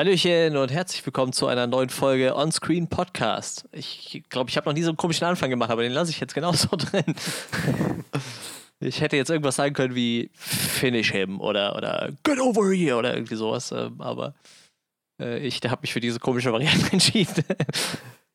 Hallöchen 0.00 0.56
und 0.56 0.72
herzlich 0.72 1.04
willkommen 1.04 1.34
zu 1.34 1.46
einer 1.46 1.66
neuen 1.66 1.90
Folge 1.90 2.34
Onscreen 2.34 2.88
Podcast. 2.88 3.68
Ich 3.70 4.22
glaube, 4.30 4.48
ich 4.48 4.56
habe 4.56 4.66
noch 4.66 4.72
nie 4.72 4.80
so 4.80 4.88
einen 4.88 4.96
komischen 4.96 5.26
Anfang 5.26 5.50
gemacht, 5.50 5.68
aber 5.68 5.82
den 5.82 5.92
lasse 5.92 6.10
ich 6.10 6.18
jetzt 6.18 6.32
genauso 6.32 6.68
drin. 6.70 7.04
ich 8.80 9.02
hätte 9.02 9.18
jetzt 9.18 9.28
irgendwas 9.28 9.56
sagen 9.56 9.74
können 9.74 9.94
wie 9.94 10.30
Finish 10.32 11.12
him 11.12 11.38
oder, 11.38 11.76
oder 11.76 12.12
Get 12.22 12.40
over 12.40 12.72
here 12.72 12.96
oder 12.96 13.12
irgendwie 13.12 13.34
sowas, 13.34 13.72
ähm, 13.72 14.00
aber 14.00 14.32
äh, 15.20 15.46
ich 15.46 15.60
habe 15.68 15.82
mich 15.82 15.92
für 15.92 16.00
diese 16.00 16.18
komische 16.18 16.50
Variante 16.50 16.86
entschieden. 16.92 17.44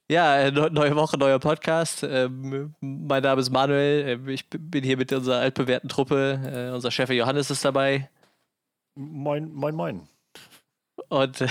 ja, 0.08 0.52
neue 0.52 0.96
Woche, 0.96 1.18
neuer 1.18 1.40
Podcast. 1.40 2.04
Ähm, 2.08 2.76
mein 2.80 3.24
Name 3.24 3.42
ist 3.42 3.50
Manuel. 3.50 4.08
Ähm, 4.08 4.30
ich 4.30 4.48
bin 4.52 4.84
hier 4.84 4.98
mit 4.98 5.12
unserer 5.12 5.40
altbewährten 5.40 5.90
Truppe. 5.90 6.70
Äh, 6.70 6.76
unser 6.76 6.92
Chef 6.92 7.10
Johannes 7.10 7.50
ist 7.50 7.66
dabei. 7.66 8.08
Moin, 8.94 9.52
moin, 9.52 9.74
moin. 9.74 10.15
Und 11.10 11.42
äh, 11.42 11.48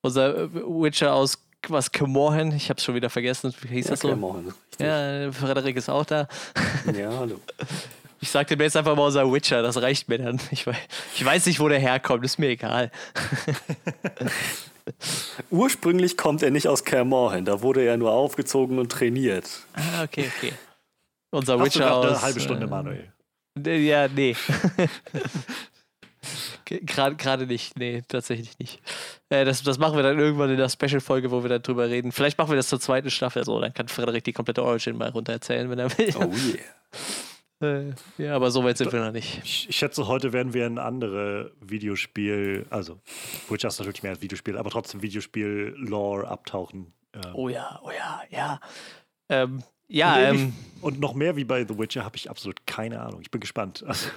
unser 0.00 0.52
Witcher 0.52 1.14
aus 1.14 1.38
was 1.68 1.92
Kemorhen, 1.92 2.54
ich 2.54 2.68
habe 2.68 2.78
es 2.78 2.84
schon 2.84 2.94
wieder 2.94 3.10
vergessen, 3.10 3.54
wie 3.60 3.68
hieß 3.68 3.86
ja, 3.86 3.90
das 3.92 4.00
so? 4.00 4.08
Kemorhen, 4.08 4.52
ja, 4.80 5.30
Frederik 5.30 5.76
ist 5.76 5.88
auch 5.88 6.04
da. 6.04 6.26
Ja, 6.92 7.16
hallo. 7.18 7.40
Ich 8.20 8.30
sagte 8.30 8.56
mir 8.56 8.64
jetzt 8.64 8.76
einfach 8.76 8.96
mal 8.96 9.06
unser 9.06 9.30
Witcher, 9.32 9.62
das 9.62 9.80
reicht 9.80 10.08
mir 10.08 10.18
dann. 10.18 10.40
Ich 10.50 10.66
weiß, 10.66 10.76
ich 11.16 11.24
weiß 11.24 11.46
nicht, 11.46 11.60
wo 11.60 11.68
der 11.68 11.78
herkommt, 11.78 12.24
ist 12.24 12.38
mir 12.38 12.50
egal. 12.50 12.90
Ursprünglich 15.50 16.16
kommt 16.16 16.42
er 16.42 16.50
nicht 16.50 16.68
aus 16.68 16.84
Kermorhen, 16.84 17.44
da 17.44 17.62
wurde 17.62 17.82
er 17.82 17.96
nur 17.96 18.12
aufgezogen 18.12 18.78
und 18.78 18.90
trainiert. 18.90 19.48
Ah, 19.74 20.04
okay, 20.04 20.30
okay. 20.36 20.52
Unser 21.30 21.58
Hast 21.58 21.66
Witcher 21.66 21.88
du 21.88 21.94
aus. 21.94 22.06
Eine 22.06 22.22
halbe 22.22 22.40
Stunde, 22.40 22.66
Manuel. 22.66 23.12
Ja, 23.64 24.08
nee. 24.08 24.34
Gerade 26.64 27.46
nicht, 27.46 27.78
nee, 27.78 28.02
tatsächlich 28.06 28.58
nicht. 28.58 28.80
Äh, 29.28 29.44
das, 29.44 29.62
das 29.62 29.78
machen 29.78 29.96
wir 29.96 30.02
dann 30.02 30.18
irgendwann 30.18 30.50
in 30.50 30.56
der 30.56 30.68
Special-Folge, 30.68 31.30
wo 31.30 31.42
wir 31.42 31.48
dann 31.48 31.62
drüber 31.62 31.88
reden. 31.88 32.12
Vielleicht 32.12 32.38
machen 32.38 32.50
wir 32.50 32.56
das 32.56 32.68
zur 32.68 32.80
zweiten 32.80 33.10
Staffel 33.10 33.44
so, 33.44 33.60
dann 33.60 33.74
kann 33.74 33.88
Frederik 33.88 34.24
die 34.24 34.32
komplette 34.32 34.62
Origin 34.62 34.96
mal 34.96 35.10
runter 35.10 35.32
erzählen, 35.32 35.68
wenn 35.70 35.78
er 35.78 35.96
will. 35.98 36.14
Oh 36.16 36.32
yeah. 36.32 36.58
Äh, 37.62 37.92
ja, 38.18 38.34
aber 38.34 38.50
so 38.50 38.64
weit 38.64 38.76
sind 38.76 38.92
wir 38.92 38.98
noch 38.98 39.12
nicht. 39.12 39.40
Ich, 39.44 39.68
ich 39.68 39.76
schätze, 39.76 40.08
heute 40.08 40.32
werden 40.32 40.52
wir 40.52 40.66
ein 40.66 40.78
anderes 40.78 41.52
Videospiel, 41.60 42.66
also 42.70 42.98
Witcher 43.48 43.68
ist 43.68 43.78
natürlich 43.78 44.02
mehr 44.02 44.12
als 44.12 44.20
Videospiel, 44.20 44.58
aber 44.58 44.70
trotzdem 44.70 45.00
Videospiel-Lore 45.00 46.26
abtauchen. 46.26 46.92
Ähm. 47.14 47.34
Oh 47.34 47.48
ja, 47.48 47.80
oh 47.84 47.90
ja, 47.90 48.22
ja. 48.30 48.60
Ähm, 49.28 49.62
ja, 49.86 50.30
und, 50.30 50.36
ähm, 50.36 50.52
und 50.80 51.00
noch 51.00 51.14
mehr 51.14 51.36
wie 51.36 51.44
bei 51.44 51.64
The 51.66 51.78
Witcher 51.78 52.04
habe 52.04 52.16
ich 52.16 52.28
absolut 52.28 52.66
keine 52.66 53.00
Ahnung. 53.00 53.20
Ich 53.20 53.30
bin 53.30 53.40
gespannt. 53.40 53.84
Also 53.86 54.08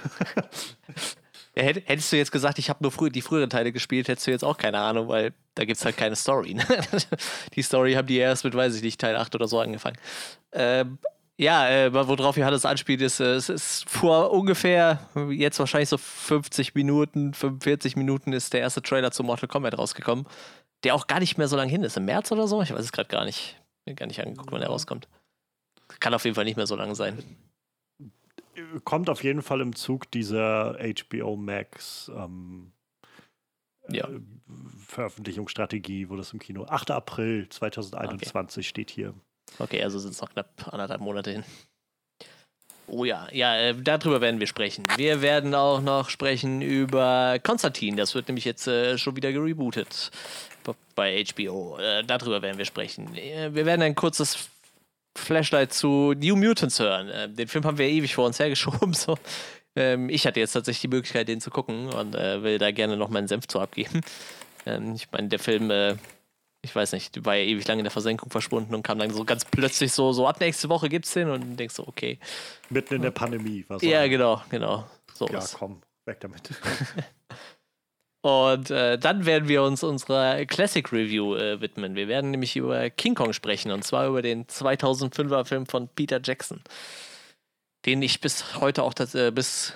Hättest 1.58 2.12
du 2.12 2.18
jetzt 2.18 2.34
gesagt, 2.34 2.60
ich 2.60 2.70
habe 2.70 2.80
nur 2.84 2.92
früh, 2.92 3.10
die 3.10 3.22
früheren 3.22 3.50
Teile 3.50 3.72
gespielt, 3.72 4.10
hättest 4.10 4.28
du 4.28 4.32
jetzt 4.32 4.44
auch 4.44 4.58
keine 4.58 4.78
Ahnung, 4.80 5.08
weil 5.08 5.34
da 5.56 5.64
gibt 5.64 5.78
es 5.78 5.86
halt 5.86 5.96
keine 5.96 6.18
Story. 6.18 6.54
Ne? 6.54 6.66
die 7.56 7.62
Story 7.62 7.94
haben 7.94 8.08
die 8.08 8.18
erst 8.18 8.44
mit, 8.44 8.54
weiß 8.54 8.76
ich 8.76 8.82
nicht, 8.82 9.00
Teil 9.00 9.16
8 9.16 9.34
oder 9.36 9.48
so 9.48 9.62
angefangen. 9.62 9.98
Ähm, 10.52 10.98
ja, 11.38 11.70
äh, 11.70 11.94
worauf 11.94 12.36
Johannes 12.36 12.66
anspielt, 12.66 13.02
ist, 13.02 13.22
äh, 13.22 13.36
es 13.36 13.48
ist 13.48 13.90
vor 13.90 14.32
ungefähr, 14.32 15.00
jetzt 15.30 15.60
wahrscheinlich 15.60 15.90
so 15.90 15.98
50 15.98 16.76
Minuten, 16.76 17.34
45 17.34 17.96
Minuten 17.96 18.34
ist 18.34 18.52
der 18.52 18.60
erste 18.60 18.82
Trailer 18.82 19.12
zu 19.12 19.24
Mortal 19.24 19.48
Kombat 19.48 19.78
rausgekommen, 19.78 20.28
der 20.84 20.94
auch 20.94 21.08
gar 21.08 21.22
nicht 21.22 21.38
mehr 21.38 21.48
so 21.48 21.56
lange 21.56 21.72
hin 21.72 21.84
ist. 21.84 21.96
Im 21.96 22.04
März 22.04 22.34
oder 22.34 22.48
so? 22.48 22.62
Ich 22.62 22.74
weiß 22.74 22.84
es 22.84 22.92
gerade 22.92 23.10
gar 23.10 23.24
nicht. 23.24 23.62
Mir 23.86 23.96
gar 23.96 24.08
nicht 24.08 24.22
angeguckt, 24.22 24.52
wann 24.52 24.60
der 24.60 24.70
rauskommt. 24.70 25.08
Kann 26.02 26.14
auf 26.14 26.26
jeden 26.26 26.36
Fall 26.36 26.46
nicht 26.46 26.58
mehr 26.58 26.68
so 26.68 26.76
lang 26.76 26.96
sein 26.96 27.24
kommt 28.84 29.10
auf 29.10 29.24
jeden 29.24 29.42
Fall 29.42 29.62
im 29.62 29.76
Zug 29.76 30.10
dieser 30.12 30.78
HBO 30.80 31.36
Max 31.36 32.12
ähm, 32.16 32.72
ja. 33.90 34.08
äh, 34.08 34.20
Veröffentlichungsstrategie, 34.88 36.10
wo 36.10 36.16
das 36.16 36.34
im 36.34 36.40
Kino 36.40 36.66
8. 36.66 36.92
April 36.92 37.48
2021 37.50 38.58
okay. 38.58 38.70
steht 38.70 38.92
hier. 38.92 39.14
Okay, 39.60 39.84
also 39.84 40.00
sind 40.00 40.12
es 40.12 40.22
noch 40.22 40.32
knapp 40.32 40.68
anderthalb 40.72 41.02
Monate 41.02 41.32
hin. 41.32 41.44
Oh 42.88 43.04
ja, 43.04 43.28
ja, 43.32 43.58
äh, 43.58 43.76
darüber 43.76 44.22
werden 44.22 44.40
wir 44.40 44.46
sprechen. 44.46 44.86
Wir 44.98 45.22
werden 45.22 45.56
auch 45.56 45.82
noch 45.82 46.10
sprechen 46.10 46.62
über 46.62 47.40
Konstantin. 47.42 47.98
Das 47.98 48.14
wird 48.14 48.28
nämlich 48.28 48.46
jetzt 48.46 48.68
äh, 48.68 48.98
schon 49.00 49.16
wieder 49.16 49.32
gerebootet 49.32 50.12
bei 50.96 51.24
HBO. 51.24 51.78
Äh, 51.80 52.04
darüber 52.04 52.42
werden 52.44 52.58
wir 52.60 52.66
sprechen. 52.66 53.16
Äh, 53.16 53.54
wir 53.54 53.66
werden 53.66 53.82
ein 53.82 53.96
kurzes 53.96 54.50
Flashlight 55.16 55.74
zu 55.74 56.14
New 56.14 56.36
Mutants 56.36 56.80
hören. 56.80 57.10
Äh, 57.10 57.30
den 57.30 57.48
Film 57.48 57.64
haben 57.66 57.78
wir 57.78 57.88
ewig 57.88 58.16
vor 58.16 58.26
uns 58.26 58.40
hergeschoben. 58.40 58.94
So. 59.06 59.18
Ähm, 59.76 60.10
ich 60.10 60.26
hatte 60.26 60.40
jetzt 60.40 60.54
tatsächlich 60.54 60.82
die 60.82 60.88
Möglichkeit, 60.88 61.28
den 61.28 61.42
zu 61.42 61.50
gucken 61.50 61.90
und 61.90 62.16
äh, 62.16 62.42
will 62.44 62.58
da 62.58 62.72
gerne 62.72 62.96
noch 62.96 63.10
meinen 63.10 63.28
Senf 63.28 63.48
zu 63.48 63.60
abgeben. 63.60 64.02
Ähm, 64.66 64.94
ich 64.96 65.12
meine, 65.12 65.28
der 65.28 65.40
Film, 65.40 65.70
äh, 65.70 65.96
ich 66.62 66.74
weiß 66.74 66.94
nicht, 66.94 67.26
war 67.26 67.36
ja 67.36 67.44
ewig 67.44 67.68
lang 67.68 67.80
in 67.80 67.84
der 67.84 67.92
Versenkung 67.92 68.30
verschwunden 68.30 68.74
und 68.74 68.84
kam 68.84 69.00
dann 69.00 69.12
so 69.12 69.26
ganz 69.26 69.44
plötzlich 69.44 69.92
so, 69.92 70.14
so 70.14 70.28
ab 70.28 70.40
nächste 70.40 70.70
Woche 70.70 70.88
gibt's 70.88 71.14
den 71.14 71.30
und 71.30 71.58
denkst 71.58 71.76
so, 71.76 71.88
okay. 71.88 72.20
Mitten 72.70 72.96
in 72.96 73.02
der 73.02 73.12
Pandemie. 73.12 73.66
Was 73.68 73.82
ja, 73.82 74.08
genau, 74.08 74.42
genau. 74.50 74.88
So 75.14 75.28
ja, 75.28 75.44
komm, 75.54 75.82
weg 76.06 76.22
damit. 76.22 76.50
Und 78.26 78.72
äh, 78.72 78.98
dann 78.98 79.28
werden 79.28 79.48
wir 79.48 79.62
uns 79.62 79.84
unserer 79.84 80.48
Classic 80.48 80.92
Review 80.92 81.36
äh, 81.36 81.62
widmen. 81.62 81.94
Wir 81.94 82.08
werden 82.08 82.32
nämlich 82.32 82.56
über 82.56 82.90
King 82.90 83.14
Kong 83.14 83.34
sprechen 83.34 83.72
und 83.72 83.84
zwar 83.84 84.08
über 84.08 84.24
den 84.24 84.48
2005er 84.48 85.46
Film 85.46 85.68
von 85.68 85.90
Peter 85.90 86.20
Jackson, 86.24 86.62
den 87.86 88.02
ich 88.02 88.22
bis 88.22 88.60
heute 88.60 88.82
auch 88.82 88.96
äh, 89.14 89.30
bis 89.30 89.74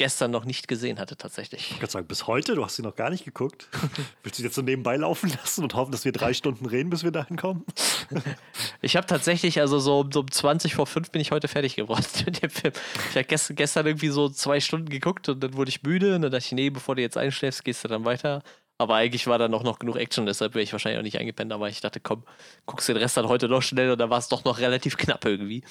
gestern 0.00 0.30
noch 0.30 0.46
nicht 0.46 0.66
gesehen 0.66 0.98
hatte, 0.98 1.14
tatsächlich. 1.18 1.72
Ich 1.72 1.78
kann 1.78 1.90
sagen, 1.90 2.06
bis 2.06 2.26
heute? 2.26 2.54
Du 2.54 2.64
hast 2.64 2.76
sie 2.76 2.82
noch 2.82 2.96
gar 2.96 3.10
nicht 3.10 3.26
geguckt. 3.26 3.68
Willst 4.22 4.38
du 4.38 4.42
jetzt 4.42 4.54
so 4.54 4.62
nebenbei 4.62 4.96
laufen 4.96 5.28
lassen 5.28 5.62
und 5.62 5.74
hoffen, 5.74 5.92
dass 5.92 6.06
wir 6.06 6.12
drei 6.12 6.32
Stunden 6.32 6.64
reden, 6.64 6.88
bis 6.88 7.04
wir 7.04 7.10
dahin 7.10 7.36
kommen? 7.36 7.66
ich 8.80 8.96
habe 8.96 9.06
tatsächlich, 9.06 9.60
also 9.60 9.78
so, 9.78 10.08
so 10.10 10.20
um 10.20 10.30
20 10.30 10.74
vor 10.74 10.86
5 10.86 11.10
bin 11.10 11.20
ich 11.20 11.32
heute 11.32 11.48
fertig 11.48 11.76
geworden 11.76 12.06
mit 12.24 12.42
dem 12.42 12.48
Film. 12.48 12.72
Ich 13.10 13.16
habe 13.16 13.26
gestern, 13.26 13.56
gestern 13.56 13.86
irgendwie 13.86 14.08
so 14.08 14.30
zwei 14.30 14.58
Stunden 14.58 14.88
geguckt 14.88 15.28
und 15.28 15.40
dann 15.40 15.52
wurde 15.52 15.68
ich 15.68 15.82
müde 15.82 16.14
und 16.14 16.22
dann 16.22 16.32
dachte 16.32 16.46
ich, 16.46 16.52
nee, 16.52 16.70
bevor 16.70 16.96
du 16.96 17.02
jetzt 17.02 17.18
einschläfst, 17.18 17.62
gehst 17.62 17.84
du 17.84 17.88
dann 17.88 18.06
weiter. 18.06 18.42
Aber 18.78 18.94
eigentlich 18.94 19.26
war 19.26 19.36
da 19.36 19.48
noch, 19.48 19.64
noch 19.64 19.78
genug 19.78 19.96
Action, 19.96 20.24
deshalb 20.24 20.54
wäre 20.54 20.62
ich 20.62 20.72
wahrscheinlich 20.72 20.98
auch 20.98 21.02
nicht 21.02 21.18
eingepennt. 21.18 21.52
Aber 21.52 21.68
ich 21.68 21.82
dachte, 21.82 22.00
komm, 22.00 22.22
guckst 22.64 22.88
den 22.88 22.96
Rest 22.96 23.18
dann 23.18 23.28
heute 23.28 23.46
noch 23.46 23.60
schnell 23.60 23.90
und 23.90 23.98
da 23.98 24.08
war 24.08 24.16
es 24.16 24.28
doch 24.28 24.44
noch 24.44 24.58
relativ 24.60 24.96
knapp 24.96 25.26
irgendwie. 25.26 25.62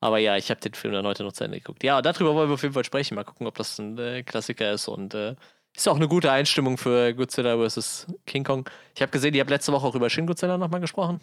Aber 0.00 0.18
ja, 0.18 0.36
ich 0.36 0.50
habe 0.50 0.60
den 0.60 0.74
Film 0.74 0.94
dann 0.94 1.06
heute 1.06 1.24
noch 1.24 1.32
zu 1.32 1.44
Ende 1.44 1.58
geguckt. 1.58 1.82
Ja, 1.82 2.00
darüber 2.02 2.34
wollen 2.34 2.48
wir 2.48 2.54
auf 2.54 2.62
jeden 2.62 2.74
Fall 2.74 2.84
sprechen. 2.84 3.14
Mal 3.14 3.24
gucken, 3.24 3.46
ob 3.46 3.56
das 3.56 3.78
ein 3.78 3.98
äh, 3.98 4.22
Klassiker 4.22 4.72
ist. 4.72 4.86
Und 4.88 5.14
äh, 5.14 5.34
ist 5.76 5.88
auch 5.88 5.96
eine 5.96 6.08
gute 6.08 6.30
Einstimmung 6.30 6.78
für 6.78 7.14
Godzilla 7.14 7.56
vs. 7.56 8.06
King 8.26 8.44
Kong. 8.44 8.68
Ich 8.94 9.02
habe 9.02 9.10
gesehen, 9.10 9.34
ihr 9.34 9.40
habt 9.40 9.50
letzte 9.50 9.72
Woche 9.72 9.86
auch 9.86 9.94
über 9.94 10.10
Shin 10.10 10.26
Godzilla 10.26 10.58
nochmal 10.58 10.80
gesprochen. 10.80 11.20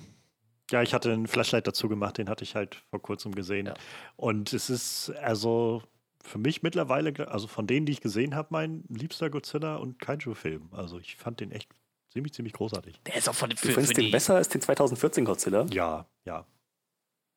Ja, 0.71 0.81
ich 0.81 0.93
hatte 0.93 1.11
einen 1.11 1.27
Flashlight 1.27 1.67
dazu 1.67 1.87
gemacht, 1.87 2.17
den 2.17 2.27
hatte 2.27 2.43
ich 2.43 2.55
halt 2.55 2.83
vor 2.89 3.01
kurzem 3.01 3.35
gesehen. 3.35 3.67
Ja. 3.67 3.73
Und 4.15 4.51
es 4.51 4.69
ist 4.69 5.11
also 5.21 5.83
für 6.23 6.39
mich 6.39 6.63
mittlerweile, 6.63 7.27
also 7.29 7.47
von 7.47 7.67
denen, 7.67 7.85
die 7.85 7.91
ich 7.91 8.01
gesehen 8.01 8.35
habe, 8.35 8.47
mein 8.51 8.83
liebster 8.89 9.29
Godzilla 9.29 9.75
und 9.75 9.99
Kaiju-Film. 9.99 10.69
Also 10.71 10.99
ich 10.99 11.17
fand 11.17 11.39
den 11.39 11.51
echt 11.51 11.69
ziemlich, 12.09 12.33
ziemlich 12.33 12.53
großartig. 12.53 12.99
Der 13.05 13.15
ist 13.15 13.29
auch 13.29 13.35
von 13.35 13.51
für, 13.51 13.67
Du 13.67 13.73
findest 13.73 13.97
den 13.97 14.11
besser 14.11 14.35
als 14.35 14.49
den 14.49 14.61
2014 14.61 15.23
Godzilla? 15.23 15.65
Ja, 15.71 16.07
ja. 16.25 16.45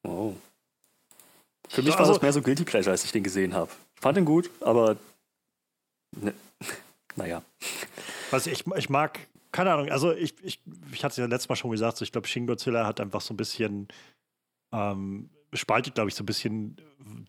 Oh. 0.05 0.35
Für 1.69 1.83
mich 1.83 1.93
war 1.93 2.01
also, 2.01 2.15
das 2.15 2.23
mehr 2.23 2.33
so 2.33 2.43
Guilty 2.43 2.65
Pleasure, 2.65 2.91
als 2.91 3.05
ich 3.05 3.13
den 3.13 3.23
gesehen 3.23 3.55
habe. 3.55 3.71
Ich 3.95 4.01
fand 4.01 4.19
ihn 4.19 4.25
gut, 4.25 4.51
aber 4.61 4.97
ne, 6.21 6.35
naja. 7.17 7.43
Was 8.31 8.47
ich, 8.47 8.67
ich 8.67 8.89
mag, 8.89 9.19
keine 9.53 9.73
Ahnung, 9.73 9.91
also 9.91 10.13
ich, 10.13 10.35
ich, 10.43 10.61
ich 10.93 11.05
hatte 11.05 11.13
es 11.13 11.19
ja 11.19 11.27
letztes 11.27 11.49
Mal 11.49 11.57
schon 11.57 11.71
gesagt, 11.71 11.97
so 11.97 12.05
ich 12.05 12.13
glaube, 12.13 12.29
Shin 12.29 12.47
Godzilla 12.47 12.87
hat 12.87 13.01
einfach 13.01 13.21
so 13.21 13.35
ein 13.35 13.37
bisschen, 13.37 13.89
ähm, 14.73 15.31
spaltet, 15.53 15.95
glaube 15.95 16.11
ich, 16.11 16.15
so 16.15 16.23
ein 16.23 16.27
bisschen 16.27 16.77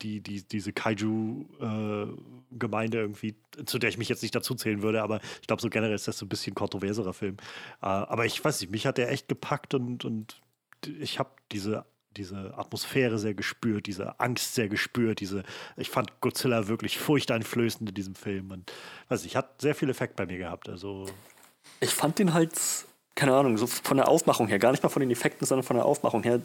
die, 0.01 0.21
die, 0.21 0.43
diese 0.43 0.73
Kaiju-Gemeinde 0.73 2.97
äh, 2.97 3.01
irgendwie, 3.01 3.35
zu 3.65 3.79
der 3.79 3.89
ich 3.89 3.97
mich 3.97 4.09
jetzt 4.09 4.21
nicht 4.21 4.35
dazu 4.35 4.53
zählen 4.55 4.81
würde, 4.81 5.01
aber 5.01 5.21
ich 5.41 5.47
glaube, 5.47 5.61
so 5.61 5.69
generell 5.69 5.95
ist 5.95 6.05
das 6.07 6.17
so 6.17 6.25
ein 6.25 6.29
bisschen 6.29 6.55
kontroverserer 6.55 7.13
Film. 7.13 7.37
Äh, 7.81 7.85
aber 7.85 8.25
ich 8.25 8.43
weiß 8.43 8.59
nicht, 8.61 8.71
mich 8.71 8.85
hat 8.85 8.97
der 8.97 9.09
echt 9.11 9.29
gepackt 9.29 9.73
und, 9.73 10.05
und 10.05 10.41
ich 10.85 11.19
habe 11.19 11.31
diese 11.51 11.85
diese 12.17 12.53
Atmosphäre 12.57 13.19
sehr 13.19 13.33
gespürt, 13.33 13.87
diese 13.87 14.19
Angst 14.19 14.55
sehr 14.55 14.67
gespürt, 14.67 15.19
diese, 15.19 15.43
ich 15.77 15.89
fand 15.89 16.21
Godzilla 16.21 16.67
wirklich 16.67 16.97
furchteinflößend 16.97 17.89
in 17.89 17.95
diesem 17.95 18.15
Film 18.15 18.51
und 18.51 18.71
weiß 19.09 19.25
ich, 19.25 19.35
hat 19.35 19.61
sehr 19.61 19.75
viel 19.75 19.89
Effekt 19.89 20.15
bei 20.15 20.25
mir 20.25 20.37
gehabt, 20.37 20.69
also. 20.69 21.05
Ich 21.79 21.91
fand 21.91 22.19
den 22.19 22.33
halt, 22.33 22.53
keine 23.15 23.35
Ahnung, 23.35 23.57
so 23.57 23.67
von 23.67 23.97
der 23.97 24.07
Aufmachung 24.07 24.47
her, 24.47 24.59
gar 24.59 24.71
nicht 24.71 24.83
mal 24.83 24.89
von 24.89 25.01
den 25.01 25.11
Effekten, 25.11 25.45
sondern 25.45 25.65
von 25.65 25.75
der 25.75 25.85
Aufmachung 25.85 26.23
her, 26.23 26.41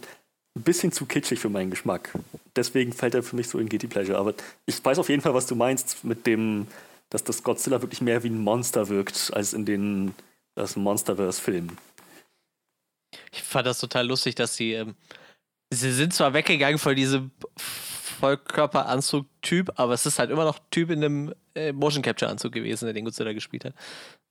ein 0.57 0.63
bisschen 0.63 0.93
zu 0.93 1.07
kitschig 1.07 1.41
für 1.41 1.49
meinen 1.49 1.71
Geschmack. 1.71 2.13
Deswegen 2.55 2.93
fällt 2.93 3.15
er 3.15 3.23
für 3.23 3.35
mich 3.35 3.49
so 3.49 3.59
in 3.59 3.69
Guilty 3.69 3.89
Pleasure, 3.89 4.19
aber 4.19 4.35
ich 4.67 4.85
weiß 4.85 4.99
auf 4.99 5.09
jeden 5.09 5.23
Fall, 5.23 5.35
was 5.35 5.47
du 5.47 5.57
meinst 5.57 6.05
mit 6.05 6.27
dem, 6.27 6.69
dass 7.11 7.25
das 7.25 7.43
Godzilla 7.43 7.83
wirklich 7.83 8.01
mehr 8.01 8.23
wie 8.23 8.29
ein 8.29 8.39
Monster 8.39 8.89
wirkt, 8.89 9.33
als 9.35 9.53
in 9.53 9.65
den 9.65 10.15
das 10.55 10.77
Monsterverse-Filmen. 10.77 11.77
Ich 13.33 13.43
fand 13.43 13.67
das 13.67 13.81
total 13.81 14.07
lustig, 14.07 14.37
dass 14.37 14.55
sie 14.55 14.75
ähm, 14.75 14.95
sie 15.75 15.93
sind 15.93 16.15
zwar 16.15 16.33
weggegangen 16.33 16.79
von 16.79 16.97
diesem 16.97 17.31
Vollkörperanzug-Typ, 18.21 19.73
aber 19.77 19.95
es 19.95 20.07
ist 20.07 20.19
halt 20.19 20.31
immer 20.31 20.45
noch 20.45 20.59
Typ 20.71 20.91
in 20.91 21.05
einem 21.05 21.35
äh, 21.55 21.73
Motion 21.73 22.03
Capture-Anzug 22.03 22.53
gewesen, 22.53 22.87
der 22.87 22.95
den 22.95 23.05
Godzilla 23.05 23.33
gespielt 23.33 23.65
hat. 23.65 23.75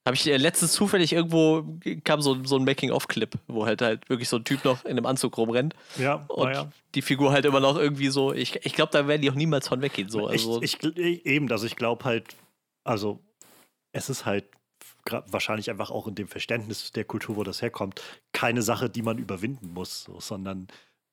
Habe 0.06 0.16
ich 0.16 0.28
äh, 0.28 0.38
letztens 0.38 0.74
zufällig 0.74 1.13
irgendwo 1.13 1.80
kam 2.04 2.22
so, 2.22 2.44
so 2.44 2.57
ein 2.57 2.66
Making-of-Clip, 2.66 3.38
wo 3.48 3.66
halt 3.66 3.81
halt 3.81 4.10
wirklich 4.10 4.30
so 4.30 4.38
ein 4.38 4.44
Typ 4.44 4.66
noch 4.66 4.84
in 4.84 4.92
einem 4.92 5.06
Anzug 5.06 5.38
rumrennt. 5.38 5.75
Ja, 5.98 6.25
Und 6.28 6.50
naja. 6.50 6.72
die 6.95 7.01
Figur 7.01 7.31
halt 7.31 7.46
immer 7.46 7.60
noch 7.60 7.78
irgendwie 7.78 8.10
so, 8.10 8.34
ich, 8.34 8.66
ich 8.66 8.74
glaube, 8.74 8.92
da 8.92 9.07
werden 9.07 9.22
die 9.22 9.31
auch 9.31 9.36
niemals 9.36 9.68
von 9.68 9.81
weggehen. 9.81 10.10
So. 10.10 10.28
Also, 10.28 10.62
ich, 10.62 10.81
ich, 10.84 11.25
eben, 11.25 11.51
also 11.51 11.66
ich 11.66 11.75
glaube 11.75 12.04
halt, 12.06 12.36
also 12.84 13.19
es 13.94 14.10
ist 14.10 14.25
halt 14.25 14.46
wahrscheinlich 15.28 15.69
einfach 15.69 15.92
auch 15.92 16.07
in 16.07 16.16
dem 16.16 16.28
Verständnis 16.28 16.92
der 16.92 17.06
Kultur, 17.06 17.36
wo 17.36 17.44
das 17.44 17.62
herkommt, 17.62 18.01
keine 18.31 18.62
Sache, 18.62 18.89
die 18.89 19.01
man 19.01 19.18
überwinden 19.18 19.74
muss, 19.74 20.04
so, 20.04 20.19
sondern 20.19 20.68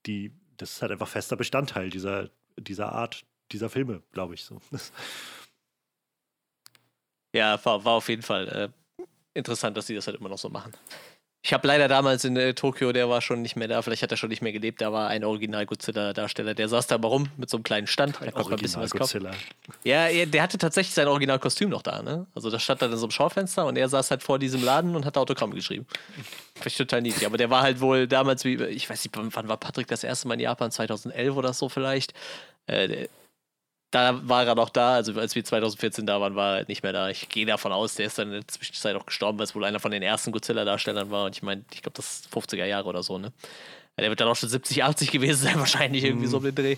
die, 0.07 0.33
das 0.57 0.73
ist 0.73 0.83
halt 0.83 0.93
einfach 0.93 1.09
fester 1.09 1.37
Bestandteil 1.37 1.91
dieser, 1.91 2.31
dieser 2.57 2.93
Art, 2.93 3.25
dieser 3.53 3.71
Filme, 3.71 4.03
glaube 4.13 4.35
ich 4.35 4.45
so. 4.45 4.61
ja, 7.35 7.63
war, 7.65 7.85
war 7.85 7.95
auf 7.95 8.09
jeden 8.09 8.23
Fall 8.23 8.49
äh, 8.49 9.05
interessant, 9.35 9.77
dass 9.77 9.87
sie 9.87 9.95
das 9.95 10.07
halt 10.07 10.19
immer 10.19 10.29
noch 10.29 10.39
so 10.39 10.49
machen. 10.49 10.73
Ich 11.43 11.55
habe 11.55 11.67
leider 11.67 11.89
damals 11.89 12.25
in 12.27 12.37
äh, 12.37 12.53
Tokio, 12.53 12.93
der 12.93 13.09
war 13.09 13.23
schon 13.23 13.41
nicht 13.41 13.57
mehr 13.57 13.67
da, 13.67 13.81
vielleicht 13.81 14.03
hat 14.03 14.11
er 14.11 14.19
schon 14.19 14.29
nicht 14.29 14.43
mehr 14.43 14.53
gelebt, 14.53 14.83
da 14.83 14.93
war 14.93 15.09
ein 15.09 15.25
Original-Godzilla-Darsteller, 15.25 16.53
der 16.53 16.69
saß 16.69 16.87
da 16.87 16.99
mal 16.99 17.09
rum 17.09 17.29
mit 17.39 17.49
so 17.49 17.57
einem 17.57 17.65
kleinen 17.65 17.87
Stand, 17.87 18.21
ein 18.21 18.27
bisschen 18.59 18.83
was 18.83 18.91
kaufen. 18.91 19.21
Godzilla. 19.25 19.31
Ja, 19.83 20.07
er- 20.09 20.27
der 20.27 20.43
hatte 20.43 20.59
tatsächlich 20.59 20.93
sein 20.95 21.09
Originalkostüm 21.09 21.71
noch 21.71 21.81
da, 21.81 22.03
ne? 22.03 22.27
Also 22.35 22.51
das 22.51 22.63
stand 22.63 22.83
dann 22.83 22.93
in 22.93 22.99
so 22.99 23.05
einem 23.07 23.11
Schaufenster 23.13 23.65
und 23.65 23.77
er 23.79 23.89
saß 23.89 24.11
halt 24.11 24.23
vor 24.23 24.39
diesem 24.39 24.63
Laden 24.63 24.95
und 24.95 25.07
hat 25.07 25.17
Autogramm 25.17 25.53
geschrieben. 25.55 25.87
Finde 26.57 26.69
ich 26.69 26.77
total 26.77 27.01
niedlich. 27.01 27.25
Aber 27.25 27.39
der 27.39 27.49
war 27.49 27.63
halt 27.63 27.81
wohl 27.81 28.07
damals, 28.07 28.45
wie, 28.45 28.63
ich 28.65 28.91
weiß 28.91 29.03
nicht, 29.03 29.17
wann 29.17 29.35
wann 29.35 29.49
war 29.49 29.57
Patrick 29.57 29.87
das 29.89 30.05
erste 30.05 30.29
Mal 30.29 30.35
in 30.35 30.41
Japan? 30.41 30.71
2011 30.71 31.35
oder 31.37 31.55
so 31.55 31.71
vielleicht. 31.71 32.13
Äh, 32.67 32.87
der- 32.89 33.09
da 33.91 34.29
war 34.29 34.47
er 34.47 34.55
noch 34.55 34.71
da, 34.71 34.95
also 34.95 35.19
als 35.19 35.35
wir 35.35 35.45
2014 35.45 36.07
da 36.07 36.21
waren, 36.21 36.37
war 36.37 36.53
er 36.53 36.57
halt 36.59 36.69
nicht 36.69 36.83
mehr 36.83 36.93
da. 36.93 37.11
Ich 37.11 37.29
gehe 37.29 37.45
davon 37.45 37.73
aus, 37.73 37.97
der 37.97 38.07
ist 38.07 38.19
dann 38.19 38.29
in 38.29 38.35
der 38.35 38.49
Zwischenzeit 38.49 38.95
auch 38.95 39.07
gestorben, 39.07 39.39
weil 39.39 39.45
es 39.45 39.55
wohl 39.55 39.65
einer 39.65 39.81
von 39.81 39.91
den 39.91 40.03
ersten 40.03 40.31
Godzilla-Darstellern 40.31 41.11
war. 41.11 41.27
Und 41.27 41.37
ich 41.37 41.43
meine, 41.43 41.65
ich 41.73 41.83
glaube, 41.83 41.97
das 41.97 42.21
ist 42.21 42.35
50er 42.35 42.65
Jahre 42.65 42.89
oder 42.89 43.03
so, 43.03 43.19
ne? 43.19 43.33
Der 43.99 44.09
wird 44.09 44.21
dann 44.21 44.29
auch 44.29 44.37
schon 44.37 44.49
70, 44.49 44.83
80 44.83 45.11
gewesen 45.11 45.43
sein, 45.43 45.55
wahrscheinlich 45.59 46.05
irgendwie 46.05 46.27
so 46.27 46.39
um 46.39 46.45
den 46.45 46.55
Dreh. 46.55 46.77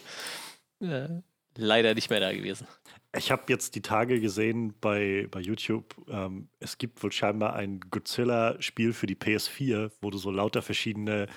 Ja, 0.81 1.09
leider 1.57 1.95
nicht 1.95 2.11
mehr 2.11 2.21
da 2.21 2.33
gewesen. 2.33 2.67
Ich 3.15 3.31
habe 3.31 3.43
jetzt 3.49 3.75
die 3.75 3.83
Tage 3.83 4.21
gesehen 4.21 4.75
bei, 4.81 5.29
bei 5.31 5.41
YouTube, 5.41 5.95
ähm, 6.09 6.49
es 6.61 6.79
gibt 6.79 7.03
wohl 7.03 7.13
scheinbar 7.13 7.55
ein 7.55 7.81
Godzilla-Spiel 7.91 8.95
für 8.95 9.07
die 9.07 9.17
PS4, 9.17 9.91
wo 10.01 10.11
du 10.11 10.17
so 10.17 10.31
lauter 10.31 10.63
verschiedene 10.63 11.29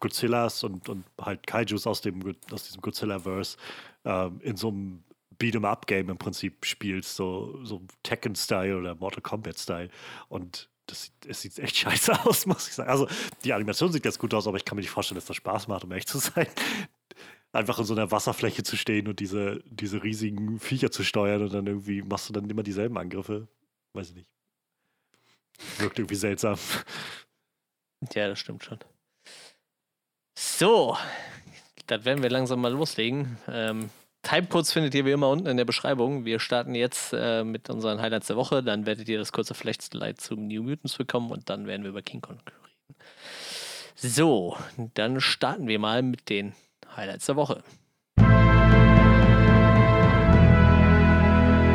Godzillas 0.00 0.64
und, 0.64 0.88
und 0.88 1.04
halt 1.20 1.46
Kaijus 1.46 1.86
aus, 1.86 2.00
dem, 2.00 2.34
aus 2.50 2.64
diesem 2.64 2.82
Godzilla-Verse 2.82 3.56
ähm, 4.04 4.40
in 4.42 4.56
so 4.56 4.68
einem 4.68 5.04
Beat'em-up-Game 5.42 6.08
im 6.08 6.18
Prinzip 6.18 6.64
spielst, 6.64 7.16
so, 7.16 7.58
so 7.64 7.82
Tekken-Style 8.04 8.78
oder 8.78 8.94
Mortal 8.94 9.22
Kombat-Style. 9.22 9.88
Und 10.28 10.70
das 10.86 11.04
sieht, 11.04 11.26
es 11.26 11.40
sieht 11.42 11.58
echt 11.58 11.76
scheiße 11.78 12.24
aus, 12.24 12.46
muss 12.46 12.68
ich 12.68 12.74
sagen. 12.74 12.90
Also 12.90 13.08
die 13.44 13.52
Animation 13.52 13.92
sieht 13.92 14.02
ganz 14.02 14.18
gut 14.18 14.32
aus, 14.34 14.46
aber 14.46 14.56
ich 14.56 14.64
kann 14.64 14.76
mir 14.76 14.82
nicht 14.82 14.90
vorstellen, 14.90 15.16
dass 15.16 15.26
das 15.26 15.36
Spaß 15.36 15.68
macht, 15.68 15.84
um 15.84 15.90
ehrlich 15.90 16.06
zu 16.06 16.18
sein. 16.18 16.46
Einfach 17.52 17.78
in 17.78 17.84
so 17.84 17.92
einer 17.92 18.10
Wasserfläche 18.10 18.62
zu 18.62 18.76
stehen 18.76 19.08
und 19.08 19.20
diese, 19.20 19.62
diese 19.66 20.02
riesigen 20.02 20.58
Viecher 20.58 20.90
zu 20.90 21.04
steuern 21.04 21.42
und 21.42 21.52
dann 21.52 21.66
irgendwie 21.66 22.00
machst 22.00 22.28
du 22.28 22.32
dann 22.32 22.48
immer 22.48 22.62
dieselben 22.62 22.96
Angriffe. 22.96 23.46
Weiß 23.92 24.08
ich 24.08 24.14
nicht. 24.14 24.30
Wirkt 25.78 25.98
irgendwie 25.98 26.16
seltsam. 26.16 26.58
Ja, 28.14 28.26
das 28.26 28.40
stimmt 28.40 28.64
schon. 28.64 28.80
So, 30.36 30.96
dann 31.86 32.04
werden 32.04 32.20
wir 32.20 32.30
langsam 32.30 32.60
mal 32.60 32.72
loslegen. 32.72 33.38
Ähm, 33.46 33.90
Timecodes 34.22 34.72
findet 34.72 34.94
ihr 34.94 35.04
wie 35.04 35.10
immer 35.10 35.28
unten 35.28 35.48
in 35.48 35.56
der 35.56 35.64
Beschreibung. 35.64 36.24
Wir 36.24 36.38
starten 36.38 36.76
jetzt 36.76 37.12
äh, 37.12 37.42
mit 37.42 37.68
unseren 37.68 38.00
Highlights 38.00 38.28
der 38.28 38.36
Woche. 38.36 38.62
Dann 38.62 38.86
werdet 38.86 39.08
ihr 39.08 39.18
das 39.18 39.32
kurze 39.32 39.54
Flechtslide 39.54 40.14
zum 40.14 40.46
New 40.46 40.62
Mutants 40.62 40.96
bekommen 40.96 41.30
und 41.32 41.50
dann 41.50 41.66
werden 41.66 41.82
wir 41.82 41.90
über 41.90 42.02
King 42.02 42.20
Kong 42.20 42.38
reden. 42.38 42.96
So, 43.96 44.56
dann 44.94 45.20
starten 45.20 45.66
wir 45.66 45.80
mal 45.80 46.02
mit 46.02 46.28
den 46.28 46.54
Highlights 46.96 47.26
der 47.26 47.36
Woche. 47.36 47.64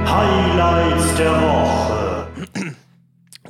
Highlights 0.06 1.16
der 1.18 1.42
Woche. 1.42 2.28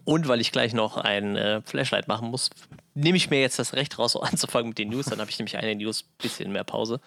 Und 0.05 0.27
weil 0.27 0.41
ich 0.41 0.51
gleich 0.51 0.73
noch 0.73 0.97
ein 0.97 1.35
äh, 1.35 1.61
Flashlight 1.61 2.07
machen 2.07 2.29
muss, 2.29 2.49
nehme 2.95 3.17
ich 3.17 3.29
mir 3.29 3.41
jetzt 3.41 3.59
das 3.59 3.73
Recht 3.73 3.99
raus, 3.99 4.13
so 4.13 4.21
anzufangen 4.21 4.69
mit 4.69 4.79
den 4.79 4.89
News. 4.89 5.05
Dann 5.05 5.19
habe 5.19 5.29
ich 5.29 5.37
nämlich 5.37 5.57
eine 5.57 5.75
News, 5.75 6.01
bisschen 6.01 6.51
mehr 6.51 6.63
Pause. 6.63 6.99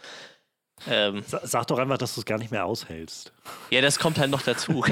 Ähm, 0.89 1.23
Sa- 1.27 1.41
Sag 1.45 1.67
doch 1.67 1.79
einfach, 1.79 1.99
dass 1.99 2.15
du 2.15 2.21
es 2.21 2.25
gar 2.25 2.39
nicht 2.39 2.51
mehr 2.51 2.65
aushältst. 2.65 3.33
Ja, 3.71 3.81
das 3.81 3.99
kommt 3.99 4.19
halt 4.19 4.31
noch 4.31 4.43
dazu. 4.43 4.85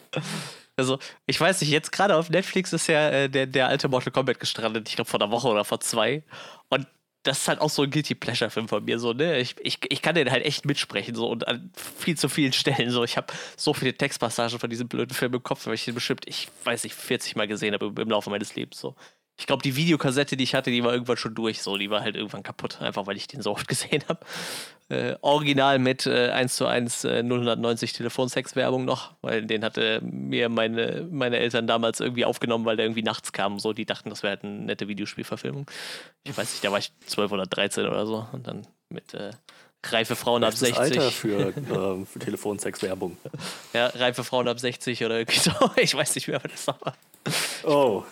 also, 0.76 0.98
ich 1.26 1.40
weiß 1.40 1.60
nicht, 1.60 1.70
jetzt 1.70 1.92
gerade 1.92 2.16
auf 2.16 2.30
Netflix 2.30 2.72
ist 2.72 2.86
ja 2.86 3.10
äh, 3.10 3.28
der, 3.28 3.46
der 3.46 3.68
alte 3.68 3.88
Mortal 3.88 4.12
Kombat 4.12 4.40
gestrandet, 4.40 4.88
ich 4.88 4.96
glaube 4.96 5.10
vor 5.10 5.20
einer 5.20 5.30
Woche 5.30 5.48
oder 5.48 5.64
vor 5.64 5.80
zwei. 5.80 6.22
Und 6.68 6.86
das 7.24 7.38
ist 7.40 7.48
halt 7.48 7.60
auch 7.60 7.68
so 7.68 7.82
ein 7.82 7.90
Guilty 7.90 8.14
Pleasure-Film 8.14 8.68
von 8.68 8.84
mir. 8.84 8.98
So, 8.98 9.12
ne? 9.12 9.38
ich, 9.38 9.56
ich, 9.60 9.80
ich 9.90 10.00
kann 10.02 10.14
den 10.14 10.30
halt 10.30 10.46
echt 10.46 10.64
mitsprechen, 10.64 11.14
so 11.14 11.28
und 11.28 11.46
an 11.46 11.70
viel 11.96 12.16
zu 12.16 12.28
vielen 12.28 12.52
Stellen. 12.52 12.90
So, 12.90 13.04
ich 13.04 13.16
habe 13.16 13.26
so 13.56 13.74
viele 13.74 13.92
Textpassagen 13.92 14.58
von 14.58 14.70
diesem 14.70 14.88
blöden 14.88 15.14
Film 15.14 15.34
im 15.34 15.42
Kopf, 15.42 15.66
weil 15.66 15.74
ich 15.74 15.84
den 15.84 15.94
bestimmt, 15.94 16.22
ich 16.26 16.48
weiß 16.64 16.84
nicht, 16.84 16.94
40 16.94 17.36
Mal 17.36 17.48
gesehen 17.48 17.74
habe 17.74 17.86
im, 17.86 17.96
im 17.98 18.08
Laufe 18.08 18.30
meines 18.30 18.54
Lebens. 18.54 18.80
So. 18.80 18.94
Ich 19.36 19.46
glaube, 19.46 19.62
die 19.62 19.76
Videokassette, 19.76 20.36
die 20.36 20.44
ich 20.44 20.54
hatte, 20.54 20.70
die 20.70 20.82
war 20.82 20.92
irgendwann 20.92 21.16
schon 21.16 21.34
durch. 21.34 21.60
So, 21.60 21.76
die 21.76 21.90
war 21.90 22.00
halt 22.00 22.16
irgendwann 22.16 22.42
kaputt, 22.42 22.80
einfach 22.80 23.06
weil 23.06 23.16
ich 23.16 23.26
den 23.26 23.42
so 23.42 23.50
oft 23.50 23.68
gesehen 23.68 24.04
habe. 24.08 24.20
Äh, 24.90 25.16
original 25.20 25.78
mit 25.78 26.06
äh, 26.06 26.30
1 26.30 26.56
zu 26.56 26.66
1 26.66 27.04
äh, 27.04 27.22
090 27.22 27.92
Telefonsex-Werbung 27.92 28.86
noch, 28.86 29.14
weil 29.20 29.44
den 29.44 29.62
hatte 29.62 30.00
mir 30.02 30.48
meine, 30.48 31.06
meine 31.10 31.38
Eltern 31.38 31.66
damals 31.66 32.00
irgendwie 32.00 32.24
aufgenommen, 32.24 32.64
weil 32.64 32.76
der 32.76 32.86
irgendwie 32.86 33.02
nachts 33.02 33.32
kam. 33.32 33.58
So, 33.58 33.74
die 33.74 33.84
dachten, 33.84 34.08
das 34.08 34.22
wäre 34.22 34.36
halt 34.36 34.44
eine 34.44 34.54
nette 34.54 34.88
Videospielverfilmung. 34.88 35.70
Ich 36.24 36.36
weiß 36.36 36.52
nicht, 36.52 36.64
da 36.64 36.72
war 36.72 36.78
ich 36.78 36.92
12 37.06 37.32
oder 37.32 37.44
13 37.44 37.86
oder 37.86 38.06
so. 38.06 38.26
Und 38.32 38.46
dann 38.46 38.66
mit 38.88 39.12
äh, 39.12 39.32
reife 39.84 40.16
Frauen 40.16 40.44
ab 40.44 40.50
Das 40.50 40.60
60. 40.60 40.78
Alter 40.78 41.10
für, 41.12 41.52
ähm, 41.70 42.06
für 42.06 42.18
Telefonsex-Werbung. 42.18 43.16
Ja, 43.72 43.86
reife 43.88 44.24
Frauen 44.24 44.48
ab 44.48 44.58
60 44.58 45.04
oder 45.04 45.18
irgendwie 45.18 45.38
so. 45.38 45.50
Ich 45.76 45.94
weiß 45.94 46.14
nicht 46.14 46.28
mehr, 46.28 46.36
aber 46.36 46.48
das 46.48 46.66
war. 46.66 46.96
Oh, 47.64 48.04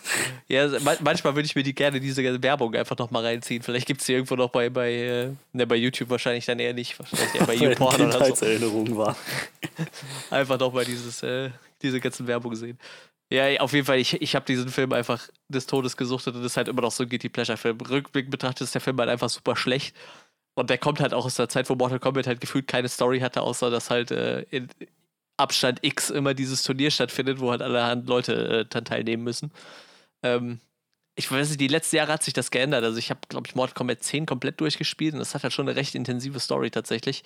Ja, 0.47 0.67
ma 0.79 0.95
manchmal 0.99 1.35
würde 1.35 1.45
ich 1.45 1.55
mir 1.55 1.63
die 1.63 1.73
gerne 1.73 1.99
diese 1.99 2.41
Werbung 2.41 2.75
einfach 2.75 2.97
noch 2.97 3.09
mal 3.11 3.23
reinziehen. 3.23 3.63
Vielleicht 3.63 3.87
gibt 3.87 4.01
es 4.01 4.07
die 4.07 4.13
irgendwo 4.13 4.35
noch 4.35 4.49
bei, 4.49 4.69
bei, 4.69 4.93
äh, 4.93 5.29
ne, 5.53 5.65
bei 5.67 5.75
YouTube 5.75 6.09
wahrscheinlich 6.09 6.45
dann 6.45 6.59
eher 6.59 6.73
nicht. 6.73 6.97
Wahrscheinlich 6.99 7.35
eher 7.35 7.45
bei 7.45 7.55
YouPorn 7.55 7.95
oder 7.95 8.11
so. 8.11 8.17
Kindheitserinnerung 8.19 8.97
war. 8.97 9.15
Einfach 10.29 10.59
noch 10.59 10.73
mal 10.73 10.85
dieses, 10.85 11.23
äh, 11.23 11.49
diese 11.81 11.99
ganzen 11.99 12.27
Werbung 12.27 12.55
sehen. 12.55 12.77
Ja, 13.29 13.59
auf 13.59 13.73
jeden 13.73 13.85
Fall, 13.85 13.99
ich, 13.99 14.21
ich 14.21 14.35
habe 14.35 14.45
diesen 14.45 14.69
Film 14.69 14.93
einfach 14.93 15.27
des 15.49 15.65
Todes 15.65 15.97
gesuchtet 15.97 16.35
und 16.35 16.43
das 16.43 16.53
ist 16.53 16.57
halt 16.57 16.69
immer 16.69 16.81
noch 16.81 16.91
so 16.91 17.03
ein 17.03 17.09
Guilty 17.09 17.27
Pleasure-Film. 17.27 17.77
Rückblick 17.81 18.31
betrachtet 18.31 18.61
ist 18.61 18.73
der 18.73 18.81
Film 18.81 18.97
halt 18.99 19.09
einfach 19.09 19.29
super 19.29 19.55
schlecht. 19.57 19.93
Und 20.57 20.71
der 20.71 20.79
kommt 20.79 20.99
halt 21.01 21.13
auch 21.13 21.25
aus 21.25 21.35
der 21.35 21.49
Zeit, 21.49 21.69
wo 21.69 21.75
Mortal 21.75 21.99
Kombat 21.99 22.25
halt 22.25 22.41
gefühlt 22.41 22.67
keine 22.67 22.89
Story 22.89 23.19
hatte, 23.19 23.41
außer 23.41 23.69
dass 23.69 23.91
halt 23.91 24.09
äh, 24.09 24.41
in 24.49 24.67
Abstand 25.37 25.79
X 25.83 26.09
immer 26.09 26.33
dieses 26.33 26.63
Turnier 26.63 26.89
stattfindet, 26.89 27.39
wo 27.39 27.51
halt 27.51 27.61
allerhand 27.61 28.07
Leute 28.07 28.61
äh, 28.61 28.65
dann 28.67 28.83
teilnehmen 28.83 29.23
müssen. 29.23 29.51
Ähm, 30.23 30.59
ich 31.19 31.31
weiß 31.31 31.47
nicht, 31.49 31.59
die 31.59 31.67
letzten 31.67 31.95
Jahre 31.95 32.13
hat 32.13 32.21
sich 32.21 32.35
das 32.35 32.51
geändert. 32.51 32.83
Also 32.83 32.99
ich 32.99 33.09
habe, 33.09 33.19
glaube 33.27 33.47
ich, 33.47 33.55
Mortal 33.55 33.73
Kombat 33.73 34.03
10 34.03 34.27
komplett 34.27 34.61
durchgespielt 34.61 35.13
und 35.13 35.19
das 35.19 35.33
hat 35.33 35.41
halt 35.41 35.51
schon 35.51 35.67
eine 35.67 35.75
recht 35.75 35.95
intensive 35.95 36.39
Story 36.39 36.69
tatsächlich. 36.69 37.23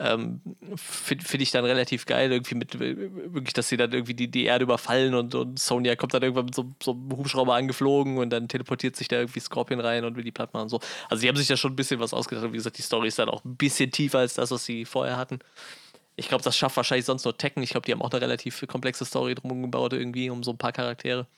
Ähm, 0.00 0.40
Finde 0.74 1.24
find 1.24 1.42
ich 1.44 1.52
dann 1.52 1.64
relativ 1.64 2.04
geil, 2.04 2.32
irgendwie 2.32 2.56
mit, 2.56 2.74
äh, 2.74 2.96
wirklich, 3.32 3.52
dass 3.52 3.68
sie 3.68 3.76
dann 3.76 3.92
irgendwie 3.92 4.14
die, 4.14 4.28
die 4.28 4.44
Erde 4.44 4.64
überfallen 4.64 5.14
und, 5.14 5.36
und 5.36 5.56
Sonja 5.56 5.94
kommt 5.94 6.14
dann 6.14 6.22
irgendwann 6.22 6.46
mit 6.46 6.54
so, 6.56 6.72
so 6.82 6.90
einem 6.90 7.16
Hubschrauber 7.16 7.54
angeflogen 7.54 8.18
und 8.18 8.30
dann 8.30 8.48
teleportiert 8.48 8.96
sich 8.96 9.06
da 9.06 9.20
irgendwie 9.20 9.38
Scorpion 9.40 9.78
rein 9.78 10.04
und 10.04 10.16
will 10.16 10.24
die 10.24 10.32
platt 10.32 10.52
machen 10.52 10.64
und 10.64 10.70
so. 10.70 10.80
Also 11.08 11.20
die 11.20 11.28
haben 11.28 11.36
sich 11.36 11.46
da 11.46 11.56
schon 11.56 11.72
ein 11.72 11.76
bisschen 11.76 12.00
was 12.00 12.12
ausgedacht. 12.12 12.52
Wie 12.52 12.56
gesagt, 12.56 12.76
die 12.76 12.82
Story 12.82 13.06
ist 13.06 13.20
dann 13.20 13.28
auch 13.28 13.44
ein 13.44 13.56
bisschen 13.56 13.92
tiefer 13.92 14.18
als 14.18 14.34
das, 14.34 14.50
was 14.50 14.64
sie 14.64 14.84
vorher 14.84 15.16
hatten. 15.16 15.38
Ich 16.16 16.28
glaube, 16.28 16.42
das 16.42 16.56
schafft 16.56 16.76
wahrscheinlich 16.76 17.06
sonst 17.06 17.24
nur 17.24 17.38
Tekken. 17.38 17.62
Ich 17.62 17.70
glaube, 17.70 17.86
die 17.86 17.92
haben 17.92 18.02
auch 18.02 18.10
eine 18.10 18.20
relativ 18.20 18.66
komplexe 18.66 19.04
Story 19.04 19.36
drum 19.36 19.62
gebaut, 19.62 19.92
irgendwie, 19.92 20.28
um 20.28 20.42
so 20.42 20.50
ein 20.50 20.58
paar 20.58 20.72
Charaktere. 20.72 21.28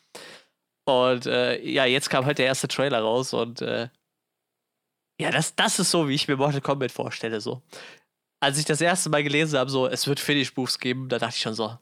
Und 0.90 1.26
äh, 1.26 1.60
ja, 1.62 1.84
jetzt 1.84 2.10
kam 2.10 2.26
halt 2.26 2.38
der 2.38 2.46
erste 2.46 2.68
Trailer 2.68 3.00
raus 3.00 3.32
und 3.32 3.62
äh, 3.62 3.88
ja, 5.20 5.30
das, 5.30 5.54
das 5.54 5.78
ist 5.78 5.90
so, 5.90 6.08
wie 6.08 6.14
ich 6.14 6.28
mir 6.28 6.36
Mortal 6.36 6.62
Kombat 6.62 6.92
vorstelle. 6.92 7.40
So. 7.40 7.62
Als 8.42 8.58
ich 8.58 8.64
das 8.64 8.80
erste 8.80 9.10
Mal 9.10 9.22
gelesen 9.22 9.58
habe, 9.58 9.70
so, 9.70 9.86
es 9.86 10.06
wird 10.06 10.18
Finish 10.18 10.56
Moves 10.56 10.78
geben, 10.78 11.10
da 11.10 11.18
dachte 11.18 11.34
ich 11.36 11.42
schon 11.42 11.54
so, 11.54 11.76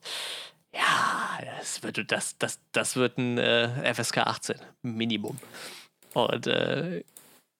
ja, 0.74 1.38
das 1.58 1.82
wird, 1.82 2.10
das, 2.10 2.36
das, 2.38 2.60
das 2.72 2.96
wird 2.96 3.16
ein 3.16 3.38
äh, 3.38 3.94
FSK 3.94 4.18
18, 4.18 4.56
Minimum. 4.82 5.38
Und 6.14 6.46
äh, 6.48 7.04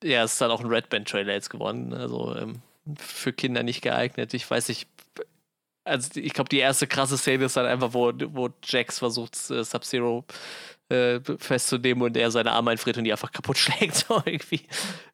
ja, 0.02 0.24
es 0.24 0.32
ist 0.32 0.40
dann 0.40 0.50
auch 0.50 0.60
ein 0.60 0.66
Red 0.66 0.88
Band 0.88 1.08
Trailer 1.08 1.32
jetzt 1.32 1.50
geworden. 1.50 1.92
Also 1.92 2.34
ähm, 2.36 2.60
für 2.96 3.32
Kinder 3.32 3.62
nicht 3.62 3.82
geeignet. 3.82 4.34
Ich 4.34 4.50
weiß 4.50 4.68
nicht. 4.68 4.88
Also 5.84 6.20
ich 6.20 6.34
glaube, 6.34 6.48
die 6.48 6.58
erste 6.58 6.86
krasse 6.86 7.16
Szene 7.16 7.46
ist 7.46 7.56
dann 7.56 7.66
einfach, 7.66 7.94
wo, 7.94 8.12
wo 8.14 8.50
Jax 8.64 8.98
versucht, 8.98 9.34
äh, 9.50 9.64
Sub-Zero 9.64 10.24
äh, 10.88 11.20
festzunehmen 11.38 12.02
und 12.02 12.16
er 12.16 12.30
seine 12.30 12.52
Arme 12.52 12.70
einfriert 12.70 12.98
und 12.98 13.04
die 13.04 13.12
einfach 13.12 13.32
kaputt 13.32 13.58
schlägt. 13.58 13.94
So 13.94 14.22
irgendwie. 14.24 14.62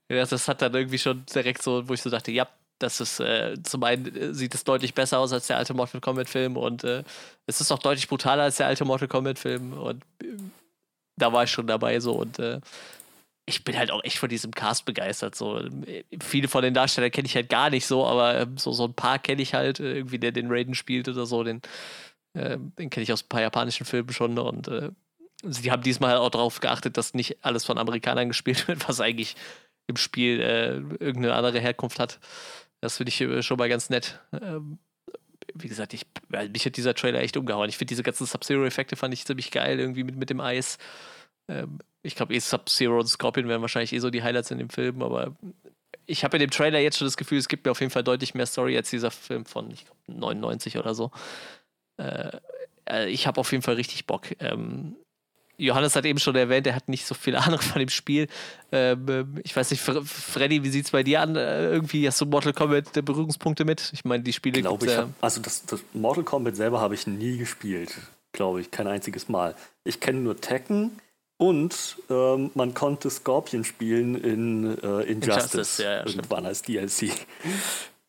Das 0.09 0.49
hat 0.49 0.63
dann 0.63 0.75
irgendwie 0.75 0.99
schon 0.99 1.25
direkt 1.27 1.63
so, 1.63 1.89
wo 1.89 1.95
ich 1.95 2.03
so 2.03 2.11
dachte, 2.11 2.31
ja, 2.31 2.47
das 2.79 3.01
ist 3.01 3.21
äh, 3.21 3.57
zum 3.63 3.83
einen 3.85 4.15
äh, 4.15 4.35
sieht 4.35 4.55
es 4.55 4.65
deutlich 4.65 4.95
besser 4.95 5.19
aus 5.19 5.33
als 5.33 5.47
der 5.47 5.57
alte 5.57 5.75
Mortal 5.75 6.01
Kombat 6.01 6.29
Film 6.29 6.57
und 6.57 6.85
äh, 6.85 7.05
es 7.47 7.61
ist 7.61 7.71
auch 7.71 7.79
deutlich 7.79 8.09
brutaler 8.09 8.45
als 8.45 8.57
der 8.57 8.67
alte 8.67 8.85
Mortal 8.85 9.09
Kombat 9.09 9.39
Film 9.39 9.73
und 9.73 10.03
äh, 10.23 10.37
da 11.17 11.33
war 11.33 11.45
ich 11.45 11.51
schon 11.51 11.67
dabei 11.67 12.01
so 12.01 12.13
und 12.13 12.39
äh, 12.39 12.61
ich 13.47 13.63
bin 13.63 13.77
halt 13.77 13.91
auch 13.91 14.03
echt 14.05 14.19
von 14.19 14.31
diesem 14.31 14.53
Cast 14.53 14.87
begeistert. 14.87 15.35
So 15.35 15.61
viele 16.23 16.49
von 16.49 16.63
den 16.63 16.73
Darstellern 16.73 17.11
kenne 17.11 17.27
ich 17.27 17.35
halt 17.37 17.51
gar 17.51 17.69
nicht 17.69 17.87
so, 17.87 18.07
aber 18.07 18.41
ähm, 18.41 18.57
so, 18.57 18.73
so 18.73 18.85
ein 18.87 18.95
paar 18.95 19.19
kenne 19.19 19.43
ich 19.43 19.55
halt, 19.55 19.81
äh, 19.81 19.97
irgendwie 19.97 20.19
der 20.19 20.33
den 20.33 20.51
Raiden 20.51 20.75
spielt 20.75 21.09
oder 21.09 21.27
so, 21.27 21.45
den, 21.45 21.61
den 22.35 22.91
kenne 22.91 23.05
ich 23.05 23.13
aus 23.13 23.23
ein 23.23 23.29
paar 23.29 23.43
japanischen 23.43 23.87
Filmen 23.87 24.13
schon 24.13 24.39
und 24.39 24.69
sie 25.49 25.71
haben 25.71 25.83
diesmal 25.83 26.17
auch 26.17 26.31
darauf 26.31 26.61
geachtet, 26.61 26.97
dass 26.97 27.15
nicht 27.15 27.45
alles 27.45 27.65
von 27.65 27.79
Amerikanern 27.79 28.29
gespielt 28.29 28.69
wird, 28.69 28.89
was 28.89 29.01
eigentlich 29.01 29.37
im 29.87 29.97
Spiel 29.97 30.41
äh, 30.41 30.77
irgendeine 31.05 31.35
andere 31.35 31.61
Herkunft 31.61 31.99
hat. 31.99 32.19
Das 32.81 32.97
finde 32.97 33.11
ich 33.11 33.21
äh, 33.21 33.43
schon 33.43 33.59
mal 33.59 33.69
ganz 33.69 33.91
nett. 33.91 34.21
Ähm, 34.33 34.79
wie 35.55 35.69
gesagt, 35.69 35.95
ich, 35.95 36.07
mich 36.53 36.67
hat 36.67 36.77
dieser 36.77 36.95
Trailer 36.95 37.21
echt 37.21 37.37
umgehauen. 37.37 37.69
Ich 37.69 37.77
finde 37.77 37.91
diese 37.91 38.03
ganzen 38.03 38.27
Sub-Zero-Effekte 38.27 38.97
fand 38.97 39.15
ich 39.15 39.25
ziemlich 39.25 39.51
geil, 39.51 39.79
irgendwie 39.79 40.05
mit, 40.05 40.17
mit 40.17 40.31
dem 40.31 40.41
Eis. 40.41 40.79
Ähm, 41.49 41.79
ich 42.03 42.17
glaube, 42.17 42.35
eh 42.35 42.39
Sub-Zero 42.39 42.99
und 42.99 43.07
Scorpion 43.07 43.49
wären 43.49 43.63
wahrscheinlich 43.63 43.93
eh 43.93 43.99
so 43.99 44.11
die 44.11 44.23
Highlights 44.23 44.51
in 44.51 44.59
dem 44.59 44.71
Film, 44.71 45.03
aber 45.03 45.37
ich 46.07 46.25
habe 46.25 46.37
in 46.37 46.41
dem 46.41 46.51
Trailer 46.51 46.79
jetzt 46.79 46.99
schon 46.99 47.07
das 47.07 47.17
Gefühl, 47.17 47.39
es 47.39 47.49
gibt 47.49 47.65
mir 47.65 47.71
auf 47.71 47.81
jeden 47.81 47.91
Fall 47.91 48.05
deutlich 48.05 48.35
mehr 48.35 48.47
Story 48.47 48.77
als 48.77 48.91
dieser 48.91 49.11
Film 49.11 49.47
von, 49.47 49.71
ich 49.71 49.85
glaube, 49.85 50.01
99 50.09 50.79
oder 50.79 50.95
so. 50.95 51.11
Äh, 51.97 52.39
äh, 52.89 53.09
ich 53.09 53.27
habe 53.27 53.41
auf 53.41 53.53
jeden 53.53 53.63
Fall 53.63 53.75
richtig 53.75 54.07
Bock. 54.07 54.27
Ähm, 54.41 54.97
Johannes 55.57 55.95
hat 55.97 56.05
eben 56.05 56.19
schon 56.19 56.35
erwähnt, 56.37 56.67
er 56.67 56.75
hat 56.75 56.89
nicht 56.89 57.07
so 57.07 57.15
viel 57.15 57.37
Ahnung 57.37 57.61
von 57.61 57.79
dem 57.79 57.89
Spiel. 57.89 58.29
Ähm, 58.73 59.41
ich 59.45 59.55
weiß 59.55 59.71
nicht, 59.71 59.81
Freddy, 59.81 60.63
wie 60.65 60.71
sieht 60.71 60.87
es 60.87 60.91
bei 60.91 61.03
dir 61.03 61.21
an? 61.21 61.37
Äh, 61.37 61.71
irgendwie 61.71 62.07
hast 62.07 62.21
du 62.21 62.27
Mortal 62.27 62.53
Kombat 62.53 62.93
Berührungspunkte 63.05 63.65
mit? 63.65 63.91
Ich 63.93 64.05
meine, 64.05 64.23
die 64.23 64.33
Spiele 64.33 64.63
glaube 64.63 64.87
ich. 64.87 64.97
Hab, 64.97 65.09
also 65.21 65.41
das, 65.41 65.65
das, 65.67 65.81
Mortal 65.93 66.25
Kombat 66.25 66.57
selber 66.57 66.81
habe 66.81 66.95
ich 66.95 67.07
nie 67.07 67.39
gespielt, 67.39 67.95
glaube 68.33 68.61
ich, 68.61 68.71
kein 68.71 68.87
einziges 68.87 69.29
Mal. 69.29 69.55
Ich 69.85 70.01
kenne 70.01 70.21
nur 70.21 70.41
Tekken 70.41 70.99
und 71.37 71.97
ähm, 72.11 72.51
man 72.55 72.75
konnte 72.75 73.11
Scorpion 73.11 73.65
spielen 73.65 74.15
in 74.15 74.79
äh, 74.79 75.03
Injustice, 75.03 75.09
Injustice 75.09 75.83
ja, 75.83 75.93
ja, 75.95 76.07
irgendwann 76.07 76.47
als 76.47 76.63
DLC. 76.63 77.11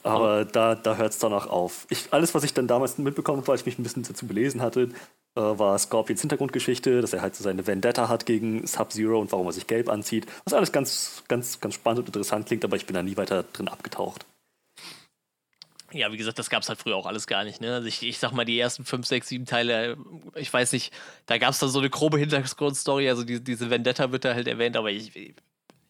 Aber 0.03 0.41
oh. 0.41 0.49
da, 0.51 0.75
da 0.75 0.97
hört 0.97 1.13
es 1.13 1.19
dann 1.19 1.33
auch 1.33 1.47
auf. 1.47 1.87
Ich, 1.89 2.13
alles, 2.13 2.35
was 2.35 2.43
ich 2.43 2.53
dann 2.53 2.67
damals 2.67 2.99
mitbekommen 2.99 3.39
habe, 3.39 3.47
weil 3.47 3.55
ich 3.55 3.65
mich 3.65 3.79
ein 3.79 3.83
bisschen 3.83 4.03
dazu 4.03 4.27
belesen 4.27 4.61
hatte, 4.61 4.89
äh, 5.36 5.42
war 5.42 5.77
Scorpions 5.77 6.22
Hintergrundgeschichte, 6.22 7.01
dass 7.01 7.13
er 7.13 7.22
halt 7.22 7.36
so 7.36 7.44
seine 7.44 7.68
Vendetta 7.68 8.10
hat 8.10 8.25
gegen 8.25 8.65
Sub-Zero 8.65 9.20
und 9.20 9.32
warum 9.32 9.48
er 9.48 9.54
sich 9.54 9.68
gelb 9.68 9.89
anzieht. 9.89 10.25
Was 10.46 10.54
alles 10.54 10.72
ganz, 10.72 11.24
ganz, 11.27 11.60
ganz 11.60 11.75
spannend 11.75 12.00
und 12.00 12.08
interessant 12.08 12.48
klingt, 12.48 12.63
aber 12.63 12.77
ich 12.77 12.86
bin 12.86 12.94
da 12.94 13.04
nie 13.04 13.18
weiter 13.18 13.44
drin 13.44 13.68
abgetaucht. 13.68 14.25
Ja, 15.92 16.12
wie 16.12 16.18
gesagt, 16.18 16.39
das 16.39 16.50
gab 16.50 16.63
es 16.63 16.70
halt 16.70 16.80
früher 16.80 16.96
auch 16.96 17.06
alles 17.06 17.27
gar 17.27 17.44
nicht. 17.44 17.62
Ne? 17.62 17.74
Also 17.74 17.88
ich, 17.88 18.04
ich 18.04 18.20
sag 18.20 18.32
mal, 18.32 18.44
die 18.44 18.60
ersten 18.60 18.84
5, 18.84 19.06
6, 19.06 19.27
7 19.27 19.46
Teile, 19.46 19.98
ich 20.36 20.51
weiß 20.51 20.74
nicht, 20.74 20.94
da 21.25 21.38
gab 21.38 21.51
es 21.51 21.60
dann 21.60 21.70
so 21.70 21.80
eine 21.80 21.89
grobe 21.89 22.18
Hintergrundstory, 22.18 23.10
also 23.10 23.24
die, 23.24 23.42
diese 23.42 23.70
Vendetta 23.70 24.12
wird 24.12 24.25
da 24.25 24.34
halt 24.34 24.48
erwähnt, 24.48 24.75
aber 24.75 24.92
ich, 24.92 25.36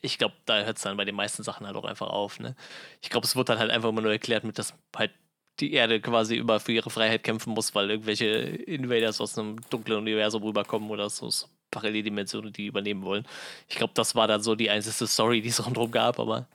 ich 0.02 0.18
glaube, 0.18 0.36
da 0.46 0.64
hört 0.64 0.78
es 0.78 0.84
dann 0.84 0.98
bei 0.98 1.06
den 1.06 1.16
meisten 1.16 1.44
Sachen 1.44 1.66
halt 1.66 1.76
auch 1.76 1.86
einfach 1.86 2.08
auf. 2.08 2.40
Ne? 2.40 2.56
Ich 3.02 3.10
glaube, 3.10 3.26
es 3.26 3.36
wird 3.36 3.50
dann 3.50 3.58
halt 3.58 3.72
einfach 3.72 3.90
immer 3.90 4.02
nur 4.02 4.12
erklärt, 4.12 4.44
mit 4.44 4.60
dass 4.60 4.74
halt 4.96 5.12
die 5.60 5.74
Erde 5.74 6.02
quasi 6.02 6.36
immer 6.38 6.60
für 6.60 6.74
ihre 6.74 6.90
Freiheit 6.90 7.24
kämpfen 7.24 7.54
muss, 7.54 7.74
weil 7.76 7.90
irgendwelche 7.90 8.26
Invaders 8.26 9.22
aus 9.22 9.38
einem 9.38 9.58
dunklen 9.70 10.00
Universum 10.00 10.44
rüberkommen 10.44 10.90
oder 10.90 11.10
so 11.10 11.30
Paralleldimensionen, 11.72 12.54
die 12.54 12.68
übernehmen 12.68 13.04
wollen. 13.04 13.26
Ich 13.68 13.76
glaube, 13.76 13.94
das 13.96 14.16
war 14.16 14.28
dann 14.28 14.42
so 14.42 14.56
die 14.56 14.70
einzige 14.70 15.08
Story, 15.08 15.42
die 15.42 15.50
es 15.50 15.66
rundherum 15.66 15.92
gab, 15.92 16.20
aber 16.20 16.48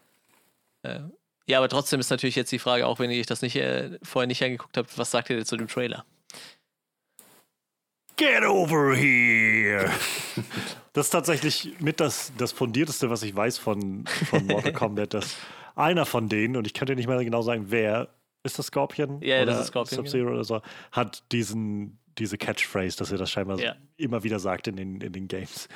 äh, 0.82 1.00
ja, 1.46 1.58
aber 1.58 1.68
trotzdem 1.68 2.00
ist 2.00 2.10
natürlich 2.10 2.36
jetzt 2.36 2.52
die 2.52 2.58
Frage, 2.58 2.86
auch 2.86 2.98
wenn 2.98 3.10
euch 3.10 3.26
das 3.26 3.42
nicht 3.42 3.56
äh, 3.56 3.98
vorher 4.02 4.26
nicht 4.26 4.42
angeguckt 4.42 4.76
habt, 4.76 4.96
was 4.96 5.10
sagt 5.10 5.30
ihr 5.30 5.36
denn 5.36 5.44
zu 5.44 5.56
dem 5.56 5.68
Trailer? 5.68 6.04
Get 8.16 8.44
over 8.44 8.94
here! 8.94 9.90
Das 10.92 11.06
ist 11.06 11.10
tatsächlich 11.10 11.76
mit 11.78 12.00
das, 12.00 12.32
das 12.36 12.50
fundierteste, 12.50 13.10
was 13.10 13.22
ich 13.22 13.34
weiß 13.34 13.58
von, 13.58 14.04
von 14.28 14.44
Mortal 14.46 14.72
Kombat. 14.74 15.14
Dass 15.14 15.36
einer 15.76 16.04
von 16.04 16.28
denen, 16.28 16.56
und 16.56 16.66
ich 16.66 16.74
könnte 16.74 16.96
nicht 16.96 17.06
mehr 17.06 17.22
genau 17.24 17.42
sagen, 17.42 17.66
wer, 17.68 18.08
ist 18.42 18.58
das 18.58 18.66
Scorpion? 18.66 19.20
Ja, 19.22 19.42
oder 19.42 19.52
das 19.52 19.60
ist 19.60 19.66
Scorpion. 19.68 19.96
Sub-Zero 19.96 20.28
ja. 20.28 20.34
oder 20.34 20.44
so, 20.44 20.62
hat 20.92 21.22
diesen, 21.32 21.98
diese 22.18 22.38
Catchphrase, 22.38 22.96
dass 22.96 23.12
er 23.12 23.18
das 23.18 23.30
scheinbar 23.30 23.58
ja. 23.58 23.76
immer 23.96 24.22
wieder 24.22 24.38
sagt 24.38 24.68
in 24.68 24.76
den, 24.76 25.00
in 25.00 25.12
den 25.12 25.28
Games. 25.28 25.68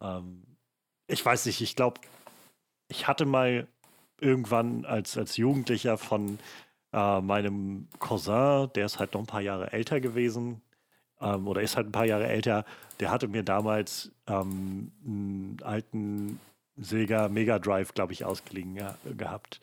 Ähm, 0.00 0.42
ich 1.06 1.24
weiß 1.24 1.46
nicht, 1.46 1.60
ich 1.60 1.76
glaube, 1.76 2.00
ich 2.88 3.06
hatte 3.06 3.24
mal 3.24 3.66
irgendwann 4.20 4.84
als, 4.84 5.16
als 5.16 5.36
Jugendlicher 5.36 5.98
von 5.98 6.38
äh, 6.92 7.20
meinem 7.20 7.88
Cousin, 7.98 8.70
der 8.74 8.86
ist 8.86 8.98
halt 8.98 9.14
noch 9.14 9.20
ein 9.20 9.26
paar 9.26 9.40
Jahre 9.40 9.72
älter 9.72 10.00
gewesen, 10.00 10.62
ähm, 11.20 11.46
oder 11.48 11.62
ist 11.62 11.76
halt 11.76 11.88
ein 11.88 11.92
paar 11.92 12.04
Jahre 12.04 12.28
älter, 12.28 12.64
der 13.00 13.10
hatte 13.10 13.28
mir 13.28 13.42
damals 13.42 14.12
ähm, 14.26 14.92
einen 15.04 15.56
alten 15.62 16.40
Sega 16.76 17.28
Mega 17.28 17.58
Drive, 17.58 17.94
glaube 17.94 18.12
ich, 18.12 18.24
ausgeliehen 18.24 18.76
ja, 18.76 18.96
gehabt. 19.16 19.60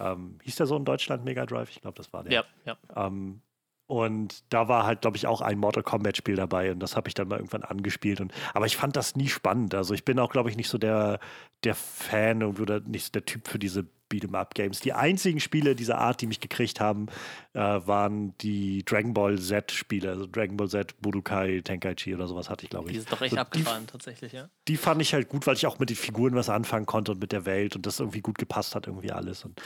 Ähm, 0.00 0.38
hieß 0.42 0.56
der 0.56 0.66
so 0.66 0.76
in 0.76 0.84
Deutschland 0.84 1.24
Mega 1.24 1.46
Drive? 1.46 1.70
Ich 1.70 1.80
glaube, 1.80 1.96
das 1.96 2.12
war 2.12 2.24
der. 2.24 2.32
Ja, 2.32 2.44
ja. 2.64 3.06
Ähm, 3.06 3.42
und 3.86 4.44
da 4.48 4.68
war 4.68 4.86
halt, 4.86 5.02
glaube 5.02 5.16
ich, 5.16 5.26
auch 5.26 5.40
ein 5.40 5.58
Mortal 5.58 5.82
Kombat-Spiel 5.82 6.36
dabei 6.36 6.72
und 6.72 6.80
das 6.80 6.96
habe 6.96 7.08
ich 7.08 7.14
dann 7.14 7.28
mal 7.28 7.36
irgendwann 7.36 7.62
angespielt. 7.62 8.20
Und, 8.20 8.32
aber 8.54 8.66
ich 8.66 8.76
fand 8.76 8.96
das 8.96 9.16
nie 9.16 9.28
spannend. 9.28 9.74
Also 9.74 9.94
ich 9.94 10.04
bin 10.04 10.18
auch, 10.18 10.30
glaube 10.30 10.50
ich, 10.50 10.56
nicht 10.56 10.68
so 10.68 10.78
der, 10.78 11.18
der 11.64 11.74
Fan 11.74 12.42
oder 12.42 12.80
nicht 12.80 13.14
der 13.14 13.24
Typ 13.24 13.48
für 13.48 13.58
diese 13.58 13.86
Beat'em-up-Games. 14.12 14.80
Die 14.80 14.92
einzigen 14.92 15.40
Spiele 15.40 15.74
dieser 15.74 15.98
Art, 15.98 16.20
die 16.20 16.26
mich 16.26 16.40
gekriegt 16.40 16.80
haben, 16.80 17.06
äh, 17.54 17.60
waren 17.60 18.36
die 18.38 18.84
Dragon 18.84 19.14
Ball 19.14 19.38
Z-Spiele. 19.38 20.10
Also 20.10 20.26
Dragon 20.26 20.56
Ball 20.56 20.68
Z, 20.68 21.00
Budokai, 21.00 21.62
Tenkaichi 21.62 22.14
oder 22.14 22.26
sowas 22.26 22.50
hatte 22.50 22.64
ich, 22.64 22.70
glaube 22.70 22.88
ich. 22.88 22.92
Die 22.92 23.00
sind 23.00 23.12
doch 23.12 23.22
echt 23.22 23.34
so, 23.34 23.40
abgefahren, 23.40 23.86
die, 23.86 23.92
tatsächlich, 23.92 24.32
ja. 24.32 24.48
Die 24.68 24.76
fand 24.76 25.00
ich 25.00 25.14
halt 25.14 25.28
gut, 25.28 25.46
weil 25.46 25.54
ich 25.54 25.66
auch 25.66 25.78
mit 25.78 25.88
den 25.88 25.96
Figuren 25.96 26.34
was 26.34 26.50
anfangen 26.50 26.86
konnte 26.86 27.12
und 27.12 27.20
mit 27.20 27.32
der 27.32 27.46
Welt 27.46 27.74
und 27.74 27.86
das 27.86 28.00
irgendwie 28.00 28.20
gut 28.20 28.36
gepasst 28.36 28.74
hat, 28.74 28.86
irgendwie 28.86 29.12
alles. 29.12 29.44
Und, 29.44 29.60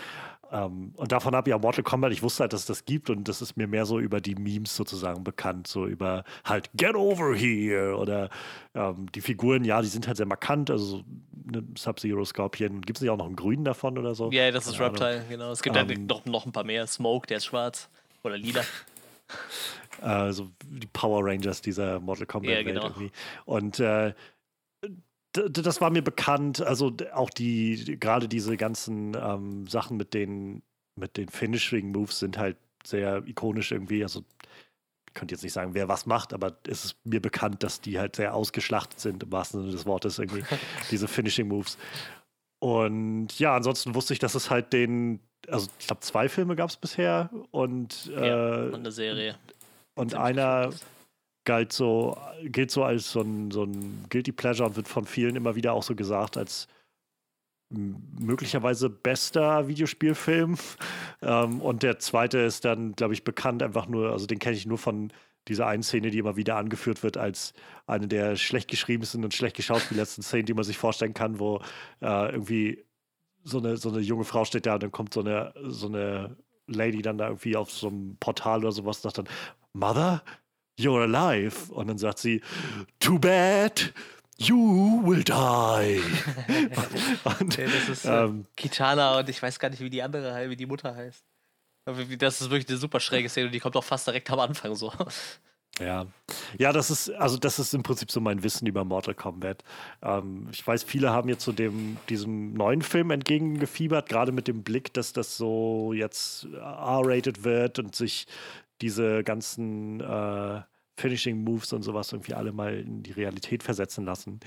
ähm, 0.56 0.92
und 0.96 1.12
davon 1.12 1.34
habe 1.34 1.50
ich 1.50 1.52
ja 1.52 1.58
Mortal 1.58 1.84
Kombat, 1.84 2.12
ich 2.12 2.22
wusste 2.22 2.42
halt, 2.42 2.52
dass 2.52 2.60
es 2.60 2.66
das 2.66 2.84
gibt 2.84 3.10
und 3.10 3.28
das 3.28 3.42
ist 3.42 3.56
mir 3.56 3.66
mehr 3.66 3.84
so 3.84 3.98
über 3.98 4.20
die 4.20 4.34
Memes 4.34 4.74
sozusagen 4.74 5.22
bekannt, 5.24 5.66
so 5.66 5.86
über 5.86 6.24
halt 6.44 6.70
Get 6.74 6.94
over 6.94 7.34
here 7.34 7.96
oder 7.96 8.30
ähm, 8.74 9.10
die 9.14 9.20
Figuren, 9.20 9.64
ja, 9.64 9.82
die 9.82 9.88
sind 9.88 10.06
halt 10.06 10.16
sehr 10.16 10.26
markant, 10.26 10.70
also 10.70 11.02
eine 11.48 11.62
Sub-Zero 11.76 12.24
Scorpion. 12.24 12.80
Gibt 12.80 12.98
es 12.98 13.02
nicht 13.02 13.10
auch 13.10 13.18
noch 13.18 13.26
einen 13.26 13.36
grünen 13.36 13.64
davon 13.64 13.98
oder 13.98 14.14
so? 14.14 14.30
Ja, 14.32 14.50
das 14.50 14.66
ist 14.66 14.80
Reptile, 14.80 15.24
genau. 15.28 15.50
Es 15.50 15.62
gibt 15.62 15.76
um, 15.76 15.90
ähm, 15.90 16.06
noch, 16.06 16.24
noch 16.24 16.46
ein 16.46 16.52
paar 16.52 16.64
mehr. 16.64 16.86
Smoke, 16.86 17.26
der 17.26 17.38
ist 17.38 17.46
schwarz 17.46 17.88
oder 18.22 18.36
lila. 18.36 18.62
Also 20.02 20.50
die 20.62 20.86
Power 20.88 21.24
Rangers 21.24 21.62
dieser 21.62 22.00
Mortal 22.00 22.26
Kombat 22.26 22.50
ja, 22.50 22.62
genau. 22.62 22.82
irgendwie. 22.82 23.10
Und 23.46 23.80
äh, 23.80 24.12
das 25.48 25.80
war 25.80 25.90
mir 25.90 26.02
bekannt. 26.02 26.60
Also 26.60 26.92
auch 27.12 27.30
die, 27.30 27.96
gerade 27.98 28.28
diese 28.28 28.56
ganzen 28.56 29.16
ähm, 29.16 29.66
Sachen 29.66 29.96
mit 29.96 30.14
den, 30.14 30.62
mit 30.96 31.16
den 31.16 31.28
Finishing 31.28 31.92
Moves 31.92 32.18
sind 32.18 32.38
halt 32.38 32.56
sehr 32.84 33.22
ikonisch 33.26 33.72
irgendwie. 33.72 34.02
Also 34.02 34.24
ich 35.08 35.14
könnte 35.14 35.34
jetzt 35.34 35.42
nicht 35.42 35.52
sagen, 35.52 35.74
wer 35.74 35.88
was 35.88 36.06
macht, 36.06 36.32
aber 36.32 36.56
es 36.66 36.84
ist 36.84 36.96
mir 37.04 37.20
bekannt, 37.20 37.62
dass 37.62 37.80
die 37.80 37.98
halt 37.98 38.16
sehr 38.16 38.34
ausgeschlachtet 38.34 39.00
sind, 39.00 39.22
im 39.22 39.32
wahrsten 39.32 39.60
Sinne 39.60 39.72
des 39.72 39.86
Wortes, 39.86 40.18
irgendwie, 40.18 40.44
diese 40.90 41.08
Finishing 41.08 41.48
Moves. 41.48 41.78
Und 42.58 43.38
ja, 43.38 43.54
ansonsten 43.54 43.94
wusste 43.94 44.12
ich, 44.12 44.18
dass 44.18 44.34
es 44.34 44.50
halt 44.50 44.72
den, 44.72 45.20
also 45.48 45.68
ich 45.78 45.86
glaube, 45.86 46.00
zwei 46.00 46.28
Filme 46.28 46.56
gab 46.56 46.70
es 46.70 46.76
bisher 46.76 47.30
und, 47.50 48.06
ja, 48.06 48.64
äh, 48.64 48.68
und 48.68 48.74
eine 48.74 48.92
Serie. 48.92 49.36
Und 49.94 50.14
einer 50.14 50.70
galt 51.46 51.72
so, 51.72 52.18
gilt 52.42 52.70
so 52.70 52.84
als 52.84 53.10
so 53.10 53.22
ein, 53.22 53.50
so 53.50 53.64
ein 53.64 54.04
Guilty 54.10 54.32
Pleasure 54.32 54.68
und 54.68 54.76
wird 54.76 54.88
von 54.88 55.06
vielen 55.06 55.36
immer 55.36 55.54
wieder 55.56 55.72
auch 55.72 55.82
so 55.82 55.94
gesagt 55.94 56.36
als 56.36 56.68
möglicherweise 57.70 58.90
bester 58.90 59.66
Videospielfilm. 59.66 60.56
ähm, 61.22 61.60
und 61.62 61.82
der 61.82 61.98
zweite 61.98 62.38
ist 62.38 62.64
dann, 62.64 62.92
glaube 62.92 63.14
ich, 63.14 63.24
bekannt 63.24 63.62
einfach 63.62 63.88
nur, 63.88 64.12
also 64.12 64.26
den 64.26 64.38
kenne 64.38 64.56
ich 64.56 64.66
nur 64.66 64.78
von 64.78 65.12
dieser 65.48 65.66
einen 65.66 65.82
Szene, 65.82 66.10
die 66.10 66.18
immer 66.18 66.36
wieder 66.36 66.56
angeführt 66.56 67.02
wird 67.02 67.16
als 67.16 67.54
eine 67.86 68.08
der 68.08 68.36
schlecht 68.36 68.68
geschriebensten 68.68 69.24
und 69.24 69.32
schlecht 69.32 69.56
geschauspielersten 69.56 70.22
Szenen, 70.22 70.46
die 70.46 70.54
man 70.54 70.64
sich 70.64 70.76
vorstellen 70.76 71.14
kann, 71.14 71.38
wo 71.38 71.60
äh, 72.02 72.32
irgendwie 72.32 72.84
so 73.44 73.58
eine, 73.58 73.76
so 73.76 73.90
eine 73.90 74.00
junge 74.00 74.24
Frau 74.24 74.44
steht 74.44 74.66
da 74.66 74.74
und 74.74 74.82
dann 74.82 74.92
kommt 74.92 75.14
so 75.14 75.20
eine, 75.20 75.54
so 75.62 75.86
eine 75.86 76.36
Lady 76.66 77.00
dann 77.00 77.18
da 77.18 77.28
irgendwie 77.28 77.56
auf 77.56 77.70
so 77.70 77.88
einem 77.88 78.16
Portal 78.18 78.60
oder 78.60 78.72
sowas 78.72 78.96
und 78.98 79.02
sagt 79.02 79.18
dann, 79.18 79.28
Mother, 79.72 80.22
you're 80.78 81.02
alive. 81.02 81.72
Und 81.72 81.88
dann 81.88 81.98
sagt 81.98 82.18
sie, 82.18 82.42
too 83.00 83.18
bad, 83.18 83.92
You 84.38 85.00
will 85.02 85.24
die. 85.24 85.32
und, 87.40 87.56
nee, 87.56 87.64
das 87.64 87.88
ist 87.88 88.04
äh, 88.04 88.24
ähm, 88.24 88.44
Kitana 88.54 89.18
und 89.18 89.30
ich 89.30 89.42
weiß 89.42 89.58
gar 89.58 89.70
nicht, 89.70 89.80
wie 89.80 89.88
die 89.88 90.02
andere, 90.02 90.50
wie 90.50 90.56
die 90.56 90.66
Mutter 90.66 90.94
heißt. 90.94 91.24
Das 92.18 92.40
ist 92.40 92.50
wirklich 92.50 92.68
eine 92.68 92.76
super 92.76 93.00
schräge 93.00 93.28
Szene 93.28 93.46
und 93.46 93.52
die 93.52 93.60
kommt 93.60 93.76
auch 93.76 93.84
fast 93.84 94.06
direkt 94.06 94.30
am 94.30 94.40
Anfang 94.40 94.74
so. 94.74 94.92
Ja. 95.78 96.06
Ja, 96.58 96.72
das 96.72 96.90
ist, 96.90 97.10
also 97.10 97.36
das 97.36 97.58
ist 97.58 97.74
im 97.74 97.82
Prinzip 97.82 98.10
so 98.10 98.20
mein 98.20 98.42
Wissen 98.42 98.66
über 98.66 98.84
Mortal 98.84 99.14
Kombat. 99.14 99.62
Ähm, 100.02 100.48
ich 100.50 100.66
weiß, 100.66 100.84
viele 100.84 101.10
haben 101.10 101.28
jetzt 101.28 101.44
zu 101.44 101.50
so 101.50 101.56
dem, 101.56 101.98
diesem 102.08 102.54
neuen 102.54 102.82
Film 102.82 103.10
entgegengefiebert, 103.10 104.08
gerade 104.08 104.32
mit 104.32 104.48
dem 104.48 104.62
Blick, 104.62 104.92
dass 104.94 105.12
das 105.12 105.36
so 105.36 105.92
jetzt 105.92 106.46
R-rated 106.54 107.44
wird 107.44 107.78
und 107.78 107.94
sich 107.94 108.26
diese 108.80 109.24
ganzen 109.24 110.00
äh, 110.00 110.62
Finishing 110.96 111.42
Moves 111.44 111.72
und 111.72 111.82
sowas 111.82 112.12
irgendwie 112.12 112.34
alle 112.34 112.52
mal 112.52 112.74
in 112.74 113.02
die 113.02 113.12
Realität 113.12 113.62
versetzen 113.62 114.04
lassen. 114.04 114.40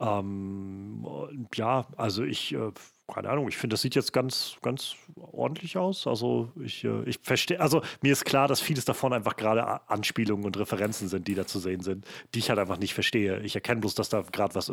Ähm, 0.00 1.06
ja, 1.54 1.86
also 1.96 2.22
ich, 2.24 2.54
äh, 2.54 2.72
keine 3.12 3.28
Ahnung, 3.28 3.48
ich 3.48 3.58
finde, 3.58 3.74
das 3.74 3.82
sieht 3.82 3.94
jetzt 3.94 4.12
ganz, 4.12 4.56
ganz 4.62 4.94
ordentlich 5.16 5.76
aus. 5.76 6.06
Also 6.06 6.52
ich, 6.62 6.84
äh, 6.84 7.02
ich 7.04 7.18
verstehe, 7.22 7.60
also 7.60 7.82
mir 8.00 8.12
ist 8.12 8.24
klar, 8.24 8.48
dass 8.48 8.60
vieles 8.60 8.86
davon 8.86 9.12
einfach 9.12 9.36
gerade 9.36 9.88
Anspielungen 9.90 10.46
und 10.46 10.58
Referenzen 10.58 11.08
sind, 11.08 11.28
die 11.28 11.34
da 11.34 11.46
zu 11.46 11.58
sehen 11.58 11.80
sind, 11.82 12.06
die 12.34 12.38
ich 12.38 12.48
halt 12.48 12.58
einfach 12.58 12.78
nicht 12.78 12.94
verstehe. 12.94 13.40
Ich 13.40 13.54
erkenne 13.54 13.80
bloß, 13.80 13.94
dass 13.94 14.08
da 14.08 14.22
gerade 14.22 14.54
was 14.54 14.72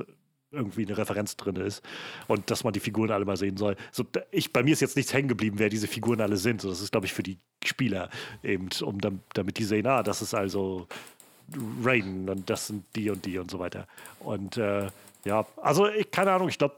irgendwie 0.52 0.86
eine 0.86 0.98
Referenz 0.98 1.36
drin 1.36 1.58
ist 1.58 1.84
und 2.28 2.50
dass 2.50 2.64
man 2.64 2.74
die 2.74 2.80
Figuren 2.80 3.12
alle 3.12 3.26
mal 3.26 3.38
sehen 3.38 3.58
soll. 3.58 3.76
So, 3.92 4.06
ich, 4.32 4.54
bei 4.54 4.64
mir 4.64 4.74
ist 4.74 4.80
jetzt 4.80 4.96
nichts 4.96 5.14
hängen 5.14 5.28
geblieben, 5.28 5.60
wer 5.60 5.70
diese 5.70 5.88
Figuren 5.88 6.22
alle 6.22 6.38
sind. 6.38 6.62
So, 6.62 6.70
das 6.70 6.82
ist, 6.82 6.92
glaube 6.92 7.06
ich, 7.06 7.14
für 7.14 7.24
die 7.24 7.38
Spieler 7.64 8.10
eben, 8.44 8.70
um 8.82 8.98
damit 9.34 9.58
die 9.58 9.66
sehen, 9.66 9.88
ah, 9.88 10.04
das 10.04 10.22
ist 10.22 10.34
also 10.34 10.88
Raiden 11.84 12.30
und 12.30 12.50
das 12.50 12.68
sind 12.68 12.86
die 12.96 13.10
und 13.10 13.26
die 13.26 13.38
und 13.38 13.52
so 13.52 13.60
weiter. 13.60 13.88
Und 14.20 14.56
äh, 14.58 14.88
ja, 15.26 15.46
also 15.58 15.90
ich, 15.90 16.10
keine 16.12 16.32
Ahnung, 16.32 16.48
ich 16.50 16.58
glaube, 16.58 16.76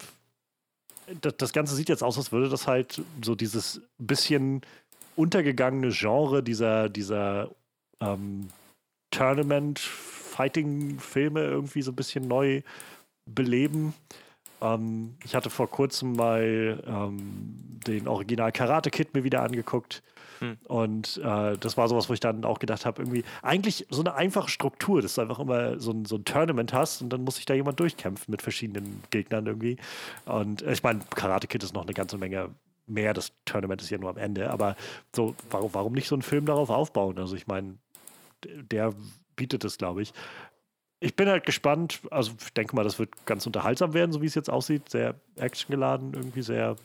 das, 1.22 1.38
das, 1.38 1.54
Ganze 1.54 1.76
sieht 1.76 1.90
jetzt 1.90 2.04
aus, 2.04 2.18
als 2.18 2.32
würde 2.32 2.50
das 2.50 2.68
halt 2.68 3.02
so 3.24 3.36
dieses 3.36 3.82
bisschen 3.98 4.62
untergegangene 5.16 5.90
Genre 5.92 6.44
dieser, 6.44 6.90
dieser 6.90 7.50
ähm, 8.00 8.50
Tournament-Fighting-Filme 9.12 11.42
irgendwie 11.42 11.82
so 11.82 11.92
ein 11.92 11.96
bisschen 11.96 12.28
neu 12.28 12.62
beleben. 13.34 13.94
Ähm, 14.62 15.16
ich 15.24 15.36
hatte 15.36 15.50
vor 15.50 15.70
kurzem 15.70 16.14
mal 16.14 16.84
ähm, 16.86 17.80
den 17.88 18.08
Original 18.08 18.52
Karate 18.52 18.90
Kid 18.90 19.14
mir 19.14 19.24
wieder 19.24 19.42
angeguckt. 19.42 20.04
Hm. 20.40 20.58
Und 20.68 21.18
äh, 21.24 21.58
das 21.58 21.78
war 21.78 21.88
sowas, 21.90 22.10
wo 22.10 22.14
ich 22.14 22.20
dann 22.20 22.46
auch 22.46 22.60
gedacht 22.60 22.86
habe, 22.86 23.02
irgendwie, 23.02 23.24
eigentlich 23.42 23.86
so 23.90 24.02
eine 24.02 24.16
einfache 24.16 24.50
Struktur, 24.50 25.02
dass 25.02 25.16
du 25.16 25.22
einfach 25.22 25.40
immer 25.40 25.80
so 25.80 25.92
ein, 25.92 26.06
so 26.06 26.16
ein 26.16 26.26
Tournament 26.26 26.74
hast 26.74 27.02
und 27.02 27.10
dann 27.10 27.24
muss 27.24 27.36
sich 27.36 27.46
da 27.46 27.54
jemand 27.54 27.80
durchkämpfen 27.80 28.32
mit 28.32 28.42
verschiedenen 28.42 29.04
Gegnern 29.10 29.46
irgendwie. 29.46 29.78
Und 30.26 30.62
äh, 30.62 30.74
ich 30.74 30.84
meine, 30.84 31.02
Karate 31.14 31.48
Kid 31.48 31.64
ist 31.64 31.74
noch 31.74 31.84
eine 31.84 31.94
ganze 31.94 32.18
Menge 32.18 32.50
mehr, 32.88 33.14
das 33.14 33.32
Tournament 33.46 33.82
ist 33.82 33.90
ja 33.90 33.98
nur 33.98 34.10
am 34.10 34.18
Ende, 34.18 34.50
aber 34.50 34.76
so, 35.16 35.36
warum, 35.50 35.74
warum 35.74 35.94
nicht 35.94 36.08
so 36.08 36.16
einen 36.16 36.22
Film 36.22 36.46
darauf 36.46 36.70
aufbauen? 36.70 37.20
Also 37.20 37.36
ich 37.36 37.46
meine, 37.46 37.78
der 38.44 38.94
bietet 39.36 39.64
es, 39.64 39.78
glaube 39.78 40.02
ich. 40.02 40.14
Ich 41.02 41.16
bin 41.16 41.30
halt 41.30 41.46
gespannt, 41.46 42.02
also 42.12 42.34
ich 42.40 42.54
denke 42.54 42.76
mal, 42.76 42.84
das 42.84 43.00
wird 43.00 43.26
ganz 43.26 43.46
unterhaltsam 43.46 43.94
werden, 43.94 44.12
so 44.12 44.22
wie 44.22 44.26
es 44.26 44.36
jetzt 44.36 44.50
aussieht. 44.50 44.90
Sehr 44.90 45.16
actiongeladen, 45.38 46.14
irgendwie 46.14 46.42
sehr 46.42 46.76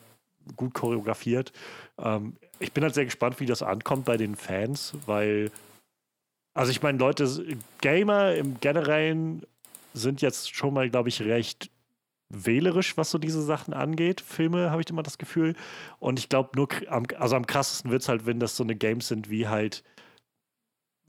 gut 0.56 0.74
choreografiert. 0.74 1.52
Ähm, 1.98 2.36
ich 2.58 2.72
bin 2.72 2.84
halt 2.84 2.94
sehr 2.94 3.04
gespannt, 3.04 3.40
wie 3.40 3.46
das 3.46 3.62
ankommt 3.62 4.04
bei 4.04 4.16
den 4.16 4.36
Fans, 4.36 4.94
weil, 5.06 5.50
also 6.54 6.70
ich 6.70 6.82
meine, 6.82 6.98
Leute, 6.98 7.28
Gamer 7.80 8.34
im 8.34 8.60
Generellen 8.60 9.42
sind 9.94 10.22
jetzt 10.22 10.54
schon 10.54 10.74
mal, 10.74 10.90
glaube 10.90 11.08
ich, 11.08 11.22
recht 11.22 11.70
wählerisch, 12.28 12.96
was 12.96 13.10
so 13.10 13.18
diese 13.18 13.42
Sachen 13.42 13.74
angeht. 13.74 14.20
Filme, 14.20 14.70
habe 14.70 14.82
ich 14.82 14.90
immer 14.90 15.02
das 15.02 15.18
Gefühl. 15.18 15.54
Und 15.98 16.18
ich 16.18 16.28
glaube, 16.28 16.50
nur, 16.56 16.68
also 17.18 17.36
am 17.36 17.46
krassesten 17.46 17.90
wird 17.90 18.02
es 18.02 18.08
halt, 18.08 18.26
wenn 18.26 18.40
das 18.40 18.56
so 18.56 18.64
eine 18.64 18.76
Games 18.76 19.08
sind 19.08 19.30
wie 19.30 19.48
halt, 19.48 19.84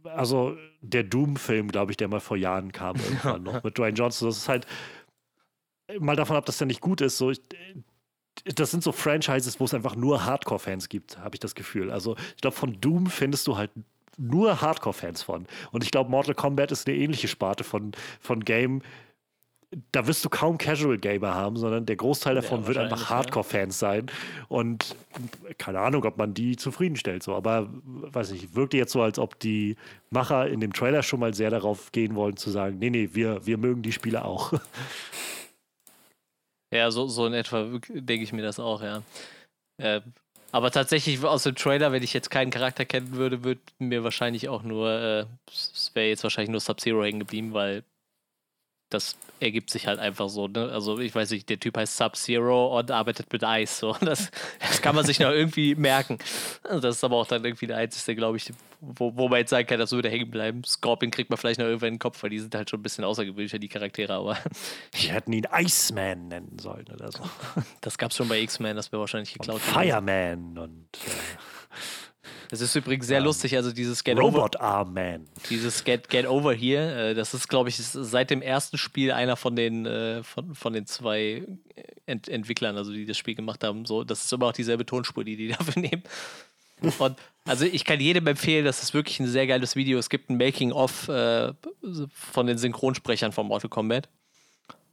also 0.06 0.58
der 0.82 1.04
Doom-Film, 1.04 1.70
glaube 1.70 1.92
ich, 1.92 1.98
der 1.98 2.08
mal 2.08 2.20
vor 2.20 2.38
Jahren 2.38 2.72
kam, 2.72 2.96
irgendwann 2.96 3.44
noch 3.44 3.64
mit 3.64 3.78
Dwayne 3.78 3.98
Johnson. 3.98 4.28
Das 4.28 4.38
ist 4.38 4.50
halt, 4.50 4.66
mal 6.00 6.16
davon 6.16 6.36
ab, 6.36 6.46
dass 6.46 6.58
der 6.58 6.68
nicht 6.68 6.82
gut 6.82 7.02
ist, 7.02 7.18
so, 7.18 7.32
ich, 7.32 7.42
das 8.44 8.72
sind 8.72 8.84
so 8.84 8.92
Franchises, 8.92 9.60
wo 9.60 9.66
es 9.66 9.74
einfach 9.74 9.96
nur 9.96 10.26
Hardcore-Fans 10.26 10.90
gibt, 10.90 11.18
habe 11.18 11.36
ich 11.36 11.40
das 11.40 11.56
Gefühl. 11.56 11.92
Also 11.92 12.16
ich 12.36 12.42
glaube, 12.42 12.56
von 12.56 12.80
Doom 12.82 13.08
findest 13.08 13.48
du 13.48 13.58
halt 13.58 13.72
nur 14.18 14.62
Hardcore-Fans 14.62 15.24
von. 15.24 15.46
Und 15.72 15.84
ich 15.84 15.92
glaube, 15.92 16.10
Mortal 16.10 16.36
Kombat 16.36 16.72
ist 16.72 16.88
eine 16.88 16.98
ähnliche 16.98 17.28
Sparte 17.28 17.64
von, 17.64 17.92
von 18.20 18.44
Game. 18.44 18.82
Da 19.92 20.08
wirst 20.08 20.24
du 20.24 20.30
kaum 20.30 20.58
Casual-Gamer 20.58 21.34
haben, 21.34 21.58
sondern 21.58 21.86
der 21.86 21.98
Großteil 21.98 22.36
davon 22.36 22.62
ja, 22.62 22.68
wird 22.68 22.78
einfach 22.78 23.10
Hardcore-Fans 23.10 23.78
sein. 23.78 24.06
Und 24.48 24.96
keine 25.58 25.80
Ahnung, 25.80 26.06
ob 26.06 26.18
man 26.18 26.34
die 26.34 26.56
zufriedenstellt. 26.56 27.24
So. 27.24 27.36
Aber 27.36 27.70
weiß 27.84 28.32
nicht, 28.32 28.56
wirkte 28.56 28.78
jetzt 28.78 28.94
so, 28.94 29.02
als 29.02 29.20
ob 29.20 29.38
die 29.40 29.76
Macher 30.12 30.48
in 30.48 30.62
dem 30.62 30.72
Trailer 30.72 31.04
schon 31.04 31.20
mal 31.20 31.34
sehr 31.34 31.50
darauf 31.50 31.92
gehen 31.92 32.16
wollen, 32.16 32.38
zu 32.38 32.52
sagen: 32.52 32.80
Nee, 32.80 32.90
nee, 32.90 33.10
wir, 33.14 33.46
wir 33.46 33.58
mögen 33.58 33.82
die 33.82 33.92
Spiele 33.92 34.24
auch. 34.24 34.54
Ja, 36.74 36.92
so, 36.92 37.08
so 37.08 37.26
in 37.26 37.34
etwa 37.34 37.80
denke 37.88 38.24
ich 38.24 38.34
mir 38.34 38.42
das 38.42 38.60
auch, 38.60 38.82
ja. 38.82 39.02
Äh, 39.78 40.02
aber 40.52 40.72
tatsächlich 40.72 41.24
aus 41.24 41.44
dem 41.44 41.56
Trailer, 41.56 41.92
wenn 41.92 42.04
ich 42.04 42.14
jetzt 42.14 42.32
keinen 42.32 42.52
Charakter 42.52 42.86
kennen 42.86 43.14
würde, 43.16 43.44
würde 43.44 43.62
mir 43.80 44.04
wahrscheinlich 44.04 44.50
auch 44.50 44.64
nur, 44.64 44.90
äh, 44.90 45.26
es 45.48 45.92
wäre 45.94 46.08
jetzt 46.08 46.24
wahrscheinlich 46.24 46.52
nur 46.52 46.60
Sub-Zero 46.60 47.04
hängen 47.04 47.20
geblieben, 47.20 47.54
weil 47.54 47.84
das 48.90 49.18
ergibt 49.40 49.70
sich 49.70 49.88
halt 49.88 50.00
einfach 50.00 50.30
so. 50.30 50.48
Ne? 50.48 50.70
Also 50.72 51.00
ich 51.00 51.14
weiß 51.14 51.32
nicht, 51.32 51.50
der 51.50 51.60
Typ 51.60 51.78
heißt 51.78 51.98
Sub-Zero 51.98 52.78
und 52.78 52.92
arbeitet 52.92 53.32
mit 53.32 53.44
Eis. 53.44 53.80
So. 53.80 53.96
Das, 54.06 54.30
das 54.60 54.82
kann 54.82 54.94
man 54.96 55.04
sich 55.04 55.20
noch 55.20 55.32
irgendwie 55.32 55.74
merken. 55.74 56.20
Also 56.64 56.80
das 56.80 56.98
ist 56.98 57.04
aber 57.04 57.16
auch 57.16 57.26
dann 57.26 57.44
irgendwie 57.44 57.66
der 57.66 57.78
einzige, 57.78 58.16
glaube 58.16 58.38
ich, 58.38 58.54
wo, 58.80 59.16
wo 59.16 59.28
man 59.28 59.40
jetzt 59.40 59.50
sagen 59.50 59.68
kann, 59.68 59.80
das 59.80 59.92
würde 59.92 60.10
hängen 60.10 60.30
bleiben. 60.30 60.64
Scorpion 60.64 61.12
kriegt 61.12 61.30
man 61.32 61.38
vielleicht 61.38 61.60
noch 61.60 61.66
irgendwann 61.66 61.90
in 61.90 61.94
den 61.96 62.00
Kopf, 62.00 62.22
weil 62.22 62.30
die 62.30 62.40
sind 62.40 62.54
halt 62.54 62.70
schon 62.70 62.80
ein 62.80 62.84
bisschen 62.84 63.04
außergewöhnlicher, 63.04 63.58
die 63.58 63.68
Charaktere, 63.68 64.14
aber. 64.14 64.38
Die 64.94 65.12
hätten 65.12 65.34
ihn 65.34 65.48
Iceman 65.52 66.28
nennen 66.28 66.58
sollen 66.60 66.86
oder 66.94 67.12
so. 67.12 67.20
Das 67.82 67.98
gab 67.98 68.12
es 68.12 68.18
schon 68.18 68.28
bei 68.28 68.40
X-Men, 68.42 68.76
das 68.76 68.92
wäre 68.92 69.00
wahrscheinlich 69.00 69.34
geklaut. 69.34 69.56
Und 69.56 69.62
Fireman 69.62 70.58
und. 70.58 70.88
Äh 70.94 72.05
das 72.50 72.62
ist 72.62 72.76
übrigens 72.76 73.08
sehr 73.08 73.20
um, 73.20 73.26
lustig, 73.26 73.56
also 73.56 73.72
dieses 73.72 74.04
Get 74.04 74.18
Robot 74.18 74.56
Over. 74.56 74.64
Arm 74.64 74.94
Man. 74.94 75.28
Dieses 75.50 75.84
Get, 75.84 76.10
Get 76.10 76.28
Over 76.28 76.54
hier, 76.54 76.96
äh, 76.96 77.14
das 77.14 77.34
ist, 77.34 77.48
glaube 77.48 77.70
ich, 77.70 77.78
seit 77.78 78.30
dem 78.30 78.42
ersten 78.42 78.78
Spiel 78.78 79.12
einer 79.12 79.36
von 79.36 79.56
den, 79.56 79.86
äh, 79.86 80.24
von, 80.24 80.56
von 80.56 80.74
den 80.74 80.86
zwei 80.86 81.44
Ent 82.06 82.28
Entwicklern, 82.28 82.78
also 82.78 82.92
die 82.92 83.06
das 83.06 83.18
Spiel 83.18 83.36
gemacht 83.36 83.64
haben. 83.64 83.86
So, 83.86 84.04
das 84.04 84.24
ist 84.26 84.34
immer 84.34 84.48
auch 84.48 84.54
dieselbe 84.54 84.86
Tonspur, 84.86 85.24
die 85.24 85.36
die 85.36 85.48
dafür 85.58 85.82
nehmen. 85.82 86.04
Und 87.00 87.18
also 87.46 87.66
ich 87.66 87.86
kann 87.86 88.00
jedem 88.00 88.28
empfehlen, 88.28 88.66
das 88.66 88.84
ist 88.84 88.94
wirklich 88.94 89.20
ein 89.20 89.28
sehr 89.28 89.48
geiles 89.48 89.76
Video. 89.76 89.98
Es 89.98 90.10
gibt 90.10 90.30
ein 90.30 90.38
Making-of 90.38 91.08
äh, 91.08 91.54
von 92.14 92.48
den 92.48 92.58
Synchronsprechern 92.58 93.32
von 93.32 93.48
Mortal 93.48 93.70
Kombat. 93.70 94.10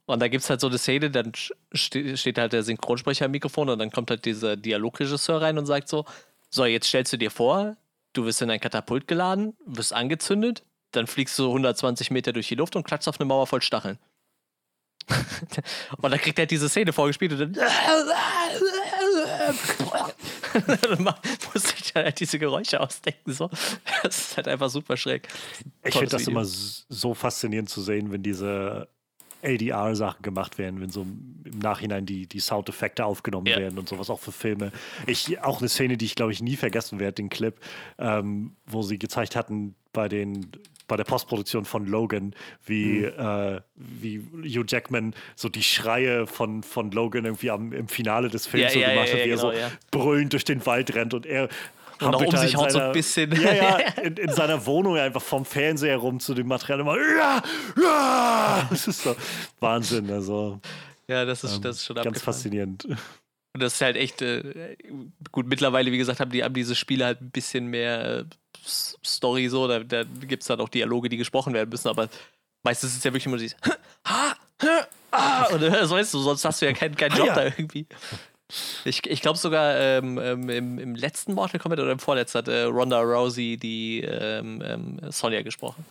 Und 0.07 0.21
da 0.21 0.29
gibt 0.29 0.43
es 0.43 0.51
halt 0.51 0.61
so 0.61 0.67
eine 0.67 0.79
Szene, 0.79 1.11
dann 1.11 1.33
steht 1.73 2.39
halt 2.39 2.53
der 2.53 2.63
Synchronsprecher 2.63 3.27
am 3.27 3.31
Mikrofon 3.31 3.69
und 3.69 3.79
dann 3.79 3.91
kommt 3.91 4.11
halt 4.11 4.25
dieser 4.25 4.57
Dialogregisseur 4.57 5.41
rein 5.41 5.59
und 5.59 5.67
sagt 5.67 5.89
so, 5.89 6.05
so, 6.55 6.67
jetzt 6.67 6.87
stellst 6.87 7.13
du 7.15 7.17
dir 7.17 7.31
vor, 7.31 7.77
du 8.13 8.27
wirst 8.27 8.43
in 8.43 8.51
ein 8.51 8.61
Katapult 8.61 9.09
geladen, 9.09 9.57
wirst 9.65 9.95
angezündet, 9.95 10.65
dann 10.91 11.07
fliegst 11.07 11.39
du 11.39 11.47
120 11.49 12.11
Meter 12.11 12.35
durch 12.35 12.49
die 12.49 12.55
Luft 12.55 12.77
und 12.77 12.85
klatschst 12.85 13.09
auf 13.09 13.19
eine 13.19 13.27
Mauer 13.27 13.47
voll 13.47 13.63
Stacheln. 13.63 13.99
und 15.97 16.11
dann 16.11 16.21
kriegt 16.21 16.39
er 16.39 16.47
diese 16.47 16.69
Szene 16.69 16.93
vorgespielt 16.93 17.33
und 17.33 17.41
dann. 17.41 17.53
dann 20.83 21.15
musste 21.53 21.75
ich 21.83 21.95
halt 21.95 22.21
diese 22.21 22.39
Geräusche 22.39 22.79
ausdenken. 22.81 23.33
So. 23.33 23.51
Das 24.03 24.19
ist 24.19 24.37
halt 24.37 24.47
einfach 24.47 24.69
super 24.69 24.97
schräg. 24.99 25.29
Ich 25.83 25.95
finde 25.95 26.11
das 26.11 26.29
immer 26.29 26.45
so 26.45 27.15
faszinierend 27.15 27.71
zu 27.71 27.81
sehen, 27.81 28.13
wenn 28.13 28.23
diese 28.23 28.89
ADR-Sachen 29.43 30.23
gemacht 30.23 30.59
werden, 30.59 30.81
wenn 30.81 30.91
so 30.91 31.03
im 31.03 31.59
Nachhinein 31.59 32.07
die, 32.07 32.27
die 32.27 32.41
Soundeffekte 32.41 33.05
aufgenommen 33.05 33.47
ja. 33.47 33.59
werden 33.59 33.79
und 33.79 33.89
sowas 33.89 34.11
auch 34.11 34.21
für 34.21 34.33
Filme. 34.33 34.73
Ich, 35.07 35.41
auch 35.41 35.61
eine 35.61 35.69
Szene, 35.69 35.97
die 35.97 36.05
ich 36.05 36.15
glaube 36.15 36.33
ich 36.33 36.43
nie 36.43 36.57
vergessen 36.57 37.01
werde, 37.01 37.15
den 37.15 37.29
Clip, 37.29 37.55
ähm, 37.99 38.53
wo 38.67 38.83
sie 38.83 38.99
gezeigt 38.99 39.37
hatten 39.37 39.75
bei 39.93 40.09
den 40.09 40.51
bei 40.89 40.97
der 40.97 41.05
Postproduktion 41.05 41.65
von 41.65 41.87
Logan, 41.87 42.35
wie, 42.67 42.99
mhm. 42.99 43.19
äh, 43.19 43.61
wie 43.77 44.21
Hugh 44.45 44.65
Jackman 44.67 45.15
so 45.37 45.49
die 45.49 45.63
Schreie 45.63 46.27
von, 46.27 46.63
von 46.63 46.91
Logan 46.91 47.25
irgendwie 47.25 47.51
am, 47.51 47.73
im 47.73 47.89
Finale 47.89 48.29
des 48.29 48.47
Films 48.47 48.75
ja, 48.75 48.81
so 48.81 48.91
gemacht 48.91 49.09
hat, 49.09 49.17
wie 49.17 49.31
er 49.31 49.37
genau, 49.37 49.53
so 49.53 49.59
brüllend 49.91 50.35
durch 50.35 50.45
den 50.45 50.67
Wald 50.67 50.95
rennt 50.95 51.15
und 51.15 51.25
er 51.25 51.49
und 52.03 52.15
auch 52.15 52.25
um 52.25 52.37
sich 52.37 52.57
haut 52.57 52.73
so 52.73 52.79
ein 52.79 52.93
bisschen. 52.93 53.33
Ja, 53.41 53.55
ja, 53.55 53.79
in, 54.03 54.17
in, 54.17 54.33
seiner 54.33 54.65
Wohnung 54.67 54.97
einfach 54.97 55.23
vom 55.23 55.45
Fernseher 55.45 55.97
rum 55.97 56.21
zu 56.21 56.35
dem 56.35 56.49
Material 56.49 56.81
immer. 56.81 56.97
Ja, 56.97 57.43
ja, 57.81 58.67
das 58.71 58.89
ist 58.89 59.03
so 59.03 59.17
Wahnsinn. 59.61 60.11
Also, 60.11 60.61
ja, 61.09 61.25
das 61.25 61.45
ist, 61.45 61.57
ähm, 61.57 61.63
das 61.63 61.77
ist 61.77 61.85
schon 61.87 61.97
Ganz 61.97 62.07
abgefahren. 62.07 62.35
faszinierend. 62.35 62.85
Und 62.85 63.63
das 63.63 63.75
ist 63.75 63.81
halt 63.83 63.97
echt, 63.97 64.23
äh, 64.23 64.77
gut, 65.31 65.47
mittlerweile, 65.47 65.93
wie 65.93 65.99
gesagt, 65.99 66.21
haben, 66.21 66.31
die, 66.31 66.43
haben 66.43 66.55
diese 66.55 66.75
Spiele 66.75 67.05
halt 67.05 67.21
ein 67.21 67.31
bisschen 67.31 67.67
mehr 67.67 68.21
äh, 68.21 68.25
Story 68.65 69.49
so, 69.49 69.69
da, 69.69 69.81
da 69.81 70.05
gibt 70.05 70.43
es 70.43 70.47
dann 70.47 70.61
auch 70.61 70.69
Dialoge, 70.69 71.09
die 71.09 71.19
gesprochen 71.19 71.53
werden 71.53 71.69
müssen, 71.69 71.89
aber 71.89 72.09
meistens 72.63 72.91
ist 72.91 72.99
es 72.99 73.05
ja 73.05 73.13
wirklich 73.13 73.27
immer 73.27 73.37
dieses 73.37 73.57
ha, 73.65 74.37
ha, 74.63 74.87
ah, 75.11 75.47
und 75.53 75.63
das 75.63 75.91
weißt 75.91 76.15
du, 76.15 76.19
sonst 76.21 76.45
hast 76.45 76.63
du 76.63 76.67
ja 76.67 76.73
keinen, 76.73 76.97
keinen 76.97 77.17
Job 77.17 77.29
da 77.35 77.45
irgendwie. 77.45 77.87
Ich, 78.85 79.07
ich 79.07 79.23
glaube 79.23 79.39
sogar 79.39 79.77
ähm, 79.79 80.19
ähm, 80.19 80.49
im, 80.49 80.79
im, 80.79 80.95
letzten 80.95 81.35
Mortal 81.35 81.61
Kombat 81.61 81.81
oder 81.81 81.93
im 81.93 81.99
vorletzten 81.99 82.39
hat 82.39 82.49
äh, 82.49 82.63
Ronda 82.63 83.01
Rousey 83.01 83.57
die 83.57 84.01
ähm, 84.03 84.63
ähm 84.65 85.01
Sonja 85.11 85.43
gesprochen. 85.43 85.85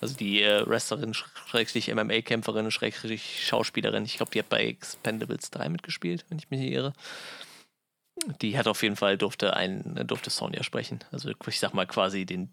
Also 0.00 0.14
die 0.14 0.42
äh, 0.42 0.64
Wrestlerin, 0.66 1.12
Schrägstrich 1.12 1.92
MMA-Kämpferin, 1.92 2.70
Schrägstrich 2.70 3.46
Schauspielerin. 3.46 4.04
Ich 4.04 4.16
glaube, 4.16 4.30
die 4.30 4.38
hat 4.38 4.48
bei 4.48 4.64
Expendables 4.64 5.50
3 5.50 5.68
mitgespielt, 5.68 6.24
wenn 6.28 6.38
ich 6.38 6.50
mich 6.50 6.60
nicht 6.60 6.72
irre. 6.72 6.92
Die 8.40 8.56
hat 8.58 8.68
auf 8.68 8.82
jeden 8.82 8.96
Fall, 8.96 9.18
durfte, 9.18 9.54
ein, 9.54 10.04
durfte 10.06 10.30
Sonja 10.30 10.62
sprechen. 10.62 11.00
Also 11.10 11.30
ich 11.30 11.58
sag 11.58 11.74
mal 11.74 11.86
quasi 11.86 12.26
den 12.26 12.52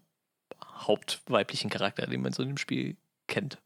hauptweiblichen 0.64 1.70
Charakter, 1.70 2.06
den 2.06 2.22
man 2.22 2.32
so 2.32 2.42
in 2.42 2.50
dem 2.50 2.58
Spiel 2.58 2.96
kennt. 3.26 3.58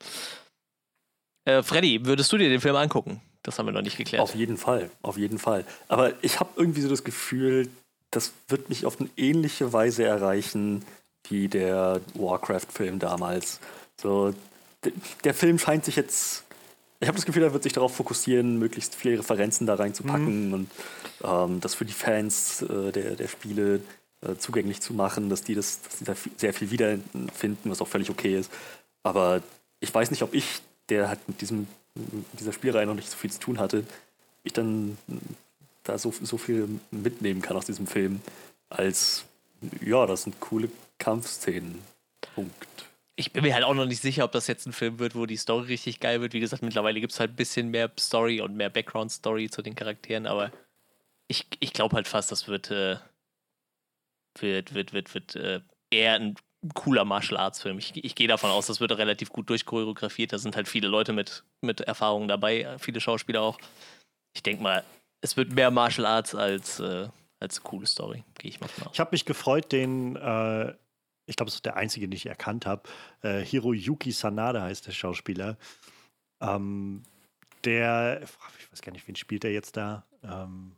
Äh, 1.45 1.63
Freddy, 1.63 2.05
würdest 2.05 2.33
du 2.33 2.39
dir 2.39 2.49
den 2.49 2.61
Film 2.61 2.77
angucken? 2.77 3.23
Das 3.43 3.59
haben 3.59 3.67
wir 3.67 3.73
noch 3.73 3.83
nicht 3.83 3.97
geklärt. 3.97 4.23
Auf 4.23 4.35
jeden 4.35 4.57
Fall, 4.57 4.91
auf 5.03 5.17
jeden 5.17 5.39
Fall. 5.39 5.65
Aber 5.89 6.13
ich 6.23 6.41
habe 6.41 6.51
irgendwie 6.57 6.83
so 6.83 6.89
das 6.89 7.05
Gefühl, 7.05 7.69
das 8.11 8.33
wird 8.49 8.69
mich 8.69 8.87
auf 8.87 9.01
eine 9.01 9.09
ähnliche 9.17 9.73
Weise 9.73 10.05
erreichen 10.05 10.85
wie 11.29 11.49
der 11.49 12.01
Warcraft-Film 12.15 12.99
damals. 12.99 13.61
So, 14.01 14.35
der 15.25 15.35
Film 15.35 15.59
scheint 15.59 15.85
sich 15.85 15.97
jetzt. 15.97 16.45
Ich 16.99 17.09
habe 17.09 17.17
das 17.17 17.25
Gefühl, 17.25 17.43
er 17.43 17.53
wird 17.55 17.63
sich 17.63 17.73
darauf 17.73 17.97
fokussieren, 17.97 18.59
möglichst 18.59 18.95
viele 18.95 19.19
Referenzen 19.19 19.67
da 19.67 19.75
reinzupacken 19.75 20.49
mhm. 20.49 20.53
und 20.53 20.71
ähm, 21.25 21.61
das 21.61 21.75
für 21.75 21.87
die 21.87 21.95
Fans 21.95 22.63
äh, 22.63 22.93
der, 22.93 23.17
der 23.17 23.29
Spiele 23.29 23.81
äh, 24.21 24.37
zugänglich 24.37 24.83
zu 24.83 24.93
machen, 24.93 25.31
dass 25.31 25.43
die, 25.43 25.55
das, 25.55 25.81
dass 25.81 25.97
die 25.97 26.05
da 26.05 26.15
sehr 26.37 26.53
viel 26.53 26.71
wiederfinden, 26.71 27.71
was 27.71 27.81
auch 27.81 27.89
völlig 27.89 28.11
okay 28.11 28.39
ist. 28.39 28.51
Aber 29.03 29.43
ich 29.81 29.95
weiß 29.95 30.11
nicht, 30.11 30.23
ob 30.23 30.35
ich, 30.35 30.61
der 30.91 31.09
halt 31.09 31.21
mit 31.27 31.41
diesem 31.41 31.69
dieser 32.39 32.53
Spielreihe 32.53 32.87
noch 32.87 32.95
nicht 32.95 33.11
so 33.11 33.17
viel 33.17 33.31
zu 33.31 33.41
tun 33.41 33.59
hatte, 33.59 33.85
ich 34.43 34.53
dann 34.53 34.97
da 35.85 35.99
so, 35.99 36.13
so 36.23 36.39
viel 36.39 36.69
mitnehmen 36.91 37.43
kann 37.43 37.57
aus 37.57 37.67
diesem 37.67 37.87
Film, 37.87 38.21
als 38.69 39.25
ja, 39.85 40.07
das 40.07 40.23
sind 40.23 40.41
coole 40.41 40.71
Kampfszenen. 40.99 41.83
Punkt. 42.35 42.87
Ich 43.17 43.33
bin 43.33 43.43
mir 43.43 43.55
halt 43.55 43.65
auch 43.65 43.75
noch 43.75 43.87
nicht 43.87 44.01
sicher, 44.01 44.25
ob 44.25 44.33
das 44.33 44.47
jetzt 44.47 44.67
ein 44.67 44.73
Film 44.73 44.99
wird, 44.99 45.15
wo 45.15 45.27
die 45.27 45.37
Story 45.37 45.67
richtig 45.67 46.01
geil 46.01 46.21
wird. 46.21 46.33
Wie 46.33 46.41
gesagt, 46.41 46.63
mittlerweile 46.63 47.01
gibt 47.01 47.13
es 47.13 47.21
halt 47.21 47.33
ein 47.33 47.37
bisschen 47.37 47.69
mehr 47.69 47.91
Story 47.99 48.41
und 48.41 48.57
mehr 48.57 48.71
Background-Story 48.71 49.51
zu 49.51 49.63
den 49.63 49.75
Charakteren, 49.75 50.27
aber 50.27 50.51
ich, 51.29 51.47
ich 51.61 51.73
glaube 51.73 51.97
halt 51.97 52.09
fast, 52.09 52.33
das 52.33 52.49
wird, 52.49 52.71
äh, 52.71 52.97
wird, 54.39 54.75
wird, 54.75 54.93
wird, 54.93 55.15
wird 55.15 55.37
äh, 55.37 55.61
eher 55.91 56.15
ein 56.15 56.37
cooler 56.75 57.05
Martial 57.05 57.39
Arts 57.39 57.63
Film. 57.63 57.79
Ich, 57.79 58.05
ich 58.05 58.15
gehe 58.15 58.29
davon 58.29 58.51
aus, 58.51 58.67
das 58.67 58.81
wird 58.81 58.93
relativ 58.93 59.31
gut 59.31 59.49
durchchoreografiert. 59.49 60.33
Da 60.33 60.39
sind 60.39 60.57
halt 60.57 60.69
viele 60.69 60.89
Leute 60.89 61.13
mit, 61.13 61.45
mit 61.61 61.81
Erfahrung 61.81 62.29
dabei, 62.29 62.77
viele 62.79 63.01
Schauspieler 63.01 63.43
auch. 63.43 63.59
Ich 64.35 64.43
denke 64.43 64.63
mal, 64.63 64.85
es 65.21 65.37
wird 65.37 65.53
mehr 65.53 65.71
Martial 65.71 66.07
Arts 66.07 66.35
als, 66.35 66.81
äh, 66.81 67.09
als 67.41 67.59
eine 67.59 67.65
coole 67.65 67.87
Story, 67.87 68.25
gehe 68.39 68.51
ich 68.51 68.61
mal 68.61 68.69
von 68.69 68.87
aus. 68.87 68.91
Ich 68.95 69.01
habe 69.01 69.11
mich 69.13 69.25
gefreut, 69.25 69.73
den, 69.73 70.17
äh, 70.17 70.71
ich 71.27 71.37
glaube, 71.37 71.47
das 71.47 71.57
ist 71.57 71.65
der 71.65 71.77
einzige, 71.77 72.07
den 72.07 72.17
ich 72.17 72.27
erkannt 72.27 72.67
habe. 72.67 72.83
Äh, 73.23 73.41
Hiroyuki 73.41 74.13
Sanada 74.13 74.63
heißt 74.63 74.87
der 74.87 74.93
Schauspieler. 74.93 75.57
Ähm, 76.41 77.03
der, 77.65 78.23
ich 78.59 78.73
weiß 78.73 78.83
gar 78.83 78.93
nicht, 78.93 79.07
wen 79.07 79.17
spielt 79.17 79.45
er 79.45 79.53
jetzt 79.53 79.77
da? 79.77 80.05
Ähm, 80.23 80.73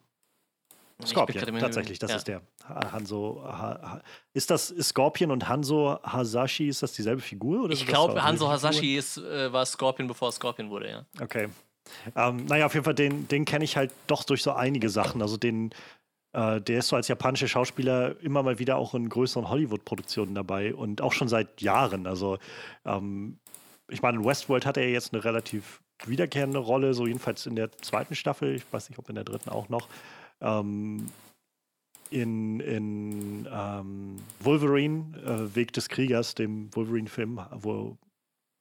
Scorpion, 1.07 1.59
tatsächlich, 1.59 1.99
das 1.99 2.11
ja. 2.11 2.17
ist 2.17 2.29
der. 2.29 2.43
Hanzo. 2.69 3.43
Ha, 3.45 4.01
ist 4.33 4.51
das 4.51 4.69
Scorpion 4.69 5.31
und 5.31 5.49
Hanzo 5.49 5.99
Hasashi, 6.03 6.69
ist 6.69 6.83
das 6.83 6.93
dieselbe 6.93 7.21
Figur? 7.21 7.65
Oder 7.65 7.73
ich 7.73 7.87
glaube, 7.87 8.23
Hanzo 8.23 8.49
Hasashi 8.49 8.97
ist, 8.97 9.19
äh, 9.19 9.53
war 9.53 9.67
Scorpion, 9.67 10.09
bevor 10.09 10.33
Scorpion 10.33 10.71
wurde, 10.71 10.91
ja. 10.91 11.07
Okay. 11.21 11.49
Ähm, 12.17 12.47
naja, 12.47 12.67
auf 12.67 12.75
jeden 12.75 12.85
Fall, 12.85 12.95
den, 12.95 13.29
den 13.29 13.45
kenne 13.45 13.65
ich 13.65 13.77
halt 13.77 13.91
doch 14.07 14.25
durch 14.25 14.43
so 14.43 14.53
einige 14.53 14.89
Sachen. 14.89 15.21
Also 15.23 15.37
den, 15.37 15.71
äh, 16.33 16.61
der 16.61 16.79
ist 16.79 16.89
so 16.89 16.97
als 16.97 17.09
japanischer 17.09 17.49
Schauspieler 17.49 18.21
immer 18.23 18.43
mal 18.43 18.59
wieder 18.59 18.77
auch 18.77 18.95
in 18.95 19.09
größeren 19.09 19.49
Hollywood-Produktionen 19.49 20.35
dabei 20.35 20.75
und 20.75 21.01
auch 21.01 21.13
schon 21.13 21.29
seit 21.29 21.61
Jahren. 21.61 22.07
Also 22.07 22.39
ähm, 22.85 23.39
ich 23.89 24.03
meine, 24.03 24.19
in 24.19 24.25
Westworld 24.25 24.65
hat 24.65 24.77
er 24.77 24.89
jetzt 24.89 25.13
eine 25.13 25.25
relativ 25.25 25.83
wiederkehrende 26.07 26.59
Rolle, 26.59 26.95
so 26.95 27.07
jedenfalls 27.07 27.47
in 27.47 27.57
der 27.57 27.71
zweiten 27.73 28.15
Staffel. 28.15 28.55
Ich 28.55 28.65
weiß 28.71 28.89
nicht, 28.89 28.99
ob 28.99 29.09
in 29.09 29.15
der 29.15 29.25
dritten 29.25 29.51
auch 29.51 29.69
noch 29.69 29.89
ähm, 30.43 31.09
in, 32.11 32.61
in 32.61 33.49
ähm, 33.51 34.17
Wolverine, 34.41 35.17
äh, 35.23 35.57
Weg 35.57 35.73
des 35.73 35.89
Kriegers, 35.89 36.35
dem 36.35 36.75
Wolverine-Film, 36.75 37.41
wo 37.53 37.97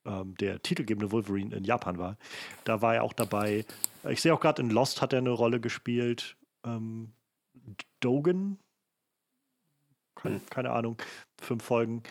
ähm, 0.05 0.35
der 0.35 0.61
titelgebende 0.61 1.11
Wolverine 1.11 1.55
in 1.55 1.63
Japan 1.63 1.97
war. 1.97 2.17
Da 2.63 2.81
war 2.81 2.95
er 2.95 3.03
auch 3.03 3.13
dabei. 3.13 3.65
Ich 4.09 4.21
sehe 4.21 4.33
auch 4.33 4.39
gerade 4.39 4.61
in 4.61 4.69
Lost 4.69 5.01
hat 5.01 5.13
er 5.13 5.19
eine 5.19 5.31
Rolle 5.31 5.59
gespielt. 5.59 6.37
Ähm, 6.65 7.11
Dogen? 7.99 8.57
Keine, 10.15 10.35
hm. 10.35 10.45
keine 10.49 10.71
Ahnung. 10.71 10.97
Fünf 11.39 11.63
Folgen. 11.63 12.03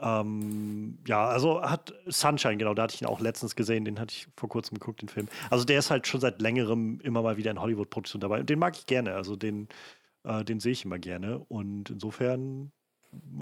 Ähm, 0.00 0.98
ja, 1.06 1.26
also 1.26 1.62
hat 1.62 1.92
Sunshine, 2.06 2.56
genau, 2.56 2.74
da 2.74 2.84
hatte 2.84 2.94
ich 2.94 3.02
ihn 3.02 3.08
auch 3.08 3.20
letztens 3.20 3.56
gesehen, 3.56 3.84
den 3.84 3.98
hatte 3.98 4.14
ich 4.14 4.28
vor 4.36 4.48
kurzem 4.48 4.78
geguckt, 4.78 5.02
den 5.02 5.08
Film. 5.08 5.28
Also 5.50 5.64
der 5.64 5.80
ist 5.80 5.90
halt 5.90 6.06
schon 6.06 6.20
seit 6.20 6.40
längerem 6.40 7.00
immer 7.00 7.22
mal 7.22 7.36
wieder 7.36 7.50
in 7.50 7.60
Hollywood-Produktion 7.60 8.20
dabei 8.20 8.40
und 8.40 8.48
den 8.48 8.58
mag 8.60 8.76
ich 8.76 8.86
gerne, 8.86 9.14
also 9.14 9.34
den, 9.36 9.68
äh, 10.24 10.44
den 10.44 10.60
sehe 10.60 10.72
ich 10.72 10.84
immer 10.84 10.98
gerne 10.98 11.40
und 11.48 11.90
insofern 11.90 12.72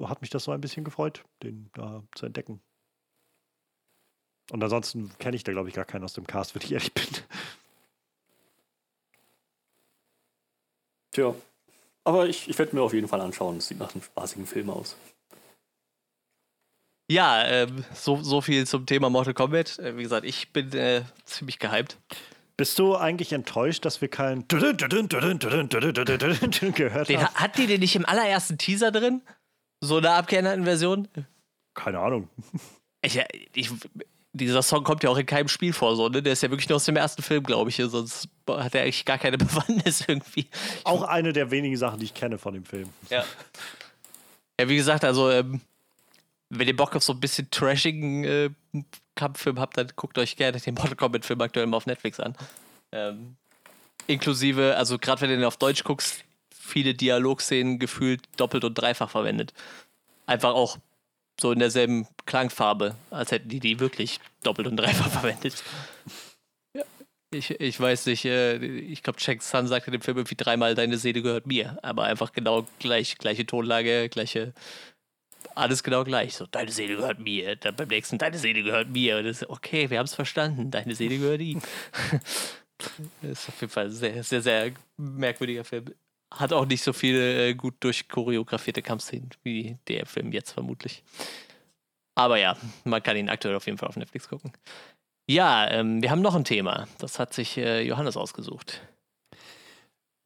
hat 0.02 0.20
mich 0.22 0.30
das 0.30 0.44
so 0.44 0.52
ein 0.52 0.60
bisschen 0.60 0.84
gefreut, 0.84 1.24
den 1.42 1.70
da 1.74 2.02
zu 2.14 2.26
entdecken. 2.26 2.60
Und 4.52 4.62
ansonsten 4.62 5.10
kenne 5.18 5.36
ich 5.36 5.44
da, 5.44 5.52
glaube 5.52 5.68
ich, 5.68 5.74
gar 5.74 5.84
keinen 5.84 6.04
aus 6.04 6.12
dem 6.14 6.26
Cast, 6.26 6.54
wenn 6.54 6.62
ich 6.62 6.72
ehrlich 6.72 6.94
bin. 6.94 7.04
Tja, 11.10 11.34
aber 12.04 12.28
ich, 12.28 12.48
ich 12.48 12.58
werde 12.58 12.76
mir 12.76 12.82
auf 12.82 12.92
jeden 12.94 13.08
Fall 13.08 13.20
anschauen. 13.20 13.56
Es 13.56 13.68
sieht 13.68 13.78
nach 13.78 13.92
einem 13.94 14.02
spaßigen 14.02 14.46
Film 14.46 14.70
aus. 14.70 14.96
Ja, 17.10 17.44
ähm, 17.44 17.84
so, 17.94 18.22
so 18.22 18.40
viel 18.40 18.66
zum 18.66 18.84
Thema 18.84 19.10
Mortal 19.10 19.34
Kombat. 19.34 19.78
Äh, 19.78 19.96
wie 19.96 20.02
gesagt, 20.02 20.26
ich 20.26 20.52
bin 20.52 20.72
äh, 20.72 21.02
ziemlich 21.24 21.58
gehypt. 21.58 21.98
Bist 22.56 22.78
du 22.78 22.96
eigentlich 22.96 23.32
enttäuscht, 23.32 23.84
dass 23.84 24.00
wir 24.00 24.08
keinen 24.08 24.48
gehört 24.48 24.80
haben? 27.08 27.34
Hat 27.34 27.58
die 27.58 27.66
den 27.66 27.80
nicht 27.80 27.94
im 27.94 28.06
allerersten 28.06 28.58
Teaser 28.58 28.90
drin? 28.90 29.22
So 29.80 29.98
eine 29.98 30.10
abgeänderten 30.10 30.64
Version? 30.64 31.06
Keine 31.74 31.98
Ahnung. 31.98 32.28
Ich, 33.02 33.20
ich, 33.54 33.70
dieser 34.32 34.62
Song 34.62 34.82
kommt 34.82 35.04
ja 35.04 35.10
auch 35.10 35.18
in 35.18 35.26
keinem 35.26 35.48
Spiel 35.48 35.74
vor, 35.74 35.94
so, 35.96 36.08
ne? 36.08 36.22
Der 36.22 36.32
ist 36.32 36.42
ja 36.42 36.50
wirklich 36.50 36.68
nur 36.68 36.76
aus 36.76 36.86
dem 36.86 36.96
ersten 36.96 37.22
Film, 37.22 37.44
glaube 37.44 37.70
ich. 37.70 37.76
Sonst 37.76 38.28
hat 38.48 38.74
er 38.74 38.82
eigentlich 38.82 39.04
gar 39.04 39.18
keine 39.18 39.38
Bewandtnis 39.38 40.04
irgendwie. 40.08 40.48
Auch 40.84 41.02
eine 41.02 41.32
der 41.32 41.50
wenigen 41.50 41.76
Sachen, 41.76 42.00
die 42.00 42.06
ich 42.06 42.14
kenne 42.14 42.38
von 42.38 42.54
dem 42.54 42.64
Film. 42.64 42.88
Ja. 43.10 43.24
Ja, 44.58 44.68
wie 44.68 44.76
gesagt, 44.76 45.04
also 45.04 45.30
ähm, 45.30 45.60
wenn 46.50 46.68
ihr 46.68 46.76
Bock 46.76 46.94
auf 46.94 47.02
so 47.02 47.12
ein 47.12 47.20
bisschen 47.20 47.50
trashigen 47.50 48.24
äh, 48.24 48.50
Kampffilm 49.14 49.58
habt, 49.58 49.76
dann 49.76 49.88
guckt 49.96 50.18
euch 50.18 50.36
gerne 50.36 50.60
den 50.60 50.74
Mortal 50.74 50.96
Kombat-Film 50.96 51.40
aktuell 51.40 51.66
mal 51.66 51.78
auf 51.78 51.86
Netflix 51.86 52.20
an. 52.20 52.36
Ähm, 52.92 53.36
inklusive, 54.06 54.76
also 54.76 54.98
gerade 54.98 55.22
wenn 55.22 55.30
du 55.30 55.36
den 55.36 55.44
auf 55.44 55.56
Deutsch 55.56 55.82
guckst, 55.84 56.24
viele 56.54 56.94
Dialogszenen 56.94 57.78
gefühlt 57.78 58.22
doppelt 58.36 58.64
und 58.64 58.74
dreifach 58.74 59.10
verwendet. 59.10 59.52
Einfach 60.26 60.54
auch 60.54 60.78
so 61.40 61.52
in 61.52 61.58
derselben 61.58 62.06
Klangfarbe, 62.24 62.96
als 63.10 63.30
hätten 63.30 63.48
die 63.48 63.60
die 63.60 63.80
wirklich 63.80 64.20
doppelt 64.42 64.68
und 64.68 64.76
dreifach 64.76 65.10
verwendet. 65.10 65.62
Ja. 66.74 66.82
Ich, 67.32 67.50
ich 67.50 67.80
weiß 67.80 68.06
nicht, 68.06 68.24
äh, 68.24 68.56
ich 68.56 69.02
glaube, 69.02 69.18
Jack 69.20 69.42
Sun 69.42 69.66
sagt 69.66 69.86
in 69.86 69.92
dem 69.92 70.00
Film 70.00 70.16
irgendwie 70.16 70.36
dreimal, 70.36 70.74
deine 70.74 70.96
Seele 70.96 71.22
gehört 71.22 71.46
mir. 71.46 71.78
Aber 71.82 72.04
einfach 72.04 72.32
genau 72.32 72.66
gleich, 72.78 73.18
gleiche 73.18 73.46
Tonlage, 73.46 74.08
gleiche 74.08 74.54
alles 75.56 75.82
genau 75.82 76.04
gleich. 76.04 76.36
So, 76.36 76.46
deine 76.46 76.70
Seele 76.70 76.96
gehört 76.96 77.18
mir. 77.18 77.56
Dann 77.56 77.76
beim 77.76 77.88
nächsten, 77.88 78.18
deine 78.18 78.38
Seele 78.38 78.62
gehört 78.62 78.88
mir. 78.88 79.18
Und 79.18 79.24
das 79.24 79.42
ist, 79.42 79.50
okay, 79.50 79.90
wir 79.90 79.98
haben 79.98 80.06
es 80.06 80.14
verstanden. 80.14 80.70
Deine 80.70 80.94
Seele 80.94 81.18
gehört 81.18 81.40
ihm. 81.40 81.60
das 83.22 83.30
ist 83.30 83.48
auf 83.48 83.60
jeden 83.60 83.72
Fall 83.72 83.86
ein 83.86 83.90
sehr, 83.90 84.22
sehr, 84.22 84.42
sehr 84.42 84.72
merkwürdiger 84.96 85.64
Film. 85.64 85.86
Hat 86.32 86.52
auch 86.52 86.66
nicht 86.66 86.82
so 86.82 86.92
viele 86.92 87.48
äh, 87.48 87.54
gut 87.54 87.74
durchchoreografierte 87.80 88.82
Kampfszenen 88.82 89.30
wie 89.42 89.78
der 89.88 90.06
Film 90.06 90.32
jetzt 90.32 90.52
vermutlich. 90.52 91.02
Aber 92.16 92.38
ja, 92.38 92.56
man 92.84 93.02
kann 93.02 93.16
ihn 93.16 93.28
aktuell 93.28 93.54
auf 93.54 93.66
jeden 93.66 93.78
Fall 93.78 93.88
auf 93.88 93.96
Netflix 93.96 94.28
gucken. 94.28 94.52
Ja, 95.28 95.70
ähm, 95.70 96.02
wir 96.02 96.10
haben 96.10 96.22
noch 96.22 96.34
ein 96.34 96.44
Thema. 96.44 96.86
Das 96.98 97.18
hat 97.18 97.34
sich 97.34 97.56
äh, 97.56 97.82
Johannes 97.82 98.16
ausgesucht. 98.16 98.80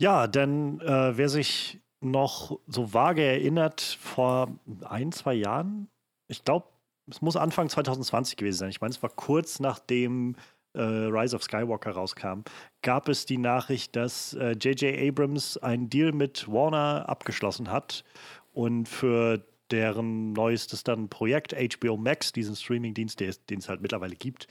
Ja, 0.00 0.26
denn 0.26 0.80
äh, 0.80 1.16
wer 1.16 1.28
sich 1.28 1.78
noch 2.00 2.58
so 2.66 2.92
vage 2.92 3.22
erinnert, 3.22 3.80
vor 3.80 4.48
ein, 4.84 5.12
zwei 5.12 5.34
Jahren, 5.34 5.88
ich 6.28 6.44
glaube, 6.44 6.66
es 7.10 7.20
muss 7.22 7.36
Anfang 7.36 7.68
2020 7.68 8.36
gewesen 8.36 8.58
sein. 8.58 8.70
Ich 8.70 8.80
meine, 8.80 8.92
es 8.92 9.02
war 9.02 9.10
kurz 9.10 9.60
nachdem 9.60 10.36
äh, 10.74 10.80
Rise 10.80 11.34
of 11.36 11.42
Skywalker 11.42 11.92
rauskam, 11.92 12.42
gab 12.82 13.08
es 13.08 13.26
die 13.26 13.38
Nachricht, 13.38 13.96
dass 13.96 14.32
J.J. 14.32 14.82
Äh, 14.82 15.08
Abrams 15.08 15.56
einen 15.58 15.90
Deal 15.90 16.12
mit 16.12 16.50
Warner 16.50 17.08
abgeschlossen 17.08 17.70
hat 17.70 18.04
und 18.52 18.88
für 18.88 19.44
deren 19.70 20.32
neuestes 20.32 20.82
dann 20.84 21.08
Projekt 21.08 21.54
HBO 21.54 21.96
Max, 21.96 22.32
diesen 22.32 22.56
Streamingdienst, 22.56 23.20
den 23.20 23.58
es 23.58 23.68
halt 23.68 23.80
mittlerweile 23.80 24.16
gibt, 24.16 24.46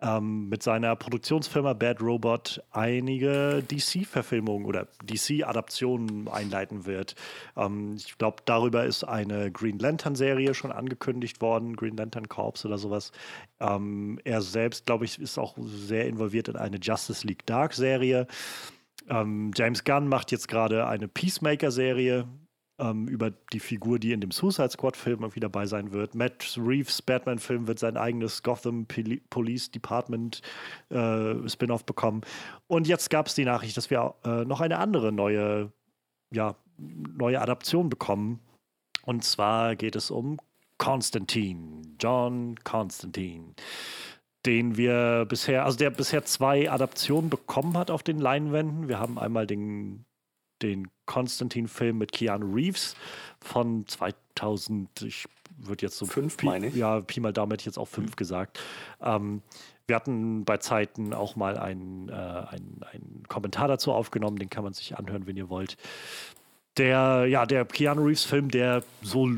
ähm, 0.00 0.48
mit 0.48 0.62
seiner 0.62 0.96
Produktionsfirma 0.96 1.72
Bad 1.72 2.00
Robot 2.00 2.62
einige 2.70 3.62
DC-Verfilmungen 3.70 4.66
oder 4.66 4.88
DC-Adaptionen 5.02 6.28
einleiten 6.28 6.86
wird. 6.86 7.14
Ähm, 7.56 7.94
ich 7.96 8.18
glaube, 8.18 8.38
darüber 8.44 8.84
ist 8.84 9.04
eine 9.04 9.50
Green 9.50 9.78
Lantern-Serie 9.78 10.54
schon 10.54 10.72
angekündigt 10.72 11.40
worden, 11.40 11.76
Green 11.76 11.96
Lantern 11.96 12.28
Corps 12.28 12.64
oder 12.64 12.78
sowas. 12.78 13.12
Ähm, 13.60 14.18
er 14.24 14.42
selbst, 14.42 14.86
glaube 14.86 15.04
ich, 15.04 15.18
ist 15.20 15.38
auch 15.38 15.56
sehr 15.58 16.06
involviert 16.06 16.48
in 16.48 16.56
eine 16.56 16.78
Justice 16.78 17.26
League 17.26 17.46
Dark-Serie. 17.46 18.26
Ähm, 19.08 19.52
James 19.54 19.84
Gunn 19.84 20.08
macht 20.08 20.32
jetzt 20.32 20.48
gerade 20.48 20.86
eine 20.86 21.08
Peacemaker-Serie 21.08 22.26
ähm, 22.78 23.08
über 23.08 23.30
die 23.52 23.60
Figur, 23.60 23.98
die 23.98 24.12
in 24.12 24.20
dem 24.20 24.30
Suicide 24.30 24.70
Squad-Film 24.70 25.20
irgendwie 25.20 25.40
dabei 25.40 25.66
sein 25.66 25.92
wird. 25.92 26.14
Matt 26.14 26.56
Reeves 26.58 27.02
Batman-Film 27.02 27.66
wird 27.66 27.78
sein 27.78 27.96
eigenes 27.96 28.42
Gotham 28.42 28.86
Poli 28.86 29.22
Police 29.30 29.70
Department 29.70 30.42
äh, 30.90 31.48
Spin-off 31.48 31.84
bekommen. 31.84 32.22
Und 32.66 32.86
jetzt 32.86 33.10
gab 33.10 33.26
es 33.26 33.34
die 33.34 33.44
Nachricht, 33.44 33.76
dass 33.76 33.90
wir 33.90 34.14
äh, 34.24 34.44
noch 34.44 34.60
eine 34.60 34.78
andere 34.78 35.12
neue, 35.12 35.72
ja, 36.32 36.56
neue 36.78 37.40
Adaption 37.40 37.88
bekommen. 37.88 38.40
Und 39.04 39.24
zwar 39.24 39.76
geht 39.76 39.96
es 39.96 40.10
um 40.10 40.38
Constantine, 40.78 41.82
John 42.00 42.56
Constantine 42.64 43.54
den 44.46 44.76
wir 44.76 45.24
bisher, 45.26 45.64
also 45.64 45.78
der 45.78 45.90
bisher 45.90 46.24
zwei 46.24 46.70
Adaptionen 46.70 47.30
bekommen 47.30 47.76
hat 47.78 47.90
auf 47.90 48.02
den 48.02 48.18
Leinwänden. 48.18 48.88
Wir 48.88 48.98
haben 48.98 49.18
einmal 49.18 49.46
den 49.46 50.04
den 50.64 50.88
Konstantin-Film 51.06 51.98
mit 51.98 52.12
Keanu 52.12 52.52
Reeves 52.54 52.96
von 53.40 53.86
2000, 53.86 55.02
ich 55.02 55.26
würde 55.58 55.86
jetzt 55.86 55.98
so 55.98 56.06
fünf, 56.06 56.36
Pi, 56.36 56.46
meine 56.46 56.68
ich. 56.68 56.74
Ja, 56.74 57.00
Pi 57.00 57.20
mal 57.20 57.32
damit 57.32 57.64
jetzt 57.64 57.78
auch 57.78 57.88
fünf 57.88 58.12
mhm. 58.12 58.16
gesagt. 58.16 58.60
Ähm, 59.00 59.42
wir 59.86 59.96
hatten 59.96 60.44
bei 60.44 60.56
Zeiten 60.56 61.12
auch 61.12 61.36
mal 61.36 61.58
einen, 61.58 62.08
äh, 62.08 62.12
einen, 62.12 62.80
einen 62.90 63.24
Kommentar 63.28 63.68
dazu 63.68 63.92
aufgenommen, 63.92 64.38
den 64.38 64.50
kann 64.50 64.64
man 64.64 64.72
sich 64.72 64.96
anhören, 64.96 65.26
wenn 65.26 65.36
ihr 65.36 65.50
wollt. 65.50 65.76
Der, 66.78 67.26
ja, 67.28 67.46
der 67.46 67.64
Keanu 67.66 68.04
Reeves-Film, 68.04 68.50
der 68.50 68.82
so 69.02 69.28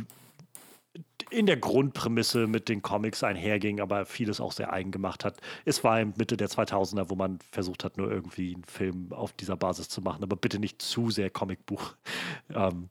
in 1.31 1.47
der 1.47 1.57
Grundprämisse 1.57 2.47
mit 2.47 2.69
den 2.69 2.83
Comics 2.83 3.23
einherging, 3.25 3.81
aber 3.81 4.07
vieles 4.07 4.41
auch 4.41 4.53
sehr 4.53 4.73
eigen 4.73 4.91
gemacht 4.91 5.25
hat. 5.25 5.41
Es 5.65 5.83
war 5.83 6.05
Mitte 6.05 6.37
der 6.37 6.49
2000er, 6.49 7.11
wo 7.11 7.15
man 7.15 7.39
versucht 7.51 7.85
hat, 7.85 7.97
nur 7.97 8.11
irgendwie 8.11 8.55
einen 8.55 8.65
Film 8.65 9.13
auf 9.13 9.33
dieser 9.33 9.57
Basis 9.57 9.89
zu 9.89 10.03
machen, 10.03 10.23
aber 10.23 10.37
bitte 10.37 10.59
nicht 10.59 10.81
zu 10.83 11.11
sehr 11.11 11.31
Comicbuch. 11.31 11.95
Ähm, 12.55 12.89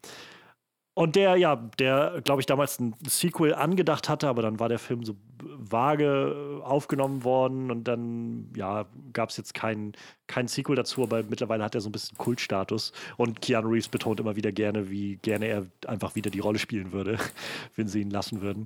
und 0.96 1.18
der, 1.18 1.36
ja, 1.36 1.58
der, 1.78 2.22
glaube 2.24 2.40
ich, 2.40 2.46
damals 2.46 2.80
ein 2.80 2.96
Sequel 3.06 3.54
angedacht 3.54 4.08
hatte, 4.08 4.30
aber 4.30 4.42
dann 4.42 4.62
war 4.62 4.70
der 4.70 4.80
Film 4.80 5.04
so 5.04 5.18
vage 5.44 6.62
aufgenommen 6.64 7.26
worden 7.26 7.70
und 7.70 7.84
dann, 7.84 8.50
ja, 8.56 8.86
gab 9.12 9.30
es 9.30 9.36
jetzt 9.36 9.54
keinen 9.54 9.92
kein 10.28 10.48
Sequel 10.48 10.78
dazu, 10.78 11.04
aber 11.04 11.24
mittlerweile 11.24 11.66
hat 11.66 11.76
er 11.76 11.82
so 11.82 11.90
ein 11.90 11.92
bisschen 11.92 12.18
Kultstatus 12.18 12.94
und 13.18 13.42
Keanu 13.42 13.68
Reeves 13.68 13.90
betont 13.90 14.22
immer 14.22 14.38
wieder 14.38 14.54
gerne, 14.54 14.90
wie 14.90 15.18
gerne 15.18 15.48
er 15.48 15.66
einfach 15.86 16.16
wieder 16.16 16.32
die 16.32 16.40
Rolle 16.40 16.60
spielen 16.60 16.94
würde, 16.94 17.18
wenn 17.76 17.90
sie 17.90 18.00
ihn 18.00 18.10
lassen 18.10 18.42
würden. 18.42 18.66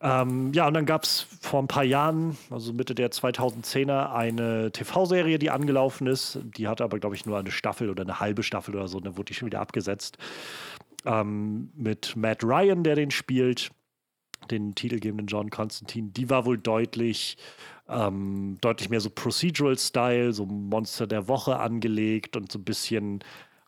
Ähm, 0.00 0.52
ja, 0.52 0.66
und 0.66 0.74
dann 0.74 0.84
gab 0.84 1.04
es 1.04 1.26
vor 1.40 1.62
ein 1.62 1.68
paar 1.68 1.84
Jahren, 1.84 2.36
also 2.50 2.72
Mitte 2.72 2.96
der 2.96 3.12
2010er, 3.12 4.12
eine 4.12 4.72
TV-Serie, 4.72 5.38
die 5.38 5.50
angelaufen 5.50 6.08
ist. 6.08 6.40
Die 6.42 6.66
hatte 6.68 6.84
aber, 6.84 6.98
glaube 6.98 7.14
ich, 7.14 7.24
nur 7.24 7.38
eine 7.38 7.50
Staffel 7.50 7.88
oder 7.88 8.02
eine 8.02 8.20
halbe 8.20 8.42
Staffel 8.42 8.74
oder 8.74 8.88
so. 8.88 8.98
Und 8.98 9.06
dann 9.06 9.16
wurde 9.16 9.26
die 9.26 9.34
schon 9.34 9.46
wieder 9.46 9.60
abgesetzt 9.60 10.18
ähm, 11.06 11.70
mit 11.74 12.14
Matt 12.16 12.44
Ryan, 12.44 12.82
der 12.82 12.96
den 12.96 13.10
spielt, 13.10 13.70
den 14.50 14.74
titelgebenden 14.74 15.26
John 15.26 15.50
Constantine, 15.50 16.10
die 16.10 16.28
war 16.28 16.44
wohl 16.44 16.58
deutlich, 16.58 17.38
ähm, 17.88 18.58
deutlich 18.60 18.90
mehr 18.90 19.00
so 19.00 19.10
Procedural-Style, 19.10 20.32
so 20.32 20.44
Monster 20.44 21.06
der 21.06 21.28
Woche 21.28 21.58
angelegt 21.58 22.36
und 22.36 22.52
so 22.52 22.58
ein 22.58 22.64
bisschen, 22.64 23.20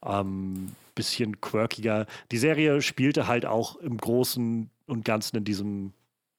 ähm, 0.04 0.72
bisschen 0.94 1.40
quirkiger. 1.40 2.06
Die 2.32 2.38
Serie 2.38 2.82
spielte 2.82 3.28
halt 3.28 3.46
auch 3.46 3.76
im 3.76 3.96
Großen 3.96 4.68
und 4.86 5.04
Ganzen 5.04 5.36
in 5.36 5.44
diesem 5.44 5.92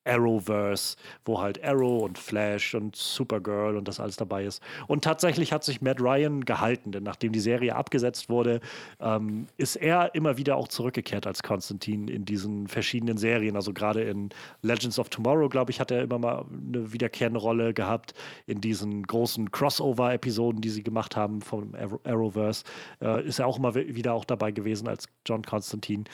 Arrowverse, 0.05 0.95
wo 1.25 1.41
halt 1.41 1.63
Arrow 1.63 2.03
und 2.03 2.17
Flash 2.17 2.73
und 2.73 2.95
Supergirl 2.95 3.77
und 3.77 3.87
das 3.87 3.99
alles 3.99 4.15
dabei 4.15 4.45
ist. 4.45 4.61
Und 4.87 5.03
tatsächlich 5.03 5.51
hat 5.51 5.63
sich 5.63 5.81
Matt 5.81 6.01
Ryan 6.01 6.45
gehalten, 6.45 6.91
denn 6.91 7.03
nachdem 7.03 7.31
die 7.31 7.39
Serie 7.39 7.75
abgesetzt 7.75 8.29
wurde, 8.29 8.61
ähm, 8.99 9.47
ist 9.57 9.75
er 9.75 10.15
immer 10.15 10.37
wieder 10.37 10.55
auch 10.55 10.67
zurückgekehrt 10.67 11.27
als 11.27 11.43
Konstantin 11.43 12.07
in 12.07 12.25
diesen 12.25 12.67
verschiedenen 12.67 13.17
Serien. 13.17 13.55
Also 13.55 13.73
gerade 13.73 14.03
in 14.03 14.29
Legends 14.61 14.99
of 14.99 15.09
Tomorrow, 15.09 15.49
glaube 15.49 15.71
ich, 15.71 15.79
hat 15.79 15.91
er 15.91 16.03
immer 16.03 16.19
mal 16.19 16.45
eine 16.49 16.91
wiederkehrende 16.93 17.39
Rolle 17.39 17.73
gehabt. 17.73 18.13
In 18.45 18.61
diesen 18.61 19.03
großen 19.03 19.51
Crossover-Episoden, 19.51 20.61
die 20.61 20.69
sie 20.69 20.83
gemacht 20.83 21.15
haben 21.15 21.41
vom 21.41 21.75
Arrowverse, 22.03 22.63
äh, 23.01 23.25
ist 23.25 23.39
er 23.39 23.47
auch 23.47 23.57
immer 23.57 23.75
wieder 23.75 24.13
auch 24.13 24.25
dabei 24.25 24.51
gewesen 24.51 24.87
als 24.87 25.07
John 25.25 25.43
Constantine. 25.43 26.05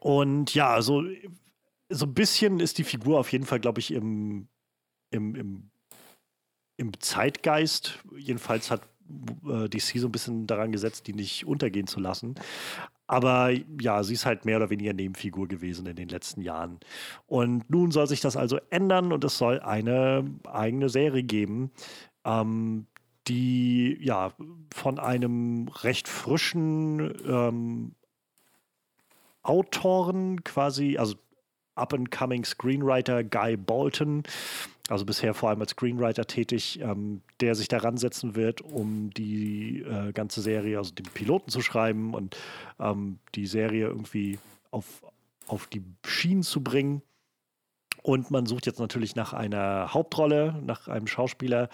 Und 0.00 0.54
ja, 0.54 0.70
also 0.70 1.04
so 1.92 2.06
ein 2.06 2.14
bisschen 2.14 2.60
ist 2.60 2.78
die 2.78 2.84
Figur 2.84 3.18
auf 3.18 3.30
jeden 3.32 3.46
Fall, 3.46 3.60
glaube 3.60 3.80
ich, 3.80 3.92
im, 3.92 4.48
im, 5.10 5.34
im, 5.34 5.70
im 6.76 7.00
Zeitgeist. 7.00 7.98
Jedenfalls 8.16 8.70
hat 8.70 8.82
äh, 9.48 9.68
DC 9.68 9.98
so 9.98 10.08
ein 10.08 10.12
bisschen 10.12 10.46
daran 10.46 10.72
gesetzt, 10.72 11.06
die 11.06 11.12
nicht 11.12 11.46
untergehen 11.46 11.86
zu 11.86 12.00
lassen. 12.00 12.34
Aber 13.06 13.50
ja, 13.80 14.02
sie 14.02 14.14
ist 14.14 14.24
halt 14.24 14.44
mehr 14.44 14.56
oder 14.56 14.70
weniger 14.70 14.92
Nebenfigur 14.92 15.46
gewesen 15.48 15.86
in 15.86 15.96
den 15.96 16.08
letzten 16.08 16.40
Jahren. 16.40 16.80
Und 17.26 17.68
nun 17.68 17.90
soll 17.90 18.06
sich 18.06 18.20
das 18.20 18.36
also 18.36 18.58
ändern 18.70 19.12
und 19.12 19.22
es 19.24 19.36
soll 19.36 19.60
eine 19.60 20.24
eigene 20.44 20.88
Serie 20.88 21.22
geben, 21.22 21.72
ähm, 22.24 22.86
die 23.28 23.98
ja 24.00 24.32
von 24.74 24.98
einem 24.98 25.68
recht 25.68 26.08
frischen 26.08 27.12
ähm, 27.26 27.94
Autoren 29.42 30.42
quasi, 30.44 30.96
also 30.96 31.16
up-and-coming 31.74 32.44
Screenwriter 32.44 33.24
Guy 33.24 33.56
Bolton, 33.56 34.22
also 34.88 35.04
bisher 35.04 35.34
vor 35.34 35.50
allem 35.50 35.60
als 35.60 35.72
Screenwriter 35.72 36.26
tätig, 36.26 36.80
ähm, 36.80 37.22
der 37.40 37.54
sich 37.54 37.68
daran 37.68 37.96
setzen 37.96 38.34
wird, 38.34 38.60
um 38.60 39.10
die 39.10 39.80
äh, 39.80 40.12
ganze 40.12 40.42
Serie, 40.42 40.78
also 40.78 40.92
den 40.92 41.06
Piloten 41.06 41.50
zu 41.50 41.62
schreiben 41.62 42.14
und 42.14 42.36
ähm, 42.78 43.18
die 43.34 43.46
Serie 43.46 43.86
irgendwie 43.86 44.38
auf, 44.70 45.02
auf 45.46 45.66
die 45.66 45.82
Schienen 46.04 46.42
zu 46.42 46.62
bringen. 46.62 47.02
Und 48.02 48.32
man 48.32 48.46
sucht 48.46 48.66
jetzt 48.66 48.80
natürlich 48.80 49.14
nach 49.14 49.32
einer 49.32 49.94
Hauptrolle, 49.94 50.60
nach 50.66 50.88
einem 50.88 51.06
Schauspieler. 51.06 51.68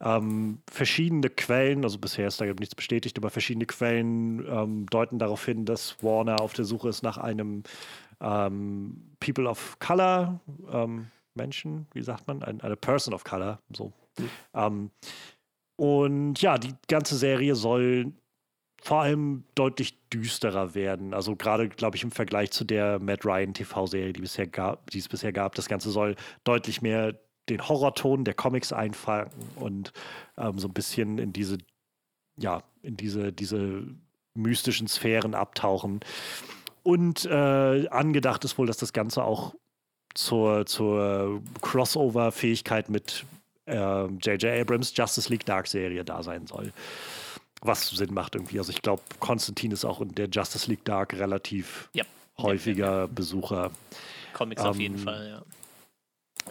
Ähm, 0.00 0.58
verschiedene 0.68 1.30
Quellen, 1.30 1.84
also 1.84 1.98
bisher 1.98 2.26
ist 2.26 2.40
da 2.40 2.46
nichts 2.46 2.74
bestätigt, 2.74 3.16
aber 3.16 3.30
verschiedene 3.30 3.66
Quellen 3.66 4.44
ähm, 4.48 4.86
deuten 4.86 5.20
darauf 5.20 5.44
hin, 5.44 5.64
dass 5.64 6.02
Warner 6.02 6.40
auf 6.40 6.52
der 6.52 6.64
Suche 6.64 6.88
ist 6.88 7.02
nach 7.02 7.16
einem 7.16 7.62
ähm, 8.20 9.14
People 9.20 9.48
of 9.48 9.78
Color, 9.78 10.40
ähm, 10.70 11.10
Menschen, 11.34 11.86
wie 11.92 12.02
sagt 12.02 12.26
man, 12.26 12.42
Ein, 12.42 12.60
eine 12.60 12.76
Person 12.76 13.14
of 13.14 13.24
Color, 13.24 13.60
so. 13.72 13.92
Mhm. 14.18 14.90
Und 15.76 16.42
ja, 16.42 16.58
die 16.58 16.74
ganze 16.88 17.16
Serie 17.16 17.54
soll 17.54 18.12
vor 18.82 19.02
allem 19.02 19.44
deutlich 19.54 19.98
düsterer 20.08 20.74
werden. 20.74 21.14
Also 21.14 21.36
gerade, 21.36 21.68
glaube 21.68 21.96
ich, 21.96 22.02
im 22.02 22.10
Vergleich 22.10 22.50
zu 22.50 22.64
der 22.64 22.98
Matt 22.98 23.24
Ryan 23.24 23.54
TV-Serie, 23.54 24.12
die, 24.12 24.20
die 24.22 24.98
es 24.98 25.08
bisher 25.08 25.32
gab. 25.32 25.54
Das 25.54 25.68
Ganze 25.68 25.90
soll 25.90 26.16
deutlich 26.44 26.82
mehr 26.82 27.14
den 27.48 27.66
Horrorton 27.66 28.24
der 28.24 28.34
Comics 28.34 28.72
einfangen 28.72 29.30
und 29.56 29.92
ähm, 30.36 30.58
so 30.58 30.68
ein 30.68 30.74
bisschen 30.74 31.18
in 31.18 31.32
diese, 31.32 31.58
ja, 32.36 32.62
in 32.82 32.96
diese, 32.96 33.32
diese 33.32 33.84
mystischen 34.34 34.86
Sphären 34.86 35.34
abtauchen. 35.34 36.00
Und 36.88 37.26
äh, 37.26 37.86
angedacht 37.88 38.46
ist 38.46 38.56
wohl, 38.56 38.66
dass 38.66 38.78
das 38.78 38.94
Ganze 38.94 39.22
auch 39.22 39.54
zur, 40.14 40.64
zur 40.64 41.42
Crossover-Fähigkeit 41.60 42.88
mit 42.88 43.26
J.J. 43.66 44.44
Äh, 44.44 44.60
Abrams 44.62 44.94
Justice 44.96 45.28
League 45.28 45.44
Dark 45.44 45.66
Serie 45.66 46.02
da 46.02 46.22
sein 46.22 46.46
soll. 46.46 46.72
Was 47.60 47.90
Sinn 47.90 48.14
macht 48.14 48.36
irgendwie. 48.36 48.58
Also 48.58 48.70
ich 48.70 48.80
glaube, 48.80 49.02
Konstantin 49.20 49.72
ist 49.72 49.84
auch 49.84 50.00
in 50.00 50.14
der 50.14 50.30
Justice 50.30 50.66
League 50.70 50.82
Dark 50.86 51.12
relativ 51.12 51.90
ja. 51.92 52.04
häufiger 52.38 52.86
ja, 52.86 53.00
ja, 53.00 53.06
Besucher. 53.06 53.70
Comics 54.32 54.62
ähm, 54.62 54.68
auf 54.68 54.78
jeden 54.78 54.96
ähm, 54.96 55.04
Fall, 55.04 55.28
ja. 55.28 55.42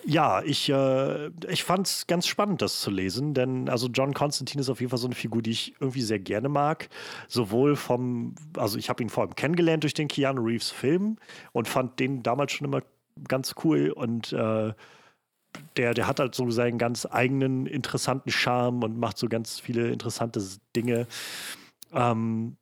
Ja, 0.05 0.41
ich, 0.43 0.69
äh, 0.69 1.27
ich 1.49 1.63
fand 1.63 1.88
es 1.88 2.07
ganz 2.07 2.27
spannend, 2.27 2.62
das 2.62 2.81
zu 2.81 2.91
lesen, 2.91 3.33
denn 3.33 3.69
also 3.69 3.88
John 3.88 4.13
Constantine 4.13 4.62
ist 4.62 4.69
auf 4.69 4.79
jeden 4.79 4.89
Fall 4.89 4.99
so 4.99 5.07
eine 5.07 5.15
Figur, 5.15 5.41
die 5.41 5.51
ich 5.51 5.75
irgendwie 5.79 6.01
sehr 6.01 6.19
gerne 6.19 6.49
mag. 6.49 6.89
Sowohl 7.27 7.75
vom, 7.75 8.36
also 8.55 8.77
ich 8.77 8.89
habe 8.89 9.03
ihn 9.03 9.10
vor 9.10 9.23
allem 9.23 9.36
kennengelernt 9.36 9.83
durch 9.83 9.93
den 9.93 10.07
Keanu 10.07 10.41
Reeves 10.43 10.71
Film 10.71 11.17
und 11.51 11.67
fand 11.67 11.99
den 11.99 12.23
damals 12.23 12.51
schon 12.51 12.67
immer 12.67 12.81
ganz 13.27 13.55
cool 13.63 13.91
und 13.91 14.33
äh, 14.33 14.73
der, 15.75 15.93
der 15.93 16.07
hat 16.07 16.19
halt 16.19 16.36
so 16.36 16.49
seinen 16.51 16.77
ganz 16.77 17.07
eigenen 17.10 17.65
interessanten 17.65 18.31
Charme 18.31 18.83
und 18.83 18.99
macht 18.99 19.17
so 19.17 19.27
ganz 19.27 19.60
viele 19.60 19.89
interessante 19.89 20.43
Dinge. 20.75 21.07
Ähm, 21.93 22.57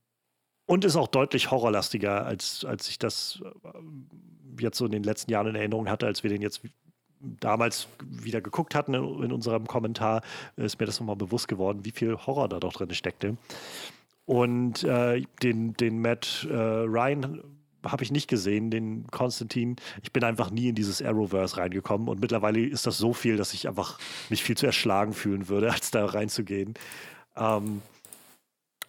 und 0.68 0.84
ist 0.84 0.96
auch 0.96 1.08
deutlich 1.08 1.52
horrorlastiger, 1.52 2.26
als, 2.26 2.66
als 2.66 2.90
ich 2.90 2.98
das 2.98 3.42
äh, 3.64 4.62
jetzt 4.62 4.78
so 4.78 4.86
in 4.86 4.92
den 4.92 5.04
letzten 5.04 5.32
Jahren 5.32 5.48
in 5.48 5.56
Erinnerung 5.56 5.90
hatte, 5.90 6.08
als 6.08 6.24
wir 6.24 6.30
den 6.30 6.42
jetzt 6.42 6.62
damals 7.40 7.88
wieder 8.04 8.42
geguckt 8.42 8.76
hatten 8.76 8.94
in, 8.94 9.32
unserem 9.32 9.68
Kommentar, 9.68 10.22
ist 10.56 10.80
mir 10.80 10.86
das 10.86 11.00
nochmal 11.00 11.16
bewusst 11.16 11.48
geworden, 11.48 11.84
wie 11.84 11.92
viel 11.92 12.18
Horror 12.18 12.50
da 12.50 12.60
doch 12.60 12.74
drin 12.74 12.94
steckte. 12.94 13.38
Und 14.26 14.84
äh, 14.84 15.24
den, 15.44 15.74
den 15.74 16.02
Matt 16.02 16.48
äh, 16.50 16.56
Ryan 16.56 17.42
habe 17.84 18.04
ich 18.04 18.12
nicht 18.12 18.28
gesehen, 18.28 18.72
den 18.72 19.06
Konstantin. 19.12 19.76
Ich 20.02 20.12
bin 20.12 20.24
einfach 20.24 20.50
nie 20.50 20.70
in 20.70 20.76
dieses 20.76 21.02
Arrowverse 21.02 21.58
reingekommen 21.58 22.08
und 22.08 22.20
mittlerweile 22.20 22.60
ist 22.60 22.88
das 22.88 22.98
so 22.98 23.14
viel, 23.14 23.38
dass 23.38 23.54
ich 23.54 23.68
einfach 23.68 24.00
mich 24.30 24.44
viel 24.44 24.58
zu 24.58 24.66
erschlagen 24.66 25.14
fühlen 25.14 25.48
würde, 25.48 25.72
als 25.72 25.92
da 25.92 26.06
reinzugehen. 26.06 26.74
Ähm, 27.36 27.82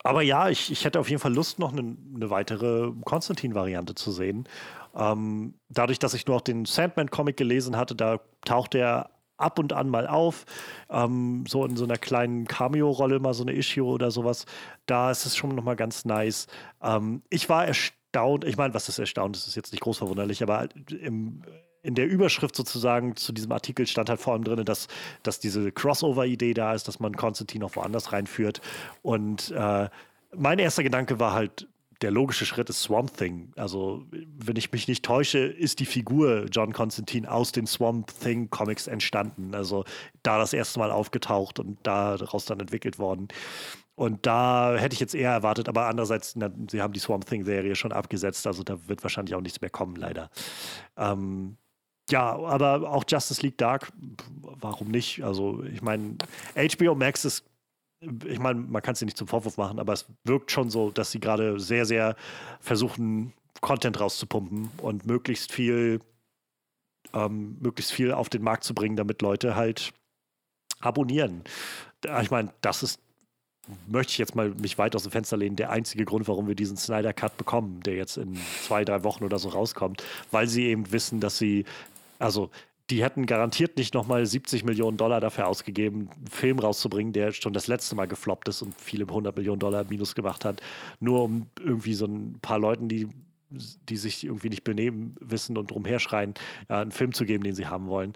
aber 0.03 0.23
ja, 0.23 0.49
ich, 0.49 0.71
ich 0.71 0.85
hätte 0.85 1.01
auf 1.01 1.11
jeden 1.11 1.21
Fall 1.21 1.35
Lust, 1.35 1.59
noch 1.59 1.73
eine, 1.73 1.97
eine 2.15 2.31
weitere 2.31 2.93
Konstantin-Variante 3.05 3.97
zu 3.97 4.13
sehen. 4.13 4.49
Ähm, 4.97 5.55
dadurch, 5.69 5.99
dass 5.99 6.15
ich 6.15 6.27
nur 6.27 6.37
auch 6.37 6.43
den 6.43 6.65
Sandman-Comic 6.65 7.37
gelesen 7.37 7.77
hatte, 7.77 7.95
da 7.95 8.21
taucht 8.45 8.75
er 8.75 9.11
ab 9.37 9.59
und 9.59 9.73
an 9.73 9.89
mal 9.89 10.07
auf, 10.07 10.47
ähm, 10.91 11.45
so 11.47 11.65
in 11.65 11.77
so 11.77 11.85
einer 11.85 11.99
kleinen 11.99 12.47
Cameo-Rolle, 12.47 13.21
mal 13.21 13.35
so 13.35 13.43
eine 13.43 13.53
Issue 13.53 13.85
oder 13.85 14.11
sowas. 14.11 14.47
Da 14.87 15.11
ist 15.11 15.27
es 15.27 15.37
schon 15.37 15.55
nochmal 15.55 15.77
ganz 15.77 16.05
nice. 16.05 16.47
Ähm, 16.83 17.23
ich 17.29 17.49
war 17.49 17.67
erstaunt, 17.67 18.45
ich 18.45 18.57
meine, 18.57 18.75
was 18.75 18.89
ist 18.89 18.99
erstaunt, 18.99 19.37
das 19.37 19.47
ist 19.47 19.55
jetzt 19.55 19.73
nicht 19.73 19.83
groß 19.83 19.99
verwunderlich, 19.99 20.43
aber 20.43 20.69
im, 20.89 21.43
in 21.83 21.95
der 21.95 22.09
Überschrift 22.09 22.57
sozusagen 22.57 23.15
zu 23.17 23.33
diesem 23.33 23.53
Artikel 23.53 23.87
stand 23.87 24.09
halt 24.09 24.21
vor 24.21 24.33
allem 24.33 24.45
drin, 24.45 24.65
dass, 24.65 24.89
dass 25.23 25.39
diese 25.39 25.71
Crossover-Idee 25.71 26.55
da 26.55 26.75
ist, 26.75 26.89
dass 26.89 26.99
man 26.99 27.15
Konstantin 27.17 27.63
auch 27.63 27.77
woanders 27.77 28.13
reinführt. 28.13 28.61
Und 29.03 29.51
äh, 29.51 29.89
mein 30.35 30.59
erster 30.59 30.83
Gedanke 30.83 31.21
war 31.21 31.33
halt, 31.33 31.69
der 32.03 32.11
logische 32.11 32.47
Schritt 32.47 32.69
ist 32.69 32.83
Swamp 32.83 33.17
Thing. 33.17 33.53
Also, 33.57 34.05
wenn 34.11 34.57
ich 34.57 34.71
mich 34.73 34.89
nicht 34.89 35.05
täusche, 35.05 35.39
ist 35.39 35.81
die 35.81 35.87
Figur 35.87 36.47
John 36.51 36.73
Constantine 36.73 37.31
aus 37.31 37.53
den 37.53 37.67
Swamp 37.67 38.13
Thing 38.21 38.51
Comics 38.51 38.87
entstanden. 38.87 39.55
Also, 39.55 39.85
da 40.23 40.39
das 40.39 40.53
erste 40.53 40.79
Mal 40.79 40.91
aufgetaucht 40.91 41.59
und 41.59 41.79
daraus 41.85 42.45
dann 42.45 42.61
entwickelt 42.61 42.99
worden. 42.99 43.29
Und 43.95 44.27
da 44.27 44.77
hätte 44.77 44.93
ich 44.93 45.01
jetzt 45.01 45.15
eher 45.15 45.31
erwartet, 45.31 45.71
aber 45.71 45.87
andererseits, 45.87 46.37
na, 46.37 46.51
sie 46.71 46.83
haben 46.83 46.93
die 46.93 47.01
Swamp 47.01 47.25
Thing-Serie 47.25 47.75
schon 47.75 47.93
abgesetzt, 47.93 48.47
also 48.47 48.63
da 48.63 48.77
wird 48.89 49.03
wahrscheinlich 49.03 49.35
auch 49.35 49.41
nichts 49.41 49.63
mehr 49.63 49.71
kommen, 49.71 49.97
leider. 49.97 50.31
Ähm, 50.99 51.57
ja, 52.11 52.37
aber 52.37 52.91
auch 52.91 53.05
Justice 53.09 53.41
League 53.41 53.57
Dark, 53.57 53.91
warum 54.43 54.89
nicht? 54.89 55.25
Also, 55.25 55.65
ich 55.65 55.81
meine, 55.81 56.17
HBO 56.55 56.95
Max 56.95 57.25
ist 57.25 57.45
ich 58.01 58.39
meine, 58.39 58.61
man 58.61 58.83
kann 58.83 58.93
es 58.93 59.03
nicht 59.03 59.17
zum 59.17 59.29
Vorwurf 59.29 59.57
machen, 59.57 59.79
aber 59.79 59.93
es 59.93 60.07
wirkt 60.25 60.51
schon 60.51 60.71
so, 60.71 60.91
dass 60.91 61.11
sie 61.11 61.21
gerade 61.21 61.59
sehr, 61.59 61.87
sehr 61.87 62.17
versuchen, 62.61 63.33
Content 63.61 63.99
rauszupumpen 63.99 64.71
und 64.83 65.07
möglichst 65.07 65.53
viel, 65.53 66.01
ähm, 67.15 67.57
möglichst 67.61 67.93
viel 67.93 68.13
auf 68.13 68.29
den 68.29 68.43
Markt 68.43 68.65
zu 68.65 68.75
bringen, 68.75 68.97
damit 68.97 69.23
Leute 69.23 69.57
halt 69.57 69.93
abonnieren. 70.81 71.43
Ich 72.21 72.31
meine, 72.31 72.53
das 72.61 72.83
ist, 72.83 73.01
möchte 73.87 74.13
ich 74.13 74.19
jetzt 74.19 74.37
mal 74.37 74.51
mich 74.51 74.77
weit 74.77 74.95
aus 74.95 75.05
dem 75.05 75.13
Fenster 75.13 75.39
lehnen, 75.39 75.57
der 75.57 75.71
einzige 75.71 76.05
Grund, 76.05 76.29
warum 76.29 76.47
wir 76.49 76.55
diesen 76.55 76.77
Snyder 76.77 77.15
Cut 77.15 77.37
bekommen, 77.39 77.81
der 77.83 77.95
jetzt 77.95 78.19
in 78.19 78.37
zwei, 78.63 78.85
drei 78.85 79.03
Wochen 79.05 79.25
oder 79.25 79.39
so 79.39 79.49
rauskommt, 79.49 80.05
weil 80.31 80.47
sie 80.47 80.67
eben 80.67 80.93
wissen, 80.93 81.19
dass 81.19 81.39
sie, 81.39 81.65
also 82.19 82.51
die 82.91 83.03
hätten 83.03 83.27
garantiert 83.27 83.77
nicht 83.77 83.95
nochmal 83.95 84.25
70 84.25 84.65
Millionen 84.65 84.97
Dollar 84.97 85.21
dafür 85.21 85.49
ausgegeben, 85.49 86.09
einen 86.17 86.27
Film 86.29 86.59
rauszubringen, 86.59 87.13
der 87.13 87.33
schon 87.33 87.53
das 87.53 87.67
letzte 87.67 87.97
Mal 87.97 88.07
gefloppt 88.07 88.49
ist 88.49 88.63
und 88.63 88.75
viele 88.81 89.05
100 89.05 89.37
Millionen 89.37 89.59
Dollar 89.59 89.85
Minus 89.89 90.15
gemacht 90.15 90.45
hat, 90.45 90.63
nur 91.01 91.25
um 91.25 91.47
irgendwie 91.59 91.95
so 91.95 92.07
ein 92.07 92.39
paar 92.41 92.59
Leuten, 92.59 92.89
die, 92.89 93.09
die 93.51 93.97
sich 93.97 94.25
irgendwie 94.25 94.51
nicht 94.51 94.63
benehmen 94.63 95.17
wissen 95.21 95.59
und 95.59 95.73
rumherschreien, 95.73 96.35
ja, 96.69 96.81
einen 96.81 96.93
Film 96.93 97.13
zu 97.13 97.25
geben, 97.25 97.43
den 97.43 97.55
sie 97.55 97.67
haben 97.67 97.89
wollen. 97.89 98.13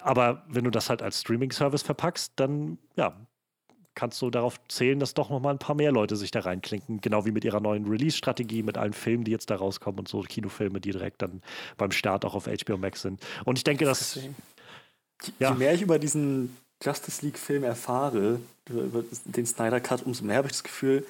Aber 0.00 0.44
wenn 0.48 0.64
du 0.64 0.70
das 0.70 0.90
halt 0.90 1.02
als 1.02 1.20
Streaming-Service 1.20 1.82
verpackst, 1.82 2.34
dann 2.36 2.78
ja, 2.96 3.16
kannst 3.98 4.22
du 4.22 4.30
darauf 4.30 4.60
zählen, 4.68 5.00
dass 5.00 5.12
doch 5.12 5.28
noch 5.28 5.40
mal 5.40 5.50
ein 5.50 5.58
paar 5.58 5.74
mehr 5.74 5.90
Leute 5.90 6.14
sich 6.14 6.30
da 6.30 6.38
reinklinken. 6.38 7.00
Genau 7.00 7.26
wie 7.26 7.32
mit 7.32 7.44
ihrer 7.44 7.58
neuen 7.58 7.84
Release-Strategie, 7.84 8.62
mit 8.62 8.78
allen 8.78 8.92
Filmen, 8.92 9.24
die 9.24 9.32
jetzt 9.32 9.50
da 9.50 9.56
rauskommen 9.56 9.98
und 9.98 10.08
so 10.08 10.20
Kinofilme, 10.20 10.80
die 10.80 10.92
direkt 10.92 11.20
dann 11.20 11.42
beim 11.76 11.90
Start 11.90 12.24
auch 12.24 12.36
auf 12.36 12.44
HBO 12.46 12.76
Max 12.76 13.02
sind. 13.02 13.20
Und 13.44 13.58
ich 13.58 13.64
denke, 13.64 13.84
dass. 13.84 14.14
Je, 14.14 14.30
ja. 15.40 15.50
je 15.50 15.58
mehr 15.58 15.74
ich 15.74 15.82
über 15.82 15.98
diesen 15.98 16.56
Justice 16.80 17.24
League-Film 17.24 17.64
erfahre, 17.64 18.38
über 18.70 19.02
den 19.24 19.46
Snyder 19.46 19.80
Cut, 19.80 20.06
umso 20.06 20.24
mehr 20.24 20.36
habe 20.36 20.46
ich 20.46 20.52
das 20.52 20.62
Gefühl, 20.62 21.04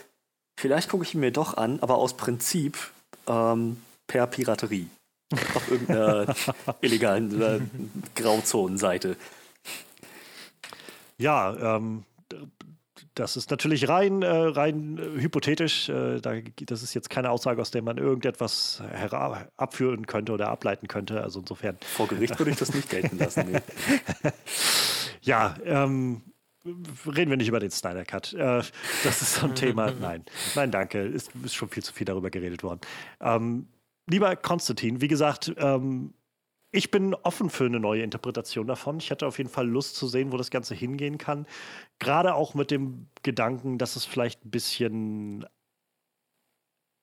vielleicht 0.58 0.88
gucke 0.88 1.04
ich 1.04 1.12
ihn 1.12 1.20
mir 1.20 1.30
doch 1.30 1.58
an, 1.58 1.80
aber 1.80 1.98
aus 1.98 2.16
Prinzip 2.16 2.78
ähm, 3.26 3.82
per 4.06 4.26
Piraterie. 4.26 4.88
auf 5.54 5.70
irgendeiner 5.70 6.34
illegalen 6.80 7.42
äh, 7.42 7.60
Grauzonenseite. 8.14 9.18
Ja, 11.18 11.76
ähm, 11.76 12.04
das 13.18 13.36
ist 13.36 13.50
natürlich 13.50 13.88
rein, 13.88 14.22
äh, 14.22 14.28
rein 14.28 14.98
äh, 14.98 15.20
hypothetisch. 15.20 15.88
Äh, 15.88 16.20
da, 16.20 16.34
das 16.66 16.82
ist 16.82 16.94
jetzt 16.94 17.10
keine 17.10 17.30
Aussage, 17.30 17.60
aus 17.60 17.70
der 17.70 17.82
man 17.82 17.98
irgendetwas 17.98 18.82
abführen 19.56 20.06
könnte 20.06 20.32
oder 20.32 20.48
ableiten 20.48 20.88
könnte. 20.88 21.22
Also 21.22 21.40
insofern. 21.40 21.76
Vor 21.80 22.08
Gericht 22.08 22.38
würde 22.38 22.50
ich 22.52 22.56
das 22.56 22.74
nicht 22.74 22.88
gelten 22.88 23.18
lassen. 23.18 23.50
Nee. 23.50 23.60
ja, 25.22 25.56
ähm, 25.64 26.22
reden 27.06 27.30
wir 27.30 27.36
nicht 27.36 27.48
über 27.48 27.60
den 27.60 27.70
Snyder 27.70 28.04
Cut. 28.04 28.32
Äh, 28.34 28.62
das 29.04 29.22
ist 29.22 29.34
so 29.34 29.46
ein 29.46 29.54
Thema. 29.54 29.90
Nein, 30.00 30.24
nein, 30.54 30.70
danke. 30.70 31.00
Ist, 31.00 31.30
ist 31.44 31.54
schon 31.54 31.68
viel 31.68 31.82
zu 31.82 31.92
viel 31.92 32.04
darüber 32.04 32.30
geredet 32.30 32.62
worden. 32.62 32.80
Ähm, 33.20 33.68
lieber 34.06 34.36
Konstantin, 34.36 35.00
wie 35.00 35.08
gesagt, 35.08 35.52
ähm, 35.56 36.14
ich 36.70 36.90
bin 36.90 37.14
offen 37.14 37.48
für 37.50 37.64
eine 37.64 37.80
neue 37.80 38.02
Interpretation 38.02 38.66
davon. 38.66 38.98
Ich 38.98 39.10
hätte 39.10 39.26
auf 39.26 39.38
jeden 39.38 39.50
Fall 39.50 39.66
Lust 39.66 39.96
zu 39.96 40.06
sehen, 40.06 40.32
wo 40.32 40.36
das 40.36 40.50
Ganze 40.50 40.74
hingehen 40.74 41.16
kann. 41.16 41.46
Gerade 41.98 42.34
auch 42.34 42.54
mit 42.54 42.70
dem 42.70 43.08
Gedanken, 43.22 43.78
dass 43.78 43.96
es 43.96 44.04
vielleicht 44.04 44.44
ein 44.44 44.50
bisschen 44.50 45.46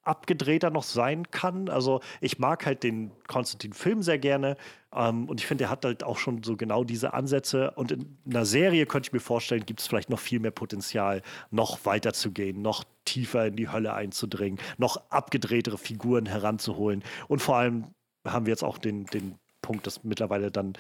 abgedrehter 0.05 0.69
noch 0.69 0.83
sein 0.83 1.31
kann. 1.31 1.67
Also 1.67 1.99
ich 2.21 2.37
mag 2.37 2.65
halt 2.65 2.83
den 2.83 3.11
Konstantin-Film 3.27 4.03
sehr 4.03 4.19
gerne 4.19 4.55
ähm, 4.93 5.27
und 5.27 5.39
ich 5.39 5.47
finde, 5.47 5.65
er 5.65 5.69
hat 5.71 5.83
halt 5.83 6.03
auch 6.03 6.17
schon 6.17 6.43
so 6.43 6.55
genau 6.55 6.83
diese 6.83 7.13
Ansätze 7.13 7.71
und 7.71 7.91
in 7.91 8.17
einer 8.25 8.45
Serie 8.45 8.85
könnte 8.85 9.07
ich 9.07 9.13
mir 9.13 9.19
vorstellen, 9.19 9.65
gibt 9.65 9.79
es 9.79 9.87
vielleicht 9.87 10.11
noch 10.11 10.19
viel 10.19 10.39
mehr 10.39 10.51
Potenzial, 10.51 11.23
noch 11.49 11.85
weiter 11.85 12.13
zu 12.13 12.31
gehen, 12.31 12.61
noch 12.61 12.83
tiefer 13.03 13.47
in 13.47 13.55
die 13.55 13.69
Hölle 13.69 13.95
einzudringen, 13.95 14.59
noch 14.77 14.97
abgedrehtere 15.09 15.79
Figuren 15.79 16.27
heranzuholen 16.27 17.03
und 17.27 17.41
vor 17.41 17.57
allem 17.57 17.87
haben 18.27 18.45
wir 18.45 18.51
jetzt 18.51 18.63
auch 18.63 18.77
den, 18.77 19.05
den 19.07 19.39
Punkt, 19.65 19.87
dass 19.87 20.03
mittlerweile 20.03 20.51
dann, 20.51 20.73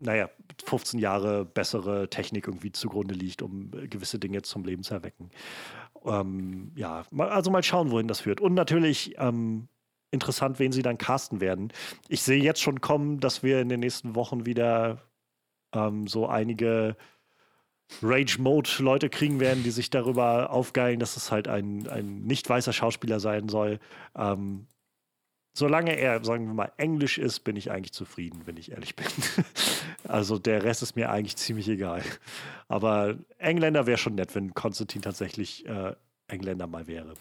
naja, 0.00 0.30
15 0.64 0.98
Jahre 0.98 1.44
bessere 1.44 2.08
Technik 2.08 2.46
irgendwie 2.46 2.72
zugrunde 2.72 3.14
liegt, 3.14 3.42
um 3.42 3.70
gewisse 3.70 4.18
Dinge 4.18 4.42
zum 4.42 4.64
Leben 4.64 4.82
zu 4.82 4.94
erwecken. 4.94 5.30
Ähm, 6.04 6.72
ja, 6.74 7.04
also 7.18 7.50
mal 7.50 7.62
schauen, 7.62 7.90
wohin 7.90 8.08
das 8.08 8.20
führt. 8.20 8.40
Und 8.40 8.54
natürlich 8.54 9.14
ähm, 9.18 9.68
interessant, 10.10 10.58
wen 10.58 10.72
sie 10.72 10.82
dann 10.82 10.96
casten 10.96 11.40
werden. 11.40 11.72
Ich 12.08 12.22
sehe 12.22 12.42
jetzt 12.42 12.62
schon 12.62 12.80
kommen, 12.80 13.20
dass 13.20 13.42
wir 13.42 13.60
in 13.60 13.68
den 13.68 13.80
nächsten 13.80 14.14
Wochen 14.14 14.46
wieder 14.46 15.02
ähm, 15.74 16.06
so 16.06 16.26
einige 16.26 16.96
Rage-Mode-Leute 18.02 19.08
kriegen 19.10 19.40
werden, 19.40 19.62
die 19.64 19.70
sich 19.70 19.90
darüber 19.90 20.50
aufgeilen, 20.50 21.00
dass 21.00 21.16
es 21.16 21.30
halt 21.30 21.48
ein, 21.48 21.88
ein 21.88 22.22
nicht 22.22 22.48
weißer 22.48 22.72
Schauspieler 22.72 23.20
sein 23.20 23.48
soll. 23.48 23.78
Ähm, 24.16 24.66
solange 25.58 25.96
er, 25.96 26.24
sagen 26.24 26.46
wir 26.46 26.54
mal, 26.54 26.72
Englisch 26.76 27.18
ist, 27.18 27.40
bin 27.40 27.56
ich 27.56 27.70
eigentlich 27.70 27.92
zufrieden, 27.92 28.42
wenn 28.46 28.56
ich 28.56 28.70
ehrlich 28.72 28.94
bin. 28.96 29.06
also 30.08 30.38
der 30.38 30.62
Rest 30.62 30.82
ist 30.82 30.96
mir 30.96 31.10
eigentlich 31.10 31.36
ziemlich 31.36 31.68
egal. 31.68 32.02
Aber 32.68 33.16
Engländer 33.38 33.86
wäre 33.86 33.98
schon 33.98 34.14
nett, 34.14 34.34
wenn 34.34 34.54
Konstantin 34.54 35.02
tatsächlich 35.02 35.66
äh, 35.66 35.94
Engländer 36.28 36.66
mal 36.66 36.86
wäre. 36.86 37.14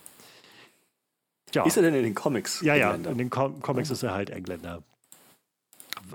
Ja. 1.53 1.65
Ist 1.65 1.77
er 1.77 1.83
denn 1.83 1.95
in 1.95 2.03
den 2.03 2.15
Comics? 2.15 2.61
Ja, 2.61 2.75
Engländer? 2.75 3.09
ja, 3.09 3.11
in 3.11 3.17
den 3.17 3.29
Com 3.29 3.61
Comics 3.61 3.89
oh. 3.89 3.93
ist 3.93 4.03
er 4.03 4.13
halt 4.13 4.29
Engländer. 4.29 4.83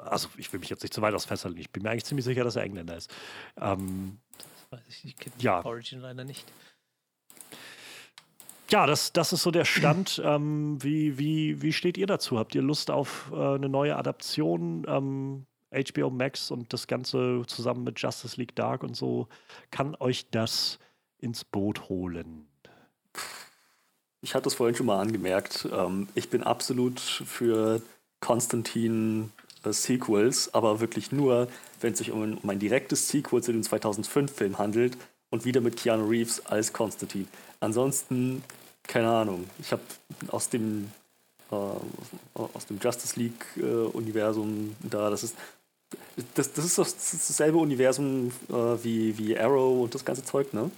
Also 0.05 0.29
ich 0.37 0.53
will 0.53 0.61
mich 0.61 0.71
jetzt 0.71 0.83
nicht 0.83 0.95
zu 0.95 1.03
weit 1.03 1.15
aus 1.15 1.25
Fenster 1.25 1.49
legen. 1.49 1.61
Ich 1.61 1.71
bin 1.71 1.83
mir 1.83 1.91
eigentlich 1.91 2.05
ziemlich 2.05 2.25
sicher, 2.25 2.45
dass 2.45 2.57
er 2.57 2.63
Engländer 2.63 2.97
ist. 2.97 3.13
Ähm, 3.61 4.21
das 4.39 4.81
weiß 4.81 4.89
ich 4.89 5.05
nicht. 5.05 5.15
Ich 5.15 5.25
kenne 5.25 5.35
ja. 5.39 5.65
Origin 5.65 6.01
leider 6.01 6.25
nicht 6.25 6.47
ja, 8.73 8.87
das, 8.87 9.13
das 9.13 9.33
ist 9.33 9.43
so 9.43 9.51
der 9.51 9.65
Stand. 9.65 10.21
Ähm, 10.33 10.83
wie, 10.83 11.19
wie, 11.19 11.63
wie 11.63 11.73
steht 11.73 11.99
ihr 11.99 12.07
dazu? 12.07 12.39
Habt 12.39 12.55
ihr 12.55 12.63
Lust 12.63 12.91
auf 12.91 13.31
äh, 13.33 13.55
eine 13.55 13.69
neue 13.69 13.97
Adaption? 13.97 14.85
Ähm, 14.87 15.47
HBO 15.73 16.11
Max 16.11 16.51
und 16.51 16.73
das 16.73 16.87
Ganze 16.87 17.43
zusammen 17.47 17.83
mit 17.83 17.99
Justice 17.99 18.37
League 18.37 18.55
Dark 18.55 18.83
und 18.83 18.95
so, 18.95 19.27
kann 19.71 19.97
euch 19.99 20.31
das 20.31 20.79
ins 21.19 21.45
Boot 21.45 21.89
holen? 21.89 22.47
Ich 24.21 24.35
hatte 24.35 24.49
es 24.49 24.55
vorhin 24.55 24.77
schon 24.77 24.87
mal 24.87 25.01
angemerkt. 25.01 25.69
Ähm, 25.73 26.09
ich 26.15 26.29
bin 26.29 26.43
absolut 26.43 27.01
für 27.01 27.83
Konstantin 28.21 29.33
äh, 29.65 29.73
Sequels, 29.73 30.55
aber 30.55 30.81
wirklich 30.81 31.11
nur, 31.11 31.49
wenn 31.81 31.93
es 31.93 31.99
sich 31.99 32.13
um, 32.13 32.39
um 32.39 32.51
ein 32.51 32.59
direktes 32.59 33.09
Sequel 33.09 33.43
zu 33.43 33.53
dem 33.53 33.63
2005-Film 33.63 34.59
handelt 34.59 34.97
und 35.31 35.45
wieder 35.45 35.61
mit 35.61 35.77
Keanu 35.77 36.07
Reeves 36.07 36.47
als 36.47 36.73
Konstantin. 36.73 37.27
Ansonsten 37.61 38.45
keine 38.85 39.11
Ahnung. 39.11 39.49
Ich 39.59 39.73
habe 39.73 39.83
aus 40.29 40.49
dem 40.49 40.91
äh, 41.51 41.55
aus 41.55 42.67
dem 42.67 42.79
Justice 42.81 43.19
League 43.19 43.45
äh, 43.57 43.63
Universum 43.63 44.75
da, 44.81 45.11
das 45.11 45.23
ist 45.23 45.37
Das, 46.35 46.53
das 46.53 46.65
ist 46.65 46.79
doch 46.79 46.87
dasselbe 46.87 47.59
Universum 47.59 48.33
äh, 48.49 48.55
wie, 48.83 49.17
wie 49.19 49.39
Arrow 49.39 49.83
und 49.83 49.95
das 49.95 50.05
ganze 50.05 50.25
Zeug, 50.25 50.53
ne? 50.55 50.71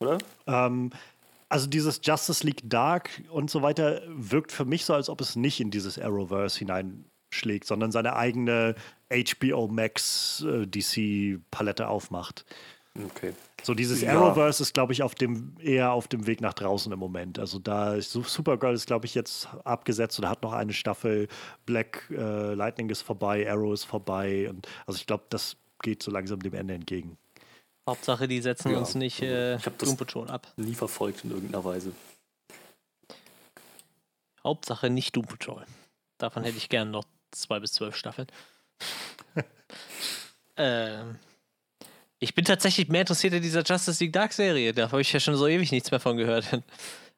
Oder? 0.00 0.18
Ähm, 0.46 0.90
also 1.48 1.66
dieses 1.66 2.00
Justice 2.02 2.44
League 2.44 2.62
Dark 2.64 3.10
und 3.30 3.50
so 3.50 3.62
weiter 3.62 4.02
wirkt 4.06 4.52
für 4.52 4.64
mich 4.64 4.84
so, 4.84 4.94
als 4.94 5.08
ob 5.08 5.20
es 5.20 5.34
nicht 5.34 5.60
in 5.60 5.70
dieses 5.70 5.98
Arrowverse 5.98 6.58
hineinschlägt, 6.58 7.66
sondern 7.66 7.90
seine 7.90 8.14
eigene 8.14 8.74
HBO 9.10 9.68
Max 9.68 10.44
äh, 10.46 10.66
DC 10.66 11.40
Palette 11.50 11.88
aufmacht. 11.88 12.44
Okay. 13.04 13.32
So 13.62 13.74
dieses 13.74 14.00
Ja. 14.02 14.12
Arrowverse 14.12 14.62
ist, 14.62 14.74
glaube 14.74 14.92
ich, 14.92 15.02
auf 15.02 15.14
dem 15.14 15.54
eher 15.60 15.92
auf 15.92 16.08
dem 16.08 16.26
Weg 16.26 16.40
nach 16.40 16.54
draußen 16.54 16.90
im 16.92 16.98
Moment. 16.98 17.38
Also 17.38 17.58
da 17.58 17.94
ist 17.94 18.10
Su- 18.10 18.22
Supergirl 18.22 18.74
ist, 18.74 18.86
glaube 18.86 19.06
ich, 19.06 19.14
jetzt 19.14 19.48
abgesetzt 19.64 20.18
oder 20.18 20.28
hat 20.30 20.42
noch 20.42 20.52
eine 20.52 20.72
Staffel. 20.72 21.28
Black 21.66 22.08
äh, 22.10 22.54
Lightning 22.54 22.88
ist 22.90 23.02
vorbei, 23.02 23.48
Arrow 23.50 23.72
ist 23.72 23.84
vorbei 23.84 24.48
und 24.48 24.66
also 24.86 24.98
ich 24.98 25.06
glaube, 25.06 25.24
das 25.30 25.56
geht 25.82 26.02
so 26.02 26.10
langsam 26.10 26.40
dem 26.40 26.54
Ende 26.54 26.74
entgegen. 26.74 27.16
Hauptsache, 27.88 28.26
die 28.28 28.40
setzen 28.40 28.70
Ja, 28.72 28.78
uns 28.78 28.94
nicht 28.94 29.22
äh, 29.22 29.56
ich 29.56 29.62
Doom 29.64 29.96
Patrol 29.96 30.28
ab. 30.28 30.52
Nie 30.56 30.74
verfolgt 30.74 31.24
in 31.24 31.30
irgendeiner 31.30 31.64
Weise. 31.64 31.92
Hauptsache 34.44 34.90
nicht 34.90 35.16
Doom 35.16 35.26
Patrol. 35.26 35.64
Davon 36.18 36.42
hätte 36.44 36.56
ich 36.58 36.68
gerne 36.68 36.90
noch 36.90 37.04
zwei 37.30 37.60
bis 37.60 37.72
zwölf 37.72 37.96
Staffeln. 37.96 38.28
ähm, 40.56 41.18
ich 42.20 42.34
bin 42.34 42.44
tatsächlich 42.44 42.88
mehr 42.88 43.02
interessiert 43.02 43.34
in 43.34 43.42
dieser 43.42 43.62
Justice 43.62 44.02
League 44.02 44.12
Dark 44.12 44.32
Serie. 44.32 44.72
Da 44.72 44.90
habe 44.90 45.00
ich 45.00 45.12
ja 45.12 45.20
schon 45.20 45.36
so 45.36 45.46
ewig 45.46 45.70
nichts 45.70 45.90
mehr 45.90 46.00
von 46.00 46.16
gehört. 46.16 46.46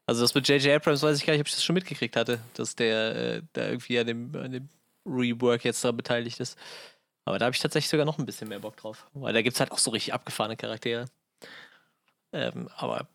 Also 0.06 0.22
das 0.22 0.34
mit 0.34 0.48
J.J. 0.48 0.74
Abrams 0.74 1.02
weiß 1.04 1.18
ich 1.18 1.24
gar 1.24 1.34
nicht, 1.34 1.42
ob 1.42 1.46
ich 1.46 1.54
das 1.54 1.62
schon 1.62 1.74
mitgekriegt 1.74 2.16
hatte, 2.16 2.40
dass 2.54 2.74
der 2.74 3.14
äh, 3.14 3.42
da 3.52 3.68
irgendwie 3.68 3.96
an 3.96 4.06
dem, 4.08 4.34
an 4.34 4.50
dem 4.50 4.68
Rework 5.06 5.64
jetzt 5.64 5.84
daran 5.84 5.98
beteiligt 5.98 6.40
ist. 6.40 6.58
Aber 7.24 7.38
da 7.38 7.44
habe 7.44 7.54
ich 7.54 7.60
tatsächlich 7.60 7.90
sogar 7.90 8.06
noch 8.06 8.18
ein 8.18 8.26
bisschen 8.26 8.48
mehr 8.48 8.58
Bock 8.58 8.76
drauf. 8.76 9.06
Weil 9.12 9.34
da 9.34 9.42
gibt 9.42 9.54
es 9.54 9.60
halt 9.60 9.70
auch 9.70 9.78
so 9.78 9.92
richtig 9.92 10.12
abgefahrene 10.12 10.56
Charaktere. 10.56 11.04
Ähm, 12.32 12.68
aber 12.76 13.06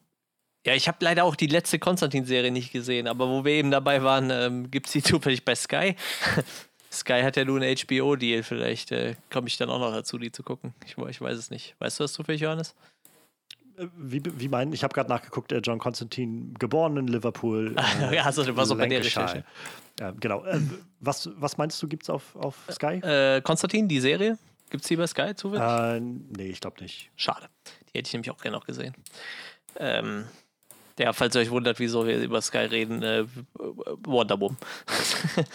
ja, 0.65 0.73
ich 0.73 0.87
habe 0.87 0.97
leider 1.01 1.25
auch 1.25 1.35
die 1.35 1.47
letzte 1.47 1.79
Konstantin-Serie 1.79 2.51
nicht 2.51 2.71
gesehen, 2.71 3.07
aber 3.09 3.27
wo 3.27 3.43
wir 3.43 3.53
eben 3.53 3.71
dabei 3.71 4.01
waren, 4.03 4.29
ähm, 4.29 4.71
gibt 4.71 4.87
es 4.87 4.93
die 4.93 5.03
zufällig 5.03 5.43
bei 5.43 5.55
Sky. 5.55 5.97
Sky 6.99 7.21
hat 7.21 7.35
ja 7.37 7.45
nur 7.45 7.61
einen 7.61 7.75
HBO-Deal, 7.77 8.43
vielleicht 8.43 8.91
äh, 8.91 9.15
komme 9.31 9.47
ich 9.47 9.57
dann 9.57 9.69
auch 9.69 9.79
noch 9.79 9.91
dazu, 9.93 10.17
die 10.17 10.31
zu 10.31 10.43
gucken. 10.43 10.73
Ich, 10.85 10.97
ich 10.97 11.21
weiß 11.21 11.37
es 11.37 11.49
nicht. 11.49 11.75
Weißt 11.79 11.99
du 11.99 12.03
das 12.03 12.13
zufällig, 12.13 12.41
Johannes? 12.41 12.75
Äh, 13.77 13.87
Wie, 13.97 14.21
wie 14.25 14.47
mein, 14.47 14.73
ich 14.73 14.83
habe 14.83 14.93
gerade 14.93 15.09
nachgeguckt, 15.09 15.51
äh, 15.51 15.59
John 15.59 15.79
Constantine, 15.79 16.53
geboren 16.59 16.97
in 16.97 17.07
Liverpool. 17.07 17.75
Äh, 18.01 18.15
Ja, 18.15 18.23
also, 18.23 18.55
warst 18.55 18.71
auch 18.71 18.77
bei 18.77 18.87
der. 18.87 18.99
Recherche. 18.99 19.43
Ja, 19.99 20.11
genau. 20.11 20.43
Äh, 20.45 20.59
was, 20.99 21.29
was 21.35 21.57
meinst 21.57 21.81
du, 21.81 21.87
gibt 21.87 22.03
es 22.03 22.09
auf, 22.09 22.35
auf 22.35 22.57
Sky? 22.71 22.95
Äh, 23.01 23.41
Konstantin, 23.41 23.87
die 23.87 23.99
Serie? 23.99 24.37
Gibt 24.69 24.83
es 24.83 24.87
die 24.87 24.95
bei 24.95 25.07
Sky 25.07 25.35
zufällig? 25.35 25.63
Äh, 25.65 25.99
nee, 25.99 26.47
ich 26.47 26.59
glaube 26.59 26.81
nicht. 26.81 27.11
Schade. 27.15 27.47
Die 27.93 27.97
hätte 27.97 28.07
ich 28.07 28.13
nämlich 28.13 28.31
auch 28.31 28.41
gerne 28.41 28.57
noch 28.57 28.65
gesehen. 28.65 28.93
Ähm, 29.77 30.25
ja, 30.97 31.13
falls 31.13 31.35
ihr 31.35 31.41
euch 31.41 31.51
wundert, 31.51 31.79
wieso 31.79 32.07
wir 32.07 32.17
über 32.21 32.41
Sky 32.41 32.59
reden, 32.59 33.03
äh, 33.03 33.25
Wonder 34.05 34.39
Woman. 34.39 34.57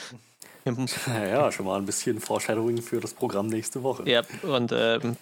Naja, 0.65 1.51
schon 1.53 1.67
mal 1.67 1.79
ein 1.79 1.87
bisschen 1.87 2.21
Foreshadowing 2.21 2.83
für 2.83 3.01
das 3.01 3.15
Programm 3.15 3.47
nächste 3.47 3.83
Woche. 3.83 4.09
Ja, 4.09 4.23
und 4.43 4.73
ähm, 4.73 5.17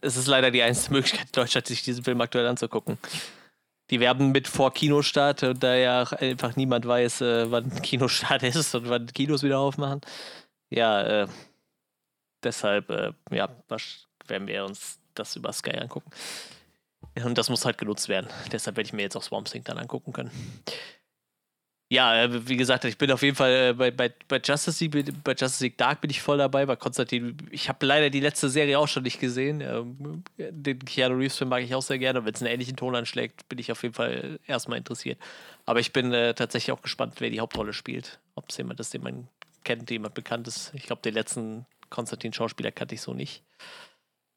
es 0.00 0.16
ist 0.16 0.26
leider 0.26 0.50
die 0.50 0.62
einzige 0.62 0.94
Möglichkeit 0.94 1.26
in 1.26 1.32
Deutschland, 1.32 1.66
sich 1.66 1.82
diesen 1.82 2.04
Film 2.04 2.20
aktuell 2.20 2.46
anzugucken. 2.46 2.98
Die 3.90 4.00
werben 4.00 4.32
mit 4.32 4.48
vor 4.48 4.72
Kinostart, 4.72 5.42
und 5.42 5.62
da 5.62 5.74
ja 5.74 6.02
einfach 6.02 6.56
niemand 6.56 6.86
weiß, 6.86 7.22
äh, 7.22 7.50
wann 7.50 7.70
Kinostart 7.82 8.42
ist 8.42 8.74
und 8.74 8.88
wann 8.88 9.06
Kinos 9.06 9.42
wieder 9.42 9.58
aufmachen. 9.58 10.00
Ja, 10.70 11.22
äh, 11.22 11.28
deshalb, 12.42 12.90
äh, 12.90 13.12
ja, 13.30 13.48
werden 14.26 14.46
wir 14.46 14.64
uns 14.64 14.98
das 15.14 15.36
über 15.36 15.52
Sky 15.52 15.76
angucken. 15.78 16.10
Und 17.24 17.38
das 17.38 17.48
muss 17.48 17.64
halt 17.64 17.78
genutzt 17.78 18.08
werden. 18.08 18.28
Deshalb 18.52 18.76
werde 18.76 18.86
ich 18.86 18.92
mir 18.92 19.02
jetzt 19.02 19.16
auch 19.16 19.22
Swamp 19.22 19.48
Thing 19.48 19.64
dann 19.64 19.78
angucken 19.78 20.12
können. 20.12 20.30
Ja, 21.90 22.22
äh, 22.22 22.48
wie 22.48 22.56
gesagt, 22.58 22.84
ich 22.84 22.98
bin 22.98 23.10
auf 23.10 23.22
jeden 23.22 23.34
Fall 23.34 23.70
äh, 23.70 23.72
bei, 23.72 23.90
bei, 23.90 24.12
bei 24.28 24.40
Justice 24.44 24.84
League, 24.84 25.24
bei 25.24 25.32
Justice 25.32 25.64
League 25.64 25.78
Dark 25.78 26.02
bin 26.02 26.10
ich 26.10 26.20
voll 26.20 26.36
dabei. 26.36 26.66
Bei 26.66 26.76
Konstantin, 26.76 27.36
ich 27.50 27.70
habe 27.70 27.86
leider 27.86 28.10
die 28.10 28.20
letzte 28.20 28.50
Serie 28.50 28.78
auch 28.78 28.88
schon 28.88 29.04
nicht 29.04 29.20
gesehen. 29.20 29.62
Ähm, 29.62 30.22
Den 30.36 30.80
Keanu 30.80 31.16
Reeves-Film 31.16 31.48
mag 31.48 31.62
ich 31.62 31.74
auch 31.74 31.82
sehr 31.82 31.98
gerne. 31.98 32.24
Wenn 32.26 32.34
es 32.34 32.42
einen 32.42 32.52
ähnlichen 32.52 32.76
Ton 32.76 32.94
anschlägt, 32.94 33.48
bin 33.48 33.58
ich 33.58 33.72
auf 33.72 33.82
jeden 33.82 33.94
Fall 33.94 34.38
erstmal 34.46 34.76
interessiert. 34.76 35.18
Aber 35.64 35.80
ich 35.80 35.94
bin 35.94 36.12
äh, 36.12 36.34
tatsächlich 36.34 36.72
auch 36.72 36.82
gespannt, 36.82 37.14
wer 37.20 37.30
die 37.30 37.40
Hauptrolle 37.40 37.72
spielt. 37.72 38.20
Ob 38.34 38.50
es 38.50 38.58
jemand 38.58 38.80
ist, 38.80 38.92
den 38.92 39.02
man 39.02 39.28
kennt, 39.64 39.90
jemand 39.90 40.12
bekannt 40.14 40.46
ist. 40.46 40.72
Ich 40.74 40.84
glaube, 40.84 41.00
den 41.00 41.14
letzten 41.14 41.64
Konstantin-Schauspieler 41.88 42.70
kannte 42.70 42.94
ich 42.96 43.00
so 43.00 43.14
nicht. 43.14 43.42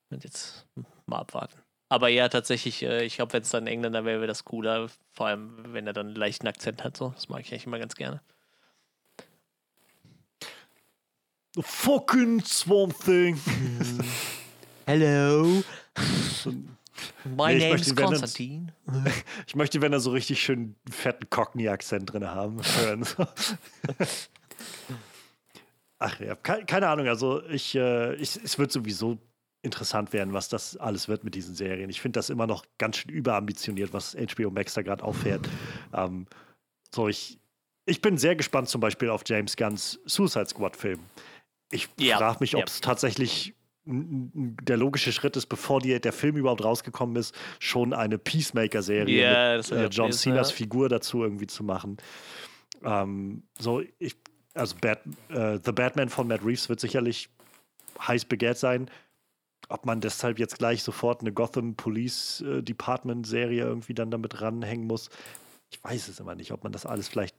Und 0.09 0.23
jetzt 0.23 0.67
mal 1.05 1.19
abwarten. 1.19 1.60
Aber 1.91 2.07
ja, 2.07 2.29
tatsächlich, 2.29 2.83
äh, 2.83 3.03
ich 3.03 3.17
glaube, 3.17 3.33
wenn 3.33 3.41
es 3.41 3.49
dann 3.49 3.67
Engländer 3.67 4.05
wäre, 4.05 4.19
wäre 4.21 4.27
das 4.27 4.45
cooler. 4.45 4.87
Vor 5.11 5.27
allem, 5.27 5.73
wenn 5.73 5.85
er 5.85 5.91
dann 5.91 6.07
einen 6.07 6.15
leichten 6.15 6.47
Akzent 6.47 6.85
hat. 6.85 6.95
So. 6.95 7.09
Das 7.09 7.27
mag 7.27 7.41
ich 7.41 7.51
eigentlich 7.51 7.65
immer 7.65 7.79
ganz 7.79 7.95
gerne. 7.95 8.21
Fucking 11.59 12.45
Swamp 12.45 12.97
Thing. 13.03 13.37
Hello. 14.85 15.61
My 17.25 17.55
Nee, 17.55 17.71
name 17.71 17.81
is 17.81 17.93
Konstantin. 17.93 18.71
Ich 19.47 19.55
möchte, 19.57 19.81
wenn 19.81 19.91
er 19.91 19.99
so 19.99 20.11
richtig 20.11 20.41
schön 20.41 20.77
fetten 20.89 21.29
Cockney-Akzent 21.29 22.13
drin 22.13 22.25
haben. 22.25 22.61
hören. 22.63 23.05
Ach 25.99 26.17
ja, 26.21 26.35
ke 26.35 26.63
keine 26.65 26.87
Ahnung. 26.87 27.09
Also 27.09 27.43
ich, 27.47 27.75
äh, 27.75 28.15
ich, 28.15 28.41
es 28.41 28.57
wird 28.57 28.71
sowieso 28.71 29.19
interessant 29.63 30.11
werden, 30.13 30.33
was 30.33 30.49
das 30.49 30.75
alles 30.77 31.07
wird 31.07 31.23
mit 31.23 31.35
diesen 31.35 31.53
Serien. 31.55 31.89
Ich 31.89 32.01
finde 32.01 32.17
das 32.17 32.29
immer 32.29 32.47
noch 32.47 32.65
ganz 32.77 32.97
schön 32.97 33.11
überambitioniert, 33.11 33.93
was 33.93 34.15
HBO 34.15 34.49
Max 34.49 34.73
da 34.73 34.81
gerade 34.81 35.03
auffährt. 35.03 35.47
Ähm, 35.93 36.25
so, 36.93 37.07
ich, 37.07 37.39
ich 37.85 38.01
bin 38.01 38.17
sehr 38.17 38.35
gespannt 38.35 38.69
zum 38.69 38.81
Beispiel 38.81 39.09
auf 39.09 39.21
James 39.25 39.55
Gunns 39.55 39.99
Suicide 40.05 40.47
Squad-Film. 40.47 40.99
Ich 41.71 41.89
Ja, 41.99 42.17
frage 42.17 42.37
mich, 42.41 42.55
ob 42.55 42.61
ja. 42.61 42.65
es 42.65 42.81
tatsächlich 42.81 43.53
n- 43.85 44.31
n- 44.35 44.57
der 44.63 44.77
logische 44.77 45.11
Schritt 45.13 45.37
ist, 45.37 45.45
bevor 45.45 45.79
die, 45.79 45.99
der 46.01 46.11
Film 46.13 46.37
überhaupt 46.37 46.63
rausgekommen 46.63 47.15
ist, 47.15 47.35
schon 47.59 47.93
eine 47.93 48.17
Peacemaker-Serie 48.17 49.21
Ja, 49.21 49.57
mit 49.57 49.71
äh, 49.71 49.85
John 49.87 50.11
Cenas 50.11 50.49
ja. 50.49 50.55
Figur 50.55 50.89
dazu 50.89 51.23
irgendwie 51.23 51.47
zu 51.47 51.63
machen. 51.63 51.97
Ähm, 52.83 53.43
so, 53.59 53.83
ich, 53.99 54.15
also 54.55 54.75
Bat, 54.81 55.01
äh, 55.29 55.59
The 55.63 55.71
Batman 55.71 56.09
von 56.09 56.27
Matt 56.27 56.43
Reeves 56.43 56.67
wird 56.67 56.79
sicherlich 56.79 57.29
heiß 57.99 58.25
begehrt 58.25 58.57
sein. 58.57 58.89
Ob 59.71 59.85
man 59.85 60.01
deshalb 60.01 60.39
jetzt 60.39 60.57
gleich 60.57 60.83
sofort 60.83 61.21
eine 61.21 61.31
Gotham 61.31 61.75
Police 61.75 62.41
äh, 62.41 62.61
Department 62.61 63.25
Serie 63.25 63.63
irgendwie 63.63 63.93
dann 63.93 64.11
damit 64.11 64.41
ranhängen 64.41 64.87
muss, 64.87 65.09
ich 65.69 65.83
weiß 65.83 66.07
es 66.09 66.19
immer 66.19 66.35
nicht, 66.35 66.51
ob 66.51 66.63
man 66.63 66.71
das 66.71 66.85
alles 66.85 67.07
vielleicht 67.07 67.35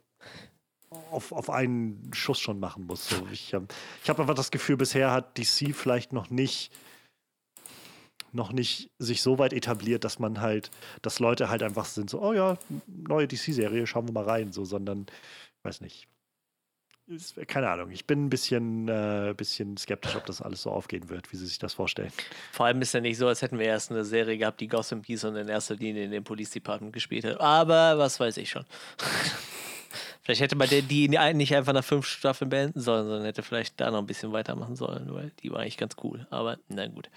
auf, 1.10 1.32
auf 1.32 1.50
einen 1.50 2.10
Schuss 2.14 2.40
schon 2.40 2.60
machen 2.60 2.86
muss. 2.86 3.08
So, 3.08 3.26
ich 3.30 3.52
ähm, 3.52 3.68
ich 4.02 4.08
habe 4.08 4.22
einfach 4.22 4.34
das 4.34 4.50
Gefühl, 4.50 4.76
bisher 4.76 5.10
hat 5.10 5.38
DC 5.38 5.74
vielleicht 5.74 6.12
noch 6.12 6.30
nicht 6.30 6.72
noch 8.32 8.52
nicht 8.52 8.90
sich 8.98 9.22
so 9.22 9.38
weit 9.38 9.52
etabliert, 9.52 10.04
dass 10.04 10.18
man 10.18 10.40
halt, 10.40 10.70
dass 11.02 11.18
Leute 11.18 11.50
halt 11.50 11.62
einfach 11.62 11.84
sind 11.84 12.08
so, 12.08 12.22
oh 12.22 12.32
ja, 12.32 12.56
neue 12.86 13.28
DC-Serie, 13.28 13.86
schauen 13.86 14.08
wir 14.08 14.12
mal 14.12 14.24
rein, 14.24 14.52
so, 14.52 14.64
sondern, 14.64 15.06
weiß 15.64 15.82
nicht. 15.82 16.08
Keine 17.46 17.68
Ahnung, 17.70 17.90
ich 17.90 18.06
bin 18.06 18.26
ein 18.26 18.30
bisschen, 18.30 18.88
äh, 18.88 19.34
bisschen 19.36 19.76
skeptisch, 19.76 20.16
ob 20.16 20.26
das 20.26 20.40
alles 20.42 20.62
so 20.62 20.70
aufgehen 20.70 21.08
wird, 21.08 21.32
wie 21.32 21.36
sie 21.36 21.46
sich 21.46 21.58
das 21.58 21.74
vorstellen. 21.74 22.12
Vor 22.52 22.66
allem 22.66 22.80
ist 22.82 22.94
ja 22.94 23.00
nicht 23.00 23.18
so, 23.18 23.26
als 23.28 23.42
hätten 23.42 23.58
wir 23.58 23.66
erst 23.66 23.90
eine 23.90 24.04
Serie 24.04 24.38
gehabt, 24.38 24.60
die 24.60 24.68
Gotham 24.68 25.02
hieß 25.02 25.24
und 25.24 25.36
in 25.36 25.48
erster 25.48 25.74
Linie 25.76 26.04
in 26.04 26.10
dem 26.10 26.24
Police 26.24 26.50
Department 26.50 26.92
gespielt 26.92 27.24
hat. 27.24 27.40
Aber 27.40 27.98
was 27.98 28.18
weiß 28.20 28.36
ich 28.36 28.50
schon. 28.50 28.64
vielleicht 30.22 30.40
hätte 30.40 30.56
man 30.56 30.68
die- 30.68 30.82
die 30.82 31.08
nicht 31.08 31.54
einfach 31.54 31.72
nach 31.72 31.84
fünf 31.84 32.06
Staffeln 32.06 32.48
beenden 32.50 32.80
sollen, 32.80 33.04
sondern 33.06 33.24
hätte 33.24 33.42
vielleicht 33.42 33.80
da 33.80 33.90
noch 33.90 33.98
ein 33.98 34.06
bisschen 34.06 34.32
weitermachen 34.32 34.76
sollen, 34.76 35.12
weil 35.12 35.32
die 35.42 35.50
war 35.50 35.60
eigentlich 35.60 35.76
ganz 35.78 35.96
cool. 36.02 36.26
Aber 36.30 36.58
na 36.68 36.86
gut. 36.86 37.10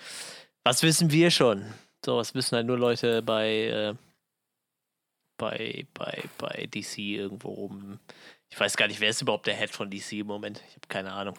Was 0.63 0.81
wissen 0.83 1.11
wir 1.11 1.29
schon? 1.31 1.63
So, 2.03 2.17
was 2.17 2.33
wissen 2.35 2.55
halt 2.55 2.67
nur 2.67 2.77
Leute 2.77 3.21
bei, 3.21 3.49
äh, 3.67 3.93
bei, 5.37 5.85
bei, 5.93 6.23
bei 6.37 6.67
DC 6.73 6.97
irgendwo 6.97 7.49
rum. 7.49 7.99
Ich 8.55 8.61
weiß 8.61 8.77
gar 8.77 8.87
nicht, 8.87 9.01
wer 9.01 9.09
ist 9.09 9.21
überhaupt 9.21 9.47
der 9.47 9.53
Head 9.53 9.69
von 9.69 9.89
DC 9.91 10.13
im 10.13 10.27
Moment? 10.27 10.63
Ich 10.69 10.75
habe 10.77 10.87
keine 10.87 11.11
Ahnung. 11.11 11.35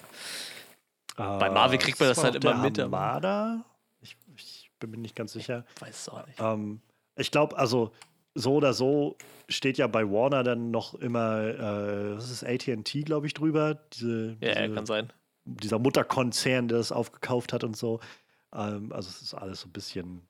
Bei 1.16 1.48
Marvel 1.48 1.78
kriegt 1.78 1.98
man 1.98 2.10
das 2.10 2.18
war 2.18 2.24
halt 2.24 2.44
immer 2.44 2.58
mit, 2.58 2.78
Hamada? 2.78 3.64
Ich, 4.02 4.18
ich 4.36 4.70
bin 4.78 4.90
mir 4.90 4.98
nicht 4.98 5.16
ganz 5.16 5.32
sicher. 5.32 5.64
Weiß 5.80 5.98
es 5.98 6.08
auch 6.10 6.26
nicht. 6.26 6.38
Ähm, 6.38 6.82
ich 7.16 7.30
glaube, 7.30 7.56
also 7.56 7.90
so 8.34 8.56
oder 8.56 8.74
so 8.74 9.16
steht 9.48 9.78
ja 9.78 9.86
bei 9.86 10.04
Warner 10.04 10.42
dann 10.42 10.70
noch 10.70 10.92
immer, 10.92 11.40
äh, 11.40 12.16
was 12.18 12.30
ist 12.30 12.44
AT&T, 12.44 13.04
glaube 13.04 13.26
ich, 13.26 13.32
drüber. 13.32 13.76
Diese, 13.94 14.36
Ja, 14.42 14.60
diese, 14.60 14.74
kann 14.74 14.84
sein. 14.84 15.10
dieser 15.46 15.78
Mutterkonzern, 15.78 16.68
der 16.68 16.76
das 16.76 16.92
aufgekauft 16.92 17.54
hat 17.54 17.64
und 17.64 17.78
so. 17.78 17.98
Ähm, 18.52 18.92
also 18.92 19.08
es 19.08 19.22
ist 19.22 19.32
alles 19.32 19.62
so 19.62 19.68
ein 19.68 19.72
bisschen 19.72 20.20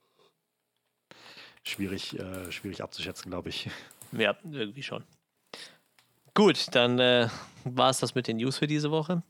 schwierig, 1.65 2.17
äh, 2.17 2.53
schwierig 2.53 2.81
abzuschätzen, 2.81 3.29
glaube 3.33 3.49
ich. 3.49 3.69
Ja, 4.13 4.37
irgendwie 4.45 4.85
schon. 4.85 5.03
Gut, 6.37 6.67
dann 6.73 6.99
äh, 6.99 7.29
war 7.65 7.89
es 7.89 8.01
das 8.01 8.15
mit 8.15 8.29
den 8.29 8.37
News 8.37 8.59
für 8.59 8.67
diese 8.67 8.91
Woche. 8.91 9.23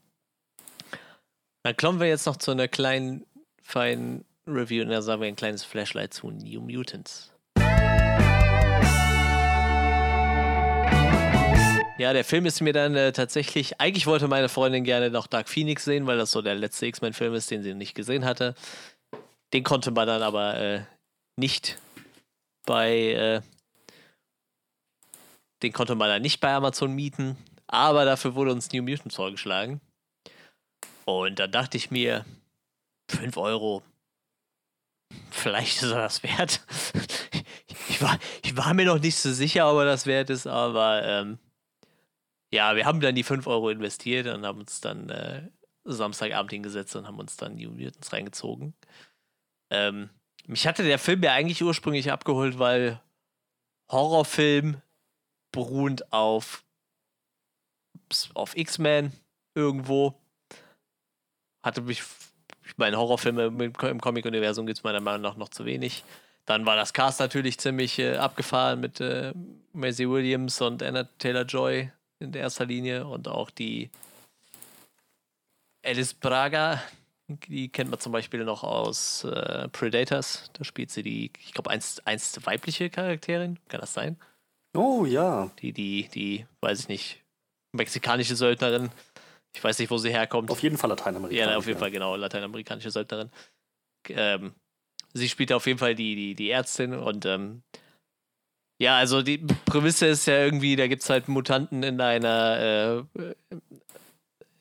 Dann 1.63 1.77
kommen 1.77 2.01
wir 2.01 2.09
jetzt 2.09 2.27
noch 2.27 2.37
zu 2.37 2.51
einer 2.51 2.67
kleinen, 2.67 3.25
feinen 3.63 4.25
Review 4.45 4.83
und 4.83 4.89
da 4.91 5.01
sagen 5.03 5.21
wir 5.21 5.29
ein 5.29 5.37
kleines 5.37 5.63
Flashlight 5.63 6.13
zu 6.13 6.33
New 6.33 6.61
Mutants. 6.61 7.33
Ja, 11.99 12.13
der 12.13 12.25
Film 12.25 12.45
ist 12.45 12.61
mir 12.61 12.73
dann 12.73 12.97
äh, 12.97 13.13
tatsächlich. 13.13 13.81
Eigentlich 13.81 14.09
wollte 14.09 14.27
meine 14.27 14.49
Freundin 14.49 14.83
gerne 14.83 15.09
noch 15.09 15.29
Dark 15.29 15.49
Phoenix 15.49 15.85
sehen, 15.85 16.09
weil 16.09 16.19
das 16.19 16.33
so 16.33 16.43
der 16.43 16.57
letzte 16.57 16.87
X-Men-Film 16.87 17.35
ist, 17.35 17.49
den 17.53 17.63
sie 17.63 17.75
nicht 17.75 17.95
gesehen 17.95 18.25
hatte. 18.25 18.57
Den 19.53 19.63
konnte 19.63 19.93
man 19.93 20.09
dann 20.09 20.23
aber 20.23 20.61
äh, 20.61 20.81
nicht 21.37 21.79
bei. 22.67 23.43
Den 25.67 25.73
konnte 25.73 25.97
man 25.97 26.09
dann 26.09 26.23
nicht 26.23 26.39
bei 26.39 26.55
Amazon 26.55 26.95
mieten. 26.95 27.37
Aber 27.67 28.05
dafür 28.05 28.37
wurde 28.37 28.53
uns 28.53 28.71
New 28.71 28.85
Mutants 28.85 29.17
vorgeschlagen. 29.17 29.81
Und 31.07 31.41
dann 31.41 31.51
dachte 31.51 31.77
ich 31.77 31.91
mir, 31.91 32.25
5 33.11 33.37
Euro. 33.37 33.83
Vielleicht 35.33 35.83
ist 35.83 35.91
er 35.91 36.03
das 36.03 36.23
wert. 36.23 36.65
ich, 37.89 38.01
war, 38.01 38.17
ich 38.45 38.57
war 38.57 38.75
mir 38.75 38.87
noch 38.87 39.01
nicht 39.01 39.17
so 39.17 39.33
sicher, 39.33 39.69
ob 39.69 39.79
er 39.79 39.87
das 39.87 40.07
wert 40.07 40.31
ist, 40.31 40.47
aber 40.47 41.03
ähm, 41.03 41.41
ja, 42.53 42.77
wir 42.77 42.85
haben 42.85 43.01
dann 43.01 43.17
die 43.17 43.25
5 43.25 43.49
Euro 43.49 43.71
investiert 43.71 44.29
und 44.29 44.47
haben 44.47 44.61
uns 44.61 44.81
dann 44.81 45.09
äh, 45.09 45.49
Samstagabend 45.83 46.53
hingesetzt 46.53 46.95
und 46.95 47.09
haben 47.09 47.19
uns 47.19 47.37
dann 47.37 47.57
New 47.57 47.73
Mutants 47.73 48.13
reingezogen. 48.13 48.73
Ähm, 49.71 50.11
mich 50.47 50.69
hatte 50.69 50.85
der 50.85 51.01
Film 51.01 51.25
ja 51.25 51.33
eigentlich 51.33 51.65
ursprünglich 51.65 52.13
abgeholt, 52.13 52.61
weil 52.61 53.03
Horrorfilm 53.91 54.81
beruhend 55.57 56.13
auf, 56.13 56.63
auf 58.35 58.57
X-Men 58.57 59.11
irgendwo. 59.55 60.15
Hatte 61.63 61.81
mich, 61.81 62.03
ich 62.65 62.77
meine, 62.77 62.99
Horrorfilme 62.99 63.47
im 63.47 64.01
Comic-Universum 64.01 64.67
gibt 64.67 64.79
es 64.79 64.85
meiner 64.85 65.01
Meinung 65.01 65.23
nach 65.23 65.37
noch 65.37 65.49
zu 65.49 65.65
wenig. 65.65 66.05
Dann 66.45 66.67
war 66.67 66.77
das 66.77 66.93
Cast 66.93 67.19
natürlich 67.21 67.59
ziemlich 67.59 67.99
äh, 67.99 68.19
abgefahren 68.19 68.81
mit 68.81 69.01
äh, 69.01 69.33
Maisie 69.73 70.09
Williams 70.09 70.61
und 70.61 70.83
Anna 70.83 71.05
Taylor 71.19 71.45
Joy 71.45 71.91
in 72.21 72.35
erster 72.35 72.67
Linie 72.67 73.07
und 73.07 73.27
auch 73.27 73.51
die 73.51 73.91
Alice 75.83 76.15
Braga, 76.15 76.83
die 77.29 77.69
kennt 77.71 77.91
man 77.91 77.99
zum 77.99 78.13
Beispiel 78.13 78.45
noch 78.45 78.63
aus 78.63 79.25
äh, 79.25 79.69
Predators. 79.69 80.51
Da 80.53 80.65
spielt 80.65 80.91
sie 80.91 81.03
die, 81.03 81.33
ich 81.41 81.53
glaube, 81.53 81.71
einst, 81.71 82.07
einst 82.07 82.45
weibliche 82.47 82.91
Charakterin. 82.91 83.59
Kann 83.69 83.81
das 83.81 83.95
sein? 83.95 84.17
Oh 84.77 85.05
ja. 85.05 85.51
Die, 85.61 85.73
die, 85.73 86.09
die, 86.09 86.47
weiß 86.61 86.81
ich 86.81 86.89
nicht, 86.89 87.23
mexikanische 87.73 88.37
Söldnerin. 88.37 88.91
Ich 89.55 89.65
weiß 89.65 89.79
nicht, 89.79 89.91
wo 89.91 89.97
sie 89.99 90.11
herkommt. 90.11 90.51
Auf 90.51 90.63
jeden 90.63 90.77
Fall 90.77 90.91
Lateinamerikanische. 90.91 91.51
Ja, 91.51 91.57
auf 91.57 91.67
jeden 91.67 91.79
Fall, 91.79 91.91
genau, 91.91 92.17
lateinamerikanische 92.17 92.91
Söldnerin. 92.91 93.31
Ähm, 94.09 94.55
sie 95.15 95.29
spielt 95.29 95.53
auf 95.53 95.67
jeden 95.67 95.79
Fall 95.79 95.95
die, 95.95 96.15
die, 96.15 96.35
die 96.35 96.51
Ärztin 96.51 96.95
und 96.95 97.25
ähm, 97.27 97.63
ja, 98.79 98.99
also 98.99 99.23
die 99.23 99.39
Prämisse 99.39 100.07
ist 100.07 100.27
ja 100.27 100.45
irgendwie, 100.45 100.77
da 100.77 100.87
gibt 100.87 101.03
es 101.03 101.09
halt 101.09 101.29
Mutanten 101.29 101.83
in 101.83 102.01
einer, 102.01 103.07
äh, 103.19 103.33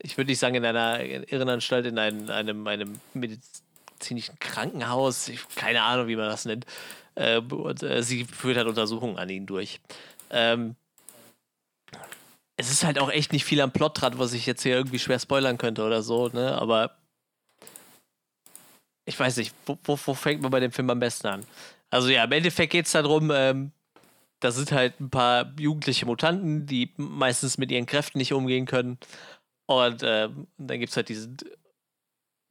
ich 0.01 0.17
würde 0.17 0.29
nicht 0.29 0.39
sagen 0.39 0.55
in 0.55 0.63
einer 0.63 1.03
Irrenanstalt, 1.03 1.85
in 1.85 1.99
einem, 1.99 2.29
einem, 2.29 2.65
einem 2.65 2.99
medizinischen 3.13 4.39
Krankenhaus, 4.39 5.27
ich, 5.27 5.41
keine 5.55 5.83
Ahnung, 5.83 6.07
wie 6.07 6.15
man 6.15 6.29
das 6.29 6.45
nennt. 6.45 6.65
Äh, 7.15 7.39
und 7.39 7.83
äh, 7.83 8.03
sie 8.03 8.25
führt 8.25 8.57
halt 8.57 8.67
Untersuchungen 8.67 9.17
an 9.17 9.29
ihnen 9.29 9.45
durch. 9.45 9.79
Ähm, 10.29 10.75
es 12.57 12.71
ist 12.71 12.83
halt 12.83 12.99
auch 12.99 13.09
echt 13.09 13.33
nicht 13.33 13.45
viel 13.45 13.61
am 13.61 13.71
Plot 13.71 14.01
dran, 14.01 14.17
was 14.17 14.33
ich 14.33 14.45
jetzt 14.45 14.63
hier 14.63 14.75
irgendwie 14.75 14.99
schwer 14.99 15.19
spoilern 15.19 15.57
könnte 15.57 15.83
oder 15.83 16.01
so, 16.01 16.29
ne? 16.29 16.57
Aber 16.59 16.97
ich 19.05 19.19
weiß 19.19 19.37
nicht, 19.37 19.53
wo, 19.65 19.77
wo, 19.83 19.99
wo 20.05 20.13
fängt 20.13 20.41
man 20.41 20.51
bei 20.51 20.59
dem 20.59 20.71
Film 20.71 20.89
am 20.89 20.99
besten 20.99 21.27
an? 21.27 21.45
Also 21.89 22.09
ja, 22.09 22.23
im 22.23 22.31
Endeffekt 22.31 22.71
geht 22.71 22.85
es 22.85 22.93
darum, 22.93 23.31
ähm, 23.33 23.71
da 24.39 24.51
sind 24.51 24.71
halt 24.71 24.99
ein 24.99 25.09
paar 25.09 25.53
jugendliche 25.59 26.05
Mutanten, 26.05 26.65
die 26.65 26.91
meistens 26.97 27.57
mit 27.57 27.71
ihren 27.71 27.85
Kräften 27.85 28.17
nicht 28.17 28.33
umgehen 28.33 28.65
können. 28.65 28.97
Und 29.67 30.01
ähm, 30.03 30.47
dann 30.57 30.79
gibt 30.79 30.91
es 30.91 30.97
halt 30.97 31.09
diesen 31.09 31.37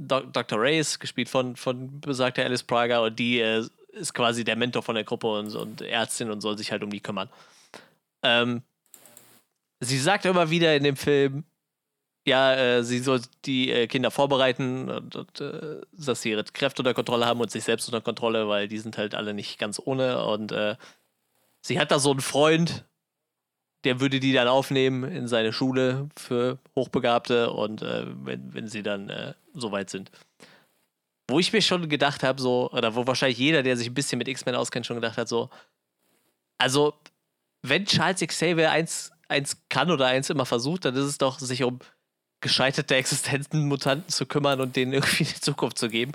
Do 0.01 0.21
Dr. 0.21 0.61
Reyes, 0.61 0.99
gespielt 0.99 1.29
von, 1.29 1.57
von 1.57 2.01
besagter 2.01 2.45
Alice 2.45 2.65
Prager, 2.65 3.03
und 3.03 3.19
die 3.19 3.41
äh, 3.41 3.67
ist 3.95 4.14
quasi 4.14 4.45
der 4.45 4.57
Mentor 4.57 4.82
von 4.82 4.95
der 4.95 5.05
Gruppe 5.05 5.38
und, 5.38 5.55
und, 5.55 5.80
Ärztin 5.82 6.30
und 6.30 6.40
soll 6.40 6.59
sich 6.59 6.70
halt 6.72 6.82
um 6.82 6.90
die 6.90 7.01
kümmern. 7.01 7.28
Ähm, 8.22 8.62
sie 9.80 9.99
sagt 9.99 10.24
immer 10.24 10.51
wieder 10.51 10.76
in 10.76 10.84
dem 10.84 10.97
Film, 10.97 11.45
ja, 12.26 12.55
äh, 12.55 12.84
sie 12.84 13.01
soll 13.01 13.20
die 13.45 13.70
äh, 13.70 13.86
Kinder 13.86 14.11
vorbereiten 14.11 14.90
und, 14.90 15.16
und 15.16 15.40
äh, 15.40 15.82
dass 15.92 16.22
sie 16.22 16.30
ihre 16.30 16.45
Kräfte 16.45 16.80
unter 16.80 16.95
Kontrolle 16.95 17.26
haben 17.26 17.40
und 17.40 17.51
sich 17.51 17.64
selbst 17.64 17.86
unter 17.86 18.01
Kontrolle, 18.01 18.49
weil 18.49 18.66
die 18.68 18.78
sind 18.78 18.97
halt 18.97 19.14
alle 19.14 19.34
nicht 19.34 19.59
ganz 19.59 19.80
ohne 19.84 20.24
und 20.24 20.53
äh, 20.53 20.76
sie 21.61 21.78
hat 21.78 21.90
da 21.90 21.99
so 21.99 22.11
einen 22.11 22.20
Freund, 22.20 22.86
der 23.84 24.01
würde 24.01 24.20
die 24.20 24.32
dann 24.32 24.49
aufnehmen 24.49 25.05
in 25.05 25.28
seine 25.28 25.53
Schule 25.53 26.09
für 26.16 26.59
Hochbegabte 26.74 27.51
und 27.51 27.82
äh, 27.82 28.07
wenn, 28.24 28.55
wenn 28.55 28.68
sie 28.68 28.82
dann 28.82 29.11
äh, 29.11 29.34
soweit 29.53 29.90
sind. 29.90 30.11
Wo 31.29 31.39
ich 31.39 31.53
mir 31.53 31.62
schon 31.62 31.89
gedacht 31.89 32.22
habe, 32.22 32.41
so, 32.41 32.70
oder 32.70 32.95
wo 32.95 33.07
wahrscheinlich 33.07 33.39
jeder, 33.39 33.62
der 33.62 33.77
sich 33.77 33.89
ein 33.89 33.95
bisschen 33.95 34.18
mit 34.18 34.29
X-Men 34.29 34.55
auskennt, 34.55 34.87
schon 34.87 34.97
gedacht 34.97 35.16
hat, 35.16 35.29
so, 35.29 35.51
also, 36.59 36.95
wenn 37.62 37.87
Charles 37.87 38.20
Xavier 38.20 38.70
eins, 38.70 39.11
eins 39.29 39.57
kann 39.68 39.91
oder 39.91 40.07
eins 40.07 40.31
immer 40.31 40.47
versucht, 40.47 40.85
dann 40.85 40.95
ist 40.95 41.05
es 41.05 41.18
doch, 41.18 41.39
sich 41.39 41.62
um 41.62 41.79
gescheiterte 42.41 42.95
Existenzen 42.95 43.66
Mutanten 43.68 44.11
zu 44.11 44.27
kümmern 44.27 44.61
und 44.61 44.77
denen 44.77 44.93
irgendwie 44.93 45.25
eine 45.25 45.41
Zukunft 45.41 45.79
zu 45.79 45.89
geben. 45.89 46.12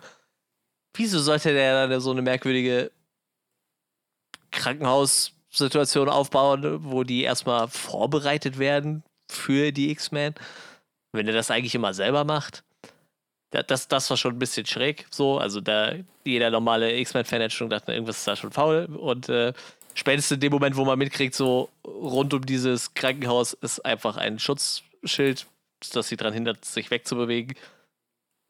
Wieso 0.96 1.20
sollte 1.20 1.54
der 1.54 1.88
dann 1.88 2.02
so 2.02 2.12
eine 2.12 2.22
merkwürdige 2.22 2.92
Krankenhaus- 4.52 5.34
Situation 5.50 6.10
aufbauen, 6.10 6.84
wo 6.84 7.04
die 7.04 7.24
erstmal 7.24 7.68
vorbereitet 7.68 8.60
werden 8.60 9.04
für 9.30 9.72
die 9.72 9.90
X-Men. 9.92 10.36
Wenn 11.12 11.28
er 11.28 11.34
das 11.34 11.52
eigentlich 11.52 11.76
immer 11.76 11.94
selber 11.94 12.24
macht. 12.24 12.64
Das, 13.52 13.88
das 13.88 14.10
war 14.10 14.18
schon 14.18 14.36
ein 14.36 14.40
bisschen 14.40 14.66
schräg, 14.66 15.08
so. 15.10 15.40
Also, 15.40 15.62
da 15.62 15.94
jeder 16.24 16.52
normale 16.52 16.96
X-Men-Fan 17.00 17.42
hätte 17.42 17.56
schon 17.56 17.70
gedacht, 17.70 17.90
irgendwas 17.90 18.20
ist 18.20 18.28
da 18.28 18.36
schon 18.36 18.52
faul. 18.52 18.86
Und 18.86 19.30
äh, 19.30 19.54
spätestens 19.96 20.36
in 20.36 20.42
dem 20.42 20.52
Moment, 20.52 20.76
wo 20.76 20.86
man 20.86 21.00
mitkriegt, 21.00 21.34
so 21.34 21.70
rund 21.86 22.34
um 22.34 22.46
dieses 22.46 22.94
Krankenhaus 22.94 23.54
ist 23.54 23.84
einfach 23.86 24.18
ein 24.18 24.40
Schutzschild, 24.40 25.48
das 25.94 26.10
sie 26.10 26.18
daran 26.18 26.34
hindert, 26.34 26.64
sich 26.66 26.92
wegzubewegen 26.92 27.56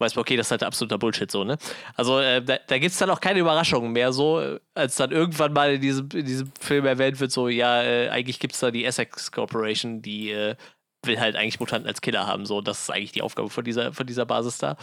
weiß 0.00 0.16
man, 0.16 0.22
okay, 0.22 0.36
das 0.36 0.46
ist 0.46 0.50
halt 0.50 0.62
absoluter 0.62 0.98
Bullshit 0.98 1.30
so, 1.30 1.44
ne? 1.44 1.58
Also 1.94 2.20
äh, 2.20 2.42
da, 2.42 2.58
da 2.66 2.78
gibt 2.78 2.92
es 2.92 2.98
dann 2.98 3.10
auch 3.10 3.20
keine 3.20 3.40
Überraschungen 3.40 3.92
mehr 3.92 4.12
so, 4.12 4.58
als 4.74 4.96
dann 4.96 5.12
irgendwann 5.12 5.52
mal 5.52 5.74
in 5.74 5.80
diesem, 5.80 6.08
in 6.14 6.24
diesem 6.24 6.50
Film 6.58 6.86
erwähnt 6.86 7.20
wird, 7.20 7.30
so, 7.30 7.48
ja, 7.48 7.82
äh, 7.82 8.08
eigentlich 8.08 8.40
gibt 8.40 8.54
es 8.54 8.60
da 8.60 8.70
die 8.70 8.84
Essex 8.84 9.30
Corporation, 9.30 10.00
die 10.02 10.30
äh, 10.30 10.56
will 11.02 11.20
halt 11.20 11.36
eigentlich 11.36 11.60
Mutanten 11.60 11.88
als 11.88 12.00
Killer 12.00 12.26
haben, 12.26 12.46
so, 12.46 12.60
das 12.60 12.82
ist 12.82 12.90
eigentlich 12.90 13.12
die 13.12 13.22
Aufgabe 13.22 13.50
von 13.50 13.64
dieser, 13.64 13.92
von 13.92 14.06
dieser 14.06 14.26
Basis 14.26 14.58
da. 14.58 14.76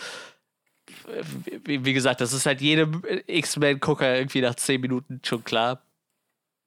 Wie, 1.64 1.84
wie 1.84 1.94
gesagt, 1.94 2.22
das 2.22 2.34
ist 2.34 2.46
halt 2.46 2.62
jedem 2.62 3.04
X-Men-Gucker 3.28 4.16
irgendwie 4.16 4.42
nach 4.42 4.56
10 4.56 4.80
Minuten 4.82 5.22
schon 5.24 5.44
klar. 5.44 5.82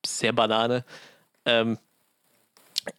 Sehr 0.04 0.32
Banane. 0.32 0.84
Ähm, 1.44 1.78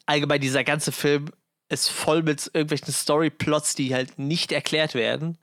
allgemein 0.06 0.41
dieser 0.41 0.64
ganze 0.64 0.91
Film 0.91 1.32
ist 1.70 1.89
voll 1.89 2.24
mit 2.24 2.47
irgendwelchen 2.54 2.93
Storyplots, 2.93 3.76
die 3.76 3.93
halt 3.93 4.20
nicht 4.20 4.52
erklärt 4.52 4.93
werden 4.93 5.38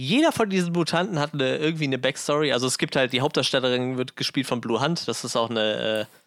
jeder 0.00 0.32
von 0.32 0.48
diesen 0.48 0.72
Mutanten 0.72 1.18
hat 1.18 1.34
eine, 1.34 1.58
irgendwie 1.58 1.84
eine 1.84 1.98
Backstory. 1.98 2.52
Also 2.52 2.66
es 2.66 2.78
gibt 2.78 2.96
halt, 2.96 3.12
die 3.12 3.20
Hauptdarstellerin 3.20 3.98
wird 3.98 4.16
gespielt 4.16 4.46
von 4.46 4.62
Blue 4.62 4.80
Hunt. 4.80 5.06
Das 5.06 5.24
ist 5.24 5.36
auch 5.36 5.50
eine, 5.50 6.06
äh, 6.08 6.19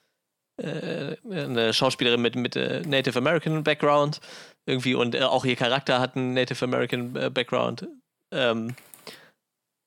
äh 0.57 1.15
eine 1.25 1.73
Schauspielerin 1.73 2.21
mit, 2.21 2.35
mit 2.35 2.55
äh, 2.55 2.81
Native 2.81 3.17
American 3.17 3.63
Background. 3.63 4.19
Irgendwie 4.65 4.95
und 4.95 5.15
äh, 5.15 5.23
auch 5.23 5.45
ihr 5.45 5.55
Charakter 5.55 5.99
hat 5.99 6.15
einen 6.15 6.33
Native 6.33 6.63
American 6.63 7.15
äh, 7.15 7.29
Background. 7.29 7.87
Ähm, 8.31 8.75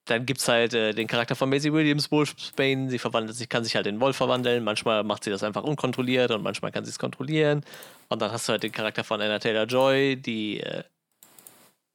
dann 0.06 0.24
gibt 0.24 0.40
es 0.40 0.48
halt 0.48 0.72
äh, 0.72 0.92
den 0.92 1.08
Charakter 1.08 1.34
von 1.34 1.48
Maisie 1.50 1.72
Williams, 1.72 2.10
Wolfsbane. 2.12 2.90
Sie 2.90 2.98
verwandelt 2.98 3.36
sich, 3.36 3.48
kann 3.48 3.64
sich 3.64 3.74
halt 3.74 3.86
in 3.86 4.00
Wolf 4.00 4.16
verwandeln. 4.16 4.62
Manchmal 4.62 5.02
macht 5.02 5.24
sie 5.24 5.30
das 5.30 5.42
einfach 5.42 5.64
unkontrolliert 5.64 6.30
und 6.30 6.42
manchmal 6.42 6.70
kann 6.70 6.84
sie 6.84 6.90
es 6.90 6.98
kontrollieren. 6.98 7.64
Und 8.08 8.22
dann 8.22 8.30
hast 8.30 8.48
du 8.48 8.52
halt 8.52 8.62
den 8.62 8.72
Charakter 8.72 9.02
von 9.02 9.20
Anna 9.20 9.38
Taylor 9.38 9.64
Joy, 9.64 10.16
die 10.16 10.62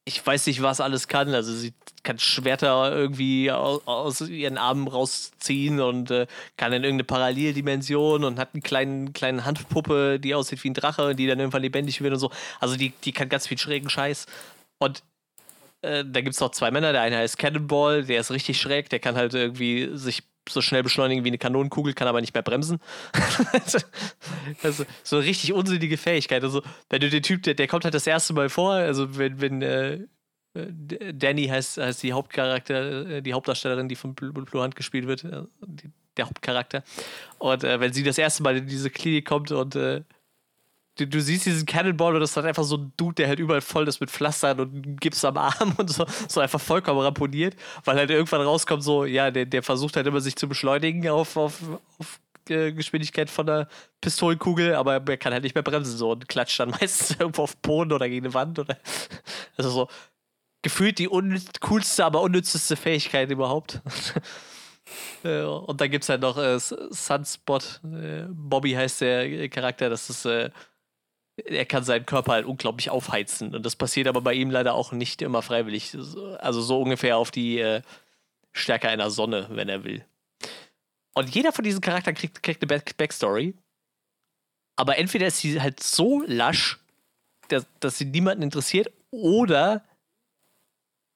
ich 0.04 0.24
weiß 0.24 0.46
nicht, 0.46 0.62
was 0.62 0.80
alles 0.80 1.06
kann. 1.08 1.32
Also 1.34 1.52
sie 1.54 1.74
kann 2.02 2.18
Schwerter 2.18 2.92
irgendwie 2.92 3.50
aus, 3.50 3.82
aus 3.86 4.20
ihren 4.22 4.58
Armen 4.58 4.88
rausziehen 4.88 5.80
und 5.80 6.10
äh, 6.10 6.26
kann 6.56 6.72
in 6.72 6.82
irgendeine 6.82 7.04
Paralleldimension 7.04 8.24
und 8.24 8.38
hat 8.38 8.50
eine 8.52 8.62
kleine, 8.62 9.12
kleine 9.12 9.44
Handpuppe, 9.44 10.18
die 10.18 10.34
aussieht 10.34 10.62
wie 10.64 10.70
ein 10.70 10.74
Drache, 10.74 11.14
die 11.14 11.26
dann 11.26 11.38
irgendwann 11.38 11.62
lebendig 11.62 12.00
wird 12.00 12.14
und 12.14 12.18
so. 12.18 12.30
Also 12.60 12.76
die, 12.76 12.92
die 13.04 13.12
kann 13.12 13.28
ganz 13.28 13.46
viel 13.46 13.58
schrägen 13.58 13.90
Scheiß. 13.90 14.26
Und 14.78 15.04
äh, 15.82 16.04
da 16.04 16.20
gibt 16.20 16.34
es 16.34 16.40
noch 16.40 16.50
zwei 16.50 16.72
Männer. 16.72 16.92
Der 16.92 17.02
eine 17.02 17.18
heißt 17.18 17.38
Cannonball, 17.38 18.04
der 18.04 18.20
ist 18.20 18.32
richtig 18.32 18.60
schräg, 18.60 18.90
der 18.90 18.98
kann 18.98 19.14
halt 19.16 19.34
irgendwie 19.34 19.90
sich 19.96 20.24
so 20.48 20.60
schnell 20.60 20.82
beschleunigen 20.82 21.24
wie 21.24 21.28
eine 21.28 21.38
Kanonenkugel, 21.38 21.94
kann 21.94 22.08
aber 22.08 22.20
nicht 22.20 22.34
mehr 22.34 22.42
bremsen. 22.42 22.78
also, 24.62 24.84
so 25.02 25.16
eine 25.16 25.24
richtig 25.24 25.52
unsinnige 25.52 25.96
Fähigkeit. 25.96 26.42
Also, 26.42 26.62
wenn 26.90 27.00
du 27.00 27.10
den 27.10 27.22
Typ, 27.22 27.42
der, 27.42 27.54
der 27.54 27.68
kommt 27.68 27.84
halt 27.84 27.94
das 27.94 28.06
erste 28.06 28.32
Mal 28.32 28.48
vor, 28.48 28.72
also 28.72 29.16
wenn, 29.16 29.40
wenn, 29.40 29.62
äh, 29.62 30.00
äh, 30.54 31.14
Danny 31.14 31.46
heißt, 31.46 31.78
heißt 31.78 32.02
die 32.02 32.12
Hauptcharakter, 32.12 33.08
äh, 33.08 33.22
die 33.22 33.34
Hauptdarstellerin, 33.34 33.88
die 33.88 33.96
von 33.96 34.14
Blue 34.14 34.62
Hand 34.62 34.76
gespielt 34.76 35.06
wird, 35.06 35.24
äh, 35.24 35.42
die, 35.66 35.90
der 36.16 36.26
Hauptcharakter. 36.26 36.82
Und 37.38 37.64
äh, 37.64 37.80
wenn 37.80 37.92
sie 37.92 38.02
das 38.02 38.18
erste 38.18 38.42
Mal 38.42 38.56
in 38.56 38.66
diese 38.66 38.90
Klinik 38.90 39.26
kommt 39.26 39.50
und 39.50 39.76
äh, 39.76 40.02
du, 40.96 41.06
du, 41.06 41.20
siehst 41.20 41.46
diesen 41.46 41.66
Cannonball 41.66 42.14
und 42.14 42.20
das 42.20 42.30
ist 42.30 42.36
halt 42.36 42.46
einfach 42.46 42.64
so 42.64 42.76
ein 42.76 42.92
Dude, 42.96 43.14
der 43.14 43.28
halt 43.28 43.38
überall 43.38 43.60
voll 43.60 43.88
ist 43.88 44.00
mit 44.00 44.10
Pflastern 44.10 44.60
und 44.60 45.00
Gips 45.00 45.24
am 45.24 45.36
Arm 45.36 45.74
und 45.78 45.90
so, 45.90 46.04
so 46.28 46.40
einfach 46.40 46.60
vollkommen 46.60 47.00
ramponiert, 47.00 47.56
weil 47.84 47.96
halt 47.96 48.10
irgendwann 48.10 48.42
rauskommt, 48.42 48.82
so, 48.82 49.04
ja, 49.04 49.30
der, 49.30 49.46
der 49.46 49.62
versucht 49.62 49.96
halt 49.96 50.06
immer 50.06 50.20
sich 50.20 50.36
zu 50.36 50.48
beschleunigen 50.48 51.08
auf, 51.08 51.36
auf, 51.36 51.60
auf 51.98 52.20
Geschwindigkeit 52.44 53.30
von 53.30 53.46
der 53.46 53.68
Pistolenkugel, 54.00 54.74
aber 54.74 54.94
er 54.94 55.16
kann 55.16 55.32
halt 55.32 55.44
nicht 55.44 55.54
mehr 55.54 55.62
bremsen 55.62 55.96
so 55.96 56.10
und 56.10 56.28
klatscht 56.28 56.58
dann 56.58 56.70
meistens 56.80 57.18
irgendwo 57.18 57.42
auf 57.42 57.54
den 57.54 57.60
Boden 57.62 57.92
oder 57.92 58.08
gegen 58.08 58.26
eine 58.26 58.34
Wand 58.34 58.58
oder 58.58 58.76
also 59.56 59.70
so 59.70 59.88
gefühlt 60.62 60.98
die 60.98 61.08
coolste, 61.60 62.04
aber 62.04 62.22
unnützeste 62.22 62.76
Fähigkeit 62.76 63.30
überhaupt. 63.30 63.80
und 65.24 65.80
dann 65.80 65.90
gibt 65.90 66.04
es 66.04 66.08
halt 66.08 66.20
noch 66.20 66.38
äh, 66.38 66.58
Sunspot. 66.58 67.80
Äh, 67.84 68.26
Bobby 68.28 68.72
heißt 68.72 69.00
der 69.00 69.48
Charakter. 69.48 69.90
Das 69.90 70.08
ist, 70.08 70.24
äh, 70.24 70.50
er 71.36 71.64
kann 71.64 71.84
seinen 71.84 72.06
Körper 72.06 72.32
halt 72.32 72.46
unglaublich 72.46 72.90
aufheizen. 72.90 73.54
Und 73.54 73.64
das 73.64 73.76
passiert 73.76 74.06
aber 74.06 74.20
bei 74.20 74.34
ihm 74.34 74.50
leider 74.50 74.74
auch 74.74 74.92
nicht 74.92 75.22
immer 75.22 75.42
freiwillig. 75.42 75.96
Also 76.38 76.60
so 76.60 76.80
ungefähr 76.80 77.16
auf 77.16 77.30
die 77.30 77.58
äh, 77.58 77.82
Stärke 78.52 78.88
einer 78.88 79.10
Sonne, 79.10 79.46
wenn 79.50 79.68
er 79.68 79.84
will. 79.84 80.04
Und 81.14 81.34
jeder 81.34 81.52
von 81.52 81.64
diesen 81.64 81.80
Charakteren 81.80 82.16
kriegt, 82.16 82.42
kriegt 82.42 82.62
eine 82.62 82.68
Back 82.68 82.96
Backstory. 82.96 83.54
Aber 84.76 84.98
entweder 84.98 85.26
ist 85.26 85.38
sie 85.38 85.60
halt 85.60 85.82
so 85.82 86.22
lasch, 86.26 86.78
dass, 87.48 87.66
dass 87.80 87.98
sie 87.98 88.06
niemanden 88.06 88.42
interessiert, 88.42 88.90
oder 89.10 89.84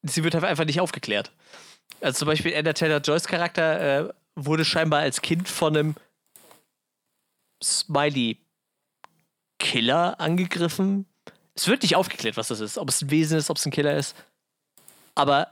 sie 0.03 0.23
wird 0.23 0.35
halt 0.35 0.45
einfach 0.45 0.67
nicht 0.67 0.81
aufgeklärt. 0.81 1.33
Also 2.01 2.21
zum 2.21 2.27
Beispiel 2.27 2.55
Anna 2.55 2.75
Taylor 2.75 3.01
Joyce 3.01 3.27
Charakter 3.27 4.09
äh, 4.09 4.13
wurde 4.35 4.65
scheinbar 4.65 5.01
als 5.01 5.23
Kind 5.23 5.49
von 5.49 5.77
einem 5.77 5.95
Smiley 7.63 8.39
Killer 9.59 10.21
angegriffen. 10.21 11.07
Es 11.55 11.69
wird 11.69 11.83
nicht 11.83 11.97
aufgeklärt, 11.97 12.37
was 12.37 12.49
das 12.49 12.61
ist. 12.61 12.79
Ob 12.79 12.89
es 12.89 13.03
ein 13.03 13.11
Wesen 13.11 13.39
ist, 13.39 13.51
ob 13.51 13.57
es 13.57 13.67
ein 13.67 13.73
Killer 13.73 13.97
ist. 13.97 14.15
Aber 15.15 15.49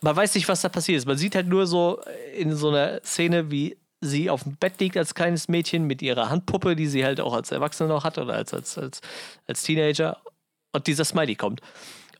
man 0.00 0.14
weiß 0.14 0.34
nicht, 0.34 0.48
was 0.48 0.60
da 0.60 0.68
passiert 0.68 0.98
ist. 0.98 1.06
Man 1.06 1.16
sieht 1.16 1.34
halt 1.34 1.48
nur 1.48 1.66
so 1.66 2.00
in 2.36 2.54
so 2.54 2.68
einer 2.68 3.02
Szene, 3.02 3.50
wie 3.50 3.76
sie 4.00 4.30
auf 4.30 4.42
dem 4.42 4.56
Bett 4.56 4.78
liegt 4.80 4.96
als 4.96 5.14
kleines 5.14 5.48
Mädchen 5.48 5.84
mit 5.84 6.02
ihrer 6.02 6.28
Handpuppe, 6.28 6.76
die 6.76 6.86
sie 6.86 7.04
halt 7.04 7.20
auch 7.20 7.32
als 7.32 7.50
Erwachsene 7.50 7.88
noch 7.88 8.04
hat 8.04 8.18
oder 8.18 8.34
als, 8.34 8.52
als, 8.52 8.78
als, 8.78 9.00
als 9.46 9.62
Teenager. 9.62 10.18
Und 10.72 10.86
dieser 10.86 11.04
Smiley 11.04 11.36
kommt. 11.36 11.60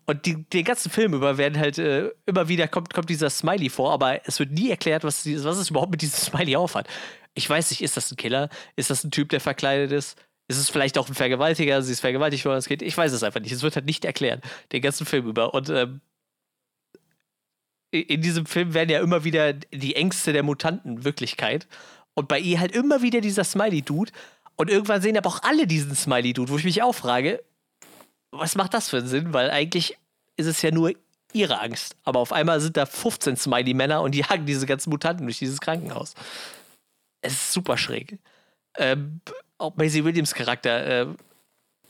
Und 0.07 0.27
die, 0.27 0.45
den 0.45 0.65
ganzen 0.65 0.91
Film 0.91 1.15
über 1.15 1.39
werden 1.39 1.59
halt 1.59 1.79
äh, 1.79 2.11
immer 2.27 2.49
wieder 2.49 2.69
kommt, 2.69 2.93
kommt 2.93 3.09
dieser 3.09 3.31
Smiley 3.31 3.71
vor, 3.71 3.93
aber 3.93 4.27
es 4.27 4.39
wird 4.39 4.53
nie 4.53 4.71
erklärt, 4.71 5.03
was, 5.03 5.27
was 5.27 5.57
es 5.57 5.71
überhaupt 5.71 5.91
mit 5.91 6.03
diesem 6.03 6.19
Smiley 6.19 6.57
aufhat. 6.57 6.87
Ich 7.35 7.49
weiß 7.49 7.71
nicht, 7.71 7.83
ist 7.83 7.97
das 7.97 8.11
ein 8.12 8.17
Killer? 8.17 8.49
Ist 8.77 8.91
das 8.91 9.03
ein 9.03 9.11
Typ, 9.11 9.31
der 9.31 9.41
verkleidet 9.41 9.93
ist? 9.93 10.17
Ist 10.47 10.59
es 10.59 10.69
vielleicht 10.69 10.99
auch 10.99 11.09
ein 11.09 11.15
Vergewaltiger? 11.15 11.83
Sie 11.83 11.93
ist 11.93 12.01
vergewaltigt 12.01 12.45
worden 12.45 12.57
als 12.57 12.67
Kind? 12.67 12.83
Ich 12.83 12.97
weiß 12.97 13.13
es 13.13 13.23
einfach 13.23 13.41
nicht. 13.41 13.53
Es 13.53 13.63
wird 13.63 13.77
halt 13.77 13.87
nicht 13.87 14.05
erklärt, 14.05 14.45
den 14.73 14.83
ganzen 14.83 15.07
Film 15.07 15.27
über. 15.27 15.55
Und 15.55 15.71
ähm, 15.71 16.01
in 17.91 18.21
diesem 18.21 18.45
Film 18.45 18.75
werden 18.75 18.91
ja 18.91 19.01
immer 19.01 19.25
wieder 19.25 19.53
die 19.53 19.97
Ängste 19.97 20.33
der 20.33 20.43
Mutanten 20.43 21.05
Wirklichkeit. 21.05 21.67
Und 22.15 22.29
bei 22.29 22.39
ihr 22.39 22.61
halt 22.61 22.73
immer 22.73 23.03
wieder 23.03 23.21
dieser 23.21 23.45
Smiley-Dude. 23.45 24.13
Und 24.57 24.71
irgendwann 24.71 25.01
sehen 25.01 25.17
aber 25.17 25.29
auch 25.29 25.43
alle 25.43 25.67
diesen 25.67 25.95
Smiley-Dude, 25.95 26.51
wo 26.51 26.59
ich 26.59 26.65
mich 26.65 26.83
auch 26.83 26.95
frage, 26.95 27.43
was 28.31 28.55
macht 28.55 28.75
das 28.75 28.91
für 28.91 28.99
einen 28.99 29.09
Sinn? 29.09 29.33
Weil 29.33 29.51
eigentlich 29.51 29.97
ist 30.37 30.47
es 30.47 30.61
ja 30.61 30.71
nur 30.71 30.93
ihre 31.33 31.61
Angst. 31.61 31.97
Aber 32.05 32.21
auf 32.21 32.33
einmal 32.33 32.61
sind 32.61 32.77
da 32.77 32.87
15 32.87 33.37
Smiley-Männer 33.37 34.03
und 34.03 34.13
die 34.13 34.21
jagen 34.21 34.47
diese 34.47 34.67
ganzen 34.67 34.91
Mutanten 34.91 35.27
durch 35.27 35.39
dieses 35.39 35.61
Krankenhaus. 35.61 36.15
Es 37.23 37.33
ist 37.33 37.53
super 37.53 37.79
schräg. 37.79 38.19
Ähm, 38.77 39.21
auch 39.59 39.77
Maisie 39.77 40.05
Williams 40.05 40.35
Charakter, 40.35 40.87
äh, 40.87 41.07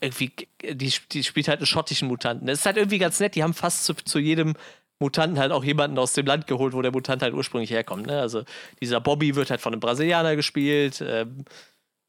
irgendwie, 0.00 0.32
die, 0.62 0.92
die 1.12 1.24
spielt 1.24 1.48
halt 1.48 1.60
einen 1.60 1.66
schottischen 1.66 2.08
Mutanten. 2.08 2.48
Es 2.48 2.60
ist 2.60 2.66
halt 2.66 2.76
irgendwie 2.76 2.98
ganz 2.98 3.20
nett, 3.20 3.34
die 3.34 3.42
haben 3.42 3.54
fast 3.54 3.84
zu, 3.84 3.94
zu 3.94 4.18
jedem 4.18 4.54
Mutanten 4.98 5.38
halt 5.38 5.52
auch 5.52 5.64
jemanden 5.64 5.98
aus 5.98 6.12
dem 6.12 6.26
Land 6.26 6.46
geholt, 6.46 6.74
wo 6.74 6.82
der 6.82 6.92
Mutant 6.92 7.22
halt 7.22 7.34
ursprünglich 7.34 7.70
herkommt. 7.70 8.06
Ne? 8.06 8.20
Also 8.20 8.44
dieser 8.80 9.00
Bobby 9.00 9.34
wird 9.34 9.50
halt 9.50 9.60
von 9.60 9.72
einem 9.72 9.80
Brasilianer 9.80 10.36
gespielt. 10.36 11.02
Ähm, 11.06 11.44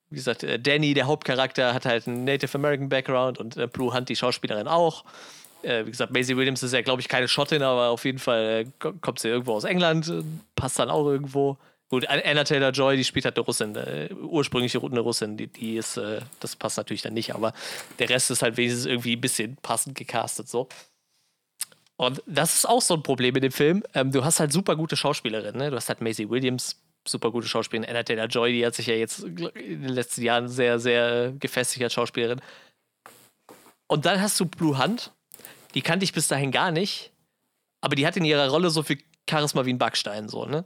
wie 0.09 0.15
gesagt, 0.15 0.43
äh, 0.43 0.59
Danny, 0.59 0.93
der 0.93 1.07
Hauptcharakter, 1.07 1.73
hat 1.73 1.85
halt 1.85 2.07
einen 2.07 2.25
Native 2.25 2.55
American 2.57 2.89
Background 2.89 3.39
und 3.39 3.57
äh, 3.57 3.67
Blue 3.67 3.93
Hunt, 3.93 4.09
die 4.09 4.15
Schauspielerin, 4.15 4.67
auch. 4.67 5.03
Äh, 5.63 5.85
wie 5.85 5.91
gesagt, 5.91 6.13
Maisie 6.13 6.37
Williams 6.37 6.61
ist 6.63 6.73
ja, 6.73 6.81
glaube 6.81 7.01
ich, 7.01 7.07
keine 7.07 7.27
Schottin, 7.27 7.63
aber 7.63 7.89
auf 7.89 8.05
jeden 8.05 8.19
Fall 8.19 8.65
äh, 8.65 8.91
kommt 9.01 9.19
sie 9.19 9.29
irgendwo 9.29 9.53
aus 9.53 9.63
England, 9.63 10.11
passt 10.55 10.77
dann 10.79 10.89
auch 10.89 11.07
irgendwo. 11.07 11.57
Gut, 11.89 12.07
Anna 12.07 12.43
Taylor 12.43 12.71
Joy, 12.71 12.97
die 12.97 13.03
spielt 13.03 13.25
halt 13.25 13.37
eine 13.37 13.45
Russin, 13.45 13.75
äh, 13.75 14.09
ursprünglich 14.13 14.75
eine 14.75 14.99
Russin, 14.99 15.37
die, 15.37 15.47
die 15.47 15.77
ist, 15.77 15.99
das 16.39 16.55
passt 16.55 16.77
natürlich 16.77 17.03
dann 17.03 17.13
nicht, 17.13 17.35
aber 17.35 17.53
der 17.99 18.09
Rest 18.09 18.31
ist 18.31 18.41
halt 18.41 18.57
wenigstens 18.57 18.87
irgendwie 18.87 19.15
ein 19.15 19.21
bisschen 19.21 19.55
passend 19.57 19.95
gecastet 19.95 20.49
so. 20.49 20.67
Und 21.97 22.21
das 22.25 22.55
ist 22.55 22.65
auch 22.67 22.81
so 22.81 22.95
ein 22.95 23.03
Problem 23.03 23.35
in 23.35 23.41
dem 23.41 23.51
Film. 23.51 23.83
Ähm, 23.93 24.11
du 24.11 24.23
hast 24.23 24.39
halt 24.39 24.51
super 24.51 24.75
gute 24.75 24.97
Schauspielerinnen, 24.97 25.57
ne? 25.57 25.69
Du 25.69 25.77
hast 25.77 25.87
halt 25.87 26.01
Maisie 26.01 26.29
Williams, 26.29 26.81
super 27.07 27.31
gute 27.31 27.47
Schauspielerin. 27.47 27.89
Anna 27.89 28.03
Taylor 28.03 28.27
Joy, 28.27 28.51
die 28.51 28.65
hat 28.65 28.75
sich 28.75 28.87
ja 28.87 28.95
jetzt 28.95 29.23
in 29.23 29.35
den 29.35 29.89
letzten 29.89 30.21
Jahren 30.21 30.49
sehr, 30.49 30.79
sehr 30.79 31.33
gefestigt 31.39 31.83
als 31.83 31.93
Schauspielerin. 31.93 32.41
Und 33.87 34.05
dann 34.05 34.21
hast 34.21 34.39
du 34.39 34.45
Blue 34.45 34.77
Hunt, 34.77 35.13
die 35.73 35.81
kannte 35.81 36.03
ich 36.03 36.11
bis 36.11 36.27
dahin 36.27 36.51
gar 36.51 36.71
nicht, 36.71 37.11
aber 37.81 37.95
die 37.95 38.05
hat 38.05 38.17
in 38.17 38.25
ihrer 38.25 38.49
Rolle 38.49 38.69
so 38.71 38.83
viel 38.83 38.97
Charisma 39.29 39.65
wie 39.65 39.73
ein 39.73 39.77
Backstein, 39.77 40.27
so, 40.27 40.45
ne? 40.45 40.65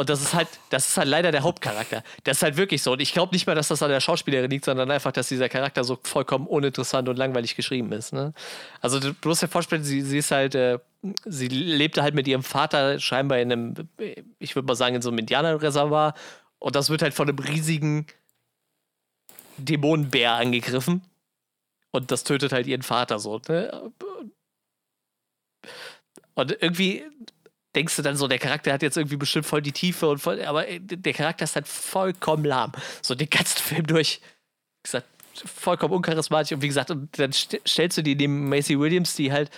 Und 0.00 0.08
das 0.08 0.22
ist 0.22 0.32
halt, 0.32 0.48
das 0.70 0.88
ist 0.88 0.96
halt 0.96 1.08
leider 1.08 1.30
der 1.30 1.42
Hauptcharakter. 1.42 2.02
Das 2.24 2.38
ist 2.38 2.42
halt 2.42 2.56
wirklich 2.56 2.82
so. 2.82 2.92
Und 2.92 3.02
ich 3.02 3.12
glaube 3.12 3.34
nicht 3.34 3.46
mal, 3.46 3.54
dass 3.54 3.68
das 3.68 3.82
an 3.82 3.90
der 3.90 4.00
Schauspielerin 4.00 4.50
liegt, 4.50 4.64
sondern 4.64 4.90
einfach, 4.90 5.12
dass 5.12 5.28
dieser 5.28 5.50
Charakter 5.50 5.84
so 5.84 5.98
vollkommen 6.02 6.46
uninteressant 6.46 7.06
und 7.10 7.18
langweilig 7.18 7.54
geschrieben 7.54 7.92
ist. 7.92 8.14
Ne? 8.14 8.32
Also 8.80 8.98
du 8.98 9.12
musst 9.26 9.42
dir 9.42 9.48
vorstellen, 9.48 9.84
sie, 9.84 10.00
sie 10.00 10.16
ist 10.16 10.30
halt, 10.30 10.54
äh, 10.54 10.78
sie 11.26 11.48
lebte 11.48 12.02
halt 12.02 12.14
mit 12.14 12.26
ihrem 12.26 12.42
Vater 12.42 12.98
scheinbar 12.98 13.40
in 13.40 13.52
einem, 13.52 13.74
ich 14.38 14.56
würde 14.56 14.64
mal 14.64 14.74
sagen, 14.74 14.94
in 14.94 15.02
so 15.02 15.10
einem 15.10 15.18
Indianerreservoir. 15.18 16.14
Und 16.60 16.76
das 16.76 16.88
wird 16.88 17.02
halt 17.02 17.12
von 17.12 17.28
einem 17.28 17.38
riesigen 17.38 18.06
Dämonenbär 19.58 20.32
angegriffen. 20.32 21.02
Und 21.90 22.10
das 22.10 22.24
tötet 22.24 22.52
halt 22.52 22.66
ihren 22.66 22.80
Vater 22.80 23.18
so. 23.18 23.38
Ne? 23.48 23.92
Und 26.32 26.56
irgendwie 26.58 27.04
denkst 27.74 27.96
du 27.96 28.02
dann 28.02 28.16
so, 28.16 28.28
der 28.28 28.38
Charakter 28.38 28.72
hat 28.72 28.82
jetzt 28.82 28.96
irgendwie 28.96 29.16
bestimmt 29.16 29.46
voll 29.46 29.62
die 29.62 29.72
Tiefe 29.72 30.08
und 30.08 30.18
voll, 30.18 30.42
aber 30.42 30.68
äh, 30.68 30.80
der 30.80 31.12
Charakter 31.12 31.44
ist 31.44 31.56
halt 31.56 31.68
vollkommen 31.68 32.44
lahm. 32.44 32.72
So 33.02 33.14
den 33.14 33.30
ganzen 33.30 33.58
Film 33.62 33.86
durch. 33.86 34.20
Wie 34.20 34.84
gesagt, 34.84 35.06
vollkommen 35.34 35.94
uncharismatisch 35.94 36.52
und 36.52 36.62
wie 36.62 36.68
gesagt, 36.68 36.90
und 36.90 37.18
dann 37.18 37.32
st 37.32 37.60
stellst 37.66 37.98
du 37.98 38.02
die 38.02 38.14
neben 38.14 38.48
Macy 38.48 38.78
Williams, 38.78 39.14
die 39.14 39.32
halt 39.32 39.50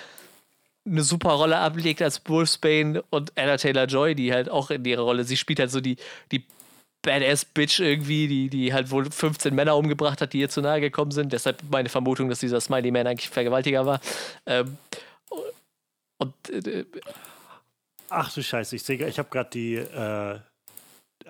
eine 0.84 1.02
super 1.02 1.30
Rolle 1.30 1.58
ablegt 1.58 2.02
als 2.02 2.20
Wolfsbane 2.26 3.02
und 3.10 3.32
Anna 3.38 3.56
Taylor 3.56 3.86
Joy, 3.86 4.14
die 4.14 4.32
halt 4.32 4.48
auch 4.48 4.70
in 4.70 4.84
ihrer 4.84 5.02
Rolle, 5.02 5.24
sie 5.24 5.36
spielt 5.36 5.60
halt 5.60 5.70
so 5.70 5.80
die, 5.80 5.96
die 6.32 6.44
Badass 7.02 7.44
Bitch 7.44 7.80
irgendwie, 7.80 8.28
die, 8.28 8.48
die 8.48 8.72
halt 8.72 8.90
wohl 8.90 9.10
15 9.10 9.54
Männer 9.54 9.76
umgebracht 9.76 10.20
hat, 10.20 10.32
die 10.32 10.40
ihr 10.40 10.48
zu 10.48 10.60
nahe 10.60 10.80
gekommen 10.80 11.10
sind. 11.10 11.32
Deshalb 11.32 11.62
meine 11.70 11.88
Vermutung, 11.88 12.28
dass 12.28 12.38
dieser 12.38 12.60
Smiley 12.60 12.92
Man 12.92 13.06
eigentlich 13.06 13.28
Vergewaltiger 13.28 13.86
war. 13.86 14.00
Ähm, 14.46 14.76
und 16.18 16.50
äh, 16.50 16.84
Ach 18.14 18.32
du 18.32 18.42
Scheiße, 18.42 18.76
ich 18.76 18.82
sehe, 18.82 19.08
ich 19.08 19.18
habe 19.18 19.30
gerade 19.30 19.48
die 19.50 19.76
äh, 19.76 20.38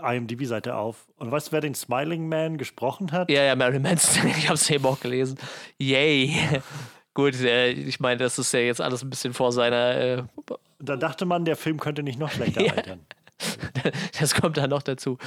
IMDb-Seite 0.01 0.75
auf. 0.75 1.07
Und 1.17 1.31
weißt 1.31 1.49
du, 1.49 1.53
wer 1.53 1.61
den 1.61 1.75
Smiling 1.75 2.29
Man 2.29 2.59
gesprochen 2.59 3.13
hat? 3.13 3.31
Ja, 3.31 3.45
ja, 3.45 3.55
Mary 3.55 3.79
Manson. 3.79 4.27
Ich 4.37 4.49
habe 4.49 4.55
es 4.55 4.69
eben 4.69 4.85
auch 4.85 4.99
gelesen. 4.99 5.39
Yay. 5.79 6.37
Gut, 7.15 7.41
äh, 7.41 7.71
ich 7.71 8.01
meine, 8.01 8.17
das 8.17 8.39
ist 8.39 8.53
ja 8.53 8.61
jetzt 8.61 8.81
alles 8.81 9.03
ein 9.03 9.11
bisschen 9.11 9.33
vor 9.33 9.53
seiner. 9.53 9.97
Äh, 9.97 10.23
da 10.81 10.97
dachte 10.97 11.25
man, 11.25 11.45
der 11.45 11.57
Film 11.57 11.79
könnte 11.79 12.03
nicht 12.03 12.19
noch 12.19 12.33
schlechter 12.33 12.63
ja. 12.67 12.73
altern. 12.73 13.07
Das 14.19 14.35
kommt 14.35 14.57
dann 14.57 14.71
noch 14.71 14.83
dazu. 14.83 15.19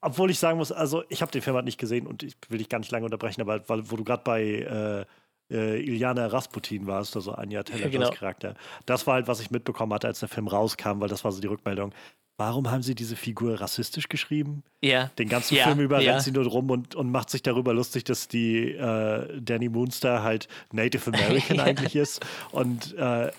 Obwohl 0.00 0.30
ich 0.30 0.38
sagen 0.38 0.58
muss, 0.58 0.72
also 0.72 1.04
ich 1.08 1.22
habe 1.22 1.30
den 1.30 1.42
Film 1.42 1.54
halt 1.54 1.64
nicht 1.64 1.78
gesehen 1.78 2.06
und 2.06 2.22
ich 2.22 2.36
will 2.48 2.58
dich 2.58 2.68
gar 2.68 2.78
nicht 2.78 2.90
lange 2.90 3.04
unterbrechen, 3.04 3.40
aber 3.40 3.68
weil, 3.68 3.90
wo 3.90 3.96
du 3.96 4.04
gerade 4.04 4.22
bei 4.24 5.06
äh, 5.50 5.80
Iljana 5.80 6.26
Rasputin 6.26 6.86
warst, 6.86 7.16
also 7.16 7.32
Anja 7.32 7.62
Taylor 7.62 7.88
genau. 7.88 8.10
Charakter. 8.10 8.54
Das 8.86 9.06
war 9.06 9.14
halt, 9.14 9.28
was 9.28 9.40
ich 9.40 9.50
mitbekommen 9.50 9.92
hatte, 9.92 10.06
als 10.06 10.20
der 10.20 10.28
Film 10.28 10.48
rauskam, 10.48 11.00
weil 11.00 11.08
das 11.08 11.24
war 11.24 11.32
so 11.32 11.40
die 11.40 11.46
Rückmeldung. 11.46 11.92
Warum 12.40 12.70
haben 12.70 12.84
sie 12.84 12.94
diese 12.94 13.16
Figur 13.16 13.60
rassistisch 13.60 14.08
geschrieben? 14.08 14.62
Ja. 14.80 15.10
Den 15.18 15.28
ganzen 15.28 15.56
ja. 15.56 15.64
Film 15.64 15.80
über 15.80 16.00
ja. 16.00 16.12
rennt 16.12 16.22
sie 16.22 16.30
nur 16.30 16.46
rum 16.46 16.70
und, 16.70 16.94
und 16.94 17.10
macht 17.10 17.30
sich 17.30 17.42
darüber 17.42 17.74
lustig, 17.74 18.04
dass 18.04 18.28
die 18.28 18.74
äh, 18.74 19.40
Danny 19.40 19.68
Moonstar 19.68 20.22
halt 20.22 20.46
Native 20.72 21.10
American 21.12 21.58
eigentlich 21.58 21.96
ist. 21.96 22.24
Und 22.52 22.94
äh, 22.96 23.32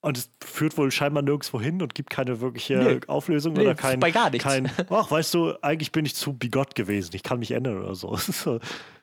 und 0.00 0.16
es 0.16 0.30
führt 0.44 0.76
wohl 0.78 0.92
scheinbar 0.92 1.24
nirgendwo 1.24 1.60
hin 1.60 1.82
und 1.82 1.94
gibt 1.94 2.10
keine 2.10 2.40
wirkliche 2.40 2.76
nee. 2.76 3.00
Auflösung 3.08 3.54
nee, 3.54 3.62
oder 3.62 3.74
kein. 3.74 3.98
Bei 3.98 4.12
gar 4.12 4.30
nichts. 4.30 4.44
Kein, 4.44 4.70
ach, 4.90 5.10
weißt 5.10 5.34
du, 5.34 5.54
eigentlich 5.60 5.90
bin 5.90 6.04
ich 6.04 6.14
zu 6.14 6.34
bigott 6.34 6.76
gewesen, 6.76 7.10
ich 7.14 7.24
kann 7.24 7.40
mich 7.40 7.50
ändern 7.50 7.82
oder 7.82 7.94
so. 7.94 8.16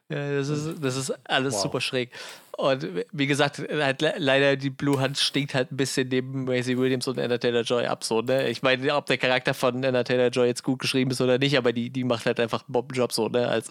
Ja, 0.10 0.36
das 0.36 0.50
ist, 0.50 0.84
das 0.84 0.98
ist 0.98 1.14
alles 1.28 1.56
wow. 1.56 1.62
super 1.64 1.82
schräg. 1.82 2.12
Und 2.58 2.88
wie 3.12 3.28
gesagt, 3.28 3.60
halt 3.60 4.02
leider 4.18 4.56
die 4.56 4.70
Blue 4.70 5.00
Hand 5.00 5.18
stinkt 5.18 5.56
halt 5.56 5.72
ein 5.72 5.78
bisschen 5.78 6.08
neben 6.08 6.46
Maisie 6.46 6.78
Williams 6.78 7.08
und 7.08 7.20
Anna 7.20 7.38
Taylor 7.38 7.64
Joy 7.64 7.88
ab. 7.88 8.04
So, 8.04 8.22
ne? 8.22 8.50
Ich 8.50 8.62
meine, 8.62 8.96
ob 8.96 9.08
der 9.08 9.18
Charakter 9.18 9.54
von 9.54 9.84
Anna 9.84 10.04
Taylor 10.04 10.30
Joy 10.30 10.48
jetzt 10.48 10.64
gut 10.64 10.80
geschrieben 10.80 11.12
ist 11.12 11.22
oder 11.22 11.38
nicht, 11.38 11.58
aber 11.58 11.74
die, 11.74 11.90
die 11.90 12.04
macht 12.04 12.26
halt 12.26 12.40
einfach 12.40 12.62
einen 12.62 12.74
Bombenjob 12.74 13.12
so, 13.12 13.28
ne? 13.30 13.48
Als 13.48 13.70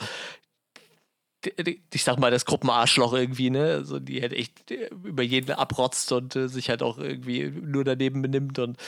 ich 1.93 2.05
sag 2.05 2.18
mal, 2.18 2.30
das 2.30 2.47
Gruppenarschloch 2.47 3.12
irgendwie, 3.12 3.51
ne? 3.51 3.74
Also 3.74 3.99
die 4.01 4.20
halt 4.20 4.32
echt 4.32 4.70
über 4.70 5.22
jeden 5.22 5.53
abrotzt 5.53 6.11
und 6.12 6.35
äh, 6.37 6.49
sich 6.49 6.68
halt 6.68 6.82
auch 6.82 6.99
irgendwie 6.99 7.45
nur 7.45 7.85
daneben 7.85 8.22
benimmt 8.22 8.59
und 8.59 8.78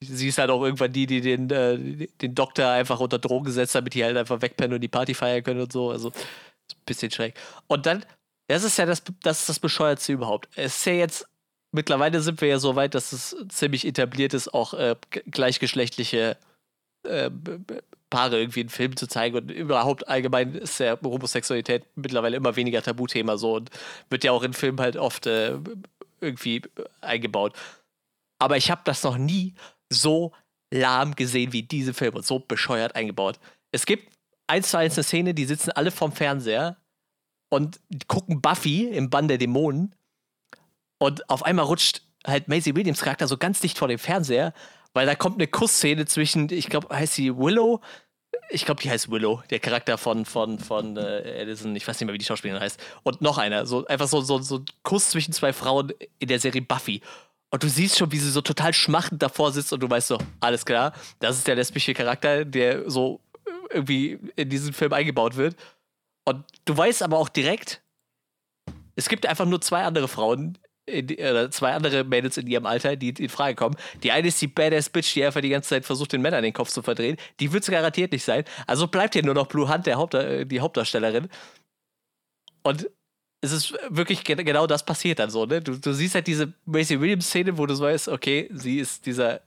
sie 0.00 0.28
ist 0.28 0.38
halt 0.38 0.50
auch 0.50 0.62
irgendwann 0.62 0.92
die, 0.92 1.06
die 1.06 1.20
den, 1.20 1.50
äh, 1.50 2.06
den 2.06 2.34
Doktor 2.34 2.68
einfach 2.68 3.00
unter 3.00 3.18
Drogen 3.18 3.46
gesetzt 3.46 3.74
hat, 3.74 3.82
damit 3.82 3.94
die 3.94 4.04
halt 4.04 4.16
einfach 4.16 4.40
wegpennen 4.40 4.74
und 4.74 4.80
die 4.80 4.88
Party 4.88 5.14
feiern 5.14 5.42
können 5.42 5.60
und 5.60 5.72
so. 5.72 5.90
Also 5.90 6.12
bisschen 6.86 7.10
schräg. 7.10 7.34
Und 7.66 7.86
dann, 7.86 8.04
das 8.48 8.64
ist 8.64 8.78
ja 8.78 8.86
das, 8.86 9.02
das 9.22 9.40
ist 9.40 9.48
das 9.48 9.60
Bescheuertste 9.60 10.12
überhaupt. 10.12 10.48
Es 10.56 10.78
ist 10.78 10.86
ja 10.86 10.92
jetzt, 10.94 11.28
mittlerweile 11.72 12.20
sind 12.20 12.40
wir 12.40 12.48
ja 12.48 12.58
so 12.58 12.76
weit, 12.76 12.94
dass 12.94 13.12
es 13.12 13.36
ziemlich 13.48 13.86
etabliert 13.86 14.34
ist, 14.34 14.52
auch 14.54 14.74
äh, 14.74 14.96
gleichgeschlechtliche 15.10 16.36
äh, 17.04 17.30
Paare 18.10 18.40
irgendwie 18.40 18.62
in 18.62 18.68
Filmen 18.68 18.96
zu 18.96 19.06
zeigen 19.06 19.36
und 19.36 19.50
überhaupt 19.50 20.08
allgemein 20.08 20.54
ist 20.54 20.80
ja 20.80 20.98
Homosexualität 21.02 21.84
mittlerweile 21.94 22.36
immer 22.36 22.56
weniger 22.56 22.82
Tabuthema 22.82 23.36
so 23.36 23.56
und 23.56 23.70
wird 24.08 24.24
ja 24.24 24.32
auch 24.32 24.42
in 24.42 24.54
Filmen 24.54 24.80
halt 24.80 24.96
oft 24.96 25.26
äh, 25.26 25.58
irgendwie 26.20 26.62
eingebaut. 27.00 27.54
Aber 28.38 28.56
ich 28.56 28.70
habe 28.70 28.80
das 28.84 29.02
noch 29.02 29.18
nie 29.18 29.54
so 29.90 30.32
lahm 30.72 31.14
gesehen 31.14 31.52
wie 31.52 31.62
diese 31.62 31.94
Filme 31.94 32.18
und 32.18 32.26
so 32.26 32.38
bescheuert 32.38 32.94
eingebaut. 32.94 33.38
Es 33.72 33.84
gibt 33.84 34.17
eins 34.48 34.70
zu 34.70 34.78
eins 34.78 34.94
eine 34.94 35.04
Szene, 35.04 35.34
die 35.34 35.44
sitzen 35.44 35.70
alle 35.70 35.90
vorm 35.90 36.12
Fernseher 36.12 36.76
und 37.50 37.80
gucken 38.08 38.40
Buffy 38.40 38.88
im 38.88 39.10
Bann 39.10 39.28
der 39.28 39.38
Dämonen 39.38 39.94
und 40.98 41.28
auf 41.30 41.44
einmal 41.44 41.64
rutscht 41.64 42.02
halt 42.26 42.48
Maisie 42.48 42.74
Williams 42.74 43.00
Charakter 43.00 43.28
so 43.28 43.36
ganz 43.36 43.60
dicht 43.60 43.78
vor 43.78 43.88
dem 43.88 43.98
Fernseher, 43.98 44.52
weil 44.92 45.06
da 45.06 45.14
kommt 45.14 45.36
eine 45.36 45.46
Kussszene 45.46 46.06
zwischen, 46.06 46.50
ich 46.50 46.68
glaube, 46.68 46.94
heißt 46.94 47.14
sie 47.14 47.36
Willow? 47.36 47.80
Ich 48.50 48.64
glaube, 48.64 48.82
die 48.82 48.90
heißt 48.90 49.10
Willow, 49.10 49.42
der 49.50 49.60
Charakter 49.60 49.98
von, 49.98 50.24
von, 50.24 50.58
von 50.58 50.96
äh, 50.96 51.42
Edison, 51.42 51.74
ich 51.76 51.86
weiß 51.86 52.00
nicht 52.00 52.06
mehr, 52.06 52.14
wie 52.14 52.18
die 52.18 52.24
Schauspielerin 52.24 52.62
heißt. 52.62 52.80
Und 53.02 53.20
noch 53.20 53.38
einer, 53.38 53.66
so 53.66 53.86
einfach 53.86 54.08
so, 54.08 54.20
so, 54.20 54.38
so 54.38 54.58
ein 54.58 54.64
Kuss 54.82 55.10
zwischen 55.10 55.32
zwei 55.32 55.52
Frauen 55.52 55.92
in 56.18 56.28
der 56.28 56.40
Serie 56.40 56.62
Buffy. 56.62 57.02
Und 57.50 57.62
du 57.62 57.68
siehst 57.68 57.96
schon, 57.96 58.12
wie 58.12 58.18
sie 58.18 58.30
so 58.30 58.40
total 58.42 58.74
schmachend 58.74 59.22
davor 59.22 59.52
sitzt 59.52 59.72
und 59.72 59.80
du 59.80 59.88
weißt 59.88 60.08
so, 60.08 60.18
alles 60.40 60.66
klar, 60.66 60.92
das 61.20 61.38
ist 61.38 61.46
der 61.46 61.54
lesbische 61.54 61.94
Charakter, 61.94 62.44
der 62.44 62.90
so 62.90 63.20
irgendwie 63.70 64.18
in 64.36 64.48
diesen 64.48 64.72
Film 64.72 64.92
eingebaut 64.92 65.36
wird. 65.36 65.56
Und 66.24 66.44
du 66.64 66.76
weißt 66.76 67.02
aber 67.02 67.18
auch 67.18 67.28
direkt, 67.28 67.82
es 68.96 69.08
gibt 69.08 69.26
einfach 69.26 69.46
nur 69.46 69.60
zwei 69.60 69.84
andere 69.84 70.08
Frauen, 70.08 70.58
die, 70.88 71.16
oder 71.18 71.50
zwei 71.50 71.72
andere 71.72 72.04
Mädels 72.04 72.36
in 72.36 72.46
ihrem 72.46 72.66
Alter, 72.66 72.96
die 72.96 73.10
in 73.10 73.28
Frage 73.28 73.54
kommen. 73.54 73.76
Die 74.02 74.10
eine 74.10 74.28
ist 74.28 74.40
die 74.40 74.48
Badass 74.48 74.88
Bitch, 74.88 75.14
die 75.14 75.24
einfach 75.24 75.40
die 75.40 75.50
ganze 75.50 75.70
Zeit 75.70 75.84
versucht, 75.84 76.12
den 76.12 76.22
Männern 76.22 76.42
den 76.42 76.52
Kopf 76.52 76.70
zu 76.70 76.82
verdrehen. 76.82 77.16
Die 77.40 77.52
wird 77.52 77.62
es 77.62 77.70
garantiert 77.70 78.12
nicht 78.12 78.24
sein. 78.24 78.44
Also 78.66 78.88
bleibt 78.88 79.14
hier 79.14 79.24
nur 79.24 79.34
noch 79.34 79.46
Blue 79.46 79.68
Hunt, 79.72 79.86
Haupt, 79.86 80.14
äh, 80.14 80.44
die 80.46 80.60
Hauptdarstellerin. 80.60 81.28
Und 82.62 82.90
es 83.40 83.52
ist 83.52 83.74
wirklich 83.88 84.24
genau 84.24 84.66
das 84.66 84.84
passiert 84.84 85.20
dann 85.20 85.30
so, 85.30 85.46
ne? 85.46 85.60
Du, 85.60 85.78
du 85.78 85.92
siehst 85.92 86.14
halt 86.14 86.26
diese 86.26 86.52
Macy 86.64 87.00
Williams-Szene, 87.00 87.56
wo 87.56 87.66
du 87.66 87.78
weißt, 87.78 88.08
okay, 88.08 88.50
sie 88.52 88.78
ist 88.78 89.06
dieser 89.06 89.40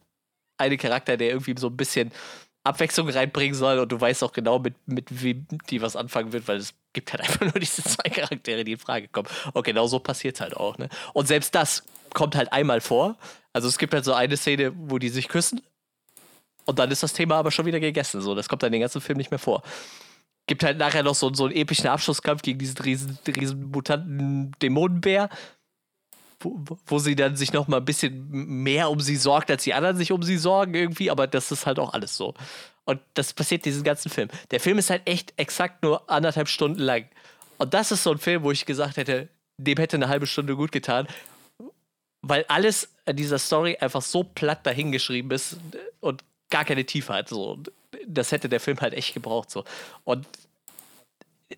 eine 0.57 0.77
Charakter, 0.77 1.17
der 1.17 1.29
irgendwie 1.29 1.55
so 1.57 1.67
ein 1.67 1.75
bisschen 1.75 2.11
Abwechslung 2.64 3.09
reinbringen 3.09 3.55
soll 3.55 3.80
und 3.80 3.91
du 3.91 3.99
weißt 3.99 4.24
auch 4.24 4.34
genau, 4.34 4.59
mit, 4.59 4.76
mit 4.88 5.24
wem 5.24 5.47
die 5.70 5.82
was 5.82 5.95
anfangen 5.95 6.32
wird, 6.32 6.47
weil 6.47 6.57
es 6.57 6.74
gibt 6.93 7.12
halt 7.12 7.22
einfach 7.28 7.41
nur 7.41 7.59
diese 7.59 7.84
zwei 7.84 8.09
Charaktere, 8.09 8.64
die 8.64 8.74
in 8.74 8.80
Frage 8.80 9.07
kommen. 9.07 9.28
Und 9.53 9.64
genau 9.64 9.88
so 9.88 9.99
passiert 9.99 10.41
halt 10.41 10.55
auch, 10.55 10.78
ne? 10.78 10.89
Und 11.14 11.28
selbst 11.28 11.55
das 11.55 11.84
kommt 12.14 12.36
halt 12.36 12.51
einmal 12.53 12.82
vor. 12.82 13.18
Also 13.53 13.68
es 13.68 13.78
gibt 13.78 13.93
halt 13.93 14.05
so 14.05 14.14
eine 14.14 14.38
Szene, 14.38 14.74
wo 14.76 14.97
die 14.97 15.09
sich 15.09 15.28
küssen 15.28 15.62
und 16.66 16.80
dann 16.80 16.91
ist 16.91 17.03
das 17.03 17.14
Thema 17.14 17.36
aber 17.36 17.51
schon 17.51 17.66
wieder 17.66 17.80
gegessen. 17.80 18.22
So, 18.22 18.36
das 18.36 18.47
kommt 18.47 18.64
dann 18.64 18.72
den 18.72 18.82
ganzen 18.82 19.01
Film 19.01 19.18
nicht 19.18 19.32
mehr 19.32 19.39
vor 19.39 19.64
gibt 20.47 20.64
halt 20.64 20.78
nachher 20.78 21.03
noch 21.03 21.16
so, 21.16 21.34
so 21.34 21.45
einen 21.45 21.55
epischen 21.55 21.88
Abschlusskampf 21.88 22.41
gegen 22.41 22.59
diesen 22.59 22.78
riesen, 22.80 23.18
riesen 23.26 23.72
mutanten 23.72 24.51
Dämonenbär, 24.62 25.30
wo, 26.43 26.99
sie 26.99 27.15
dann 27.15 27.35
sich 27.35 27.53
noch 27.53 27.67
mal 27.67 27.77
ein 27.77 27.85
bisschen 27.85 28.29
mehr 28.29 28.89
um 28.89 28.99
sie 28.99 29.15
sorgt, 29.15 29.51
als 29.51 29.63
die 29.63 29.73
anderen 29.73 29.97
sich 29.97 30.11
um 30.11 30.23
sie 30.23 30.37
sorgen 30.37 30.73
irgendwie, 30.73 31.11
aber 31.11 31.27
das 31.27 31.51
ist 31.51 31.65
halt 31.65 31.79
auch 31.79 31.93
alles 31.93 32.17
so. 32.17 32.33
Und 32.85 32.99
das 33.13 33.33
passiert 33.33 33.65
diesen 33.65 33.83
ganzen 33.83 34.09
Film. 34.09 34.29
Der 34.51 34.59
Film 34.59 34.77
ist 34.77 34.89
halt 34.89 35.03
echt 35.05 35.33
exakt 35.37 35.83
nur 35.83 36.09
anderthalb 36.09 36.47
Stunden 36.47 36.79
lang. 36.79 37.05
Und 37.57 37.73
das 37.73 37.91
ist 37.91 38.03
so 38.03 38.11
ein 38.11 38.17
Film, 38.17 38.43
wo 38.43 38.51
ich 38.51 38.65
gesagt 38.65 38.97
hätte, 38.97 39.29
dem 39.57 39.77
hätte 39.77 39.97
eine 39.97 40.07
halbe 40.07 40.27
Stunde 40.27 40.55
gut 40.55 40.71
getan, 40.71 41.07
weil 42.21 42.45
alles 42.47 42.89
an 43.05 43.15
dieser 43.15 43.39
Story 43.39 43.77
einfach 43.79 44.01
so 44.01 44.23
platt 44.23 44.65
dahingeschrieben 44.65 45.31
ist 45.31 45.57
und 45.99 46.23
gar 46.49 46.65
keine 46.65 46.85
Tiefe 46.85 47.13
hat. 47.13 47.29
So 47.29 47.59
das 48.07 48.31
hätte 48.31 48.49
der 48.49 48.59
Film 48.59 48.79
halt 48.79 48.93
echt 48.93 49.13
gebraucht. 49.13 49.49
So. 49.51 49.63
Und 50.03 50.27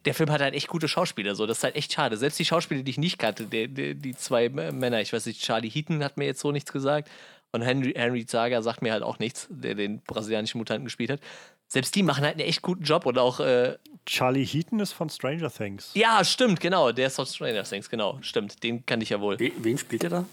der 0.05 0.13
Film 0.13 0.31
hat 0.31 0.41
halt 0.41 0.53
echt 0.53 0.67
gute 0.67 0.87
Schauspieler, 0.87 1.35
so. 1.35 1.45
Das 1.45 1.57
ist 1.57 1.63
halt 1.63 1.75
echt 1.75 1.93
schade. 1.93 2.17
Selbst 2.17 2.39
die 2.39 2.45
Schauspieler, 2.45 2.83
die 2.83 2.91
ich 2.91 2.97
nicht 2.97 3.17
kannte, 3.17 3.45
die, 3.45 3.67
die, 3.67 3.95
die 3.95 4.15
zwei 4.15 4.49
Männer, 4.49 5.01
ich 5.01 5.13
weiß 5.13 5.25
nicht, 5.25 5.41
Charlie 5.41 5.69
Heaton 5.69 6.03
hat 6.03 6.17
mir 6.17 6.25
jetzt 6.25 6.39
so 6.39 6.51
nichts 6.51 6.71
gesagt. 6.71 7.09
Und 7.51 7.61
Henry, 7.61 7.93
Henry 7.95 8.25
Zaga 8.25 8.61
sagt 8.61 8.81
mir 8.81 8.91
halt 8.91 9.03
auch 9.03 9.19
nichts, 9.19 9.47
der 9.49 9.75
den 9.75 10.01
brasilianischen 10.01 10.57
Mutanten 10.57 10.85
gespielt 10.85 11.11
hat. 11.11 11.19
Selbst 11.67 11.95
die 11.95 12.03
machen 12.03 12.23
halt 12.23 12.39
einen 12.39 12.47
echt 12.47 12.61
guten 12.61 12.83
Job 12.83 13.05
und 13.05 13.17
auch. 13.17 13.39
Äh, 13.39 13.77
Charlie 14.05 14.45
Heaton 14.45 14.79
ist 14.79 14.91
von 14.91 15.09
Stranger 15.09 15.49
Things. 15.51 15.91
Ja, 15.93 16.23
stimmt, 16.23 16.59
genau. 16.59 16.91
Der 16.91 17.07
ist 17.07 17.15
von 17.15 17.25
Stranger 17.25 17.63
Things, 17.63 17.89
genau. 17.89 18.19
Stimmt, 18.21 18.61
den 18.63 18.85
kann 18.85 19.01
ich 19.01 19.09
ja 19.09 19.21
wohl. 19.21 19.37
Wen 19.39 19.77
spielt 19.77 20.03
er 20.03 20.09
da? 20.09 20.25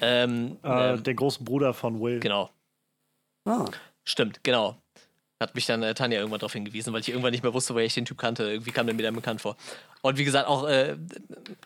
Ähm, 0.00 0.58
äh, 0.62 0.94
ähm, 0.94 1.02
den 1.02 1.16
großen 1.16 1.44
Bruder 1.44 1.74
von 1.74 2.00
Will. 2.00 2.20
Genau. 2.20 2.50
Ah. 3.46 3.64
Stimmt, 4.04 4.44
genau. 4.44 4.76
Hat 5.38 5.54
mich 5.54 5.66
dann 5.66 5.82
äh, 5.82 5.92
Tanja 5.92 6.18
irgendwann 6.18 6.40
darauf 6.40 6.54
hingewiesen, 6.54 6.94
weil 6.94 7.00
ich 7.00 7.10
irgendwann 7.10 7.32
nicht 7.32 7.42
mehr 7.42 7.52
wusste, 7.52 7.74
woher 7.74 7.84
ich 7.84 7.92
den 7.92 8.06
Typ 8.06 8.16
kannte. 8.16 8.44
Irgendwie 8.44 8.70
kam 8.70 8.86
der 8.86 8.94
mir 8.94 9.02
dann 9.02 9.14
bekannt 9.14 9.42
vor. 9.42 9.56
Und 10.00 10.16
wie 10.16 10.24
gesagt, 10.24 10.48
auch 10.48 10.66
äh, 10.66 10.96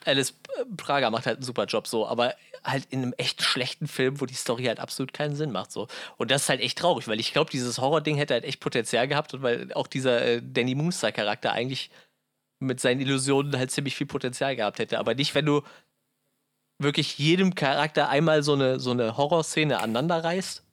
Alice 0.03 0.33
Prager 0.75 1.09
macht 1.09 1.25
halt 1.25 1.37
einen 1.37 1.45
super 1.45 1.65
Job 1.65 1.87
so, 1.87 2.05
aber 2.05 2.35
halt 2.63 2.85
in 2.89 3.01
einem 3.01 3.13
echt 3.17 3.41
schlechten 3.41 3.87
Film, 3.87 4.19
wo 4.19 4.25
die 4.25 4.33
Story 4.33 4.65
halt 4.65 4.79
absolut 4.79 5.13
keinen 5.13 5.35
Sinn 5.35 5.51
macht. 5.51 5.71
So. 5.71 5.87
Und 6.17 6.31
das 6.31 6.43
ist 6.43 6.49
halt 6.49 6.59
echt 6.59 6.77
traurig, 6.79 7.07
weil 7.07 7.19
ich 7.19 7.31
glaube, 7.31 7.49
dieses 7.49 7.77
Horror-Ding 7.77 8.17
hätte 8.17 8.33
halt 8.33 8.43
echt 8.43 8.59
Potenzial 8.59 9.07
gehabt 9.07 9.33
und 9.33 9.41
weil 9.41 9.71
auch 9.73 9.87
dieser 9.87 10.21
äh, 10.21 10.41
Danny 10.43 10.75
Moonster-Charakter 10.75 11.53
eigentlich 11.53 11.91
mit 12.59 12.79
seinen 12.79 12.99
Illusionen 12.99 13.57
halt 13.57 13.71
ziemlich 13.71 13.95
viel 13.95 14.07
Potenzial 14.07 14.55
gehabt 14.55 14.79
hätte. 14.79 14.99
Aber 14.99 15.15
nicht, 15.15 15.33
wenn 15.33 15.45
du 15.45 15.61
wirklich 16.77 17.17
jedem 17.17 17.55
Charakter 17.55 18.09
einmal 18.09 18.43
so 18.43 18.53
eine, 18.53 18.79
so 18.79 18.91
eine 18.91 19.17
Horrorszene 19.17 19.79
aneinander 19.79 20.23
reißt. 20.23 20.63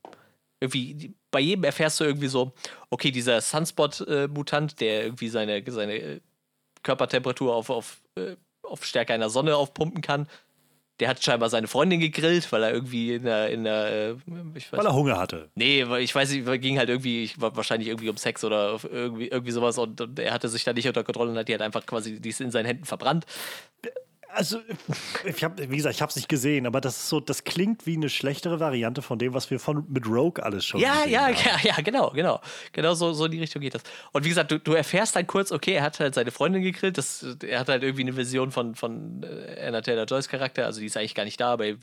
Irgendwie 0.60 1.14
bei 1.30 1.40
jedem 1.40 1.64
erfährst 1.64 2.00
du 2.00 2.04
irgendwie 2.04 2.28
so, 2.28 2.52
okay, 2.90 3.10
dieser 3.10 3.40
Sunspot-Mutant, 3.40 4.80
der 4.80 5.04
irgendwie 5.04 5.28
seine, 5.28 5.62
seine 5.70 5.94
äh, 5.94 6.20
Körpertemperatur 6.82 7.54
auf, 7.54 7.70
auf, 7.70 8.02
äh, 8.16 8.36
auf 8.62 8.84
Stärke 8.84 9.14
einer 9.14 9.30
Sonne 9.30 9.56
aufpumpen 9.56 10.02
kann. 10.02 10.28
Der 11.00 11.08
hat 11.08 11.22
scheinbar 11.22 11.48
seine 11.48 11.68
Freundin 11.68 12.00
gegrillt, 12.00 12.50
weil 12.50 12.64
er 12.64 12.72
irgendwie 12.72 13.14
in 13.14 13.22
der. 13.22 13.50
In 13.50 13.62
der 13.62 14.10
äh, 14.10 14.16
weil 14.72 14.84
er 14.84 14.94
Hunger 14.94 15.16
hatte. 15.16 15.48
Nee, 15.54 15.84
ich 16.00 16.12
weiß 16.12 16.32
nicht, 16.32 16.60
ging 16.60 16.76
halt 16.76 16.88
irgendwie, 16.88 17.30
wahrscheinlich 17.36 17.88
irgendwie 17.88 18.08
um 18.08 18.16
Sex 18.16 18.42
oder 18.42 18.80
irgendwie, 18.82 19.28
irgendwie 19.28 19.52
sowas 19.52 19.78
und, 19.78 20.00
und 20.00 20.18
er 20.18 20.32
hatte 20.32 20.48
sich 20.48 20.64
da 20.64 20.72
nicht 20.72 20.88
unter 20.88 21.04
Kontrolle 21.04 21.30
und 21.30 21.38
hat 21.38 21.46
die 21.46 21.52
halt 21.52 21.62
einfach 21.62 21.86
quasi, 21.86 22.20
die 22.20 22.30
ist 22.30 22.40
in 22.40 22.50
seinen 22.50 22.66
Händen 22.66 22.84
verbrannt. 22.84 23.26
Also, 24.30 24.60
ich 25.24 25.42
hab, 25.42 25.58
wie 25.58 25.76
gesagt, 25.76 25.94
ich 25.94 26.02
habe 26.02 26.10
es 26.10 26.16
nicht 26.16 26.28
gesehen, 26.28 26.66
aber 26.66 26.80
das 26.80 26.96
ist 26.98 27.08
so, 27.08 27.18
das 27.18 27.44
klingt 27.44 27.86
wie 27.86 27.96
eine 27.96 28.10
schlechtere 28.10 28.60
Variante 28.60 29.00
von 29.00 29.18
dem, 29.18 29.32
was 29.32 29.50
wir 29.50 29.58
von 29.58 29.86
mit 29.88 30.06
Rogue 30.06 30.42
alles 30.42 30.66
schon 30.66 30.80
ja, 30.80 30.96
gesehen 30.96 31.12
ja, 31.12 31.20
haben. 31.22 31.34
Ja, 31.44 31.58
ja, 31.62 31.80
genau, 31.82 32.10
genau. 32.10 32.40
Genau 32.72 32.94
so, 32.94 33.12
so 33.12 33.24
in 33.24 33.32
die 33.32 33.40
Richtung 33.40 33.62
geht 33.62 33.74
das. 33.74 33.82
Und 34.12 34.24
wie 34.24 34.28
gesagt, 34.28 34.50
du, 34.50 34.60
du 34.60 34.74
erfährst 34.74 35.16
dann 35.16 35.26
kurz, 35.26 35.50
okay, 35.50 35.72
er 35.72 35.82
hat 35.82 35.98
halt 35.98 36.14
seine 36.14 36.30
Freundin 36.30 36.62
gegrillt, 36.62 36.98
das, 36.98 37.24
er 37.42 37.60
hat 37.60 37.68
halt 37.68 37.82
irgendwie 37.82 38.02
eine 38.02 38.16
Vision 38.16 38.50
von, 38.50 38.74
von 38.74 39.22
äh, 39.22 39.66
Anna 39.66 39.80
Taylor 39.80 40.04
Joyce 40.04 40.28
Charakter, 40.28 40.66
also 40.66 40.80
die 40.80 40.86
ist 40.86 40.96
eigentlich 40.96 41.14
gar 41.14 41.24
nicht 41.24 41.40
da, 41.40 41.52
aber 41.52 41.66
er 41.66 41.76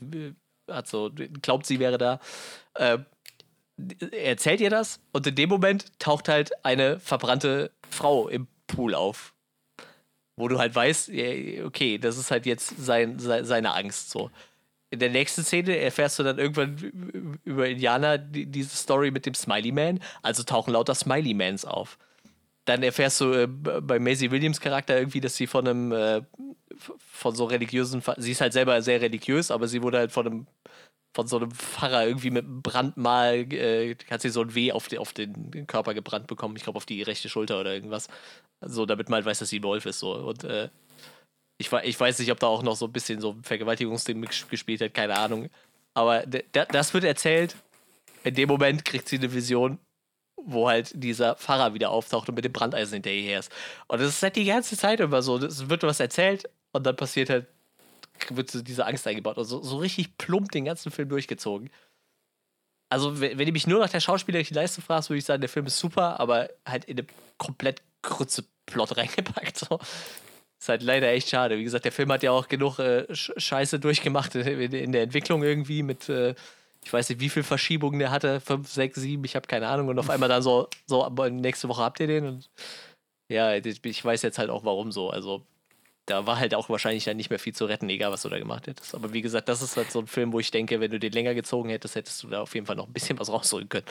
hat 0.70 0.86
so, 0.86 1.10
glaubt, 1.42 1.66
sie 1.66 1.80
wäre 1.80 1.98
da. 1.98 2.20
Äh, 2.74 2.98
er 4.00 4.24
erzählt 4.24 4.60
ihr 4.60 4.70
das 4.70 5.00
und 5.12 5.26
in 5.26 5.34
dem 5.34 5.48
Moment 5.48 5.98
taucht 5.98 6.28
halt 6.28 6.64
eine 6.64 6.98
verbrannte 7.00 7.72
Frau 7.90 8.28
im 8.28 8.46
Pool 8.66 8.94
auf 8.94 9.34
wo 10.36 10.48
du 10.48 10.58
halt 10.58 10.74
weißt, 10.74 11.10
okay, 11.64 11.98
das 11.98 12.18
ist 12.18 12.30
halt 12.30 12.46
jetzt 12.46 12.74
sein, 12.78 13.18
seine 13.18 13.74
Angst 13.74 14.10
so. 14.10 14.30
In 14.90 15.00
der 15.00 15.10
nächsten 15.10 15.42
Szene 15.42 15.76
erfährst 15.78 16.18
du 16.18 16.22
dann 16.22 16.38
irgendwann 16.38 17.38
über 17.44 17.68
Indianer 17.68 18.18
diese 18.18 18.76
Story 18.76 19.10
mit 19.10 19.26
dem 19.26 19.34
Smiley 19.34 19.72
Man, 19.72 20.00
also 20.22 20.42
tauchen 20.42 20.72
lauter 20.72 20.94
Smiley 20.94 21.34
Mans 21.34 21.64
auf. 21.64 21.98
Dann 22.66 22.82
erfährst 22.82 23.20
du 23.20 23.32
äh, 23.32 23.46
bei 23.46 23.98
Maisie 23.98 24.30
Williams 24.30 24.60
Charakter 24.60 24.98
irgendwie, 24.98 25.20
dass 25.20 25.36
sie 25.36 25.46
von 25.46 25.66
einem 25.66 25.92
äh, 25.92 26.22
von 26.98 27.34
so 27.34 27.44
religiösen, 27.44 28.02
sie 28.18 28.32
ist 28.32 28.40
halt 28.40 28.52
selber 28.52 28.80
sehr 28.82 29.00
religiös, 29.00 29.50
aber 29.50 29.66
sie 29.66 29.82
wurde 29.82 29.98
halt 29.98 30.12
von 30.12 30.26
einem 30.26 30.46
von 31.16 31.26
so 31.26 31.38
einem 31.38 31.50
Pfarrer 31.50 32.06
irgendwie 32.06 32.30
mit 32.30 32.44
einem 32.44 32.62
Brandmal, 32.62 33.52
äh, 33.52 33.96
hat 34.10 34.22
sie 34.22 34.30
so 34.30 34.42
ein 34.42 34.54
Weh 34.54 34.70
auf, 34.72 34.86
die, 34.88 34.98
auf 34.98 35.12
den 35.12 35.66
Körper 35.66 35.94
gebrannt 35.94 36.28
bekommen. 36.28 36.56
Ich 36.56 36.62
glaube, 36.62 36.76
auf 36.76 36.86
die 36.86 37.02
rechte 37.02 37.28
Schulter 37.28 37.60
oder 37.60 37.74
irgendwas. 37.74 38.08
So, 38.60 38.86
damit 38.86 39.08
man 39.08 39.16
halt 39.16 39.26
weiß, 39.26 39.40
dass 39.40 39.48
sie 39.48 39.58
ein 39.60 39.64
Wolf 39.64 39.86
ist. 39.86 39.98
So. 39.98 40.14
Und 40.14 40.44
äh, 40.44 40.68
Ich, 41.58 41.72
ich 41.72 41.98
weiß 41.98 42.18
nicht, 42.18 42.30
ob 42.30 42.38
da 42.38 42.48
auch 42.48 42.62
noch 42.62 42.76
so 42.76 42.84
ein 42.84 42.92
bisschen 42.92 43.20
so 43.20 43.34
Vergewaltigungsding 43.42 44.20
gespielt 44.50 44.82
hat, 44.82 44.92
keine 44.92 45.16
Ahnung. 45.16 45.48
Aber 45.94 46.22
das 46.26 46.92
wird 46.92 47.04
erzählt. 47.04 47.56
In 48.24 48.34
dem 48.34 48.48
Moment 48.48 48.84
kriegt 48.84 49.08
sie 49.08 49.16
eine 49.16 49.32
Vision, 49.32 49.78
wo 50.36 50.68
halt 50.68 50.92
dieser 50.94 51.34
Pfarrer 51.36 51.72
wieder 51.72 51.90
auftaucht 51.90 52.28
und 52.28 52.34
mit 52.34 52.44
dem 52.44 52.52
Brandeisen 52.52 52.94
hinterher 52.94 53.38
ist. 53.38 53.50
Und 53.88 54.00
das 54.02 54.08
ist 54.10 54.22
halt 54.22 54.36
die 54.36 54.44
ganze 54.44 54.76
Zeit 54.76 55.00
immer 55.00 55.22
so. 55.22 55.38
Es 55.38 55.70
wird 55.70 55.82
was 55.82 55.98
erzählt 56.00 56.50
und 56.72 56.84
dann 56.84 56.96
passiert 56.96 57.30
halt, 57.30 57.46
wird 58.30 58.68
diese 58.68 58.86
Angst 58.86 59.06
eingebaut. 59.06 59.38
Also 59.38 59.62
so 59.62 59.78
richtig 59.78 60.16
plump 60.18 60.52
den 60.52 60.64
ganzen 60.64 60.90
Film 60.90 61.08
durchgezogen. 61.08 61.70
Also, 62.88 63.20
wenn, 63.20 63.38
wenn 63.38 63.46
du 63.46 63.52
mich 63.52 63.66
nur 63.66 63.80
nach 63.80 63.90
der 63.90 64.00
schauspielerischen 64.00 64.54
Leistung 64.54 64.84
fragst, 64.84 65.10
würde 65.10 65.18
ich 65.18 65.24
sagen, 65.24 65.40
der 65.40 65.48
Film 65.48 65.66
ist 65.66 65.78
super, 65.78 66.20
aber 66.20 66.48
halt 66.66 66.84
in 66.84 66.98
eine 66.98 67.06
komplett 67.36 67.82
kurze 68.02 68.44
Plot 68.66 68.96
reingepackt. 68.96 69.58
So. 69.58 69.78
Ist 70.58 70.68
halt 70.68 70.82
leider 70.82 71.10
echt 71.10 71.28
schade. 71.28 71.58
Wie 71.58 71.64
gesagt, 71.64 71.84
der 71.84 71.92
Film 71.92 72.10
hat 72.12 72.22
ja 72.22 72.30
auch 72.30 72.48
genug 72.48 72.78
äh, 72.78 73.06
Scheiße 73.14 73.78
durchgemacht 73.78 74.34
in, 74.34 74.72
in, 74.72 74.92
der 74.92 75.02
Entwicklung 75.02 75.42
irgendwie 75.42 75.82
mit, 75.82 76.08
äh, 76.08 76.34
ich 76.82 76.92
weiß 76.92 77.08
nicht, 77.10 77.20
wie 77.20 77.28
viel 77.28 77.42
Verschiebungen 77.42 77.98
der 77.98 78.10
hatte, 78.10 78.40
fünf, 78.40 78.70
sechs, 78.70 78.98
sieben, 78.98 79.24
ich 79.24 79.36
habe 79.36 79.46
keine 79.46 79.68
Ahnung. 79.68 79.88
Und 79.88 79.98
auf 79.98 80.08
einmal 80.08 80.28
dann 80.28 80.42
so, 80.42 80.68
so, 80.86 81.06
nächste 81.28 81.68
Woche 81.68 81.82
habt 81.82 82.00
ihr 82.00 82.06
den. 82.06 82.26
Und 82.26 82.50
ja, 83.28 83.54
ich 83.54 84.04
weiß 84.04 84.22
jetzt 84.22 84.38
halt 84.38 84.50
auch 84.50 84.64
warum 84.64 84.92
so. 84.92 85.10
Also 85.10 85.44
da 86.06 86.26
war 86.26 86.38
halt 86.38 86.54
auch 86.54 86.68
wahrscheinlich 86.68 87.04
dann 87.04 87.16
nicht 87.16 87.30
mehr 87.30 87.38
viel 87.38 87.54
zu 87.54 87.66
retten, 87.66 87.88
egal 87.88 88.12
was 88.12 88.22
du 88.22 88.28
da 88.28 88.38
gemacht 88.38 88.68
hättest. 88.68 88.94
Aber 88.94 89.12
wie 89.12 89.22
gesagt, 89.22 89.48
das 89.48 89.60
ist 89.60 89.76
halt 89.76 89.90
so 89.90 89.98
ein 89.98 90.06
Film, 90.06 90.32
wo 90.32 90.40
ich 90.40 90.52
denke, 90.52 90.80
wenn 90.80 90.90
du 90.90 91.00
den 91.00 91.12
länger 91.12 91.34
gezogen 91.34 91.68
hättest, 91.68 91.96
hättest 91.96 92.22
du 92.22 92.28
da 92.28 92.42
auf 92.42 92.54
jeden 92.54 92.66
Fall 92.66 92.76
noch 92.76 92.86
ein 92.86 92.92
bisschen 92.92 93.18
was 93.18 93.28
rausholen 93.28 93.68
können. 93.68 93.86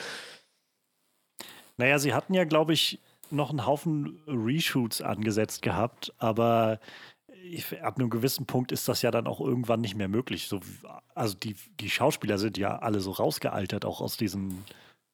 Naja, 1.78 2.00
sie 2.00 2.14
hatten 2.14 2.34
ja, 2.34 2.46
glaube 2.46 2.74
ich, 2.74 3.00
noch 3.32 3.50
einen 3.50 3.66
Haufen 3.66 4.22
Reshoots 4.28 5.02
angesetzt 5.02 5.62
gehabt, 5.62 6.14
aber 6.18 6.80
ich, 7.52 7.82
ab 7.84 7.98
einem 7.98 8.10
gewissen 8.10 8.46
Punkt 8.46 8.72
ist 8.72 8.88
das 8.88 9.02
ja 9.02 9.12
dann 9.12 9.28
auch 9.28 9.42
irgendwann 9.42 9.82
nicht 9.82 9.96
mehr 9.96 10.08
möglich. 10.08 10.48
So, 10.48 10.62
also 11.14 11.36
die, 11.36 11.56
die 11.80 11.90
Schauspieler 11.90 12.38
sind 12.38 12.58
ja 12.58 12.78
alle 12.80 13.02
so 13.02 13.12
rausgealtert, 13.12 13.84
auch 13.84 14.00
aus 14.00 14.16
diesem, 14.16 14.64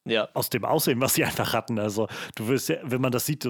ja. 0.04 0.28
aus 0.34 0.50
dem 0.50 0.64
Aussehen, 0.64 1.00
was 1.00 1.14
sie 1.14 1.24
einfach 1.24 1.52
hatten. 1.52 1.80
Also 1.80 2.06
du 2.36 2.46
wirst 2.48 2.68
ja, 2.68 2.76
wenn 2.84 3.00
man 3.00 3.12
das 3.12 3.26
sieht, 3.26 3.48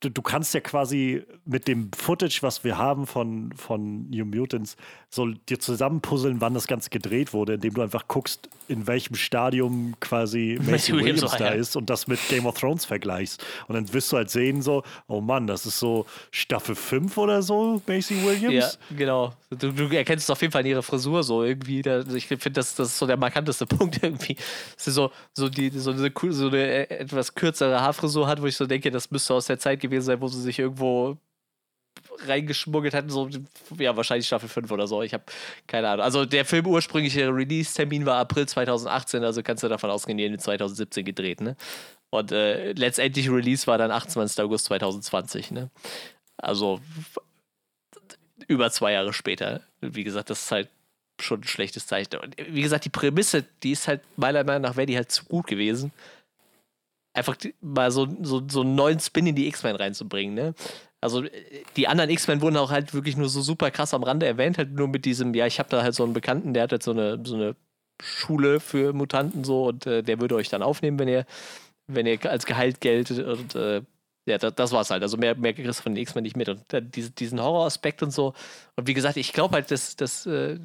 du, 0.00 0.10
du, 0.10 0.22
kannst 0.22 0.54
ja 0.54 0.60
quasi 0.60 1.22
mit 1.44 1.68
dem 1.68 1.90
Footage, 1.92 2.38
was 2.42 2.64
wir 2.64 2.78
haben 2.78 3.06
von, 3.06 3.52
von 3.54 4.08
New 4.10 4.24
Mutants, 4.24 4.76
so 5.10 5.26
dir 5.26 5.58
zusammenpuzzeln, 5.58 6.40
wann 6.40 6.54
das 6.54 6.66
Ganze 6.66 6.90
gedreht 6.90 7.32
wurde, 7.32 7.54
indem 7.54 7.74
du 7.74 7.82
einfach 7.82 8.08
guckst, 8.08 8.48
in 8.68 8.86
welchem 8.86 9.16
Stadium 9.16 9.94
quasi 9.98 10.58
Macy 10.60 10.92
Williams, 10.92 11.22
Williams 11.22 11.36
da 11.38 11.48
ist 11.48 11.76
und 11.76 11.90
das 11.90 12.06
mit 12.06 12.20
Game 12.28 12.46
of 12.46 12.58
Thrones 12.58 12.84
vergleichst. 12.84 13.44
Und 13.66 13.74
dann 13.74 13.92
wirst 13.92 14.12
du 14.12 14.16
halt 14.16 14.30
sehen, 14.30 14.62
so, 14.62 14.84
oh 15.08 15.20
Mann, 15.20 15.48
das 15.48 15.66
ist 15.66 15.78
so 15.78 16.06
Staffel 16.30 16.76
5 16.76 17.16
oder 17.18 17.42
so, 17.42 17.82
Macy 17.86 18.22
Williams. 18.24 18.78
Ja, 18.90 18.96
genau. 18.96 19.34
Du, 19.50 19.72
du 19.72 19.88
erkennst 19.88 20.24
es 20.24 20.30
auf 20.30 20.40
jeden 20.40 20.52
Fall 20.52 20.60
in 20.60 20.68
ihrer 20.68 20.82
Frisur 20.82 21.24
so 21.24 21.42
irgendwie. 21.42 21.82
Da, 21.82 22.00
ich 22.00 22.28
finde, 22.28 22.52
das, 22.52 22.76
das 22.76 22.88
ist 22.88 22.98
so 22.98 23.06
der 23.08 23.16
markanteste 23.16 23.66
Punkt 23.66 24.00
irgendwie. 24.00 24.36
Dass 24.36 24.84
sie 24.84 24.92
so, 24.92 25.10
so, 25.32 25.48
die, 25.48 25.70
so, 25.70 25.90
eine, 25.90 26.12
so 26.30 26.46
eine 26.46 26.88
etwas 26.88 27.34
kürzere 27.34 27.80
Haarfrisur 27.80 28.28
hat, 28.28 28.40
wo 28.40 28.46
ich 28.46 28.56
so 28.56 28.66
denke, 28.66 28.92
das 28.92 29.10
müsste 29.10 29.34
aus 29.34 29.46
der 29.46 29.58
Zeit 29.58 29.80
gewesen 29.90 30.06
sein, 30.06 30.20
wo 30.20 30.28
sie 30.28 30.40
sich 30.40 30.58
irgendwo 30.58 31.18
reingeschmuggelt 32.26 32.94
hatten, 32.94 33.10
so, 33.10 33.28
ja, 33.78 33.96
wahrscheinlich 33.96 34.26
Staffel 34.26 34.48
5 34.48 34.70
oder 34.70 34.86
so. 34.86 35.02
Ich 35.02 35.12
habe 35.12 35.24
keine 35.66 35.88
Ahnung. 35.88 36.04
Also 36.04 36.24
der 36.24 36.44
Film 36.44 36.66
ursprüngliche 36.66 37.28
Release-Termin 37.28 38.06
war 38.06 38.18
April 38.18 38.46
2018, 38.46 39.24
also 39.24 39.42
kannst 39.42 39.62
du 39.62 39.68
davon 39.68 39.90
ausgehen, 39.90 40.18
die 40.18 40.24
in 40.24 40.38
2017 40.38 41.04
gedreht, 41.04 41.40
ne? 41.40 41.56
Und 42.10 42.32
äh, 42.32 42.72
letztendlich 42.72 43.30
Release 43.30 43.66
war 43.66 43.78
dann 43.78 43.90
28. 43.90 44.42
August 44.42 44.66
2020, 44.66 45.52
ne? 45.52 45.70
Also 46.36 46.80
über 48.48 48.70
zwei 48.70 48.92
Jahre 48.92 49.12
später. 49.12 49.62
Wie 49.80 50.04
gesagt, 50.04 50.30
das 50.30 50.42
ist 50.42 50.50
halt 50.50 50.68
schon 51.20 51.40
ein 51.40 51.44
schlechtes 51.44 51.86
Zeichen. 51.86 52.16
Und 52.16 52.36
wie 52.38 52.62
gesagt, 52.62 52.84
die 52.84 52.90
Prämisse, 52.90 53.44
die 53.62 53.72
ist 53.72 53.86
halt 53.86 54.02
meiner 54.16 54.42
Meinung 54.42 54.62
nach, 54.62 54.76
wäre 54.76 54.86
die 54.86 54.96
halt 54.96 55.12
zu 55.12 55.24
gut 55.24 55.46
gewesen. 55.46 55.92
Einfach 57.12 57.36
mal 57.60 57.90
so, 57.90 58.06
so, 58.22 58.42
so 58.48 58.60
einen 58.60 58.74
neuen 58.74 59.00
Spin 59.00 59.26
in 59.26 59.34
die 59.34 59.48
X-Men 59.48 59.76
reinzubringen, 59.76 60.34
ne? 60.34 60.54
Also 61.00 61.24
die 61.76 61.88
anderen 61.88 62.10
X-Men 62.10 62.42
wurden 62.42 62.56
auch 62.56 62.70
halt 62.70 62.92
wirklich 62.92 63.16
nur 63.16 63.28
so 63.28 63.40
super 63.40 63.70
krass 63.70 63.94
am 63.94 64.02
Rande 64.02 64.26
erwähnt, 64.26 64.58
halt 64.58 64.72
nur 64.72 64.86
mit 64.86 65.04
diesem, 65.04 65.34
ja, 65.34 65.46
ich 65.46 65.58
habe 65.58 65.70
da 65.70 65.82
halt 65.82 65.94
so 65.94 66.04
einen 66.04 66.12
Bekannten, 66.12 66.52
der 66.52 66.64
hat 66.64 66.72
halt 66.72 66.82
so 66.82 66.90
eine, 66.90 67.20
so 67.24 67.34
eine 67.34 67.56
Schule 68.02 68.60
für 68.60 68.92
Mutanten 68.92 69.44
so 69.44 69.68
und 69.68 69.86
äh, 69.86 70.02
der 70.02 70.20
würde 70.20 70.34
euch 70.36 70.50
dann 70.50 70.62
aufnehmen, 70.62 70.98
wenn 70.98 71.08
ihr, 71.08 71.26
wenn 71.86 72.06
ihr 72.06 72.18
als 72.30 72.46
Gehalt 72.46 72.80
geltet 72.80 73.26
und 73.26 73.54
äh, 73.54 73.82
ja, 74.26 74.38
das, 74.38 74.54
das 74.54 74.72
war's 74.72 74.90
halt. 74.90 75.02
Also 75.02 75.16
mehr, 75.16 75.34
mehr 75.34 75.54
kriegst 75.54 75.80
du 75.80 75.82
von 75.82 75.94
den 75.94 76.02
X-Men 76.02 76.22
nicht 76.22 76.36
mit. 76.36 76.48
Und 76.48 76.72
äh, 76.72 76.82
diese, 76.82 77.10
diesen 77.10 77.40
Horroraspekt 77.40 78.02
und 78.02 78.12
so. 78.12 78.34
Und 78.76 78.86
wie 78.86 78.94
gesagt, 78.94 79.16
ich 79.16 79.32
glaube 79.32 79.54
halt, 79.54 79.70
dass, 79.70 79.96
dass 79.96 80.26
äh, 80.26 80.58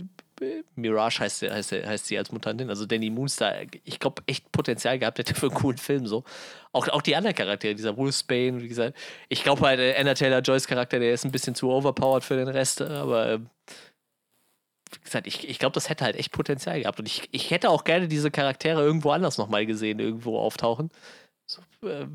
Mirage 0.75 1.19
heißt, 1.19 1.43
heißt, 1.43 1.71
heißt 1.71 2.05
sie 2.07 2.17
als 2.17 2.31
Mutantin, 2.31 2.69
also 2.69 2.85
Danny 2.85 3.09
Moonstar, 3.09 3.53
ich 3.83 3.99
glaube, 3.99 4.21
echt 4.27 4.51
Potenzial 4.51 4.99
gehabt 4.99 5.19
hätte 5.19 5.33
für 5.33 5.47
einen 5.47 5.55
coolen 5.55 5.77
Film 5.77 6.07
so. 6.07 6.23
Auch, 6.71 6.87
auch 6.89 7.01
die 7.01 7.15
anderen 7.15 7.35
Charaktere, 7.35 7.75
dieser 7.75 7.95
Wolfsbane, 7.95 8.61
wie 8.61 8.67
gesagt, 8.67 8.97
ich 9.29 9.43
glaube 9.43 9.61
halt, 9.61 9.79
äh, 9.79 9.95
Anna 9.97 10.13
Taylor 10.13 10.41
Joyce 10.41 10.67
Charakter, 10.67 10.99
der 10.99 11.13
ist 11.13 11.25
ein 11.25 11.31
bisschen 11.31 11.55
zu 11.55 11.69
overpowered 11.69 12.23
für 12.23 12.35
den 12.35 12.49
Rest, 12.49 12.81
aber 12.81 13.31
äh, 13.31 13.39
wie 14.91 15.03
gesagt, 15.03 15.27
ich, 15.27 15.47
ich 15.47 15.59
glaube, 15.59 15.73
das 15.73 15.89
hätte 15.89 16.03
halt 16.03 16.15
echt 16.15 16.31
Potenzial 16.31 16.81
gehabt. 16.81 16.99
Und 16.99 17.07
ich, 17.07 17.27
ich 17.31 17.51
hätte 17.51 17.69
auch 17.69 17.83
gerne 17.83 18.07
diese 18.07 18.31
Charaktere 18.31 18.81
irgendwo 18.81 19.11
anders 19.11 19.37
nochmal 19.37 19.65
gesehen, 19.65 19.99
irgendwo 19.99 20.37
auftauchen. 20.37 20.89
So, 21.45 21.61
äh, 21.87 22.07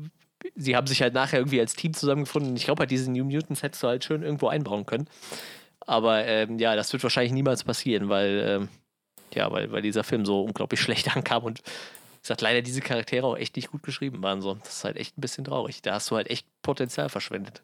sie 0.55 0.75
haben 0.75 0.87
sich 0.87 1.01
halt 1.01 1.13
nachher 1.13 1.39
irgendwie 1.39 1.59
als 1.59 1.75
Team 1.75 1.93
zusammengefunden. 1.93 2.55
Ich 2.55 2.65
glaube 2.65 2.81
halt, 2.81 2.91
diese 2.91 3.11
New 3.11 3.23
Mutants 3.23 3.63
hättest 3.63 3.83
du 3.83 3.87
halt 3.87 4.03
schön 4.03 4.23
irgendwo 4.23 4.47
einbauen 4.47 4.85
können. 4.85 5.07
Aber 5.91 6.25
ähm, 6.25 6.57
ja, 6.57 6.77
das 6.77 6.93
wird 6.93 7.03
wahrscheinlich 7.03 7.33
niemals 7.33 7.65
passieren, 7.65 8.07
weil, 8.07 8.45
ähm, 8.47 8.69
ja, 9.33 9.51
weil, 9.51 9.73
weil 9.73 9.81
dieser 9.81 10.05
Film 10.05 10.25
so 10.25 10.41
unglaublich 10.41 10.79
schlecht 10.81 11.13
ankam 11.13 11.43
und 11.43 11.59
wie 11.59 12.21
gesagt, 12.21 12.39
leider 12.39 12.61
diese 12.61 12.79
Charaktere 12.79 13.27
auch 13.27 13.35
echt 13.35 13.57
nicht 13.57 13.71
gut 13.71 13.83
geschrieben 13.83 14.23
waren. 14.23 14.41
So. 14.41 14.53
Das 14.53 14.77
ist 14.77 14.83
halt 14.85 14.95
echt 14.95 15.17
ein 15.17 15.21
bisschen 15.21 15.43
traurig. 15.43 15.81
Da 15.81 15.95
hast 15.95 16.09
du 16.09 16.15
halt 16.15 16.29
echt 16.29 16.47
Potenzial 16.61 17.09
verschwendet. 17.09 17.61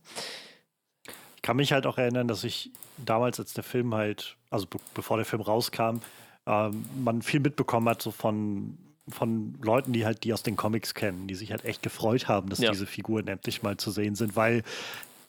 Ich 1.37 1.41
kann 1.41 1.55
mich 1.55 1.71
halt 1.71 1.85
auch 1.85 1.97
erinnern, 1.97 2.27
dass 2.27 2.43
ich 2.43 2.71
damals, 2.97 3.39
als 3.39 3.53
der 3.53 3.63
Film 3.63 3.95
halt, 3.95 4.35
also 4.49 4.65
be 4.65 4.77
bevor 4.93 5.15
der 5.15 5.25
Film 5.25 5.41
rauskam, 5.41 5.99
ähm, 6.45 6.85
man 7.01 7.21
viel 7.21 7.39
mitbekommen 7.39 7.87
hat, 7.87 8.01
so 8.01 8.11
von, 8.11 8.77
von 9.07 9.57
Leuten, 9.61 9.93
die 9.93 10.05
halt 10.05 10.25
die 10.25 10.33
aus 10.33 10.43
den 10.43 10.57
Comics 10.57 10.93
kennen, 10.93 11.27
die 11.27 11.35
sich 11.35 11.51
halt 11.51 11.63
echt 11.63 11.81
gefreut 11.81 12.27
haben, 12.27 12.49
dass 12.49 12.59
ja. 12.59 12.71
diese 12.71 12.87
Figuren 12.87 13.29
endlich 13.29 13.63
mal 13.63 13.77
zu 13.77 13.89
sehen 13.89 14.15
sind, 14.15 14.35
weil, 14.35 14.63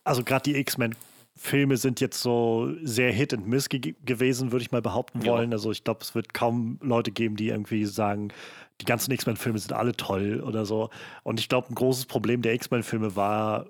also 0.02 0.24
gerade 0.24 0.50
die 0.50 0.56
X-Men 0.56 0.96
Filme 1.38 1.76
sind 1.76 2.00
jetzt 2.00 2.20
so 2.20 2.74
sehr 2.82 3.12
Hit 3.12 3.32
and 3.32 3.46
Miss 3.46 3.68
ge 3.68 3.94
gewesen, 4.04 4.50
würde 4.50 4.62
ich 4.64 4.72
mal 4.72 4.82
behaupten 4.82 5.20
ja. 5.22 5.32
wollen. 5.32 5.52
Also 5.52 5.70
ich 5.70 5.84
glaube, 5.84 6.00
es 6.02 6.14
wird 6.14 6.34
kaum 6.34 6.78
Leute 6.82 7.12
geben, 7.12 7.36
die 7.36 7.48
irgendwie 7.48 7.84
sagen, 7.86 8.32
die 8.80 8.84
ganzen 8.84 9.12
X-Men-Filme 9.12 9.58
sind 9.58 9.72
alle 9.72 9.92
toll 9.92 10.42
oder 10.44 10.66
so. 10.66 10.90
Und 11.22 11.38
ich 11.38 11.48
glaube, 11.48 11.68
ein 11.70 11.74
großes 11.76 12.06
Problem 12.06 12.42
der 12.42 12.54
X-Men-Filme 12.54 13.14
war, 13.14 13.66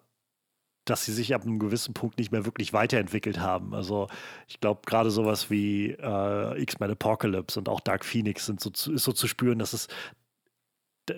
dass 0.86 1.04
sie 1.04 1.12
sich 1.12 1.34
ab 1.34 1.42
einem 1.42 1.58
gewissen 1.58 1.92
Punkt 1.92 2.18
nicht 2.18 2.32
mehr 2.32 2.46
wirklich 2.46 2.72
weiterentwickelt 2.72 3.38
haben. 3.38 3.74
Also 3.74 4.08
ich 4.46 4.60
glaube, 4.60 4.80
gerade 4.86 5.10
sowas 5.10 5.50
wie 5.50 5.90
äh, 5.90 6.62
X-Men 6.62 6.92
Apocalypse 6.92 7.58
und 7.58 7.68
auch 7.68 7.80
Dark 7.80 8.04
Phoenix 8.04 8.46
sind 8.46 8.60
so 8.60 8.70
zu, 8.70 8.94
ist 8.94 9.04
so 9.04 9.12
zu 9.12 9.28
spüren, 9.28 9.58
dass 9.58 9.74
es 9.74 9.88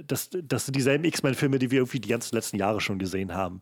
das, 0.07 0.31
das 0.31 0.67
sind 0.67 0.77
dieselben 0.77 1.05
X-Men-Filme, 1.05 1.59
die 1.59 1.71
wir 1.71 1.79
irgendwie 1.79 2.01
die 2.01 2.09
ganzen 2.09 2.35
letzten 2.35 2.57
Jahre 2.57 2.81
schon 2.81 2.99
gesehen 2.99 3.35
haben. 3.35 3.61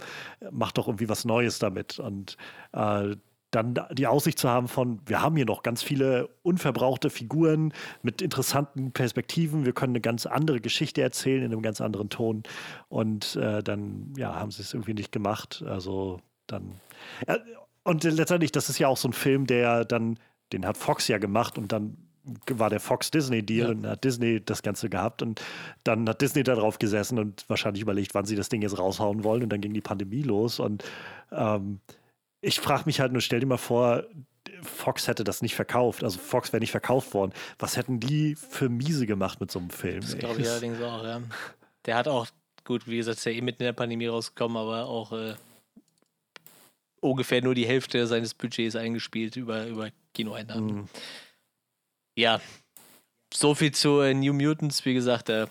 Macht 0.50 0.78
doch 0.78 0.88
irgendwie 0.88 1.08
was 1.08 1.24
Neues 1.24 1.58
damit. 1.58 1.98
Und 1.98 2.36
äh, 2.72 3.16
dann 3.50 3.78
die 3.92 4.06
Aussicht 4.06 4.38
zu 4.38 4.48
haben 4.48 4.68
von, 4.68 5.00
wir 5.06 5.22
haben 5.22 5.36
hier 5.36 5.46
noch 5.46 5.62
ganz 5.62 5.82
viele 5.82 6.28
unverbrauchte 6.42 7.08
Figuren 7.08 7.72
mit 8.02 8.20
interessanten 8.20 8.92
Perspektiven, 8.92 9.64
wir 9.64 9.72
können 9.72 9.92
eine 9.92 10.02
ganz 10.02 10.26
andere 10.26 10.60
Geschichte 10.60 11.00
erzählen 11.00 11.44
in 11.44 11.52
einem 11.52 11.62
ganz 11.62 11.80
anderen 11.80 12.10
Ton. 12.10 12.42
Und 12.88 13.36
äh, 13.36 13.62
dann, 13.62 14.12
ja, 14.16 14.34
haben 14.34 14.50
sie 14.50 14.62
es 14.62 14.74
irgendwie 14.74 14.94
nicht 14.94 15.12
gemacht. 15.12 15.64
Also 15.66 16.20
dann. 16.46 16.80
Ja, 17.26 17.38
und 17.84 18.04
letztendlich, 18.04 18.52
das 18.52 18.68
ist 18.68 18.78
ja 18.78 18.88
auch 18.88 18.98
so 18.98 19.08
ein 19.08 19.14
Film, 19.14 19.46
der 19.46 19.86
dann, 19.86 20.18
den 20.52 20.66
hat 20.66 20.76
Fox 20.76 21.08
ja 21.08 21.16
gemacht 21.16 21.56
und 21.56 21.72
dann 21.72 21.96
war 22.50 22.70
der 22.70 22.80
Fox-Disney-Deal 22.80 23.66
ja. 23.66 23.72
und 23.72 23.86
hat 23.86 24.04
Disney 24.04 24.44
das 24.44 24.62
Ganze 24.62 24.88
gehabt 24.88 25.22
und 25.22 25.40
dann 25.84 26.08
hat 26.08 26.20
Disney 26.20 26.42
da 26.42 26.54
drauf 26.54 26.78
gesessen 26.78 27.18
und 27.18 27.44
wahrscheinlich 27.48 27.82
überlegt, 27.82 28.14
wann 28.14 28.24
sie 28.24 28.36
das 28.36 28.48
Ding 28.48 28.62
jetzt 28.62 28.78
raushauen 28.78 29.24
wollen 29.24 29.42
und 29.42 29.50
dann 29.50 29.60
ging 29.60 29.74
die 29.74 29.80
Pandemie 29.80 30.22
los 30.22 30.60
und 30.60 30.84
ähm, 31.32 31.80
ich 32.40 32.60
frage 32.60 32.84
mich 32.86 33.00
halt 33.00 33.12
nur, 33.12 33.20
stell 33.20 33.40
dir 33.40 33.46
mal 33.46 33.56
vor, 33.56 34.04
Fox 34.62 35.08
hätte 35.08 35.24
das 35.24 35.42
nicht 35.42 35.54
verkauft, 35.54 36.04
also 36.04 36.18
Fox 36.18 36.52
wäre 36.52 36.60
nicht 36.60 36.70
verkauft 36.70 37.14
worden. 37.14 37.32
Was 37.58 37.76
hätten 37.76 38.00
die 38.00 38.34
für 38.34 38.68
miese 38.68 39.06
gemacht 39.06 39.40
mit 39.40 39.50
so 39.50 39.58
einem 39.58 39.70
Film? 39.70 40.00
Das 40.00 40.16
glaube 40.16 40.40
ich 40.40 40.48
allerdings 40.48 40.80
auch, 40.80 41.04
ja. 41.04 41.20
Der 41.86 41.96
hat 41.96 42.08
auch, 42.08 42.26
gut, 42.64 42.86
wie 42.86 42.96
gesagt, 42.96 43.18
ist 43.18 43.24
ja 43.24 43.32
eh 43.32 43.40
mitten 43.40 43.62
in 43.62 43.66
der 43.66 43.72
Pandemie 43.72 44.06
rausgekommen, 44.06 44.56
aber 44.56 44.86
auch 44.86 45.12
äh, 45.12 45.34
ungefähr 47.00 47.42
nur 47.42 47.54
die 47.54 47.66
Hälfte 47.66 48.06
seines 48.06 48.34
Budgets 48.34 48.76
eingespielt 48.76 49.36
über, 49.36 49.66
über 49.66 49.90
Kinoeinnahmen. 50.14 50.74
Mhm 50.74 50.88
ja, 52.18 52.40
so 53.32 53.54
viel 53.54 53.72
zu 53.72 54.00
äh, 54.00 54.12
New 54.12 54.32
Mutants. 54.32 54.84
Wie 54.84 54.94
gesagt, 54.94 55.28
äh, 55.28 55.46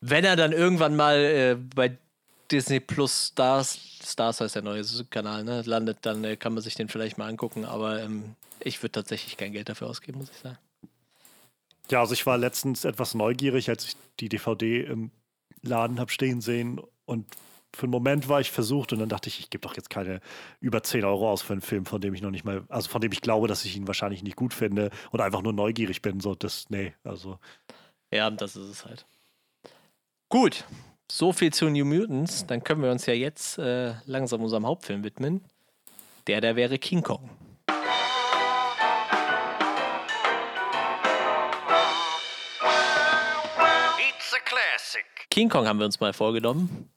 wenn 0.00 0.24
er 0.24 0.36
dann 0.36 0.52
irgendwann 0.52 0.96
mal 0.96 1.16
äh, 1.16 1.56
bei 1.74 1.96
Disney 2.50 2.80
Plus 2.80 3.28
Stars, 3.28 3.78
Stars 4.02 4.40
heißt 4.40 4.56
der 4.56 4.62
neue 4.62 4.82
Kanal, 5.10 5.44
ne, 5.44 5.62
landet, 5.62 5.98
dann 6.02 6.24
äh, 6.24 6.36
kann 6.36 6.52
man 6.52 6.62
sich 6.62 6.74
den 6.74 6.88
vielleicht 6.88 7.16
mal 7.16 7.28
angucken, 7.28 7.64
aber 7.64 8.02
ähm, 8.02 8.34
ich 8.60 8.82
würde 8.82 8.92
tatsächlich 8.92 9.36
kein 9.36 9.52
Geld 9.52 9.68
dafür 9.68 9.88
ausgeben, 9.88 10.18
muss 10.18 10.30
ich 10.30 10.38
sagen. 10.38 10.58
Ja, 11.90 12.00
also 12.00 12.12
ich 12.12 12.26
war 12.26 12.36
letztens 12.36 12.84
etwas 12.84 13.14
neugierig, 13.14 13.68
als 13.68 13.84
ich 13.84 13.96
die 14.18 14.28
DVD 14.28 14.82
im 14.82 15.10
Laden 15.62 16.00
habe 16.00 16.10
stehen 16.10 16.40
sehen 16.40 16.80
und 17.04 17.26
für 17.74 17.84
einen 17.84 17.90
Moment 17.90 18.28
war 18.28 18.40
ich 18.40 18.50
versucht 18.50 18.92
und 18.92 19.00
dann 19.00 19.08
dachte 19.08 19.28
ich, 19.28 19.40
ich 19.40 19.50
gebe 19.50 19.62
doch 19.62 19.76
jetzt 19.76 19.90
keine 19.90 20.20
über 20.60 20.82
10 20.82 21.04
Euro 21.04 21.30
aus 21.30 21.42
für 21.42 21.52
einen 21.52 21.62
Film, 21.62 21.86
von 21.86 22.00
dem 22.00 22.14
ich 22.14 22.22
noch 22.22 22.30
nicht 22.30 22.44
mal, 22.44 22.64
also 22.68 22.88
von 22.88 23.00
dem 23.00 23.12
ich 23.12 23.20
glaube, 23.20 23.48
dass 23.48 23.64
ich 23.64 23.76
ihn 23.76 23.86
wahrscheinlich 23.86 24.22
nicht 24.22 24.36
gut 24.36 24.54
finde 24.54 24.90
und 25.10 25.20
einfach 25.20 25.42
nur 25.42 25.52
neugierig 25.52 26.02
bin. 26.02 26.20
So, 26.20 26.34
das, 26.34 26.66
nee, 26.70 26.94
also. 27.02 27.38
Ja, 28.12 28.30
das 28.30 28.56
ist 28.56 28.68
es 28.68 28.84
halt. 28.84 29.06
Gut, 30.28 30.64
so 31.10 31.32
viel 31.32 31.52
zu 31.52 31.68
New 31.68 31.84
Mutants. 31.84 32.46
Dann 32.46 32.62
können 32.62 32.82
wir 32.82 32.90
uns 32.90 33.06
ja 33.06 33.14
jetzt 33.14 33.58
äh, 33.58 33.94
langsam 34.06 34.42
unserem 34.42 34.66
Hauptfilm 34.66 35.04
widmen. 35.04 35.44
Der, 36.26 36.40
der 36.40 36.56
wäre 36.56 36.78
King 36.78 37.02
Kong. 37.02 37.28
King 45.30 45.48
Kong 45.48 45.66
haben 45.66 45.80
wir 45.80 45.86
uns 45.86 45.98
mal 45.98 46.12
vorgenommen 46.12 46.88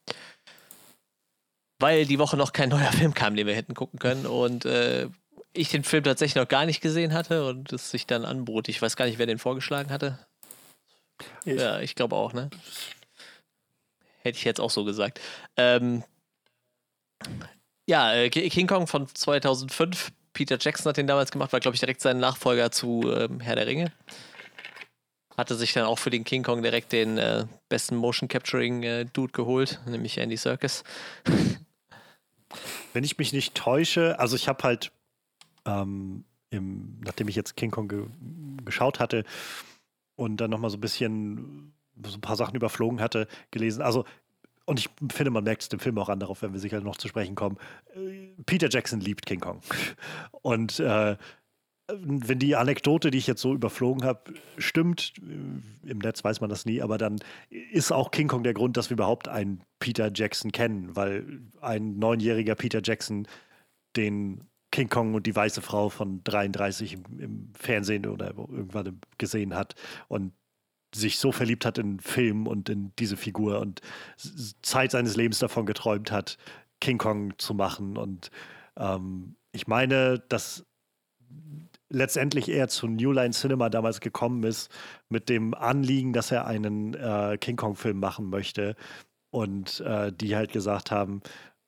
weil 1.80 2.05
die 2.05 2.19
Woche 2.19 2.38
noch 2.38 2.53
kein 2.53 2.69
neuer 2.69 2.91
Film 2.91 3.13
kam, 3.13 3.36
den 3.36 3.47
wir 3.47 3.55
hätten 3.55 3.73
gucken 3.73 3.99
können 3.99 4.25
und 4.25 4.65
äh, 4.65 5.09
ich 5.53 5.69
den 5.69 5.84
Film 5.84 6.03
tatsächlich 6.03 6.36
noch 6.36 6.47
gar 6.47 6.65
nicht 6.65 6.82
gesehen 6.82 7.13
hatte 7.13 7.47
und 7.47 7.73
es 7.73 7.89
sich 7.89 8.05
dann 8.05 8.25
anbot. 8.25 8.69
Ich 8.69 8.82
weiß 8.82 8.95
gar 8.95 9.05
nicht, 9.05 9.17
wer 9.17 9.25
den 9.25 9.39
vorgeschlagen 9.39 9.89
hatte. 9.89 10.19
Ich. 11.45 11.59
Ja, 11.59 11.80
ich 11.80 11.95
glaube 11.95 12.15
auch, 12.15 12.34
ne? 12.34 12.49
Hätte 14.21 14.38
ich 14.38 14.43
jetzt 14.43 14.59
auch 14.59 14.69
so 14.69 14.84
gesagt. 14.84 15.19
Ähm, 15.55 16.03
ja, 17.88 18.13
äh, 18.13 18.30
King 18.30 18.67
Kong 18.67 18.88
von 18.88 19.07
2005. 19.07 20.11
Peter 20.34 20.57
Jackson 20.59 20.89
hat 20.89 20.97
den 20.97 21.07
damals 21.07 21.32
gemacht, 21.32 21.51
war, 21.51 21.59
glaube 21.59 21.75
ich, 21.75 21.80
direkt 21.80 22.01
sein 22.01 22.19
Nachfolger 22.19 22.69
zu 22.71 23.11
ähm, 23.11 23.39
Herr 23.39 23.55
der 23.55 23.65
Ringe. 23.65 23.91
Hatte 25.36 25.55
sich 25.55 25.73
dann 25.73 25.86
auch 25.86 25.97
für 25.97 26.11
den 26.11 26.23
King 26.23 26.43
Kong 26.43 26.61
direkt 26.61 26.91
den 26.91 27.17
äh, 27.17 27.45
besten 27.69 27.95
Motion 27.95 28.28
Capturing 28.28 28.84
äh, 28.84 29.05
Dude 29.05 29.32
geholt, 29.32 29.80
nämlich 29.88 30.17
Andy 30.19 30.38
Serkis. 30.38 30.84
Wenn 32.93 33.03
ich 33.03 33.18
mich 33.18 33.34
nicht 33.34 33.55
täusche, 33.55 34.20
also 34.20 34.36
ich 34.36 34.47
habe 34.47 34.64
halt, 34.64 34.91
ähm, 35.66 36.24
im, 36.49 36.99
nachdem 37.03 37.28
ich 37.28 37.36
jetzt 37.36 37.55
King 37.55 37.72
Kong 37.72 37.88
ge 37.88 38.05
geschaut 38.64 38.99
hatte 38.99 39.24
und 40.16 40.38
dann 40.38 40.49
nochmal 40.49 40.70
so 40.70 40.78
ein 40.78 40.82
bisschen 40.82 41.74
so 42.05 42.18
ein 42.18 42.22
paar 42.22 42.36
Sachen 42.36 42.55
überflogen 42.55 42.99
hatte, 42.99 43.28
gelesen. 43.51 43.82
Also, 43.82 44.05
und 44.66 44.80
ich 44.80 44.89
finde, 45.12 45.32
man 45.32 45.43
merkt 45.43 45.62
es 45.62 45.70
dem 45.70 45.80
Film 45.80 45.97
auch 45.97 46.10
an, 46.10 46.20
darauf 46.20 46.41
werden 46.41 46.53
wir 46.53 46.60
sicher 46.60 46.82
noch 46.82 46.97
zu 46.97 47.08
sprechen 47.08 47.36
kommen. 47.36 47.58
Äh, 47.95 48.34
Peter 48.45 48.70
Jackson 48.70 48.99
liebt 48.99 49.26
King 49.26 49.39
Kong. 49.39 49.62
Und 50.41 50.80
äh, 50.80 51.16
wenn 51.90 52.40
die 52.40 52.56
Anekdote, 52.56 53.12
die 53.12 53.18
ich 53.18 53.28
jetzt 53.28 53.42
so 53.42 53.54
überflogen 53.54 54.04
habe, 54.04 54.34
stimmt, 54.58 55.14
äh, 55.20 55.90
im 55.90 56.00
Netz 56.00 56.24
weiß 56.24 56.42
man 56.42 56.50
das 56.50 56.66
nie, 56.66 56.82
aber 56.82 56.98
dann 56.98 57.18
ist 57.50 57.92
auch 57.92 58.12
King 58.12 58.28
Kong 58.28 58.44
der 58.44 58.54
Grund, 58.54 58.78
dass 58.78 58.90
wir 58.90 58.96
überhaupt 58.96 59.28
einen 59.28 59.62
Peter 59.80 60.12
Jackson 60.14 60.52
kennen, 60.52 60.96
weil 60.96 61.42
ein 61.62 61.98
neunjähriger 61.98 62.56
Peter 62.56 62.82
Jackson 62.84 63.28
den 63.96 64.44
King 64.72 64.90
Kong 64.90 65.14
und 65.14 65.26
die 65.26 65.36
weiße 65.36 65.62
Frau 65.62 65.90
von 65.90 66.22
33 66.26 66.94
im, 66.94 67.04
im 67.20 67.54
Fernsehen 67.58 68.06
oder 68.06 68.36
irgendwann 68.36 69.00
gesehen 69.18 69.56
hat 69.56 69.76
und 70.10 70.34
sich 70.94 71.20
so 71.20 71.32
verliebt 71.32 71.66
hat 71.66 71.78
in 71.78 72.00
Film 72.00 72.48
und 72.48 72.70
in 72.70 72.92
diese 73.00 73.18
Figur 73.18 73.60
und 73.60 73.82
Zeit 74.62 74.92
seines 74.92 75.16
Lebens 75.16 75.40
davon 75.40 75.66
geträumt 75.66 76.12
hat, 76.12 76.38
King 76.82 76.98
Kong 76.98 77.34
zu 77.38 77.54
machen. 77.54 77.98
Und 77.98 78.30
ähm, 78.78 79.36
ich 79.52 79.68
meine, 79.68 80.20
dass 80.30 80.66
letztendlich 81.90 82.50
eher 82.50 82.68
zu 82.68 82.88
New 82.88 83.12
Line 83.12 83.32
Cinema 83.32 83.70
damals 83.70 84.02
gekommen 84.02 84.44
ist, 84.44 84.72
mit 85.10 85.30
dem 85.30 85.54
Anliegen, 85.54 86.14
dass 86.14 86.32
er 86.32 86.46
einen 86.46 86.94
äh, 86.94 87.38
King 87.40 87.56
Kong-Film 87.56 88.00
machen 88.00 88.30
möchte. 88.30 88.76
Und 89.30 89.82
äh, 89.82 90.12
die 90.14 90.36
halt 90.36 90.52
gesagt 90.52 90.90
haben, 90.90 91.22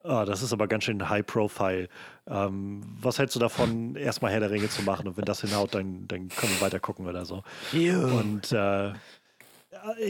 oh, 0.04 0.24
das 0.26 0.42
ist 0.42 0.54
aber 0.54 0.68
ganz 0.68 0.86
schön 0.86 1.10
high 1.10 1.26
profile. 1.26 1.90
Ähm, 2.28 2.82
was 3.02 3.20
hältst 3.20 3.36
du 3.36 3.40
davon, 3.40 3.96
erstmal 3.96 4.32
Herr 4.32 4.40
der 4.40 4.52
Ringe 4.52 4.70
zu 4.70 4.82
machen? 4.84 5.08
Und 5.08 5.18
wenn 5.18 5.26
das 5.26 5.42
hinhaut, 5.42 5.76
dann, 5.76 6.08
dann 6.08 6.30
können 6.30 6.54
wir 6.54 6.62
weiter 6.62 6.80
gucken 6.80 7.06
oder 7.08 7.26
so. 7.26 7.44
Und 8.20 8.52
äh, 8.52 8.94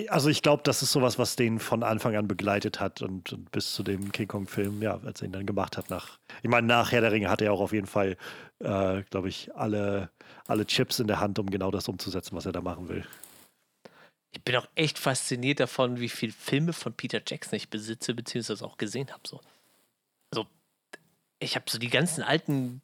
also 0.09 0.29
ich 0.29 0.41
glaube, 0.41 0.63
das 0.63 0.81
ist 0.81 0.91
sowas, 0.91 1.19
was 1.19 1.35
den 1.35 1.59
von 1.59 1.83
Anfang 1.83 2.15
an 2.15 2.27
begleitet 2.27 2.79
hat 2.79 3.01
und, 3.01 3.33
und 3.33 3.51
bis 3.51 3.73
zu 3.73 3.83
dem 3.83 4.11
King 4.11 4.27
Kong-Film, 4.27 4.81
ja, 4.81 4.99
als 5.03 5.21
er 5.21 5.27
ihn 5.27 5.31
dann 5.31 5.45
gemacht 5.45 5.77
hat 5.77 5.89
nach. 5.89 6.19
Ich 6.43 6.49
meine, 6.49 6.67
nach 6.67 6.91
Herr 6.91 7.01
der 7.01 7.11
Ringe 7.11 7.29
hat 7.29 7.41
er 7.41 7.53
auch 7.53 7.61
auf 7.61 7.73
jeden 7.73 7.87
Fall, 7.87 8.17
äh, 8.59 9.03
glaube 9.03 9.29
ich, 9.29 9.55
alle, 9.55 10.11
alle 10.47 10.65
Chips 10.65 10.99
in 10.99 11.07
der 11.07 11.19
Hand, 11.19 11.39
um 11.39 11.49
genau 11.49 11.71
das 11.71 11.87
umzusetzen, 11.87 12.35
was 12.35 12.45
er 12.45 12.51
da 12.51 12.61
machen 12.61 12.89
will. 12.89 13.05
Ich 14.31 14.43
bin 14.43 14.55
auch 14.55 14.67
echt 14.75 14.99
fasziniert 14.99 15.59
davon, 15.59 15.99
wie 15.99 16.09
viele 16.09 16.33
Filme 16.33 16.73
von 16.73 16.93
Peter 16.93 17.21
Jackson 17.25 17.57
ich 17.57 17.69
besitze, 17.69 18.13
beziehungsweise 18.13 18.63
auch 18.65 18.77
gesehen 18.77 19.11
habe. 19.11 19.27
So. 19.27 19.41
Also, 20.31 20.47
ich 21.39 21.55
habe 21.55 21.65
so 21.69 21.79
die 21.79 21.89
ganzen 21.89 22.23
alten, 22.23 22.81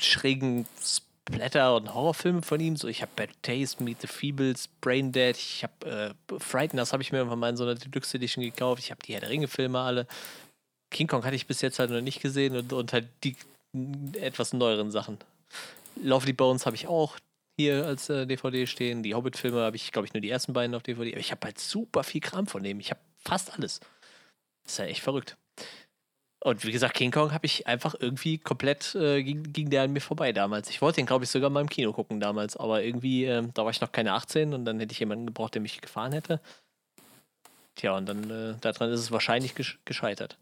schrägen 0.00 0.66
Splatter- 1.28 1.76
und 1.76 1.94
Horrorfilme 1.94 2.42
von 2.42 2.60
ihm. 2.60 2.76
So, 2.76 2.88
ich 2.88 3.00
habe 3.02 3.12
Bad 3.16 3.30
Taste, 3.42 3.82
Meet 3.82 4.02
the 4.02 4.06
Feebles, 4.06 4.68
Brain 4.80 5.10
Dead, 5.10 5.36
ich 5.36 5.62
habe 5.62 6.14
äh, 6.30 6.38
Frighteners 6.38 6.92
habe 6.92 7.02
ich 7.02 7.12
mir 7.12 7.18
irgendwann 7.18 7.38
mal 7.38 7.50
in 7.50 7.56
so 7.56 7.64
einer 7.64 7.74
Deluxe 7.74 8.16
Edition 8.16 8.44
gekauft. 8.44 8.82
Ich 8.82 8.90
habe 8.90 9.02
die 9.02 9.14
Herr 9.14 9.20
der 9.20 9.30
Ringe-Filme 9.30 9.78
alle. 9.78 10.06
King 10.90 11.06
Kong 11.06 11.24
hatte 11.24 11.36
ich 11.36 11.46
bis 11.46 11.60
jetzt 11.60 11.78
halt 11.78 11.90
noch 11.90 12.00
nicht 12.00 12.20
gesehen 12.20 12.56
und, 12.56 12.72
und 12.72 12.92
halt 12.92 13.08
die 13.24 13.36
etwas 14.20 14.52
neueren 14.52 14.90
Sachen. 14.90 15.18
Lovely 16.02 16.32
Bones 16.32 16.66
habe 16.66 16.76
ich 16.76 16.86
auch 16.86 17.16
hier 17.56 17.86
als 17.86 18.08
äh, 18.08 18.26
DVD 18.26 18.66
stehen. 18.66 19.02
Die 19.02 19.14
Hobbit-Filme 19.14 19.60
habe 19.60 19.76
ich, 19.76 19.92
glaube 19.92 20.06
ich, 20.06 20.14
nur 20.14 20.20
die 20.20 20.30
ersten 20.30 20.52
beiden 20.52 20.74
auf 20.74 20.82
DVD. 20.82 21.12
Aber 21.12 21.20
ich 21.20 21.30
habe 21.30 21.44
halt 21.44 21.58
super 21.58 22.04
viel 22.04 22.20
Kram 22.20 22.46
von 22.46 22.62
dem. 22.62 22.80
Ich 22.80 22.90
habe 22.90 23.00
fast 23.16 23.52
alles. 23.54 23.80
Ist 24.66 24.78
ja 24.78 24.84
echt 24.86 25.02
verrückt. 25.02 25.36
Und 26.44 26.62
wie 26.66 26.72
gesagt, 26.72 26.92
King 26.92 27.10
Kong 27.10 27.32
habe 27.32 27.46
ich 27.46 27.66
einfach 27.66 27.94
irgendwie 27.98 28.36
komplett, 28.36 28.94
äh, 28.96 29.22
ging, 29.22 29.50
ging 29.50 29.70
der 29.70 29.84
an 29.84 29.94
mir 29.94 30.00
vorbei 30.00 30.30
damals. 30.30 30.68
Ich 30.68 30.82
wollte 30.82 30.96
den, 30.96 31.06
glaube 31.06 31.24
ich, 31.24 31.30
sogar 31.30 31.48
mal 31.48 31.62
im 31.62 31.70
Kino 31.70 31.90
gucken 31.94 32.20
damals, 32.20 32.54
aber 32.58 32.82
irgendwie, 32.82 33.24
äh, 33.24 33.48
da 33.54 33.64
war 33.64 33.70
ich 33.70 33.80
noch 33.80 33.92
keine 33.92 34.12
18 34.12 34.52
und 34.52 34.66
dann 34.66 34.78
hätte 34.78 34.92
ich 34.92 34.98
jemanden 34.98 35.24
gebraucht, 35.24 35.54
der 35.54 35.62
mich 35.62 35.80
gefahren 35.80 36.12
hätte. 36.12 36.42
Tja, 37.76 37.96
und 37.96 38.06
dann 38.06 38.30
äh, 38.30 38.54
daran 38.60 38.90
ist 38.90 39.00
es 39.00 39.10
wahrscheinlich 39.10 39.54
gescheitert. 39.86 40.36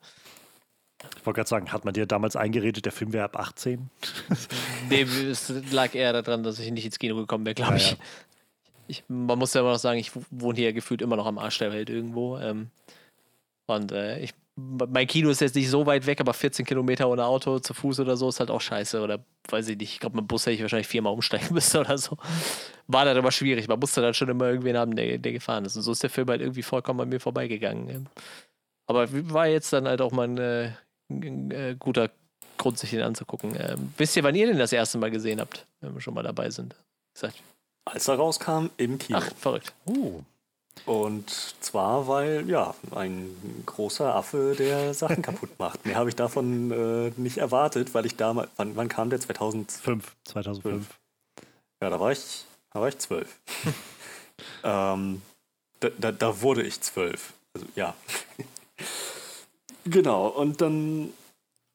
Ich 1.18 1.24
wollte 1.24 1.36
gerade 1.36 1.48
sagen, 1.48 1.72
hat 1.72 1.84
man 1.84 1.94
dir 1.94 2.06
damals 2.06 2.34
eingeredet, 2.34 2.84
der 2.84 2.92
Film 2.92 3.12
wäre 3.12 3.24
ab 3.24 3.38
18? 3.38 3.88
nee, 4.88 5.02
es 5.02 5.52
lag 5.70 5.94
eher 5.94 6.20
daran, 6.20 6.42
dass 6.42 6.58
ich 6.58 6.72
nicht 6.72 6.84
ins 6.84 6.98
Kino 6.98 7.14
gekommen 7.14 7.46
wäre, 7.46 7.54
glaube 7.54 7.76
ich. 7.76 7.92
Ja. 7.92 7.96
ich. 8.88 9.04
Man 9.06 9.38
muss 9.38 9.54
ja 9.54 9.60
immer 9.60 9.70
noch 9.70 9.78
sagen, 9.78 10.00
ich 10.00 10.10
wohne 10.32 10.58
hier 10.58 10.72
gefühlt 10.72 11.00
immer 11.00 11.14
noch 11.14 11.26
am 11.26 11.38
Arsch 11.38 11.58
der 11.58 11.70
Welt 11.70 11.90
irgendwo. 11.90 12.38
Ähm, 12.38 12.70
und 13.66 13.92
äh, 13.92 14.18
ich 14.18 14.34
mein 14.56 15.06
Kino 15.06 15.30
ist 15.30 15.40
jetzt 15.40 15.54
nicht 15.54 15.70
so 15.70 15.86
weit 15.86 16.06
weg, 16.06 16.20
aber 16.20 16.34
14 16.34 16.66
Kilometer 16.66 17.08
ohne 17.08 17.24
Auto 17.24 17.58
zu 17.58 17.72
Fuß 17.72 18.00
oder 18.00 18.16
so 18.16 18.28
ist 18.28 18.38
halt 18.38 18.50
auch 18.50 18.60
scheiße. 18.60 19.00
Oder 19.00 19.24
weiß 19.48 19.68
ich 19.68 19.78
nicht. 19.78 19.94
Ich 19.94 20.00
glaube, 20.00 20.16
mit 20.16 20.24
dem 20.24 20.26
Bus 20.28 20.44
hätte 20.44 20.54
ich 20.54 20.62
wahrscheinlich 20.62 20.88
viermal 20.88 21.12
umsteigen 21.12 21.48
müssen 21.54 21.78
oder 21.80 21.96
so. 21.96 22.18
War 22.86 23.04
dann 23.04 23.16
aber 23.16 23.32
schwierig. 23.32 23.66
Man 23.68 23.78
musste 23.78 24.02
dann 24.02 24.14
schon 24.14 24.28
immer 24.28 24.46
irgendwen 24.46 24.76
haben, 24.76 24.94
der, 24.94 25.18
der 25.18 25.32
gefahren 25.32 25.64
ist. 25.64 25.76
Und 25.76 25.82
so 25.82 25.92
ist 25.92 26.02
der 26.02 26.10
Film 26.10 26.28
halt 26.28 26.42
irgendwie 26.42 26.62
vollkommen 26.62 27.00
an 27.00 27.08
mir 27.08 27.20
vorbeigegangen. 27.20 28.08
Aber 28.86 29.08
war 29.32 29.46
jetzt 29.46 29.72
dann 29.72 29.88
halt 29.88 30.02
auch 30.02 30.12
mal 30.12 30.28
ein, 30.28 30.38
äh, 30.38 30.72
ein 31.10 31.50
äh, 31.50 31.76
guter 31.78 32.10
Grund, 32.58 32.78
sich 32.78 32.90
den 32.90 33.02
anzugucken. 33.02 33.56
Ähm, 33.58 33.94
wisst 33.96 34.16
ihr, 34.16 34.22
wann 34.22 34.34
ihr 34.34 34.46
den 34.46 34.58
das 34.58 34.72
erste 34.72 34.98
Mal 34.98 35.10
gesehen 35.10 35.40
habt, 35.40 35.66
wenn 35.80 35.94
wir 35.94 36.00
schon 36.02 36.14
mal 36.14 36.22
dabei 36.22 36.50
sind? 36.50 36.76
Gesagt. 37.14 37.36
Als 37.86 38.06
er 38.06 38.16
rauskam, 38.16 38.66
im 38.76 38.98
Kino. 38.98 39.18
Ach, 39.20 39.30
verrückt. 39.36 39.72
Uh. 39.86 40.22
Und 40.84 41.30
zwar, 41.60 42.08
weil, 42.08 42.48
ja, 42.48 42.74
ein 42.94 43.62
großer 43.66 44.14
Affe, 44.14 44.54
der 44.58 44.94
Sachen 44.94 45.22
kaputt 45.22 45.50
macht. 45.58 45.86
Mehr 45.86 45.96
habe 45.96 46.08
ich 46.08 46.16
davon 46.16 46.70
äh, 46.70 47.12
nicht 47.16 47.38
erwartet, 47.38 47.94
weil 47.94 48.06
ich 48.06 48.16
damals, 48.16 48.50
wann, 48.56 48.74
wann 48.76 48.88
kam 48.88 49.10
der? 49.10 49.20
2005. 49.20 50.16
2005. 50.24 50.86
Ja, 51.80 51.90
da 51.90 52.00
war 52.00 52.12
ich, 52.12 52.44
da 52.72 52.80
war 52.80 52.88
ich 52.88 52.98
zwölf. 52.98 53.38
ähm, 54.64 55.22
da, 55.80 55.88
da, 55.98 56.12
da 56.12 56.40
wurde 56.40 56.62
ich 56.62 56.80
zwölf. 56.80 57.32
Also, 57.54 57.66
ja. 57.76 57.94
genau, 59.84 60.28
und 60.28 60.60
dann 60.60 61.12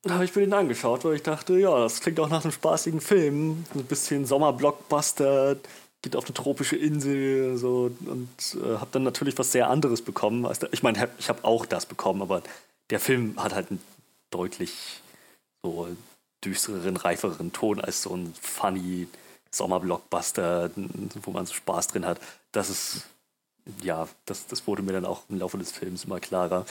habe 0.09 0.25
ich 0.25 0.35
mir 0.35 0.41
den 0.41 0.53
angeschaut, 0.53 1.03
weil 1.05 1.15
ich 1.15 1.23
dachte, 1.23 1.57
ja, 1.57 1.77
das 1.79 2.01
klingt 2.01 2.19
auch 2.19 2.29
nach 2.29 2.43
einem 2.43 2.51
spaßigen 2.51 3.01
Film. 3.01 3.65
Ein 3.73 3.85
bisschen 3.85 4.25
Sommerblockbuster, 4.25 5.57
geht 6.01 6.15
auf 6.15 6.25
eine 6.25 6.33
tropische 6.33 6.75
Insel 6.75 7.57
so 7.57 7.91
und 8.05 8.29
äh, 8.55 8.77
habe 8.77 8.89
dann 8.91 9.03
natürlich 9.03 9.37
was 9.37 9.51
sehr 9.51 9.69
anderes 9.69 10.01
bekommen. 10.01 10.45
Als 10.45 10.59
der, 10.59 10.71
ich 10.73 10.83
meine, 10.83 11.09
ich 11.17 11.29
habe 11.29 11.43
auch 11.43 11.65
das 11.65 11.85
bekommen, 11.85 12.21
aber 12.21 12.43
der 12.89 12.99
Film 12.99 13.41
hat 13.41 13.53
halt 13.53 13.71
einen 13.71 13.81
deutlich 14.29 15.01
so 15.63 15.87
düstereren, 16.43 16.97
reiferen 16.97 17.51
Ton 17.51 17.81
als 17.81 18.03
so 18.03 18.15
ein 18.15 18.33
funny 18.39 19.07
Sommerblockbuster, 19.51 20.71
wo 21.23 21.31
man 21.31 21.45
so 21.45 21.53
Spaß 21.53 21.87
drin 21.87 22.05
hat. 22.05 22.19
Das 22.51 22.69
ist, 22.69 23.07
ja, 23.81 24.07
das, 24.25 24.47
das 24.47 24.67
wurde 24.67 24.83
mir 24.83 24.93
dann 24.93 25.05
auch 25.05 25.23
im 25.29 25.39
Laufe 25.39 25.57
des 25.57 25.71
Films 25.71 26.05
immer 26.05 26.19
klarer. 26.19 26.65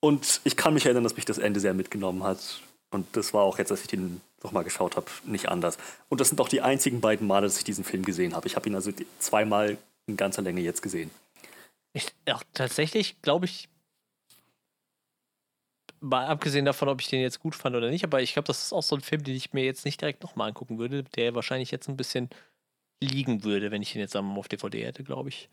Und 0.00 0.40
ich 0.44 0.56
kann 0.56 0.74
mich 0.74 0.84
erinnern, 0.84 1.04
dass 1.04 1.16
mich 1.16 1.24
das 1.24 1.38
Ende 1.38 1.60
sehr 1.60 1.74
mitgenommen 1.74 2.24
hat. 2.24 2.60
Und 2.90 3.06
das 3.16 3.32
war 3.32 3.42
auch 3.42 3.58
jetzt, 3.58 3.70
als 3.70 3.82
ich 3.82 3.86
den 3.86 4.20
nochmal 4.44 4.64
geschaut 4.64 4.96
habe, 4.96 5.06
nicht 5.24 5.48
anders. 5.48 5.78
Und 6.08 6.20
das 6.20 6.28
sind 6.28 6.40
auch 6.40 6.48
die 6.48 6.60
einzigen 6.60 7.00
beiden 7.00 7.26
Male, 7.26 7.46
dass 7.46 7.58
ich 7.58 7.64
diesen 7.64 7.84
Film 7.84 8.04
gesehen 8.04 8.34
habe. 8.34 8.46
Ich 8.46 8.56
habe 8.56 8.68
ihn 8.68 8.74
also 8.74 8.92
zweimal 9.18 9.76
in 10.06 10.16
ganzer 10.16 10.42
Länge 10.42 10.60
jetzt 10.60 10.82
gesehen. 10.82 11.10
Ich, 11.92 12.06
ja, 12.28 12.40
tatsächlich 12.52 13.20
glaube 13.22 13.46
ich, 13.46 13.68
mal 16.00 16.26
abgesehen 16.26 16.64
davon, 16.64 16.88
ob 16.88 17.00
ich 17.00 17.08
den 17.08 17.20
jetzt 17.20 17.40
gut 17.40 17.54
fand 17.54 17.74
oder 17.74 17.90
nicht, 17.90 18.04
aber 18.04 18.20
ich 18.20 18.34
glaube, 18.34 18.46
das 18.46 18.62
ist 18.62 18.72
auch 18.72 18.82
so 18.82 18.94
ein 18.94 19.00
Film, 19.00 19.24
den 19.24 19.34
ich 19.34 19.52
mir 19.52 19.64
jetzt 19.64 19.84
nicht 19.84 20.00
direkt 20.00 20.22
nochmal 20.22 20.48
angucken 20.48 20.78
würde, 20.78 21.02
der 21.02 21.34
wahrscheinlich 21.34 21.70
jetzt 21.70 21.88
ein 21.88 21.96
bisschen 21.96 22.28
liegen 23.02 23.44
würde, 23.44 23.70
wenn 23.70 23.82
ich 23.82 23.94
ihn 23.94 24.00
jetzt 24.00 24.16
auf 24.16 24.48
DVD 24.48 24.84
hätte, 24.84 25.04
glaube 25.04 25.30
ich. 25.30 25.48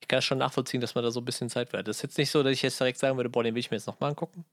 Ich 0.00 0.08
kann 0.08 0.20
schon 0.20 0.38
nachvollziehen, 0.38 0.80
dass 0.80 0.96
man 0.96 1.04
da 1.04 1.12
so 1.12 1.20
ein 1.20 1.24
bisschen 1.24 1.48
Zeit 1.48 1.72
wäre. 1.72 1.84
Das 1.84 1.98
ist 1.98 2.02
jetzt 2.02 2.18
nicht 2.18 2.30
so, 2.30 2.42
dass 2.42 2.52
ich 2.52 2.62
jetzt 2.62 2.80
direkt 2.80 2.98
sagen 2.98 3.16
würde, 3.16 3.30
boah, 3.30 3.44
den 3.44 3.54
will 3.54 3.60
ich 3.60 3.70
mir 3.70 3.76
jetzt 3.76 3.86
nochmal 3.86 4.10
angucken. 4.10 4.44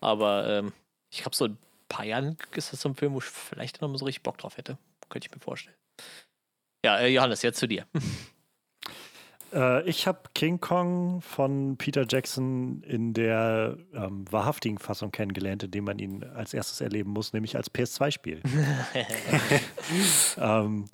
Aber 0.00 0.48
ähm, 0.48 0.72
ich 1.10 1.22
glaube, 1.22 1.34
so 1.34 1.46
ein 1.46 1.58
paar 1.88 2.04
Jahren 2.04 2.36
ist 2.54 2.72
das 2.72 2.80
so 2.80 2.88
ein 2.88 2.94
Film, 2.94 3.14
wo 3.14 3.18
ich 3.18 3.24
vielleicht 3.24 3.80
noch 3.80 3.88
mal 3.88 3.98
so 3.98 4.04
richtig 4.04 4.22
Bock 4.22 4.38
drauf 4.38 4.56
hätte. 4.56 4.78
Könnte 5.08 5.28
ich 5.28 5.34
mir 5.34 5.40
vorstellen. 5.40 5.76
Ja, 6.84 6.98
äh, 6.98 7.08
Johannes, 7.08 7.42
jetzt 7.42 7.58
zu 7.58 7.66
dir. 7.66 7.86
Äh, 9.54 9.88
ich 9.88 10.06
habe 10.06 10.18
King 10.34 10.60
Kong 10.60 11.20
von 11.20 11.76
Peter 11.76 12.04
Jackson 12.08 12.82
in 12.82 13.14
der 13.14 13.76
ähm, 13.94 14.24
wahrhaftigen 14.30 14.78
Fassung 14.78 15.12
kennengelernt, 15.12 15.62
indem 15.62 15.84
man 15.84 15.98
ihn 16.00 16.24
als 16.24 16.54
erstes 16.54 16.80
erleben 16.80 17.10
muss, 17.10 17.32
nämlich 17.32 17.56
als 17.56 17.72
PS2-Spiel. 17.72 18.42
ähm, 20.38 20.86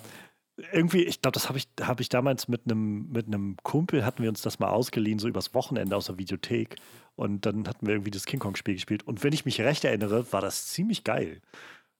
irgendwie, 0.73 1.05
ich 1.05 1.23
glaube, 1.23 1.35
das 1.35 1.49
habe 1.49 1.59
ich, 1.59 1.69
hab 1.81 2.01
ich 2.01 2.09
damals 2.09 2.49
mit 2.49 2.63
einem 2.65 3.11
mit 3.11 3.27
Kumpel, 3.63 4.05
hatten 4.05 4.23
wir 4.23 4.29
uns 4.29 4.43
das 4.43 4.59
mal 4.59 4.69
ausgeliehen, 4.69 5.19
so 5.19 5.29
übers 5.29 5.55
Wochenende 5.55 5.97
aus 5.97 6.07
der 6.07 6.19
Videothek. 6.19 6.77
Und 7.17 7.45
dann 7.47 7.69
hatten 7.69 7.87
wir 7.87 7.95
irgendwie 7.95 8.11
das 8.11 8.27
King 8.27 8.41
Kong-Spiel 8.41 8.75
gespielt. 8.75 9.07
Und 9.07 9.23
wenn 9.23 9.33
ich 9.33 9.45
mich 9.45 9.61
recht 9.61 9.85
erinnere, 9.85 10.33
war 10.33 10.41
das 10.41 10.69
ziemlich 10.69 11.05
geil. 11.05 11.41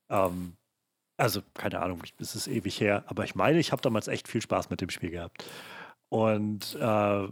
Ähm, 0.09 0.55
also, 1.17 1.43
keine 1.55 1.81
Ahnung, 1.81 2.03
es 2.19 2.35
ist 2.35 2.49
ewig 2.49 2.81
her, 2.81 3.05
aber 3.07 3.25
ich 3.25 3.35
meine, 3.35 3.59
ich 3.59 3.73
habe 3.73 3.83
damals 3.83 4.09
echt 4.09 4.29
viel 4.29 4.41
Spaß 4.41 4.71
mit 4.71 4.81
dem 4.81 4.89
Spiel 4.89 5.11
gehabt. 5.11 5.45
Und 6.09 6.77
äh, 6.81 7.29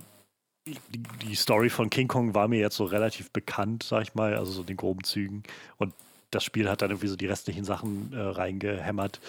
die, 0.66 1.02
die, 1.26 1.34
Story 1.34 1.70
von 1.70 1.88
King 1.88 2.08
Kong 2.08 2.34
war 2.34 2.48
mir 2.48 2.60
jetzt 2.60 2.76
so 2.76 2.84
relativ 2.84 3.30
bekannt, 3.30 3.84
sag 3.84 4.02
ich 4.02 4.14
mal, 4.14 4.34
also 4.36 4.52
so 4.52 4.60
in 4.60 4.66
den 4.66 4.76
groben 4.76 5.04
Zügen. 5.04 5.42
Und 5.78 5.94
das 6.30 6.44
Spiel 6.44 6.68
hat 6.68 6.82
dann 6.82 6.90
irgendwie 6.90 7.08
so 7.08 7.16
die 7.16 7.26
restlichen 7.26 7.64
Sachen 7.64 8.12
äh, 8.12 8.20
reingehämmert. 8.20 9.20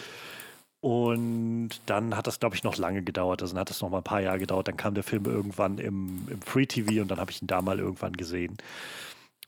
Und 0.82 1.72
dann 1.88 2.16
hat 2.16 2.28
das, 2.28 2.40
glaube 2.40 2.56
ich, 2.56 2.64
noch 2.64 2.78
lange 2.78 3.04
gedauert. 3.04 3.42
Also 3.42 3.54
dann 3.54 3.62
hat 3.62 3.70
das 3.70 3.82
noch 3.82 3.90
mal 3.90 3.98
ein 3.98 4.04
paar 4.04 4.22
Jahre 4.22 4.40
gedauert. 4.40 4.68
Dann 4.68 4.78
kam 4.78 4.94
der 4.94 5.04
Film 5.04 5.26
irgendwann 5.26 5.78
im, 5.78 6.28
im 6.30 6.42
Free 6.42 6.66
TV 6.66 7.02
und 7.02 7.10
dann 7.10 7.20
habe 7.20 7.32
ich 7.32 7.42
ihn 7.42 7.48
da 7.48 7.62
mal 7.62 7.80
irgendwann 7.80 8.14
gesehen. 8.14 8.58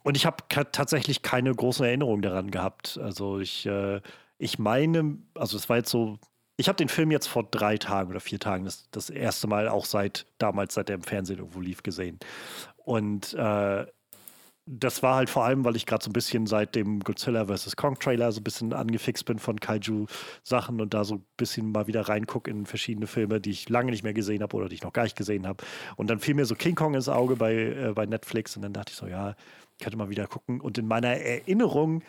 Und 0.03 0.17
ich 0.17 0.25
habe 0.25 0.37
tatsächlich 0.49 1.21
keine 1.21 1.53
großen 1.53 1.85
Erinnerungen 1.85 2.21
daran 2.21 2.51
gehabt. 2.51 2.99
Also 3.01 3.39
ich, 3.39 3.65
äh, 3.65 4.01
ich 4.39 4.59
meine, 4.59 5.19
also 5.35 5.55
es 5.55 5.69
war 5.69 5.77
jetzt 5.77 5.91
so, 5.91 6.17
ich 6.57 6.67
habe 6.67 6.75
den 6.75 6.89
Film 6.89 7.11
jetzt 7.11 7.27
vor 7.27 7.43
drei 7.43 7.77
Tagen 7.77 8.09
oder 8.09 8.19
vier 8.19 8.39
Tagen 8.39 8.65
das, 8.65 8.89
das 8.91 9.09
erste 9.09 9.47
Mal 9.47 9.69
auch 9.69 9.85
seit 9.85 10.25
damals, 10.37 10.73
seit 10.73 10.89
er 10.89 10.95
im 10.95 11.03
Fernsehen 11.03 11.39
irgendwo 11.39 11.61
lief, 11.61 11.81
gesehen. 11.83 12.19
Und 12.77 13.33
äh, 13.35 13.85
das 14.65 15.01
war 15.01 15.15
halt 15.15 15.29
vor 15.29 15.43
allem, 15.43 15.65
weil 15.65 15.75
ich 15.75 15.85
gerade 15.85 16.03
so 16.03 16.09
ein 16.09 16.13
bisschen 16.13 16.45
seit 16.45 16.75
dem 16.75 16.99
Godzilla 16.99 17.45
vs. 17.45 17.75
Kong 17.75 17.97
Trailer 17.97 18.31
so 18.31 18.39
ein 18.41 18.43
bisschen 18.43 18.73
angefixt 18.73 19.25
bin 19.25 19.39
von 19.39 19.59
Kaiju-Sachen 19.59 20.79
und 20.79 20.93
da 20.93 21.03
so 21.03 21.15
ein 21.15 21.25
bisschen 21.35 21.71
mal 21.71 21.87
wieder 21.87 22.01
reingucke 22.07 22.49
in 22.49 22.65
verschiedene 22.65 23.07
Filme, 23.07 23.41
die 23.41 23.51
ich 23.51 23.69
lange 23.69 23.91
nicht 23.91 24.03
mehr 24.03 24.13
gesehen 24.13 24.43
habe 24.43 24.55
oder 24.55 24.69
die 24.69 24.75
ich 24.75 24.83
noch 24.83 24.93
gar 24.93 25.03
nicht 25.03 25.17
gesehen 25.17 25.47
habe. 25.47 25.63
Und 25.95 26.09
dann 26.09 26.19
fiel 26.19 26.35
mir 26.35 26.45
so 26.45 26.55
King 26.55 26.75
Kong 26.75 26.93
ins 26.93 27.09
Auge 27.09 27.35
bei, 27.35 27.53
äh, 27.53 27.93
bei 27.95 28.05
Netflix 28.05 28.55
und 28.55 28.61
dann 28.61 28.73
dachte 28.73 28.91
ich 28.91 28.97
so, 28.97 29.07
ja, 29.07 29.35
ich 29.77 29.83
könnte 29.83 29.97
mal 29.97 30.09
wieder 30.09 30.27
gucken. 30.27 30.61
Und 30.61 30.77
in 30.77 30.87
meiner 30.87 31.09
Erinnerung 31.09 32.03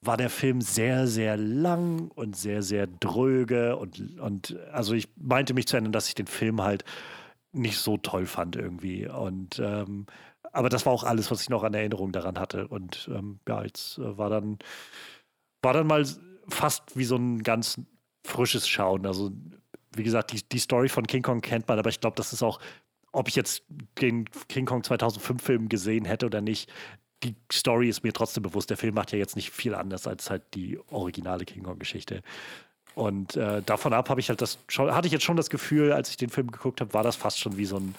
war 0.00 0.16
der 0.16 0.30
Film 0.30 0.60
sehr, 0.60 1.06
sehr 1.06 1.36
lang 1.36 2.10
und 2.14 2.36
sehr, 2.36 2.62
sehr 2.62 2.86
dröge 2.86 3.76
und, 3.76 4.18
und 4.20 4.56
also 4.72 4.94
ich 4.94 5.08
meinte 5.16 5.54
mich 5.54 5.66
zu 5.66 5.76
erinnern, 5.76 5.92
dass 5.92 6.08
ich 6.08 6.14
den 6.14 6.28
Film 6.28 6.62
halt 6.62 6.84
nicht 7.52 7.78
so 7.78 7.96
toll 7.96 8.26
fand 8.26 8.56
irgendwie. 8.56 9.08
Und 9.08 9.58
ähm, 9.58 10.06
aber 10.52 10.68
das 10.68 10.86
war 10.86 10.92
auch 10.92 11.04
alles, 11.04 11.30
was 11.30 11.42
ich 11.42 11.50
noch 11.50 11.62
an 11.62 11.74
Erinnerung 11.74 12.12
daran 12.12 12.38
hatte. 12.38 12.68
Und 12.68 13.08
ähm, 13.12 13.40
ja, 13.48 13.62
jetzt 13.62 13.98
äh, 13.98 14.18
war 14.18 14.30
dann, 14.30 14.58
war 15.62 15.72
dann 15.72 15.86
mal 15.86 16.04
fast 16.48 16.96
wie 16.96 17.04
so 17.04 17.16
ein 17.16 17.42
ganz 17.42 17.80
frisches 18.24 18.68
Schauen. 18.68 19.06
Also, 19.06 19.30
wie 19.94 20.02
gesagt, 20.02 20.32
die, 20.32 20.42
die 20.48 20.58
Story 20.58 20.88
von 20.88 21.06
King 21.06 21.22
Kong 21.22 21.40
kennt 21.40 21.68
man, 21.68 21.78
aber 21.78 21.90
ich 21.90 22.00
glaube, 22.00 22.16
das 22.16 22.32
ist 22.32 22.42
auch, 22.42 22.60
ob 23.12 23.28
ich 23.28 23.36
jetzt 23.36 23.62
den 24.00 24.26
King 24.48 24.66
Kong 24.66 24.84
2005 24.84 25.42
Film 25.42 25.68
gesehen 25.68 26.04
hätte 26.04 26.26
oder 26.26 26.40
nicht, 26.40 26.70
die 27.24 27.34
Story 27.50 27.88
ist 27.88 28.04
mir 28.04 28.12
trotzdem 28.12 28.42
bewusst. 28.42 28.70
Der 28.70 28.76
Film 28.76 28.94
macht 28.94 29.12
ja 29.12 29.18
jetzt 29.18 29.34
nicht 29.34 29.50
viel 29.50 29.74
anders 29.74 30.06
als 30.06 30.30
halt 30.30 30.42
die 30.54 30.78
originale 30.90 31.44
King 31.44 31.64
Kong-Geschichte. 31.64 32.22
Und 32.94 33.36
äh, 33.36 33.62
davon 33.62 33.92
ab 33.92 34.08
habe 34.08 34.20
ich 34.20 34.28
halt 34.28 34.40
das 34.40 34.58
schon, 34.68 34.94
hatte 34.94 35.06
ich 35.06 35.12
jetzt 35.12 35.24
schon 35.24 35.36
das 35.36 35.50
Gefühl, 35.50 35.92
als 35.92 36.10
ich 36.10 36.16
den 36.16 36.30
Film 36.30 36.50
geguckt 36.50 36.80
habe, 36.80 36.94
war 36.94 37.02
das 37.02 37.16
fast 37.16 37.38
schon 37.38 37.56
wie 37.56 37.64
so 37.64 37.76
ein 37.76 37.94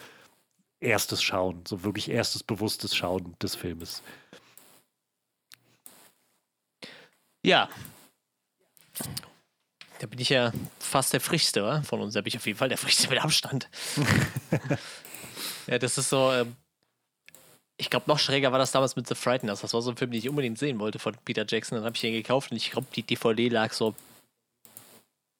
erstes 0.80 1.22
Schauen, 1.22 1.64
so 1.68 1.84
wirklich 1.84 2.10
erstes 2.10 2.44
bewusstes 2.44 2.96
Schauen 2.96 3.36
des 3.42 3.56
Filmes. 3.56 4.02
Ja. 7.44 7.70
Da 10.00 10.08
bin 10.08 10.20
ich 10.20 10.30
ja 10.30 10.54
fast 10.80 11.14
der 11.14 11.22
frischste, 11.22 11.64
oder? 11.64 11.84
Von 11.84 12.02
uns. 12.02 12.14
Da 12.14 12.22
bin 12.22 12.30
ich 12.30 12.38
auf 12.38 12.46
jeden 12.46 12.58
Fall 12.58 12.70
der 12.70 12.78
frischste 12.78 13.10
mit 13.10 13.22
Abstand. 13.22 13.70
ja, 15.68 15.78
das 15.78 15.98
ist 15.98 16.10
so. 16.10 16.32
Ähm, 16.32 16.56
ich 17.78 17.90
glaube, 17.90 18.06
noch 18.08 18.20
schräger 18.20 18.52
war 18.52 18.60
das 18.60 18.72
damals 18.72 18.98
mit 18.98 19.08
The 19.08 19.16
Frighteners. 19.16 19.62
Das 19.62 19.74
war 19.74 19.82
so 19.82 19.90
ein 19.90 19.98
Film, 19.98 20.12
den 20.12 20.20
ich 20.20 20.28
unbedingt 20.28 20.60
sehen 20.60 20.80
wollte 20.80 21.00
von 21.00 21.16
Peter 21.24 21.46
Jackson. 21.48 21.78
Dann 21.78 21.86
habe 21.86 21.96
ich 21.96 22.02
den 22.02 22.14
gekauft 22.14 22.52
und 22.52 22.58
ich 22.58 22.72
glaube, 22.72 22.88
die 22.94 23.04
DVD 23.04 23.48
lag 23.48 23.72
so 23.72 23.96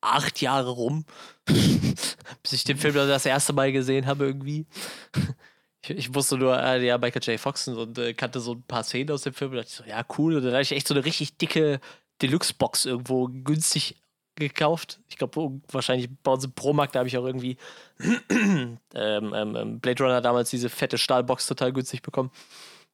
acht 0.02 0.42
Jahre 0.42 0.70
rum, 0.70 1.06
bis 1.46 2.54
ich 2.54 2.64
den 2.64 2.78
Film 2.78 2.94
das 2.96 3.26
erste 3.26 3.54
Mal 3.54 3.72
gesehen 3.72 4.06
habe 4.06 4.26
irgendwie. 4.26 4.66
Ich, 5.82 5.92
ich 5.92 6.14
wusste 6.14 6.38
nur, 6.38 6.62
äh, 6.62 6.86
ja, 6.86 6.98
Michael 6.98 7.24
J. 7.24 7.40
Fox 7.40 7.66
und 7.70 7.98
äh, 7.98 8.14
kannte 8.14 8.42
so 8.42 8.56
ein 8.56 8.64
paar 8.64 8.84
Szenen 8.84 9.12
aus 9.12 9.22
dem 9.22 9.34
Film 9.34 9.52
und 9.52 9.58
dachte 9.58 9.72
so, 9.72 9.86
ja, 9.86 10.06
cool. 10.18 10.36
Und 10.36 10.44
dann 10.44 10.52
habe 10.52 10.62
ich 10.62 10.74
echt 10.74 10.88
so 10.88 10.94
eine 10.94 11.06
richtig 11.06 11.38
dicke 11.38 11.80
Deluxe-Box 12.22 12.86
irgendwo 12.86 13.30
günstig 13.30 13.96
gekauft. 14.36 15.00
Ich 15.08 15.18
glaube, 15.18 15.62
wahrscheinlich 15.72 16.10
bei 16.24 16.32
uns 16.32 16.46
im 16.46 16.52
Pro-Markt, 16.52 16.96
da 16.96 17.00
habe 17.00 17.08
ich 17.08 17.18
auch 17.18 17.26
irgendwie 17.26 17.58
ähm, 18.30 18.78
ähm, 18.94 19.34
ähm, 19.56 19.80
Blade 19.80 20.04
Runner 20.04 20.22
damals 20.22 20.50
diese 20.50 20.70
fette 20.70 20.98
Stahlbox 20.98 21.48
total 21.48 21.72
günstig 21.74 22.02
bekommen. 22.02 22.32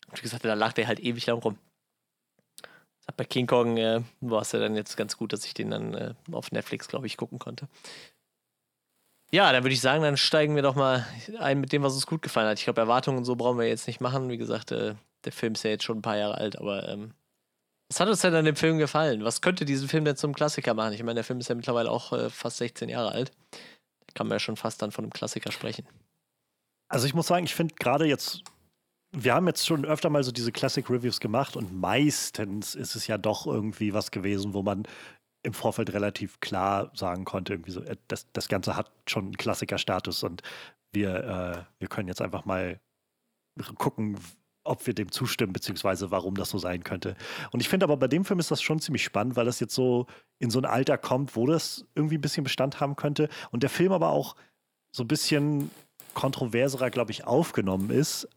Und 0.09 0.17
wie 0.17 0.21
gesagt, 0.21 0.45
da 0.45 0.53
lag 0.53 0.73
der 0.73 0.87
halt 0.87 0.99
ewig 0.99 1.25
lang 1.25 1.39
rum. 1.39 1.57
Bei 3.17 3.23
King 3.23 3.47
Kong 3.47 3.77
äh, 3.77 4.01
war 4.21 4.41
es 4.41 4.51
ja 4.51 4.59
dann 4.59 4.75
jetzt 4.75 4.97
ganz 4.97 5.17
gut, 5.17 5.31
dass 5.31 5.45
ich 5.45 5.53
den 5.53 5.71
dann 5.71 5.93
äh, 5.93 6.13
auf 6.31 6.51
Netflix, 6.51 6.87
glaube 6.87 7.07
ich, 7.07 7.17
gucken 7.17 7.39
konnte. 7.39 7.67
Ja, 9.31 9.51
dann 9.51 9.63
würde 9.63 9.73
ich 9.73 9.81
sagen, 9.81 10.03
dann 10.03 10.17
steigen 10.17 10.55
wir 10.55 10.61
doch 10.61 10.75
mal 10.75 11.05
ein 11.39 11.59
mit 11.59 11.71
dem, 11.71 11.83
was 11.83 11.93
uns 11.93 12.07
gut 12.07 12.21
gefallen 12.21 12.47
hat. 12.47 12.57
Ich 12.57 12.63
glaube, 12.63 12.81
Erwartungen 12.81 13.17
und 13.17 13.25
so 13.25 13.35
brauchen 13.35 13.57
wir 13.57 13.67
jetzt 13.67 13.87
nicht 13.87 14.01
machen. 14.01 14.29
Wie 14.29 14.37
gesagt, 14.37 14.71
äh, 14.71 14.95
der 15.23 15.31
Film 15.31 15.53
ist 15.53 15.63
ja 15.63 15.71
jetzt 15.71 15.83
schon 15.83 15.99
ein 15.99 16.01
paar 16.01 16.17
Jahre 16.17 16.35
alt, 16.35 16.57
aber 16.57 16.87
ähm, 16.87 17.13
was 17.89 17.99
hat 17.99 18.07
uns 18.07 18.21
denn 18.21 18.33
an 18.33 18.45
dem 18.45 18.55
Film 18.55 18.77
gefallen? 18.77 19.23
Was 19.23 19.41
könnte 19.41 19.65
diesen 19.65 19.87
Film 19.87 20.05
denn 20.05 20.15
zum 20.15 20.33
Klassiker 20.33 20.73
machen? 20.73 20.93
Ich 20.93 21.03
meine, 21.03 21.15
der 21.15 21.23
Film 21.23 21.39
ist 21.39 21.49
ja 21.49 21.55
mittlerweile 21.55 21.91
auch 21.91 22.13
äh, 22.13 22.29
fast 22.29 22.57
16 22.57 22.89
Jahre 22.89 23.11
alt. 23.11 23.31
Da 23.51 24.13
kann 24.15 24.27
man 24.27 24.35
ja 24.35 24.39
schon 24.39 24.57
fast 24.57 24.81
dann 24.81 24.91
von 24.91 25.05
einem 25.05 25.13
Klassiker 25.13 25.51
sprechen. 25.51 25.85
Also 26.87 27.05
ich 27.05 27.13
muss 27.13 27.27
sagen, 27.27 27.45
ich 27.45 27.55
finde 27.55 27.75
gerade 27.75 28.05
jetzt 28.05 28.41
wir 29.15 29.33
haben 29.33 29.47
jetzt 29.47 29.65
schon 29.65 29.85
öfter 29.85 30.09
mal 30.09 30.23
so 30.23 30.31
diese 30.31 30.51
Classic 30.51 30.87
Reviews 30.89 31.19
gemacht 31.19 31.55
und 31.55 31.73
meistens 31.79 32.75
ist 32.75 32.95
es 32.95 33.07
ja 33.07 33.17
doch 33.17 33.47
irgendwie 33.47 33.93
was 33.93 34.11
gewesen, 34.11 34.53
wo 34.53 34.61
man 34.61 34.83
im 35.43 35.53
Vorfeld 35.53 35.93
relativ 35.93 36.39
klar 36.39 36.91
sagen 36.95 37.23
konnte, 37.23 37.53
irgendwie 37.53 37.71
so, 37.71 37.81
äh, 37.81 37.95
das, 38.07 38.31
das 38.33 38.47
Ganze 38.47 38.75
hat 38.75 38.91
schon 39.07 39.25
einen 39.25 39.37
Klassikerstatus 39.37 40.23
und 40.23 40.41
wir, 40.91 41.15
äh, 41.15 41.79
wir 41.79 41.87
können 41.87 42.07
jetzt 42.07 42.21
einfach 42.21 42.45
mal 42.45 42.79
gucken, 43.77 44.17
ob 44.63 44.85
wir 44.87 44.95
dem 44.95 45.11
zustimmen, 45.11 45.53
beziehungsweise 45.53 46.09
warum 46.09 46.35
das 46.35 46.49
so 46.49 46.57
sein 46.57 46.83
könnte. 46.83 47.15
Und 47.51 47.61
ich 47.61 47.69
finde 47.69 47.83
aber 47.83 47.97
bei 47.97 48.07
dem 48.07 48.25
Film 48.25 48.39
ist 48.39 48.49
das 48.49 48.61
schon 48.61 48.79
ziemlich 48.79 49.03
spannend, 49.03 49.35
weil 49.35 49.45
das 49.45 49.59
jetzt 49.59 49.75
so 49.75 50.07
in 50.39 50.49
so 50.49 50.59
ein 50.59 50.65
Alter 50.65 50.97
kommt, 50.97 51.35
wo 51.35 51.45
das 51.45 51.85
irgendwie 51.93 52.17
ein 52.17 52.21
bisschen 52.21 52.43
Bestand 52.43 52.79
haben 52.79 52.95
könnte 52.95 53.29
und 53.51 53.61
der 53.61 53.69
Film 53.69 53.91
aber 53.91 54.09
auch 54.09 54.35
so 54.91 55.03
ein 55.03 55.07
bisschen 55.07 55.69
kontroverserer, 56.15 56.89
glaube 56.89 57.11
ich, 57.11 57.25
aufgenommen 57.25 57.91
ist, 57.91 58.27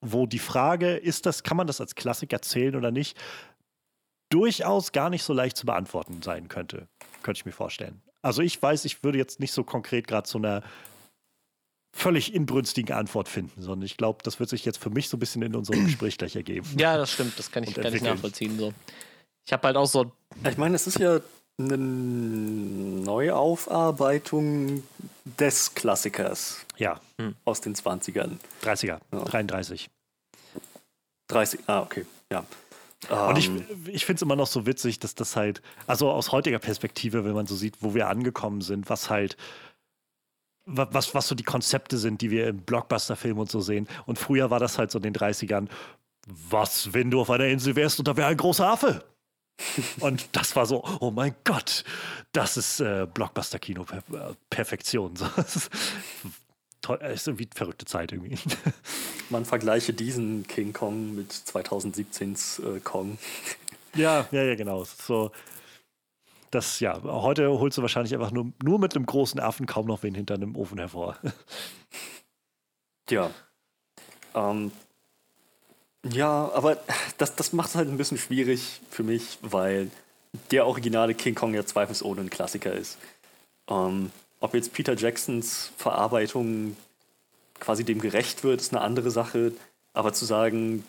wo 0.00 0.26
die 0.26 0.38
Frage, 0.38 0.96
ist 0.96 1.26
das, 1.26 1.42
kann 1.42 1.56
man 1.56 1.66
das 1.66 1.80
als 1.80 1.94
Klassiker 1.94 2.40
zählen 2.42 2.76
oder 2.76 2.90
nicht, 2.90 3.18
durchaus 4.30 4.92
gar 4.92 5.10
nicht 5.10 5.22
so 5.22 5.32
leicht 5.32 5.56
zu 5.56 5.66
beantworten 5.66 6.22
sein 6.22 6.48
könnte. 6.48 6.88
Könnte 7.22 7.38
ich 7.38 7.46
mir 7.46 7.52
vorstellen. 7.52 8.02
Also 8.22 8.42
ich 8.42 8.60
weiß, 8.60 8.84
ich 8.84 9.02
würde 9.02 9.18
jetzt 9.18 9.40
nicht 9.40 9.52
so 9.52 9.64
konkret 9.64 10.06
gerade 10.06 10.28
zu 10.28 10.38
einer 10.38 10.62
völlig 11.96 12.34
inbrünstigen 12.34 12.94
Antwort 12.94 13.28
finden, 13.28 13.62
sondern 13.62 13.86
ich 13.86 13.96
glaube, 13.96 14.20
das 14.22 14.38
wird 14.38 14.50
sich 14.50 14.64
jetzt 14.64 14.78
für 14.78 14.90
mich 14.90 15.08
so 15.08 15.16
ein 15.16 15.20
bisschen 15.20 15.42
in 15.42 15.54
unserem 15.56 15.84
Gespräch 15.86 16.18
gleich 16.18 16.36
ergeben. 16.36 16.68
Ja, 16.78 16.96
das 16.96 17.12
stimmt, 17.12 17.38
das 17.38 17.50
kann 17.50 17.64
ich, 17.64 17.74
kann 17.74 17.92
ich 17.92 18.02
nachvollziehen. 18.02 18.58
So. 18.58 18.72
Ich 19.46 19.52
habe 19.52 19.66
halt 19.66 19.76
auch 19.76 19.86
so. 19.86 20.12
Ich 20.48 20.58
meine, 20.58 20.76
es 20.76 20.86
ist 20.86 20.98
ja 20.98 21.20
eine 21.60 21.76
Neuaufarbeitung 23.48 24.82
des 25.38 25.74
Klassikers. 25.74 26.64
Ja. 26.76 27.00
Hm. 27.20 27.34
Aus 27.44 27.60
den 27.60 27.74
20ern. 27.74 28.38
30er, 28.62 28.98
ja. 29.12 29.24
33. 29.24 29.88
30, 31.28 31.60
ah, 31.66 31.80
okay, 31.82 32.06
ja. 32.32 32.44
Und 33.28 33.38
ich, 33.38 33.48
Ähm, 33.48 33.64
ich 33.86 34.04
finde 34.06 34.16
es 34.18 34.22
immer 34.22 34.36
noch 34.36 34.46
so 34.46 34.66
witzig, 34.66 34.98
dass 34.98 35.14
das 35.14 35.36
halt, 35.36 35.60
also 35.86 36.10
aus 36.10 36.32
heutiger 36.32 36.58
Perspektive, 36.58 37.24
wenn 37.24 37.32
man 37.34 37.46
so 37.46 37.54
sieht, 37.54 37.76
wo 37.80 37.94
wir 37.94 38.08
angekommen 38.08 38.60
sind, 38.60 38.88
was 38.88 39.10
halt, 39.10 39.36
wa- 40.64 40.88
was, 40.90 41.14
was 41.14 41.28
so 41.28 41.34
die 41.34 41.44
Konzepte 41.44 41.98
sind, 41.98 42.22
die 42.22 42.30
wir 42.30 42.46
im 42.48 42.58
Blockbuster-Film 42.62 43.38
und 43.38 43.50
so 43.50 43.60
sehen. 43.60 43.86
Und 44.06 44.18
früher 44.18 44.50
war 44.50 44.58
das 44.58 44.78
halt 44.78 44.90
so 44.90 44.98
in 44.98 45.02
den 45.04 45.14
30ern, 45.14 45.68
was, 46.26 46.92
wenn 46.94 47.10
du 47.10 47.20
auf 47.20 47.30
einer 47.30 47.46
Insel 47.46 47.76
wärst 47.76 47.98
und 47.98 48.08
da 48.08 48.16
wäre 48.16 48.28
ein 48.28 48.36
großer 48.36 48.66
Affe? 48.68 49.04
Und 50.00 50.28
das 50.32 50.56
war 50.56 50.66
so, 50.66 50.84
oh 51.00 51.10
mein 51.10 51.34
Gott, 51.44 51.84
das 52.32 52.56
ist 52.56 52.80
äh, 52.80 53.06
Blockbuster-Kino-Perfektion. 53.12 55.16
So, 55.26 55.26
das 55.36 55.56
ist, 55.56 55.70
toll, 56.80 56.98
es 57.02 57.22
ist 57.22 57.28
irgendwie 57.28 57.44
eine 57.44 57.54
verrückte 57.54 57.86
Zeit 57.86 58.12
irgendwie. 58.12 58.38
man 59.30 59.44
vergleiche 59.44 59.92
diesen 59.92 60.46
King 60.46 60.72
Kong 60.72 61.14
mit 61.14 61.32
2017s 61.32 62.76
äh, 62.76 62.80
Kong. 62.80 63.18
Ja, 63.94 64.26
ja, 64.30 64.42
ja, 64.42 64.54
genau. 64.54 64.84
So, 64.84 65.32
das, 66.50 66.80
ja, 66.80 67.02
heute 67.02 67.50
holst 67.50 67.78
du 67.78 67.82
wahrscheinlich 67.82 68.14
einfach 68.14 68.30
nur, 68.30 68.52
nur 68.62 68.78
mit 68.78 68.96
einem 68.96 69.06
großen 69.06 69.40
Affen 69.40 69.66
kaum 69.66 69.86
noch 69.86 70.02
wen 70.02 70.14
hinter 70.14 70.34
einem 70.34 70.56
Ofen 70.56 70.78
hervor. 70.78 71.16
Ja. 73.10 73.30
Ähm, 74.34 74.70
ja, 76.10 76.50
aber 76.52 76.78
das, 77.18 77.34
das 77.36 77.52
macht 77.52 77.70
es 77.70 77.74
halt 77.74 77.88
ein 77.88 77.96
bisschen 77.96 78.18
schwierig 78.18 78.80
für 78.90 79.02
mich, 79.02 79.38
weil 79.42 79.90
der 80.50 80.66
originale 80.66 81.14
King 81.14 81.34
Kong 81.34 81.54
ja 81.54 81.64
zweifelsohne 81.64 82.20
ein 82.20 82.30
Klassiker 82.30 82.72
ist. 82.72 82.98
Ähm, 83.68 84.10
ob 84.40 84.54
jetzt 84.54 84.72
Peter 84.72 84.96
Jacksons 84.96 85.72
Verarbeitung 85.76 86.76
quasi 87.60 87.84
dem 87.84 88.00
gerecht 88.00 88.44
wird, 88.44 88.60
ist 88.60 88.72
eine 88.72 88.82
andere 88.82 89.10
Sache. 89.10 89.52
Aber 89.92 90.12
zu 90.12 90.24
sagen, 90.24 90.84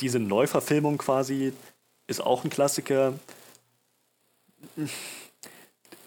diese 0.00 0.18
Neuverfilmung 0.18 0.98
quasi 0.98 1.52
ist 2.06 2.20
auch 2.20 2.44
ein 2.44 2.50
Klassiker. 2.50 3.14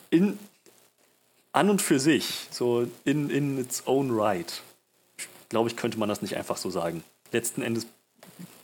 In, 0.09 0.37
an 1.51 1.69
und 1.69 1.81
für 1.81 1.99
sich, 1.99 2.47
so 2.51 2.87
in, 3.03 3.29
in 3.29 3.57
its 3.59 3.83
own 3.87 4.09
right, 4.11 4.61
glaube 5.49 5.69
ich, 5.69 5.75
könnte 5.75 5.97
man 5.99 6.09
das 6.09 6.21
nicht 6.21 6.37
einfach 6.37 6.57
so 6.57 6.69
sagen. 6.69 7.03
Letzten 7.31 7.61
Endes 7.61 7.87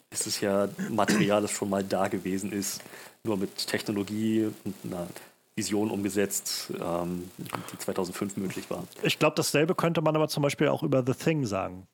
ist 0.09 0.27
es 0.27 0.41
ja 0.41 0.69
Material, 0.89 1.41
das 1.41 1.51
schon 1.51 1.69
mal 1.69 1.83
da 1.83 2.07
gewesen 2.07 2.51
ist, 2.51 2.81
nur 3.23 3.37
mit 3.37 3.67
Technologie 3.67 4.49
und 4.63 4.75
einer 4.83 5.07
Vision 5.55 5.89
umgesetzt, 5.89 6.71
ähm, 6.79 7.29
die 7.37 7.77
2005 7.77 8.37
möglich 8.37 8.69
war. 8.69 8.83
Ich 9.01 9.19
glaube, 9.19 9.35
dasselbe 9.35 9.75
könnte 9.75 10.01
man 10.01 10.15
aber 10.15 10.27
zum 10.27 10.43
Beispiel 10.43 10.67
auch 10.67 10.83
über 10.83 11.03
The 11.05 11.13
Thing 11.13 11.45
sagen. 11.45 11.87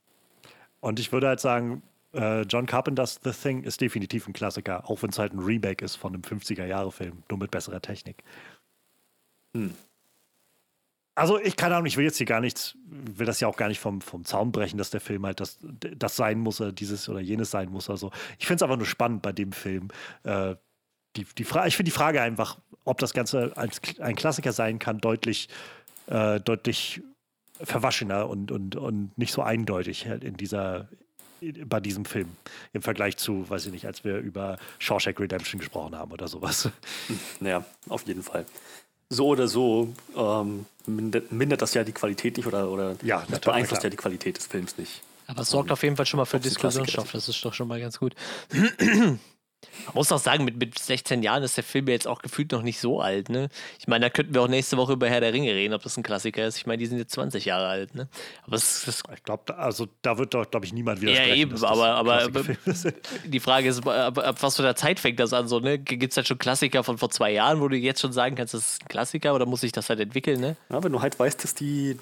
Und 0.81 0.99
ich 0.99 1.11
würde 1.11 1.27
halt 1.27 1.39
sagen, 1.39 1.81
äh, 2.13 2.41
John 2.41 2.65
Carpenters 2.65 3.19
The 3.23 3.31
Thing 3.31 3.63
ist 3.63 3.79
definitiv 3.79 4.27
ein 4.27 4.33
Klassiker, 4.33 4.89
auch 4.89 5.01
wenn 5.01 5.09
es 5.09 5.17
halt 5.17 5.33
ein 5.33 5.39
Remake 5.39 5.83
ist 5.83 5.95
von 5.95 6.13
einem 6.13 6.23
50er-Jahre-Film, 6.23 7.23
nur 7.29 7.39
mit 7.39 7.51
besserer 7.51 7.81
Technik. 7.81 8.23
Hm. 9.55 9.73
Also 11.15 11.39
ich 11.39 11.55
kann 11.55 11.71
auch, 11.73 11.83
ich 11.85 11.97
will 11.97 12.05
jetzt 12.05 12.17
hier 12.17 12.25
gar 12.25 12.41
nichts, 12.41 12.75
will 12.85 13.27
das 13.27 13.39
ja 13.39 13.47
auch 13.47 13.55
gar 13.55 13.67
nicht 13.67 13.79
vom, 13.79 14.01
vom 14.01 14.25
Zaun 14.25 14.51
brechen, 14.51 14.77
dass 14.77 14.89
der 14.89 15.01
Film 15.01 15.25
halt 15.25 15.39
das, 15.39 15.59
das 15.61 16.15
sein 16.15 16.39
muss, 16.39 16.59
oder 16.59 16.71
dieses 16.71 17.07
oder 17.07 17.19
jenes 17.19 17.51
sein 17.51 17.69
muss. 17.69 17.89
Also 17.89 18.11
ich 18.39 18.47
finde 18.47 18.57
es 18.57 18.63
einfach 18.63 18.77
nur 18.77 18.87
spannend 18.87 19.21
bei 19.21 19.31
dem 19.31 19.51
Film. 19.51 19.89
Äh, 20.23 20.55
die, 21.15 21.25
die 21.37 21.43
ich 21.43 21.47
finde 21.47 21.83
die 21.83 21.91
Frage 21.91 22.21
einfach, 22.21 22.57
ob 22.85 22.97
das 22.97 23.13
Ganze 23.13 23.55
als 23.55 23.79
ein 23.99 24.15
Klassiker 24.15 24.51
sein 24.51 24.79
kann, 24.79 24.99
deutlich, 24.99 25.49
äh, 26.07 26.39
deutlich 26.39 27.03
verwaschener 27.61 28.27
und, 28.27 28.51
und, 28.51 28.75
und 28.75 29.17
nicht 29.17 29.31
so 29.31 29.43
eindeutig 29.43 30.07
halt 30.07 30.23
in 30.23 30.35
dieser, 30.35 30.89
bei 31.65 31.79
diesem 31.79 32.05
Film. 32.05 32.29
Im 32.73 32.81
Vergleich 32.81 33.17
zu, 33.17 33.49
weiß 33.49 33.67
ich 33.67 33.71
nicht, 33.71 33.85
als 33.85 34.03
wir 34.03 34.17
über 34.17 34.57
Shawshank 34.79 35.19
Redemption 35.19 35.59
gesprochen 35.59 35.95
haben 35.95 36.11
oder 36.11 36.27
sowas. 36.27 36.69
Naja, 37.39 37.63
auf 37.89 38.07
jeden 38.07 38.23
Fall. 38.23 38.45
So 39.13 39.27
oder 39.27 39.47
so 39.47 39.93
ähm, 40.17 40.65
mindert, 40.85 41.31
mindert 41.31 41.61
das 41.61 41.73
ja 41.73 41.83
die 41.83 41.91
Qualität 41.91 42.37
nicht 42.37 42.47
oder, 42.47 42.69
oder 42.69 42.95
Ja, 43.03 43.23
das 43.29 43.39
beeinflusst 43.39 43.83
ja 43.83 43.89
die 43.89 43.97
Qualität 43.97 44.37
des 44.37 44.47
Films 44.47 44.77
nicht. 44.77 45.01
Aber 45.27 45.41
es 45.41 45.49
sorgt 45.49 45.71
auf 45.71 45.83
jeden 45.83 45.95
Fall 45.95 46.05
schon 46.05 46.17
mal 46.17 46.25
für 46.25 46.39
Diskussionsstoff. 46.39 47.11
Das 47.11 47.29
ist 47.29 47.43
doch 47.45 47.53
schon 47.53 47.67
mal 47.67 47.79
ganz 47.79 47.99
gut. 47.99 48.13
Man 49.87 49.95
muss 49.95 50.11
auch 50.11 50.19
sagen, 50.19 50.45
mit, 50.45 50.57
mit 50.57 50.77
16 50.79 51.23
Jahren 51.23 51.43
ist 51.43 51.57
der 51.57 51.63
Film 51.63 51.87
ja 51.87 51.93
jetzt 51.93 52.07
auch 52.07 52.21
gefühlt 52.21 52.51
noch 52.51 52.61
nicht 52.61 52.79
so 52.79 53.01
alt. 53.01 53.29
Ne? 53.29 53.49
Ich 53.79 53.87
meine, 53.87 54.05
da 54.05 54.09
könnten 54.09 54.33
wir 54.33 54.41
auch 54.41 54.47
nächste 54.47 54.77
Woche 54.77 54.93
über 54.93 55.09
Herr 55.09 55.21
der 55.21 55.33
Ringe 55.33 55.51
reden, 55.53 55.73
ob 55.73 55.83
das 55.83 55.97
ein 55.97 56.03
Klassiker 56.03 56.45
ist. 56.45 56.57
Ich 56.57 56.65
meine, 56.65 56.77
die 56.77 56.85
sind 56.85 56.97
jetzt 56.97 57.13
20 57.13 57.45
Jahre 57.45 57.67
alt. 57.67 57.95
Ne? 57.95 58.07
Aber 58.45 58.55
es, 58.55 58.87
es, 58.87 59.03
Ich 59.15 59.23
glaube, 59.23 59.57
also 59.57 59.87
da 60.01 60.17
wird 60.17 60.33
doch, 60.33 60.49
glaube 60.49 60.65
ich, 60.65 60.73
niemand 60.73 61.01
wieder 61.01 61.11
Ja, 61.11 61.33
eben, 61.33 61.61
aber- 61.63 61.95
aber- 61.95 62.29
die 63.25 63.39
Frage 63.39 63.69
ist, 63.69 63.85
ab, 63.87 64.17
ab 64.17 64.37
was 64.41 64.55
für 64.55 64.63
einer 64.63 64.75
Zeit 64.75 64.99
fängt 64.99 65.19
das 65.19 65.33
an? 65.33 65.47
So, 65.47 65.59
ne? 65.59 65.77
Gibt 65.79 66.11
es 66.11 66.17
halt 66.17 66.27
schon 66.27 66.37
Klassiker 66.37 66.83
von 66.83 66.97
vor 66.97 67.09
zwei 67.09 67.31
Jahren, 67.31 67.59
wo 67.61 67.67
du 67.67 67.75
jetzt 67.77 68.01
schon 68.01 68.13
sagen 68.13 68.35
kannst, 68.35 68.53
das 68.53 68.61
ist 68.75 68.81
ein 68.83 68.87
Klassiker 68.87 69.33
oder 69.35 69.45
muss 69.45 69.61
sich 69.61 69.71
das 69.71 69.89
halt 69.89 69.99
entwickeln? 69.99 70.39
Ne? 70.39 70.55
Ja, 70.69 70.83
wenn 70.83 70.91
du 70.91 71.01
halt 71.01 71.17
weißt, 71.19 71.43
dass 71.43 71.55
die 71.55 71.97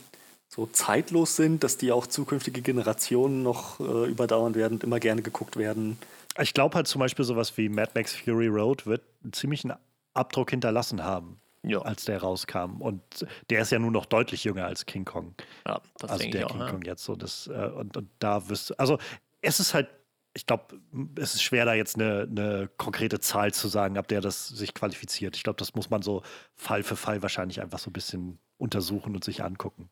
so 0.53 0.65
zeitlos 0.65 1.37
sind, 1.37 1.63
dass 1.63 1.77
die 1.77 1.91
auch 1.93 2.07
zukünftige 2.07 2.61
Generationen 2.61 3.41
noch 3.41 3.79
äh, 3.79 4.09
überdauern 4.09 4.53
werden 4.53 4.73
und 4.73 4.83
immer 4.83 4.99
gerne 4.99 5.21
geguckt 5.21 5.55
werden. 5.55 5.97
Ich 6.41 6.53
glaube 6.53 6.75
halt 6.75 6.87
zum 6.87 6.99
Beispiel 6.99 7.25
sowas 7.25 7.55
wie 7.57 7.69
Mad 7.69 7.91
Max 7.95 8.15
Fury 8.15 8.47
Road 8.47 8.85
wird 8.85 9.03
einen 9.23 9.33
ziemlichen 9.33 9.73
Abdruck 10.13 10.49
hinterlassen 10.51 11.03
haben, 11.03 11.39
Ja, 11.63 11.79
als 11.81 12.05
der 12.05 12.21
rauskam. 12.21 12.81
Und 12.81 13.01
der 13.49 13.61
ist 13.61 13.71
ja 13.71 13.79
nun 13.79 13.93
noch 13.93 14.05
deutlich 14.05 14.43
jünger 14.43 14.65
als 14.65 14.85
King 14.85 15.05
Kong. 15.05 15.35
ja 15.67 15.81
das 15.99 16.11
also 16.11 16.29
der 16.29 16.41
ich 16.41 16.45
auch. 16.45 16.51
King 16.51 16.59
Ja. 16.61 16.69
Kong 16.69 16.81
jetzt 16.83 17.03
so. 17.03 17.15
Das, 17.15 17.47
äh, 17.47 17.69
und, 17.75 17.95
und 17.97 18.09
da 18.19 18.49
wirst 18.49 18.71
du, 18.71 18.73
also 18.77 18.97
es 19.41 19.59
ist 19.59 19.73
halt, 19.73 19.89
ich 20.33 20.45
glaube, 20.45 20.79
es 21.17 21.33
ist 21.35 21.43
schwer, 21.43 21.65
da 21.65 21.73
jetzt 21.73 21.95
eine, 21.95 22.21
eine 22.29 22.69
konkrete 22.77 23.19
Zahl 23.19 23.53
zu 23.53 23.67
sagen, 23.67 23.97
ab 23.97 24.07
der 24.07 24.21
das 24.21 24.47
sich 24.47 24.73
qualifiziert. 24.73 25.35
Ich 25.35 25.43
glaube, 25.43 25.57
das 25.57 25.75
muss 25.75 25.89
man 25.89 26.01
so 26.01 26.23
Fall 26.55 26.83
für 26.83 26.95
Fall 26.95 27.21
wahrscheinlich 27.21 27.61
einfach 27.61 27.79
so 27.79 27.89
ein 27.89 27.93
bisschen 27.93 28.39
untersuchen 28.57 29.13
und 29.15 29.23
sich 29.23 29.43
angucken. 29.43 29.89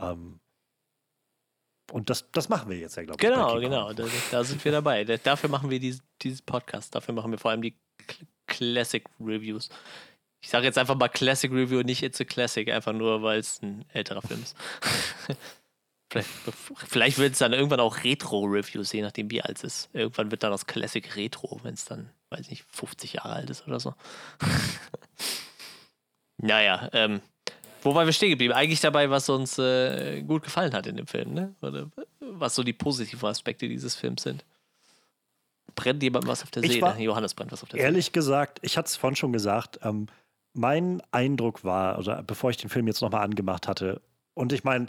Ähm, 0.00 0.40
und 1.92 2.08
das, 2.08 2.30
das 2.32 2.48
machen 2.48 2.70
wir 2.70 2.78
jetzt 2.78 2.96
ja, 2.96 3.02
glaube 3.02 3.22
ich. 3.22 3.30
Genau, 3.30 3.60
genau, 3.60 3.92
da, 3.92 4.04
da 4.30 4.44
sind 4.44 4.64
wir 4.64 4.72
dabei. 4.72 5.04
Da, 5.04 5.18
dafür 5.18 5.50
machen 5.50 5.68
wir 5.70 5.78
diesen 5.78 6.02
dieses 6.22 6.40
Podcast. 6.40 6.94
Dafür 6.94 7.14
machen 7.14 7.30
wir 7.30 7.38
vor 7.38 7.50
allem 7.50 7.62
die 7.62 7.74
Cl- 8.08 8.26
Classic 8.46 9.04
Reviews. 9.20 9.68
Ich 10.40 10.48
sage 10.48 10.64
jetzt 10.66 10.78
einfach 10.78 10.96
mal 10.96 11.08
Classic 11.08 11.52
Review, 11.52 11.82
nicht 11.82 12.02
It's 12.02 12.20
a 12.20 12.24
Classic, 12.24 12.68
einfach 12.70 12.92
nur, 12.94 13.22
weil 13.22 13.38
es 13.38 13.60
ein 13.62 13.84
älterer 13.92 14.22
Film 14.22 14.42
ist. 14.42 14.56
vielleicht 16.10 16.28
vielleicht 16.88 17.18
wird 17.18 17.34
es 17.34 17.38
dann 17.38 17.52
irgendwann 17.52 17.80
auch 17.80 18.02
Retro-Reviews, 18.02 18.92
je 18.92 19.02
nachdem 19.02 19.30
wie 19.30 19.42
alt 19.42 19.58
es 19.58 19.64
ist. 19.64 19.90
Irgendwann 19.92 20.30
wird 20.30 20.42
dann 20.42 20.50
das 20.50 20.66
Classic 20.66 21.14
Retro, 21.16 21.60
wenn 21.62 21.74
es 21.74 21.84
dann, 21.84 22.10
weiß 22.30 22.40
ich 22.40 22.50
nicht, 22.50 22.64
50 22.70 23.12
Jahre 23.14 23.34
alt 23.34 23.50
ist 23.50 23.66
oder 23.66 23.78
so. 23.78 23.94
naja, 26.38 26.88
ähm, 26.92 27.20
wo 27.82 27.94
waren 27.94 28.06
wir 28.06 28.12
stehen 28.12 28.30
geblieben? 28.30 28.54
Eigentlich 28.54 28.80
dabei, 28.80 29.10
was 29.10 29.28
uns 29.28 29.58
äh, 29.58 30.22
gut 30.22 30.42
gefallen 30.44 30.72
hat 30.72 30.86
in 30.86 30.96
dem 30.96 31.06
Film, 31.06 31.34
ne? 31.34 31.54
Oder 31.60 31.90
was 32.20 32.54
so 32.54 32.62
die 32.62 32.72
positiven 32.72 33.28
Aspekte 33.28 33.68
dieses 33.68 33.94
Films 33.94 34.22
sind. 34.22 34.44
Brennt 35.74 36.02
jemand 36.02 36.26
was 36.26 36.42
auf 36.42 36.50
der 36.50 36.62
Seele? 36.62 36.80
war- 36.82 36.98
Johannes 36.98 37.34
brennt 37.34 37.50
was 37.52 37.62
auf 37.62 37.68
der 37.68 37.78
Seele. 37.78 37.88
Ehrlich 37.88 38.12
gesagt, 38.12 38.58
ich 38.62 38.76
hatte 38.76 38.86
es 38.86 38.96
vorhin 38.96 39.16
schon 39.16 39.32
gesagt, 39.32 39.80
ähm, 39.82 40.06
mein 40.54 41.02
Eindruck 41.12 41.64
war, 41.64 41.98
oder 41.98 42.22
bevor 42.22 42.50
ich 42.50 42.58
den 42.58 42.68
Film 42.70 42.86
jetzt 42.86 43.00
nochmal 43.00 43.24
angemacht 43.24 43.66
hatte, 43.68 44.00
und 44.34 44.52
ich 44.52 44.64
meine, 44.64 44.86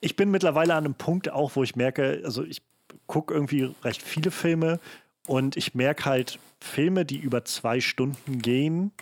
ich 0.00 0.16
bin 0.16 0.30
mittlerweile 0.30 0.74
an 0.74 0.84
einem 0.84 0.94
Punkt 0.94 1.30
auch, 1.30 1.56
wo 1.56 1.62
ich 1.62 1.76
merke, 1.76 2.20
also 2.24 2.44
ich 2.44 2.60
gucke 3.06 3.32
irgendwie 3.32 3.74
recht 3.82 4.02
viele 4.02 4.30
Filme 4.30 4.78
und 5.26 5.56
ich 5.56 5.74
merke 5.74 6.04
halt, 6.04 6.38
Filme, 6.60 7.04
die 7.04 7.18
über 7.18 7.44
zwei 7.44 7.80
Stunden 7.80 8.40
gehen, 8.40 8.92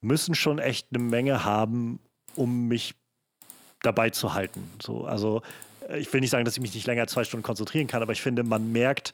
müssen 0.00 0.34
schon 0.34 0.58
echt 0.58 0.88
eine 0.92 1.02
Menge 1.02 1.44
haben, 1.44 2.00
um 2.34 2.68
mich 2.68 2.94
dabei 3.82 4.10
zu 4.10 4.34
halten. 4.34 4.70
So, 4.82 5.04
also 5.04 5.42
äh, 5.88 5.98
ich 5.98 6.12
will 6.12 6.20
nicht 6.20 6.30
sagen, 6.30 6.44
dass 6.44 6.56
ich 6.56 6.60
mich 6.60 6.74
nicht 6.74 6.86
länger 6.86 7.06
zwei 7.06 7.24
Stunden 7.24 7.44
konzentrieren 7.44 7.86
kann, 7.86 8.02
aber 8.02 8.12
ich 8.12 8.22
finde, 8.22 8.42
man 8.42 8.72
merkt, 8.72 9.12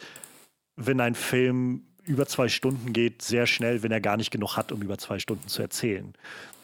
wenn 0.76 1.00
ein 1.00 1.14
Film 1.14 1.86
über 2.04 2.26
zwei 2.26 2.48
Stunden 2.48 2.92
geht, 2.92 3.22
sehr 3.22 3.46
schnell, 3.46 3.82
wenn 3.82 3.92
er 3.92 4.00
gar 4.00 4.16
nicht 4.16 4.30
genug 4.30 4.56
hat, 4.56 4.72
um 4.72 4.82
über 4.82 4.98
zwei 4.98 5.18
Stunden 5.18 5.46
zu 5.48 5.62
erzählen. 5.62 6.14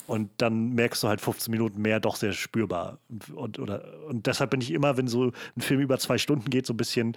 Und 0.06 0.30
dann 0.38 0.74
merkst 0.74 1.02
du 1.02 1.08
halt 1.08 1.20
15 1.20 1.50
Minuten 1.50 1.82
mehr 1.82 2.00
doch 2.00 2.16
sehr 2.16 2.32
spürbar. 2.32 2.98
Und, 3.34 3.58
oder, 3.58 3.84
und 4.08 4.26
deshalb 4.26 4.50
bin 4.50 4.62
ich 4.62 4.70
immer, 4.70 4.96
wenn 4.96 5.06
so 5.06 5.32
ein 5.56 5.60
Film 5.60 5.80
über 5.80 5.98
zwei 5.98 6.16
Stunden 6.16 6.48
geht, 6.48 6.66
so 6.66 6.72
ein 6.72 6.78
bisschen 6.78 7.16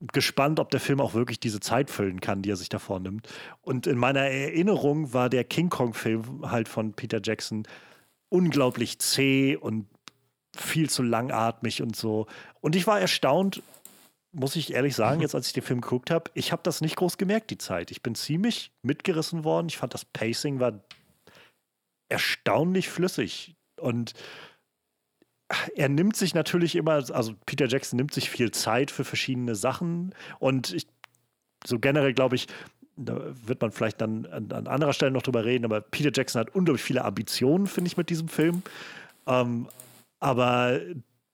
gespannt, 0.00 0.60
ob 0.60 0.70
der 0.70 0.80
Film 0.80 1.00
auch 1.00 1.14
wirklich 1.14 1.40
diese 1.40 1.60
Zeit 1.60 1.90
füllen 1.90 2.20
kann, 2.20 2.42
die 2.42 2.50
er 2.50 2.56
sich 2.56 2.68
da 2.68 2.78
vornimmt. 2.78 3.28
Und 3.60 3.86
in 3.86 3.98
meiner 3.98 4.20
Erinnerung 4.20 5.12
war 5.12 5.28
der 5.28 5.44
King 5.44 5.68
Kong-Film 5.68 6.50
halt 6.50 6.68
von 6.68 6.94
Peter 6.94 7.20
Jackson 7.22 7.66
unglaublich 8.30 8.98
zäh 8.98 9.56
und 9.56 9.86
viel 10.56 10.88
zu 10.88 11.02
langatmig 11.02 11.82
und 11.82 11.96
so. 11.96 12.26
Und 12.60 12.76
ich 12.76 12.86
war 12.86 13.00
erstaunt, 13.00 13.62
muss 14.32 14.56
ich 14.56 14.72
ehrlich 14.72 14.94
sagen, 14.94 15.20
jetzt 15.20 15.34
als 15.34 15.48
ich 15.48 15.52
den 15.52 15.62
Film 15.62 15.80
geguckt 15.80 16.10
habe, 16.10 16.30
ich 16.34 16.52
habe 16.52 16.62
das 16.62 16.80
nicht 16.80 16.96
groß 16.96 17.18
gemerkt, 17.18 17.50
die 17.50 17.58
Zeit. 17.58 17.90
Ich 17.90 18.02
bin 18.02 18.14
ziemlich 18.14 18.72
mitgerissen 18.82 19.44
worden. 19.44 19.68
Ich 19.68 19.76
fand, 19.76 19.92
das 19.92 20.04
Pacing 20.04 20.60
war 20.60 20.80
erstaunlich 22.08 22.88
flüssig. 22.88 23.56
Und 23.78 24.14
er 25.74 25.88
nimmt 25.88 26.16
sich 26.16 26.34
natürlich 26.34 26.76
immer, 26.76 27.02
also 27.12 27.34
Peter 27.46 27.66
Jackson 27.66 27.96
nimmt 27.96 28.14
sich 28.14 28.30
viel 28.30 28.50
Zeit 28.50 28.90
für 28.90 29.04
verschiedene 29.04 29.54
Sachen 29.54 30.14
und 30.38 30.72
ich, 30.72 30.86
so 31.66 31.78
generell 31.78 32.14
glaube 32.14 32.36
ich, 32.36 32.46
da 32.96 33.18
wird 33.46 33.60
man 33.62 33.72
vielleicht 33.72 34.00
dann 34.00 34.26
an, 34.26 34.52
an, 34.52 34.66
anderer 34.66 34.92
Stelle 34.92 35.10
noch 35.10 35.22
drüber 35.22 35.44
reden, 35.44 35.64
aber 35.64 35.80
Peter 35.80 36.10
Jackson 36.14 36.40
hat 36.40 36.54
unglaublich 36.54 36.82
viele 36.82 37.04
Ambitionen, 37.04 37.66
finde 37.66 37.88
ich, 37.88 37.96
mit 37.96 38.10
diesem 38.10 38.28
Film. 38.28 38.62
Ähm, 39.26 39.68
aber 40.18 40.80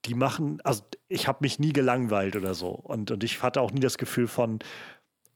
die 0.05 0.13
machen, 0.13 0.61
also 0.63 0.83
ich 1.09 1.27
habe 1.27 1.39
mich 1.41 1.59
nie 1.59 1.73
gelangweilt 1.73 2.35
oder 2.37 2.53
so. 2.53 2.69
Und, 2.69 3.11
und 3.11 3.23
ich 3.23 3.43
hatte 3.43 3.59
auch 3.59 3.71
nie 3.71 3.81
das 3.81 3.97
Gefühl 3.97 4.27
von, 4.27 4.59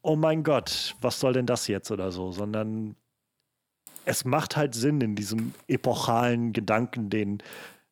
oh 0.02 0.16
mein 0.16 0.44
Gott, 0.44 0.96
was 1.02 1.20
soll 1.20 1.34
denn 1.34 1.46
das 1.46 1.68
jetzt 1.68 1.92
oder 1.92 2.12
so, 2.12 2.32
sondern 2.32 2.96
es 4.06 4.26
macht 4.26 4.56
halt 4.56 4.74
Sinn 4.74 5.02
in 5.02 5.16
diesem 5.16 5.54
epochalen 5.68 6.54
Gedanken, 6.54 7.10
den, 7.10 7.44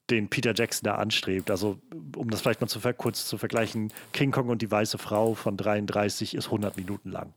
den 0.10 0.30
Peter 0.30 0.53
Jackson 0.56 0.86
da 0.86 0.95
anstrebt. 0.95 1.52
Also, 1.52 1.80
um 2.15 2.30
das 2.30 2.41
vielleicht 2.41 2.61
mal 2.61 2.68
zu 2.68 2.80
kurz 2.94 3.26
zu 3.26 3.38
vergleichen, 3.38 3.91
King 4.14 4.31
Kong 4.31 4.49
und 4.49 4.61
die 4.61 4.72
weiße 4.72 4.98
Frau 4.98 5.34
von 5.34 5.57
33 5.57 6.36
ist 6.36 6.45
100 6.45 6.77
Minuten 6.77 7.11
lang. 7.11 7.34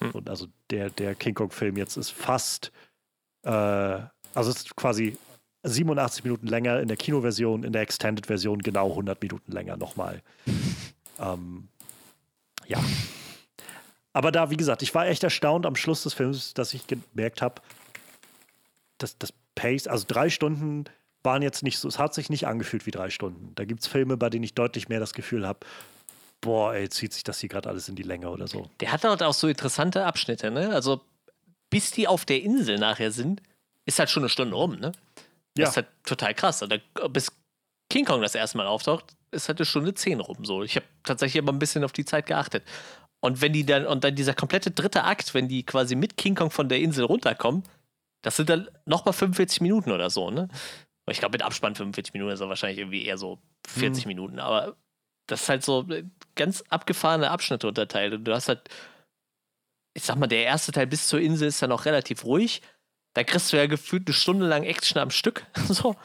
Hm. 0.00 0.10
Und 0.12 0.30
also 0.30 0.46
der, 0.70 0.90
der 0.90 1.14
King 1.14 1.34
Kong-Film 1.34 1.76
jetzt 1.76 1.96
ist 1.96 2.10
fast, 2.10 2.72
äh, 3.42 3.50
also 3.50 4.50
es 4.50 4.56
ist 4.56 4.76
quasi 4.76 5.16
87 5.62 6.24
Minuten 6.24 6.46
länger 6.46 6.80
in 6.80 6.88
der 6.88 6.96
Kinoversion, 6.96 7.64
in 7.64 7.72
der 7.72 7.82
Extended-Version 7.82 8.60
genau 8.60 8.90
100 8.90 9.20
Minuten 9.20 9.52
länger 9.52 9.76
nochmal. 9.76 10.22
ähm, 11.20 11.68
ja. 12.66 12.80
Aber 14.12 14.32
da, 14.32 14.50
wie 14.50 14.56
gesagt, 14.56 14.82
ich 14.82 14.94
war 14.94 15.06
echt 15.06 15.24
erstaunt 15.24 15.66
am 15.66 15.76
Schluss 15.76 16.02
des 16.02 16.14
Films, 16.14 16.54
dass 16.54 16.72
ich 16.74 16.86
gemerkt 16.86 17.42
habe, 17.42 17.60
dass 18.98 19.18
das 19.18 19.32
Pace, 19.54 19.86
also 19.88 20.04
drei 20.06 20.30
Stunden 20.30 20.84
waren 21.26 21.42
jetzt 21.42 21.62
nicht 21.62 21.78
so, 21.78 21.88
es 21.88 21.98
hat 21.98 22.14
sich 22.14 22.30
nicht 22.30 22.46
angefühlt 22.46 22.86
wie 22.86 22.90
drei 22.90 23.10
Stunden. 23.10 23.54
Da 23.54 23.66
gibt 23.66 23.82
es 23.82 23.86
Filme, 23.86 24.16
bei 24.16 24.30
denen 24.30 24.44
ich 24.44 24.54
deutlich 24.54 24.88
mehr 24.88 25.00
das 25.00 25.12
Gefühl 25.12 25.46
habe, 25.46 25.60
boah, 26.40 26.72
ey, 26.72 26.88
zieht 26.88 27.12
sich 27.12 27.24
das 27.24 27.40
hier 27.40 27.50
gerade 27.50 27.68
alles 27.68 27.90
in 27.90 27.96
die 27.96 28.02
Länge 28.02 28.30
oder 28.30 28.46
so. 28.46 28.70
Der 28.80 28.92
hat 28.92 29.04
halt 29.04 29.22
auch 29.22 29.34
so 29.34 29.48
interessante 29.48 30.06
Abschnitte, 30.06 30.50
ne? 30.50 30.70
Also, 30.70 31.02
bis 31.68 31.90
die 31.90 32.08
auf 32.08 32.24
der 32.24 32.40
Insel 32.42 32.78
nachher 32.78 33.10
sind, 33.10 33.42
ist 33.84 33.98
halt 33.98 34.08
schon 34.08 34.22
eine 34.22 34.30
Stunde 34.30 34.56
rum, 34.56 34.76
ne? 34.76 34.92
Ja. 35.58 35.64
Das 35.64 35.70
ist 35.70 35.76
halt 35.76 35.88
total 36.04 36.34
krass. 36.34 36.62
Also, 36.62 36.76
bis 37.10 37.30
King 37.90 38.04
Kong 38.04 38.22
das 38.22 38.34
erste 38.34 38.56
Mal 38.56 38.66
auftaucht, 38.66 39.04
ist 39.30 39.48
halt 39.48 39.58
eine 39.58 39.66
Stunde 39.66 39.94
zehn 39.94 40.20
rum 40.20 40.44
so. 40.44 40.62
Ich 40.62 40.76
habe 40.76 40.86
tatsächlich 41.02 41.42
aber 41.42 41.52
ein 41.52 41.58
bisschen 41.58 41.84
auf 41.84 41.92
die 41.92 42.04
Zeit 42.04 42.26
geachtet. 42.26 42.64
Und 43.20 43.40
wenn 43.40 43.52
die 43.52 43.66
dann, 43.66 43.86
und 43.86 44.04
dann 44.04 44.14
dieser 44.14 44.34
komplette 44.34 44.70
dritte 44.70 45.04
Akt, 45.04 45.34
wenn 45.34 45.48
die 45.48 45.64
quasi 45.64 45.96
mit 45.96 46.16
King 46.16 46.34
Kong 46.34 46.50
von 46.50 46.68
der 46.68 46.78
Insel 46.78 47.04
runterkommen, 47.04 47.64
das 48.22 48.36
sind 48.36 48.48
dann 48.48 48.68
nochmal 48.84 49.12
45 49.12 49.60
Minuten 49.60 49.90
oder 49.90 50.10
so, 50.10 50.30
ne? 50.30 50.48
Ich 51.10 51.18
glaube, 51.18 51.34
mit 51.34 51.42
Abspann 51.42 51.74
45 51.74 52.14
Minuten 52.14 52.32
ist 52.32 52.40
er 52.40 52.48
wahrscheinlich 52.48 52.78
irgendwie 52.78 53.04
eher 53.04 53.18
so 53.18 53.38
40 53.68 54.04
hm. 54.04 54.08
Minuten. 54.08 54.38
Aber 54.40 54.76
das 55.26 55.42
ist 55.42 55.48
halt 55.48 55.64
so 55.64 55.86
ganz 56.34 56.64
abgefahrene 56.68 57.30
Abschnitte 57.30 57.68
unterteilt. 57.68 58.14
Und 58.14 58.24
du 58.24 58.34
hast 58.34 58.48
halt, 58.48 58.68
ich 59.94 60.02
sag 60.02 60.16
mal, 60.16 60.26
der 60.26 60.44
erste 60.44 60.72
Teil 60.72 60.86
bis 60.86 61.08
zur 61.08 61.20
Insel 61.20 61.48
ist 61.48 61.62
dann 61.62 61.72
auch 61.72 61.84
relativ 61.84 62.24
ruhig. 62.24 62.62
Da 63.14 63.24
kriegst 63.24 63.52
du 63.52 63.56
ja 63.56 63.66
gefühlt 63.66 64.06
eine 64.06 64.14
Stunde 64.14 64.46
lang 64.46 64.64
Action 64.64 65.00
am 65.00 65.10
Stück. 65.10 65.46
so. 65.68 65.96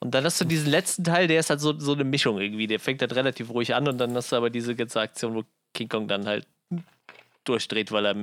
Und 0.00 0.14
dann 0.14 0.24
hast 0.24 0.40
du 0.40 0.44
diesen 0.44 0.70
letzten 0.70 1.04
Teil, 1.04 1.28
der 1.28 1.40
ist 1.40 1.50
halt 1.50 1.60
so, 1.60 1.78
so 1.78 1.92
eine 1.92 2.04
Mischung 2.04 2.40
irgendwie. 2.40 2.66
Der 2.66 2.80
fängt 2.80 3.00
halt 3.00 3.14
relativ 3.14 3.50
ruhig 3.50 3.74
an 3.74 3.88
und 3.88 3.98
dann 3.98 4.14
hast 4.14 4.32
du 4.32 4.36
aber 4.36 4.50
diese 4.50 4.74
ganze 4.74 5.00
Aktion, 5.00 5.34
wo 5.34 5.44
King 5.74 5.88
Kong 5.88 6.08
dann 6.08 6.26
halt 6.26 6.46
durchdreht, 7.44 7.92
weil 7.92 8.06
er 8.06 8.16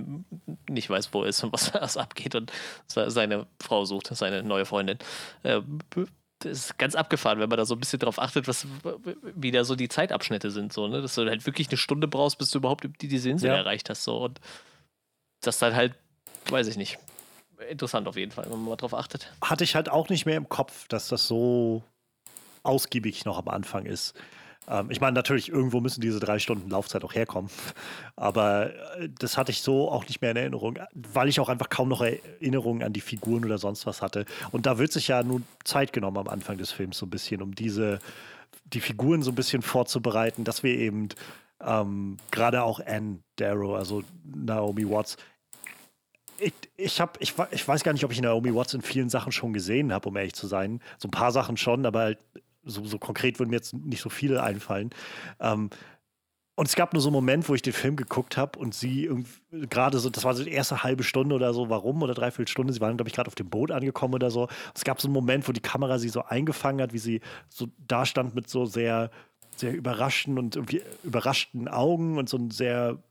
nicht 0.70 0.90
weiß, 0.90 1.14
wo 1.14 1.24
er 1.24 1.30
ist 1.30 1.44
und 1.44 1.54
was, 1.54 1.74
was 1.74 1.98
abgeht 1.98 2.36
und 2.36 2.52
seine 2.88 3.48
Frau 3.62 3.86
sucht, 3.86 4.08
seine 4.08 4.44
neue 4.44 4.66
Freundin. 4.66 4.98
Das 6.40 6.52
ist 6.52 6.78
ganz 6.78 6.96
abgefahren, 6.96 7.40
wenn 7.40 7.50
man 7.50 7.58
da 7.58 7.66
so 7.66 7.76
ein 7.76 7.80
bisschen 7.80 8.00
drauf 8.00 8.18
achtet, 8.18 8.48
was, 8.48 8.66
wie 9.36 9.52
da 9.52 9.66
so 9.66 9.76
die 9.76 9.90
Zeitabschnitte 9.90 10.52
sind, 10.52 10.72
so, 10.72 10.88
ne? 10.88 11.02
Dass 11.02 11.16
du 11.16 11.26
halt 11.26 11.46
wirklich 11.46 11.68
eine 11.68 11.78
Stunde 11.78 12.08
brauchst, 12.08 12.38
bis 12.38 12.50
du 12.52 12.60
überhaupt 12.60 12.88
die, 13.02 13.08
diese 13.08 13.30
Insel 13.30 13.50
ja. 13.50 13.58
erreicht 13.58 13.90
hast, 13.90 14.06
so. 14.06 14.18
Und 14.18 14.40
das 15.42 15.60
dann 15.60 15.76
halt, 15.76 15.96
weiß 16.50 16.68
ich 16.68 16.78
nicht. 16.78 16.98
Interessant 17.70 18.08
auf 18.08 18.16
jeden 18.16 18.32
Fall, 18.32 18.46
wenn 18.46 18.52
man 18.52 18.64
mal 18.64 18.76
drauf 18.78 18.94
achtet. 18.94 19.32
Hatte 19.42 19.66
ich 19.66 19.76
halt 19.76 19.90
auch 19.90 20.08
nicht 20.08 20.26
mehr 20.26 20.38
im 20.38 20.48
Kopf, 20.48 20.88
dass 20.88 21.10
das 21.10 21.28
so 21.28 21.84
ausgiebig 22.64 23.26
noch 23.26 23.38
am 23.38 23.50
Anfang 23.50 23.86
ist. 23.86 24.16
Ähm, 24.70 24.92
ich 24.92 25.02
meine, 25.02 25.14
natürlich, 25.14 25.50
irgendwo 25.50 25.82
müssen 25.82 26.02
diese 26.02 26.20
drei 26.20 26.40
Stunden 26.40 26.70
Laufzeit 26.70 27.04
auch 27.04 27.14
herkommen. 27.14 27.50
Aber 28.16 28.74
äh, 28.98 29.10
das 29.20 29.38
hatte 29.38 29.52
ich 29.52 29.62
so 29.62 29.90
auch 29.90 30.06
nicht 30.08 30.22
mehr 30.22 30.32
in 30.32 30.38
Erinnerung, 30.38 30.80
weil 30.94 31.28
ich 31.28 31.40
auch 31.40 31.50
einfach 31.50 31.70
kaum 31.70 31.90
noch 31.90 32.02
Erinnerungen 32.02 32.84
an 32.84 32.94
die 32.94 33.02
Figuren 33.02 33.44
oder 33.44 33.58
sonst 33.58 33.86
was 33.86 34.02
hatte. 34.02 34.26
Und 34.52 34.66
da 34.66 34.78
wird 34.78 34.92
sich 34.92 35.08
ja 35.08 35.24
nun 35.24 35.44
Zeit 35.64 35.92
genommen 35.92 36.18
am 36.18 36.28
Anfang 36.28 36.58
des 36.58 36.72
Films 36.72 36.98
so 36.98 37.06
ein 37.06 37.10
bisschen, 37.10 37.42
um 37.42 37.56
diese, 37.56 38.00
die 38.66 38.82
Figuren 38.82 39.24
so 39.24 39.32
ein 39.32 39.36
bisschen 39.36 39.62
vorzubereiten, 39.62 40.44
dass 40.44 40.64
wir 40.64 40.78
eben 40.78 41.10
ähm, 41.62 42.18
gerade 42.32 42.64
auch 42.64 42.80
Anne 42.86 43.20
Darrow, 43.36 43.76
also 43.76 44.04
Naomi 44.24 44.90
Watts, 44.90 45.18
ich, 46.42 46.54
ich, 46.78 47.02
hab, 47.02 47.22
ich, 47.22 47.34
ich 47.52 47.68
weiß 47.68 47.84
gar 47.84 47.92
nicht, 47.92 48.06
ob 48.06 48.14
ich 48.14 48.22
Naomi 48.22 48.56
Watts 48.56 48.74
in 48.74 48.82
vielen 48.82 49.10
Sachen 49.10 49.34
schon 49.34 49.52
gesehen 49.52 49.92
habe, 49.92 50.08
um 50.08 50.16
ehrlich 50.16 50.34
zu 50.34 50.48
sein. 50.48 50.80
So 50.98 51.10
ein 51.10 51.12
paar 51.12 51.34
Sachen 51.34 51.58
schon, 51.58 51.86
aber 51.86 52.00
halt 52.00 52.18
so, 52.64 52.86
so 52.86 52.98
konkret 52.98 53.40
würden 53.40 53.50
mir 53.50 53.58
jetzt 53.58 53.74
nicht 53.74 54.02
so 54.02 54.10
viele 54.10 54.44
einfallen. 54.44 54.90
Ähm, 55.40 55.70
und 56.60 56.68
es 56.68 56.76
gab 56.76 56.92
nur 56.92 57.02
so 57.02 57.08
einen 57.08 57.14
Moment, 57.14 57.48
wo 57.48 57.56
ich 57.56 57.62
den 57.62 57.72
Film 57.72 57.96
geguckt 57.96 58.36
habe 58.36 58.60
und 58.60 58.76
sie 58.76 59.10
gerade 59.50 59.98
so, 59.98 60.10
das 60.10 60.26
war 60.26 60.36
so 60.36 60.44
die 60.44 60.52
erste 60.52 60.84
halbe 60.84 61.04
Stunde 61.04 61.34
oder 61.34 61.54
so, 61.54 61.70
warum 61.70 62.02
oder 62.02 62.14
dreiviertel 62.14 62.52
Stunde, 62.52 62.74
sie 62.74 62.82
waren, 62.82 62.98
glaube 62.98 63.08
ich, 63.08 63.16
gerade 63.16 63.30
auf 63.30 63.36
dem 63.36 63.50
Boot 63.50 63.72
angekommen 63.72 64.14
oder 64.14 64.30
so. 64.30 64.50
Es 64.76 64.84
gab 64.84 65.00
so 65.00 65.08
einen 65.08 65.14
Moment, 65.14 65.48
wo 65.48 65.54
die 65.54 65.62
Kamera 65.62 66.00
sie 66.00 66.10
so 66.10 66.22
eingefangen 66.26 66.82
hat, 66.82 66.92
wie 66.92 66.98
sie 66.98 67.22
so 67.48 67.68
da 67.88 68.06
stand 68.06 68.36
mit 68.36 68.50
so 68.50 68.66
sehr, 68.66 69.10
sehr 69.56 69.74
überraschten 69.74 70.38
und 70.38 70.58
irgendwie 70.58 70.82
überraschten 71.06 71.70
Augen 71.70 72.18
und 72.18 72.28
so 72.28 72.36
ein 72.36 72.52
sehr, 72.52 73.02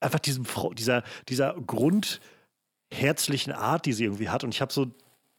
einfach 0.00 0.18
diesem, 0.18 0.44
dieser, 0.76 1.04
dieser 1.28 1.54
grundherzlichen 1.54 3.52
Art, 3.52 3.86
die 3.86 3.92
sie 3.92 4.06
irgendwie 4.06 4.28
hat. 4.28 4.42
Und 4.42 4.52
ich 4.52 4.60
habe 4.60 4.72
so 4.72 4.88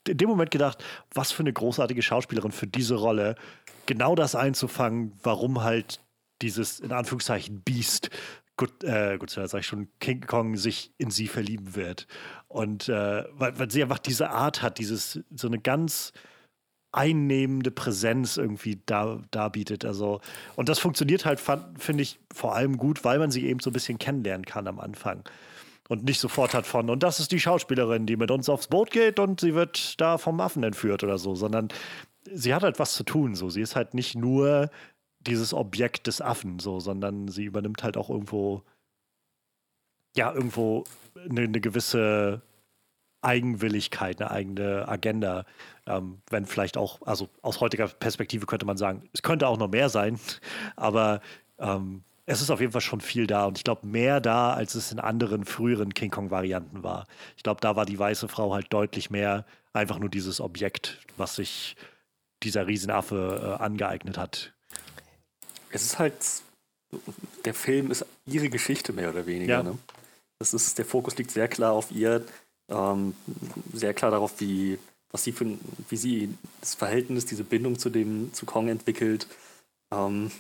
in 0.08 0.18
dem 0.18 0.30
Moment 0.30 0.52
gedacht, 0.52 0.84
was 1.14 1.32
für 1.32 1.44
eine 1.44 1.54
großartige 1.54 2.02
Schauspielerin 2.02 2.52
für 2.52 2.68
diese 2.68 2.96
Rolle, 2.96 3.36
genau 3.86 4.16
das 4.16 4.36
einzufangen, 4.36 5.14
warum 5.24 5.64
halt 5.64 6.00
dieses, 6.42 6.80
in 6.80 6.92
Anführungszeichen, 6.92 7.62
Beast, 7.62 8.10
gut, 8.56 8.84
äh, 8.84 9.18
gut, 9.18 9.30
sag 9.30 9.54
ich 9.54 9.66
schon, 9.66 9.90
King 10.00 10.22
Kong 10.22 10.56
sich 10.56 10.94
in 10.98 11.12
sie 11.12 11.28
verlieben 11.28 11.76
wird. 11.76 12.08
Und 12.48 12.90
äh, 12.90 13.26
weil, 13.32 13.60
weil 13.60 13.72
sie 13.72 13.84
einfach 13.84 14.00
diese 14.00 14.30
Art 14.30 14.62
hat, 14.62 14.80
dieses, 14.80 15.20
so 15.36 15.48
eine 15.48 15.60
ganz 15.60 16.14
einnehmende 16.92 17.72
Präsenz 17.72 18.38
irgendwie 18.38 18.82
da, 18.86 19.22
darbietet. 19.32 19.86
Also, 19.86 20.22
und 20.56 20.70
das 20.70 20.80
funktioniert 20.80 21.26
halt, 21.26 21.40
finde 21.40 22.04
ich, 22.04 22.20
vor 22.34 22.56
allem 22.56 22.78
gut, 22.78 23.04
weil 23.04 23.20
man 23.20 23.32
sie 23.32 23.46
eben 23.46 23.60
so 23.60 23.70
ein 23.70 23.74
bisschen 23.74 24.00
kennenlernen 24.00 24.46
kann 24.46 24.68
am 24.68 24.80
Anfang 24.80 25.24
und 25.90 26.04
nicht 26.06 26.20
sofort 26.20 26.54
hat 26.54 26.68
von, 26.68 26.90
und 26.90 27.02
das 27.02 27.20
ist 27.20 27.32
die 27.32 27.40
Schauspielerin, 27.40 28.06
die 28.06 28.16
mit 28.16 28.32
uns 28.32 28.48
aufs 28.48 28.68
Boot 28.68 28.92
geht 28.92 29.20
und 29.20 29.42
sie 29.42 29.56
wird 29.56 30.00
da 30.00 30.20
vom 30.20 30.40
Affen 30.40 30.64
entführt 30.64 31.04
oder 31.04 31.18
so, 31.18 31.34
sondern 31.34 31.70
sie 32.32 32.54
hat 32.54 32.62
halt 32.62 32.78
was 32.78 32.94
zu 32.94 33.04
tun. 33.04 33.34
So. 33.34 33.50
Sie 33.50 33.62
ist 33.62 33.76
halt 33.76 33.96
nicht 33.96 34.16
nur 34.16 34.70
dieses 35.20 35.52
Objekt 35.54 36.06
des 36.06 36.22
Affen, 36.22 36.60
so, 36.60 36.80
sondern 36.80 37.28
sie 37.28 37.44
übernimmt 37.44 37.84
halt 37.84 37.98
auch 37.98 38.12
irgendwo, 38.12 38.62
ja, 40.16 40.32
irgendwo 40.32 40.84
eine, 41.28 41.42
eine 41.42 41.60
gewisse 41.60 42.44
Eigenwilligkeit, 43.22 44.22
eine 44.22 44.30
eigene 44.30 44.88
Agenda. 44.88 45.44
Ähm, 45.88 46.22
wenn 46.30 46.46
vielleicht 46.46 46.78
auch, 46.78 47.02
also 47.02 47.30
aus 47.42 47.62
heutiger 47.62 47.88
Perspektive 47.88 48.46
könnte 48.46 48.68
man 48.68 48.78
sagen, 48.78 49.10
es 49.12 49.24
könnte 49.24 49.48
auch 49.48 49.58
noch 49.58 49.70
mehr 49.70 49.90
sein, 49.90 50.20
aber 50.76 51.20
ähm, 51.58 52.04
es 52.30 52.42
ist 52.42 52.52
auf 52.52 52.60
jeden 52.60 52.72
Fall 52.72 52.82
schon 52.82 53.02
viel 53.02 53.26
da 53.26 53.46
und 53.46 53.58
ich 53.58 53.64
glaube 53.64 53.88
mehr 53.88 54.22
da, 54.22 54.54
als 54.54 54.76
es 54.76 54.92
in 54.92 55.00
anderen 55.00 55.46
früheren 55.46 55.96
King 55.96 56.12
Kong-Varianten 56.12 56.84
war. 56.84 57.08
Ich 57.36 57.42
glaube, 57.42 57.60
da 57.60 57.76
war 57.76 57.88
die 57.88 57.98
weiße 57.98 58.28
Frau 58.28 58.54
halt 58.54 58.72
deutlich 58.72 59.10
mehr 59.10 59.46
einfach 59.74 59.98
nur 59.98 60.10
dieses 60.10 60.40
Objekt, 60.40 61.00
was 61.18 61.38
sich 61.38 61.76
dieser 62.44 62.68
Riesenaffe 62.68 63.58
äh, 63.60 63.64
angeeignet 63.64 64.20
hat. 64.20 64.54
Es 65.72 65.82
ist 65.82 65.98
halt, 65.98 66.14
der 67.46 67.56
Film 67.56 67.90
ist 67.90 68.06
ihre 68.28 68.50
Geschichte 68.50 68.94
mehr 68.94 69.10
oder 69.10 69.26
weniger. 69.26 69.58
Ja. 69.58 69.64
Ne? 69.64 69.78
Das 70.38 70.54
ist, 70.54 70.78
der 70.78 70.86
Fokus 70.86 71.18
liegt 71.18 71.32
sehr 71.32 71.48
klar 71.48 71.72
auf 71.72 71.92
ihr, 71.92 72.24
ähm, 72.70 73.16
sehr 73.74 73.96
klar 73.96 74.12
darauf, 74.12 74.40
wie, 74.40 74.78
was 75.10 75.24
sie 75.24 75.32
für, 75.32 75.48
wie 75.90 75.98
sie 75.98 76.30
das 76.62 76.76
Verhältnis, 76.76 77.26
diese 77.26 77.44
Bindung 77.44 77.80
zu 77.80 77.90
dem, 77.90 78.32
zu 78.34 78.46
Kong 78.46 78.68
entwickelt 78.68 79.26
ähm, 79.92 80.32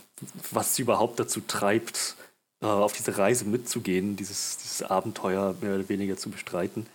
was 0.52 0.76
sie 0.76 0.84
überhaupt 0.84 1.20
dazu 1.20 1.42
treibt, 1.42 2.16
äh, 2.62 2.66
auf 2.66 2.94
diese 2.94 3.18
Reise 3.18 3.46
mitzugehen, 3.46 4.16
dieses, 4.16 4.58
dieses 4.58 4.84
Abenteuer 4.84 5.56
mehr 5.62 5.76
oder 5.76 5.90
weniger 5.90 6.18
zu 6.18 6.30
bestreiten. 6.30 6.88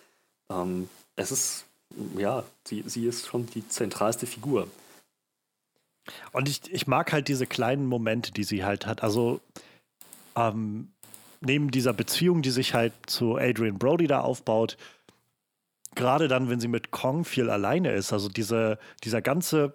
Ähm, 0.51 0.89
es 1.17 1.33
ist, 1.33 1.65
ja, 2.17 2.45
sie, 2.65 2.85
sie 2.87 3.07
ist 3.07 3.27
schon 3.27 3.47
die 3.47 3.67
zentralste 3.69 4.27
Figur. 4.27 4.69
Und 6.33 6.49
ich, 6.49 6.71
ich 6.71 6.87
mag 6.87 7.13
halt 7.13 7.29
diese 7.29 7.47
kleinen 7.47 7.87
Momente, 7.87 8.33
die 8.33 8.45
sie 8.45 8.65
halt 8.65 8.87
hat. 8.87 9.03
Also 9.03 9.41
ähm, 10.37 10.89
neben 11.41 11.71
dieser 11.71 11.93
Beziehung, 11.93 12.43
die 12.43 12.51
sich 12.51 12.75
halt 12.75 12.93
zu 13.07 13.37
Adrian 13.37 13.79
Brody 13.79 14.07
da 14.07 14.21
aufbaut, 14.21 14.77
gerade 15.95 16.29
dann, 16.29 16.49
wenn 16.49 16.61
sie 16.61 16.69
mit 16.69 16.91
Kong 16.91 17.25
viel 17.25 17.49
alleine 17.51 17.93
ist, 17.93 18.13
also 18.13 18.29
diese, 18.29 18.79
dieser 19.03 19.23
ganze 19.23 19.73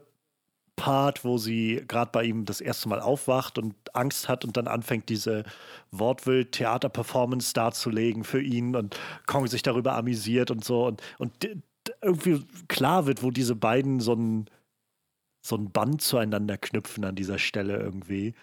Part, 0.79 1.25
wo 1.25 1.37
sie 1.37 1.83
gerade 1.89 2.09
bei 2.13 2.23
ihm 2.23 2.45
das 2.45 2.61
erste 2.61 2.87
Mal 2.87 3.01
aufwacht 3.01 3.57
und 3.57 3.75
Angst 3.93 4.29
hat 4.29 4.45
und 4.45 4.55
dann 4.55 4.69
anfängt, 4.69 5.09
diese 5.09 5.43
Wortwild-Theater-Performance 5.91 7.53
darzulegen 7.53 8.23
für 8.23 8.41
ihn 8.41 8.77
und 8.77 8.97
Kong 9.25 9.47
sich 9.47 9.61
darüber 9.61 9.95
amüsiert 9.95 10.51
und 10.51 10.63
so 10.63 10.87
und, 10.87 11.01
und 11.17 11.33
irgendwie 12.01 12.45
klar 12.69 13.07
wird, 13.07 13.23
wo 13.23 13.29
diese 13.29 13.55
beiden 13.55 13.99
so 13.99 14.13
ein, 14.13 14.49
so 15.41 15.57
ein 15.57 15.69
Band 15.69 16.01
zueinander 16.01 16.57
knüpfen 16.57 17.03
an 17.03 17.15
dieser 17.15 17.39
Stelle 17.39 17.77
irgendwie. 17.77 18.33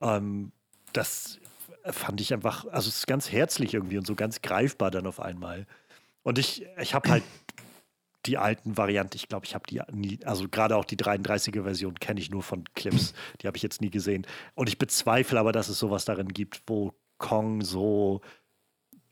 Ähm, 0.00 0.52
das 0.94 1.38
fand 1.84 2.22
ich 2.22 2.32
einfach, 2.32 2.64
also 2.68 2.88
es 2.88 3.00
ist 3.00 3.06
ganz 3.06 3.30
herzlich 3.30 3.74
irgendwie 3.74 3.98
und 3.98 4.06
so 4.06 4.14
ganz 4.14 4.40
greifbar 4.40 4.90
dann 4.90 5.06
auf 5.06 5.20
einmal. 5.20 5.66
Und 6.22 6.38
ich, 6.38 6.66
ich 6.80 6.94
habe 6.94 7.10
halt 7.10 7.24
die 8.26 8.38
alten 8.38 8.76
Varianten, 8.76 9.16
ich 9.16 9.28
glaube, 9.28 9.46
ich 9.46 9.54
habe 9.54 9.64
die 9.68 9.80
nie, 9.92 10.18
also 10.24 10.48
gerade 10.48 10.76
auch 10.76 10.84
die 10.84 10.96
33er 10.96 11.62
Version 11.62 11.94
kenne 11.94 12.20
ich 12.20 12.30
nur 12.30 12.42
von 12.42 12.64
Clips, 12.74 13.14
die 13.40 13.46
habe 13.46 13.56
ich 13.56 13.62
jetzt 13.62 13.80
nie 13.80 13.90
gesehen. 13.90 14.26
Und 14.54 14.68
ich 14.68 14.78
bezweifle 14.78 15.38
aber, 15.38 15.52
dass 15.52 15.68
es 15.68 15.78
sowas 15.78 16.04
darin 16.04 16.28
gibt, 16.28 16.62
wo 16.66 16.92
Kong 17.18 17.62
so 17.62 18.20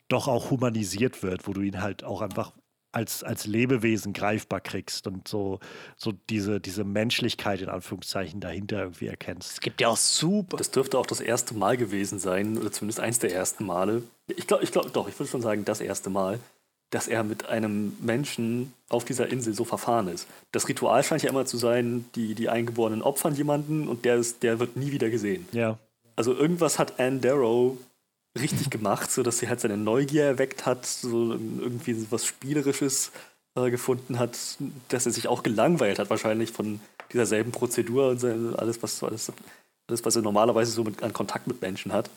doch 0.08 0.28
auch 0.28 0.50
humanisiert 0.50 1.22
wird, 1.22 1.46
wo 1.46 1.52
du 1.52 1.62
ihn 1.62 1.82
halt 1.82 2.04
auch 2.04 2.20
einfach 2.20 2.52
als, 2.96 3.22
als 3.22 3.46
Lebewesen 3.46 4.14
greifbar 4.14 4.60
kriegst 4.60 5.06
und 5.06 5.28
so, 5.28 5.60
so 5.98 6.12
diese, 6.12 6.60
diese 6.60 6.82
Menschlichkeit 6.82 7.60
in 7.60 7.68
Anführungszeichen 7.68 8.40
dahinter 8.40 8.80
irgendwie 8.80 9.08
erkennst. 9.08 9.52
Es 9.52 9.60
gibt 9.60 9.82
ja 9.82 9.88
auch 9.88 9.98
super. 9.98 10.56
Das 10.56 10.70
dürfte 10.70 10.98
auch 10.98 11.04
das 11.04 11.20
erste 11.20 11.54
Mal 11.54 11.76
gewesen 11.76 12.18
sein, 12.18 12.56
oder 12.56 12.72
zumindest 12.72 13.00
eins 13.00 13.18
der 13.18 13.34
ersten 13.34 13.66
Male. 13.66 14.02
Ich 14.28 14.46
glaube, 14.46 14.64
ich 14.64 14.72
glaube, 14.72 14.90
doch, 14.90 15.08
ich 15.08 15.18
würde 15.18 15.30
schon 15.30 15.42
sagen, 15.42 15.66
das 15.66 15.82
erste 15.82 16.08
Mal, 16.08 16.38
dass 16.96 17.08
er 17.08 17.24
mit 17.24 17.46
einem 17.50 17.94
Menschen 18.00 18.72
auf 18.88 19.04
dieser 19.04 19.28
Insel 19.28 19.52
so 19.52 19.66
verfahren 19.66 20.08
ist. 20.08 20.26
Das 20.50 20.66
Ritual 20.66 21.04
scheint 21.04 21.22
ja 21.22 21.28
immer 21.28 21.44
zu 21.44 21.58
sein, 21.58 22.06
die, 22.14 22.34
die 22.34 22.48
Eingeborenen 22.48 23.02
opfern 23.02 23.34
jemanden 23.34 23.86
und 23.86 24.06
der, 24.06 24.16
ist, 24.16 24.42
der 24.42 24.60
wird 24.60 24.78
nie 24.78 24.92
wieder 24.92 25.10
gesehen. 25.10 25.46
Ja. 25.52 25.76
Also 26.16 26.32
irgendwas 26.32 26.78
hat 26.78 26.98
Anne 26.98 27.20
Darrow 27.20 27.76
richtig 28.40 28.70
gemacht, 28.70 29.10
sodass 29.10 29.36
sie 29.36 29.48
halt 29.50 29.60
seine 29.60 29.76
Neugier 29.76 30.24
erweckt 30.24 30.64
hat, 30.64 30.86
so 30.86 31.32
irgendwie 31.32 32.06
was 32.08 32.24
Spielerisches 32.24 33.12
äh, 33.56 33.70
gefunden 33.70 34.18
hat, 34.18 34.38
dass 34.88 35.04
er 35.04 35.12
sich 35.12 35.28
auch 35.28 35.42
gelangweilt 35.42 35.98
hat, 35.98 36.08
wahrscheinlich 36.08 36.50
von 36.50 36.80
dieser 37.12 37.26
selben 37.26 37.52
Prozedur 37.52 38.08
und 38.08 38.24
alles, 38.58 38.82
was, 38.82 39.02
alles, 39.02 39.30
alles, 39.86 40.02
was 40.02 40.16
er 40.16 40.22
normalerweise 40.22 40.72
so 40.72 40.82
mit, 40.82 41.02
an 41.02 41.12
Kontakt 41.12 41.46
mit 41.46 41.60
Menschen 41.60 41.92
hat. 41.92 42.08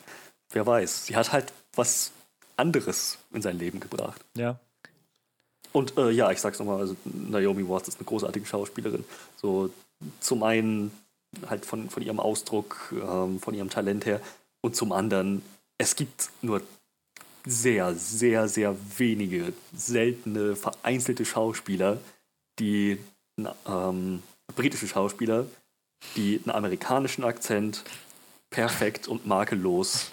Wer 0.54 0.66
weiß. 0.66 1.08
Sie 1.08 1.18
hat 1.18 1.34
halt 1.34 1.52
was 1.76 2.14
anderes 2.56 3.18
in 3.34 3.42
sein 3.42 3.60
Leben 3.60 3.82
gebracht. 3.82 4.22
Ja. 4.38 4.58
Und 5.72 5.98
äh, 5.98 6.10
ja, 6.12 6.32
ich 6.32 6.40
sag's 6.40 6.60
nochmal, 6.60 6.80
also 6.80 6.96
Naomi 7.06 7.68
Watts 7.68 7.88
ist 7.88 8.00
eine 8.00 8.06
großartige 8.06 8.46
Schauspielerin. 8.46 9.06
So 9.38 9.70
zum 10.20 10.44
einen 10.44 10.92
halt 11.48 11.66
von, 11.66 11.90
von 11.90 12.04
ihrem 12.04 12.20
Ausdruck, 12.20 12.94
ähm, 12.94 13.40
von 13.40 13.54
ihrem 13.54 13.70
Talent 13.70 14.06
her 14.06 14.20
und 14.62 14.76
zum 14.76 14.92
anderen, 14.92 15.42
es 15.78 15.96
gibt 15.96 16.30
nur 16.42 16.62
sehr, 17.46 17.94
sehr, 17.96 18.48
sehr 18.48 18.76
wenige, 18.98 19.54
seltene, 19.74 20.56
vereinzelte 20.56 21.26
Schauspieler, 21.26 22.00
die 22.60 22.98
ähm, 23.68 24.22
britische 24.56 24.88
Schauspieler, 24.88 25.46
die 26.16 26.42
einen 26.44 26.56
amerikanischen 26.56 27.24
Akzent 27.24 27.84
perfekt 28.50 29.08
und 29.08 29.26
makellos 29.26 30.12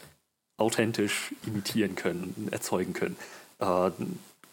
authentisch 0.58 1.34
imitieren 1.44 1.94
können, 1.96 2.48
erzeugen 2.50 2.92
können. 2.92 3.16
Äh, 3.58 3.90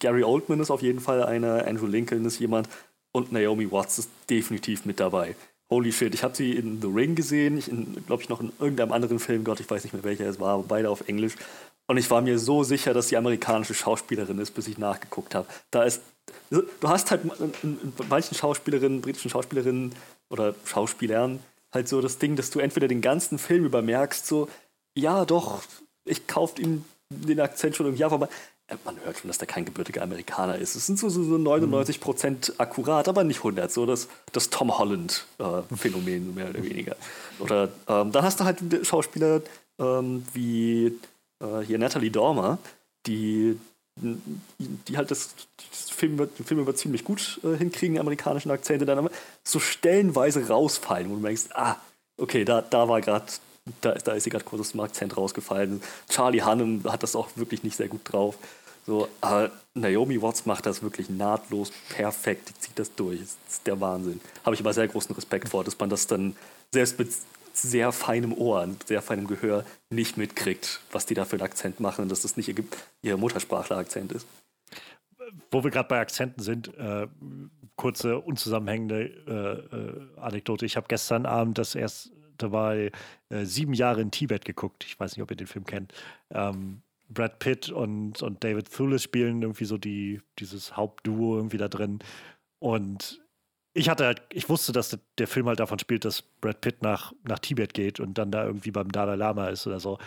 Gary 0.04 0.22
Oldman 0.22 0.60
ist 0.60 0.70
auf 0.70 0.82
jeden 0.82 1.00
Fall 1.00 1.24
einer, 1.24 1.66
Andrew 1.66 1.86
Lincoln 1.86 2.26
ist 2.26 2.38
jemand 2.38 2.68
und 3.12 3.32
Naomi 3.32 3.72
Watts 3.72 3.98
ist 3.98 4.10
definitiv 4.28 4.84
mit 4.84 5.00
dabei. 5.00 5.34
Holy 5.70 5.92
shit, 5.92 6.14
ich 6.14 6.22
habe 6.22 6.36
sie 6.36 6.52
in 6.52 6.82
The 6.82 6.88
Ring 6.88 7.14
gesehen, 7.14 7.56
ich 7.56 7.70
glaube 8.06 8.22
ich 8.22 8.28
noch 8.28 8.42
in 8.42 8.52
irgendeinem 8.60 8.92
anderen 8.92 9.18
Film, 9.18 9.44
Gott, 9.44 9.60
ich 9.60 9.70
weiß 9.70 9.82
nicht 9.82 9.94
mehr 9.94 10.04
welcher 10.04 10.26
es 10.26 10.38
war, 10.38 10.62
beide 10.62 10.90
auf 10.90 11.08
Englisch. 11.08 11.36
Und 11.86 11.96
ich 11.96 12.10
war 12.10 12.20
mir 12.20 12.38
so 12.38 12.64
sicher, 12.64 12.92
dass 12.92 13.08
sie 13.08 13.16
amerikanische 13.16 13.72
Schauspielerin 13.72 14.38
ist, 14.40 14.50
bis 14.50 14.68
ich 14.68 14.76
nachgeguckt 14.76 15.34
habe. 15.34 15.46
Da 15.70 15.84
ist, 15.84 16.02
du 16.50 16.62
hast 16.82 17.10
halt 17.10 17.22
in 17.62 17.94
manchen 18.10 18.34
Schauspielerinnen, 18.34 19.00
britischen 19.00 19.30
Schauspielerinnen 19.30 19.94
oder 20.28 20.54
Schauspielern 20.66 21.38
halt 21.72 21.88
so 21.88 22.02
das 22.02 22.18
Ding, 22.18 22.36
dass 22.36 22.50
du 22.50 22.58
entweder 22.58 22.88
den 22.88 23.00
ganzen 23.00 23.38
Film 23.38 23.64
über 23.64 23.80
merkst, 23.80 24.26
so, 24.26 24.50
ja, 24.94 25.24
doch, 25.24 25.62
ich 26.04 26.26
kaufe 26.26 26.60
ihm 26.60 26.84
den 27.08 27.40
Akzent 27.40 27.74
schon 27.74 27.86
irgendwie 27.86 28.04
ab, 28.04 28.12
aber 28.12 28.28
man 28.84 28.98
hört 29.04 29.18
schon, 29.18 29.28
dass 29.28 29.38
der 29.38 29.46
kein 29.46 29.64
gebürtiger 29.64 30.02
Amerikaner 30.02 30.56
ist. 30.56 30.74
Es 30.74 30.86
sind 30.86 30.98
so, 30.98 31.08
so, 31.08 31.22
so 31.22 31.36
99 31.36 32.00
Prozent 32.00 32.54
akkurat, 32.58 33.08
aber 33.08 33.24
nicht 33.24 33.38
100. 33.38 33.70
So 33.70 33.84
das, 33.86 34.08
das 34.32 34.50
Tom 34.50 34.76
Holland-Phänomen, 34.78 36.30
äh, 36.30 36.34
mehr 36.34 36.50
oder 36.50 36.62
weniger. 36.62 36.96
Oder 37.38 37.68
ähm, 37.88 38.12
dann 38.12 38.24
hast 38.24 38.40
du 38.40 38.44
halt 38.44 38.58
Schauspieler 38.86 39.42
ähm, 39.78 40.24
wie 40.32 40.98
äh, 41.40 41.60
hier 41.66 41.78
Natalie 41.78 42.10
Dormer, 42.10 42.58
die, 43.06 43.58
die 43.96 44.96
halt 44.96 45.10
das, 45.10 45.34
das 45.70 45.90
Film, 45.90 46.16
den 46.16 46.44
Film 46.44 46.60
über 46.60 46.74
ziemlich 46.74 47.04
gut 47.04 47.40
äh, 47.44 47.56
hinkriegen, 47.56 47.98
amerikanischen 47.98 48.50
Akzente, 48.50 48.86
dann 48.86 48.98
aber 48.98 49.10
so 49.42 49.60
stellenweise 49.60 50.48
rausfallen, 50.48 51.10
wo 51.10 51.16
du 51.16 51.22
denkst, 51.22 51.50
ah, 51.54 51.76
okay, 52.16 52.44
da, 52.44 52.62
da 52.62 52.88
war 52.88 53.00
gerade 53.00 53.26
da, 53.80 53.92
da 53.92 54.12
ist 54.12 54.24
sie 54.24 54.30
gerade 54.30 54.44
kurz 54.44 54.60
aus 54.60 54.72
dem 54.72 54.80
Akzent 54.80 55.16
rausgefallen. 55.16 55.80
Charlie 56.08 56.42
Hannem 56.42 56.84
hat 56.84 57.02
das 57.02 57.16
auch 57.16 57.28
wirklich 57.36 57.62
nicht 57.62 57.76
sehr 57.76 57.88
gut 57.88 58.00
drauf. 58.04 58.36
So, 58.86 59.08
aber 59.22 59.50
Naomi 59.72 60.20
Watts 60.20 60.44
macht 60.44 60.66
das 60.66 60.82
wirklich 60.82 61.08
nahtlos 61.08 61.72
perfekt. 61.88 62.50
Die 62.50 62.60
zieht 62.60 62.78
das 62.78 62.94
durch. 62.94 63.20
Das 63.20 63.36
ist 63.48 63.66
der 63.66 63.80
Wahnsinn. 63.80 64.20
Habe 64.44 64.54
ich 64.54 64.60
aber 64.60 64.74
sehr 64.74 64.88
großen 64.88 65.14
Respekt 65.14 65.48
vor, 65.48 65.64
dass 65.64 65.78
man 65.78 65.88
das 65.88 66.06
dann 66.06 66.36
selbst 66.70 66.98
mit 66.98 67.08
sehr 67.54 67.92
feinem 67.92 68.34
Ohr 68.34 68.62
und 68.62 68.86
sehr 68.86 69.00
feinem 69.00 69.26
Gehör 69.26 69.64
nicht 69.88 70.18
mitkriegt, 70.18 70.80
was 70.92 71.06
die 71.06 71.14
da 71.14 71.24
für 71.24 71.36
einen 71.36 71.42
Akzent 71.42 71.80
machen 71.80 72.02
und 72.02 72.10
dass 72.10 72.20
das 72.20 72.36
nicht 72.36 72.48
ihr, 72.48 72.64
ihr 73.00 73.16
Muttersprachler-Akzent 73.16 74.12
ist. 74.12 74.26
Wo 75.50 75.64
wir 75.64 75.70
gerade 75.70 75.88
bei 75.88 76.00
Akzenten 76.00 76.42
sind, 76.42 76.76
äh, 76.76 77.06
kurze 77.76 78.18
unzusammenhängende 78.18 79.04
äh, 79.26 79.76
äh, 79.76 80.20
Anekdote. 80.20 80.66
Ich 80.66 80.76
habe 80.76 80.86
gestern 80.88 81.24
Abend 81.26 81.56
das 81.56 81.74
erst 81.74 82.10
dabei 82.38 82.90
äh, 83.28 83.44
sieben 83.44 83.74
Jahre 83.74 84.00
in 84.00 84.10
Tibet 84.10 84.44
geguckt. 84.44 84.84
Ich 84.84 84.98
weiß 84.98 85.16
nicht, 85.16 85.22
ob 85.22 85.30
ihr 85.30 85.36
den 85.36 85.46
Film 85.46 85.64
kennt. 85.64 85.92
Ähm, 86.30 86.82
Brad 87.08 87.38
Pitt 87.38 87.70
und, 87.70 88.22
und 88.22 88.42
David 88.44 88.70
Thewlis 88.70 89.02
spielen 89.02 89.42
irgendwie 89.42 89.64
so 89.64 89.78
die, 89.78 90.20
dieses 90.38 90.76
Hauptduo 90.76 91.36
irgendwie 91.36 91.58
da 91.58 91.68
drin. 91.68 92.00
Und 92.58 93.20
ich 93.74 93.88
hatte 93.88 94.06
halt, 94.06 94.22
ich 94.32 94.48
wusste, 94.48 94.72
dass 94.72 94.96
der 95.18 95.26
Film 95.26 95.48
halt 95.48 95.60
davon 95.60 95.78
spielt, 95.78 96.04
dass 96.04 96.22
Brad 96.22 96.60
Pitt 96.60 96.82
nach, 96.82 97.12
nach 97.24 97.40
Tibet 97.40 97.74
geht 97.74 98.00
und 98.00 98.16
dann 98.16 98.30
da 98.30 98.44
irgendwie 98.44 98.70
beim 98.70 98.90
Dalai 98.90 99.16
Lama 99.16 99.48
ist 99.48 99.66
oder 99.66 99.80
so. 99.80 99.98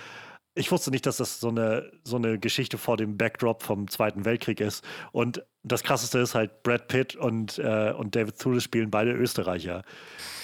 Ich 0.55 0.71
wusste 0.71 0.89
nicht, 0.89 1.05
dass 1.05 1.17
das 1.17 1.39
so 1.39 1.49
eine, 1.49 1.91
so 2.03 2.15
eine 2.15 2.39
Geschichte 2.39 2.79
vor 2.79 2.97
dem 2.97 3.15
Backdrop 3.15 3.61
vom 3.61 3.87
Zweiten 3.89 4.25
Weltkrieg 4.25 4.59
ist. 4.59 4.83
Und 5.11 5.45
das 5.63 5.83
Krasseste 5.83 6.17
ist 6.17 6.33
halt, 6.33 6.63
Brad 6.63 6.87
Pitt 6.87 7.15
und, 7.15 7.59
äh, 7.59 7.93
und 7.95 8.15
David 8.15 8.39
Thewlis 8.39 8.63
spielen 8.63 8.89
beide 8.89 9.11
Österreicher. 9.11 9.83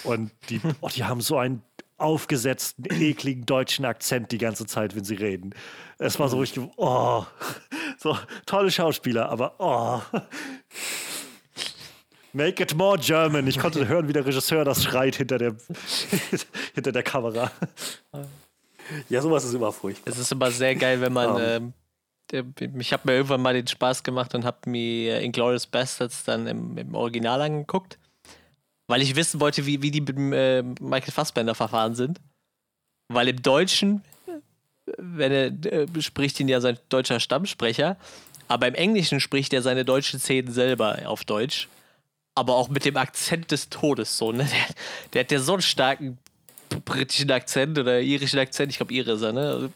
Und 0.03 0.31
die, 0.49 0.61
oh, 0.81 0.89
die 0.89 1.03
haben 1.03 1.21
so 1.21 1.37
einen 1.37 1.63
aufgesetzten, 2.03 2.85
ekligen 2.91 3.45
deutschen 3.45 3.85
Akzent 3.85 4.31
die 4.31 4.37
ganze 4.37 4.65
Zeit, 4.65 4.95
wenn 4.95 5.03
sie 5.03 5.15
reden. 5.15 5.55
Es 5.97 6.19
war 6.19 6.29
so 6.29 6.39
richtig, 6.39 6.63
oh, 6.77 7.25
so 7.97 8.17
tolle 8.45 8.71
Schauspieler, 8.71 9.29
aber 9.29 9.55
oh. 9.59 10.01
Make 12.33 12.63
it 12.63 12.75
more 12.75 12.97
German. 12.97 13.47
Ich 13.47 13.59
konnte 13.59 13.87
hören, 13.87 14.07
wie 14.07 14.13
der 14.13 14.25
Regisseur 14.25 14.65
das 14.65 14.83
schreit 14.83 15.15
hinter 15.15 15.37
der, 15.37 15.55
hinter 16.73 16.91
der 16.91 17.03
Kamera. 17.03 17.51
Ja, 19.07 19.21
sowas 19.21 19.45
ist 19.45 19.53
immer 19.53 19.71
furchtbar. 19.71 20.11
Es 20.11 20.19
ist 20.19 20.31
immer 20.31 20.51
sehr 20.51 20.75
geil, 20.75 20.99
wenn 20.99 21.13
man. 21.13 21.29
Um. 21.29 21.41
Ähm, 21.41 21.73
ich 22.79 22.91
habe 22.91 23.03
mir 23.05 23.13
irgendwann 23.17 23.41
mal 23.41 23.53
den 23.53 23.67
Spaß 23.67 24.01
gemacht 24.01 24.33
und 24.33 24.43
habe 24.43 24.67
mir 24.67 25.21
Inglourious 25.21 25.67
Bastards 25.67 26.23
dann 26.23 26.47
im, 26.47 26.77
im 26.77 26.95
Original 26.95 27.39
angeguckt 27.41 27.99
weil 28.87 29.01
ich 29.01 29.15
wissen 29.15 29.39
wollte, 29.39 29.65
wie, 29.65 29.81
wie 29.81 29.91
die 29.91 30.01
mit 30.01 30.17
äh, 30.33 30.63
Michael 30.81 31.11
Fassbender 31.11 31.55
verfahren 31.55 31.95
sind. 31.95 32.19
Weil 33.11 33.27
im 33.27 33.41
Deutschen, 33.41 34.03
wenn 34.97 35.31
er 35.31 35.45
äh, 35.71 36.01
spricht 36.01 36.39
ihn 36.39 36.47
ja 36.47 36.61
sein 36.61 36.79
deutscher 36.89 37.19
Stammsprecher, 37.19 37.97
aber 38.47 38.67
im 38.67 38.75
Englischen 38.75 39.19
spricht 39.19 39.53
er 39.53 39.61
seine 39.61 39.85
deutschen 39.85 40.19
Szenen 40.19 40.51
selber 40.51 40.99
auf 41.05 41.23
Deutsch. 41.23 41.69
Aber 42.35 42.55
auch 42.55 42.69
mit 42.69 42.83
dem 42.83 42.97
Akzent 42.97 43.51
des 43.51 43.69
Todes 43.69 44.17
so, 44.17 44.31
ne? 44.31 44.45
Der, 44.45 44.75
der 45.13 45.19
hat 45.21 45.31
ja 45.31 45.39
so 45.39 45.53
einen 45.53 45.61
starken 45.61 46.17
britischen 46.83 47.29
Akzent 47.31 47.77
oder 47.77 48.01
irischen 48.01 48.39
Akzent, 48.39 48.71
ich 48.71 48.77
glaube, 48.77 48.93
er, 48.93 49.33
ne? 49.33 49.69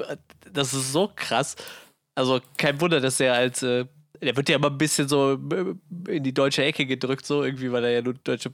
Das 0.52 0.74
ist 0.74 0.92
so 0.92 1.12
krass. 1.16 1.56
Also 2.16 2.42
kein 2.58 2.82
Wunder, 2.82 3.00
dass 3.00 3.20
er 3.20 3.36
als, 3.36 3.62
äh, 3.62 3.86
der 4.22 4.36
wird 4.36 4.50
ja 4.50 4.56
immer 4.56 4.72
ein 4.72 4.78
bisschen 4.78 5.08
so 5.08 5.34
äh, 5.34 6.16
in 6.16 6.24
die 6.24 6.34
deutsche 6.34 6.64
Ecke 6.64 6.88
gedrückt, 6.88 7.28
so 7.28 7.44
irgendwie, 7.44 7.72
weil 7.72 7.84
er 7.84 7.92
ja 7.92 8.02
nur 8.02 8.16
deutsche 8.16 8.50
äh, 8.50 8.54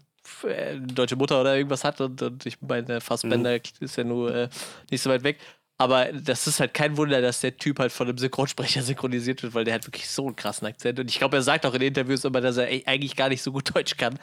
deutsche 0.94 1.16
Mutter 1.16 1.40
oder 1.42 1.56
irgendwas 1.58 1.84
hat 1.84 2.00
und, 2.02 2.22
und 2.22 2.46
ich 2.46 2.62
meine, 2.62 3.02
Fassbender 3.02 3.54
mhm. 3.56 3.62
ist 3.80 3.96
ja 3.98 4.04
nur 4.04 4.34
äh, 4.34 4.50
nicht 4.92 5.02
so 5.02 5.10
weit 5.10 5.24
weg. 5.24 5.40
Aber 5.78 6.06
das 6.14 6.46
ist 6.48 6.60
halt 6.60 6.74
kein 6.74 6.96
Wunder, 6.98 7.20
dass 7.22 7.42
der 7.42 7.58
Typ 7.58 7.80
halt 7.80 7.92
von 7.92 8.08
einem 8.08 8.18
Synchronsprecher 8.18 8.82
synchronisiert 8.84 9.42
wird, 9.44 9.54
weil 9.54 9.66
der 9.66 9.74
hat 9.74 9.86
wirklich 9.88 10.08
so 10.10 10.28
einen 10.28 10.36
krassen 10.36 10.68
Akzent. 10.68 11.00
Und 11.00 11.10
ich 11.10 11.18
glaube, 11.18 11.36
er 11.38 11.42
sagt 11.42 11.66
auch 11.66 11.74
in 11.74 11.82
Interviews 11.82 12.24
immer, 12.24 12.42
dass 12.42 12.58
er 12.58 12.68
eigentlich 12.68 13.16
gar 13.16 13.30
nicht 13.30 13.42
so 13.42 13.52
gut 13.52 13.70
Deutsch 13.76 13.98
kann. 13.98 14.18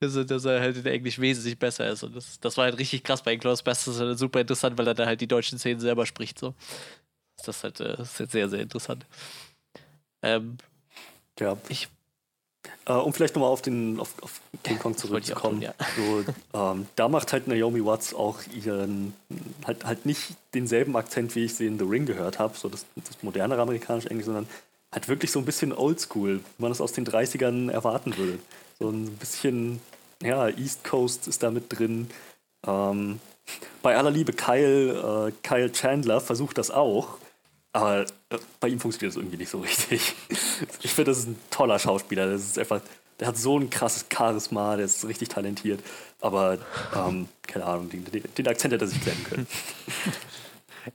dass, 0.00 0.16
er- 0.16 0.24
dass 0.24 0.44
er 0.46 0.60
halt 0.60 0.78
in 0.78 0.86
Englisch 0.86 1.18
wesentlich 1.20 1.58
besser 1.58 1.88
ist. 1.90 2.02
Und 2.02 2.16
das, 2.16 2.40
das 2.40 2.56
war 2.56 2.64
halt 2.64 2.78
richtig 2.78 3.04
krass 3.04 3.22
bei 3.22 3.34
Inglourious 3.34 3.62
Basterds. 3.62 3.84
Das 3.84 3.94
ist 3.96 4.00
halt 4.08 4.18
super 4.18 4.40
interessant, 4.40 4.78
weil 4.78 4.86
er 4.88 4.94
da 4.94 5.04
halt 5.06 5.20
die 5.20 5.28
deutschen 5.28 5.58
Szenen 5.58 5.80
selber 5.80 6.06
spricht. 6.06 6.38
So. 6.38 6.54
Das 7.36 7.48
ist 7.58 7.62
halt, 7.64 7.78
äh, 7.80 7.96
das 7.96 8.12
ist 8.14 8.18
halt 8.20 8.30
sehr, 8.32 8.48
sehr 8.48 8.60
interessant. 8.60 9.04
Ähm, 10.22 10.56
Ja. 11.38 11.56
Ich- 11.68 11.88
Äh, 12.90 12.94
um 12.94 13.12
vielleicht 13.12 13.36
nochmal 13.36 13.50
auf, 13.50 13.62
den, 13.62 14.00
auf, 14.00 14.14
auf 14.20 14.40
King 14.64 14.80
Kong 14.80 14.94
Das 14.94 15.02
zurückzukommen. 15.02 15.64
so, 15.96 16.58
ähm, 16.58 16.86
da 16.96 17.08
macht 17.08 17.32
halt 17.32 17.46
Naomi 17.46 17.84
Watts 17.84 18.14
auch 18.14 18.40
ihren, 18.52 19.14
halt, 19.64 19.84
halt 19.84 20.06
nicht 20.06 20.34
denselben 20.54 20.96
Akzent, 20.96 21.36
wie 21.36 21.44
ich 21.44 21.54
sie 21.54 21.66
in 21.66 21.78
The 21.78 21.84
Ring 21.84 22.04
gehört 22.04 22.40
habe, 22.40 22.58
so 22.58 22.68
das, 22.68 22.84
das 22.96 23.22
modernere 23.22 23.62
amerikanisch-englisch, 23.62 24.26
sondern 24.26 24.48
halt 24.90 25.06
wirklich 25.06 25.30
so 25.30 25.38
ein 25.38 25.44
bisschen 25.44 25.72
oldschool, 25.72 26.38
wie 26.38 26.62
man 26.62 26.72
es 26.72 26.80
aus 26.80 26.92
den 26.92 27.06
30ern 27.06 27.70
erwarten 27.70 28.16
würde. 28.16 28.40
So 28.80 28.88
ein 28.88 29.06
bisschen, 29.18 29.78
ja, 30.20 30.48
East 30.48 30.82
Coast 30.82 31.28
ist 31.28 31.44
da 31.44 31.52
mit 31.52 31.66
drin. 31.68 32.10
Ähm, 32.66 33.20
bei 33.82 33.96
aller 33.96 34.10
Liebe, 34.10 34.32
Kyle, 34.32 35.28
äh, 35.28 35.32
Kyle 35.46 35.70
Chandler 35.70 36.20
versucht 36.20 36.58
das 36.58 36.72
auch, 36.72 37.18
aber 37.72 38.02
äh, 38.30 38.38
bei 38.58 38.68
ihm 38.68 38.80
funktioniert 38.80 39.14
das 39.14 39.20
irgendwie 39.20 39.36
nicht 39.36 39.50
so 39.50 39.60
richtig. 39.60 40.14
Ich 40.82 40.92
finde, 40.92 41.10
das 41.10 41.20
ist 41.20 41.28
ein 41.28 41.38
toller 41.50 41.78
Schauspieler. 41.78 42.26
Das 42.30 42.42
ist 42.42 42.58
einfach, 42.58 42.82
der 43.18 43.28
hat 43.28 43.36
so 43.36 43.58
ein 43.58 43.70
krasses 43.70 44.06
Charisma, 44.12 44.76
der 44.76 44.84
ist 44.84 45.06
richtig 45.06 45.30
talentiert. 45.30 45.80
Aber, 46.20 46.58
ähm, 46.94 47.28
keine 47.46 47.64
Ahnung, 47.64 47.88
den, 47.88 48.04
den, 48.04 48.48
Akzent 48.48 48.74
hätte 48.74 48.84
er 48.84 48.88
sich 48.88 49.00
klemmen 49.00 49.24
können. 49.24 49.46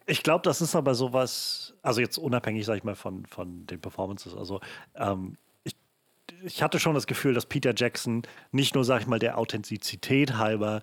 Ich 0.08 0.24
glaube, 0.24 0.42
das 0.42 0.62
ist 0.62 0.76
aber 0.76 0.96
sowas, 0.96 1.76
also 1.84 2.02
jetzt 2.02 2.18
unabhängig, 2.18 2.66
sag 2.66 2.76
ich 2.78 2.84
mal, 2.84 2.96
von, 2.96 3.24
von 3.28 3.68
den 3.68 3.80
Performances. 3.80 4.36
Also 4.36 4.60
ähm, 4.96 5.38
ich, 5.64 5.76
ich 6.44 6.64
hatte 6.64 6.80
schon 6.80 6.96
das 6.96 7.06
Gefühl, 7.06 7.36
dass 7.36 7.46
Peter 7.46 7.72
Jackson 7.76 8.24
nicht 8.52 8.74
nur, 8.74 8.84
sag 8.84 9.02
ich 9.02 9.08
mal, 9.08 9.20
der 9.20 9.38
Authentizität 9.38 10.38
halber 10.38 10.82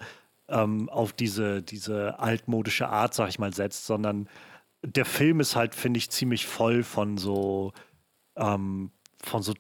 ähm, 0.49 0.89
auf 0.89 1.13
diese, 1.13 1.63
diese 1.63 2.21
altmodische 2.21 2.89
Art, 2.89 3.13
sag 3.13 3.29
ich 3.29 3.41
mal, 3.41 3.53
setzt, 3.53 3.87
sondern 3.87 4.29
der 4.83 5.05
Film 5.05 5.41
ist 5.41 5.57
halt, 5.57 5.75
finde 5.75 5.99
ich, 5.99 6.11
ziemlich 6.11 6.47
voll 6.47 6.83
von 6.83 7.17
so, 7.17 7.73
ähm, 8.37 8.91
von 9.23 9.43
so 9.43 9.55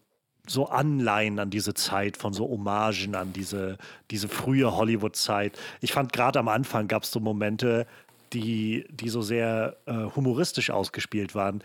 so 0.48 0.66
Anleihen 0.66 1.38
an 1.38 1.50
diese 1.50 1.72
Zeit, 1.74 2.16
von 2.16 2.32
so 2.32 2.48
Hommagen 2.48 3.14
an 3.14 3.32
diese, 3.32 3.78
diese 4.10 4.28
frühe 4.28 4.74
Hollywood-Zeit. 4.76 5.58
Ich 5.80 5.92
fand 5.92 6.12
gerade 6.12 6.38
am 6.38 6.48
Anfang 6.48 6.88
gab 6.88 7.04
es 7.04 7.12
so 7.12 7.20
Momente, 7.20 7.86
die, 8.32 8.84
die 8.90 9.08
so 9.08 9.22
sehr 9.22 9.76
äh, 9.86 9.92
humoristisch 10.16 10.70
ausgespielt 10.70 11.34
waren. 11.34 11.62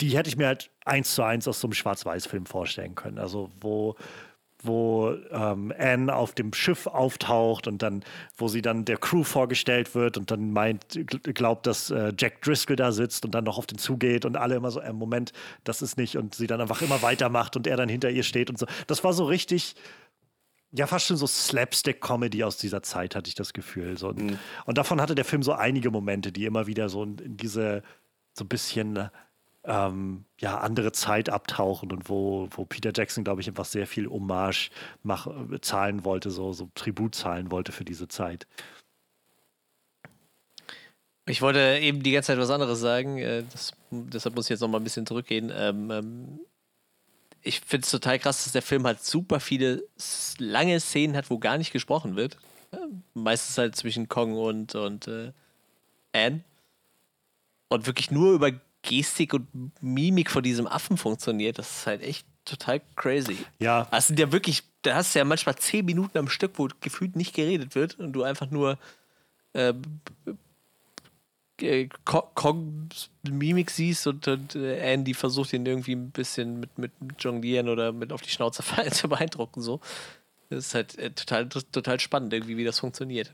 Die 0.00 0.16
hätte 0.16 0.30
ich 0.30 0.36
mir 0.36 0.46
halt 0.46 0.70
eins 0.86 1.14
zu 1.14 1.22
eins 1.22 1.46
aus 1.46 1.60
so 1.60 1.66
einem 1.66 1.74
Schwarz-Weiß-Film 1.74 2.46
vorstellen 2.46 2.94
können. 2.94 3.18
Also 3.18 3.50
wo, 3.60 3.96
wo 4.66 5.14
ähm, 5.30 5.72
Anne 5.78 6.14
auf 6.14 6.34
dem 6.34 6.52
Schiff 6.52 6.86
auftaucht 6.86 7.66
und 7.66 7.82
dann, 7.82 8.02
wo 8.36 8.48
sie 8.48 8.62
dann 8.62 8.84
der 8.84 8.96
Crew 8.96 9.22
vorgestellt 9.22 9.94
wird 9.94 10.16
und 10.16 10.30
dann 10.30 10.52
meint, 10.52 10.84
gl- 10.92 11.32
glaubt, 11.32 11.66
dass 11.66 11.90
äh, 11.90 12.12
Jack 12.18 12.42
Driscoll 12.42 12.76
da 12.76 12.92
sitzt 12.92 13.24
und 13.24 13.34
dann 13.34 13.44
noch 13.44 13.58
auf 13.58 13.66
den 13.66 13.78
zugeht 13.78 14.24
und 14.24 14.36
alle 14.36 14.54
immer 14.56 14.70
so, 14.70 14.80
äh, 14.80 14.92
Moment, 14.92 15.32
das 15.64 15.82
ist 15.82 15.96
nicht 15.96 16.16
und 16.16 16.34
sie 16.34 16.46
dann 16.46 16.60
einfach 16.60 16.82
immer 16.82 17.02
weitermacht 17.02 17.56
und 17.56 17.66
er 17.66 17.76
dann 17.76 17.88
hinter 17.88 18.10
ihr 18.10 18.22
steht 18.22 18.50
und 18.50 18.58
so. 18.58 18.66
Das 18.86 19.04
war 19.04 19.12
so 19.12 19.24
richtig, 19.24 19.74
ja, 20.72 20.86
fast 20.86 21.06
schon 21.06 21.16
so 21.16 21.26
Slapstick-Comedy 21.26 22.42
aus 22.42 22.56
dieser 22.56 22.82
Zeit, 22.82 23.14
hatte 23.14 23.28
ich 23.28 23.34
das 23.34 23.52
Gefühl. 23.52 23.96
So. 23.96 24.08
Und, 24.08 24.38
und 24.64 24.78
davon 24.78 25.00
hatte 25.00 25.14
der 25.14 25.24
Film 25.24 25.42
so 25.42 25.52
einige 25.52 25.90
Momente, 25.90 26.32
die 26.32 26.46
immer 26.46 26.66
wieder 26.66 26.88
so 26.88 27.02
in, 27.04 27.18
in 27.18 27.36
diese 27.36 27.82
so 28.32 28.44
ein 28.44 28.48
bisschen 28.48 29.08
ähm, 29.64 30.24
ja, 30.40 30.58
andere 30.58 30.92
Zeit 30.92 31.30
abtauchen 31.30 31.90
und 31.90 32.08
wo, 32.08 32.48
wo 32.50 32.64
Peter 32.64 32.92
Jackson, 32.94 33.24
glaube 33.24 33.40
ich, 33.40 33.48
einfach 33.48 33.64
sehr 33.64 33.86
viel 33.86 34.08
Hommage 34.08 34.70
mach, 35.02 35.26
äh, 35.26 35.60
zahlen 35.60 36.04
wollte, 36.04 36.30
so, 36.30 36.52
so 36.52 36.70
Tribut 36.74 37.14
zahlen 37.14 37.50
wollte 37.50 37.72
für 37.72 37.84
diese 37.84 38.08
Zeit. 38.08 38.46
Ich 41.26 41.40
wollte 41.40 41.78
eben 41.80 42.02
die 42.02 42.12
ganze 42.12 42.28
Zeit 42.28 42.38
was 42.38 42.50
anderes 42.50 42.80
sagen, 42.80 43.18
äh, 43.18 43.44
das, 43.50 43.72
deshalb 43.90 44.36
muss 44.36 44.46
ich 44.46 44.50
jetzt 44.50 44.60
noch 44.60 44.68
mal 44.68 44.78
ein 44.78 44.84
bisschen 44.84 45.06
zurückgehen. 45.06 45.50
Ähm, 45.54 45.90
ähm, 45.90 46.40
ich 47.40 47.60
finde 47.60 47.84
es 47.84 47.90
total 47.90 48.18
krass, 48.18 48.44
dass 48.44 48.52
der 48.52 48.62
Film 48.62 48.84
halt 48.84 49.02
super 49.02 49.40
viele 49.40 49.84
lange 50.38 50.80
Szenen 50.80 51.16
hat, 51.16 51.30
wo 51.30 51.38
gar 51.38 51.56
nicht 51.56 51.72
gesprochen 51.72 52.16
wird. 52.16 52.36
Ja, 52.72 52.80
meistens 53.14 53.56
halt 53.56 53.76
zwischen 53.76 54.08
Kong 54.08 54.34
und, 54.34 54.74
und 54.74 55.08
äh, 55.08 55.32
Anne. 56.12 56.44
Und 57.68 57.86
wirklich 57.86 58.10
nur 58.10 58.32
über 58.32 58.52
Gestik 58.84 59.34
und 59.34 59.48
Mimik 59.82 60.30
von 60.30 60.42
diesem 60.42 60.66
Affen 60.66 60.96
funktioniert. 60.96 61.58
Das 61.58 61.70
ist 61.78 61.86
halt 61.86 62.02
echt 62.02 62.26
total 62.44 62.80
crazy. 62.96 63.38
Ja, 63.58 63.86
Das 63.90 64.06
sind 64.06 64.18
ja 64.18 64.30
wirklich, 64.30 64.62
da 64.82 64.94
hast 64.96 65.14
du 65.14 65.18
ja 65.18 65.24
manchmal 65.24 65.56
zehn 65.56 65.84
Minuten 65.84 66.18
am 66.18 66.28
Stück, 66.28 66.52
wo 66.58 66.68
gefühlt 66.80 67.16
nicht 67.16 67.34
geredet 67.34 67.74
wird 67.74 67.98
und 67.98 68.12
du 68.12 68.22
einfach 68.22 68.50
nur 68.50 68.78
äh, 69.54 69.72
äh, 71.60 71.88
Ko- 72.04 72.28
Kongs 72.34 73.10
Mimik 73.22 73.70
siehst 73.70 74.06
und, 74.06 74.26
und 74.28 74.54
äh, 74.56 74.78
Andy 74.92 75.14
versucht 75.14 75.52
ihn 75.52 75.64
irgendwie 75.64 75.94
ein 75.94 76.10
bisschen 76.10 76.60
mit, 76.60 76.76
mit 76.78 76.92
Jonglieren 77.18 77.68
oder 77.68 77.92
mit 77.92 78.12
auf 78.12 78.20
die 78.22 78.30
Schnauze 78.30 78.62
fallen 78.62 78.92
zu 78.92 79.08
beeindrucken. 79.08 79.60
So. 79.60 79.80
Das 80.50 80.66
ist 80.66 80.74
halt 80.74 80.98
äh, 80.98 81.10
total, 81.10 81.48
total 81.48 82.00
spannend, 82.00 82.32
irgendwie, 82.32 82.56
wie 82.56 82.64
das 82.64 82.78
funktioniert. 82.80 83.32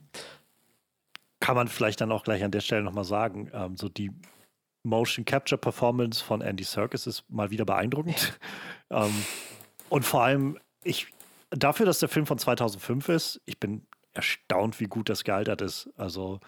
kann 1.41 1.57
man 1.57 1.69
vielleicht 1.69 2.01
dann 2.01 2.13
auch 2.13 2.23
gleich 2.23 2.45
an 2.45 2.51
der 2.53 2.61
Stelle 2.61 2.83
nochmal 2.83 3.05
sagen, 3.05 3.51
ähm, 3.53 3.77
so 3.77 3.89
die 3.89 4.11
Motion 4.83 5.25
Capture 5.25 5.59
Performance 5.59 6.23
von 6.23 6.41
Andy 6.41 6.65
Serkis 6.65 7.07
ist 7.07 7.25
mal 7.29 7.51
wieder 7.51 7.65
beeindruckend. 7.65 8.39
ähm, 8.91 9.13
und 9.89 10.05
vor 10.05 10.23
allem, 10.23 10.59
ich, 10.85 11.09
dafür, 11.51 11.87
dass 11.87 11.99
der 11.99 12.09
Film 12.09 12.27
von 12.27 12.39
2005 12.39 13.09
ist, 13.09 13.41
ich 13.45 13.59
bin 13.59 13.87
erstaunt, 14.13 14.81
wie 14.81 14.87
gut 14.87 15.09
das 15.09 15.25
gealtert 15.25 15.61
ist. 15.63 15.91
Also, 15.97 16.41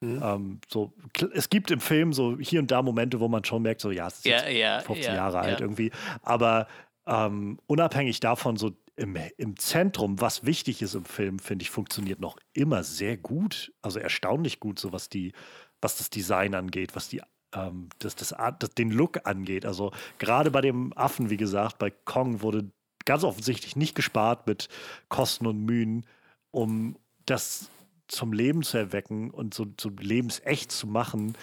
Mhm. 0.00 0.22
ähm, 0.22 0.60
so, 0.68 0.92
es 1.32 1.48
gibt 1.48 1.70
im 1.70 1.80
Film 1.80 2.12
so 2.12 2.38
hier 2.38 2.60
und 2.60 2.70
da 2.70 2.82
Momente, 2.82 3.18
wo 3.18 3.28
man 3.28 3.44
schon 3.44 3.62
merkt, 3.62 3.80
so, 3.80 3.90
ja, 3.90 4.06
es 4.06 4.16
ist 4.16 4.26
jetzt 4.26 4.48
ja, 4.50 4.80
15 4.80 5.12
ja, 5.12 5.14
Jahre 5.14 5.38
alt 5.38 5.60
irgendwie. 5.60 5.90
Aber 6.22 6.68
ähm, 7.06 7.58
unabhängig 7.66 8.20
davon, 8.20 8.56
so 8.56 8.72
im, 8.96 9.16
im 9.38 9.56
Zentrum, 9.56 10.20
was 10.20 10.44
wichtig 10.44 10.82
ist 10.82 10.94
im 10.94 11.04
Film, 11.04 11.38
finde 11.38 11.62
ich, 11.62 11.70
funktioniert 11.70 12.20
noch 12.20 12.36
immer 12.52 12.82
sehr 12.82 13.16
gut. 13.16 13.72
Also 13.80 13.98
erstaunlich 13.98 14.60
gut, 14.60 14.78
so 14.78 14.92
was 14.92 15.08
die, 15.08 15.32
was 15.80 15.96
das 15.96 16.10
Design 16.10 16.54
angeht, 16.54 16.94
was 16.94 17.08
die 17.08 17.22
ähm, 17.56 17.88
das, 17.98 18.14
das, 18.16 18.34
das, 18.58 18.70
den 18.70 18.90
Look 18.90 19.20
angeht. 19.24 19.64
Also 19.64 19.92
gerade 20.18 20.50
bei 20.50 20.60
dem 20.60 20.92
Affen, 20.96 21.30
wie 21.30 21.36
gesagt, 21.36 21.78
bei 21.78 21.90
Kong 21.90 22.42
wurde 22.42 22.70
ganz 23.04 23.24
offensichtlich 23.24 23.76
nicht 23.76 23.94
gespart 23.94 24.46
mit 24.46 24.68
Kosten 25.08 25.46
und 25.46 25.64
Mühen, 25.64 26.04
um 26.50 26.96
das 27.24 27.70
zum 28.08 28.32
Leben 28.32 28.62
zu 28.62 28.76
erwecken 28.76 29.30
und 29.30 29.54
so, 29.54 29.66
so 29.80 29.90
lebensecht 29.98 30.70
zu 30.70 30.86
machen 30.86 31.36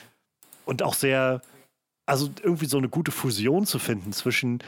und 0.65 0.83
auch 0.83 0.93
sehr, 0.93 1.41
also 2.05 2.29
irgendwie 2.41 2.67
so 2.67 2.77
eine 2.77 2.89
gute 2.89 3.11
Fusion 3.11 3.65
zu 3.65 3.79
finden 3.79 4.13
zwischen 4.13 4.59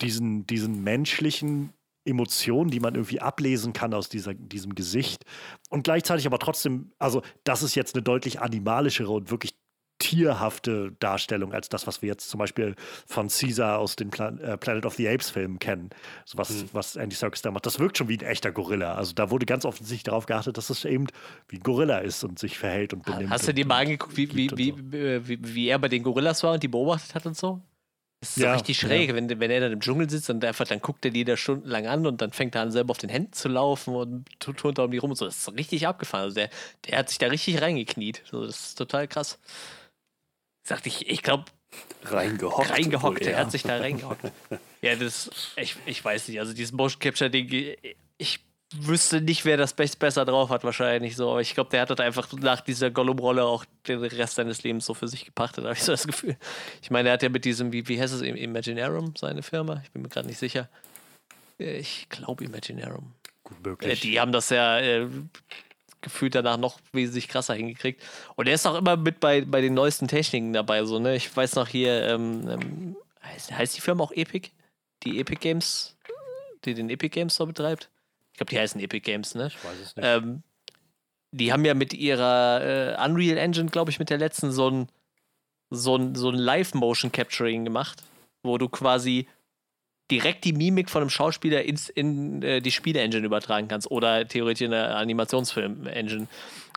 diesen, 0.00 0.46
diesen 0.46 0.82
menschlichen 0.82 1.72
Emotionen, 2.04 2.70
die 2.70 2.80
man 2.80 2.94
irgendwie 2.94 3.20
ablesen 3.20 3.72
kann 3.72 3.94
aus 3.94 4.08
dieser, 4.08 4.34
diesem 4.34 4.74
Gesicht 4.74 5.24
und 5.70 5.84
gleichzeitig 5.84 6.26
aber 6.26 6.38
trotzdem, 6.38 6.92
also 6.98 7.22
das 7.44 7.62
ist 7.62 7.74
jetzt 7.74 7.94
eine 7.94 8.02
deutlich 8.02 8.40
animalischere 8.40 9.10
und 9.10 9.30
wirklich 9.30 9.56
tierhafte 9.98 10.92
Darstellung 11.00 11.52
als 11.52 11.68
das, 11.68 11.86
was 11.86 12.02
wir 12.02 12.08
jetzt 12.08 12.28
zum 12.28 12.38
Beispiel 12.38 12.74
von 13.06 13.28
Caesar 13.28 13.78
aus 13.78 13.96
den 13.96 14.10
Plan 14.10 14.38
äh, 14.40 14.56
Planet 14.56 14.86
of 14.86 14.94
the 14.94 15.08
Apes 15.08 15.30
Filmen 15.30 15.58
kennen, 15.58 15.90
so 16.24 16.38
was, 16.38 16.66
was 16.72 16.96
Andy 16.96 17.16
Serkis 17.16 17.42
da 17.42 17.50
macht. 17.50 17.66
Das 17.66 17.78
wirkt 17.78 17.98
schon 17.98 18.08
wie 18.08 18.18
ein 18.18 18.26
echter 18.26 18.52
Gorilla. 18.52 18.94
Also 18.94 19.12
da 19.14 19.30
wurde 19.30 19.46
ganz 19.46 19.64
offensichtlich 19.64 20.04
darauf 20.04 20.26
geachtet, 20.26 20.56
dass 20.58 20.70
es 20.70 20.84
eben 20.84 21.06
wie 21.48 21.56
ein 21.56 21.62
Gorilla 21.62 21.98
ist 21.98 22.24
und 22.24 22.38
sich 22.38 22.58
verhält 22.58 22.92
und 22.92 23.04
benimmt. 23.04 23.30
Hast 23.30 23.48
du 23.48 23.54
dir 23.54 23.66
mal 23.66 23.82
angeguckt, 23.82 24.16
wie, 24.16 24.34
wie, 24.34 24.50
wie, 24.56 24.70
so. 24.70 24.96
äh, 24.96 25.26
wie, 25.26 25.38
wie 25.42 25.68
er 25.68 25.78
bei 25.78 25.88
den 25.88 26.02
Gorillas 26.02 26.42
war 26.42 26.52
und 26.54 26.62
die 26.62 26.68
beobachtet 26.68 27.14
hat 27.14 27.26
und 27.26 27.36
so? 27.36 27.62
Das 28.20 28.30
ist 28.30 28.38
so 28.40 28.46
Ja, 28.46 28.52
richtig 28.52 28.78
schräg, 28.78 29.14
wenn, 29.14 29.28
wenn 29.40 29.50
er 29.50 29.60
dann 29.60 29.72
im 29.72 29.80
Dschungel 29.80 30.08
sitzt 30.08 30.30
und 30.30 30.44
einfach, 30.44 30.66
dann 30.66 30.80
guckt 30.80 31.04
er 31.04 31.10
die 31.10 31.24
da 31.24 31.36
stundenlang 31.36 31.86
an 31.86 32.06
und 32.06 32.20
dann 32.22 32.32
fängt 32.32 32.54
er 32.54 32.62
an, 32.62 32.70
selber 32.72 32.92
auf 32.92 32.98
den 32.98 33.10
Händen 33.10 33.32
zu 33.32 33.48
laufen 33.48 33.94
und 33.94 34.24
tut 34.40 34.56
turnt 34.58 34.78
da 34.78 34.84
um 34.84 34.90
die 34.90 34.98
rum 34.98 35.10
und 35.10 35.16
so. 35.16 35.26
Das 35.26 35.36
ist 35.36 35.52
richtig 35.56 35.86
abgefahren. 35.86 36.24
Also 36.24 36.34
der, 36.36 36.50
der 36.86 36.98
hat 36.98 37.08
sich 37.10 37.18
da 37.18 37.26
richtig 37.28 37.60
reingekniet. 37.60 38.22
So, 38.30 38.46
das 38.46 38.68
ist 38.68 38.74
total 38.78 39.06
krass. 39.06 39.38
Sagte 40.66 40.88
ich, 40.88 41.08
ich 41.08 41.22
glaube, 41.22 41.44
Reingehockt. 42.04 42.70
reingehockt. 42.70 43.22
Er 43.22 43.38
hat 43.38 43.52
sich 43.52 43.62
da 43.62 43.76
reingehockt. 43.78 44.32
ja, 44.82 44.96
das, 44.96 45.30
ich, 45.56 45.76
ich 45.86 46.04
weiß 46.04 46.26
nicht. 46.28 46.40
Also 46.40 46.52
dieses 46.54 46.72
Motion 46.72 46.98
Capture 47.00 47.30
Ding, 47.30 47.48
ich 48.18 48.40
wüsste 48.74 49.20
nicht, 49.20 49.44
wer 49.44 49.56
das 49.56 49.74
besser 49.74 50.24
drauf 50.24 50.50
hat, 50.50 50.64
wahrscheinlich 50.64 51.14
so. 51.14 51.30
Aber 51.30 51.40
ich 51.40 51.54
glaube, 51.54 51.70
der 51.70 51.82
hat 51.82 51.90
das 51.90 52.00
einfach 52.00 52.32
nach 52.32 52.60
dieser 52.62 52.90
Gollum-Rolle 52.90 53.44
auch 53.44 53.64
den 53.86 54.02
Rest 54.02 54.34
seines 54.36 54.64
Lebens 54.64 54.86
so 54.86 54.94
für 54.94 55.06
sich 55.06 55.24
gepachtet, 55.24 55.64
habe 55.66 55.74
ich 55.74 55.82
so 55.84 55.92
das 55.92 56.06
Gefühl. 56.06 56.36
Ich 56.82 56.90
meine, 56.90 57.10
er 57.10 57.12
hat 57.14 57.22
ja 57.22 57.28
mit 57.28 57.44
diesem, 57.44 57.72
wie, 57.72 57.86
wie 57.86 58.00
heißt 58.00 58.12
es, 58.14 58.22
Im- 58.22 58.34
Imaginarum, 58.36 59.14
seine 59.16 59.42
Firma? 59.44 59.80
Ich 59.84 59.90
bin 59.92 60.02
mir 60.02 60.08
gerade 60.08 60.26
nicht 60.26 60.38
sicher. 60.38 60.68
Äh, 61.60 61.78
Ich 61.78 62.08
glaube 62.08 62.44
Imaginarum. 62.44 63.12
gut 63.44 63.58
Äh, 63.58 63.68
möglich. 63.68 64.00
die 64.00 64.18
haben 64.20 64.32
das 64.32 64.48
ja 64.50 64.78
äh, 64.80 65.06
gefühlt 66.00 66.34
danach 66.34 66.56
noch 66.56 66.80
wesentlich 66.92 67.28
krasser 67.28 67.54
hingekriegt. 67.54 68.02
Und 68.36 68.48
er 68.48 68.54
ist 68.54 68.66
auch 68.66 68.76
immer 68.76 68.96
mit 68.96 69.20
bei, 69.20 69.42
bei 69.42 69.60
den 69.60 69.74
neuesten 69.74 70.08
Techniken 70.08 70.52
dabei. 70.52 70.84
So, 70.84 70.98
ne? 70.98 71.16
Ich 71.16 71.34
weiß 71.34 71.56
noch 71.56 71.68
hier, 71.68 72.06
ähm, 72.08 72.48
ähm, 72.48 72.96
heißt, 73.22 73.52
heißt 73.52 73.76
die 73.76 73.80
Firma 73.80 74.04
auch 74.04 74.12
Epic? 74.12 74.50
Die 75.02 75.20
Epic 75.20 75.40
Games, 75.40 75.96
die 76.64 76.74
den 76.74 76.90
Epic 76.90 77.10
Games 77.10 77.34
Store 77.34 77.46
betreibt? 77.46 77.90
Ich 78.32 78.38
glaube, 78.38 78.50
die 78.50 78.58
heißen 78.58 78.80
Epic 78.80 79.00
Games, 79.00 79.34
ne? 79.34 79.48
Ich 79.48 79.64
weiß 79.64 79.78
es 79.82 79.96
nicht. 79.96 80.06
Ähm, 80.06 80.42
die 81.32 81.52
haben 81.52 81.64
ja 81.64 81.74
mit 81.74 81.92
ihrer 81.92 82.96
äh, 82.98 83.04
Unreal 83.04 83.38
Engine, 83.38 83.70
glaube 83.70 83.90
ich, 83.90 83.98
mit 83.98 84.10
der 84.10 84.18
letzten 84.18 84.52
so 84.52 84.70
ein, 84.70 84.88
so 85.70 85.96
ein, 85.96 86.14
so 86.14 86.30
ein 86.30 86.36
Live-Motion-Capturing 86.36 87.64
gemacht, 87.64 88.02
wo 88.42 88.58
du 88.58 88.68
quasi 88.68 89.26
direkt 90.10 90.44
die 90.44 90.52
Mimik 90.52 90.90
von 90.90 91.02
einem 91.02 91.10
Schauspieler 91.10 91.62
ins, 91.64 91.88
in 91.88 92.42
äh, 92.42 92.60
die 92.60 92.70
Spiele-Engine 92.70 93.26
übertragen 93.26 93.68
kannst 93.68 93.90
oder 93.90 94.26
theoretisch 94.26 94.66
in 94.66 94.72
eine 94.72 94.94
Animationsfilm-Engine. 94.96 96.28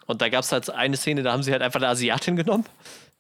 Und 0.08 0.22
da 0.22 0.30
gab 0.30 0.44
es 0.44 0.52
halt 0.52 0.70
eine 0.72 0.98
Szene, 0.98 1.22
da 1.24 1.32
haben 1.32 1.44
sie 1.44 1.52
halt 1.52 1.62
einfach 1.62 1.80
eine 1.80 1.90
Asiatin 1.90 2.36
genommen, 2.36 2.66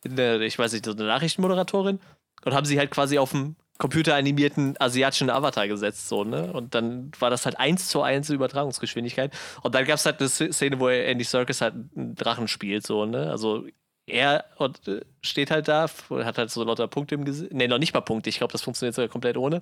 eine, 0.03 0.43
ich 0.43 0.57
weiß 0.57 0.73
nicht, 0.73 0.85
so 0.85 0.91
eine 0.91 1.03
Nachrichtenmoderatorin, 1.03 1.99
und 2.45 2.53
haben 2.53 2.65
sie 2.65 2.79
halt 2.79 2.91
quasi 2.91 3.17
auf 3.17 3.31
dem 3.31 3.55
computeranimierten 3.79 4.75
asiatischen 4.79 5.29
Avatar 5.29 5.67
gesetzt, 5.67 6.09
so, 6.09 6.23
ne? 6.23 6.51
Und 6.51 6.75
dann 6.75 7.11
war 7.19 7.29
das 7.29 7.45
halt 7.45 7.57
eins 7.59 7.87
zu 7.87 8.01
eins 8.01 8.29
Übertragungsgeschwindigkeit. 8.29 9.33
Und 9.61 9.73
dann 9.73 9.85
gab 9.85 9.95
es 9.95 10.05
halt 10.05 10.19
eine 10.19 10.29
Szene, 10.29 10.79
wo 10.79 10.89
Andy 10.89 11.23
Serkis 11.23 11.61
halt 11.61 11.75
einen 11.95 12.15
Drachen 12.15 12.47
spielt, 12.49 12.85
so, 12.85 13.05
ne? 13.05 13.29
Also 13.31 13.65
er 14.09 14.45
und, 14.57 14.87
äh, 14.87 15.01
steht 15.21 15.51
halt 15.51 15.67
da, 15.67 15.87
hat 16.09 16.37
halt 16.37 16.51
so 16.51 16.63
lauter 16.63 16.87
Punkte 16.87 17.15
im 17.15 17.25
Gesicht. 17.25 17.53
Ne, 17.53 17.67
noch 17.67 17.77
nicht 17.77 17.93
mal 17.93 18.01
Punkte. 18.01 18.29
Ich 18.29 18.37
glaube, 18.37 18.51
das 18.51 18.61
funktioniert 18.61 18.95
sogar 18.95 19.09
komplett 19.09 19.37
ohne. 19.37 19.61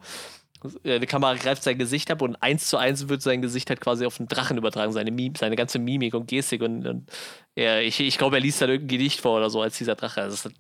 Äh, 0.84 1.00
die 1.00 1.08
Kamera 1.08 1.36
greift 1.36 1.64
sein 1.64 1.78
Gesicht 1.78 2.10
ab 2.12 2.22
und 2.22 2.36
eins 2.42 2.68
zu 2.70 2.78
eins 2.78 3.10
wird 3.10 3.22
sein 3.22 3.42
Gesicht 3.42 3.70
halt 3.70 3.82
quasi 3.82 4.06
auf 4.06 4.18
den 4.18 4.28
Drachen 4.28 4.58
übertragen, 4.58 4.92
seine, 4.92 5.12
Mim 5.12 5.36
seine 5.36 5.56
ganze 5.56 5.80
Mimik 5.80 6.14
und 6.14 6.28
Gestik. 6.28 6.62
Und, 6.62 6.88
und 6.88 7.12
er, 7.56 7.84
ich, 7.84 8.00
ich 8.00 8.18
glaube, 8.18 8.38
er 8.38 8.42
liest 8.42 8.62
dann 8.62 8.70
irgendein 8.70 8.98
Gedicht 8.98 9.22
vor 9.22 9.38
oder 9.38 9.50
so 9.50 9.62
als 9.62 9.78
dieser 9.78 9.96
Drache. 9.96 10.22
Also 10.22 10.50
das, 10.50 10.54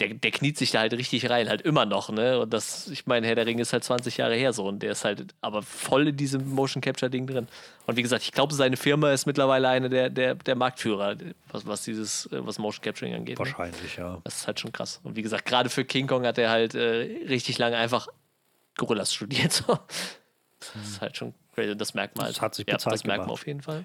der, 0.00 0.14
der 0.14 0.30
kniet 0.30 0.56
sich 0.56 0.70
da 0.70 0.80
halt 0.80 0.92
richtig 0.92 1.28
rein, 1.28 1.48
halt 1.48 1.62
immer 1.62 1.84
noch, 1.84 2.10
ne? 2.10 2.38
Und 2.38 2.52
das, 2.52 2.88
ich 2.88 3.06
meine, 3.06 3.26
Herr 3.26 3.34
der 3.34 3.46
Ring 3.46 3.58
ist 3.58 3.72
halt 3.72 3.82
20 3.82 4.16
Jahre 4.16 4.34
her 4.34 4.52
so 4.52 4.66
und 4.66 4.82
der 4.82 4.92
ist 4.92 5.04
halt 5.04 5.34
aber 5.40 5.62
voll 5.62 6.08
in 6.08 6.16
diesem 6.16 6.48
Motion 6.48 6.80
Capture-Ding 6.80 7.26
drin. 7.26 7.48
Und 7.86 7.96
wie 7.96 8.02
gesagt, 8.02 8.22
ich 8.22 8.32
glaube, 8.32 8.54
seine 8.54 8.76
Firma 8.76 9.12
ist 9.12 9.26
mittlerweile 9.26 9.68
eine 9.68 9.88
der, 9.88 10.10
der, 10.10 10.34
der 10.36 10.54
Marktführer, 10.54 11.16
was, 11.50 11.66
was 11.66 11.82
dieses, 11.82 12.26
äh, 12.26 12.46
was 12.46 12.58
Motion 12.58 12.82
Capturing 12.82 13.14
angeht. 13.14 13.38
Ne? 13.38 13.44
Wahrscheinlich, 13.44 13.98
ne? 13.98 14.04
ja. 14.04 14.20
Das 14.24 14.36
ist 14.36 14.46
halt 14.46 14.60
schon 14.60 14.72
krass. 14.72 15.00
Und 15.02 15.16
wie 15.16 15.22
gesagt, 15.22 15.46
gerade 15.46 15.68
für 15.68 15.84
King 15.84 16.06
Kong 16.06 16.24
hat 16.24 16.38
er 16.38 16.50
halt 16.50 16.74
äh, 16.74 17.24
richtig 17.28 17.58
lange 17.58 17.76
einfach 17.76 18.08
Gorillas 18.76 19.12
studiert. 19.12 19.52
So. 19.52 19.78
Das 20.74 20.88
ist 20.88 21.00
halt 21.00 21.16
schon 21.16 21.34
crazy. 21.54 21.76
Das 21.76 21.94
Merkmal. 21.94 22.28
Das 22.28 22.40
hat 22.40 22.54
sich 22.54 22.66
ja, 22.66 22.74
bezahlt 22.74 22.94
Das 22.94 23.04
merkt 23.04 23.22
man 23.22 23.30
auf 23.30 23.46
jeden 23.46 23.62
Fall. 23.62 23.84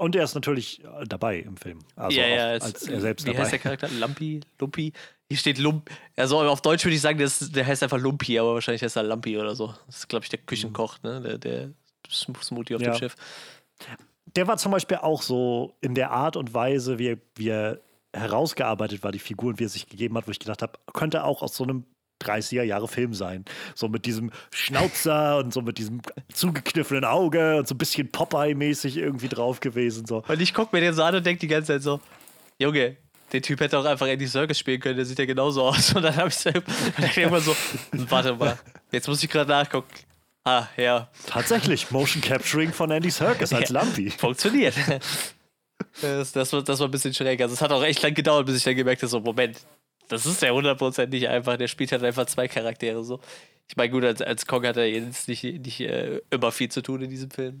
Und 0.00 0.16
er 0.16 0.24
ist 0.24 0.34
natürlich 0.34 0.82
äh, 0.82 1.04
dabei 1.06 1.40
im 1.40 1.56
Film. 1.58 1.80
Also 1.94 2.18
ja, 2.18 2.26
ja, 2.26 2.46
als, 2.52 2.64
es- 2.82 2.88
er 2.88 3.00
selbst 3.02 3.26
Wie 3.26 3.36
heißt 3.36 3.52
der 3.52 3.58
dabei. 3.58 3.76
Charakter? 3.76 3.88
Lumpi? 3.98 4.40
Lumpi? 4.58 4.92
Hier 5.28 5.36
steht 5.36 5.58
Lump. 5.58 5.90
Also 6.16 6.40
auf 6.40 6.62
Deutsch 6.62 6.84
würde 6.86 6.94
ich 6.94 7.02
sagen, 7.02 7.18
das, 7.18 7.38
der 7.52 7.66
heißt 7.66 7.82
einfach 7.82 7.98
Lumpi, 7.98 8.38
aber 8.38 8.54
wahrscheinlich 8.54 8.82
heißt 8.82 8.96
er 8.96 9.02
Lampi 9.02 9.36
oder 9.38 9.54
so. 9.54 9.74
Das 9.86 9.98
ist, 9.98 10.08
glaube 10.08 10.24
ich, 10.24 10.30
der 10.30 10.38
Küchenkoch, 10.38 11.02
ne? 11.02 11.20
Der, 11.20 11.38
der 11.38 11.70
Sm- 12.08 12.42
Smoothie 12.42 12.76
auf 12.76 12.80
Ja. 12.82 12.92
dem 12.92 12.98
Schiff. 12.98 13.14
Der 14.36 14.46
war 14.46 14.56
zum 14.56 14.72
Beispiel 14.72 14.96
auch 14.98 15.20
so 15.22 15.76
in 15.82 15.94
der 15.94 16.10
Art 16.12 16.36
und 16.36 16.54
Weise, 16.54 16.98
wie 16.98 17.08
er, 17.08 17.18
wie 17.36 17.48
er 17.50 17.80
herausgearbeitet 18.14 19.02
war, 19.04 19.12
die 19.12 19.18
Figur 19.18 19.50
und 19.50 19.58
wie 19.60 19.64
er 19.64 19.68
sich 19.68 19.86
gegeben 19.88 20.16
hat, 20.16 20.26
wo 20.26 20.30
ich 20.30 20.38
gedacht 20.40 20.62
habe, 20.62 20.78
könnte 20.94 21.24
auch 21.24 21.42
aus 21.42 21.54
so 21.56 21.64
einem 21.64 21.84
30er 22.22 22.62
Jahre 22.62 22.88
Film 22.88 23.14
sein. 23.14 23.44
So 23.74 23.88
mit 23.88 24.06
diesem 24.06 24.30
Schnauzer 24.52 25.38
und 25.38 25.52
so 25.52 25.62
mit 25.62 25.78
diesem 25.78 26.00
zugekniffenen 26.32 27.04
Auge 27.04 27.56
und 27.56 27.68
so 27.68 27.74
ein 27.74 27.78
bisschen 27.78 28.10
Popeye-mäßig 28.10 28.96
irgendwie 28.96 29.28
drauf 29.28 29.60
gewesen. 29.60 30.06
So. 30.06 30.22
Und 30.28 30.40
ich 30.40 30.54
gucke 30.54 30.74
mir 30.76 30.80
den 30.82 30.94
so 30.94 31.02
an 31.02 31.14
und 31.14 31.26
denke 31.26 31.40
die 31.40 31.48
ganze 31.48 31.72
Zeit 31.74 31.82
so, 31.82 32.00
Junge, 32.58 32.96
der 33.32 33.42
Typ 33.42 33.60
hätte 33.60 33.78
auch 33.78 33.84
einfach 33.84 34.06
Andy 34.06 34.26
Circus 34.26 34.58
spielen 34.58 34.80
können, 34.80 34.96
der 34.96 35.04
sieht 35.04 35.18
ja 35.18 35.24
genauso 35.24 35.62
aus. 35.62 35.92
Und 35.94 36.02
dann 36.02 36.16
habe 36.16 36.28
ich 36.28 36.34
so, 36.36 36.50
irgendwann 37.16 37.40
so, 37.42 37.56
warte 37.92 38.34
mal, 38.34 38.58
jetzt 38.90 39.06
muss 39.08 39.22
ich 39.22 39.30
gerade 39.30 39.50
nachgucken. 39.50 39.88
Ah, 40.44 40.66
ja, 40.76 41.08
Tatsächlich, 41.26 41.90
Motion 41.90 42.22
Capturing 42.22 42.72
von 42.72 42.90
Andy 42.90 43.10
Serkis 43.10 43.52
als 43.52 43.68
Ja. 43.70 43.80
Lumpy. 43.82 44.10
funktioniert. 44.10 44.74
Das, 46.02 46.32
das, 46.32 46.52
war, 46.52 46.62
das 46.62 46.78
war 46.78 46.88
ein 46.88 46.90
bisschen 46.90 47.14
schräg. 47.14 47.40
Also 47.40 47.54
es 47.54 47.62
hat 47.62 47.72
auch 47.72 47.82
echt 47.82 48.02
lang 48.02 48.14
gedauert, 48.14 48.46
bis 48.46 48.56
ich 48.56 48.64
dann 48.64 48.76
gemerkt 48.76 49.00
habe, 49.02 49.08
so, 49.08 49.18
Moment, 49.20 49.58
das 50.10 50.26
ist 50.26 50.42
ja 50.42 50.50
100% 50.50 51.06
nicht 51.06 51.28
einfach. 51.28 51.56
Der 51.56 51.68
spielt 51.68 51.92
halt 51.92 52.02
einfach 52.02 52.26
zwei 52.26 52.48
Charaktere 52.48 53.04
so. 53.04 53.20
Ich 53.68 53.76
meine, 53.76 53.90
gut, 53.90 54.04
als, 54.04 54.20
als 54.20 54.46
Kong 54.46 54.66
hat 54.66 54.76
er 54.76 54.86
jetzt 54.90 55.28
nicht, 55.28 55.44
nicht 55.44 55.80
äh, 55.80 56.20
immer 56.30 56.50
viel 56.50 56.68
zu 56.70 56.82
tun 56.82 57.02
in 57.02 57.10
diesem 57.10 57.30
Film. 57.30 57.60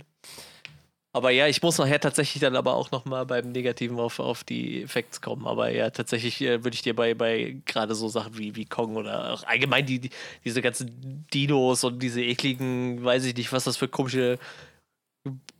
Aber 1.12 1.30
ja, 1.30 1.48
ich 1.48 1.60
muss 1.62 1.78
nachher 1.78 2.00
tatsächlich 2.00 2.40
dann 2.40 2.54
aber 2.54 2.74
auch 2.74 2.90
nochmal 2.92 3.26
beim 3.26 3.50
Negativen 3.50 3.98
auf, 3.98 4.20
auf 4.20 4.44
die 4.44 4.82
Effekte 4.82 5.20
kommen. 5.20 5.46
Aber 5.46 5.70
ja, 5.70 5.90
tatsächlich 5.90 6.40
äh, 6.40 6.62
würde 6.62 6.74
ich 6.74 6.82
dir 6.82 6.94
bei, 6.94 7.14
bei 7.14 7.56
gerade 7.64 7.94
so 7.94 8.08
Sachen 8.08 8.38
wie, 8.38 8.54
wie 8.54 8.64
Kong 8.64 8.96
oder 8.96 9.32
auch 9.32 9.44
allgemein 9.44 9.86
die, 9.86 10.00
die, 10.00 10.10
diese 10.44 10.62
ganzen 10.62 11.26
Dinos 11.32 11.82
und 11.84 12.00
diese 12.00 12.22
ekligen, 12.22 13.02
weiß 13.02 13.24
ich 13.24 13.36
nicht, 13.36 13.52
was 13.52 13.64
das 13.64 13.76
für 13.76 13.88
komische 13.88 14.38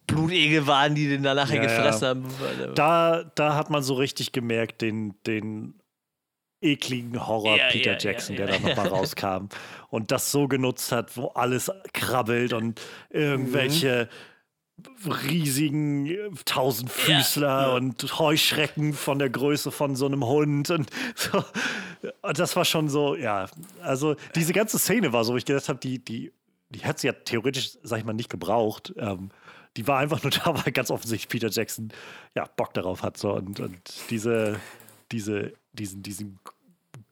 Blutegel 0.07 0.67
waren, 0.67 0.95
die 0.95 1.09
den 1.09 1.23
da 1.23 1.35
nachher 1.35 1.57
Ja, 1.57 1.63
ja. 1.63 1.69
gefressen 1.69 2.09
haben. 2.09 2.75
Da, 2.75 3.25
da 3.35 3.55
hat 3.55 3.71
man 3.71 3.83
so 3.83 3.95
richtig 3.95 4.33
gemerkt, 4.33 4.83
den, 4.83 5.15
den 5.27 5.80
ekligen 6.61 7.27
Horror 7.27 7.57
Ja, 7.57 7.69
Peter 7.71 7.93
ja, 7.93 7.99
Jackson, 7.99 8.37
ja, 8.37 8.47
der 8.47 8.59
da 8.59 8.69
nochmal 8.69 8.89
rauskam 8.99 9.49
und 9.89 10.11
das 10.11 10.31
so 10.31 10.49
genutzt 10.49 10.93
hat, 10.93 11.17
wo 11.17 11.29
alles 11.29 11.71
krabbelt 11.93 12.53
und 12.53 12.81
irgendwelche 13.11 14.09
riesigen 15.29 16.07
äh, 16.07 16.31
Tausendfüßler 16.45 17.75
und 17.75 18.19
Heuschrecken 18.19 18.93
von 18.93 19.19
der 19.19 19.31
Größe 19.31 19.71
von 19.71 19.97
so 19.97 20.07
einem 20.07 20.25
Hund 20.25 20.71
und 20.71 20.91
so. 21.15 21.45
Und 22.23 22.39
das 22.39 22.57
war 22.57 22.65
schon 22.65 22.89
so, 22.89 23.15
ja, 23.17 23.49
also 23.83 24.17
diese 24.35 24.53
ganze 24.53 24.79
Szene 24.79 25.13
war 25.13 25.25
so, 25.25 25.35
wo 25.35 25.37
ich 25.37 25.45
gedacht 25.45 25.69
habe, 25.69 25.79
die, 25.79 26.03
die, 26.03 26.33
die 26.71 26.81
hätte 26.81 27.01
sie 27.01 27.07
ja 27.09 27.13
theoretisch, 27.13 27.79
sag 27.83 27.99
ich 27.99 28.05
mal, 28.05 28.13
nicht 28.13 28.31
gebraucht. 28.31 28.95
Ähm, 28.97 29.31
die 29.77 29.87
war 29.87 29.99
einfach 29.99 30.23
nur 30.23 30.31
da, 30.45 30.65
weil 30.65 30.73
ganz 30.73 30.91
offensichtlich 30.91 31.29
Peter 31.29 31.51
Jackson 31.51 31.93
ja 32.35 32.47
Bock 32.57 32.75
darauf 32.75 33.03
hat 33.03 33.17
so. 33.17 33.33
Und, 33.33 33.61
und 33.61 33.81
diese, 34.11 34.59
diese, 35.13 35.53
diesen, 35.73 36.03
diesen 36.03 36.39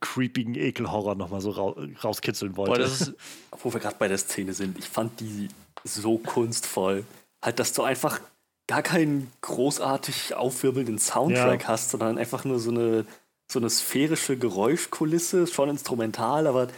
creepigen 0.01 0.55
Ekelhorror 0.55 1.15
nochmal 1.15 1.41
so 1.41 1.51
rau 1.51 1.77
rauskitzeln 2.03 2.57
wollte. 2.57 2.81
Boah, 2.83 2.87
ist, 2.87 3.15
Wo 3.63 3.73
wir 3.73 3.81
gerade 3.81 3.97
bei 3.99 4.09
der 4.09 4.19
Szene 4.19 4.53
sind, 4.53 4.79
ich 4.79 4.87
fand 4.89 5.19
die 5.21 5.49
so 5.85 6.19
kunstvoll. 6.19 7.05
Halt, 7.43 7.59
dass 7.59 7.73
du 7.73 7.83
einfach 7.83 8.21
gar 8.67 8.83
keinen 8.83 9.31
großartig 9.41 10.35
aufwirbelnden 10.35 10.99
Soundtrack 10.99 11.63
Ja. 11.63 11.69
hast, 11.69 11.91
sondern 11.91 12.19
einfach 12.19 12.45
nur 12.45 12.59
so 12.59 12.71
eine, 12.71 13.07
so 13.51 13.59
eine 13.59 13.71
sphärische 13.71 14.37
Geräuschkulisse, 14.37 15.47
schon 15.47 15.71
instrumental, 15.71 16.47
aber 16.47 16.69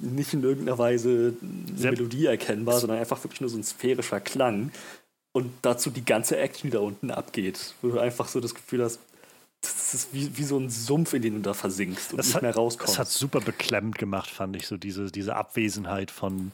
nicht 0.00 0.34
in 0.34 0.42
irgendeiner 0.42 0.78
Weise 0.78 1.34
eine 1.40 1.90
Melodie 1.90 2.26
erkennbar, 2.26 2.78
sondern 2.78 2.98
einfach 2.98 3.22
wirklich 3.24 3.40
nur 3.40 3.50
so 3.50 3.56
ein 3.56 3.64
sphärischer 3.64 4.20
Klang. 4.20 4.70
Und 5.32 5.52
dazu 5.62 5.90
die 5.90 6.04
ganze 6.04 6.36
Action, 6.38 6.70
die 6.70 6.76
da 6.76 6.80
unten 6.80 7.10
abgeht, 7.10 7.74
wo 7.82 7.88
du 7.88 7.98
einfach 7.98 8.28
so 8.28 8.40
das 8.40 8.54
Gefühl 8.54 8.82
hast, 8.82 8.98
das 9.60 9.94
ist 9.94 10.12
wie, 10.14 10.36
wie 10.36 10.44
so 10.44 10.58
ein 10.58 10.70
Sumpf, 10.70 11.12
in 11.14 11.22
den 11.22 11.34
du 11.34 11.40
da 11.40 11.54
versinkst 11.54 12.12
und 12.12 12.18
das 12.18 12.26
nicht 12.26 12.34
hat, 12.36 12.42
mehr 12.42 12.54
rauskommst. 12.54 12.92
Das 12.92 12.98
hat 12.98 13.08
super 13.08 13.40
beklemmend 13.40 13.98
gemacht, 13.98 14.30
fand 14.30 14.54
ich, 14.56 14.66
so 14.66 14.76
diese, 14.76 15.10
diese 15.10 15.34
Abwesenheit 15.34 16.10
von, 16.10 16.52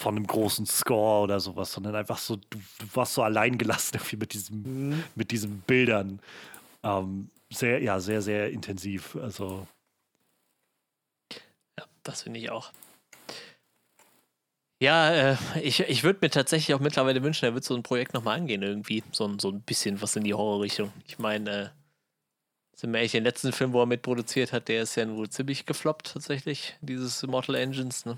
von 0.00 0.16
einem 0.16 0.26
großen 0.26 0.66
Score 0.66 1.22
oder 1.22 1.40
sowas, 1.40 1.72
sondern 1.72 1.94
einfach 1.94 2.18
so, 2.18 2.36
du, 2.36 2.58
du 2.58 2.86
warst 2.94 3.14
so 3.14 3.22
allein 3.22 3.58
gelassen 3.58 3.94
irgendwie 3.96 4.16
mit, 4.16 4.32
diesem, 4.34 4.62
Mhm. 4.62 5.04
mit 5.14 5.30
diesen 5.30 5.60
Bildern. 5.60 6.20
Ähm, 6.82 7.28
sehr, 7.52 7.82
ja, 7.82 8.00
sehr, 8.00 8.22
sehr 8.22 8.50
intensiv. 8.50 9.14
Also, 9.16 9.66
ja, 11.78 11.84
das 12.02 12.22
finde 12.22 12.40
ich 12.40 12.50
auch. 12.50 12.72
Ja, 14.82 15.32
äh, 15.32 15.36
ich, 15.62 15.80
ich 15.80 16.04
würde 16.04 16.20
mir 16.22 16.30
tatsächlich 16.30 16.74
auch 16.74 16.80
mittlerweile 16.80 17.22
wünschen, 17.22 17.44
er 17.44 17.52
wird 17.54 17.64
so 17.64 17.74
ein 17.74 17.82
Projekt 17.82 18.14
nochmal 18.14 18.38
angehen 18.38 18.62
irgendwie. 18.62 19.02
So, 19.12 19.26
ein- 19.26 19.38
so 19.38 19.50
ein 19.50 19.60
bisschen 19.60 20.00
was 20.00 20.16
in 20.16 20.24
die 20.24 20.32
Horrorrichtung. 20.32 20.90
Ich 21.06 21.18
meine, 21.18 21.50
äh, 21.50 21.68
sind 22.80 22.92
wir 22.92 22.98
ehrlich, 22.98 23.12
den 23.12 23.24
letzten 23.24 23.52
Film, 23.52 23.74
wo 23.74 23.82
er 23.82 23.86
mitproduziert 23.86 24.54
hat, 24.54 24.68
der 24.68 24.82
ist 24.82 24.94
ja 24.94 25.06
wohl 25.14 25.28
ziemlich 25.28 25.66
gefloppt 25.66 26.14
tatsächlich, 26.14 26.76
dieses 26.80 27.22
Mortal 27.26 27.56
Engines. 27.56 28.06
Ne? 28.06 28.16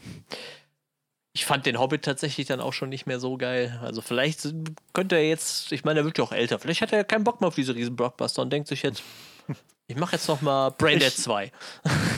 Ich 1.32 1.44
fand 1.46 1.66
den 1.66 1.80
Hobbit 1.80 2.04
tatsächlich 2.04 2.46
dann 2.46 2.60
auch 2.60 2.72
schon 2.72 2.88
nicht 2.88 3.06
mehr 3.06 3.18
so 3.18 3.36
geil. 3.36 3.80
Also 3.82 4.02
vielleicht 4.02 4.46
könnte 4.92 5.16
er 5.16 5.28
jetzt, 5.28 5.72
ich 5.72 5.82
meine, 5.84 6.00
er 6.00 6.04
wird 6.04 6.18
ja 6.18 6.22
auch 6.24 6.30
älter, 6.30 6.60
vielleicht 6.60 6.80
hat 6.80 6.92
er 6.92 6.98
ja 6.98 7.04
keinen 7.04 7.24
Bock 7.24 7.40
mehr 7.40 7.48
auf 7.48 7.56
diese 7.56 7.74
riesen 7.74 7.96
Blockbuster 7.96 8.40
und 8.42 8.52
denkt 8.52 8.68
sich 8.68 8.82
jetzt, 8.82 9.02
ich 9.88 9.96
mache 9.96 10.12
jetzt 10.12 10.28
nochmal 10.28 10.70
Braindead 10.70 11.08
Ich- 11.08 11.16
2. 11.16 11.50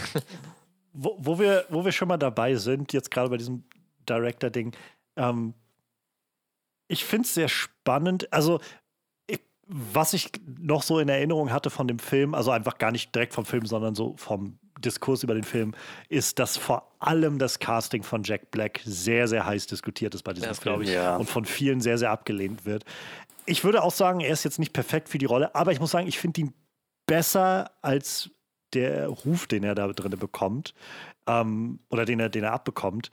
wo, 0.92 1.16
wo, 1.18 1.38
wir, 1.38 1.64
wo 1.70 1.82
wir 1.82 1.92
schon 1.92 2.08
mal 2.08 2.18
dabei 2.18 2.56
sind, 2.56 2.92
jetzt 2.92 3.10
gerade 3.10 3.30
bei 3.30 3.38
diesem 3.38 3.64
Director-Ding, 4.06 4.76
ähm, 5.16 5.54
ich 6.88 7.06
finde 7.06 7.24
es 7.26 7.32
sehr 7.32 7.48
spannend. 7.48 8.30
Also, 8.30 8.60
was 9.66 10.12
ich 10.12 10.30
noch 10.58 10.82
so 10.82 10.98
in 10.98 11.08
Erinnerung 11.08 11.52
hatte 11.52 11.70
von 11.70 11.88
dem 11.88 11.98
Film, 11.98 12.34
also 12.34 12.50
einfach 12.50 12.78
gar 12.78 12.90
nicht 12.90 13.14
direkt 13.14 13.34
vom 13.34 13.44
Film, 13.44 13.66
sondern 13.66 13.94
so 13.94 14.14
vom 14.16 14.58
Diskurs 14.80 15.22
über 15.22 15.34
den 15.34 15.44
Film, 15.44 15.74
ist, 16.08 16.38
dass 16.38 16.56
vor 16.56 16.92
allem 16.98 17.38
das 17.38 17.58
Casting 17.58 18.02
von 18.02 18.22
Jack 18.22 18.50
Black 18.50 18.80
sehr, 18.84 19.28
sehr 19.28 19.46
heiß 19.46 19.66
diskutiert 19.66 20.14
ist 20.14 20.22
bei 20.22 20.32
diesem 20.32 20.48
Das 20.48 20.58
Film 20.58 20.82
ich. 20.82 20.90
Ja. 20.90 21.16
und 21.16 21.28
von 21.28 21.44
vielen 21.44 21.80
sehr, 21.80 21.98
sehr 21.98 22.10
abgelehnt 22.10 22.66
wird. 22.66 22.84
Ich 23.46 23.64
würde 23.64 23.82
auch 23.82 23.92
sagen, 23.92 24.20
er 24.20 24.30
ist 24.30 24.44
jetzt 24.44 24.58
nicht 24.58 24.72
perfekt 24.72 25.08
für 25.08 25.18
die 25.18 25.26
Rolle, 25.26 25.54
aber 25.54 25.72
ich 25.72 25.80
muss 25.80 25.90
sagen, 25.90 26.06
ich 26.06 26.18
finde 26.18 26.42
ihn 26.42 26.54
besser 27.06 27.70
als 27.82 28.30
der 28.72 29.08
Ruf, 29.08 29.46
den 29.46 29.64
er 29.64 29.74
da 29.74 29.88
drin 29.88 30.18
bekommt, 30.18 30.74
ähm, 31.26 31.80
oder 31.90 32.04
den 32.04 32.20
er, 32.20 32.28
den 32.28 32.44
er 32.44 32.52
abbekommt. 32.52 33.10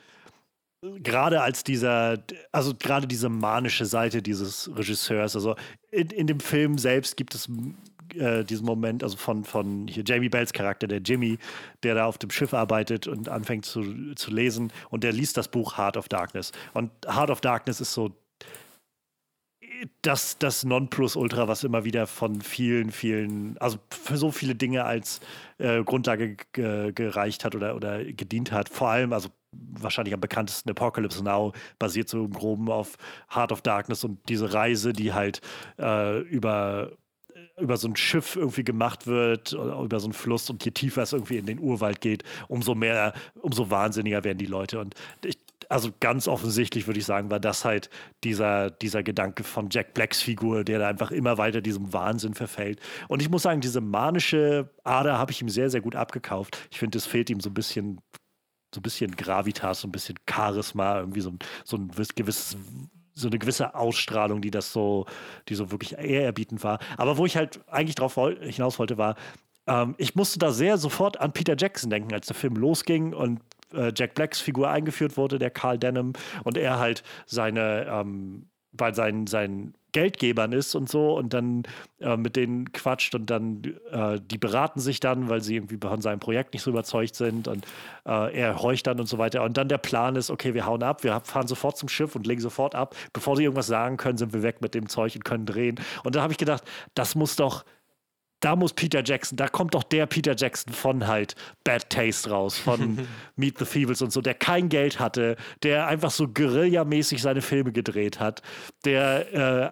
Gerade 0.82 1.42
als 1.42 1.64
dieser, 1.64 2.18
also 2.52 2.74
gerade 2.76 3.08
diese 3.08 3.30
manische 3.30 3.86
Seite 3.86 4.22
dieses 4.22 4.70
Regisseurs, 4.76 5.36
also 5.36 5.56
in, 5.92 6.10
in 6.10 6.28
dem 6.28 6.40
Film 6.40 6.78
selbst 6.78 7.18
gibt 7.18 7.36
es 7.36 7.48
äh, 8.16 8.44
diesen 8.44 8.66
Moment, 8.66 9.04
also 9.04 9.18
von, 9.18 9.44
von 9.44 9.88
hier 9.88 10.04
Jamie 10.06 10.30
Bells 10.30 10.54
Charakter, 10.54 10.88
der 10.88 11.00
Jimmy, 11.00 11.38
der 11.84 11.96
da 11.96 12.06
auf 12.06 12.18
dem 12.18 12.32
Schiff 12.32 12.54
arbeitet 12.54 13.08
und 13.08 13.30
anfängt 13.30 13.66
zu, 13.66 14.16
zu 14.16 14.32
lesen 14.32 14.74
und 14.90 15.04
der 15.04 15.14
liest 15.14 15.38
das 15.38 15.48
Buch 15.48 15.78
Heart 15.78 15.98
of 15.98 16.10
Darkness. 16.10 16.52
Und 16.74 16.92
Heart 17.06 17.30
of 17.30 17.42
Darkness 17.42 17.80
ist 17.80 17.94
so 17.94 18.16
das, 20.02 20.38
das 20.38 20.64
Nonplusultra, 20.64 21.48
was 21.48 21.64
immer 21.64 21.86
wieder 21.86 22.06
von 22.06 22.42
vielen, 22.42 22.92
vielen, 22.92 23.58
also 23.60 23.80
für 23.90 24.18
so 24.18 24.32
viele 24.32 24.56
Dinge 24.56 24.84
als 24.84 25.22
äh, 25.58 25.84
Grundlage 25.84 26.38
gereicht 26.54 27.46
hat 27.46 27.56
oder, 27.56 27.76
oder 27.76 28.04
gedient 28.04 28.52
hat. 28.52 28.70
Vor 28.70 28.90
allem, 28.90 29.14
also 29.14 29.30
wahrscheinlich 29.52 30.14
am 30.14 30.22
bekanntesten 30.22 30.70
Apocalypse 30.70 31.24
Now 31.24 31.54
basiert 31.80 32.10
so 32.10 32.26
im 32.26 32.34
Groben 32.34 32.70
auf 32.70 32.98
Heart 33.34 33.52
of 33.52 33.62
Darkness 33.62 34.04
und 34.04 34.20
diese 34.30 34.54
Reise, 34.54 34.94
die 34.94 35.14
halt 35.14 35.42
äh, 35.80 36.20
über 36.22 36.92
über 37.60 37.78
so 37.78 37.88
ein 37.88 37.96
Schiff 37.96 38.36
irgendwie 38.36 38.64
gemacht 38.64 39.08
wird, 39.08 39.54
über 39.54 40.00
so 40.00 40.08
einen 40.08 40.14
Fluss 40.14 40.50
und 40.50 40.64
je 40.66 40.72
tiefer 40.72 41.04
es 41.04 41.14
irgendwie 41.14 41.38
in 41.38 41.46
den 41.46 41.60
Urwald 41.60 42.02
geht, 42.02 42.24
umso 42.48 42.76
mehr, 42.76 43.14
umso 43.36 43.70
wahnsinniger 43.70 44.24
werden 44.24 44.38
die 44.38 44.46
Leute. 44.46 44.80
Und 44.80 44.96
ich, 45.24 45.38
also 45.70 45.90
ganz 46.00 46.28
offensichtlich 46.28 46.88
würde 46.88 47.00
ich 47.00 47.06
sagen, 47.06 47.32
war 47.32 47.40
das 47.40 47.64
halt 47.64 47.90
dieser, 48.24 48.72
dieser 48.72 49.04
Gedanke 49.04 49.44
von 49.44 49.70
Jack 49.70 49.94
Blacks 49.94 50.22
Figur, 50.22 50.64
der 50.64 50.80
da 50.80 50.88
einfach 50.88 51.12
immer 51.12 51.38
weiter 51.38 51.62
diesem 51.62 51.94
Wahnsinn 51.94 52.34
verfällt. 52.34 52.80
Und 53.08 53.22
ich 53.22 53.30
muss 53.30 53.44
sagen, 53.44 53.62
diese 53.62 53.82
manische 53.82 54.70
Ader 54.84 55.18
habe 55.18 55.32
ich 55.32 55.42
ihm 55.42 55.50
sehr, 55.50 55.70
sehr 55.70 55.82
gut 55.82 55.96
abgekauft. 55.96 56.58
Ich 56.72 56.80
finde, 56.80 56.98
es 56.98 57.06
fehlt 57.06 57.30
ihm 57.30 57.40
so 57.40 57.50
ein 57.50 57.54
bisschen, 57.54 58.02
so 58.74 58.80
ein 58.80 58.84
bisschen 58.84 59.16
Gravitas, 59.16 59.82
so 59.82 59.88
ein 59.88 59.92
bisschen 59.92 60.16
Charisma, 60.30 61.00
irgendwie 61.00 61.22
so 61.22 61.34
so 61.64 61.78
ein 61.78 61.92
gewisses 62.16 62.58
so 63.14 63.28
eine 63.28 63.40
gewisse 63.40 63.76
Ausstrahlung, 63.76 64.42
die 64.42 64.52
das 64.52 64.72
so, 64.72 65.06
die 65.50 65.56
so 65.56 65.70
wirklich 65.72 65.98
ehrerbietend 65.98 66.64
war. 66.64 66.80
Aber 66.98 67.18
wo 67.18 67.26
ich 67.26 67.36
halt 67.36 67.60
eigentlich 67.68 67.96
drauf 67.96 68.16
hinaus 68.16 68.80
wollte, 68.80 68.98
war, 68.98 69.16
ähm, 69.68 69.96
ich 69.98 70.16
musste 70.16 70.40
da 70.40 70.52
sehr 70.52 70.78
sofort 70.78 71.20
an 71.20 71.34
Peter 71.34 71.56
Jackson 71.58 71.90
denken, 71.90 72.14
als 72.14 72.28
der 72.28 72.36
Film 72.36 72.56
losging 72.56 73.14
und 73.14 73.42
äh, 73.74 73.92
Jack 73.96 74.16
Blacks 74.16 74.40
Figur 74.40 74.70
eingeführt 74.70 75.18
wurde, 75.18 75.40
der 75.40 75.50
Carl 75.50 75.78
Denham, 75.78 76.14
und 76.44 76.58
er 76.58 76.80
halt 76.80 77.04
seine, 77.26 77.86
ähm, 77.90 78.48
bei 78.74 78.94
seinen, 78.94 79.28
seinen 79.28 79.74
Geldgebern 79.92 80.54
ist 80.54 80.76
und 80.76 80.90
so 80.90 81.18
und 81.18 81.34
dann 81.34 81.64
äh, 82.00 82.16
mit 82.16 82.36
denen 82.36 82.72
quatscht 82.72 83.14
und 83.14 83.30
dann 83.30 83.62
äh, 83.92 84.20
die 84.24 84.38
beraten 84.38 84.80
sich 84.80 85.00
dann, 85.00 85.30
weil 85.30 85.42
sie 85.42 85.56
irgendwie 85.56 85.78
von 85.78 86.02
seinem 86.02 86.20
Projekt 86.20 86.54
nicht 86.54 86.64
so 86.64 86.72
überzeugt 86.72 87.16
sind 87.16 87.48
und 87.48 87.66
äh, 88.06 88.34
er 88.34 88.62
horcht 88.62 88.88
dann 88.88 89.00
und 89.00 89.08
so 89.08 89.18
weiter. 89.18 89.44
Und 89.44 89.58
dann 89.58 89.68
der 89.68 89.78
Plan 89.78 90.16
ist, 90.16 90.30
okay, 90.30 90.54
wir 90.54 90.66
hauen 90.66 90.84
ab, 90.84 91.04
wir 91.04 91.20
fahren 91.22 91.48
sofort 91.48 91.78
zum 91.78 91.90
Schiff 91.90 92.16
und 92.16 92.26
legen 92.26 92.42
sofort 92.42 92.76
ab. 92.76 92.96
Bevor 93.12 93.36
sie 93.36 93.44
irgendwas 93.44 93.68
sagen 93.68 93.98
können, 93.98 94.18
sind 94.18 94.34
wir 94.34 94.44
weg 94.44 94.62
mit 94.62 94.74
dem 94.74 94.88
Zeug 94.88 95.16
und 95.16 95.26
können 95.26 95.46
drehen. 95.46 95.80
Und 96.04 96.16
da 96.16 96.22
habe 96.22 96.32
ich 96.32 96.40
gedacht, 96.40 96.64
das 96.96 97.16
muss 97.16 97.36
doch 97.36 97.66
da 98.42 98.56
muss 98.56 98.74
Peter 98.74 99.02
Jackson, 99.04 99.38
da 99.38 99.48
kommt 99.48 99.74
doch 99.74 99.84
der 99.84 100.06
Peter 100.06 100.36
Jackson 100.36 100.74
von 100.74 101.08
halt 101.08 101.36
Bad 101.64 101.90
Taste 101.90 102.30
raus, 102.30 102.58
von 102.58 103.08
Meet 103.36 103.60
the 103.60 103.66
Feebles 103.66 104.02
und 104.02 104.12
so, 104.12 104.22
der 104.22 104.34
kein 104.34 104.68
Geld 104.70 105.00
hatte, 105.00 105.38
der 105.64 105.88
einfach 105.88 106.12
so 106.12 106.28
guerillamäßig 106.28 107.22
seine 107.22 107.42
Filme 107.42 107.72
gedreht 107.72 108.20
hat, 108.20 108.42
der 108.84 109.72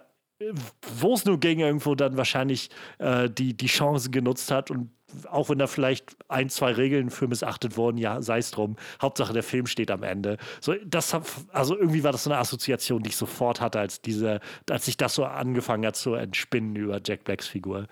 wo 0.98 1.12
es 1.12 1.26
nur 1.26 1.38
ging, 1.38 1.60
irgendwo 1.60 1.94
dann 1.94 2.16
wahrscheinlich 2.16 2.70
äh, 2.98 3.28
die, 3.28 3.54
die 3.54 3.66
Chancen 3.66 4.10
genutzt 4.10 4.50
hat 4.50 4.70
und 4.70 4.90
auch 5.28 5.50
wenn 5.50 5.58
da 5.58 5.66
vielleicht 5.66 6.16
ein, 6.28 6.48
zwei 6.48 6.72
Regeln 6.72 7.10
für 7.10 7.26
missachtet 7.26 7.76
wurden, 7.76 7.98
ja, 7.98 8.22
sei 8.22 8.38
es 8.38 8.52
drum. 8.52 8.76
Hauptsache 9.02 9.32
der 9.32 9.42
Film 9.42 9.66
steht 9.66 9.90
am 9.90 10.04
Ende. 10.04 10.38
So, 10.60 10.74
das 10.86 11.16
also 11.52 11.76
irgendwie 11.76 12.04
war 12.04 12.12
das 12.12 12.24
so 12.24 12.30
eine 12.30 12.38
Assoziation, 12.38 13.02
die 13.02 13.10
ich 13.10 13.16
sofort 13.16 13.60
hatte, 13.60 13.80
als 13.80 14.00
diese, 14.00 14.40
als 14.68 14.84
sich 14.84 14.96
das 14.96 15.14
so 15.14 15.24
angefangen 15.24 15.84
hat 15.84 15.96
zu 15.96 16.14
entspinnen 16.14 16.76
über 16.76 17.00
Jack 17.04 17.24
Blacks 17.24 17.48
Figur. 17.48 17.86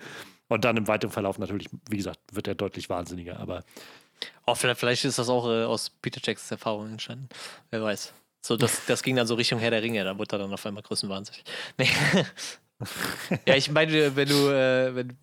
Und 0.49 0.65
dann 0.65 0.75
im 0.75 0.87
weiteren 0.87 1.11
Verlauf 1.11 1.37
natürlich, 1.37 1.69
wie 1.89 1.97
gesagt, 1.97 2.19
wird 2.33 2.47
er 2.47 2.55
deutlich 2.55 2.89
wahnsinniger, 2.89 3.39
aber. 3.39 3.63
Oh, 4.45 4.55
vielleicht, 4.55 4.79
vielleicht 4.79 5.05
ist 5.05 5.19
das 5.19 5.29
auch 5.29 5.47
äh, 5.47 5.63
aus 5.63 5.91
Peter 5.91 6.19
Jacksons 6.21 6.51
Erfahrung 6.51 6.89
entstanden. 6.89 7.29
Wer 7.69 7.83
weiß. 7.83 8.13
So, 8.41 8.57
das, 8.57 8.85
das 8.87 9.03
ging 9.03 9.15
dann 9.15 9.27
so 9.27 9.35
Richtung 9.35 9.59
Herr 9.59 9.71
der 9.71 9.83
Ringe, 9.83 10.03
da 10.03 10.17
wurde 10.17 10.35
er 10.35 10.39
dann 10.39 10.51
auf 10.51 10.65
einmal 10.65 10.83
größenwahnsinnig. 10.83 11.43
Nee. 11.77 11.89
ja, 13.45 13.55
ich 13.55 13.69
meine, 13.71 14.15
wenn 14.15 14.27
du, 14.27 14.49
äh, 14.49 14.95
wenn, 14.95 15.17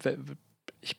ich, 0.81 0.97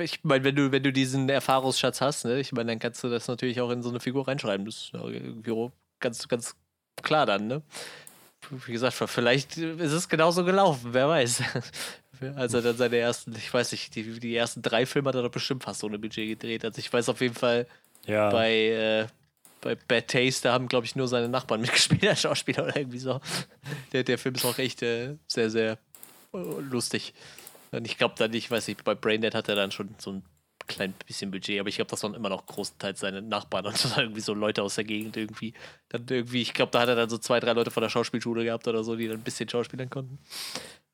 ich 0.00 0.24
meine, 0.24 0.44
wenn 0.44 0.56
du, 0.56 0.72
wenn 0.72 0.82
du 0.82 0.92
diesen 0.92 1.28
Erfahrungsschatz 1.28 2.00
hast, 2.00 2.24
ne, 2.24 2.40
ich 2.40 2.52
meine, 2.52 2.72
dann 2.72 2.78
kannst 2.78 3.04
du 3.04 3.10
das 3.10 3.28
natürlich 3.28 3.60
auch 3.60 3.70
in 3.70 3.82
so 3.82 3.90
eine 3.90 4.00
Figur 4.00 4.26
reinschreiben. 4.26 4.64
Das 4.64 4.76
ist 4.76 4.94
irgendwie 4.94 5.70
ganz, 6.00 6.26
ganz 6.26 6.56
klar 7.02 7.26
dann, 7.26 7.46
ne? 7.48 7.62
Wie 8.50 8.72
gesagt, 8.72 8.94
vielleicht 8.94 9.56
ist 9.56 9.92
es 9.92 10.08
genauso 10.08 10.44
gelaufen, 10.44 10.92
wer 10.92 11.08
weiß. 11.08 11.42
Als 12.36 12.54
er 12.54 12.62
dann 12.62 12.76
seine 12.76 12.96
ersten, 12.96 13.34
ich 13.36 13.52
weiß 13.52 13.72
nicht, 13.72 13.94
die, 13.94 14.20
die 14.20 14.36
ersten 14.36 14.62
drei 14.62 14.86
Filme 14.86 15.08
hat 15.08 15.14
er 15.14 15.22
doch 15.22 15.30
bestimmt 15.30 15.64
fast 15.64 15.82
ohne 15.84 15.98
Budget 15.98 16.28
gedreht. 16.28 16.64
Also 16.64 16.78
ich 16.78 16.92
weiß 16.92 17.08
auf 17.08 17.20
jeden 17.20 17.34
Fall, 17.34 17.66
ja. 18.06 18.30
bei, 18.30 18.52
äh, 18.52 19.06
bei 19.60 19.74
Bad 19.74 20.08
Taste, 20.08 20.48
da 20.48 20.54
haben, 20.54 20.68
glaube 20.68 20.86
ich, 20.86 20.96
nur 20.96 21.08
seine 21.08 21.28
Nachbarn 21.28 21.60
mitgespielt, 21.62 22.06
als 22.06 22.20
Schauspieler 22.20 22.64
oder 22.64 22.76
irgendwie 22.76 22.98
so. 22.98 23.20
Der, 23.92 24.02
der 24.02 24.18
Film 24.18 24.34
ist 24.34 24.44
auch 24.44 24.58
echt 24.58 24.82
äh, 24.82 25.16
sehr, 25.26 25.50
sehr 25.50 25.78
äh, 26.34 26.38
lustig. 26.38 27.14
Und 27.70 27.86
ich 27.86 27.96
glaube 27.96 28.14
dann, 28.18 28.32
ich 28.34 28.50
weiß 28.50 28.68
nicht, 28.68 28.84
bei 28.84 28.94
Braindead 28.94 29.34
hat 29.34 29.48
er 29.48 29.54
dann 29.54 29.70
schon 29.70 29.94
so 29.98 30.12
ein 30.12 30.22
klein 30.66 30.94
bisschen 31.06 31.30
Budget, 31.30 31.58
aber 31.60 31.68
ich 31.68 31.76
glaube, 31.76 31.90
das 31.90 32.02
waren 32.02 32.14
immer 32.14 32.28
noch 32.28 32.46
großenteils 32.46 33.00
seine 33.00 33.22
Nachbarn 33.22 33.66
und 33.66 33.96
irgendwie 33.96 34.20
so 34.20 34.34
Leute 34.34 34.62
aus 34.62 34.76
der 34.76 34.84
Gegend 34.84 35.16
irgendwie. 35.16 35.54
Dann 35.88 36.06
irgendwie, 36.08 36.42
ich 36.42 36.54
glaube, 36.54 36.70
da 36.72 36.80
hat 36.80 36.88
er 36.88 36.96
dann 36.96 37.10
so 37.10 37.18
zwei, 37.18 37.40
drei 37.40 37.52
Leute 37.52 37.70
von 37.70 37.82
der 37.82 37.90
Schauspielschule 37.90 38.44
gehabt 38.44 38.68
oder 38.68 38.84
so, 38.84 38.96
die 38.96 39.08
dann 39.08 39.18
ein 39.18 39.24
bisschen 39.24 39.48
schauspielern 39.48 39.90
konnten. 39.90 40.18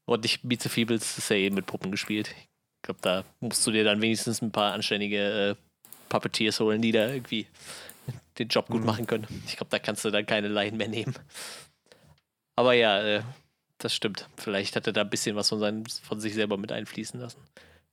Und 0.09 0.23
nicht 0.23 0.43
Meet 0.43 0.63
the 0.63 0.71
Feebles 0.71 1.19
ist 1.19 1.29
ja 1.29 1.37
eben 1.37 1.55
mit 1.55 1.67
Puppen 1.67 1.91
gespielt. 1.91 2.35
Ich 2.39 2.83
glaube, 2.83 3.01
da 3.03 3.25
musst 3.41 3.67
du 3.67 3.71
dir 3.71 3.85
dann 3.85 4.01
wenigstens 4.01 4.41
ein 4.41 4.51
paar 4.51 4.73
anständige 4.73 5.51
äh, 5.51 5.55
Puppeteers 6.09 6.61
holen, 6.61 6.81
die 6.81 6.93
da 6.93 7.09
irgendwie 7.13 7.47
den 8.39 8.49
Job 8.49 8.69
gut 8.69 8.81
mhm. 8.81 8.87
machen 8.87 9.07
können. 9.07 9.27
Ich 9.47 9.59
glaube, 9.59 9.69
da 9.69 9.79
kannst 9.79 10.07
du 10.07 10.11
dann 10.11 10.25
keine 10.25 10.49
Laien 10.49 10.79
mehr 10.79 10.89
nehmen. 10.89 11.15
Aber 12.57 12.73
ja, 12.73 13.03
äh, 13.03 13.23
das 13.77 13.95
stimmt. 13.95 14.31
Vielleicht 14.39 14.77
hat 14.77 14.87
er 14.87 14.95
da 14.95 15.03
ein 15.03 15.11
bisschen 15.11 15.37
was 15.37 15.51
von, 15.51 15.59
seinen, 15.61 15.85
von 15.87 16.21
sich 16.21 16.33
selber 16.33 16.57
mit 16.57 16.73
einfließen 16.73 17.21
lassen. 17.21 17.43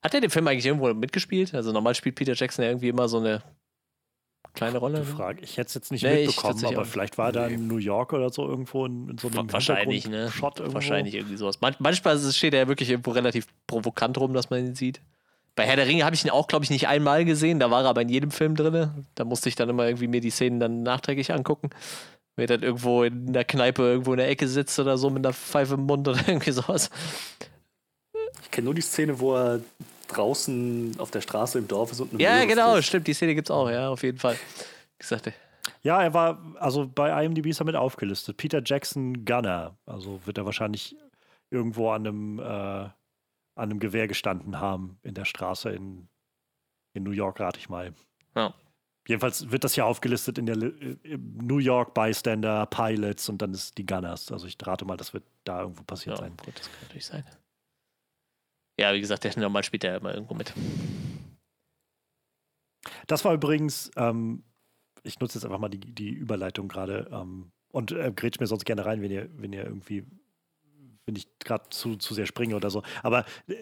Hat 0.02 0.14
er 0.14 0.22
den 0.22 0.30
Film 0.30 0.48
eigentlich 0.48 0.66
irgendwo 0.66 0.94
mitgespielt? 0.94 1.54
Also 1.54 1.74
normal 1.74 1.96
spielt 1.96 2.16
Peter 2.16 2.34
Jackson 2.34 2.64
ja 2.64 2.72
irgendwie 2.72 2.90
immer 2.90 3.10
so 3.10 3.20
eine 3.20 3.44
kleine 4.56 4.78
Rolle. 4.80 5.00
Gute 5.00 5.12
Frage. 5.12 5.42
Ich 5.42 5.58
hätte 5.58 5.68
es 5.68 5.74
jetzt 5.76 5.92
nicht 5.92 6.04
nee, 6.04 6.26
mitbekommen, 6.26 6.66
aber 6.66 6.86
vielleicht 6.86 7.18
war 7.18 7.28
er 7.28 7.32
da 7.32 7.48
in 7.48 7.68
New 7.68 7.78
York 7.78 8.14
oder 8.14 8.30
so 8.32 8.48
irgendwo 8.48 8.86
in, 8.86 9.10
in 9.10 9.18
so 9.18 9.28
einem 9.28 9.52
Wahrscheinlich, 9.52 10.08
ne? 10.08 10.32
Shot 10.32 10.60
irgendwo. 10.60 10.76
Wahrscheinlich 10.76 11.14
irgendwie 11.14 11.38
sowas. 11.38 11.62
Man 11.62 11.76
manchmal 11.80 12.18
steht 12.20 12.54
er 12.54 12.62
ja 12.62 12.68
wirklich 12.68 12.90
irgendwo 12.90 13.12
relativ 13.12 13.48
provokant 13.68 14.18
rum, 14.18 14.34
dass 14.34 14.50
man 14.50 14.66
ihn 14.66 14.76
sieht. 14.76 15.02
Bei 15.56 15.64
Herr 15.64 15.78
der 15.78 15.88
Ringe 15.88 16.04
habe 16.04 16.16
ich 16.16 16.24
ihn 16.26 16.32
auch, 16.32 16.48
glaube 16.48 16.66
ich, 16.66 16.70
nicht 16.70 16.88
einmal 16.88 17.24
gesehen. 17.24 17.60
Da 17.60 17.72
war 17.72 17.84
er 17.84 17.90
aber 17.90 18.02
in 18.02 18.10
jedem 18.10 18.32
Film 18.32 18.56
drin. 18.56 19.06
Da 19.16 19.24
musste 19.24 19.48
ich 19.48 19.56
dann 19.56 19.70
immer 19.70 19.86
irgendwie 19.86 20.08
mir 20.08 20.20
die 20.20 20.30
Szenen 20.30 20.60
dann 20.60 20.84
nachträglich 20.84 21.32
angucken. 21.32 21.70
Wenn 22.36 22.44
er 22.44 22.58
dann 22.58 22.64
irgendwo 22.64 23.04
in 23.04 23.32
der 23.32 23.46
Kneipe 23.46 23.84
irgendwo 23.84 24.12
in 24.12 24.18
der 24.18 24.30
Ecke 24.30 24.48
sitzt 24.48 24.78
oder 24.80 24.98
so 24.98 25.10
mit 25.10 25.26
einer 25.26 25.34
Pfeife 25.34 25.76
im 25.76 25.84
Mund 25.84 26.08
oder 26.08 26.20
irgendwie 26.28 26.52
sowas. 26.52 26.90
Ich 28.44 28.52
kenne 28.52 28.66
nur 28.66 28.74
die 28.74 28.82
Szene, 28.82 29.20
wo 29.20 29.36
er 29.36 29.62
draußen 30.16 30.96
auf 31.00 31.12
der 31.12 31.22
Straße 31.22 31.58
im 31.60 31.68
Dorf 31.68 31.92
ist 31.92 32.00
und 32.02 32.14
eine 32.14 32.22
Ja, 32.24 32.36
Möhre 32.36 32.48
genau, 32.48 32.76
ist. 32.76 32.86
stimmt. 32.86 33.08
Die 33.08 33.14
Szene 33.14 33.36
gibt 33.36 33.50
es 33.50 33.52
auch, 33.52 33.70
ja, 33.70 33.90
auf 33.90 34.04
jeden 34.04 34.18
Fall. 34.18 34.38
Gesagt, 34.98 35.32
ja, 35.82 36.02
er 36.02 36.14
war, 36.14 36.42
also 36.60 36.88
bei 36.88 37.24
IMDb 37.24 37.48
ist 37.48 37.60
er 37.60 37.66
mit 37.66 37.76
aufgelistet. 37.76 38.38
Peter 38.38 38.62
Jackson 38.64 39.26
Gunner. 39.26 39.78
Also 39.86 40.20
wird 40.26 40.38
er 40.38 40.46
wahrscheinlich 40.46 40.96
irgendwo 41.50 41.92
an 41.92 42.08
einem 42.08 42.40
äh, 42.40 42.90
an 43.56 43.70
einem 43.72 43.80
Gewehr 43.80 44.08
gestanden 44.08 44.60
haben 44.60 45.00
in 45.04 45.14
der 45.14 45.26
Straße 45.26 45.70
in, 45.72 46.08
in 46.94 47.04
New 47.04 47.12
York, 47.12 47.40
rate 47.40 47.60
ich 47.60 47.70
mal. 47.70 47.94
Ja. 48.36 48.54
Jedenfalls 49.08 49.52
wird 49.52 49.64
das 49.64 49.76
ja 49.76 49.86
aufgelistet 49.86 50.38
in 50.38 50.46
der 50.46 50.58
New 50.58 51.60
York 51.60 51.94
Bystander, 51.94 52.66
Pilots 52.66 53.30
und 53.30 53.42
dann 53.42 53.54
ist 53.54 53.78
die 53.78 53.86
Gunners. 53.86 54.32
Also 54.32 54.48
ich 54.48 54.58
rate 54.62 54.84
mal, 54.84 54.98
das 54.98 55.14
wird 55.14 55.24
da 55.44 55.62
irgendwo 55.62 55.84
passiert 55.84 56.18
ja, 56.18 56.24
sein. 56.24 56.36
Gut, 56.44 56.58
das 56.60 56.66
kann 56.66 56.82
natürlich 56.82 57.06
sein. 57.06 57.24
Ja, 58.80 58.94
wie 58.94 59.02
gesagt, 59.02 59.24
der 59.24 59.38
normal 59.40 59.64
spielt 59.64 59.84
er 59.84 59.98
immer 59.98 60.14
irgendwo 60.14 60.34
mit. 60.34 60.54
Das 63.08 63.24
war 63.24 63.34
übrigens, 63.34 63.92
ähm, 63.96 64.44
ich 65.04 65.20
nutze 65.20 65.38
jetzt 65.38 65.46
einfach 65.46 65.60
mal 65.60 65.70
die, 65.70 65.80
die 65.80 66.10
Überleitung 66.10 66.68
gerade 66.68 67.10
ähm, 67.12 67.52
und 67.72 67.92
äh, 67.92 68.12
grätsch 68.16 68.40
mir 68.40 68.48
sonst 68.48 68.66
gerne 68.66 68.86
rein, 68.86 69.02
wenn 69.02 69.12
ihr, 69.12 69.30
wenn 69.38 69.54
ihr 69.54 69.64
irgendwie 69.64 70.06
wenn 71.06 71.16
ich 71.16 71.28
gerade 71.40 71.70
zu, 71.70 71.96
zu 71.96 72.14
sehr 72.14 72.26
springe 72.26 72.56
oder 72.56 72.70
so. 72.70 72.84
Aber 73.04 73.26
äh, 73.48 73.56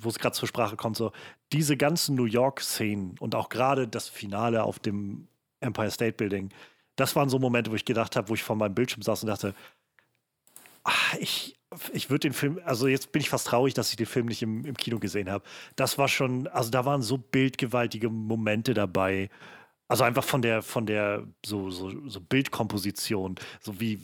wo 0.00 0.08
es 0.08 0.18
gerade 0.18 0.36
zur 0.36 0.48
Sprache 0.48 0.76
kommt, 0.76 0.96
so 0.96 1.12
diese 1.52 1.76
ganzen 1.76 2.14
New 2.14 2.26
York-Szenen 2.26 3.16
und 3.18 3.34
auch 3.34 3.48
gerade 3.48 3.88
das 3.88 4.08
Finale 4.08 4.62
auf 4.62 4.78
dem 4.78 5.28
Empire 5.60 5.90
State 5.90 6.12
Building, 6.12 6.50
das 6.96 7.16
waren 7.16 7.30
so 7.30 7.38
Momente, 7.38 7.70
wo 7.70 7.74
ich 7.74 7.84
gedacht 7.84 8.14
habe, 8.16 8.28
wo 8.28 8.34
ich 8.34 8.42
vor 8.42 8.56
meinem 8.56 8.74
Bildschirm 8.74 9.02
saß 9.02 9.22
und 9.22 9.28
dachte, 9.28 9.54
ach, 10.84 11.14
ich, 11.14 11.58
ich 11.92 12.10
würde 12.10 12.28
den 12.28 12.32
Film, 12.32 12.60
also 12.64 12.86
jetzt 12.88 13.12
bin 13.12 13.20
ich 13.20 13.30
fast 13.30 13.46
traurig, 13.46 13.74
dass 13.74 13.90
ich 13.90 13.96
den 13.96 14.06
Film 14.06 14.26
nicht 14.26 14.42
im, 14.42 14.64
im 14.64 14.76
Kino 14.76 14.98
gesehen 14.98 15.30
habe. 15.30 15.44
Das 15.76 15.98
war 15.98 16.08
schon, 16.08 16.46
also 16.48 16.70
da 16.70 16.84
waren 16.84 17.02
so 17.02 17.18
bildgewaltige 17.18 18.08
Momente 18.10 18.74
dabei. 18.74 19.30
also 19.88 20.04
einfach 20.04 20.24
von 20.24 20.42
der, 20.42 20.62
von 20.62 20.86
der 20.86 21.26
so, 21.44 21.70
so, 21.70 22.08
so 22.08 22.20
Bildkomposition, 22.20 23.36
so 23.60 23.80
wie, 23.80 24.00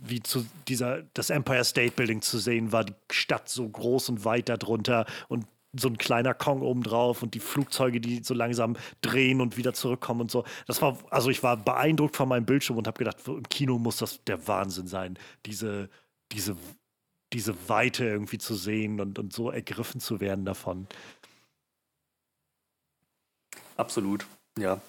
wie 0.00 0.22
zu 0.22 0.46
dieser, 0.68 1.02
das 1.14 1.30
Empire 1.30 1.64
State 1.64 1.92
Building 1.92 2.22
zu 2.22 2.38
sehen 2.38 2.72
war, 2.72 2.84
die 2.84 2.94
Stadt 3.10 3.48
so 3.48 3.68
groß 3.68 4.10
und 4.10 4.24
weit 4.24 4.48
darunter 4.48 5.06
und 5.28 5.46
so 5.72 5.88
ein 5.88 5.98
kleiner 5.98 6.34
Kong 6.34 6.62
obendrauf 6.62 7.22
und 7.22 7.34
die 7.34 7.40
Flugzeuge, 7.40 8.00
die 8.00 8.22
so 8.22 8.34
langsam 8.34 8.76
drehen 9.02 9.40
und 9.40 9.56
wieder 9.56 9.74
zurückkommen 9.74 10.22
und 10.22 10.30
so. 10.30 10.44
Das 10.66 10.80
war, 10.80 10.98
also 11.10 11.30
ich 11.30 11.42
war 11.42 11.56
beeindruckt 11.56 12.16
von 12.16 12.28
meinem 12.28 12.46
Bildschirm 12.46 12.78
und 12.78 12.86
habe 12.86 12.98
gedacht, 12.98 13.18
im 13.26 13.48
Kino 13.48 13.78
muss 13.78 13.98
das 13.98 14.24
der 14.24 14.46
Wahnsinn 14.48 14.86
sein, 14.86 15.18
diese, 15.44 15.90
diese, 16.32 16.56
diese 17.32 17.68
Weite 17.68 18.04
irgendwie 18.04 18.38
zu 18.38 18.54
sehen 18.54 19.00
und, 19.00 19.18
und 19.18 19.32
so 19.32 19.50
ergriffen 19.50 20.00
zu 20.00 20.20
werden 20.20 20.44
davon. 20.44 20.86
Absolut, 23.76 24.26
ja. 24.58 24.80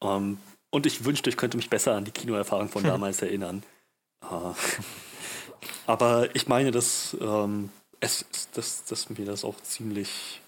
Um, 0.00 0.10
ähm, 0.10 0.38
und 0.70 0.84
ich 0.84 1.04
wünschte, 1.04 1.30
ich 1.30 1.38
könnte 1.38 1.56
mich 1.56 1.70
besser 1.70 1.94
an 1.94 2.04
die 2.04 2.10
Kinoerfahrung 2.10 2.68
von 2.68 2.82
damals 2.84 3.22
erinnern. 3.22 3.62
Uh, 4.22 4.54
aber 5.86 6.34
ich 6.36 6.46
meine, 6.46 6.70
dass 6.70 7.16
ähm, 7.20 7.70
es, 8.00 8.24
dass, 8.52 8.84
dass 8.84 9.10
mir 9.10 9.24
das 9.24 9.44
auch 9.44 9.60
ziemlich. 9.62 10.40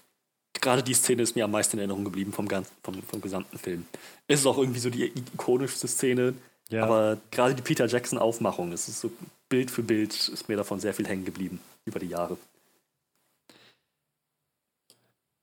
Gerade 0.53 0.83
die 0.83 0.93
Szene 0.93 1.23
ist 1.23 1.35
mir 1.35 1.45
am 1.45 1.51
meisten 1.51 1.77
in 1.77 1.79
Erinnerung 1.79 2.03
geblieben 2.03 2.33
vom, 2.33 2.47
ganzen, 2.47 2.71
vom, 2.83 3.01
vom 3.03 3.21
gesamten 3.21 3.57
Film. 3.57 3.85
Es 4.27 4.41
ist 4.41 4.45
auch 4.45 4.57
irgendwie 4.57 4.79
so 4.79 4.89
die 4.89 5.05
ikonischste 5.05 5.87
Szene. 5.87 6.35
Ja. 6.69 6.83
Aber 6.85 7.17
gerade 7.31 7.55
die 7.55 7.61
Peter 7.61 7.85
Jackson-Aufmachung, 7.85 8.71
es 8.71 8.87
ist 8.87 9.01
so 9.01 9.11
Bild 9.49 9.71
für 9.71 9.83
Bild, 9.83 10.13
ist 10.13 10.47
mir 10.47 10.55
davon 10.55 10.79
sehr 10.79 10.93
viel 10.93 11.07
hängen 11.07 11.25
geblieben 11.25 11.59
über 11.85 11.99
die 11.99 12.07
Jahre. 12.07 12.37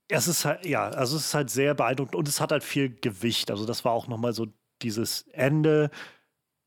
Es 0.08 0.26
ist 0.26 0.46
halt, 0.46 0.64
ja, 0.64 0.88
also 0.88 1.16
es 1.16 1.26
ist 1.26 1.34
halt 1.34 1.50
sehr 1.50 1.74
beeindruckend 1.74 2.14
und 2.14 2.28
es 2.28 2.40
hat 2.40 2.50
halt 2.50 2.64
viel 2.64 2.88
Gewicht. 2.88 3.50
Also 3.50 3.66
das 3.66 3.84
war 3.84 3.92
auch 3.92 4.08
nochmal 4.08 4.32
so 4.32 4.46
dieses 4.80 5.26
Ende 5.32 5.90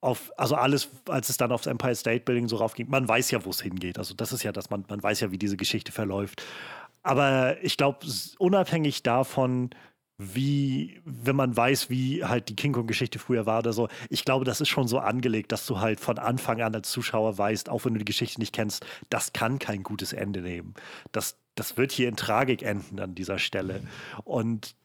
auf, 0.02 0.32
also 0.36 0.56
alles, 0.56 0.90
als 1.07 1.30
es 1.30 1.38
dann 1.38 1.52
aufs 1.52 1.68
Empire 1.68 1.95
State 1.95 2.26
Building 2.26 2.48
so 2.48 2.57
raufging, 2.57 2.90
man 2.90 3.07
weiß 3.07 3.32
ja, 3.32 3.45
wo 3.45 3.52
es 3.52 3.61
hingeht. 3.61 3.98
Also 3.98 4.15
das 4.15 4.34
ist 4.34 4.44
ja, 4.44 4.52
dass 4.52 4.69
man, 4.69 4.84
man 4.90 5.02
weiß 5.02 5.19
ja, 5.22 5.32
wie 5.32 5.38
diese 5.38 5.57
Geschichte 5.57 5.91
verläuft. 5.91 6.44
Aber 7.03 7.64
ich 7.64 7.78
glaube, 7.78 7.99
unabhängig 8.40 9.03
davon, 9.03 9.69
wie, 10.18 11.02
wenn 11.03 11.36
man 11.36 11.56
weiß, 11.56 11.90
wie 11.90 12.23
halt 12.23 12.49
die 12.49 12.56
King 12.56 12.73
Kong-Geschichte 12.73 13.18
früher 13.18 13.45
war 13.45 13.60
oder 13.60 13.73
so, 13.73 13.90
ich 14.10 14.23
glaube, 14.23 14.45
das 14.45 14.61
ist 14.61 14.69
schon 14.69 14.88
so 14.88 14.99
angelegt, 14.99 15.52
dass 15.52 15.65
du 15.65 15.80
halt 15.80 15.99
von 15.99 16.19
Anfang 16.19 16.61
an 16.61 16.76
als 16.76 16.91
Zuschauer 16.91 17.38
weißt, 17.38 17.69
auch 17.69 17.86
wenn 17.86 17.94
du 17.94 17.99
die 17.99 18.06
Geschichte 18.06 18.40
nicht 18.40 18.53
kennst, 18.53 18.86
das 19.10 19.34
kann 19.34 19.57
kein 19.57 19.82
gutes 19.82 20.14
Ende 20.14 20.41
nehmen. 20.41 20.76
Das, 21.11 21.38
das 21.56 21.78
wird 21.78 21.91
hier 21.91 22.07
in 22.07 22.18
Tragik 22.18 22.61
enden 22.61 22.99
an 22.99 23.15
dieser 23.15 23.40
Stelle. 23.40 23.82
Und 24.23 24.76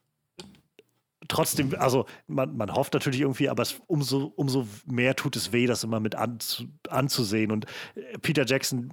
trotzdem, 1.29 1.75
also 1.79 2.07
man, 2.27 2.57
man 2.57 2.73
hofft 2.73 2.95
natürlich 2.95 3.21
irgendwie, 3.21 3.49
aber 3.49 3.63
es, 3.63 3.81
umso, 3.87 4.33
umso 4.37 4.67
mehr 4.87 5.17
tut 5.17 5.37
es 5.37 5.53
weh, 5.53 5.67
das 5.67 5.85
immer 5.85 6.01
mit 6.01 6.15
anzu, 6.15 6.65
anzusehen. 6.89 7.53
Und 7.53 7.67
äh, 7.95 8.19
Peter 8.19 8.45
Jackson 8.47 8.93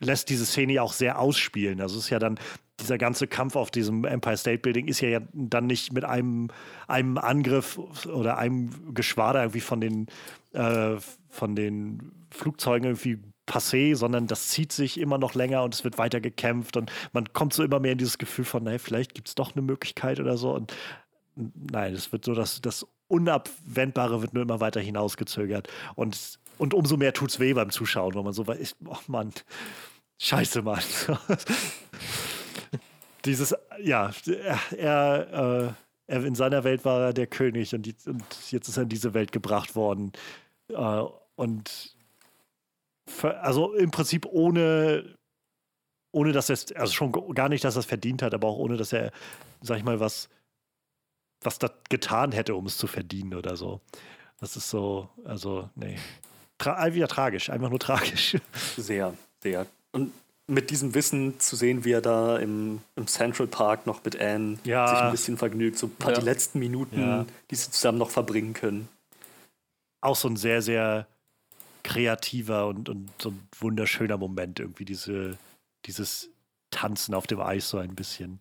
lässt 0.00 0.28
diese 0.28 0.46
Szene 0.46 0.74
ja 0.74 0.82
auch 0.82 0.92
sehr 0.92 1.18
ausspielen. 1.18 1.80
Also 1.80 1.98
es 1.98 2.04
ist 2.04 2.10
ja 2.10 2.18
dann, 2.18 2.38
dieser 2.80 2.98
ganze 2.98 3.26
Kampf 3.26 3.56
auf 3.56 3.70
diesem 3.70 4.04
Empire 4.04 4.36
State 4.36 4.58
Building 4.58 4.86
ist 4.86 5.00
ja 5.00 5.20
dann 5.32 5.66
nicht 5.66 5.92
mit 5.92 6.04
einem, 6.04 6.48
einem 6.86 7.18
Angriff 7.18 7.78
oder 8.06 8.38
einem 8.38 8.94
Geschwader 8.94 9.42
irgendwie 9.42 9.60
von 9.60 9.80
den, 9.80 10.06
äh, 10.52 10.96
von 11.28 11.56
den 11.56 12.12
Flugzeugen 12.30 12.84
irgendwie 12.84 13.18
passé, 13.48 13.96
sondern 13.96 14.26
das 14.26 14.48
zieht 14.48 14.72
sich 14.72 15.00
immer 15.00 15.18
noch 15.18 15.34
länger 15.34 15.64
und 15.64 15.74
es 15.74 15.82
wird 15.82 15.98
weiter 15.98 16.20
gekämpft 16.20 16.76
und 16.76 16.92
man 17.12 17.32
kommt 17.32 17.54
so 17.54 17.64
immer 17.64 17.80
mehr 17.80 17.92
in 17.92 17.98
dieses 17.98 18.18
Gefühl 18.18 18.44
von, 18.44 18.62
naja, 18.62 18.78
vielleicht 18.78 19.14
gibt 19.14 19.28
es 19.28 19.34
doch 19.34 19.56
eine 19.56 19.62
Möglichkeit 19.62 20.20
oder 20.20 20.36
so. 20.36 20.54
Und 20.54 20.74
nein, 21.70 21.94
es 21.94 22.12
wird 22.12 22.24
so, 22.24 22.34
dass 22.34 22.60
das 22.60 22.86
Unabwendbare 23.08 24.20
wird 24.22 24.34
nur 24.34 24.42
immer 24.42 24.60
weiter 24.60 24.80
hinausgezögert. 24.80 25.68
Und, 25.94 26.38
und 26.58 26.74
umso 26.74 26.96
mehr 26.96 27.12
tut 27.12 27.30
es 27.30 27.40
weh 27.40 27.54
beim 27.54 27.70
Zuschauen, 27.70 28.14
weil 28.14 28.22
man 28.22 28.32
so 28.32 28.46
weiß, 28.46 28.76
oh 28.86 28.96
Mann, 29.06 29.32
scheiße, 30.18 30.62
Mann. 30.62 30.82
Dieses, 33.24 33.54
ja, 33.82 34.10
er, 34.76 35.74
äh, 36.08 36.12
er, 36.12 36.24
in 36.24 36.34
seiner 36.34 36.64
Welt 36.64 36.84
war 36.84 37.00
er 37.00 37.12
der 37.12 37.26
König 37.26 37.74
und, 37.74 37.82
die, 37.82 37.94
und, 38.06 38.22
jetzt 38.50 38.68
ist 38.68 38.76
er 38.76 38.84
in 38.84 38.88
diese 38.88 39.14
Welt 39.14 39.32
gebracht 39.32 39.74
worden. 39.74 40.12
Äh, 40.68 41.02
und 41.36 41.96
für, 43.06 43.40
also 43.40 43.74
im 43.74 43.90
Prinzip 43.90 44.26
ohne, 44.26 45.16
ohne 46.12 46.32
dass 46.32 46.50
er 46.50 46.80
also 46.80 46.92
schon 46.92 47.12
gar 47.34 47.48
nicht, 47.48 47.64
dass 47.64 47.76
er 47.76 47.80
es 47.80 47.86
verdient 47.86 48.22
hat, 48.22 48.34
aber 48.34 48.48
auch 48.48 48.58
ohne, 48.58 48.76
dass 48.76 48.92
er, 48.92 49.10
sag 49.60 49.78
ich 49.78 49.84
mal, 49.84 50.00
was 50.00 50.28
was 51.42 51.58
das 51.58 51.72
getan 51.88 52.32
hätte, 52.32 52.54
um 52.54 52.66
es 52.66 52.76
zu 52.76 52.86
verdienen 52.86 53.34
oder 53.34 53.56
so. 53.56 53.80
Das 54.40 54.56
ist 54.56 54.70
so, 54.70 55.08
also, 55.24 55.68
nee. 55.74 55.98
Tra 56.58 56.92
wieder 56.92 57.08
tragisch, 57.08 57.50
einfach 57.50 57.70
nur 57.70 57.78
tragisch. 57.78 58.36
Sehr, 58.76 59.14
sehr. 59.42 59.66
Und 59.92 60.12
mit 60.48 60.70
diesem 60.70 60.94
Wissen 60.94 61.38
zu 61.38 61.56
sehen, 61.56 61.84
wie 61.84 61.92
er 61.92 62.00
da 62.00 62.38
im, 62.38 62.80
im 62.96 63.06
Central 63.06 63.46
Park 63.46 63.86
noch 63.86 64.02
mit 64.02 64.18
Anne 64.20 64.58
ja. 64.64 64.88
sich 64.88 64.98
ein 64.98 65.10
bisschen 65.10 65.36
vergnügt, 65.36 65.78
so 65.78 65.86
ein 65.86 65.94
paar 65.94 66.12
ja. 66.12 66.18
die 66.18 66.24
letzten 66.24 66.58
Minuten, 66.58 67.00
ja. 67.00 67.26
die 67.50 67.54
sie 67.54 67.70
zusammen 67.70 67.98
noch 67.98 68.10
verbringen 68.10 68.54
können. 68.54 68.88
Auch 70.00 70.16
so 70.16 70.28
ein 70.28 70.36
sehr, 70.36 70.62
sehr 70.62 71.06
kreativer 71.82 72.66
und, 72.66 72.88
und 72.88 73.10
so 73.20 73.30
ein 73.30 73.48
wunderschöner 73.58 74.16
Moment, 74.16 74.58
irgendwie 74.58 74.84
diese, 74.84 75.36
dieses 75.84 76.30
Tanzen 76.70 77.14
auf 77.14 77.26
dem 77.26 77.40
Eis 77.40 77.68
so 77.68 77.78
ein 77.78 77.94
bisschen. 77.94 78.40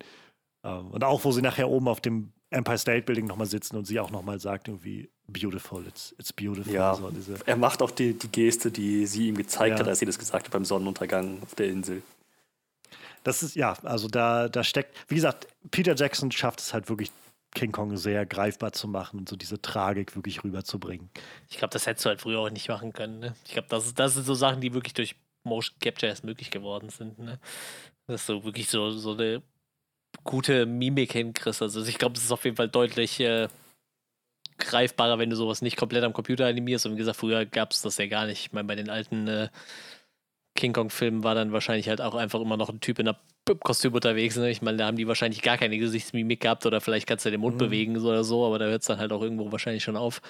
Ähm, 0.64 0.91
und 0.91 1.03
auch, 1.03 1.26
wo 1.26 1.32
sie 1.32 1.41
nachher 1.41 1.69
oben 1.69 1.88
auf 1.88 1.99
dem 1.99 2.32
Empire 2.49 2.78
State 2.78 3.02
Building 3.03 3.28
nochmal 3.28 3.48
sitzen 3.48 3.76
und 3.76 3.86
sie 3.86 3.99
auch 3.99 4.10
nochmal 4.10 4.40
sagt, 4.40 4.68
irgendwie, 4.68 5.10
beautiful, 5.28 5.86
it's, 5.86 6.15
it's 6.18 6.32
beautiful. 6.32 6.74
Ja, 6.74 6.95
so, 6.95 7.11
er 7.45 7.57
macht 7.57 7.82
auch 7.82 7.91
die, 7.91 8.14
die 8.14 8.30
Geste, 8.30 8.72
die 8.72 9.06
sie 9.06 9.28
ihm 9.28 9.36
gezeigt 9.36 9.76
ja. 9.76 9.80
hat, 9.80 9.88
als 9.88 9.99
sie 9.99 10.06
das 10.06 10.18
gesagt 10.18 10.45
hat 10.45 10.52
beim 10.52 10.65
Sonnenuntergang 10.65 11.41
auf 11.44 11.56
der 11.56 11.68
Insel. 11.68 12.02
Das 13.24 13.44
ist, 13.44 13.56
ja, 13.56 13.74
also 13.84 14.07
da, 14.07 14.48
da 14.48 14.64
steckt, 14.64 14.95
wie 15.10 15.15
gesagt, 15.15 15.48
Peter 15.72 15.95
Jackson 15.95 16.32
schafft 16.32 16.61
es 16.61 16.74
halt 16.74 16.88
wirklich, 16.88 17.11
King 17.53 17.72
Kong 17.72 17.98
sehr 17.98 18.26
greifbar 18.26 18.72
zu 18.72 18.88
machen 18.88 19.19
und 19.19 19.30
so 19.30 19.36
diese 19.36 19.61
Tragik 19.61 20.15
wirklich 20.15 20.44
rüberzubringen. 20.44 21.10
Ich 21.49 21.57
glaube, 21.57 21.72
das 21.72 21.88
hättest 21.88 22.06
du 22.06 22.10
halt 22.10 22.22
früher 22.22 22.40
auch 22.40 22.49
nicht 22.49 22.69
machen 22.69 22.94
können. 22.94 23.19
Ne? 23.19 23.36
Ich 23.45 23.53
glaube, 23.53 23.68
das, 23.69 23.94
das 23.94 24.14
sind 24.14 24.26
so 24.26 24.36
Sachen, 24.36 24.61
die 24.61 24.74
wirklich 24.74 24.94
durch 24.94 25.15
Motion 25.44 25.78
Capture 25.80 26.10
erst 26.10 26.24
möglich 26.24 26.52
geworden 26.52 26.90
sind. 26.90 27.18
Ne? 27.19 27.40
Das 28.06 28.22
ist 28.22 28.28
so 28.28 28.44
wirklich 28.44 28.69
so, 28.69 28.91
so 28.91 29.14
eine 29.14 29.41
gute 30.23 30.65
Mimik 30.65 31.13
hinkriegst. 31.13 31.61
Also 31.61 31.84
ich 31.84 31.97
glaube, 31.97 32.15
es 32.15 32.23
ist 32.23 32.31
auf 32.31 32.45
jeden 32.45 32.57
Fall 32.57 32.69
deutlich 32.69 33.19
äh, 33.19 33.47
greifbarer, 34.57 35.19
wenn 35.19 35.29
du 35.29 35.35
sowas 35.35 35.61
nicht 35.61 35.77
komplett 35.77 36.03
am 36.03 36.13
Computer 36.13 36.45
animierst. 36.45 36.85
Und 36.85 36.93
wie 36.93 36.97
gesagt, 36.97 37.17
früher 37.17 37.45
gab 37.45 37.71
es 37.71 37.81
das 37.81 37.97
ja 37.97 38.07
gar 38.07 38.25
nicht. 38.25 38.41
Ich 38.41 38.53
meine, 38.53 38.67
bei 38.67 38.75
den 38.75 38.89
alten 38.89 39.27
äh, 39.27 39.49
King 40.55 40.73
Kong-Filmen 40.73 41.23
war 41.23 41.35
dann 41.35 41.51
wahrscheinlich 41.51 41.88
halt 41.88 42.01
auch 42.01 42.15
einfach 42.15 42.41
immer 42.41 42.57
noch 42.57 42.69
ein 42.69 42.79
Typ 42.79 42.99
in 42.99 43.07
einer 43.07 43.19
Kostüm 43.59 43.93
unterwegs. 43.93 44.35
Ne? 44.35 44.49
Ich 44.49 44.61
meine, 44.61 44.77
da 44.77 44.88
haben 44.88 44.97
die 44.97 45.07
wahrscheinlich 45.07 45.41
gar 45.41 45.57
keine 45.57 45.77
Gesichtsmimik 45.77 46.41
gehabt 46.41 46.65
oder 46.65 46.81
vielleicht 46.81 47.07
kannst 47.07 47.25
du 47.25 47.31
den 47.31 47.39
Mund 47.39 47.55
mhm. 47.55 47.59
bewegen 47.59 47.97
oder 47.97 48.23
so, 48.23 48.45
aber 48.45 48.59
da 48.59 48.65
hört 48.65 48.81
es 48.81 48.88
dann 48.88 48.99
halt 48.99 49.11
auch 49.13 49.21
irgendwo 49.21 49.51
wahrscheinlich 49.51 49.84
schon 49.84 49.95
auf. 49.95 50.21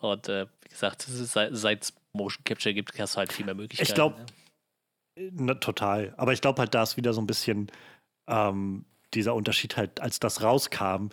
Und 0.00 0.28
äh, 0.28 0.46
wie 0.62 0.68
gesagt, 0.68 1.06
seit 1.08 1.82
es 1.82 1.94
Motion 2.12 2.44
Capture 2.44 2.74
gibt, 2.74 2.98
hast 2.98 3.14
du 3.14 3.18
halt 3.18 3.32
viel 3.32 3.46
mehr 3.46 3.54
Möglichkeiten. 3.54 3.88
Ich 3.88 3.94
glaube, 3.94 4.16
ja. 5.16 5.54
total. 5.54 6.12
Aber 6.16 6.32
ich 6.32 6.40
glaube 6.40 6.60
halt, 6.60 6.74
da 6.74 6.82
ist 6.82 6.96
wieder 6.96 7.14
so 7.14 7.22
ein 7.22 7.26
bisschen 7.26 7.70
ähm, 8.28 8.84
dieser 9.14 9.34
Unterschied 9.34 9.76
halt, 9.76 10.00
als 10.00 10.20
das 10.20 10.42
rauskam, 10.42 11.08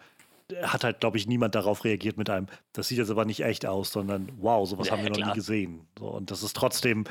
hat 0.61 0.83
halt, 0.83 0.99
glaube 0.99 1.17
ich, 1.17 1.27
niemand 1.27 1.55
darauf 1.55 1.83
reagiert 1.83 2.17
mit 2.17 2.29
einem, 2.29 2.47
das 2.73 2.87
sieht 2.87 2.97
jetzt 2.97 3.11
aber 3.11 3.25
nicht 3.25 3.41
echt 3.41 3.65
aus, 3.65 3.91
sondern 3.91 4.29
wow, 4.39 4.67
sowas 4.67 4.87
ja, 4.87 4.93
haben 4.93 5.03
wir 5.03 5.11
klar. 5.11 5.27
noch 5.27 5.35
nie 5.35 5.39
gesehen. 5.39 5.87
So, 5.97 6.07
und 6.07 6.31
das 6.31 6.43
ist 6.43 6.55
trotzdem 6.55 7.05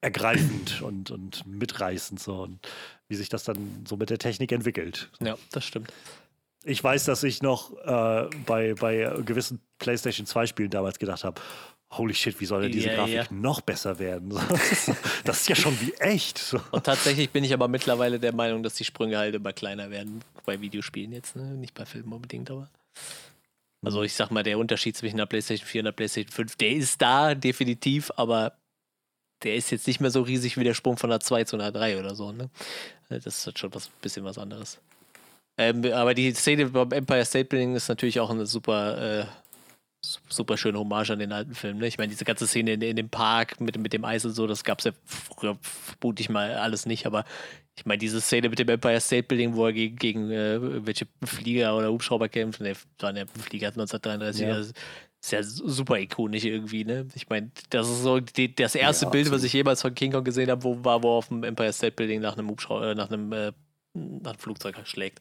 ergreifend 0.00 0.80
und, 0.82 1.10
und 1.10 1.46
mitreißend 1.46 2.20
so 2.20 2.42
und 2.42 2.58
wie 3.08 3.16
sich 3.16 3.28
das 3.28 3.44
dann 3.44 3.84
so 3.86 3.96
mit 3.96 4.10
der 4.10 4.18
Technik 4.18 4.52
entwickelt. 4.52 5.10
Ja, 5.20 5.36
das 5.52 5.64
stimmt. 5.64 5.92
Ich 6.64 6.82
weiß, 6.82 7.04
dass 7.04 7.22
ich 7.22 7.42
noch 7.42 7.72
äh, 7.84 8.28
bei, 8.46 8.74
bei 8.74 9.14
gewissen 9.24 9.60
PlayStation 9.78 10.26
2 10.26 10.46
Spielen 10.46 10.70
damals 10.70 10.98
gedacht 10.98 11.24
habe, 11.24 11.40
holy 11.92 12.14
shit, 12.14 12.40
wie 12.40 12.46
soll 12.46 12.62
denn 12.62 12.72
diese 12.72 12.88
yeah, 12.88 12.96
Grafik 12.96 13.14
yeah. 13.14 13.26
noch 13.30 13.60
besser 13.60 13.98
werden? 13.98 14.30
das 15.24 15.40
ist 15.40 15.48
ja 15.48 15.56
schon 15.56 15.78
wie 15.80 15.92
echt. 15.94 16.54
Und 16.70 16.84
tatsächlich 16.84 17.30
bin 17.30 17.44
ich 17.44 17.52
aber 17.52 17.68
mittlerweile 17.68 18.20
der 18.20 18.32
Meinung, 18.32 18.62
dass 18.62 18.74
die 18.74 18.84
Sprünge 18.84 19.18
halt 19.18 19.34
immer 19.34 19.52
kleiner 19.52 19.90
werden 19.90 20.22
bei 20.46 20.60
Videospielen 20.60 21.12
jetzt, 21.12 21.36
ne? 21.36 21.42
nicht 21.54 21.74
bei 21.74 21.84
Filmen 21.84 22.12
unbedingt, 22.12 22.50
aber. 22.50 22.68
Also 23.82 24.02
ich 24.02 24.12
sag 24.12 24.30
mal, 24.30 24.42
der 24.42 24.58
Unterschied 24.58 24.96
zwischen 24.96 25.16
der 25.16 25.26
PlayStation 25.26 25.66
4 25.66 25.80
und 25.80 25.84
der 25.86 25.92
PlayStation 25.92 26.32
5, 26.32 26.56
der 26.56 26.70
ist 26.72 27.00
da 27.00 27.34
definitiv, 27.34 28.10
aber 28.16 28.52
der 29.42 29.54
ist 29.54 29.70
jetzt 29.70 29.86
nicht 29.86 30.00
mehr 30.00 30.10
so 30.10 30.20
riesig 30.22 30.58
wie 30.58 30.64
der 30.64 30.74
Sprung 30.74 30.98
von 30.98 31.08
der 31.08 31.20
2 31.20 31.44
zu 31.44 31.56
einer 31.56 31.72
3 31.72 31.98
oder 31.98 32.14
so. 32.14 32.30
Ne? 32.30 32.50
Das 33.08 33.26
ist 33.26 33.46
halt 33.46 33.58
schon 33.58 33.74
was 33.74 33.88
bisschen 33.88 34.24
was 34.24 34.36
anderes. 34.36 34.78
Ähm, 35.56 35.84
aber 35.92 36.14
die 36.14 36.32
Szene 36.32 36.66
beim 36.66 36.92
Empire 36.92 37.24
State 37.24 37.46
Building 37.46 37.74
ist 37.74 37.88
natürlich 37.88 38.20
auch 38.20 38.30
eine 38.30 38.46
super 38.46 39.20
äh, 39.20 39.26
super 40.02 40.56
schöne 40.56 40.78
Hommage 40.78 41.10
an 41.10 41.18
den 41.18 41.32
alten 41.32 41.54
Film. 41.54 41.78
Ne? 41.78 41.86
Ich 41.86 41.98
meine, 41.98 42.10
diese 42.10 42.24
ganze 42.24 42.46
Szene 42.46 42.72
in, 42.72 42.82
in, 42.82 42.96
dem 42.96 43.10
Park 43.10 43.60
mit, 43.60 43.78
mit 43.78 43.92
dem 43.92 44.04
Eis 44.04 44.24
und 44.24 44.32
so, 44.32 44.46
das 44.46 44.64
gab 44.64 44.78
es 44.78 44.86
ja 44.86 44.92
früher, 45.04 45.58
vermute 45.60 46.22
ich 46.22 46.30
mal, 46.30 46.54
alles 46.54 46.86
nicht. 46.86 47.06
Aber 47.06 47.24
ich 47.76 47.84
meine, 47.84 47.98
diese 47.98 48.20
Szene 48.20 48.48
mit 48.48 48.58
dem 48.58 48.68
Empire 48.68 49.00
State 49.00 49.24
Building, 49.24 49.54
wo 49.54 49.66
er 49.66 49.72
gegen, 49.72 49.96
gegen 49.96 50.30
äh, 50.30 50.86
welche 50.86 51.06
Flieger 51.24 51.76
oder 51.76 51.90
Hubschrauber 51.90 52.28
kämpft, 52.28 52.60
ne, 52.60 52.74
waren 52.98 53.16
ja 53.16 53.24
Flieger 53.26 53.68
1933, 53.68 54.42
ja. 54.42 54.56
Das 54.56 54.72
ist 55.22 55.32
ja 55.32 55.42
super 55.42 55.98
ikonisch 55.98 56.44
irgendwie, 56.44 56.84
ne? 56.84 57.06
Ich 57.14 57.28
meine, 57.28 57.50
das 57.68 57.88
ist 57.88 58.02
so 58.02 58.20
die, 58.20 58.54
das 58.54 58.74
erste 58.74 59.04
ja, 59.04 59.10
Bild, 59.10 59.30
was 59.30 59.42
ich 59.42 59.52
jemals 59.52 59.82
von 59.82 59.94
King 59.94 60.12
Kong 60.12 60.24
gesehen 60.24 60.50
habe, 60.50 60.64
wo 60.64 60.82
war, 60.82 61.02
wo 61.02 61.10
auf 61.10 61.28
dem 61.28 61.44
Empire 61.44 61.72
State 61.74 61.92
Building 61.92 62.22
nach 62.22 62.38
einem 62.38 62.48
Hubschrauber, 62.48 62.92
äh, 62.92 62.94
nach 62.94 63.10
einem, 63.10 63.30
äh, 63.32 63.52
nach 63.92 64.30
einem 64.30 64.38
Flugzeug 64.38 64.76
schlägt. 64.84 65.20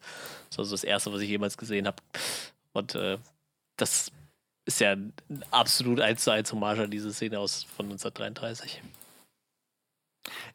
Das 0.49 0.57
war 0.57 0.65
so 0.65 0.71
das 0.71 0.85
erste, 0.85 1.11
was 1.11 1.21
ich 1.21 1.29
jemals 1.29 1.57
gesehen 1.57 1.85
habe. 1.85 1.97
Und 2.71 2.95
äh, 2.95 3.17
das 3.75 4.11
ist 4.69 4.79
ja 4.79 4.95
absolut 5.49 5.99
eins 5.99 6.23
zu 6.23 6.29
eins 6.29 6.53
Hommage 6.53 6.83
an 6.83 6.91
diese 6.91 7.11
Szene 7.11 7.39
aus 7.39 7.63
von 7.63 7.87
1933. 7.87 8.83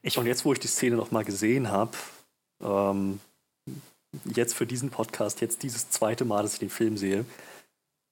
Ich 0.02 0.16
und 0.18 0.26
jetzt, 0.26 0.44
wo 0.44 0.52
ich 0.52 0.60
die 0.60 0.68
Szene 0.68 0.94
nochmal 0.94 1.24
gesehen 1.24 1.68
habe, 1.68 1.96
ähm, 2.62 3.18
jetzt 4.24 4.54
für 4.54 4.66
diesen 4.66 4.90
Podcast, 4.90 5.40
jetzt 5.40 5.64
dieses 5.64 5.90
zweite 5.90 6.24
Mal, 6.24 6.42
dass 6.42 6.54
ich 6.54 6.60
den 6.60 6.70
Film 6.70 6.96
sehe, 6.96 7.24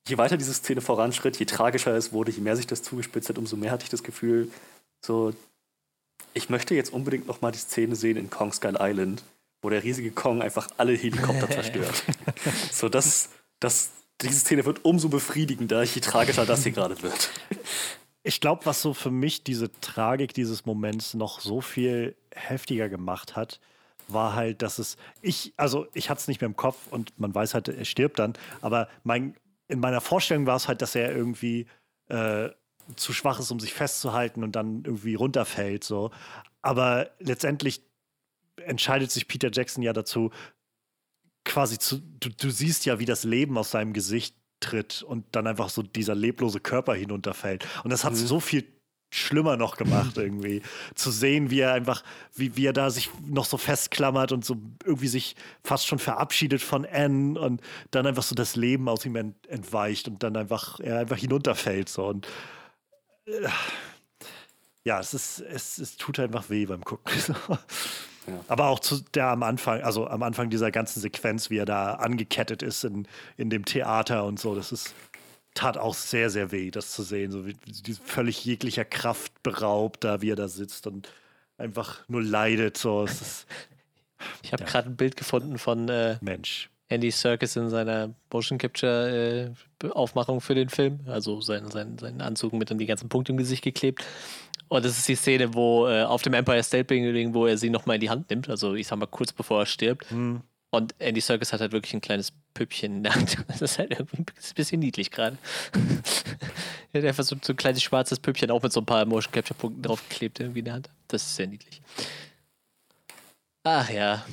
je 0.08 0.18
weiter 0.18 0.36
diese 0.36 0.54
Szene 0.54 0.80
voranschritt, 0.80 1.38
je 1.38 1.46
tragischer 1.46 1.94
es 1.94 2.12
wurde, 2.12 2.32
je 2.32 2.40
mehr 2.40 2.56
sich 2.56 2.66
das 2.66 2.82
zugespitzt 2.82 3.28
hat, 3.28 3.38
umso 3.38 3.56
mehr 3.56 3.70
hatte 3.70 3.84
ich 3.84 3.90
das 3.90 4.02
Gefühl, 4.02 4.50
so, 5.04 5.32
ich 6.34 6.48
möchte 6.48 6.74
jetzt 6.74 6.92
unbedingt 6.92 7.28
nochmal 7.28 7.52
die 7.52 7.58
Szene 7.58 7.94
sehen 7.94 8.16
in 8.16 8.28
Kong 8.28 8.52
Skull 8.52 8.76
Island, 8.80 9.22
wo 9.62 9.70
der 9.70 9.84
riesige 9.84 10.10
Kong 10.10 10.42
einfach 10.42 10.68
alle 10.78 10.94
Helikopter 10.94 11.48
zerstört. 11.56 12.02
so, 12.72 12.88
das, 12.88 13.28
das, 13.60 13.92
diese 14.20 14.38
Szene 14.38 14.64
wird 14.64 14.84
umso 14.84 15.08
befriedigender, 15.08 15.82
je 15.82 16.00
tragischer 16.00 16.46
das 16.46 16.62
hier 16.62 16.72
gerade 16.72 17.02
wird. 17.02 17.30
Ich 18.22 18.40
glaube, 18.40 18.66
was 18.66 18.82
so 18.82 18.94
für 18.94 19.10
mich 19.10 19.42
diese 19.42 19.72
Tragik 19.80 20.32
dieses 20.32 20.64
Moments 20.64 21.14
noch 21.14 21.40
so 21.40 21.60
viel 21.60 22.14
heftiger 22.32 22.88
gemacht 22.88 23.34
hat, 23.34 23.58
war 24.08 24.34
halt, 24.34 24.62
dass 24.62 24.78
es, 24.78 24.96
ich, 25.22 25.52
also 25.56 25.86
ich 25.94 26.08
hatte 26.08 26.20
es 26.20 26.28
nicht 26.28 26.40
mehr 26.40 26.48
im 26.48 26.56
Kopf 26.56 26.76
und 26.90 27.18
man 27.18 27.34
weiß 27.34 27.54
halt, 27.54 27.68
er 27.68 27.84
stirbt 27.84 28.18
dann, 28.18 28.34
aber 28.60 28.88
mein, 29.02 29.34
in 29.68 29.80
meiner 29.80 30.00
Vorstellung 30.00 30.46
war 30.46 30.56
es 30.56 30.68
halt, 30.68 30.82
dass 30.82 30.94
er 30.94 31.14
irgendwie 31.14 31.66
äh, 32.08 32.50
zu 32.96 33.12
schwach 33.12 33.40
ist, 33.40 33.50
um 33.50 33.60
sich 33.60 33.72
festzuhalten 33.74 34.44
und 34.44 34.54
dann 34.54 34.82
irgendwie 34.84 35.14
runterfällt, 35.14 35.84
so. 35.84 36.10
Aber 36.60 37.10
letztendlich 37.18 37.82
entscheidet 38.56 39.10
sich 39.10 39.28
Peter 39.28 39.50
Jackson 39.52 39.82
ja 39.82 39.92
dazu, 39.92 40.30
quasi 41.44 41.78
zu, 41.78 42.00
du, 42.20 42.28
du 42.30 42.50
siehst 42.50 42.84
ja, 42.84 42.98
wie 42.98 43.04
das 43.04 43.24
Leben 43.24 43.58
aus 43.58 43.70
seinem 43.70 43.92
Gesicht 43.92 44.36
tritt 44.60 45.02
und 45.02 45.24
dann 45.32 45.46
einfach 45.46 45.68
so 45.68 45.82
dieser 45.82 46.14
leblose 46.14 46.60
Körper 46.60 46.94
hinunterfällt. 46.94 47.66
Und 47.84 47.90
das 47.90 48.04
hat 48.04 48.12
mhm. 48.12 48.16
so 48.16 48.40
viel 48.40 48.64
schlimmer 49.12 49.56
noch 49.56 49.76
gemacht 49.76 50.16
irgendwie. 50.16 50.62
Zu 50.94 51.10
sehen, 51.10 51.50
wie 51.50 51.60
er 51.60 51.74
einfach, 51.74 52.02
wie, 52.34 52.56
wie 52.56 52.66
er 52.66 52.72
da 52.72 52.90
sich 52.90 53.10
noch 53.26 53.44
so 53.44 53.58
festklammert 53.58 54.32
und 54.32 54.44
so 54.44 54.56
irgendwie 54.84 55.08
sich 55.08 55.36
fast 55.62 55.86
schon 55.86 55.98
verabschiedet 55.98 56.62
von 56.62 56.86
Anne 56.86 57.38
und 57.38 57.60
dann 57.90 58.06
einfach 58.06 58.22
so 58.22 58.34
das 58.34 58.56
Leben 58.56 58.88
aus 58.88 59.04
ihm 59.04 59.16
ent, 59.16 59.46
entweicht 59.48 60.08
und 60.08 60.22
dann 60.22 60.36
einfach, 60.36 60.80
er 60.80 60.98
einfach 60.98 61.18
hinunterfällt 61.18 61.88
so 61.88 62.06
und 62.06 62.26
äh, 63.26 63.48
ja, 64.84 64.98
es 64.98 65.14
ist, 65.14 65.40
es, 65.40 65.78
es 65.78 65.96
tut 65.96 66.18
einfach 66.18 66.50
weh 66.50 66.66
beim 66.66 66.82
Gucken. 66.82 67.12
Aber 68.48 68.68
auch 68.68 68.80
zu 68.80 69.00
der 69.14 69.28
am 69.28 69.42
Anfang, 69.42 69.80
also 69.82 70.06
am 70.06 70.22
Anfang 70.22 70.50
dieser 70.50 70.70
ganzen 70.70 71.00
Sequenz, 71.00 71.50
wie 71.50 71.58
er 71.58 71.64
da 71.64 71.94
angekettet 71.94 72.62
ist 72.62 72.84
in, 72.84 73.06
in 73.36 73.50
dem 73.50 73.64
Theater 73.64 74.24
und 74.24 74.38
so, 74.38 74.54
das 74.54 74.72
ist, 74.72 74.94
tat 75.54 75.76
auch 75.76 75.94
sehr, 75.94 76.30
sehr 76.30 76.52
weh, 76.52 76.70
das 76.70 76.92
zu 76.92 77.02
sehen. 77.02 77.30
So 77.30 77.46
wie, 77.46 77.56
wie 77.84 77.94
völlig 77.94 78.44
jeglicher 78.44 78.84
Kraft 78.84 79.42
beraubt, 79.42 80.04
da 80.04 80.22
wie 80.22 80.30
er 80.30 80.36
da 80.36 80.48
sitzt 80.48 80.86
und 80.86 81.12
einfach 81.58 82.08
nur 82.08 82.22
leidet. 82.22 82.76
So. 82.76 83.04
Ist, 83.04 83.46
ich 84.42 84.52
habe 84.52 84.64
ja. 84.64 84.68
gerade 84.68 84.88
ein 84.90 84.96
Bild 84.96 85.16
gefunden 85.16 85.58
von 85.58 85.88
äh, 85.88 86.18
Mensch. 86.20 86.70
Andy 86.92 87.10
Serkis 87.10 87.56
in 87.56 87.70
seiner 87.70 88.14
Motion 88.30 88.58
Capture 88.58 89.50
äh, 89.82 89.88
Aufmachung 89.88 90.40
für 90.40 90.54
den 90.54 90.68
Film, 90.68 91.00
also 91.06 91.40
seinen, 91.40 91.70
seinen, 91.70 91.98
seinen 91.98 92.20
Anzug 92.20 92.52
mit 92.52 92.70
dann 92.70 92.78
die 92.78 92.86
ganzen 92.86 93.08
Punkte 93.08 93.32
im 93.32 93.38
Gesicht 93.38 93.64
geklebt. 93.64 94.04
Und 94.68 94.84
das 94.84 94.98
ist 94.98 95.08
die 95.08 95.14
Szene, 95.14 95.54
wo 95.54 95.88
äh, 95.88 96.02
auf 96.02 96.22
dem 96.22 96.34
Empire 96.34 96.62
State 96.62 96.84
Building, 96.84 97.34
wo 97.34 97.46
er 97.46 97.56
sie 97.56 97.70
nochmal 97.70 97.96
in 97.96 98.00
die 98.00 98.10
Hand 98.10 98.28
nimmt, 98.30 98.48
also 98.48 98.74
ich 98.74 98.86
sag 98.86 98.98
mal 98.98 99.06
kurz 99.06 99.32
bevor 99.32 99.60
er 99.60 99.66
stirbt. 99.66 100.10
Mhm. 100.12 100.42
Und 100.70 100.94
Andy 100.98 101.20
Serkis 101.20 101.52
hat 101.52 101.60
halt 101.60 101.72
wirklich 101.72 101.92
ein 101.92 102.00
kleines 102.00 102.32
Püppchen 102.54 102.96
in 102.96 103.02
der 103.02 103.14
Hand. 103.14 103.36
Das 103.48 103.60
ist 103.60 103.78
halt 103.78 103.90
irgendwie 103.90 104.22
ein 104.22 104.54
bisschen 104.54 104.80
niedlich 104.80 105.10
gerade. 105.10 105.36
er 106.92 107.02
hat 107.02 107.08
einfach 107.08 107.24
so, 107.24 107.36
so, 107.42 107.52
ein 107.52 107.56
kleines 107.56 107.82
schwarzes 107.82 108.18
Püppchen 108.18 108.50
auch 108.50 108.62
mit 108.62 108.72
so 108.72 108.80
ein 108.80 108.86
paar 108.86 109.04
Motion 109.04 109.32
Capture 109.32 109.58
Punkten 109.58 109.82
draufgeklebt 109.82 110.40
irgendwie 110.40 110.60
in 110.60 110.64
der 110.66 110.74
Hand. 110.74 110.90
Das 111.08 111.22
ist 111.22 111.36
sehr 111.36 111.46
niedlich. 111.46 111.82
Ach 113.64 113.88
ja, 113.90 114.24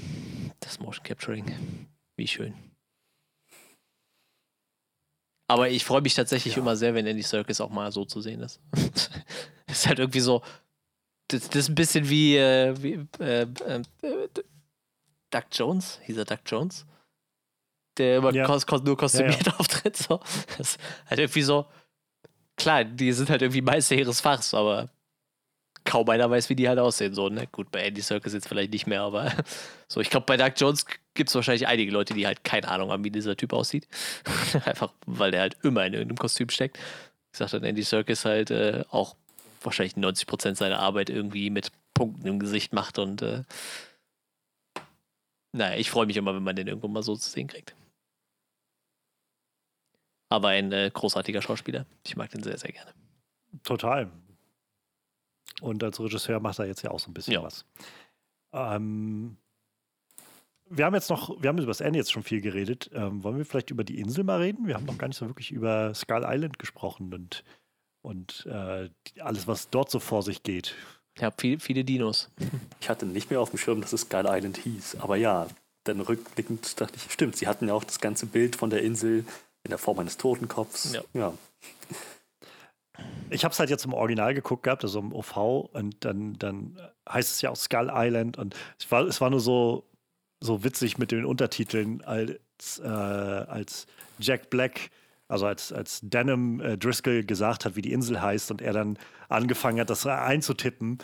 das 0.62 0.80
Motion 0.80 1.04
Capturing. 1.04 1.88
Wie 2.20 2.28
schön. 2.28 2.54
Aber 5.48 5.70
ich 5.70 5.86
freue 5.86 6.02
mich 6.02 6.16
tatsächlich 6.16 6.56
ja. 6.56 6.62
immer 6.62 6.76
sehr, 6.76 6.94
wenn 6.94 7.08
Andy 7.08 7.24
Serkis 7.24 7.62
auch 7.62 7.70
mal 7.70 7.94
so 7.94 8.04
zu 8.04 8.20
sehen 8.20 8.42
ist. 8.42 8.60
ist 9.68 9.88
halt 9.88 10.00
irgendwie 10.00 10.20
so. 10.20 10.44
Das, 11.30 11.48
das 11.48 11.56
ist 11.56 11.70
ein 11.70 11.76
bisschen 11.76 12.10
wie, 12.10 12.36
äh, 12.36 12.76
wie 12.84 13.08
äh, 13.24 13.44
äh, 13.44 13.84
Duck 15.30 15.46
Jones. 15.54 16.02
Hieß 16.04 16.18
er 16.18 16.26
Duck 16.26 16.42
Jones? 16.46 16.86
Der 17.98 18.18
immer 18.18 18.34
ja. 18.34 18.46
kos 18.46 18.68
kos 18.68 18.84
nur 18.84 18.98
kostümiert 18.98 19.48
ja, 19.48 19.54
auftritt. 19.58 19.96
So. 19.96 20.20
Das 20.58 20.72
ist 20.72 20.80
halt 21.10 21.22
irgendwie 21.22 21.44
so. 21.44 21.68
Klar, 22.58 22.84
die 22.84 23.14
sind 23.14 23.30
halt 23.30 23.42
irgendwie 23.42 23.62
Meister 23.62 23.96
ihres 23.96 24.20
Fachs, 24.20 24.54
aber 24.54 24.90
kaum 25.90 26.08
einer 26.10 26.30
weiß, 26.30 26.50
wie 26.50 26.56
die 26.56 26.70
halt 26.70 26.78
aussehen. 26.78 27.16
So, 27.16 27.30
ne? 27.30 27.48
Gut, 27.48 27.72
bei 27.72 27.82
Andy 27.82 28.02
Serkis 28.02 28.34
jetzt 28.34 28.48
vielleicht 28.48 28.72
nicht 28.72 28.86
mehr, 28.86 29.02
aber 29.02 29.34
so, 29.88 30.00
ich 30.00 30.12
glaube, 30.12 30.28
bei 30.28 30.38
Doug 30.38 30.54
Jones 30.56 30.86
gibt 31.16 31.30
es 31.30 31.36
wahrscheinlich 31.36 31.68
einige 31.68 31.92
Leute, 31.92 32.14
die 32.14 32.28
halt 32.28 32.44
keine 32.44 32.68
Ahnung 32.68 32.92
haben, 32.92 33.04
wie 33.04 33.10
dieser 33.10 33.36
Typ 33.36 33.54
aussieht. 33.54 33.88
Einfach, 34.66 34.94
weil 35.08 35.32
der 35.32 35.42
halt 35.42 35.58
immer 35.64 35.84
in 35.88 35.94
irgendeinem 35.94 36.20
Kostüm 36.20 36.50
steckt. 36.50 36.78
Ich 37.32 37.40
sag 37.40 37.50
dann, 37.50 37.64
Andy 37.64 37.82
Serkis 37.82 38.24
halt 38.24 38.52
äh, 38.52 38.84
auch 38.92 39.16
wahrscheinlich 39.64 39.96
90% 39.96 40.56
seiner 40.56 40.80
Arbeit 40.80 41.10
irgendwie 41.10 41.50
mit 41.50 41.72
Punkten 41.96 42.28
im 42.28 42.38
Gesicht 42.38 42.72
macht 42.72 43.00
und 43.00 43.24
äh, 43.24 43.44
naja, 45.52 45.76
ich 45.76 45.90
freue 45.90 46.06
mich 46.06 46.18
immer, 46.18 46.36
wenn 46.36 46.44
man 46.44 46.56
den 46.56 46.68
irgendwo 46.68 46.88
mal 46.88 47.02
so 47.02 47.16
zu 47.16 47.32
sehen 47.32 47.48
kriegt. 47.48 47.76
Aber 50.32 50.50
ein 50.50 50.72
äh, 50.72 50.92
großartiger 50.94 51.42
Schauspieler. 51.42 51.88
Ich 52.06 52.16
mag 52.16 52.30
den 52.30 52.44
sehr, 52.44 52.60
sehr 52.60 52.72
gerne. 52.72 52.94
Total. 53.64 54.12
Und 55.62 55.84
als 55.84 56.00
Regisseur 56.00 56.40
macht 56.40 56.60
er 56.60 56.66
jetzt 56.66 56.82
ja 56.82 56.92
auch 56.92 57.00
so 57.00 57.10
ein 57.10 57.14
bisschen 57.14 57.34
ja. 57.34 57.44
was. 57.44 57.66
Ähm, 58.54 59.38
wir 60.70 60.86
haben 60.86 60.94
jetzt 60.94 61.10
noch, 61.10 61.42
wir 61.42 61.50
haben 61.50 61.58
über 61.58 61.68
das 61.68 61.82
Ende 61.82 62.00
jetzt 62.00 62.12
schon 62.12 62.24
viel 62.24 62.42
geredet. 62.42 62.90
Ähm, 62.94 63.24
wollen 63.24 63.38
wir 63.38 63.46
vielleicht 63.46 63.72
über 63.72 63.84
die 63.84 64.00
Insel 64.00 64.24
mal 64.24 64.40
reden? 64.40 64.68
Wir 64.68 64.76
haben 64.76 64.86
noch 64.86 64.98
gar 64.98 65.08
nicht 65.08 65.18
so 65.18 65.28
wirklich 65.28 65.52
über 65.52 65.94
Skull 65.96 66.24
Island 66.26 66.60
gesprochen 66.60 67.14
und, 67.14 67.44
und 68.02 68.46
äh, 68.46 68.90
alles, 69.20 69.48
was 69.48 69.70
dort 69.70 69.90
so 69.90 70.00
vor 70.00 70.24
sich 70.24 70.44
geht. 70.44 70.76
Ja, 71.18 71.32
viel, 71.32 71.60
viele 71.60 71.84
Dinos. 71.84 72.30
Ich 72.80 72.90
hatte 72.90 73.06
nicht 73.06 73.30
mehr 73.30 73.42
auf 73.42 73.50
dem 73.50 73.58
Schirm, 73.58 73.82
dass 73.82 73.94
es 73.94 74.02
Skull 74.02 74.26
Island 74.28 74.58
hieß. 74.58 74.98
Aber 75.00 75.18
ja, 75.18 75.48
dann 75.84 76.00
rückblickend 76.00 76.80
dachte 76.80 76.96
ich, 76.96 77.12
stimmt, 77.12 77.36
sie 77.36 77.48
hatten 77.48 77.68
ja 77.68 77.74
auch 77.74 77.84
das 77.84 78.00
ganze 78.00 78.26
Bild 78.26 78.56
von 78.56 78.70
der 78.70 78.84
Insel 78.84 79.26
in 79.64 79.70
der 79.70 79.78
Form 79.78 80.00
eines 80.00 80.18
Totenkopfs. 80.18 80.94
Ja. 80.94 81.02
ja. 81.14 81.34
Ich 83.30 83.44
habe 83.44 83.52
es 83.52 83.60
halt 83.60 83.70
jetzt 83.70 83.86
im 83.86 83.94
Original 83.94 84.34
geguckt 84.34 84.64
gehabt, 84.64 84.84
also 84.84 85.00
im 85.00 85.14
OV, 85.14 85.38
und 85.74 86.04
dann, 86.06 86.34
dann 86.40 86.80
heißt 87.10 87.32
es 87.32 87.42
ja 87.42 87.50
auch 87.50 87.56
Skull 87.56 87.92
Island. 87.94 88.38
Und 88.38 88.56
es 88.80 88.92
war, 88.92 89.04
es 89.06 89.22
war 89.22 89.30
nur 89.30 89.40
so, 89.40 89.86
so 90.40 90.64
witzig 90.64 90.98
mit 90.98 91.12
den 91.12 91.26
Untertiteln, 91.26 92.02
als, 92.02 92.80
äh, 92.80 92.88
als 92.88 93.88
Jack 94.20 94.50
Black, 94.50 94.90
also 95.28 95.46
als, 95.46 95.72
als 95.72 96.00
Denham 96.02 96.60
äh, 96.62 96.78
Driscoll 96.78 97.24
gesagt 97.24 97.66
hat, 97.66 97.76
wie 97.76 97.82
die 97.82 97.94
Insel 97.94 98.22
heißt, 98.22 98.52
und 98.52 98.62
er 98.62 98.74
dann 98.74 98.98
angefangen 99.28 99.80
hat, 99.80 99.90
das 99.90 100.06
einzutippen 100.06 100.98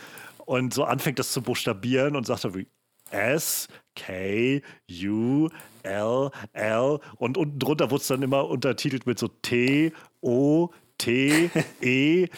und 0.44 0.74
so 0.74 0.84
anfängt, 0.84 1.18
das 1.18 1.32
zu 1.32 1.42
buchstabieren 1.42 2.16
und 2.16 2.26
sagt 2.26 2.44
dann 2.44 2.54
wie 2.54 2.66
S, 3.10 3.68
K, 3.94 4.62
U, 5.04 5.48
L, 5.82 6.30
L 6.52 6.98
und 7.16 7.38
unten 7.38 7.58
drunter 7.58 7.90
wurde 7.90 8.02
es 8.02 8.08
dann 8.08 8.22
immer 8.22 8.48
untertitelt 8.48 9.06
mit 9.06 9.18
so 9.18 9.28
T, 9.28 9.92
O, 10.20 10.70
T, 10.98 11.50
E, 11.80 12.28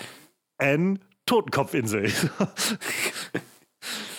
N, 0.58 0.98
Totenkopfinsel. 1.26 2.10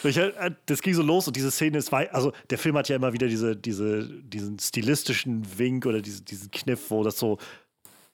Äh, 0.03 0.52
das 0.66 0.82
ging 0.82 0.94
so 0.94 1.02
los 1.02 1.28
und 1.28 1.36
diese 1.36 1.52
Szene 1.52 1.78
ist, 1.78 1.91
also 1.91 2.32
der 2.49 2.57
Film 2.57 2.78
hat 2.78 2.88
ja 2.88 2.95
immer 2.95 3.11
wieder 3.11 3.28
diese, 3.28 3.56
diese, 3.56 4.07
diesen 4.24 4.57
stilistischen 4.57 5.45
Wink 5.57 5.86
oder 5.86 6.02
diese, 6.02 6.24
diesen 6.24 6.49
Kniff, 6.52 6.90
wo 6.90 7.03
das 7.03 7.18
so 7.20 7.38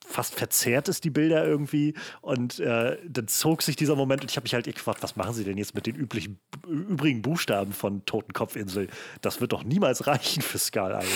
fast 0.07 0.35
verzerrt 0.35 0.87
ist, 0.87 1.03
die 1.03 1.09
Bilder 1.09 1.45
irgendwie. 1.45 1.93
Und 2.21 2.59
äh, 2.59 2.97
dann 3.07 3.27
zog 3.27 3.61
sich 3.61 3.75
dieser 3.75 3.95
Moment 3.95 4.21
und 4.21 4.31
ich 4.31 4.37
habe 4.37 4.45
mich 4.45 4.53
halt 4.53 4.65
gefragt, 4.65 5.03
was 5.03 5.15
machen 5.15 5.33
sie 5.33 5.43
denn 5.43 5.57
jetzt 5.57 5.75
mit 5.75 5.85
den 5.85 5.95
üblichen, 5.95 6.39
übrigen 6.67 7.21
Buchstaben 7.21 7.73
von 7.73 8.05
Totenkopfinsel? 8.05 8.87
Das 9.21 9.41
wird 9.41 9.53
doch 9.53 9.63
niemals 9.63 10.07
reichen 10.07 10.41
für 10.41 10.57
Skull 10.57 10.91
Island. 10.91 11.09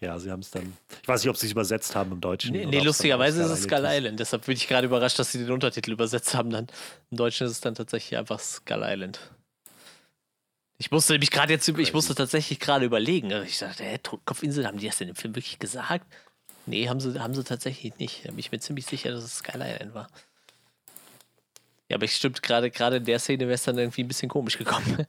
ja, 0.00 0.18
sie 0.18 0.30
haben 0.30 0.40
es 0.40 0.50
dann. 0.50 0.76
Ich 1.02 1.08
weiß 1.08 1.22
nicht, 1.22 1.30
ob 1.30 1.36
sie 1.36 1.46
es 1.46 1.52
übersetzt 1.52 1.94
haben 1.94 2.12
im 2.12 2.20
Deutschen. 2.20 2.52
Nee, 2.52 2.66
nee 2.66 2.80
lustigerweise 2.80 3.42
ist 3.42 3.50
es 3.50 3.62
Skull 3.62 3.78
Island. 3.78 3.94
Island. 3.98 4.20
Deshalb 4.20 4.46
bin 4.46 4.56
ich 4.56 4.68
gerade 4.68 4.86
überrascht, 4.86 5.18
dass 5.18 5.32
sie 5.32 5.38
den 5.38 5.50
Untertitel 5.50 5.92
übersetzt 5.92 6.34
haben. 6.34 6.50
Dann. 6.50 6.66
Im 7.10 7.16
Deutschen 7.16 7.46
ist 7.46 7.52
es 7.52 7.60
dann 7.60 7.74
tatsächlich 7.74 8.18
einfach 8.18 8.40
Skull 8.40 8.82
Island. 8.82 9.20
Ich 10.78 10.90
musste 10.90 11.12
nämlich 11.12 11.30
gerade 11.30 11.52
jetzt, 11.52 11.68
ich 11.68 11.92
musste 11.92 12.14
tatsächlich 12.14 12.58
gerade 12.58 12.84
überlegen. 12.84 13.30
Ich 13.46 13.58
dachte, 13.58 13.84
hä, 13.84 13.98
Totenkopfinsel, 14.02 14.66
haben 14.66 14.78
die 14.78 14.86
das 14.86 14.98
denn 14.98 15.08
im 15.08 15.14
Film 15.14 15.36
wirklich 15.36 15.60
gesagt? 15.60 16.06
Nee, 16.66 16.88
haben 16.88 17.00
sie, 17.00 17.18
haben 17.18 17.34
sie 17.34 17.44
tatsächlich 17.44 17.98
nicht. 17.98 18.24
Da 18.24 18.30
bin 18.30 18.38
ich 18.38 18.52
mir 18.52 18.60
ziemlich 18.60 18.86
sicher, 18.86 19.10
dass 19.10 19.24
es 19.24 19.38
Skull 19.38 19.62
Island 19.62 19.94
war. 19.94 20.08
Ja, 21.88 21.96
aber 21.96 22.04
ich 22.04 22.16
stimmt, 22.16 22.42
gerade 22.42 22.70
gerade 22.70 22.96
in 22.96 23.04
der 23.04 23.18
Szene 23.18 23.44
wäre 23.44 23.54
es 23.54 23.64
dann 23.64 23.78
irgendwie 23.78 24.04
ein 24.04 24.08
bisschen 24.08 24.28
komisch 24.28 24.58
gekommen. 24.58 25.06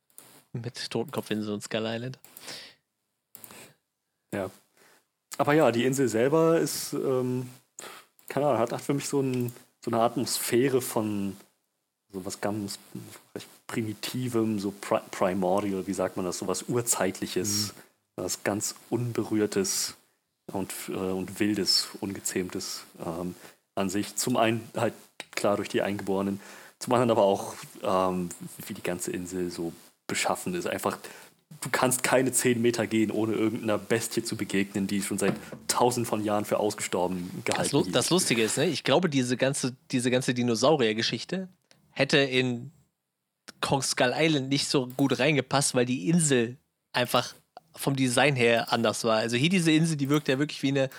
Mit 0.52 0.90
Totenkopfinsel 0.90 1.54
und 1.54 1.62
Skull 1.62 1.84
Island. 1.86 2.18
Ja. 4.34 4.50
Aber 5.38 5.52
ja, 5.52 5.70
die 5.70 5.84
Insel 5.84 6.08
selber 6.08 6.58
ist, 6.58 6.92
ähm, 6.92 7.48
keine 8.28 8.46
Ahnung, 8.46 8.58
hat, 8.58 8.72
hat 8.72 8.80
für 8.80 8.94
mich 8.94 9.08
so, 9.08 9.20
ein, 9.20 9.52
so 9.84 9.90
eine 9.90 10.00
Atmosphäre 10.00 10.80
von 10.80 11.36
so 12.12 12.24
was 12.24 12.40
ganz 12.40 12.78
recht 13.34 13.48
Primitivem, 13.66 14.58
so 14.58 14.72
pri 14.72 15.00
primordial, 15.10 15.86
wie 15.86 15.92
sagt 15.92 16.16
man 16.16 16.24
das, 16.24 16.38
so 16.38 16.46
was 16.46 16.62
Urzeitliches, 16.62 17.74
mhm. 17.74 18.22
was 18.22 18.44
ganz 18.44 18.74
Unberührtes 18.90 19.96
und, 20.56 20.72
äh, 20.88 20.92
und 20.92 21.38
Wildes, 21.40 21.88
Ungezähmtes 22.00 22.84
ähm, 23.04 23.34
an 23.74 23.88
sich. 23.88 24.16
Zum 24.16 24.36
einen 24.36 24.68
halt 24.76 24.94
klar 25.32 25.56
durch 25.56 25.68
die 25.68 25.82
Eingeborenen, 25.82 26.40
zum 26.78 26.92
anderen 26.92 27.10
aber 27.10 27.22
auch, 27.22 27.54
ähm, 27.82 28.28
wie 28.66 28.74
die 28.74 28.82
ganze 28.82 29.10
Insel 29.10 29.50
so 29.50 29.72
beschaffen 30.06 30.54
ist. 30.54 30.66
Einfach, 30.66 30.98
du 31.60 31.68
kannst 31.70 32.02
keine 32.02 32.32
zehn 32.32 32.60
Meter 32.60 32.86
gehen, 32.86 33.10
ohne 33.10 33.34
irgendeiner 33.34 33.78
Bestie 33.78 34.22
zu 34.22 34.36
begegnen, 34.36 34.86
die 34.86 35.02
schon 35.02 35.18
seit 35.18 35.34
tausend 35.68 36.06
von 36.06 36.22
Jahren 36.22 36.44
für 36.44 36.58
ausgestorben 36.58 37.42
gehalten 37.44 37.72
wird. 37.72 37.86
Das, 37.86 37.92
das, 37.92 38.10
Lustige 38.10 38.42
ist, 38.42 38.58
ne? 38.58 38.66
ich 38.66 38.84
glaube, 38.84 39.08
diese 39.08 39.36
ganze, 39.36 39.76
diese 39.90 40.10
ganze 40.10 40.34
Dinosaurier-Geschichte 40.34 41.48
hätte 41.90 42.18
in 42.18 42.72
Kong 43.60 43.82
Skull 43.82 44.12
Island 44.14 44.48
nicht 44.48 44.68
so 44.68 44.88
gut 44.96 45.18
reingepasst, 45.18 45.74
weil 45.74 45.86
die 45.86 46.08
Insel 46.08 46.58
einfach 46.92 47.34
vom 47.76 47.96
Design 47.96 48.36
her 48.36 48.72
anders 48.72 49.04
war. 49.04 49.18
Also 49.18 49.36
hier 49.36 49.50
diese 49.50 49.72
Insel, 49.72 49.96
die 49.96 50.08
wirkt 50.08 50.28
ja 50.28 50.38
wirklich 50.38 50.62
wie 50.62 50.68
eine 50.68 50.90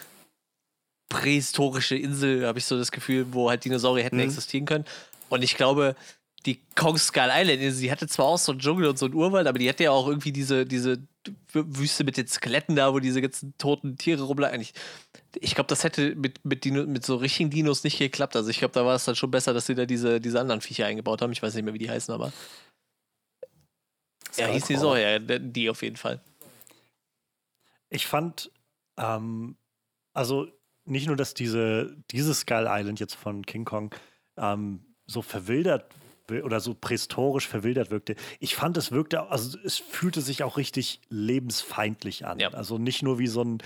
prähistorische 1.09 1.95
Insel, 1.95 2.45
habe 2.45 2.59
ich 2.59 2.65
so 2.65 2.77
das 2.77 2.91
Gefühl, 2.91 3.27
wo 3.31 3.49
halt 3.49 3.63
Dinosaurier 3.65 4.03
hätten 4.03 4.17
mhm. 4.17 4.23
existieren 4.23 4.65
können. 4.65 4.85
Und 5.29 5.43
ich 5.43 5.55
glaube, 5.55 5.95
die 6.45 6.61
Kong 6.75 6.97
Skull 6.97 7.29
Island 7.29 7.61
Insel, 7.61 7.81
die 7.81 7.91
hatte 7.91 8.07
zwar 8.07 8.25
auch 8.27 8.37
so 8.37 8.51
einen 8.51 8.59
Dschungel 8.59 8.87
und 8.87 8.97
so 8.97 9.05
einen 9.05 9.15
Urwald, 9.15 9.47
aber 9.47 9.59
die 9.59 9.67
hatte 9.67 9.83
ja 9.83 9.91
auch 9.91 10.07
irgendwie 10.07 10.31
diese, 10.31 10.65
diese 10.65 10.99
Wüste 11.51 12.03
mit 12.03 12.17
den 12.17 12.27
Skeletten 12.27 12.75
da, 12.75 12.93
wo 12.93 12.99
diese 12.99 13.21
ganzen 13.21 13.57
toten 13.57 13.97
Tiere 13.97 14.23
rumlagen. 14.23 14.61
Ich, 14.61 14.73
ich 15.35 15.55
glaube, 15.55 15.67
das 15.67 15.83
hätte 15.83 16.15
mit, 16.15 16.43
mit, 16.45 16.63
Dino, 16.63 16.85
mit 16.85 17.05
so 17.05 17.17
richtigen 17.17 17.49
Dinos 17.49 17.83
nicht 17.83 17.99
geklappt. 17.99 18.35
Also 18.35 18.49
ich 18.49 18.59
glaube, 18.59 18.73
da 18.73 18.85
war 18.85 18.95
es 18.95 19.05
dann 19.05 19.15
schon 19.15 19.31
besser, 19.31 19.53
dass 19.53 19.65
sie 19.65 19.75
da 19.75 19.85
diese, 19.85 20.21
diese 20.21 20.39
anderen 20.39 20.61
Viecher 20.61 20.85
eingebaut 20.85 21.21
haben. 21.21 21.31
Ich 21.31 21.43
weiß 21.43 21.53
nicht 21.53 21.65
mehr, 21.65 21.73
wie 21.73 21.79
die 21.79 21.89
heißen, 21.89 22.13
aber. 22.13 22.31
Ja, 24.37 24.47
hieß 24.47 24.65
die 24.65 24.75
so, 24.75 24.95
ja, 24.95 25.19
die 25.19 25.69
auf 25.69 25.81
jeden 25.81 25.97
Fall. 25.97 26.21
Ich 27.89 28.07
fand, 28.07 28.51
ähm, 28.97 29.57
also 30.13 30.47
nicht 30.85 31.07
nur, 31.07 31.15
dass 31.15 31.33
diese, 31.33 31.95
diese 32.11 32.33
Skull 32.33 32.67
Island 32.67 32.99
jetzt 32.99 33.15
von 33.15 33.45
King 33.45 33.65
Kong 33.65 33.93
ähm, 34.37 34.85
so 35.05 35.21
verwildert 35.21 35.93
oder 36.29 36.59
so 36.59 36.73
prähistorisch 36.73 37.47
verwildert 37.47 37.89
wirkte. 37.89 38.15
Ich 38.39 38.55
fand, 38.55 38.75
es 38.75 38.91
wirkte, 38.91 39.29
also 39.29 39.57
es 39.63 39.77
fühlte 39.77 40.21
sich 40.21 40.43
auch 40.43 40.57
richtig 40.57 40.99
lebensfeindlich 41.09 42.25
an. 42.25 42.39
Ja. 42.39 42.49
Also 42.49 42.77
nicht 42.77 43.01
nur 43.01 43.17
wie 43.17 43.27
so 43.27 43.43
ein 43.43 43.59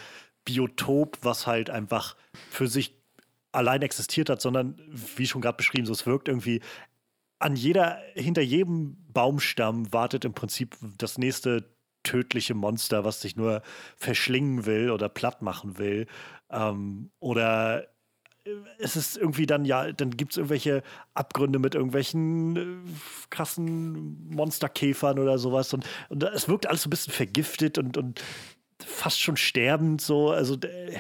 Biotop, 0.46 1.18
was 1.24 1.48
halt 1.48 1.70
einfach 1.70 2.16
für 2.50 2.68
sich 2.68 2.96
allein 3.52 3.82
existiert 3.82 4.30
hat, 4.30 4.42
sondern 4.42 4.80
wie 5.16 5.28
schon 5.28 5.42
gerade 5.42 5.58
beschrieben, 5.58 5.86
so 5.86 5.94
es 5.94 6.06
wirkt 6.06 6.28
irgendwie 6.28 6.62
an 7.40 7.56
jeder, 7.56 8.00
hinter 8.14 8.42
jedem 8.42 8.98
Baumstamm 9.12 9.92
wartet 9.92 10.26
im 10.26 10.34
Prinzip 10.34 10.78
das 10.98 11.18
nächste 11.18 11.66
tödliche 12.04 12.54
Monster, 12.54 13.04
was 13.06 13.20
dich 13.20 13.36
nur 13.36 13.62
verschlingen 13.98 14.66
will 14.66 14.92
oder 14.92 15.10
platt 15.10 15.42
machen 15.42 15.78
will. 15.78 16.08
Ähm, 16.50 17.12
oder 17.20 17.88
äh, 18.46 18.52
es 18.80 18.96
ist 18.96 19.18
irgendwie 19.18 19.46
dann, 19.46 19.66
ja, 19.66 19.92
dann 19.92 20.12
gibt 20.12 20.32
es 20.32 20.38
irgendwelche 20.38 20.84
Abgründe 21.14 21.60
mit 21.60 21.76
irgendwelchen 21.76 22.56
äh, 22.56 22.92
krassen 23.30 24.30
Monsterkäfern 24.30 25.20
oder 25.20 25.38
sowas. 25.38 25.74
Und, 25.74 25.86
und 26.10 26.24
es 26.24 26.48
wirkt 26.48 26.68
alles 26.68 26.84
so 26.84 26.88
ein 26.88 26.92
bisschen 26.92 27.14
vergiftet 27.14 27.78
und, 27.78 27.98
und 27.98 28.24
fast 28.84 29.20
schon 29.20 29.38
sterbend 29.38 30.02
so. 30.02 30.32
Also, 30.32 30.56
äh, 30.56 30.98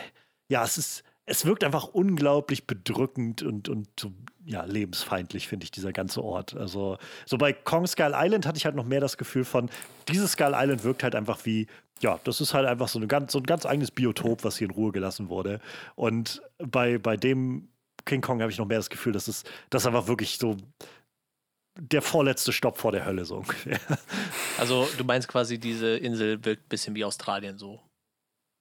ja, 0.49 0.63
es 0.63 0.77
ist, 0.77 1.03
es 1.31 1.45
wirkt 1.45 1.63
einfach 1.63 1.87
unglaublich 1.87 2.67
bedrückend 2.67 3.41
und, 3.41 3.69
und 3.69 3.87
ja, 4.43 4.65
lebensfeindlich, 4.65 5.47
finde 5.47 5.63
ich, 5.63 5.71
dieser 5.71 5.93
ganze 5.93 6.21
Ort. 6.21 6.57
Also, 6.57 6.97
so 7.25 7.37
bei 7.37 7.53
Kong 7.53 7.87
Skull 7.87 8.11
Island 8.13 8.45
hatte 8.45 8.57
ich 8.57 8.65
halt 8.65 8.75
noch 8.75 8.85
mehr 8.85 8.99
das 8.99 9.15
Gefühl 9.15 9.45
von, 9.45 9.69
dieses 10.09 10.33
Skull 10.33 10.51
Island 10.53 10.83
wirkt 10.83 11.03
halt 11.03 11.15
einfach 11.15 11.45
wie, 11.45 11.67
ja, 12.01 12.19
das 12.25 12.41
ist 12.41 12.53
halt 12.53 12.67
einfach 12.67 12.89
so, 12.89 12.99
eine 12.99 13.07
ganz, 13.07 13.31
so 13.31 13.39
ein 13.39 13.45
ganz 13.45 13.65
eigenes 13.65 13.91
Biotop, 13.91 14.43
was 14.43 14.57
hier 14.57 14.67
in 14.67 14.73
Ruhe 14.73 14.91
gelassen 14.91 15.29
wurde. 15.29 15.61
Und 15.95 16.41
bei, 16.57 16.97
bei 16.97 17.15
dem 17.15 17.69
King 18.03 18.19
Kong 18.19 18.41
habe 18.41 18.51
ich 18.51 18.57
noch 18.57 18.67
mehr 18.67 18.79
das 18.79 18.89
Gefühl, 18.89 19.13
dass 19.13 19.29
es 19.29 19.45
das 19.69 19.85
einfach 19.85 20.07
wirklich 20.07 20.37
so 20.37 20.57
der 21.79 22.01
vorletzte 22.01 22.51
Stopp 22.51 22.77
vor 22.77 22.91
der 22.91 23.05
Hölle 23.05 23.23
so 23.23 23.37
ungefähr. 23.37 23.79
Also, 24.57 24.85
du 24.97 25.05
meinst 25.05 25.29
quasi, 25.29 25.59
diese 25.59 25.95
Insel 25.95 26.43
wirkt 26.43 26.65
ein 26.65 26.69
bisschen 26.69 26.93
wie 26.93 27.05
Australien 27.05 27.57
so, 27.57 27.79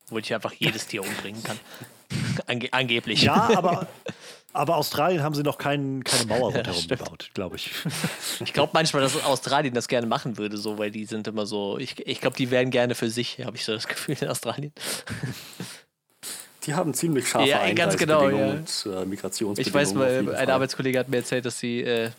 wo 0.09 0.19
ich 0.19 0.33
einfach 0.33 0.53
jedes 0.53 0.87
Tier 0.87 1.03
umbringen 1.03 1.43
kann. 1.43 1.59
Ange 2.47 2.69
angeblich. 2.73 3.23
Ja, 3.23 3.51
aber 3.57 3.87
Aber 4.53 4.77
Australien 4.77 5.23
haben 5.23 5.35
sie 5.35 5.43
noch 5.43 5.59
kein, 5.59 6.03
keine 6.03 6.27
Mauer 6.27 6.53
rundherum 6.53 6.83
ja, 6.89 6.97
gebaut, 6.97 7.31
glaube 7.35 7.57
ich. 7.57 7.71
Ich 8.41 8.53
glaube 8.53 8.71
manchmal, 8.73 9.03
dass 9.03 9.23
Australien 9.25 9.75
das 9.75 9.87
gerne 9.87 10.07
machen 10.07 10.39
würde, 10.39 10.57
so, 10.57 10.79
weil 10.79 10.91
die 10.91 11.05
sind 11.05 11.29
immer 11.29 11.47
so, 11.47 11.79
ich, 11.79 12.05
ich 12.07 12.21
glaube, 12.21 12.37
die 12.37 12.51
wären 12.51 12.71
gerne 12.71 12.95
für 12.95 13.11
sich, 13.11 13.39
habe 13.45 13.57
ich 13.57 13.65
so 13.65 13.73
das 13.73 13.87
Gefühl 13.87 14.17
in 14.21 14.29
Australien. 14.29 14.73
Die 16.65 16.75
haben 16.75 16.93
ziemlich 16.93 17.27
scharfe 17.27 17.49
ja, 17.49 17.73
ganz 17.73 17.97
genau, 17.97 18.29
ja. 18.29 18.51
und 18.51 18.87
äh, 18.87 19.07
Migrationsbedingungen. 19.07 19.61
Ich 19.61 19.73
weiß 19.73 19.95
mal, 19.95 20.37
ein 20.37 20.51
Arbeitskollege 20.51 20.99
hat 20.99 21.09
mir 21.09 21.17
erzählt, 21.17 21.47
dass 21.47 21.59
sie, 21.59 21.81
äh, 21.81 22.11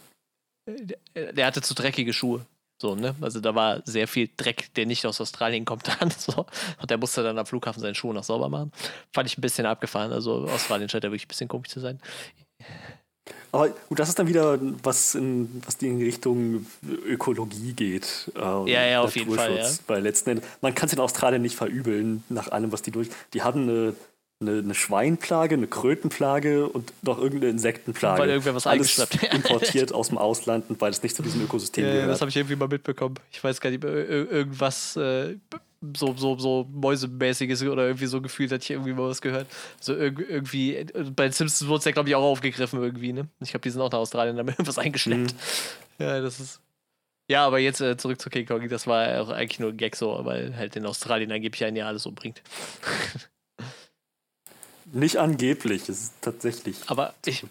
der 1.16 1.46
hatte 1.46 1.62
zu 1.62 1.76
dreckige 1.76 2.12
Schuhe. 2.12 2.44
So, 2.82 2.96
ne? 2.96 3.14
Also 3.22 3.40
da 3.40 3.54
war 3.54 3.84
sehr 3.86 4.08
viel 4.08 4.28
Dreck, 4.36 4.74
der 4.74 4.88
nicht 4.88 5.06
aus 5.06 5.22
Australien 5.22 5.66
kommt 5.66 5.88
dann. 6.00 6.10
So. 6.10 6.48
Und 6.82 6.90
der 6.90 6.98
musste 6.98 7.22
dann 7.22 7.38
am 7.38 7.46
Flughafen 7.46 7.80
seine 7.80 7.94
Schuhe 7.94 8.12
noch 8.12 8.24
sauber 8.24 8.50
machen. 8.50 8.72
Fand 9.14 9.30
ich 9.30 9.38
ein 9.38 9.42
bisschen 9.42 9.68
abgefahren. 9.68 10.12
Also 10.12 10.48
Australien 10.48 10.90
scheint 10.90 11.04
ja 11.04 11.12
wirklich 11.12 11.26
ein 11.26 11.28
bisschen 11.28 11.48
komisch 11.48 11.70
zu 11.70 11.80
sein. 11.80 12.00
Aber 13.52 13.70
gut, 13.70 14.00
das 14.00 14.10
ist 14.10 14.18
dann 14.18 14.28
wieder 14.28 14.58
was, 14.82 15.14
in, 15.14 15.62
was 15.64 15.78
die 15.78 15.90
in 15.90 15.98
Richtung 15.98 16.66
Ökologie 17.06 17.74
geht. 17.74 18.32
Äh, 18.36 18.40
ja, 18.40 18.86
ja, 18.86 19.02
auf 19.02 19.16
jeden 19.16 19.36
Fall. 19.36 19.58
Ja. 19.58 19.70
Weil 19.86 20.02
letzten 20.02 20.32
Endes, 20.32 20.46
man 20.62 20.74
kann 20.74 20.88
es 20.88 20.94
in 20.94 21.00
Australien 21.00 21.44
nicht 21.44 21.56
verübeln, 21.56 22.24
nach 22.30 22.48
allem, 22.48 22.72
was 22.72 22.82
die 22.82 22.92
durch. 22.92 23.10
Die 23.36 23.44
haben 23.44 23.64
eine 23.64 23.94
eine, 24.42 24.60
eine 24.60 24.74
Schweinplage, 24.74 25.56
eine 25.56 25.68
Krötenplage 25.68 26.68
und 26.68 26.92
noch 27.04 27.18
irgendeine 27.18 27.52
Insektenplage. 27.52 28.22
Weil 28.22 28.30
irgendwer 28.30 28.56
was 28.56 28.68
Alles 28.68 28.98
importiert 29.32 29.94
aus 29.94 30.10
dem 30.10 30.18
Ausland 30.18 30.70
und 30.70 30.82
weil 30.82 30.92
es 30.92 31.02
nicht 31.04 31.16
zu 31.16 31.24
diesem 31.24 31.44
Ökosystem 31.44 31.86
ja, 31.86 31.92
gehört. 31.92 32.10
Das 32.10 32.22
habe 32.22 32.30
ich 32.30 32.38
irgendwie 32.38 32.56
mal 32.56 32.68
mitbekommen. 32.68 33.16
Ich 33.32 33.44
weiß 33.44 33.62
gar 33.62 33.70
nicht, 33.70 33.84
irgendwas 33.84 34.96
äh, 34.96 35.36
so, 35.96 36.14
so, 36.16 36.38
so 36.38 36.68
Mäusemäßiges 36.72 37.64
oder 37.64 37.86
irgendwie 37.86 38.06
so 38.06 38.22
gefühlt, 38.22 38.52
hatte 38.52 38.64
ich 38.64 38.72
irgendwie 38.72 38.94
mal 38.94 39.10
was 39.10 39.22
gehört. 39.22 39.48
So 39.80 39.96
irgendwie, 39.96 40.86
bei 41.16 41.24
den 41.24 41.32
Simpsons 41.32 41.68
wurde 41.68 41.80
es 41.80 41.86
ja, 41.86 41.92
glaube 41.92 42.10
ich, 42.10 42.16
auch 42.16 42.24
aufgegriffen 42.24 42.82
irgendwie, 42.82 43.14
ne? 43.14 43.28
Ich 43.40 43.50
glaube, 43.50 43.64
die 43.64 43.70
sind 43.70 43.82
auch 43.82 43.92
nach 43.92 44.00
Australien 44.00 44.38
damit 44.38 44.56
irgendwas 44.60 44.78
eingeschleppt. 44.78 45.34
Mhm. 45.34 46.06
Ja, 46.06 46.22
das 46.22 46.40
ist. 46.40 46.62
Ja, 47.28 47.46
aber 47.46 47.60
jetzt 47.60 47.80
äh, 47.80 47.96
zurück 47.98 48.20
zu 48.20 48.30
King 48.30 48.46
Kong. 48.46 48.68
Das 48.68 48.88
war 48.88 49.22
auch 49.22 49.30
eigentlich 49.30 49.60
nur 49.60 49.70
ein 49.70 49.78
Gag 49.78 49.96
so, 49.96 50.20
weil 50.24 50.56
halt 50.56 50.76
in 50.76 50.86
Australien 50.86 51.32
angeblich 51.32 51.64
ein 51.64 51.76
Jahr 51.76 51.88
alles 51.88 52.06
umbringt. 52.06 52.42
Nicht 54.92 55.18
angeblich, 55.18 55.90
es 55.90 56.04
ist 56.04 56.14
tatsächlich. 56.22 56.78
Aber 56.88 57.14
ich. 57.26 57.46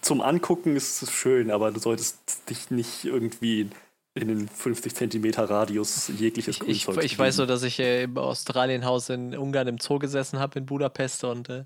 Zum 0.00 0.20
Angucken 0.20 0.74
ist 0.74 1.00
es 1.02 1.12
schön, 1.12 1.52
aber 1.52 1.70
du 1.70 1.78
solltest 1.78 2.18
dich 2.50 2.70
nicht 2.70 3.04
irgendwie 3.04 3.70
in 4.14 4.28
den 4.28 4.48
50 4.48 4.94
Zentimeter 4.94 5.48
Radius 5.48 6.08
jegliches 6.08 6.60
Ich, 6.66 6.88
ich, 6.88 6.96
ich 6.96 7.18
weiß 7.18 7.38
nur, 7.38 7.46
dass 7.46 7.62
ich 7.62 7.78
äh, 7.78 8.02
im 8.02 8.18
Australienhaus 8.18 9.08
in 9.10 9.36
Ungarn 9.36 9.68
im 9.68 9.78
Zoo 9.78 9.98
gesessen 9.98 10.38
habe, 10.38 10.58
in 10.58 10.66
Budapest 10.66 11.24
und 11.24 11.48
äh, 11.48 11.64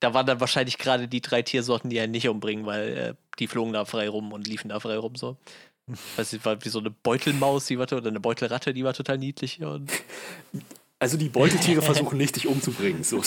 da 0.00 0.14
waren 0.14 0.26
dann 0.26 0.40
wahrscheinlich 0.40 0.78
gerade 0.78 1.08
die 1.08 1.20
drei 1.20 1.42
Tiersorten, 1.42 1.90
die 1.90 1.98
einen 1.98 2.12
nicht 2.12 2.28
umbringen, 2.28 2.66
weil 2.66 2.88
äh, 2.96 3.14
die 3.38 3.48
flogen 3.48 3.72
da 3.72 3.84
frei 3.84 4.08
rum 4.08 4.32
und 4.32 4.46
liefen 4.46 4.68
da 4.68 4.78
frei 4.78 4.96
rum 4.96 5.16
so. 5.16 5.36
Weiß 6.16 6.32
nicht, 6.32 6.44
war 6.44 6.62
wie 6.64 6.68
so 6.68 6.78
eine 6.78 6.90
Beutelmaus, 6.90 7.66
die 7.66 7.78
war 7.78 7.90
oder 7.92 8.08
eine 8.08 8.20
Beutelratte, 8.20 8.72
die 8.72 8.84
war 8.84 8.94
total 8.94 9.18
niedlich. 9.18 9.62
Und 9.62 9.90
Also 11.00 11.16
die 11.16 11.28
Beutetiere 11.28 11.80
versuchen 11.88 12.18
nicht, 12.18 12.34
dich 12.34 12.48
umzubringen. 12.48 13.04
So. 13.04 13.22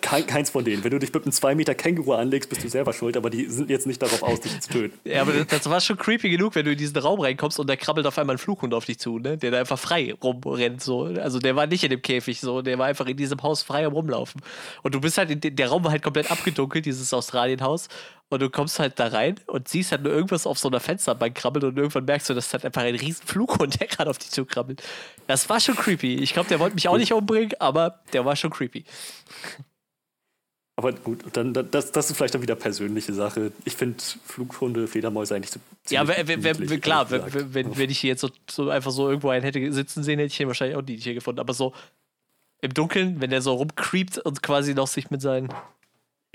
kein, 0.00 0.26
keins 0.26 0.50
von 0.50 0.64
denen. 0.64 0.84
Wenn 0.84 0.90
du 0.90 0.98
dich 0.98 1.12
mit 1.12 1.24
einem 1.24 1.32
2 1.32 1.54
Meter 1.54 1.74
Känguru 1.74 2.12
anlegst, 2.12 2.48
bist 2.48 2.64
du 2.64 2.68
selber 2.68 2.92
schuld, 2.92 3.16
aber 3.16 3.28
die 3.28 3.46
sind 3.46 3.68
jetzt 3.68 3.86
nicht 3.86 4.00
darauf 4.00 4.22
aus, 4.22 4.40
dich 4.40 4.58
zu 4.60 4.70
töten. 4.70 4.98
Ja, 5.04 5.20
aber 5.22 5.32
das, 5.44 5.68
war 5.68 5.80
schon 5.80 5.96
creepy 5.96 6.30
genug, 6.30 6.54
wenn 6.54 6.64
du 6.64 6.72
in 6.72 6.78
diesen 6.78 6.96
Raum 6.96 7.20
reinkommst 7.20 7.60
und 7.60 7.68
da 7.68 7.76
krabbelt 7.76 8.06
auf 8.06 8.18
einmal 8.18 8.36
ein 8.36 8.38
Flughund 8.38 8.72
auf 8.74 8.86
dich 8.86 8.98
zu, 8.98 9.18
ne? 9.18 9.36
Der 9.36 9.50
da 9.50 9.60
einfach 9.60 9.78
frei 9.78 10.14
rumrennt. 10.22 10.82
So. 10.82 11.04
Also 11.04 11.38
der 11.38 11.56
war 11.56 11.66
nicht 11.66 11.84
in 11.84 11.90
dem 11.90 12.00
Käfig 12.00 12.40
so, 12.40 12.62
der 12.62 12.78
war 12.78 12.86
einfach 12.86 13.06
in 13.06 13.16
diesem 13.16 13.42
Haus 13.42 13.62
frei 13.62 13.84
am 13.86 13.92
Rumlaufen. 13.92 14.40
Und 14.82 14.94
du 14.94 15.00
bist 15.00 15.18
halt, 15.18 15.30
in, 15.30 15.56
der 15.56 15.68
Raum 15.68 15.84
war 15.84 15.92
halt 15.92 16.02
komplett 16.02 16.30
abgedunkelt, 16.30 16.86
dieses 16.86 17.12
Australienhaus. 17.12 17.88
Und 18.34 18.40
du 18.40 18.50
kommst 18.50 18.80
halt 18.80 18.98
da 18.98 19.06
rein 19.06 19.36
und 19.46 19.68
siehst 19.68 19.92
halt 19.92 20.02
nur 20.02 20.12
irgendwas 20.12 20.44
auf 20.44 20.58
so 20.58 20.66
einer 20.66 20.80
Fensterbank 20.80 21.36
krabbeln 21.36 21.64
und 21.66 21.76
irgendwann 21.76 22.04
merkst 22.04 22.28
du, 22.28 22.34
das 22.34 22.46
ist 22.46 22.52
halt 22.52 22.64
einfach 22.64 22.82
ein 22.82 22.96
riesen 22.96 23.24
Flughund, 23.24 23.80
der 23.80 23.86
gerade 23.86 24.10
auf 24.10 24.18
dich 24.18 24.30
zukrabbelt. 24.30 24.82
Das 25.28 25.48
war 25.48 25.60
schon 25.60 25.76
creepy. 25.76 26.16
Ich 26.16 26.32
glaube, 26.32 26.48
der 26.48 26.58
wollte 26.58 26.74
mich 26.74 26.88
auch 26.88 26.96
nicht 26.96 27.12
umbringen, 27.12 27.52
aber 27.60 28.00
der 28.12 28.24
war 28.24 28.34
schon 28.34 28.50
creepy. 28.50 28.84
Aber 30.76 30.92
gut, 30.92 31.20
dann, 31.34 31.52
das, 31.52 31.92
das 31.92 32.10
ist 32.10 32.16
vielleicht 32.16 32.34
dann 32.34 32.42
wieder 32.42 32.56
persönliche 32.56 33.12
Sache. 33.12 33.52
Ich 33.64 33.76
finde 33.76 34.02
Flughunde, 34.24 34.88
Fledermäuse 34.88 35.36
eigentlich 35.36 35.52
so. 35.52 35.60
Ja, 35.88 36.08
wer, 36.08 36.24
klar, 36.80 37.08
wenn, 37.08 37.78
wenn 37.78 37.90
ich 37.90 38.00
hier 38.00 38.10
jetzt 38.10 38.22
so, 38.22 38.30
so, 38.50 38.68
einfach 38.68 38.90
so 38.90 39.08
irgendwo 39.08 39.28
einen 39.28 39.44
hätte 39.44 39.72
sitzen 39.72 40.02
sehen, 40.02 40.18
hätte 40.18 40.32
ich 40.32 40.40
ihn 40.40 40.48
wahrscheinlich 40.48 40.76
auch 40.76 40.82
nie 40.82 40.96
hier 40.96 41.14
gefunden. 41.14 41.38
Aber 41.38 41.54
so 41.54 41.72
im 42.60 42.74
Dunkeln, 42.74 43.20
wenn 43.20 43.30
der 43.30 43.42
so 43.42 43.52
rumcreept 43.52 44.18
und 44.18 44.42
quasi 44.42 44.74
noch 44.74 44.88
sich 44.88 45.10
mit 45.10 45.22
seinen. 45.22 45.54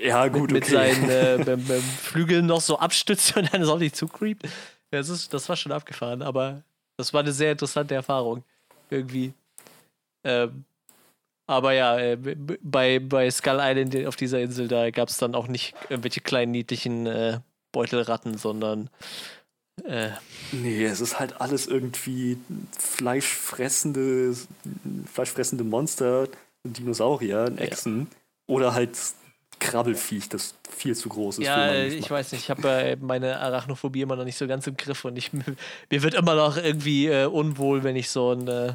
Ja, 0.01 0.27
gut, 0.27 0.51
mit, 0.51 0.63
okay. 0.65 0.95
mit 0.95 1.07
seinen 1.07 1.47
äh, 1.47 1.57
Flügeln 2.01 2.45
noch 2.45 2.61
so 2.61 2.79
abstützt 2.79 3.35
und 3.35 3.53
dann 3.53 3.65
so 3.65 3.77
nicht 3.77 3.95
zukreept. 3.95 4.47
Das, 4.91 5.09
ist, 5.09 5.33
das 5.33 5.49
war 5.49 5.55
schon 5.55 5.71
abgefahren, 5.71 6.21
aber 6.21 6.63
das 6.97 7.13
war 7.13 7.21
eine 7.21 7.31
sehr 7.31 7.51
interessante 7.51 7.95
Erfahrung. 7.95 8.43
Irgendwie. 8.89 9.33
Ähm, 10.23 10.63
aber 11.47 11.73
ja, 11.73 11.97
äh, 11.97 12.15
bei, 12.15 12.99
bei 12.99 13.29
Skull 13.31 13.59
Island 13.59 14.05
auf 14.05 14.15
dieser 14.15 14.39
Insel, 14.39 14.67
da 14.67 14.89
gab 14.91 15.09
es 15.09 15.17
dann 15.17 15.35
auch 15.35 15.47
nicht 15.47 15.73
irgendwelche 15.89 16.21
kleinen 16.21 16.51
niedlichen 16.51 17.07
äh, 17.07 17.39
Beutelratten, 17.71 18.37
sondern. 18.37 18.89
Äh, 19.83 20.09
nee, 20.51 20.83
es 20.85 21.01
ist 21.01 21.19
halt 21.19 21.39
alles 21.39 21.67
irgendwie 21.67 22.37
fleischfressende, 22.77 24.35
fleischfressende 25.11 25.63
Monster, 25.63 26.27
Dinosaurier, 26.63 27.51
Echsen. 27.57 28.01
Ja. 28.01 28.17
Oder 28.47 28.73
halt 28.73 28.97
Krabbelfiech, 29.59 30.29
das 30.29 30.55
viel 30.69 30.95
zu 30.95 31.09
groß 31.09 31.39
ist. 31.39 31.45
Ja, 31.45 31.73
ich 31.73 32.09
weiß 32.09 32.31
nicht, 32.31 32.43
ich 32.43 32.49
habe 32.49 32.67
äh, 32.69 32.95
meine 32.95 33.39
Arachnophobie 33.39 34.01
immer 34.01 34.15
noch 34.15 34.25
nicht 34.25 34.37
so 34.37 34.47
ganz 34.47 34.65
im 34.67 34.77
Griff 34.77 35.05
und 35.05 35.17
ich, 35.17 35.31
mir 35.33 36.03
wird 36.03 36.13
immer 36.13 36.35
noch 36.35 36.57
irgendwie 36.57 37.07
äh, 37.07 37.25
unwohl, 37.25 37.83
wenn 37.83 37.95
ich 37.95 38.09
so 38.09 38.31
ein 38.31 38.47
äh, 38.47 38.73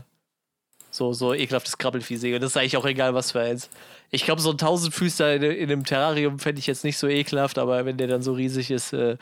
so, 0.94 1.12
so 1.12 1.35
ekelhaftes 1.35 1.77
Krabbelvieh 1.77 2.16
sehe. 2.16 2.36
Und 2.36 2.43
das 2.43 2.52
ist 2.52 2.56
eigentlich 2.56 2.77
auch 2.77 2.86
egal, 2.86 3.15
was 3.15 3.32
für 3.32 3.40
eins. 3.40 3.69
Ich 4.11 4.24
glaube, 4.24 4.40
so 4.40 4.51
ein 4.51 4.59
Tausendfüßler 4.59 5.35
in, 5.35 5.43
in 5.43 5.70
einem 5.70 5.85
Terrarium 5.85 6.39
fände 6.39 6.61
ich 6.61 6.69
jetzt 6.69 6.85
nicht 6.85 6.98
so 6.98 7.09
ekelhaft, 7.09 7.59
aber 7.59 7.85
wenn 7.85 7.97
der 7.97 8.06
dann 8.06 8.23
so 8.23 8.32
riesig 8.32 8.70
ist, 8.70 8.93
äh, 8.93 9.16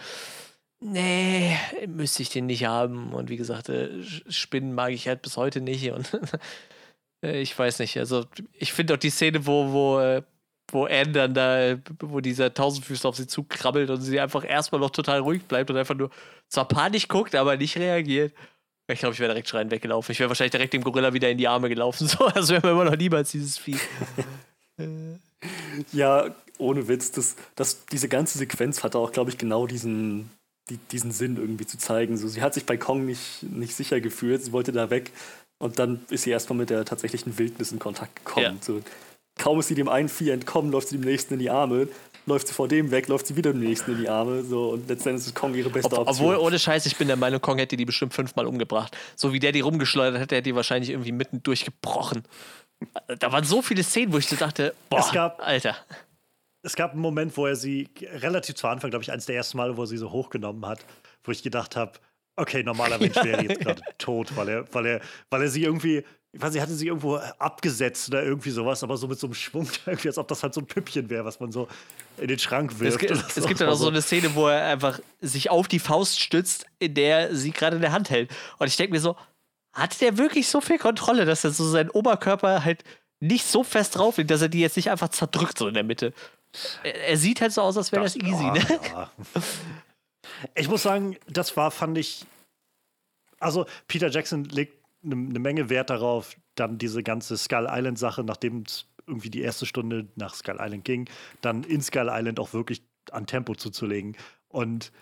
nee, 0.81 1.57
müsste 1.87 2.23
ich 2.23 2.29
den 2.29 2.47
nicht 2.47 2.67
haben. 2.67 3.15
Und 3.15 3.31
wie 3.31 3.39
gesagt, 3.39 3.71
äh, 3.71 3.89
Spinnen 4.29 4.75
mag 4.75 4.93
ich 4.93 5.09
halt 5.09 5.23
bis 5.23 5.39
heute 5.39 5.63
nicht. 5.63 5.91
Und 5.93 6.19
äh, 7.25 7.41
ich 7.41 7.59
weiß 7.59 7.79
nicht. 7.79 7.97
Also, 7.99 8.27
ich 8.53 8.75
finde 8.75 8.95
auch 8.95 8.99
die 8.99 9.11
Szene, 9.11 9.47
wo, 9.47 9.73
wo, 9.73 9.99
äh, 9.99 10.23
wo 10.69 10.85
Anne 10.85 11.13
dann 11.13 11.35
da, 11.35 11.77
wo 12.01 12.21
dieser 12.21 12.55
Tausendfüßler 12.55 13.11
auf 13.11 13.17
sie 13.17 13.27
zukrabbelt 13.27 13.91
und 13.91 14.01
sie 14.01 14.21
einfach 14.21 14.45
erstmal 14.45 14.81
noch 14.81 14.91
total 14.91 15.21
ruhig 15.21 15.43
bleibt 15.45 15.71
und 15.71 15.77
einfach 15.77 15.95
nur 15.95 16.11
zwar 16.49 16.67
panisch 16.67 17.09
guckt, 17.09 17.35
aber 17.35 17.57
nicht 17.57 17.77
reagiert. 17.77 18.33
Ich 18.89 18.99
glaube, 18.99 19.15
ich 19.15 19.21
wäre 19.21 19.31
direkt 19.33 19.49
schreien 19.49 19.71
weggelaufen. 19.71 20.13
Ich 20.13 20.19
wäre 20.19 20.29
wahrscheinlich 20.29 20.53
direkt 20.53 20.75
dem 20.75 20.83
Gorilla 20.83 21.13
wieder 21.13 21.31
in 21.31 21.39
die 21.39 21.49
Arme 21.49 21.69
gelaufen. 21.69 22.09
So, 22.19 22.29
das 22.29 22.49
wäre 22.49 22.67
mir 22.67 22.73
immer 22.73 22.85
noch 22.85 22.97
niemals 22.97 23.31
dieses 23.31 23.59
Vieh. 23.59 23.79
ja, 25.93 26.35
ohne 26.59 26.89
Witz, 26.89 27.11
das, 27.11 27.37
das, 27.57 27.87
diese 27.87 28.09
ganze 28.09 28.39
Sequenz 28.39 28.83
hatte 28.83 28.99
auch, 28.99 29.13
glaube 29.13 29.31
ich, 29.31 29.39
genau 29.39 29.67
diesen, 29.67 30.31
die, 30.69 30.77
diesen 30.77 31.13
Sinn 31.13 31.37
irgendwie 31.37 31.67
zu 31.67 31.79
zeigen. 31.79 32.17
So, 32.17 32.29
sie 32.29 32.43
hat 32.43 32.55
sich 32.55 32.67
bei 32.67 32.77
Kong 32.77 33.07
nicht, 33.07 33.43
nicht 33.43 33.75
sicher 33.75 34.01
gefühlt, 34.01 34.45
sie 34.45 34.53
wollte 34.53 34.73
da 34.73 34.91
weg 34.91 35.11
und 35.59 35.79
dann 35.79 36.05
ist 36.11 36.25
sie 36.25 36.31
erstmal 36.31 36.59
mit 36.59 36.71
der 36.71 36.85
tatsächlichen 36.85 37.39
Wildnis 37.39 37.73
in 37.73 37.79
Kontakt 37.79 38.17
gekommen. 38.17 38.45
Ja. 38.45 38.55
So, 38.61 38.81
kaum 39.43 39.59
ist 39.59 39.69
sie 39.69 39.75
dem 39.75 39.89
einen 39.89 40.09
Vieh 40.09 40.31
entkommen, 40.31 40.71
läuft 40.71 40.89
sie 40.89 40.99
dem 40.99 41.05
nächsten 41.05 41.35
in 41.35 41.41
die 41.41 41.51
Arme 41.51 41.89
läuft 42.27 42.49
sie 42.49 42.55
vor 42.55 42.69
dem 42.69 42.91
weg, 42.91 43.09
läuft 43.09 43.27
sie 43.27 43.37
wieder 43.37 43.53
dem 43.53 43.61
nächsten 43.61 43.93
in 43.93 43.99
die 43.99 44.09
Arme. 44.09 44.43
So, 44.43 44.71
und 44.71 44.89
letztendlich 44.89 45.27
ist 45.27 45.35
Kong 45.35 45.55
ihre 45.55 45.71
beste 45.71 45.93
Ob, 45.93 46.07
Option. 46.07 46.27
Obwohl, 46.27 46.37
ohne 46.37 46.59
Scheiß, 46.59 46.87
ich 46.87 46.97
bin 46.97 47.09
der 47.09 47.17
Meinung, 47.17 47.41
Kong 47.41 47.59
hätte 47.59 47.77
die 47.77 47.85
bestimmt 47.85 48.15
fünfmal 48.15 48.47
umgebracht. 48.47 48.97
So 49.17 49.33
wie 49.33 49.41
der 49.41 49.53
die 49.53 49.61
rumgeschleudert 49.61 50.21
hätte, 50.21 50.37
hätte 50.37 50.51
die 50.51 50.55
wahrscheinlich 50.55 50.91
irgendwie 50.91 51.13
mitten 51.13 51.43
durchgebrochen. 51.43 52.23
Da 53.19 53.33
waren 53.33 53.45
so 53.45 53.63
viele 53.63 53.83
Szenen, 53.83 54.13
wo 54.13 54.19
ich 54.19 54.27
so 54.27 54.37
dachte, 54.37 54.75
boah, 54.91 55.01
es 55.01 55.13
gab, 55.13 55.41
Alter. 55.47 55.77
Es 56.63 56.77
gab 56.77 56.93
einen 56.93 57.01
Moment, 57.01 57.37
wo 57.37 57.47
er 57.47 57.57
sie 57.57 57.89
relativ 58.01 58.55
zu 58.55 58.69
Anfang, 58.69 58.91
glaube 58.91 59.03
ich, 59.03 59.11
eins 59.11 59.27
der 59.27 59.37
ersten 59.37 59.57
Male, 59.57 59.77
wo 59.77 59.83
er 59.83 59.87
sie 59.87 59.97
so 59.97 60.11
hochgenommen 60.11 60.65
hat, 60.67 60.85
wo 61.25 61.33
ich 61.33 61.43
gedacht 61.43 61.77
habe, 61.77 61.93
okay, 62.37 62.63
normaler 62.63 62.99
Mensch 62.99 63.17
wäre 63.23 63.43
jetzt 63.43 63.61
gerade 63.61 63.83
tot, 63.99 64.37
weil 64.37 64.49
er, 64.49 64.75
weil 64.75 64.87
er, 64.87 65.01
weil 65.31 65.43
er 65.43 65.49
sie 65.49 65.65
irgendwie 65.65 66.05
ich 66.35 66.41
weiß 66.41 66.55
nicht, 66.55 66.63
hatte 66.63 66.75
sie 66.75 66.87
irgendwo 66.87 67.17
abgesetzt 67.17 68.09
oder 68.09 68.23
irgendwie 68.23 68.51
sowas, 68.51 68.83
aber 68.83 68.97
so 68.97 69.07
mit 69.07 69.19
so 69.19 69.27
einem 69.27 69.35
Schwung, 69.35 69.69
irgendwie, 69.87 70.09
als 70.09 70.17
ob 70.17 70.29
das 70.29 70.43
halt 70.43 70.55
so 70.55 70.63
ein 70.63 70.67
Püppchen 70.67 71.11
wäre, 71.11 71.25
was 71.25 71.41
man 71.41 71.53
so 71.53 71.69
in 72.17 72.29
den 72.29 72.39
Schrank 72.39 72.81
wirft. 72.81 73.03
Es, 73.03 73.19
es, 73.19 73.37
es 73.37 73.47
gibt 73.47 73.61
ja 73.61 73.67
noch 73.67 73.77
so 73.77 73.89
eine 73.89 74.01
Szene, 74.01 74.35
wo 74.35 74.49
er 74.49 74.65
einfach 74.65 74.99
sich 75.21 75.51
auf 75.51 75.69
die 75.69 75.79
Faust 75.79 76.21
stützt, 76.21 76.65
in 76.79 76.95
der 76.95 77.37
sie 77.37 77.51
gerade 77.51 77.77
in 77.77 77.83
der 77.83 77.93
Hand 77.93 78.09
hält. 78.09 78.31
Und 78.59 78.67
ich 78.67 78.77
denke 78.77 78.93
mir 78.95 79.01
so, 79.01 79.17
hat 79.75 80.01
der 80.01 80.17
wirklich 80.17 80.49
so 80.49 80.61
viel 80.63 80.79
Kontrolle, 80.79 81.27
dass 81.27 81.45
er 81.45 81.51
so 81.51 81.69
seinen 81.69 81.91
Oberkörper 81.91 82.65
halt 82.65 82.83
nicht 83.21 83.47
so 83.47 83.63
fest 83.63 83.97
drauf 83.97 84.17
liegt, 84.17 84.31
dass 84.31 84.43
er 84.43 84.49
die 84.49 84.61
jetzt 84.61 84.77
nicht 84.77 84.91
einfach 84.91 85.09
zerdrückt, 85.09 85.59
so 85.59 85.69
in 85.69 85.75
der 85.75 85.85
Mitte. 85.85 86.15
Er, 86.83 87.09
er 87.09 87.17
sieht 87.19 87.43
halt 87.43 87.53
so 87.53 87.61
aus, 87.61 87.77
als 87.77 87.93
wäre 87.93 88.03
das, 88.03 88.15
das, 88.15 88.23
easy, 88.23 88.45
oh, 88.45 88.53
ne? 88.53 88.81
Ja. 88.91 89.11
Ich 90.55 90.69
muss 90.69 90.83
sagen, 90.83 91.17
das 91.29 91.57
war, 91.57 91.71
fand 91.71 91.99
ich. 91.99 92.25
Also, 93.39 93.67
Peter 93.87 94.09
Jackson 94.09 94.45
legt 94.45 94.82
eine, 95.05 95.15
eine 95.15 95.39
Menge 95.39 95.69
Wert 95.69 95.91
darauf, 95.91 96.37
dann 96.55 96.79
diese 96.79 97.03
ganze 97.03 97.37
Skull 97.37 97.67
Island-Sache, 97.71 98.25
nachdem 98.25 98.63
es 98.67 98.87
irgendwie 99.07 99.31
die 99.31 99.43
erste 99.43 99.67
Stunde 99.67 100.09
nach 100.17 100.35
Skull 100.35 100.59
Island 100.61 100.85
ging, 100.85 101.09
dann 101.41 101.65
in 101.65 101.81
Skull 101.81 102.09
Island 102.11 102.39
auch 102.39 102.53
wirklich 102.53 102.83
an 103.11 103.27
Tempo 103.27 103.55
zuzulegen. 103.55 104.17
Und 104.49 104.93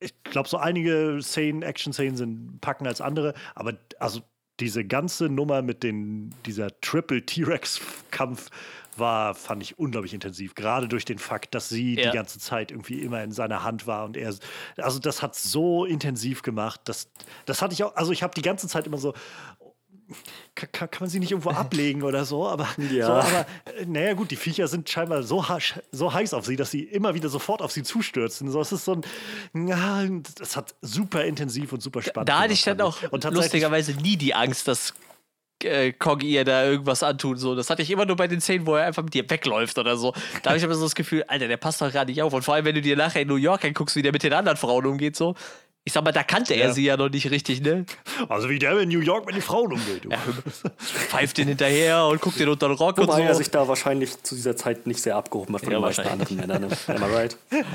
ich 0.00 0.22
glaube, 0.24 0.48
so 0.48 0.58
einige 0.58 1.18
Szenen, 1.22 1.62
Action-Szenen 1.62 2.16
sind 2.16 2.60
packen 2.60 2.86
als 2.86 3.00
andere, 3.00 3.34
aber 3.54 3.74
also 3.98 4.20
diese 4.60 4.84
ganze 4.84 5.28
Nummer 5.28 5.62
mit 5.62 5.82
den, 5.82 6.34
dieser 6.44 6.80
Triple 6.80 7.24
T-Rex-Kampf 7.24 8.50
war, 8.98 9.34
fand 9.34 9.62
ich 9.62 9.78
unglaublich 9.78 10.14
intensiv. 10.14 10.54
Gerade 10.54 10.88
durch 10.88 11.04
den 11.04 11.18
Fakt, 11.18 11.54
dass 11.54 11.68
sie 11.68 11.94
ja. 11.94 12.10
die 12.10 12.16
ganze 12.16 12.38
Zeit 12.38 12.70
irgendwie 12.70 13.00
immer 13.00 13.22
in 13.22 13.32
seiner 13.32 13.62
Hand 13.62 13.86
war 13.86 14.04
und 14.04 14.16
er, 14.16 14.34
also 14.76 14.98
das 14.98 15.22
hat 15.22 15.34
so 15.34 15.84
intensiv 15.84 16.42
gemacht, 16.42 16.80
dass, 16.84 17.08
das 17.44 17.62
hatte 17.62 17.74
ich 17.74 17.84
auch, 17.84 17.94
also 17.96 18.12
ich 18.12 18.22
habe 18.22 18.34
die 18.34 18.42
ganze 18.42 18.68
Zeit 18.68 18.86
immer 18.86 18.98
so, 18.98 19.14
kann, 20.54 20.90
kann, 20.90 21.00
man 21.00 21.08
sie 21.08 21.18
nicht 21.18 21.32
irgendwo 21.32 21.50
ablegen 21.50 22.02
oder 22.02 22.24
so, 22.24 22.46
aber, 22.46 22.68
ja. 22.90 23.06
so, 23.06 23.12
aber 23.12 23.46
äh, 23.76 23.84
naja 23.86 24.14
gut, 24.14 24.30
die 24.30 24.36
Viecher 24.36 24.68
sind 24.68 24.88
scheinbar 24.88 25.22
so, 25.22 25.44
so 25.90 26.12
heiß 26.12 26.34
auf 26.34 26.46
sie, 26.46 26.56
dass 26.56 26.70
sie 26.70 26.82
immer 26.82 27.14
wieder 27.14 27.28
sofort 27.28 27.62
auf 27.62 27.72
sie 27.72 27.82
zustürzen. 27.82 28.50
So, 28.50 28.60
es 28.60 28.72
ist 28.72 28.84
so 28.84 29.00
ein, 29.52 29.68
ja, 29.68 30.04
das 30.38 30.56
hat 30.56 30.74
super 30.80 31.24
intensiv 31.24 31.72
und 31.72 31.82
super 31.82 32.02
spannend. 32.02 32.28
Da 32.28 32.40
hatte 32.40 32.52
ich 32.52 32.62
dann 32.62 32.80
auch 32.80 32.98
lustigerweise 33.10 33.92
nie 33.94 34.16
die 34.16 34.34
Angst, 34.34 34.68
dass 34.68 34.94
äh, 35.64 35.92
Kong 35.92 36.20
ihr 36.20 36.44
da 36.44 36.64
irgendwas 36.64 37.02
antun. 37.02 37.36
So. 37.36 37.54
Das 37.54 37.70
hatte 37.70 37.82
ich 37.82 37.90
immer 37.90 38.06
nur 38.06 38.16
bei 38.16 38.28
den 38.28 38.40
Szenen, 38.40 38.66
wo 38.66 38.74
er 38.74 38.86
einfach 38.86 39.02
mit 39.02 39.14
dir 39.14 39.28
wegläuft 39.28 39.78
oder 39.78 39.96
so. 39.96 40.12
Da 40.42 40.50
habe 40.50 40.58
ich 40.58 40.64
aber 40.64 40.74
so 40.74 40.84
das 40.84 40.94
Gefühl, 40.94 41.24
Alter, 41.28 41.48
der 41.48 41.56
passt 41.56 41.80
doch 41.80 41.90
gerade 41.90 42.10
nicht 42.10 42.22
auf. 42.22 42.32
Und 42.32 42.42
vor 42.42 42.54
allem, 42.54 42.64
wenn 42.64 42.74
du 42.74 42.82
dir 42.82 42.96
nachher 42.96 43.22
in 43.22 43.28
New 43.28 43.36
York 43.36 43.64
anguckst, 43.64 43.96
wie 43.96 44.02
der 44.02 44.12
mit 44.12 44.22
den 44.22 44.32
anderen 44.32 44.56
Frauen 44.56 44.86
umgeht, 44.86 45.16
so. 45.16 45.34
Ich 45.84 45.92
sag 45.92 46.02
mal, 46.02 46.10
da 46.10 46.24
kannte 46.24 46.54
er 46.54 46.72
sie 46.72 46.84
ja 46.84 46.96
noch 46.96 47.08
nicht 47.10 47.30
richtig, 47.30 47.60
ne? 47.60 47.86
Also 48.28 48.48
wie 48.48 48.58
der 48.58 48.76
in 48.80 48.88
New 48.88 48.98
York 48.98 49.24
mit 49.24 49.36
den 49.36 49.42
Frauen 49.42 49.72
umgeht. 49.72 50.04
Ja, 50.10 50.18
pfeift 50.78 51.38
den 51.38 51.46
hinterher 51.46 52.06
und 52.06 52.20
guckt 52.20 52.40
den 52.40 52.48
unter 52.48 52.66
den 52.66 52.76
Rock 52.76 52.98
Wobei 52.98 53.12
und 53.12 53.18
so. 53.18 53.22
er 53.22 53.34
sich 53.36 53.50
da 53.52 53.68
wahrscheinlich 53.68 54.20
zu 54.20 54.34
dieser 54.34 54.56
Zeit 54.56 54.88
nicht 54.88 55.00
sehr 55.00 55.14
abgehoben 55.14 55.54
hat 55.54 55.62
von 55.62 55.70
ja, 55.70 55.78
den 55.78 55.82
meisten 55.82 56.08
anderen 56.08 56.36
Männern. 56.38 56.62
Ne? 56.62 56.68
Am 56.88 57.02
I 57.02 57.14
right? 57.14 57.36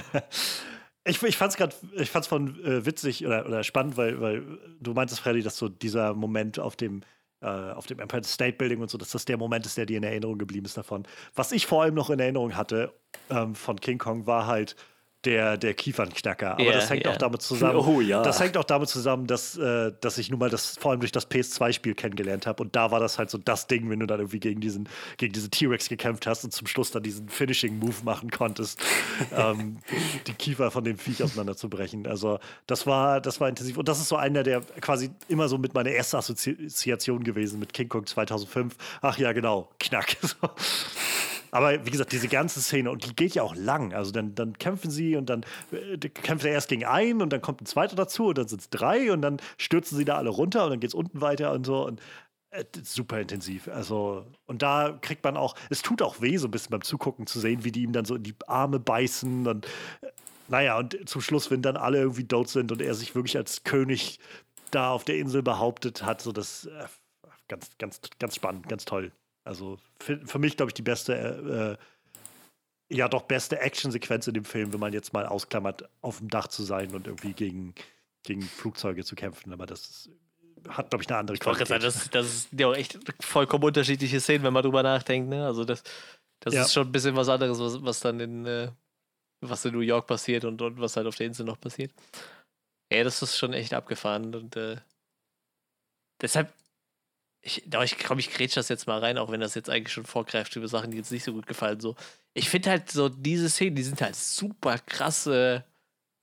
Ich, 1.04 1.24
ich 1.24 1.36
fand 1.36 1.52
es 1.52 1.58
gerade, 1.58 1.76
ich 1.96 2.12
fand's 2.12 2.28
von 2.28 2.64
äh, 2.64 2.86
witzig 2.86 3.26
oder, 3.26 3.48
oder 3.48 3.64
spannend, 3.64 3.98
weil, 3.98 4.22
weil 4.22 4.44
du 4.80 4.94
meintest, 4.94 5.20
Freddy, 5.20 5.42
dass 5.42 5.58
so 5.58 5.68
dieser 5.68 6.14
Moment 6.14 6.60
auf 6.60 6.76
dem 6.76 7.02
auf 7.46 7.88
dem 7.88 8.00
Empire 8.00 8.24
State 8.24 8.58
Building 8.58 8.82
und 8.82 8.90
so, 8.90 8.98
dass 8.98 9.12
das 9.12 9.26
der 9.26 9.38
Moment 9.38 9.66
ist, 9.66 9.78
der 9.78 9.86
dir 9.86 9.98
in 9.98 10.04
Erinnerung 10.04 10.38
geblieben 10.38 10.66
ist 10.66 10.78
davon. 10.78 11.08
Was 11.36 11.52
ich 11.52 11.66
vor 11.66 11.84
allem 11.84 11.96
noch 11.96 12.10
in 12.10 12.20
Erinnerung 12.20 12.56
hatte 12.56 12.94
ähm, 13.30 13.56
von 13.56 13.80
King 13.80 13.98
Kong 13.98 14.28
war 14.28 14.48
halt 14.48 14.76
der, 15.26 15.58
der 15.58 15.74
Kiefernknacker. 15.74 16.54
Aber 16.54 16.64
yeah, 16.64 16.74
das 16.74 16.90
hängt 16.90 17.06
yeah. 17.06 17.14
auch 17.14 17.18
damit 17.18 17.42
zusammen. 17.42 17.76
Oh, 17.76 18.02
ja. 18.02 18.24
Das 18.24 18.40
hängt 18.40 18.58
auch 18.58 18.64
damit 18.64 18.90
zusammen, 18.90 19.28
dass, 19.28 19.58
äh, 19.58 19.92
dass 20.02 20.18
ich 20.18 20.30
nun 20.32 20.40
mal 20.40 20.50
das 20.50 20.78
vor 20.80 20.92
allem 20.92 21.00
durch 21.00 21.12
das 21.12 21.30
PS2-Spiel 21.30 21.94
kennengelernt 21.94 22.48
habe. 22.48 22.64
Und 22.64 22.76
da 22.76 22.92
war 22.92 23.00
das 23.00 23.20
halt 23.20 23.30
so 23.30 23.38
das 23.38 23.68
Ding, 23.68 23.90
wenn 23.90 24.00
du 24.00 24.08
dann 24.08 24.20
irgendwie 24.20 24.40
gegen 24.40 24.62
diesen, 24.62 24.90
gegen 25.18 25.34
diese 25.34 25.50
T-Rex 25.50 25.90
gekämpft 25.90 26.26
hast 26.26 26.44
und 26.44 26.52
zum 26.52 26.66
Schluss 26.68 26.92
dann 26.92 27.04
diesen 27.04 27.30
Finishing-Move 27.30 28.04
machen 28.04 28.32
konntest, 28.32 28.82
ähm, 29.36 29.78
die 30.28 30.34
Kiefer 30.34 30.72
von 30.72 30.84
dem 30.84 30.98
Viech 30.98 31.24
auseinanderzubrechen. 31.24 32.08
Also 32.08 32.40
das 32.66 32.88
war, 32.88 33.22
das 33.22 33.40
war 33.40 33.48
intensiv. 33.48 33.78
Und 33.78 33.88
das 33.88 34.00
ist 34.00 34.10
so 34.10 34.16
einer, 34.16 34.44
der 34.44 34.62
quasi 34.82 35.12
immer 35.28 35.48
so 35.48 35.58
mit 35.58 35.74
meiner 35.74 35.92
ersten 35.92 36.18
Assoziation 36.18 37.24
gewesen 37.24 37.60
mit 37.60 37.74
King 37.74 37.90
Kong 37.90 38.08
2005. 38.08 38.76
Ach 39.02 39.18
ja, 39.18 39.32
genau, 39.34 39.70
Knack. 39.80 40.18
Aber 41.52 41.86
wie 41.86 41.92
gesagt, 41.92 42.12
diese 42.14 42.28
ganze 42.30 42.62
Szene, 42.62 42.90
und 42.92 43.06
die 43.06 43.16
geht 43.16 43.36
ja 43.36 43.44
auch 43.44 43.56
lang. 43.56 43.94
Also 43.94 44.12
dann, 44.12 44.36
dann 44.36 44.58
kämpfen 44.58 44.90
sie 44.90 45.16
und 45.18 45.30
dann 45.30 45.46
äh, 45.72 45.98
kämpft 45.98 46.46
er 46.46 46.54
erst 46.54 46.70
gegen 46.70 46.86
einen 46.86 47.22
und 47.22 47.32
dann 47.32 47.42
kommt 47.42 47.62
ein 47.62 47.66
zweiter 47.66 47.96
dazu 47.96 48.28
und 48.28 48.38
dann 48.38 48.48
sind 48.48 48.62
es 48.62 48.70
drei 48.70 49.12
und 49.12 49.22
dann 49.22 49.38
stürzen 49.58 49.98
sie 49.98 50.06
da 50.06 50.18
alle 50.18 50.30
runter 50.30 50.64
und 50.64 50.72
dann 50.72 50.80
geht 50.80 50.90
es 50.90 50.94
unten 50.94 51.22
weiter 51.22 51.52
und 51.54 51.66
so. 51.66 51.86
Und 51.86 52.02
äh, 52.52 52.66
super 52.84 53.20
intensiv. 53.20 53.68
Also, 53.68 54.26
und 54.46 54.62
da 54.62 54.98
kriegt 55.02 55.24
man 55.24 55.38
auch, 55.38 55.56
es 55.70 55.82
tut 55.82 56.02
auch 56.02 56.22
weh, 56.22 56.38
so 56.38 56.48
ein 56.48 56.52
bisschen 56.52 56.72
beim 56.72 56.82
Zugucken 56.82 57.28
zu 57.28 57.40
sehen, 57.40 57.64
wie 57.64 57.72
die 57.72 57.84
ihm 57.84 57.94
dann 57.94 58.06
so 58.06 58.16
in 58.16 58.24
die 58.24 58.36
Arme 58.48 58.80
beißen 58.80 59.48
und 59.48 59.66
äh, 60.02 60.08
naja, 60.48 60.78
und 60.78 60.98
zum 61.08 61.22
Schluss, 61.22 61.50
wenn 61.50 61.62
dann 61.62 61.78
alle 61.78 62.00
irgendwie 62.00 62.28
tot 62.28 62.50
sind 62.50 62.72
und 62.74 62.82
er 62.82 62.94
sich 62.94 63.16
wirklich 63.16 63.38
als 63.38 63.64
König 63.64 64.20
da 64.72 64.92
auf 64.92 65.06
der 65.06 65.18
Insel 65.18 65.44
behauptet 65.44 66.04
hat, 66.04 66.22
so 66.22 66.32
das 66.34 66.66
äh, 66.66 66.88
ganz, 67.48 67.70
ganz, 67.78 68.02
ganz 68.20 68.36
spannend, 68.36 68.68
ganz 68.68 68.86
toll. 68.86 69.14
Also 69.52 69.78
für, 70.00 70.18
für 70.26 70.40
mich, 70.40 70.56
glaube 70.56 70.70
ich, 70.70 70.74
die 70.74 70.82
beste, 70.82 71.78
äh, 72.90 72.96
ja 72.96 73.10
doch 73.10 73.24
beste 73.24 73.60
Actionsequenz 73.60 74.28
in 74.28 74.34
dem 74.34 74.46
Film, 74.46 74.72
wenn 74.72 74.80
man 74.80 74.94
jetzt 74.94 75.12
mal 75.12 75.26
ausklammert, 75.26 75.90
auf 76.02 76.20
dem 76.20 76.30
Dach 76.30 76.48
zu 76.48 76.64
sein 76.64 76.96
und 76.96 77.08
irgendwie 77.08 77.34
gegen, 77.34 77.76
gegen 78.24 78.42
Flugzeuge 78.42 79.04
zu 79.04 79.16
kämpfen. 79.16 79.52
Aber 79.52 79.66
das 79.66 80.10
hat, 80.70 80.90
glaube 80.90 81.04
ich, 81.04 81.10
eine 81.10 81.20
andere 81.20 81.38
Qualität. 81.38 81.68
Sagen, 81.68 81.84
das, 81.84 82.10
das 82.10 82.26
ist 82.28 82.50
ja 82.58 82.68
auch 82.68 82.76
echt 82.76 82.98
vollkommen 83.20 83.66
unterschiedliche 83.66 84.22
Szenen, 84.22 84.46
wenn 84.46 84.54
man 84.54 84.64
drüber 84.64 84.84
nachdenkt. 84.84 85.30
Ne? 85.30 85.46
Also 85.46 85.66
das, 85.66 85.84
das 86.40 86.54
ja. 86.54 86.62
ist 86.62 86.74
schon 86.74 86.88
ein 86.88 86.92
bisschen 86.92 87.16
was 87.16 87.28
anderes, 87.28 87.60
was, 87.60 87.84
was 87.84 88.00
dann 88.00 88.20
in, 88.22 88.46
äh, 88.46 88.72
was 89.42 89.66
in 89.66 89.74
New 89.74 89.82
York 89.82 90.08
passiert 90.08 90.46
und, 90.46 90.62
und 90.62 90.80
was 90.80 90.96
halt 90.96 91.08
auf 91.08 91.16
der 91.16 91.28
Insel 91.28 91.46
noch 91.46 91.60
passiert. 91.60 91.92
Ja, 92.92 93.04
das 93.04 93.22
ist 93.22 93.38
schon 93.38 93.54
echt 93.54 93.74
abgefahren 93.74 94.34
und 94.34 94.56
äh, 94.56 94.78
deshalb, 96.22 96.54
ich 97.42 97.64
glaube, 97.70 97.86
ich, 97.86 97.98
glaub, 97.98 98.20
ich 98.20 98.32
grätsch 98.32 98.56
das 98.56 98.70
jetzt 98.70 98.88
mal 98.88 99.00
rein, 99.00 99.18
auch 99.18 99.32
wenn 99.32 99.40
das 99.40 99.56
jetzt 99.56 99.70
eigentlich 99.70 99.94
schon 99.94 100.06
vorgreift 100.06 100.56
über 100.56 100.68
Sachen, 100.68 100.92
die 100.92 100.98
jetzt 100.98 101.12
nicht 101.12 101.24
so 101.24 101.34
gut 101.34 101.48
gefallen. 101.48 101.80
So, 101.80 101.96
ich 102.34 102.50
finde 102.50 102.70
halt 102.70 102.92
so 102.92 103.10
diese 103.10 103.50
Szenen, 103.50 103.76
die 103.76 103.84
sind 103.84 104.02
halt 104.02 104.16
super 104.16 104.78
krasse 104.78 105.66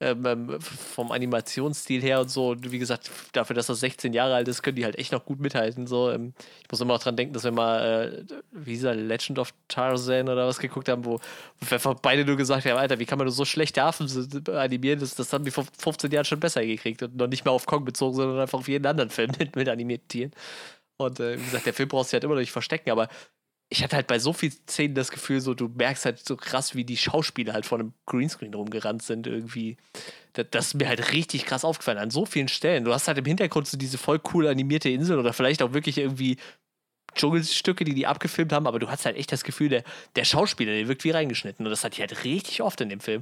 ähm, 0.01 0.25
ähm, 0.25 0.61
vom 0.61 1.11
Animationsstil 1.11 2.01
her 2.01 2.21
und 2.21 2.29
so. 2.31 2.51
Und 2.51 2.71
wie 2.71 2.79
gesagt, 2.79 3.11
dafür, 3.33 3.53
dass 3.53 3.67
das 3.67 3.81
16 3.81 4.13
Jahre 4.13 4.35
alt 4.35 4.47
ist, 4.47 4.63
können 4.63 4.77
die 4.77 4.85
halt 4.85 4.97
echt 4.97 5.11
noch 5.11 5.25
gut 5.25 5.41
mithalten. 5.41 5.87
So. 5.87 6.09
Ähm, 6.09 6.33
ich 6.63 6.71
muss 6.71 6.79
immer 6.79 6.93
auch 6.93 7.03
dran 7.03 7.17
denken, 7.17 7.33
dass 7.33 7.43
wir 7.43 7.51
mal, 7.51 8.25
äh, 8.29 8.33
wie 8.51 8.71
dieser 8.71 8.95
Legend 8.95 9.39
of 9.39 9.53
Tarzan 9.67 10.29
oder 10.29 10.47
was 10.47 10.59
geguckt 10.59 10.87
haben, 10.87 11.03
wo, 11.03 11.19
wir 11.59 11.79
beide 12.01 12.23
nur 12.23 12.37
gesagt 12.37 12.65
haben, 12.65 12.77
Alter, 12.77 12.97
wie 12.99 13.05
kann 13.05 13.17
man 13.17 13.25
nur 13.25 13.33
so 13.33 13.43
schlechte 13.43 13.83
Affen 13.83 14.07
animieren? 14.53 15.01
Das, 15.01 15.15
das 15.15 15.33
haben 15.33 15.43
die 15.43 15.51
vor 15.51 15.65
15 15.77 16.09
Jahren 16.11 16.23
schon 16.23 16.39
besser 16.39 16.65
gekriegt 16.65 17.03
und 17.03 17.17
noch 17.17 17.27
nicht 17.27 17.43
mehr 17.43 17.51
auf 17.51 17.65
Kong 17.65 17.83
bezogen, 17.83 18.15
sondern 18.15 18.39
einfach 18.39 18.59
auf 18.59 18.69
jeden 18.69 18.85
anderen 18.85 19.09
Film 19.09 19.31
mit, 19.39 19.57
mit 19.57 19.67
animierten 19.67 20.07
Tieren. 20.07 20.31
Und 20.99 21.19
äh, 21.19 21.39
wie 21.39 21.43
gesagt, 21.43 21.65
der 21.65 21.73
Film 21.73 21.89
brauchst 21.89 22.11
du 22.11 22.15
halt 22.15 22.23
immer 22.23 22.35
noch 22.35 22.41
nicht 22.41 22.51
verstecken, 22.51 22.91
aber 22.91 23.07
ich 23.69 23.83
hatte 23.83 23.95
halt 23.95 24.07
bei 24.07 24.19
so 24.19 24.33
vielen 24.33 24.51
Szenen 24.51 24.95
das 24.95 25.11
Gefühl, 25.11 25.41
so 25.41 25.53
du 25.53 25.67
merkst 25.67 26.05
halt 26.05 26.19
so 26.19 26.35
krass, 26.35 26.75
wie 26.75 26.83
die 26.83 26.97
Schauspieler 26.97 27.53
halt 27.53 27.65
vor 27.65 27.79
einem 27.79 27.93
Greenscreen 28.07 28.53
rumgerannt 28.53 29.03
sind 29.03 29.27
irgendwie. 29.27 29.77
Das, 30.33 30.47
das, 30.51 30.67
ist 30.67 30.73
mir 30.73 30.87
halt 30.87 31.13
richtig 31.13 31.45
krass 31.45 31.63
aufgefallen 31.63 31.99
an 31.99 32.09
so 32.09 32.25
vielen 32.25 32.47
Stellen. 32.47 32.83
Du 32.83 32.93
hast 32.93 33.07
halt 33.07 33.19
im 33.19 33.25
Hintergrund 33.25 33.67
so 33.67 33.77
diese 33.77 33.97
voll 33.97 34.19
cool 34.33 34.47
animierte 34.47 34.89
Insel 34.89 35.19
oder 35.19 35.33
vielleicht 35.33 35.61
auch 35.61 35.73
wirklich 35.73 35.99
irgendwie 35.99 36.37
Dschungelstücke, 37.13 37.85
die 37.85 37.93
die 37.93 38.07
abgefilmt 38.07 38.51
haben, 38.51 38.67
aber 38.67 38.79
du 38.79 38.89
hast 38.89 39.05
halt 39.05 39.17
echt 39.17 39.31
das 39.31 39.43
Gefühl, 39.43 39.69
der, 39.69 39.83
der 40.15 40.25
Schauspieler, 40.25 40.73
der 40.73 40.87
wirkt 40.87 41.03
wie 41.03 41.11
reingeschnitten 41.11 41.65
und 41.65 41.69
das 41.69 41.83
hatte 41.83 41.95
ich 41.95 42.01
halt 42.01 42.23
richtig 42.23 42.61
oft 42.61 42.81
in 42.81 42.89
dem 42.89 42.99
Film. 42.99 43.21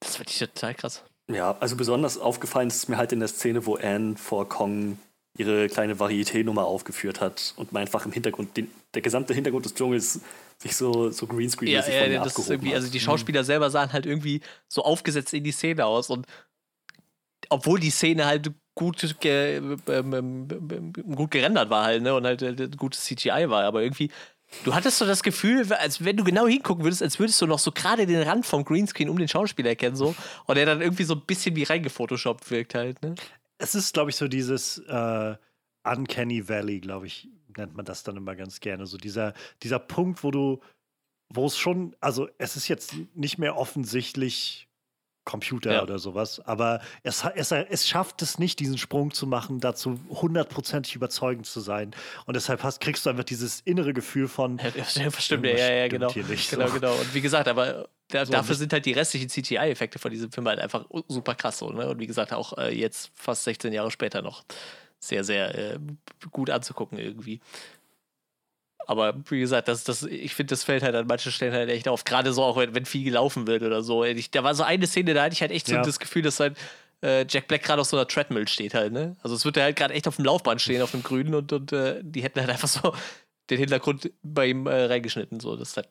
Das 0.00 0.16
fand 0.16 0.30
ich 0.30 0.38
total 0.38 0.74
krass. 0.74 1.04
Ja, 1.28 1.56
also 1.58 1.76
besonders 1.76 2.18
aufgefallen 2.18 2.68
ist 2.68 2.76
es 2.76 2.88
mir 2.88 2.98
halt 2.98 3.12
in 3.12 3.20
der 3.20 3.28
Szene, 3.28 3.66
wo 3.66 3.76
Anne 3.76 4.16
vor 4.16 4.48
Kong 4.48 4.98
ihre 5.36 5.68
kleine 5.68 5.94
Varieté-Nummer 5.94 6.64
aufgeführt 6.64 7.20
hat 7.20 7.54
und 7.56 7.72
man 7.72 7.82
einfach 7.82 8.06
im 8.06 8.12
Hintergrund, 8.12 8.56
den, 8.56 8.70
der 8.94 9.02
gesamte 9.02 9.34
Hintergrund 9.34 9.64
des 9.64 9.74
Dschungels 9.74 10.20
sich 10.58 10.74
so, 10.74 11.10
so 11.10 11.26
greenscreen 11.26 11.70
ja, 11.70 11.86
ja, 11.86 12.06
ja, 12.06 12.24
das 12.24 12.38
ist 12.38 12.50
irgendwie, 12.50 12.70
hat. 12.70 12.76
Also 12.76 12.90
die 12.90 13.00
Schauspieler 13.00 13.42
mhm. 13.42 13.46
selber 13.46 13.70
sahen 13.70 13.92
halt 13.92 14.06
irgendwie 14.06 14.40
so 14.68 14.82
aufgesetzt 14.82 15.34
in 15.34 15.44
die 15.44 15.52
Szene 15.52 15.84
aus 15.84 16.10
und 16.10 16.26
obwohl 17.48 17.78
die 17.78 17.90
Szene 17.90 18.26
halt 18.26 18.50
gut, 18.74 19.16
ge, 19.20 19.56
ähm, 19.56 19.78
ähm, 19.88 20.92
gut 21.14 21.30
gerendert 21.30 21.70
war 21.70 21.84
halt, 21.84 22.02
ne, 22.02 22.14
und 22.14 22.24
halt 22.24 22.42
äh, 22.42 22.68
gutes 22.76 23.04
CGI 23.04 23.48
war, 23.48 23.64
aber 23.64 23.82
irgendwie 23.82 24.10
Du 24.64 24.74
hattest 24.74 24.98
so 24.98 25.04
das 25.04 25.22
Gefühl, 25.22 25.70
als 25.72 26.04
wenn 26.04 26.16
du 26.16 26.24
genau 26.24 26.46
hingucken 26.46 26.84
würdest, 26.84 27.02
als 27.02 27.18
würdest 27.18 27.40
du 27.42 27.46
noch 27.46 27.58
so 27.58 27.72
gerade 27.72 28.06
den 28.06 28.22
Rand 28.22 28.46
vom 28.46 28.64
Greenscreen 28.64 29.08
um 29.08 29.18
den 29.18 29.28
Schauspieler 29.28 29.70
erkennen, 29.70 29.96
so. 29.96 30.14
Und 30.46 30.54
der 30.56 30.66
dann 30.66 30.80
irgendwie 30.80 31.02
so 31.02 31.14
ein 31.14 31.22
bisschen 31.26 31.56
wie 31.56 31.64
reingefotoshoppt 31.64 32.50
wirkt 32.50 32.74
halt, 32.74 33.02
ne? 33.02 33.16
Es 33.58 33.74
ist, 33.74 33.94
glaube 33.94 34.10
ich, 34.10 34.16
so 34.16 34.28
dieses 34.28 34.78
äh, 34.78 35.36
Uncanny 35.84 36.48
Valley, 36.48 36.80
glaube 36.80 37.06
ich, 37.06 37.28
nennt 37.56 37.74
man 37.74 37.84
das 37.84 38.02
dann 38.02 38.16
immer 38.16 38.36
ganz 38.36 38.60
gerne. 38.60 38.86
So 38.86 38.98
dieser, 38.98 39.34
dieser 39.62 39.78
Punkt, 39.78 40.22
wo 40.24 40.30
du, 40.30 40.60
wo 41.28 41.46
es 41.46 41.56
schon, 41.56 41.96
also 42.00 42.28
es 42.38 42.56
ist 42.56 42.68
jetzt 42.68 42.94
nicht 43.14 43.38
mehr 43.38 43.56
offensichtlich 43.56 44.65
Computer 45.26 45.72
ja. 45.74 45.82
oder 45.82 45.98
sowas, 45.98 46.40
aber 46.46 46.80
es, 47.02 47.24
es, 47.34 47.52
es 47.52 47.86
schafft 47.86 48.22
es 48.22 48.38
nicht, 48.38 48.60
diesen 48.60 48.78
Sprung 48.78 49.12
zu 49.12 49.26
machen, 49.26 49.60
dazu 49.60 49.98
hundertprozentig 50.08 50.94
überzeugend 50.94 51.46
zu 51.46 51.60
sein. 51.60 51.90
Und 52.24 52.34
deshalb 52.34 52.62
hast, 52.62 52.80
kriegst 52.80 53.04
du 53.04 53.10
einfach 53.10 53.24
dieses 53.24 53.60
innere 53.60 53.92
Gefühl 53.92 54.28
von. 54.28 54.58
Ja, 54.94 55.10
stimmt, 55.10 55.44
ja, 55.44 55.56
ja, 55.56 55.72
ja, 55.72 55.88
genau. 55.88 56.10
Nicht, 56.14 56.50
genau, 56.50 56.68
so. 56.68 56.74
genau. 56.74 56.94
Und 56.94 57.12
wie 57.12 57.20
gesagt, 57.20 57.48
aber 57.48 57.88
da, 58.08 58.24
so, 58.24 58.32
dafür 58.32 58.54
sind 58.54 58.72
halt 58.72 58.86
die 58.86 58.92
restlichen 58.92 59.28
CGI-Effekte 59.28 59.98
von 59.98 60.12
diesem 60.12 60.30
Film 60.30 60.46
halt 60.46 60.60
einfach 60.60 60.86
super 61.08 61.34
krass 61.34 61.58
so. 61.58 61.70
Ne? 61.70 61.88
Und 61.88 61.98
wie 61.98 62.06
gesagt, 62.06 62.32
auch 62.32 62.56
äh, 62.56 62.72
jetzt 62.72 63.10
fast 63.14 63.44
16 63.44 63.72
Jahre 63.72 63.90
später 63.90 64.22
noch 64.22 64.44
sehr, 65.00 65.24
sehr 65.24 65.74
äh, 65.74 65.78
gut 66.30 66.50
anzugucken 66.50 66.98
irgendwie. 66.98 67.40
Aber 68.86 69.14
wie 69.28 69.40
gesagt, 69.40 69.68
das, 69.68 69.84
das, 69.84 70.04
ich 70.04 70.34
finde, 70.34 70.50
das 70.50 70.64
fällt 70.64 70.82
halt 70.82 70.94
an 70.94 71.06
manchen 71.06 71.32
Stellen 71.32 71.52
halt 71.52 71.68
echt 71.68 71.88
auf. 71.88 72.04
Gerade 72.04 72.32
so 72.32 72.42
auch, 72.42 72.56
wenn, 72.56 72.74
wenn 72.74 72.86
viel 72.86 73.04
gelaufen 73.04 73.46
wird 73.46 73.62
oder 73.62 73.82
so. 73.82 74.04
Ich, 74.04 74.30
da 74.30 74.44
war 74.44 74.54
so 74.54 74.62
eine 74.62 74.86
Szene, 74.86 75.12
da 75.12 75.24
hatte 75.24 75.34
ich 75.34 75.40
halt 75.40 75.50
echt 75.50 75.66
so 75.66 75.74
ja. 75.74 75.82
das 75.82 75.98
Gefühl, 75.98 76.22
dass 76.22 76.38
halt 76.38 76.56
äh, 77.02 77.26
Jack 77.28 77.48
Black 77.48 77.64
gerade 77.64 77.80
auf 77.80 77.88
so 77.88 77.96
einer 77.96 78.06
Treadmill 78.06 78.46
steht 78.48 78.74
halt, 78.74 78.92
ne? 78.92 79.16
Also 79.22 79.34
es 79.34 79.44
wird 79.44 79.56
halt 79.56 79.76
gerade 79.76 79.92
echt 79.92 80.06
auf 80.06 80.16
dem 80.16 80.24
Laufband 80.24 80.62
stehen, 80.62 80.82
auf 80.82 80.92
dem 80.92 81.02
Grünen 81.02 81.34
und, 81.34 81.52
und 81.52 81.72
äh, 81.72 82.00
die 82.02 82.22
hätten 82.22 82.40
halt 82.40 82.50
einfach 82.50 82.68
so 82.68 82.94
den 83.50 83.58
Hintergrund 83.58 84.10
bei 84.22 84.46
ihm 84.46 84.66
äh, 84.66 84.84
reingeschnitten. 84.84 85.40
So. 85.40 85.56
Das 85.56 85.70
ist 85.70 85.76
halt 85.76 85.88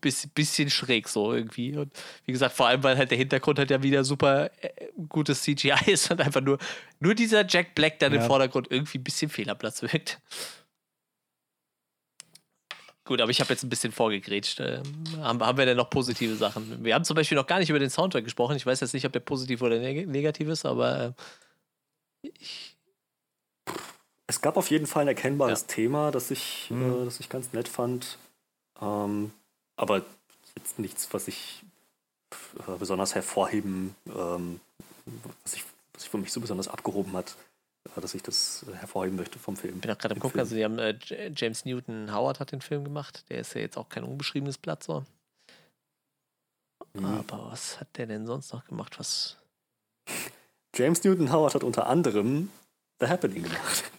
bisschen, 0.00 0.30
bisschen 0.34 0.68
schräg 0.68 1.08
so 1.08 1.32
irgendwie. 1.32 1.76
Und 1.76 1.92
wie 2.26 2.32
gesagt, 2.32 2.54
vor 2.54 2.66
allem, 2.66 2.82
weil 2.82 2.98
halt 2.98 3.10
der 3.10 3.18
Hintergrund 3.18 3.58
halt 3.58 3.70
ja 3.70 3.82
wieder 3.82 4.04
super 4.04 4.50
äh, 4.60 4.88
gutes 5.08 5.42
CGI 5.42 5.74
ist 5.86 6.10
und 6.10 6.20
einfach 6.20 6.42
nur, 6.42 6.58
nur 7.00 7.14
dieser 7.14 7.46
Jack 7.46 7.74
Black 7.74 7.98
dann 8.00 8.12
ja. 8.12 8.20
im 8.20 8.26
Vordergrund 8.26 8.66
irgendwie 8.70 8.98
ein 8.98 9.04
bisschen 9.04 9.30
Fehlerplatz 9.30 9.80
wirkt. 9.82 10.20
Gut, 13.04 13.20
aber 13.20 13.30
ich 13.30 13.40
habe 13.40 13.50
jetzt 13.50 13.64
ein 13.64 13.68
bisschen 13.68 13.92
vorgegrätscht. 13.92 14.60
Ähm, 14.60 14.82
haben, 15.18 15.42
haben 15.42 15.58
wir 15.58 15.66
denn 15.66 15.76
noch 15.76 15.90
positive 15.90 16.36
Sachen? 16.36 16.84
Wir 16.84 16.94
haben 16.94 17.04
zum 17.04 17.16
Beispiel 17.16 17.36
noch 17.36 17.46
gar 17.46 17.58
nicht 17.58 17.70
über 17.70 17.80
den 17.80 17.90
Soundtrack 17.90 18.24
gesprochen. 18.24 18.56
Ich 18.56 18.64
weiß 18.64 18.80
jetzt 18.80 18.94
nicht, 18.94 19.04
ob 19.04 19.12
der 19.12 19.20
positiv 19.20 19.60
oder 19.62 19.78
neg 19.78 20.06
negativ 20.06 20.48
ist, 20.48 20.64
aber 20.64 21.14
äh, 22.22 22.30
ich 22.38 22.76
es 24.28 24.40
gab 24.40 24.56
auf 24.56 24.70
jeden 24.70 24.86
Fall 24.86 25.02
ein 25.02 25.08
erkennbares 25.08 25.62
ja. 25.62 25.66
Thema, 25.66 26.10
das 26.10 26.30
ich, 26.30 26.68
mhm. 26.70 27.02
äh, 27.02 27.04
das 27.04 27.20
ich 27.20 27.28
ganz 27.28 27.52
nett 27.52 27.68
fand. 27.68 28.18
Ähm, 28.80 29.30
aber 29.76 30.02
jetzt 30.56 30.78
nichts, 30.78 31.12
was 31.12 31.28
ich 31.28 31.62
äh, 32.60 32.78
besonders 32.78 33.14
hervorheben, 33.14 33.94
ähm, 34.06 34.60
was, 35.44 35.54
ich, 35.54 35.64
was 35.92 36.02
sich 36.02 36.10
für 36.10 36.16
mich 36.16 36.32
so 36.32 36.40
besonders 36.40 36.68
abgehoben 36.68 37.12
hat 37.12 37.36
dass 37.96 38.14
ich 38.14 38.22
das 38.22 38.64
äh, 38.68 38.74
hervorheben 38.76 39.16
möchte 39.16 39.38
vom 39.38 39.56
Film. 39.56 39.76
Ich 39.76 39.80
bin 39.80 39.90
auch 39.90 39.98
gerade 39.98 40.14
im 40.14 40.20
Gucken, 40.20 40.40
also 40.40 40.54
die 40.54 40.64
haben 40.64 40.78
äh, 40.78 40.96
James 41.34 41.64
Newton 41.64 42.12
Howard 42.14 42.40
hat 42.40 42.52
den 42.52 42.60
Film 42.60 42.84
gemacht. 42.84 43.24
Der 43.28 43.38
ist 43.38 43.54
ja 43.54 43.60
jetzt 43.60 43.76
auch 43.76 43.88
kein 43.88 44.04
unbeschriebenes 44.04 44.58
Blatt 44.58 44.82
so. 44.82 45.04
Mhm. 46.94 47.04
Aber 47.04 47.50
was 47.50 47.80
hat 47.80 47.88
der 47.96 48.06
denn 48.06 48.26
sonst 48.26 48.52
noch 48.52 48.64
gemacht? 48.64 48.98
Was? 48.98 49.36
James 50.74 51.02
Newton 51.04 51.32
Howard 51.32 51.54
hat 51.54 51.64
unter 51.64 51.86
anderem 51.86 52.50
The 53.00 53.06
Happening 53.06 53.44
gemacht. 53.44 53.84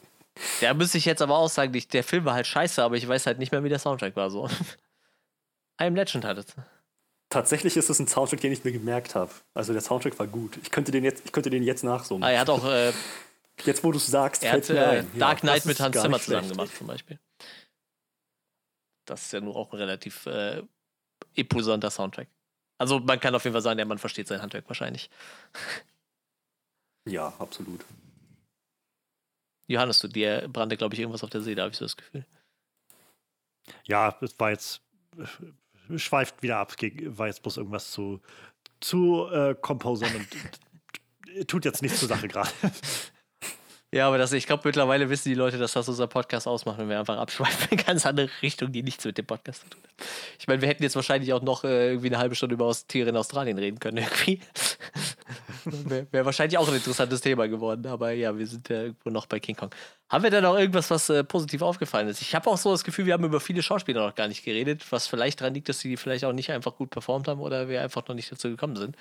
Da 0.61 0.73
müsste 0.73 0.97
ich 0.97 1.05
jetzt 1.05 1.21
aber 1.21 1.37
auch 1.37 1.49
sagen, 1.49 1.79
der 1.91 2.03
Film 2.03 2.25
war 2.25 2.33
halt 2.33 2.47
scheiße, 2.47 2.81
aber 2.81 2.95
ich 2.95 3.07
weiß 3.07 3.27
halt 3.27 3.37
nicht 3.37 3.51
mehr, 3.51 3.63
wie 3.63 3.69
der 3.69 3.79
Soundtrack 3.79 4.15
war 4.15 4.29
so. 4.29 4.47
I 5.79 5.85
Am 5.85 5.95
Legend 5.95 6.25
hat 6.25 6.37
es. 6.37 6.47
Tatsächlich 7.29 7.77
ist 7.77 7.89
es 7.89 7.99
ein 7.99 8.07
Soundtrack, 8.07 8.41
den 8.41 8.51
ich 8.51 8.63
mir 8.63 8.71
gemerkt 8.71 9.13
habe. 9.13 9.31
Also 9.53 9.73
der 9.73 9.81
Soundtrack 9.81 10.17
war 10.19 10.27
gut. 10.27 10.57
Ich 10.61 10.71
könnte 10.71 10.91
den 10.91 11.03
jetzt, 11.03 11.23
ich 11.25 11.31
könnte 11.31 11.49
den 11.49 11.63
jetzt 11.63 11.83
nachsummen. 11.83 12.23
Ah, 12.23 12.31
er 12.31 12.39
hat 12.39 12.49
auch 12.49 12.65
äh, 12.65 12.93
Jetzt, 13.63 13.83
wo 13.83 13.91
du 13.91 13.97
es 13.97 14.07
sagst, 14.07 14.43
er 14.43 14.53
hat 14.53 14.69
äh, 14.69 15.03
Dark 15.17 15.41
Knight 15.41 15.63
ja, 15.63 15.67
mit 15.67 15.79
Hans 15.79 16.01
Zimmer 16.01 16.19
zusammen 16.19 16.49
gemacht, 16.49 16.75
zum 16.75 16.87
Beispiel. 16.87 17.19
Das 19.05 19.23
ist 19.23 19.33
ja 19.33 19.41
nur 19.41 19.55
auch 19.55 19.71
ein 19.73 19.79
relativ 19.79 20.25
äh, 20.25 20.63
imposanter 21.35 21.91
Soundtrack. 21.91 22.27
Also 22.77 22.99
man 22.99 23.19
kann 23.19 23.35
auf 23.35 23.43
jeden 23.43 23.53
Fall 23.53 23.61
sagen, 23.61 23.77
der 23.77 23.85
Mann 23.85 23.99
versteht 23.99 24.27
sein 24.27 24.41
Handwerk 24.41 24.67
wahrscheinlich. 24.67 25.09
Ja, 27.05 27.33
absolut. 27.39 27.85
Johannes, 29.67 29.99
du 29.99 30.07
dir 30.07 30.47
brannte, 30.51 30.77
glaube 30.77 30.93
ich, 30.93 30.99
irgendwas 30.99 31.23
auf 31.23 31.29
der 31.29 31.41
Seele, 31.41 31.61
habe 31.61 31.71
ich 31.71 31.77
so 31.77 31.85
das 31.85 31.95
Gefühl. 31.95 32.25
Ja, 33.85 34.17
es 34.21 34.37
war 34.39 34.51
jetzt, 34.51 34.81
schweift 35.95 36.41
wieder 36.41 36.57
ab, 36.57 36.73
war 36.81 37.27
jetzt 37.27 37.41
bloß 37.41 37.57
irgendwas 37.57 37.91
zu, 37.91 38.21
zu 38.79 39.27
äh, 39.31 39.55
Composern 39.55 40.13
und 40.15 41.47
tut 41.47 41.65
jetzt 41.65 41.81
nichts 41.81 41.99
zur 41.99 42.09
Sache 42.09 42.27
gerade. 42.27 42.51
Ja, 43.93 44.07
aber 44.07 44.17
das, 44.17 44.33
ich 44.33 44.47
glaube, 44.47 44.63
mittlerweile 44.65 45.07
wissen 45.11 45.29
die 45.29 45.35
Leute, 45.35 45.59
dass 45.59 45.73
das 45.73 45.87
unser 45.87 46.07
Podcast 46.07 46.47
ausmacht, 46.47 46.79
wenn 46.79 46.89
wir 46.89 46.97
einfach 46.97 47.15
abschweifen 47.15 47.67
in 47.77 47.77
ganz 47.77 48.07
andere 48.07 48.27
Richtung, 48.41 48.71
die 48.71 48.81
nichts 48.81 49.05
mit 49.05 49.19
dem 49.19 49.27
Podcast 49.27 49.61
zu 49.61 49.69
tun 49.69 49.81
hat. 49.83 50.07
Ich 50.39 50.47
meine, 50.47 50.61
wir 50.61 50.67
hätten 50.67 50.81
jetzt 50.81 50.95
wahrscheinlich 50.95 51.31
auch 51.31 51.43
noch 51.43 51.63
äh, 51.63 51.89
irgendwie 51.89 52.07
eine 52.07 52.17
halbe 52.17 52.33
Stunde 52.33 52.55
über 52.55 52.75
Tiere 52.87 53.09
in 53.09 53.17
Australien 53.17 53.59
reden 53.59 53.79
können, 53.79 53.97
irgendwie. 54.03 54.41
Wäre 55.65 56.07
wär 56.09 56.25
wahrscheinlich 56.25 56.57
auch 56.57 56.67
ein 56.67 56.73
interessantes 56.73 57.21
Thema 57.21 57.47
geworden, 57.47 57.85
aber 57.85 58.11
ja, 58.13 58.35
wir 58.35 58.47
sind 58.47 58.67
ja 58.67 58.81
irgendwo 58.81 59.11
noch 59.11 59.27
bei 59.27 59.39
King 59.39 59.55
Kong. 59.55 59.69
Haben 60.09 60.23
wir 60.23 60.31
da 60.31 60.41
noch 60.41 60.57
irgendwas, 60.57 60.89
was 60.89 61.09
äh, 61.11 61.23
positiv 61.23 61.61
aufgefallen 61.61 62.07
ist? 62.07 62.19
Ich 62.19 62.33
habe 62.33 62.49
auch 62.49 62.57
so 62.57 62.71
das 62.71 62.83
Gefühl, 62.83 63.05
wir 63.05 63.13
haben 63.13 63.25
über 63.25 63.39
viele 63.39 63.61
Schauspieler 63.61 64.07
noch 64.07 64.15
gar 64.15 64.27
nicht 64.27 64.43
geredet, 64.43 64.91
was 64.91 65.05
vielleicht 65.05 65.39
daran 65.39 65.53
liegt, 65.53 65.69
dass 65.69 65.79
sie 65.79 65.97
vielleicht 65.97 66.25
auch 66.25 66.33
nicht 66.33 66.49
einfach 66.49 66.75
gut 66.75 66.89
performt 66.89 67.27
haben 67.27 67.41
oder 67.41 67.69
wir 67.69 67.83
einfach 67.83 68.07
noch 68.07 68.15
nicht 68.15 68.31
dazu 68.31 68.49
gekommen 68.49 68.75
sind. 68.75 68.95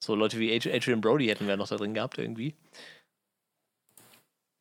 So 0.00 0.14
Leute 0.14 0.38
wie 0.38 0.54
Adrian 0.54 1.00
Brody 1.00 1.28
hätten 1.28 1.48
wir 1.48 1.56
noch 1.56 1.68
da 1.68 1.76
drin 1.76 1.94
gehabt, 1.94 2.18
irgendwie. 2.18 2.54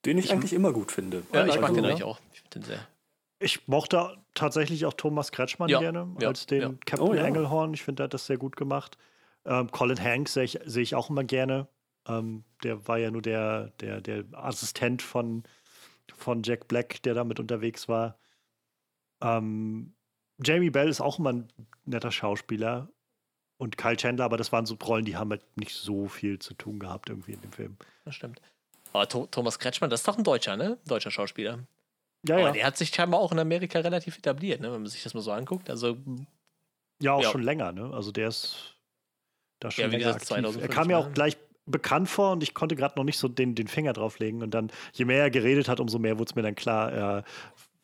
Den 0.05 0.17
ich, 0.17 0.25
ich 0.25 0.31
eigentlich 0.31 0.53
immer 0.53 0.73
gut 0.73 0.91
finde. 0.91 1.23
Ja, 1.33 1.45
ich 1.45 1.55
mag 1.55 1.69
also, 1.69 1.75
den 1.75 1.85
eigentlich 1.85 2.03
auch. 2.03 2.19
Ich 2.33 2.41
finde 2.41 2.59
den 2.59 2.63
sehr. 2.63 2.87
Ich 3.39 3.67
mochte 3.67 4.17
tatsächlich 4.33 4.85
auch 4.85 4.93
Thomas 4.93 5.31
Kretschmann 5.31 5.69
ja, 5.69 5.79
gerne 5.79 6.15
ja, 6.19 6.29
als 6.29 6.45
den 6.45 6.61
ja. 6.61 6.73
Captain 6.85 7.07
oh, 7.07 7.13
Engelhorn. 7.13 7.73
Ich 7.73 7.83
finde, 7.83 7.97
der 7.97 8.03
hat 8.05 8.13
das 8.13 8.25
sehr 8.25 8.37
gut 8.37 8.55
gemacht. 8.55 8.97
Ähm, 9.45 9.69
Colin 9.71 10.01
Hanks 10.01 10.33
sehe 10.33 10.43
ich, 10.43 10.59
seh 10.65 10.81
ich, 10.81 10.95
auch 10.95 11.09
immer 11.09 11.23
gerne. 11.23 11.67
Ähm, 12.07 12.43
der 12.63 12.87
war 12.87 12.97
ja 12.97 13.11
nur 13.11 13.21
der, 13.21 13.71
der, 13.81 14.01
der 14.01 14.23
Assistent 14.31 15.01
von, 15.01 15.43
von 16.15 16.43
Jack 16.43 16.67
Black, 16.67 17.01
der 17.03 17.13
damit 17.13 17.39
unterwegs 17.39 17.89
war. 17.89 18.17
Ähm, 19.21 19.93
Jamie 20.41 20.69
Bell 20.69 20.87
ist 20.87 21.01
auch 21.01 21.19
immer 21.19 21.33
ein 21.33 21.47
netter 21.85 22.11
Schauspieler. 22.11 22.89
Und 23.57 23.77
Kyle 23.77 23.95
Chandler, 23.95 24.25
aber 24.25 24.37
das 24.37 24.51
waren 24.51 24.65
so 24.65 24.75
Rollen, 24.75 25.05
die 25.05 25.15
haben 25.15 25.29
halt 25.29 25.43
nicht 25.57 25.73
so 25.73 26.07
viel 26.07 26.39
zu 26.39 26.53
tun 26.53 26.79
gehabt 26.79 27.09
irgendwie 27.09 27.33
in 27.33 27.41
dem 27.41 27.51
Film. 27.51 27.77
Das 28.03 28.15
stimmt. 28.15 28.41
Aber 28.93 29.09
Thomas 29.09 29.59
Kretschmann, 29.59 29.89
das 29.89 30.01
ist 30.01 30.07
doch 30.07 30.17
ein 30.17 30.23
Deutscher, 30.23 30.55
ne? 30.55 30.77
Deutscher 30.85 31.11
Schauspieler. 31.11 31.59
Ja, 32.27 32.35
Aber 32.35 32.47
ja. 32.47 32.51
der 32.51 32.65
hat 32.65 32.77
sich 32.77 32.89
scheinbar 32.89 33.19
auch 33.19 33.31
in 33.31 33.39
Amerika 33.39 33.79
relativ 33.79 34.17
etabliert, 34.17 34.61
ne? 34.61 34.71
wenn 34.71 34.81
man 34.81 34.89
sich 34.89 35.03
das 35.03 35.13
mal 35.13 35.21
so 35.21 35.31
anguckt. 35.31 35.69
Also, 35.69 35.97
ja, 37.01 37.13
auch 37.13 37.23
ja. 37.23 37.31
schon 37.31 37.43
länger, 37.43 37.73
ne? 37.73 37.91
Also 37.93 38.11
der 38.11 38.29
ist 38.29 38.75
da 39.59 39.71
schon 39.71 39.83
ja, 39.83 39.87
länger 39.89 40.13
gesagt, 40.13 40.31
aktiv. 40.31 40.61
Er 40.61 40.67
kam 40.69 40.87
mir 40.87 40.97
auch 40.97 41.11
gleich 41.11 41.37
bekannt 41.65 42.09
vor 42.09 42.31
und 42.33 42.43
ich 42.43 42.53
konnte 42.53 42.75
gerade 42.75 42.97
noch 42.97 43.03
nicht 43.03 43.17
so 43.17 43.27
den, 43.27 43.55
den 43.55 43.67
Finger 43.67 43.93
drauflegen. 43.93 44.41
Und 44.41 44.51
dann, 44.51 44.71
je 44.93 45.05
mehr 45.05 45.23
er 45.23 45.31
geredet 45.31 45.67
hat, 45.67 45.79
umso 45.79 45.99
mehr 45.99 46.17
wurde 46.19 46.29
es 46.29 46.35
mir 46.35 46.43
dann 46.43 46.55
klar. 46.55 47.17
Äh, 47.17 47.23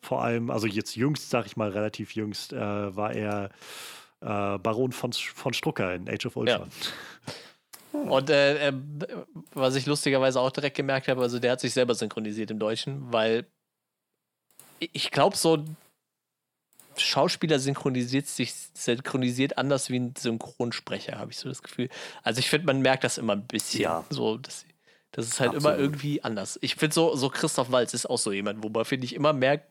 vor 0.00 0.22
allem, 0.22 0.50
also 0.50 0.66
jetzt 0.66 0.96
jüngst, 0.96 1.28
sag 1.28 1.46
ich 1.46 1.56
mal, 1.56 1.70
relativ 1.70 2.14
jüngst, 2.14 2.52
äh, 2.52 2.56
war 2.96 3.12
er 3.12 3.50
äh, 4.20 4.58
Baron 4.58 4.92
von, 4.92 5.12
von 5.12 5.52
Strucker 5.52 5.94
in 5.94 6.08
Age 6.08 6.26
of 6.26 6.36
Ultron. 6.36 6.68
Ja. 6.68 7.32
Und 7.92 8.30
äh, 8.30 8.68
äh, 8.68 8.72
was 9.52 9.74
ich 9.74 9.86
lustigerweise 9.86 10.40
auch 10.40 10.50
direkt 10.50 10.76
gemerkt 10.76 11.08
habe, 11.08 11.22
also 11.22 11.38
der 11.38 11.52
hat 11.52 11.60
sich 11.60 11.72
selber 11.72 11.94
synchronisiert 11.94 12.50
im 12.50 12.58
Deutschen, 12.58 13.12
weil 13.12 13.46
ich 14.78 15.10
glaube, 15.10 15.36
so 15.36 15.64
Schauspieler 16.96 17.58
synchronisiert 17.58 18.26
sich 18.26 18.54
synchronisiert 18.74 19.58
anders 19.58 19.90
wie 19.90 19.98
ein 19.98 20.14
Synchronsprecher, 20.16 21.18
habe 21.18 21.30
ich 21.32 21.38
so 21.38 21.48
das 21.48 21.62
Gefühl. 21.62 21.88
Also 22.22 22.40
ich 22.40 22.48
finde, 22.48 22.66
man 22.66 22.80
merkt 22.80 23.04
das 23.04 23.18
immer 23.18 23.34
ein 23.34 23.46
bisschen. 23.46 23.82
Ja. 23.82 24.04
So, 24.10 24.36
das, 24.38 24.64
das 25.12 25.26
ist 25.26 25.40
halt 25.40 25.50
Absolut. 25.50 25.74
immer 25.74 25.82
irgendwie 25.82 26.22
anders. 26.22 26.58
Ich 26.62 26.76
finde 26.76 26.94
so, 26.94 27.16
so 27.16 27.28
Christoph 27.30 27.72
Walz 27.72 27.94
ist 27.94 28.06
auch 28.06 28.18
so 28.18 28.32
jemand, 28.32 28.62
wo 28.62 28.68
man, 28.68 28.84
finde 28.84 29.04
ich, 29.04 29.14
immer 29.14 29.32
merkt, 29.32 29.66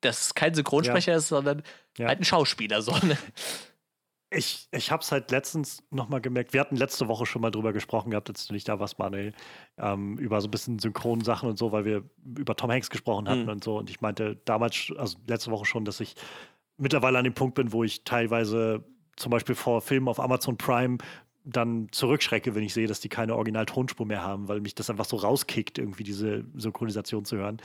dass 0.00 0.26
es 0.26 0.34
kein 0.34 0.54
Synchronsprecher 0.54 1.12
ja. 1.12 1.18
ist, 1.18 1.28
sondern 1.28 1.62
ja. 1.98 2.08
halt 2.08 2.20
ein 2.20 2.24
Schauspieler. 2.24 2.82
So, 2.82 2.92
ne? 2.98 3.16
Ich, 4.34 4.68
ich 4.72 4.90
habe 4.90 5.02
es 5.02 5.12
halt 5.12 5.30
letztens 5.30 5.82
nochmal 5.90 6.20
gemerkt. 6.20 6.52
Wir 6.52 6.60
hatten 6.60 6.76
letzte 6.76 7.08
Woche 7.08 7.26
schon 7.26 7.42
mal 7.42 7.50
drüber 7.50 7.72
gesprochen 7.72 8.10
gehabt, 8.10 8.28
als 8.28 8.46
du 8.46 8.52
nicht 8.52 8.68
da 8.68 8.80
warst, 8.80 8.98
Manuel, 8.98 9.32
ähm, 9.78 10.18
über 10.18 10.40
so 10.40 10.48
ein 10.48 10.50
bisschen 10.50 10.78
synchronen 10.78 11.24
Sachen 11.24 11.48
und 11.48 11.58
so, 11.58 11.72
weil 11.72 11.84
wir 11.84 12.02
über 12.36 12.56
Tom 12.56 12.70
Hanks 12.70 12.90
gesprochen 12.90 13.28
hatten 13.28 13.44
mhm. 13.44 13.50
und 13.50 13.64
so. 13.64 13.78
Und 13.78 13.90
ich 13.90 14.00
meinte 14.00 14.36
damals, 14.44 14.92
also 14.96 15.18
letzte 15.26 15.50
Woche 15.50 15.64
schon, 15.64 15.84
dass 15.84 16.00
ich 16.00 16.14
mittlerweile 16.76 17.18
an 17.18 17.24
dem 17.24 17.34
Punkt 17.34 17.54
bin, 17.54 17.72
wo 17.72 17.84
ich 17.84 18.04
teilweise 18.04 18.84
zum 19.16 19.30
Beispiel 19.30 19.54
vor 19.54 19.80
Filmen 19.80 20.08
auf 20.08 20.18
Amazon 20.20 20.56
Prime 20.56 20.98
dann 21.44 21.88
zurückschrecke, 21.90 22.54
wenn 22.54 22.62
ich 22.62 22.74
sehe, 22.74 22.86
dass 22.86 23.00
die 23.00 23.08
keine 23.08 23.36
Original-Tonspur 23.36 24.06
mehr 24.06 24.22
haben, 24.22 24.48
weil 24.48 24.60
mich 24.60 24.74
das 24.74 24.90
einfach 24.90 25.04
so 25.04 25.16
rauskickt, 25.16 25.78
irgendwie 25.78 26.02
diese 26.02 26.44
Synchronisation 26.54 27.24
zu 27.24 27.36
hören. 27.36 27.60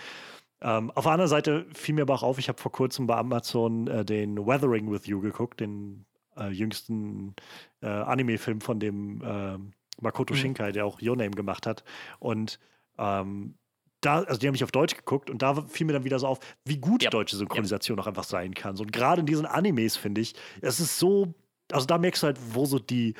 Ähm, 0.61 0.91
auf 0.91 1.05
der 1.05 1.13
anderen 1.13 1.29
Seite 1.29 1.65
fiel 1.73 1.95
mir 1.95 2.01
aber 2.01 2.15
auch 2.15 2.23
auf, 2.23 2.37
ich 2.37 2.49
habe 2.49 2.59
vor 2.59 2.71
kurzem 2.71 3.07
bei 3.07 3.15
Amazon 3.15 3.87
äh, 3.87 4.03
den 4.03 4.37
Weathering 4.37 4.91
with 4.91 5.07
You 5.07 5.21
geguckt, 5.21 5.61
den 5.61 6.05
äh, 6.39 6.49
jüngsten 6.49 7.35
äh, 7.81 7.87
Anime-Film 7.87 8.61
von 8.61 8.79
dem 8.79 9.21
äh, 9.21 9.57
Makoto 10.01 10.33
mhm. 10.33 10.37
Shinkai, 10.37 10.71
der 10.71 10.85
auch 10.85 11.01
Your 11.01 11.15
Name 11.15 11.31
gemacht 11.31 11.65
hat. 11.65 11.83
Und 12.19 12.59
ähm, 12.97 13.55
da, 14.01 14.23
also 14.23 14.39
die 14.39 14.47
haben 14.47 14.53
mich 14.53 14.63
auf 14.63 14.71
Deutsch 14.71 14.95
geguckt 14.95 15.29
und 15.29 15.41
da 15.41 15.61
fiel 15.63 15.85
mir 15.85 15.93
dann 15.93 16.03
wieder 16.03 16.19
so 16.19 16.27
auf, 16.27 16.39
wie 16.65 16.77
gut 16.77 17.03
ja. 17.03 17.09
deutsche 17.09 17.35
Synchronisation 17.35 17.97
ja. 17.97 18.03
auch 18.03 18.07
einfach 18.07 18.23
sein 18.23 18.53
kann. 18.53 18.75
So, 18.75 18.83
und 18.83 18.91
gerade 18.91 19.21
in 19.21 19.25
diesen 19.25 19.45
Animes 19.45 19.97
finde 19.97 20.21
ich, 20.21 20.35
es 20.61 20.79
ist 20.79 20.99
so, 20.99 21.33
also 21.71 21.85
da 21.85 21.97
merkst 21.97 22.23
du 22.23 22.27
halt, 22.27 22.39
wo 22.53 22.65
so 22.65 22.79
die, 22.79 23.15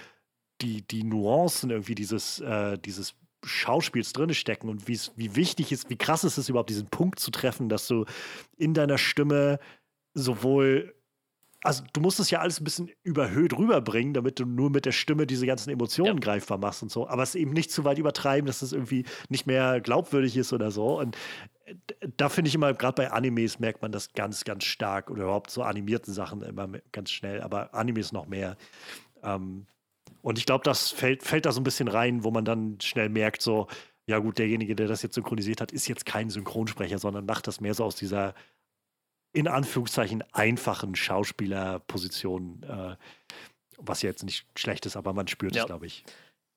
die, 0.62 0.82
die 0.82 1.04
Nuancen 1.04 1.70
irgendwie 1.70 1.96
dieses, 1.96 2.40
äh, 2.40 2.78
dieses 2.78 3.16
Schauspiels 3.44 4.14
drin 4.14 4.34
stecken 4.34 4.70
und 4.70 4.88
wie 4.88 5.36
wichtig 5.36 5.72
ist, 5.72 5.90
wie 5.90 5.98
krass 5.98 6.24
ist 6.24 6.38
es 6.38 6.50
überhaupt, 6.50 6.70
diesen 6.70 6.88
Punkt 6.88 7.20
zu 7.20 7.32
treffen, 7.32 7.70
dass 7.70 7.88
du 7.88 8.06
in 8.58 8.74
deiner 8.74 8.98
Stimme 8.98 9.60
sowohl 10.14 10.94
also 11.64 11.84
du 11.91 11.99
musst 11.99 12.19
es 12.19 12.30
ja 12.30 12.40
alles 12.40 12.60
ein 12.60 12.64
bisschen 12.64 12.90
überhöht 13.03 13.57
rüberbringen, 13.57 14.14
damit 14.14 14.40
du 14.40 14.45
nur 14.45 14.69
mit 14.69 14.86
der 14.86 14.91
Stimme 14.91 15.27
diese 15.27 15.45
ganzen 15.45 15.69
Emotionen 15.69 16.18
ja. 16.18 16.19
greifbar 16.19 16.57
machst 16.57 16.84
und 16.84 16.91
so. 16.91 17.07
Aber 17.07 17.23
es 17.23 17.36
eben 17.36 17.52
nicht 17.52 17.72
zu 17.72 17.84
weit 17.84 17.98
übertreiben, 17.98 18.48
dass 18.48 18.61
es 18.61 18.72
irgendwie 18.72 19.06
nicht 19.27 19.45
mehr 19.45 19.81
glaubwürdig 19.81 20.38
ist 20.38 20.53
oder 20.53 20.72
so. 20.72 20.99
Und 20.99 21.18
äh, 21.65 21.76
da 22.15 22.30
finde 22.30 22.48
ich 22.48 22.56
immer, 22.56 22.73
gerade 22.73 22.95
bei 22.95 23.11
Animes 23.11 23.60
merkt 23.60 23.81
man 23.81 23.91
das 23.91 24.14
ganz, 24.14 24.45
ganz 24.45 24.64
stark 24.64 25.10
oder 25.11 25.23
überhaupt 25.23 25.52
so 25.52 25.61
animierten 25.64 26.14
Sachen 26.14 26.41
immer 26.44 26.69
ganz 26.91 27.11
schnell, 27.11 27.41
aber 27.41 27.73
Animes 27.73 28.14
noch 28.14 28.27
mehr. 28.27 28.56
Ähm, 29.22 29.65
und 30.22 30.38
ich 30.38 30.45
glaube, 30.45 30.64
das 30.64 30.91
fällt, 30.91 31.23
fällt 31.23 31.45
da 31.45 31.52
so 31.52 31.60
ein 31.60 31.65
bisschen 31.65 31.88
rein, 31.88 32.23
wo 32.23 32.31
man 32.31 32.45
dann 32.45 32.77
schnell 32.81 33.10
merkt, 33.10 33.41
so, 33.41 33.68
ja 34.06 34.19
gut, 34.19 34.38
derjenige, 34.38 34.76
der 34.76 34.88
das 34.88 35.02
jetzt 35.02 35.15
synchronisiert 35.15 35.61
hat, 35.61 35.72
ist 35.72 35.88
jetzt 35.88 36.06
kein 36.06 36.30
Synchronsprecher, 36.30 36.99
sondern 36.99 37.26
macht 37.26 37.48
das 37.48 37.61
mehr 37.61 37.73
so 37.73 37.84
aus 37.84 37.95
dieser 37.95 38.34
in 39.34 39.48
Anführungszeichen 39.48 40.24
einfachen 40.32 40.96
Schauspielerpositionen, 40.96 42.64
äh, 42.64 42.96
was 43.78 44.02
ja 44.02 44.10
jetzt 44.10 44.24
nicht 44.24 44.46
schlecht 44.58 44.86
ist, 44.86 44.98
aber 44.98 45.14
man 45.14 45.28
spürt 45.28 45.56
ja. 45.56 45.64
es, 45.64 45.68
glaube 45.68 45.86
ich. 45.86 46.04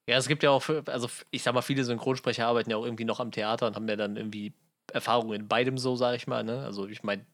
Ja, 0.09 0.16
es 0.16 0.27
gibt 0.27 0.43
ja 0.43 0.51
auch, 0.51 0.69
also 0.86 1.09
ich 1.31 1.43
sag 1.43 1.55
mal, 1.55 1.62
viele 1.62 1.85
Synchronsprecher 1.85 2.47
arbeiten 2.47 2.70
ja 2.70 2.77
auch 2.77 2.85
irgendwie 2.85 3.05
noch 3.05 3.20
am 3.20 3.31
Theater 3.31 3.69
und 3.69 3.77
haben 3.77 3.89
ja 3.89 3.97
dann 3.97 4.16
irgendwie 4.16 4.53
Erfahrungen 4.93 5.40
in 5.43 5.49
beidem 5.49 5.78
so, 5.78 5.94
sage 5.94 6.16
ich 6.16 6.27
mal. 6.27 6.43
Ne? 6.43 6.65
Also 6.65 6.89
ich 6.89 7.03
meine, 7.05 7.24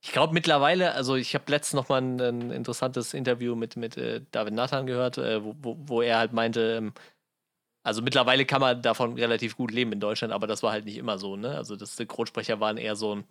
ich 0.00 0.12
glaube 0.12 0.34
mittlerweile, 0.34 0.92
also 0.92 1.16
ich 1.16 1.34
habe 1.34 1.50
letztens 1.50 1.74
noch 1.74 1.88
mal 1.88 2.00
ein, 2.00 2.20
ein, 2.20 2.50
interessantes 2.50 3.14
Interview 3.14 3.56
mit, 3.56 3.76
mit 3.76 3.96
äh, 3.96 4.20
David 4.30 4.54
Nathan 4.54 4.86
gehört, 4.86 5.18
äh, 5.18 5.42
wo, 5.42 5.76
wo 5.78 6.02
er 6.02 6.18
halt 6.18 6.32
meinte, 6.32 6.76
ähm, 6.76 6.92
also 7.82 8.00
mittlerweile 8.00 8.46
kann 8.46 8.60
man 8.60 8.80
davon 8.80 9.14
relativ 9.14 9.56
gut 9.56 9.70
leben 9.70 9.92
in 9.92 10.00
Deutschland, 10.00 10.32
aber 10.32 10.46
das 10.46 10.62
war 10.62 10.72
halt 10.72 10.84
nicht 10.84 10.96
immer 10.98 11.18
so, 11.18 11.36
ne? 11.36 11.56
Also 11.56 11.76
das 11.76 11.96
Synchronsprecher 11.96 12.60
waren 12.60 12.78
eher 12.78 12.96
so 12.96 13.16
ein, 13.16 13.24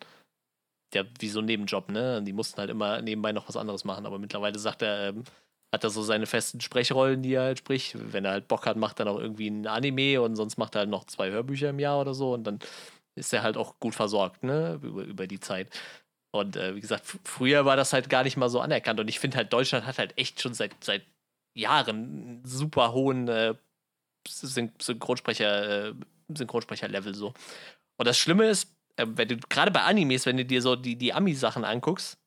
ja, 0.94 1.04
wie 1.20 1.30
so 1.30 1.40
ein 1.40 1.46
Nebenjob, 1.46 1.90
ne? 1.90 2.22
Die 2.24 2.34
mussten 2.34 2.60
halt 2.60 2.70
immer 2.70 3.02
nebenbei 3.02 3.32
noch 3.32 3.48
was 3.48 3.58
anderes 3.58 3.84
machen, 3.86 4.06
aber 4.06 4.20
mittlerweile 4.20 4.60
sagt 4.60 4.82
er, 4.82 5.10
ähm, 5.10 5.24
hat 5.72 5.84
er 5.84 5.90
so 5.90 6.04
seine 6.04 6.28
festen 6.28 6.62
Sprechrollen, 6.62 7.24
die 7.24 7.34
er 7.34 7.44
halt 7.44 7.60
spricht. 7.60 7.96
Wenn 8.14 8.26
er 8.26 8.32
halt 8.32 8.48
Bock 8.48 8.66
hat, 8.66 8.78
macht 8.78 9.00
er 9.00 9.06
noch 9.06 9.20
irgendwie 9.20 9.48
ein 9.50 9.68
Anime 9.68 10.22
und 10.22 10.36
sonst 10.36 10.58
macht 10.58 10.76
er 10.76 10.80
halt 10.80 10.90
noch 10.90 11.06
zwei 11.06 11.32
Hörbücher 11.32 11.70
im 11.70 11.80
Jahr 11.80 12.00
oder 12.00 12.14
so 12.14 12.34
und 12.34 12.44
dann 12.46 12.60
ist 13.16 13.34
er 13.34 13.44
halt 13.44 13.58
auch 13.58 13.80
gut 13.80 13.96
versorgt, 13.96 14.44
ne? 14.44 14.80
Über, 14.82 15.04
über 15.04 15.28
die 15.28 15.40
Zeit. 15.40 15.70
Und 16.32 16.56
äh, 16.58 16.76
wie 16.76 16.82
gesagt, 16.82 17.06
früher 17.24 17.66
war 17.66 17.76
das 17.76 17.94
halt 17.94 18.10
gar 18.10 18.24
nicht 18.24 18.38
mal 18.38 18.50
so 18.50 18.60
anerkannt 18.60 19.00
und 19.00 19.08
ich 19.08 19.20
finde 19.20 19.38
halt, 19.38 19.54
Deutschland 19.54 19.86
hat 19.86 20.00
halt 20.00 20.18
echt 20.18 20.42
schon 20.42 20.54
seit, 20.54 20.84
seit 20.84 21.04
Jahren 21.56 21.98
einen 21.98 22.46
super 22.46 22.94
hohen 22.94 23.28
äh, 23.28 23.56
Syn 24.28 24.72
Synchronsprecher, 24.82 25.90
äh, 25.90 25.94
Synchronsprecher-Level 26.30 27.14
so. 27.14 27.34
Und 27.98 28.08
das 28.08 28.18
Schlimme 28.18 28.46
ist, 28.50 28.73
äh, 28.98 29.06
wenn 29.08 29.28
du 29.28 29.38
gerade 29.50 29.72
bei 29.72 29.82
Animes, 29.82 30.26
wenn 30.26 30.38
du 30.38 30.46
dir 30.46 30.62
so 30.62 30.76
die, 30.76 30.96
die 30.96 31.14
Ami-Sachen 31.14 31.64
anguckst, 31.64 32.18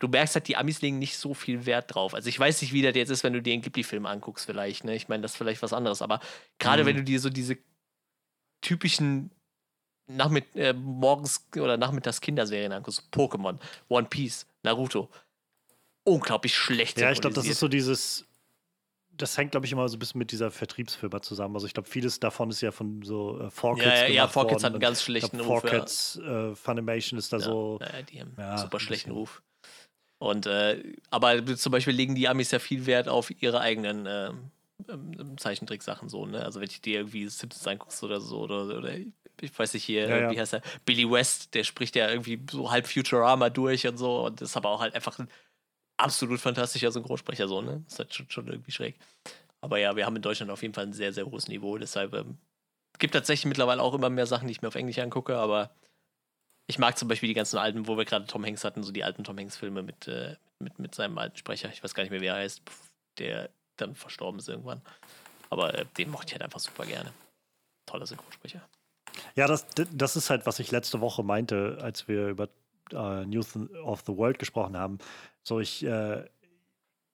du 0.00 0.08
merkst 0.08 0.34
halt, 0.34 0.48
die 0.48 0.56
Amis 0.56 0.82
legen 0.82 0.98
nicht 0.98 1.16
so 1.16 1.34
viel 1.34 1.66
Wert 1.66 1.94
drauf. 1.94 2.14
Also 2.14 2.28
ich 2.28 2.38
weiß 2.38 2.62
nicht, 2.62 2.72
wie 2.72 2.82
das 2.82 2.94
jetzt 2.94 3.10
ist, 3.10 3.24
wenn 3.24 3.32
du 3.32 3.42
dir 3.42 3.52
einen 3.52 3.62
Ghibli-Film 3.62 4.06
anguckst, 4.06 4.46
vielleicht. 4.46 4.84
Ne? 4.84 4.94
Ich 4.94 5.08
meine, 5.08 5.22
das 5.22 5.32
ist 5.32 5.36
vielleicht 5.36 5.62
was 5.62 5.72
anderes. 5.72 6.02
Aber 6.02 6.20
gerade 6.58 6.82
mhm. 6.82 6.86
wenn 6.86 6.96
du 6.96 7.04
dir 7.04 7.20
so 7.20 7.30
diese 7.30 7.58
typischen 8.60 9.30
Nachmitt 10.06 10.54
äh, 10.54 10.74
morgens 10.74 11.48
oder 11.56 11.78
nachmittags 11.78 12.20
Kinderserien 12.20 12.72
anguckst, 12.72 13.08
Pokémon, 13.10 13.58
One 13.88 14.06
Piece, 14.06 14.46
Naruto, 14.62 15.08
unglaublich 16.04 16.54
schlecht. 16.54 17.00
Ja, 17.00 17.10
ich 17.10 17.22
glaube, 17.22 17.34
das 17.34 17.46
ist 17.46 17.58
so 17.58 17.68
dieses 17.68 18.26
das 19.16 19.36
hängt, 19.38 19.52
glaube 19.52 19.66
ich, 19.66 19.72
immer 19.72 19.88
so 19.88 19.96
ein 19.96 19.98
bisschen 19.98 20.18
mit 20.18 20.32
dieser 20.32 20.50
Vertriebsfirma 20.50 21.22
zusammen. 21.22 21.54
Also 21.54 21.66
ich 21.66 21.74
glaube, 21.74 21.88
vieles 21.88 22.20
davon 22.20 22.50
ist 22.50 22.60
ja 22.60 22.72
von 22.72 23.02
so 23.02 23.40
äh, 23.40 23.46
4Kids 23.46 23.82
Ja, 23.82 23.94
ja, 23.94 24.08
ja 24.08 24.26
4Kids 24.26 24.62
hat 24.62 24.72
einen 24.72 24.80
ganz 24.80 25.02
schlechten 25.02 25.38
glaub, 25.38 25.64
Ruf. 25.64 25.64
4Kids 25.64 26.20
ja. 26.20 26.50
äh, 26.50 26.54
Funimation 26.54 27.18
ist 27.18 27.32
da 27.32 27.38
ja, 27.38 27.44
so. 27.44 27.78
Ja, 27.80 28.02
die 28.02 28.20
haben 28.20 28.34
einen 28.36 28.58
super 28.58 28.80
schlechten 28.80 29.10
Ruf. 29.10 29.42
Und 30.18 30.46
äh, 30.46 30.94
aber 31.10 31.44
zum 31.56 31.72
Beispiel 31.72 31.94
legen 31.94 32.14
die 32.14 32.28
Amis 32.28 32.50
ja 32.50 32.58
viel 32.58 32.86
Wert 32.86 33.08
auf 33.08 33.30
ihre 33.42 33.60
eigenen 33.60 34.06
äh, 34.06 34.30
Zeichentricksachen 35.36 36.08
so, 36.08 36.26
ne? 36.26 36.42
Also 36.42 36.60
wenn 36.60 36.68
ich 36.68 36.80
dir 36.80 37.00
irgendwie 37.00 37.28
Simpsons 37.28 37.66
anguckst 37.66 38.02
oder 38.02 38.20
so, 38.20 38.40
oder, 38.40 38.76
oder 38.76 38.96
ich 39.40 39.58
weiß 39.58 39.74
nicht 39.74 39.84
hier, 39.84 40.08
Ja, 40.08 40.16
ja. 40.18 40.30
wie 40.30 40.40
heißt 40.40 40.54
er, 40.54 40.62
Billy 40.84 41.10
West, 41.10 41.54
der 41.54 41.64
spricht 41.64 41.96
ja 41.96 42.08
irgendwie 42.08 42.40
so 42.50 42.70
halb 42.70 42.86
Futurama 42.86 43.50
durch 43.50 43.86
und 43.86 43.96
so 43.96 44.24
und 44.26 44.40
ist 44.40 44.56
aber 44.56 44.70
auch 44.70 44.80
halt 44.80 44.94
einfach 44.94 45.18
ein 45.18 45.28
absolut 45.96 46.40
fantastischer 46.40 46.92
Synchronsprecher, 46.92 47.48
so, 47.48 47.60
ne? 47.60 47.84
Ist 47.86 47.98
halt 47.98 48.14
schon, 48.14 48.30
schon 48.30 48.48
irgendwie 48.48 48.72
schräg. 48.72 48.98
Aber 49.60 49.78
ja, 49.78 49.96
wir 49.96 50.06
haben 50.06 50.16
in 50.16 50.22
Deutschland 50.22 50.50
auf 50.50 50.62
jeden 50.62 50.74
Fall 50.74 50.86
ein 50.86 50.92
sehr, 50.92 51.12
sehr 51.12 51.26
hohes 51.26 51.48
Niveau, 51.48 51.78
deshalb 51.78 52.14
ähm, 52.14 52.38
gibt 52.98 53.14
tatsächlich 53.14 53.46
mittlerweile 53.46 53.82
auch 53.82 53.94
immer 53.94 54.10
mehr 54.10 54.26
Sachen, 54.26 54.46
die 54.46 54.52
ich 54.52 54.62
mir 54.62 54.68
auf 54.68 54.74
Englisch 54.74 54.98
angucke, 54.98 55.36
aber 55.36 55.74
ich 56.66 56.78
mag 56.78 56.96
zum 56.96 57.08
Beispiel 57.08 57.28
die 57.28 57.34
ganzen 57.34 57.58
alten, 57.58 57.86
wo 57.86 57.96
wir 57.96 58.04
gerade 58.04 58.26
Tom 58.26 58.44
Hanks 58.44 58.64
hatten, 58.64 58.82
so 58.82 58.92
die 58.92 59.04
alten 59.04 59.24
Tom 59.24 59.38
Hanks-Filme 59.38 59.82
mit, 59.82 60.08
äh, 60.08 60.36
mit, 60.58 60.78
mit 60.78 60.94
seinem 60.94 61.18
alten 61.18 61.36
Sprecher. 61.36 61.68
Ich 61.70 61.82
weiß 61.84 61.94
gar 61.94 62.02
nicht 62.02 62.10
mehr, 62.10 62.20
wie 62.20 62.26
er 62.26 62.36
heißt, 62.36 62.62
der 63.18 63.50
dann 63.76 63.94
verstorben 63.94 64.38
ist 64.38 64.48
irgendwann. 64.48 64.80
Aber 65.50 65.74
äh, 65.74 65.84
den 65.98 66.10
mochte 66.10 66.28
ich 66.28 66.32
halt 66.32 66.42
einfach 66.42 66.60
super 66.60 66.86
gerne. 66.86 67.12
Toller 67.86 68.06
Synchronsprecher. 68.06 68.66
Ja, 69.36 69.46
das, 69.46 69.66
das 69.92 70.16
ist 70.16 70.30
halt, 70.30 70.46
was 70.46 70.58
ich 70.58 70.70
letzte 70.70 71.00
Woche 71.00 71.22
meinte, 71.22 71.78
als 71.82 72.08
wir 72.08 72.28
über 72.28 72.48
äh, 72.92 73.24
News 73.26 73.56
of 73.84 74.02
the 74.06 74.16
World 74.16 74.38
gesprochen 74.38 74.76
haben. 74.76 74.98
So, 75.42 75.60
ich, 75.60 75.84
äh, 75.84 76.24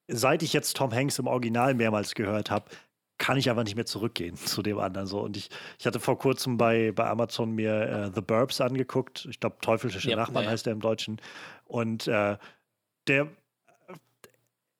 seit 0.09 0.43
ich 0.43 0.53
jetzt 0.53 0.77
Tom 0.77 0.93
Hanks 0.93 1.19
im 1.19 1.27
Original 1.27 1.75
mehrmals 1.75 2.15
gehört 2.15 2.51
habe, 2.51 2.71
kann 3.19 3.37
ich 3.37 3.51
einfach 3.51 3.65
nicht 3.65 3.77
mehr 3.77 3.87
zurückgehen 3.87 4.37
zu 4.37 4.63
dem 4.63 4.79
anderen. 4.79 5.07
So. 5.07 5.21
Und 5.21 5.37
ich, 5.37 5.51
ich 5.79 5.87
hatte 5.87 6.01
vor 6.01 6.19
kurzem 6.19 6.57
bei, 6.57 6.93
bei 6.93 7.07
Amazon 7.07 7.53
mir 7.53 7.83
äh, 7.83 8.11
The 8.15 8.21
Burbs 8.21 8.61
angeguckt. 8.61 9.27
Ich 9.31 9.41
glaube, 9.41 9.57
Teuflische 9.61 10.09
Ja, 10.09 10.17
Nachbarn 10.17 10.45
ja, 10.45 10.51
heißt 10.51 10.67
der 10.67 10.73
im 10.73 10.81
Deutschen. 10.81 11.21
Und 11.67 12.09
äh, 12.09 12.37
der 13.07 13.29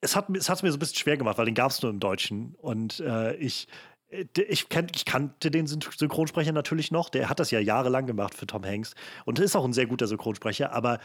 es 0.01 0.17
hat, 0.17 0.31
es 0.35 0.49
hat 0.49 0.63
mir 0.63 0.71
so 0.71 0.77
ein 0.77 0.79
bisschen 0.79 0.97
schwer 0.97 1.17
gemacht, 1.17 1.39
weil 1.39 1.45
den 1.45 1.55
gab 1.55 1.71
es 1.71 1.83
nur 1.83 1.91
im 1.91 2.01
Deutschen. 2.01 2.55
Und 2.59 3.01
äh, 3.01 3.35
ich, 3.35 3.69
ich, 4.49 4.69
kenn, 4.69 4.89
ich 4.95 5.05
kannte 5.05 5.51
den 5.51 5.67
Syn- 5.67 5.81
Synchronsprecher 5.97 6.53
natürlich 6.53 6.91
noch. 6.91 7.09
Der 7.09 7.29
hat 7.29 7.41
das 7.41 7.51
ja 7.51 7.61
jahrelang 7.61 8.07
gemacht 8.07 8.35
für 8.35 8.47
Tom 8.47 8.65
Hanks 8.65 8.95
und 9.25 9.39
ist 9.39 9.57
auch 9.57 9.65
ein 9.65 9.73
sehr 9.73 9.87
guter 9.87 10.07
Synchronsprecher, 10.07 10.73
aber 10.73 10.99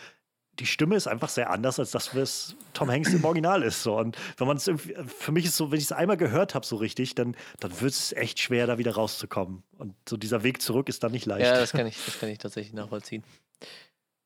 die 0.59 0.65
Stimme 0.65 0.95
ist 0.95 1.07
einfach 1.07 1.27
sehr 1.27 1.49
anders, 1.49 1.79
als 1.79 1.91
das, 1.91 2.15
was 2.15 2.55
Tom 2.73 2.89
Hanks 2.89 3.13
im 3.13 3.25
Original 3.25 3.61
ist. 3.61 3.83
So. 3.83 3.97
Und 3.97 4.17
wenn 4.37 4.47
man 4.47 4.55
es 4.55 4.71
für 5.05 5.31
mich 5.33 5.43
ist 5.43 5.57
so, 5.57 5.69
wenn 5.69 5.79
ich 5.79 5.83
es 5.83 5.91
einmal 5.91 6.15
gehört 6.15 6.55
habe, 6.55 6.65
so 6.65 6.77
richtig, 6.77 7.13
dann, 7.13 7.35
dann 7.59 7.81
wird 7.81 7.91
es 7.91 8.13
echt 8.13 8.39
schwer, 8.39 8.65
da 8.65 8.77
wieder 8.77 8.95
rauszukommen. 8.95 9.63
Und 9.77 9.95
so 10.07 10.15
dieser 10.15 10.43
Weg 10.43 10.61
zurück 10.61 10.87
ist 10.87 11.03
dann 11.03 11.11
nicht 11.11 11.25
leicht. 11.25 11.45
Ja, 11.45 11.59
das 11.59 11.73
kann 11.73 11.85
ich, 11.87 11.97
das 12.05 12.19
kann 12.19 12.29
ich 12.29 12.37
tatsächlich 12.37 12.73
nachvollziehen. 12.73 13.23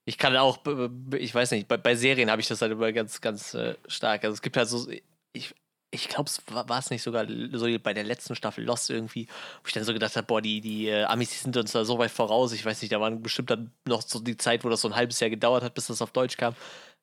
Ich 0.05 0.19
kann 0.19 0.37
auch, 0.37 0.57
b- 0.57 1.17
ich 1.17 1.33
weiß 1.33 1.49
nicht, 1.51 1.67
bei, 1.67 1.77
bei 1.77 1.95
Serien 1.95 2.29
habe 2.29 2.41
ich 2.41 2.47
das 2.47 2.61
halt 2.61 2.71
immer 2.71 2.91
ganz, 2.91 3.21
ganz 3.21 3.55
äh, 3.55 3.75
stark. 3.87 4.23
Also 4.23 4.35
es 4.35 4.43
gibt 4.43 4.55
halt 4.55 4.67
so, 4.67 4.87
ich, 5.33 5.55
ich 5.91 6.07
glaube, 6.07 6.29
es 6.29 6.41
war 6.49 6.79
es 6.79 6.89
nicht 6.89 7.01
sogar 7.01 7.25
so 7.53 7.67
bei 7.79 7.93
der 7.93 8.03
letzten 8.03 8.35
Staffel 8.35 8.63
Lost 8.63 8.89
irgendwie, 8.89 9.27
wo 9.63 9.67
ich 9.67 9.73
dann 9.73 9.83
so 9.83 9.93
gedacht 9.93 10.15
habe, 10.15 10.27
boah, 10.27 10.41
die, 10.41 10.61
die 10.61 10.87
äh, 10.87 11.03
Amis, 11.05 11.41
sind 11.41 11.57
uns 11.57 11.71
da 11.71 11.83
so 11.83 11.97
weit 11.97 12.11
voraus. 12.11 12.51
Ich 12.53 12.63
weiß 12.63 12.81
nicht, 12.81 12.91
da 12.91 12.99
waren 12.99 13.21
bestimmt 13.21 13.49
dann 13.49 13.71
noch 13.87 14.01
so 14.01 14.19
die 14.19 14.37
Zeit, 14.37 14.63
wo 14.63 14.69
das 14.69 14.81
so 14.81 14.87
ein 14.89 14.95
halbes 14.95 15.19
Jahr 15.19 15.29
gedauert 15.29 15.63
hat, 15.63 15.73
bis 15.73 15.87
das 15.87 16.01
auf 16.01 16.11
Deutsch 16.11 16.37
kam. 16.37 16.55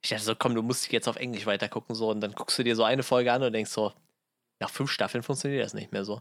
Ich 0.03 0.11
dachte 0.11 0.23
so, 0.23 0.35
komm, 0.37 0.55
du 0.55 0.63
musst 0.63 0.93
jetzt 0.93 1.09
auf 1.09 1.17
Englisch 1.17 1.47
weiter 1.47 1.69
gucken 1.69 1.95
so 1.97 2.11
und 2.11 2.21
dann 2.21 2.33
guckst 2.33 2.59
du 2.59 2.63
dir 2.63 2.77
so 2.77 2.85
eine 2.85 3.03
Folge 3.03 3.33
an 3.33 3.43
und 3.43 3.53
denkst 3.53 3.71
so, 3.73 3.93
nach 4.61 4.71
fünf 4.71 4.91
Staffeln 4.91 5.23
funktioniert 5.23 5.65
das 5.65 5.75
nicht 5.75 5.91
mehr 5.93 6.05
so. 6.05 6.21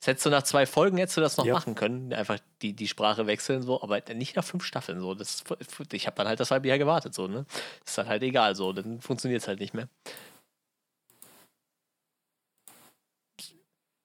Das 0.00 0.08
hättest 0.08 0.26
du 0.26 0.30
nach 0.30 0.42
zwei 0.42 0.66
Folgen 0.66 0.98
hättest 0.98 1.16
du 1.16 1.20
das 1.20 1.36
noch 1.36 1.46
Ja. 1.46 1.54
machen 1.54 1.74
können, 1.74 2.12
einfach 2.12 2.38
die, 2.62 2.74
die 2.74 2.88
Sprache 2.88 3.26
wechseln 3.26 3.62
so, 3.62 3.82
aber 3.82 4.00
nicht 4.14 4.36
nach 4.36 4.44
fünf 4.44 4.64
Staffeln 4.64 5.00
so. 5.00 5.14
Das, 5.14 5.42
ich 5.92 6.06
habe 6.06 6.16
dann 6.16 6.28
halt 6.28 6.40
das 6.40 6.50
halbe 6.50 6.68
Jahr 6.68 6.78
gewartet 6.78 7.14
so, 7.14 7.26
ne? 7.26 7.46
Ist 7.84 7.96
dann 7.98 8.06
halt 8.08 8.22
egal 8.22 8.54
so, 8.54 8.72
dann 8.72 9.00
funktioniert 9.00 9.42
es 9.42 9.48
halt 9.48 9.60
nicht 9.60 9.74
mehr. 9.74 9.88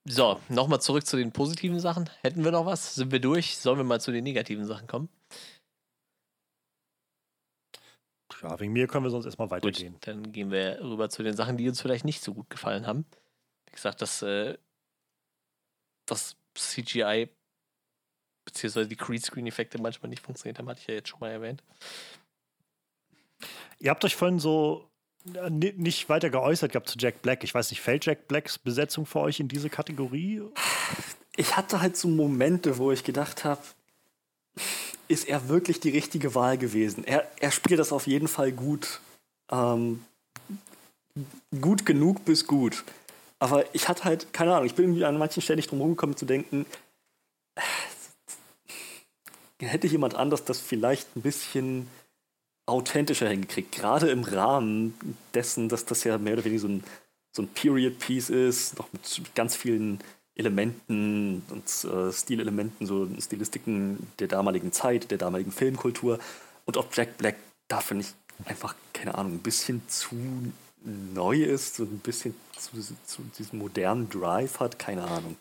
So, 0.05 0.39
nochmal 0.49 0.81
zurück 0.81 1.05
zu 1.05 1.17
den 1.17 1.31
positiven 1.31 1.79
Sachen. 1.79 2.09
Hätten 2.21 2.43
wir 2.43 2.51
noch 2.51 2.65
was? 2.65 2.95
Sind 2.95 3.11
wir 3.11 3.19
durch? 3.19 3.57
Sollen 3.57 3.77
wir 3.77 3.83
mal 3.83 4.01
zu 4.01 4.11
den 4.11 4.23
negativen 4.23 4.65
Sachen 4.65 4.87
kommen? 4.87 5.09
Ja, 8.41 8.59
wegen 8.59 8.71
mir 8.71 8.87
können 8.87 9.03
wir 9.03 9.09
sonst 9.11 9.25
erstmal 9.25 9.49
Gut, 9.49 9.63
weitergehen. 9.63 9.97
dann 10.01 10.31
gehen 10.31 10.49
wir 10.51 10.79
rüber 10.81 11.09
zu 11.09 11.23
den 11.23 11.35
Sachen, 11.35 11.57
die 11.57 11.67
uns 11.67 11.81
vielleicht 11.81 12.05
nicht 12.05 12.23
so 12.23 12.33
gut 12.33 12.49
gefallen 12.49 12.87
haben. 12.87 13.05
Wie 13.65 13.71
gesagt, 13.71 14.01
das, 14.01 14.21
äh, 14.21 14.57
das 16.05 16.37
CGI 16.55 17.29
beziehungsweise 18.45 18.87
die 18.87 18.97
Greenscreen-Effekte 18.97 19.79
manchmal 19.81 20.09
nicht 20.09 20.23
funktioniert 20.23 20.57
haben, 20.57 20.69
hatte 20.69 20.81
ich 20.81 20.87
ja 20.87 20.95
jetzt 20.95 21.09
schon 21.09 21.19
mal 21.19 21.29
erwähnt. 21.29 21.63
Ihr 23.77 23.91
habt 23.91 24.03
euch 24.03 24.15
vorhin 24.15 24.39
so 24.39 24.88
nicht 25.77 26.09
weiter 26.09 26.29
geäußert 26.29 26.71
gehabt 26.71 26.89
zu 26.89 26.97
Jack 26.97 27.21
Black. 27.21 27.43
Ich 27.43 27.53
weiß 27.53 27.69
nicht, 27.71 27.81
fällt 27.81 28.05
Jack 28.05 28.27
Blacks 28.27 28.57
Besetzung 28.57 29.05
für 29.05 29.19
euch 29.19 29.39
in 29.39 29.47
diese 29.47 29.69
Kategorie? 29.69 30.41
Ich 31.35 31.55
hatte 31.57 31.81
halt 31.81 31.97
so 31.97 32.07
Momente, 32.07 32.77
wo 32.77 32.91
ich 32.91 33.03
gedacht 33.03 33.43
habe, 33.43 33.61
ist 35.07 35.27
er 35.27 35.49
wirklich 35.49 35.79
die 35.79 35.89
richtige 35.89 36.35
Wahl 36.35 36.57
gewesen? 36.57 37.03
Er, 37.05 37.27
er 37.39 37.51
spielt 37.51 37.79
das 37.79 37.91
auf 37.91 38.07
jeden 38.07 38.27
Fall 38.27 38.51
gut. 38.51 39.01
Ähm, 39.51 40.03
gut 41.59 41.85
genug 41.85 42.25
bis 42.25 42.45
gut. 42.45 42.83
Aber 43.39 43.63
ich 43.73 43.87
hatte 43.87 44.03
halt, 44.03 44.33
keine 44.33 44.53
Ahnung, 44.53 44.65
ich 44.65 44.75
bin 44.75 44.85
irgendwie 44.85 45.05
an 45.05 45.17
manchen 45.17 45.41
Stellen 45.41 45.57
nicht 45.57 45.71
drum 45.71 45.81
rumgekommen 45.81 46.17
zu 46.17 46.25
denken, 46.25 46.65
hätte 49.59 49.87
jemand 49.87 50.15
anders 50.15 50.45
das 50.45 50.59
vielleicht 50.59 51.15
ein 51.15 51.21
bisschen 51.21 51.87
authentischer 52.69 53.29
hingekriegt. 53.29 53.71
Gerade 53.71 54.09
im 54.09 54.23
Rahmen 54.23 54.93
dessen, 55.33 55.69
dass 55.69 55.85
das 55.85 56.03
ja 56.03 56.17
mehr 56.17 56.33
oder 56.33 56.45
weniger 56.45 56.61
so 56.61 56.67
ein, 56.67 56.83
so 57.31 57.41
ein 57.41 57.47
Period-Piece 57.47 58.29
ist, 58.29 58.77
noch 58.77 58.91
mit 58.93 59.35
ganz 59.35 59.55
vielen 59.55 59.99
Elementen 60.35 61.43
und 61.49 61.91
äh, 61.91 62.13
Stilelementen, 62.13 62.87
so 62.87 63.07
Stilistiken 63.19 64.07
der 64.19 64.27
damaligen 64.27 64.71
Zeit, 64.71 65.11
der 65.11 65.17
damaligen 65.17 65.51
Filmkultur. 65.51 66.19
Und 66.65 66.77
ob 66.77 66.95
Jack 66.95 67.17
Black 67.17 67.35
da 67.69 67.79
finde 67.79 68.05
ich 68.05 68.47
einfach, 68.47 68.75
keine 68.93 69.15
Ahnung, 69.15 69.33
ein 69.33 69.39
bisschen 69.39 69.81
zu 69.87 70.15
neu 70.83 71.43
ist, 71.43 71.75
so 71.75 71.83
ein 71.83 71.99
bisschen 71.99 72.35
zu, 72.57 72.71
zu 73.05 73.21
diesem 73.37 73.59
modernen 73.59 74.09
Drive 74.09 74.59
hat, 74.59 74.79
keine 74.79 75.03
Ahnung. 75.03 75.35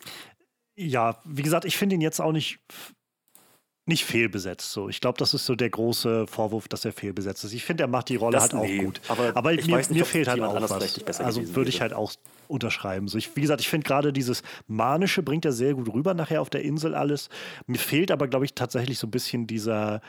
Ja, 0.77 1.21
wie 1.25 1.43
gesagt, 1.43 1.65
ich 1.65 1.77
finde 1.77 1.97
ihn 1.97 2.01
jetzt 2.01 2.21
auch 2.21 2.33
nicht, 2.33 2.61
nicht 3.89 4.05
fehlbesetzt. 4.05 4.71
So. 4.73 4.89
Ich 4.89 5.01
glaube, 5.01 5.19
das 5.19 5.35
ist 5.35 5.47
so 5.47 5.55
der 5.55 5.71
große 5.71 6.27
Vorwurf, 6.27 6.69
dass 6.69 6.85
er 6.85 6.93
fehlbesetzt 6.93 7.45
ist. 7.45 7.53
Ich 7.53 7.65
finde, 7.65 7.85
er 7.85 7.89
macht 7.89 8.09
die 8.09 8.17
Rolle 8.17 8.35
Das 8.35 8.45
halt 8.45 8.55
auch 8.55 8.63
nee, 8.63 8.79
gut. 8.79 9.01
aber 9.09 9.37
Aber 9.37 9.51
mir, 9.53 9.57
nicht, 9.57 9.91
mir 9.91 10.05
fehlt 10.05 10.29
halt 10.29 10.41
auch 10.41 10.61
was. 10.61 11.21
Also 11.21 11.55
würde 11.57 11.71
ich 11.71 11.81
halt 11.81 11.93
auch 11.93 12.13
unterschreiben. 12.47 13.09
So, 13.09 13.19
ich, 13.19 13.35
wie 13.35 13.41
gesagt, 13.41 13.61
ich 13.61 13.69
finde 13.69 13.87
gerade 13.87 14.13
dieses 14.13 14.43
Manische 14.67 15.23
bringt 15.23 15.45
er 15.45 15.53
sehr 15.53 15.75
gut 15.75 15.93
rüber 15.93 16.15
nachher 16.15 16.41
auf 16.41 16.51
der 16.51 16.63
Insel 16.63 16.95
alles. 16.95 17.29
Mir 17.67 17.79
fehlt 17.79 18.11
aber, 18.11 18.29
glaube 18.29 18.45
ich, 18.45 18.55
tatsächlich 18.55 18.99
so 18.99 19.07
ein 19.07 19.11
bisschen 19.11 19.47
dieser 19.47 20.01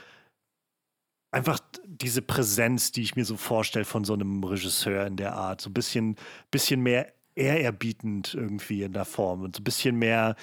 einfach 1.32 1.60
diese 1.86 2.22
Präsenz, 2.22 2.92
die 2.92 3.04
ich 3.04 3.16
mir 3.16 3.26
so 3.26 3.38
vorstelle 3.38 3.86
von 3.86 4.04
so 4.04 4.14
einem 4.14 4.44
Regisseur 4.44 5.06
in 5.06 5.16
der 5.16 5.36
Art. 5.36 5.62
So 5.62 5.70
ein 5.70 5.74
bisschen, 5.74 6.16
bisschen 6.52 6.82
mehr 6.82 7.14
ehrerbietend 7.36 8.34
irgendwie 8.34 8.84
in 8.84 8.94
der 8.94 9.06
Form 9.06 9.44
und 9.44 9.56
so 9.56 9.62
ein 9.62 9.64
bisschen 9.64 9.96
mehr, 9.96 10.36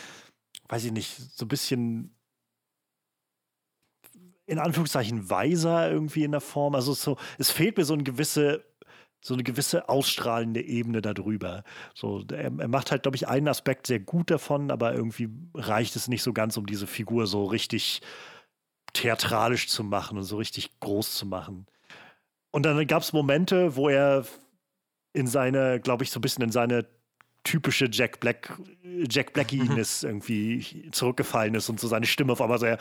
weiß 0.69 0.85
ich 0.85 0.93
nicht, 0.93 1.17
so 1.37 1.45
ein 1.45 1.49
bisschen 1.49 2.16
in 4.47 4.59
Anführungszeichen 4.59 5.29
weiser 5.29 5.91
irgendwie 5.91 6.25
in 6.25 6.33
der 6.33 6.41
Form. 6.41 6.75
Also 6.75 6.95
so, 6.95 7.17
es 7.39 7.51
fehlt 7.51 7.77
mir 7.77 7.85
so 7.85 7.95
eine 7.95 8.05
gewisse, 8.05 8.65
so 9.21 9.35
eine 9.35 9.43
gewisse 9.43 9.89
ausstrahlende 9.89 10.63
Ebene 10.63 11.03
darüber. 11.03 11.65
So, 11.95 12.25
er, 12.31 12.53
er 12.59 12.69
macht 12.69 12.91
halt, 12.91 13.03
glaube 13.03 13.17
ich, 13.17 13.29
einen 13.29 13.49
Aspekt 13.49 13.89
sehr 13.89 14.01
gut 14.01 14.31
davon, 14.31 14.71
aber 14.71 14.95
irgendwie 14.95 15.29
reicht 15.55 15.97
es 15.97 16.09
nicht 16.09 16.23
so 16.23 16.33
ganz, 16.33 16.57
um 16.57 16.67
diese 16.67 16.87
Figur 16.87 17.27
so 17.27 17.45
richtig 17.45 18.03
theatralisch 18.93 19.69
zu 19.69 19.85
machen 19.85 20.17
und 20.17 20.25
so 20.25 20.37
richtig 20.37 20.79
groß 20.81 21.17
zu 21.17 21.27
machen. 21.27 21.67
Und 22.53 22.65
dann 22.65 22.87
gab 22.87 23.03
es 23.03 23.13
Momente, 23.13 23.77
wo 23.77 23.89
er 23.89 24.25
in 25.13 25.27
seine, 25.27 25.81
glaube 25.81 26.05
ich, 26.05 26.11
so 26.11 26.19
ein 26.19 26.23
bisschen 26.23 26.45
in 26.45 26.53
seine 26.53 26.87
typische 27.47 27.89
Jack 27.91 28.21
Black, 28.21 28.53
Jack 29.09 29.33
Blackiness 29.33 30.03
irgendwie 30.03 30.91
zurückgefallen 30.91 31.55
ist 31.55 31.69
und 31.69 31.81
so 31.81 31.89
seine 31.89 32.07
Stimme 32.07 32.33
auf 32.33 32.43
einmal 32.43 32.59
sehr 32.59 32.79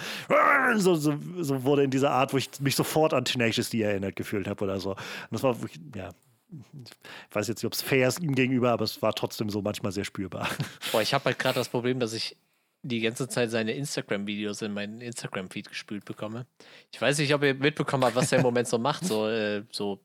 so, 0.75 0.95
so, 0.95 1.17
so 1.39 1.63
wurde 1.63 1.83
in 1.83 1.91
dieser 1.91 2.11
Art, 2.11 2.33
wo 2.33 2.37
ich 2.37 2.49
mich 2.59 2.75
sofort 2.75 3.13
an 3.13 3.25
Tenacious 3.25 3.69
D 3.69 3.81
erinnert 3.81 4.15
gefühlt 4.15 4.47
habe 4.47 4.63
oder 4.63 4.79
so. 4.79 4.91
Und 4.91 4.99
das 5.31 5.43
war 5.43 5.55
ja, 5.95 6.09
ich 6.49 7.35
weiß 7.35 7.47
jetzt 7.47 7.59
nicht, 7.59 7.65
ob 7.65 7.73
es 7.73 7.81
fair 7.81 8.07
ist 8.07 8.19
ihm 8.19 8.35
gegenüber, 8.35 8.71
aber 8.71 8.83
es 8.83 9.01
war 9.01 9.13
trotzdem 9.13 9.49
so 9.49 9.61
manchmal 9.61 9.91
sehr 9.91 10.05
spürbar. 10.05 10.49
Boah, 10.91 11.01
ich 11.01 11.13
habe 11.13 11.25
halt 11.25 11.39
gerade 11.39 11.55
das 11.55 11.69
Problem, 11.69 11.99
dass 11.99 12.13
ich 12.13 12.37
die 12.81 13.01
ganze 13.01 13.27
Zeit 13.27 13.49
seine 13.49 13.73
Instagram-Videos 13.73 14.61
in 14.61 14.71
meinen 14.73 15.01
Instagram-Feed 15.01 15.69
gespült 15.69 16.05
bekomme. 16.05 16.45
Ich 16.91 17.01
weiß 17.01 17.17
nicht, 17.17 17.33
ob 17.33 17.43
ihr 17.43 17.55
mitbekommen 17.55 18.03
habt, 18.03 18.15
was 18.15 18.31
er 18.31 18.39
im 18.39 18.43
Moment 18.43 18.67
so 18.67 18.77
macht, 18.77 19.05
so, 19.05 19.27
äh, 19.27 19.63
so 19.71 19.99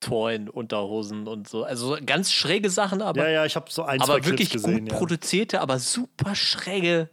Tor 0.00 0.30
in 0.30 0.48
Unterhosen 0.48 1.26
und 1.26 1.48
so. 1.48 1.64
Also 1.64 1.96
ganz 2.04 2.30
schräge 2.32 2.70
Sachen, 2.70 3.02
aber, 3.02 3.24
ja, 3.24 3.30
ja, 3.30 3.46
ich 3.46 3.56
habe 3.56 3.70
so 3.70 3.82
ein, 3.82 3.98
zwei 3.98 4.04
aber 4.04 4.20
Clips 4.20 4.30
wirklich 4.30 4.50
gesehen. 4.50 4.84
gut 4.84 4.92
ja. 4.92 4.98
produzierte, 4.98 5.60
aber 5.60 5.78
super 5.78 6.34
schräge 6.34 7.08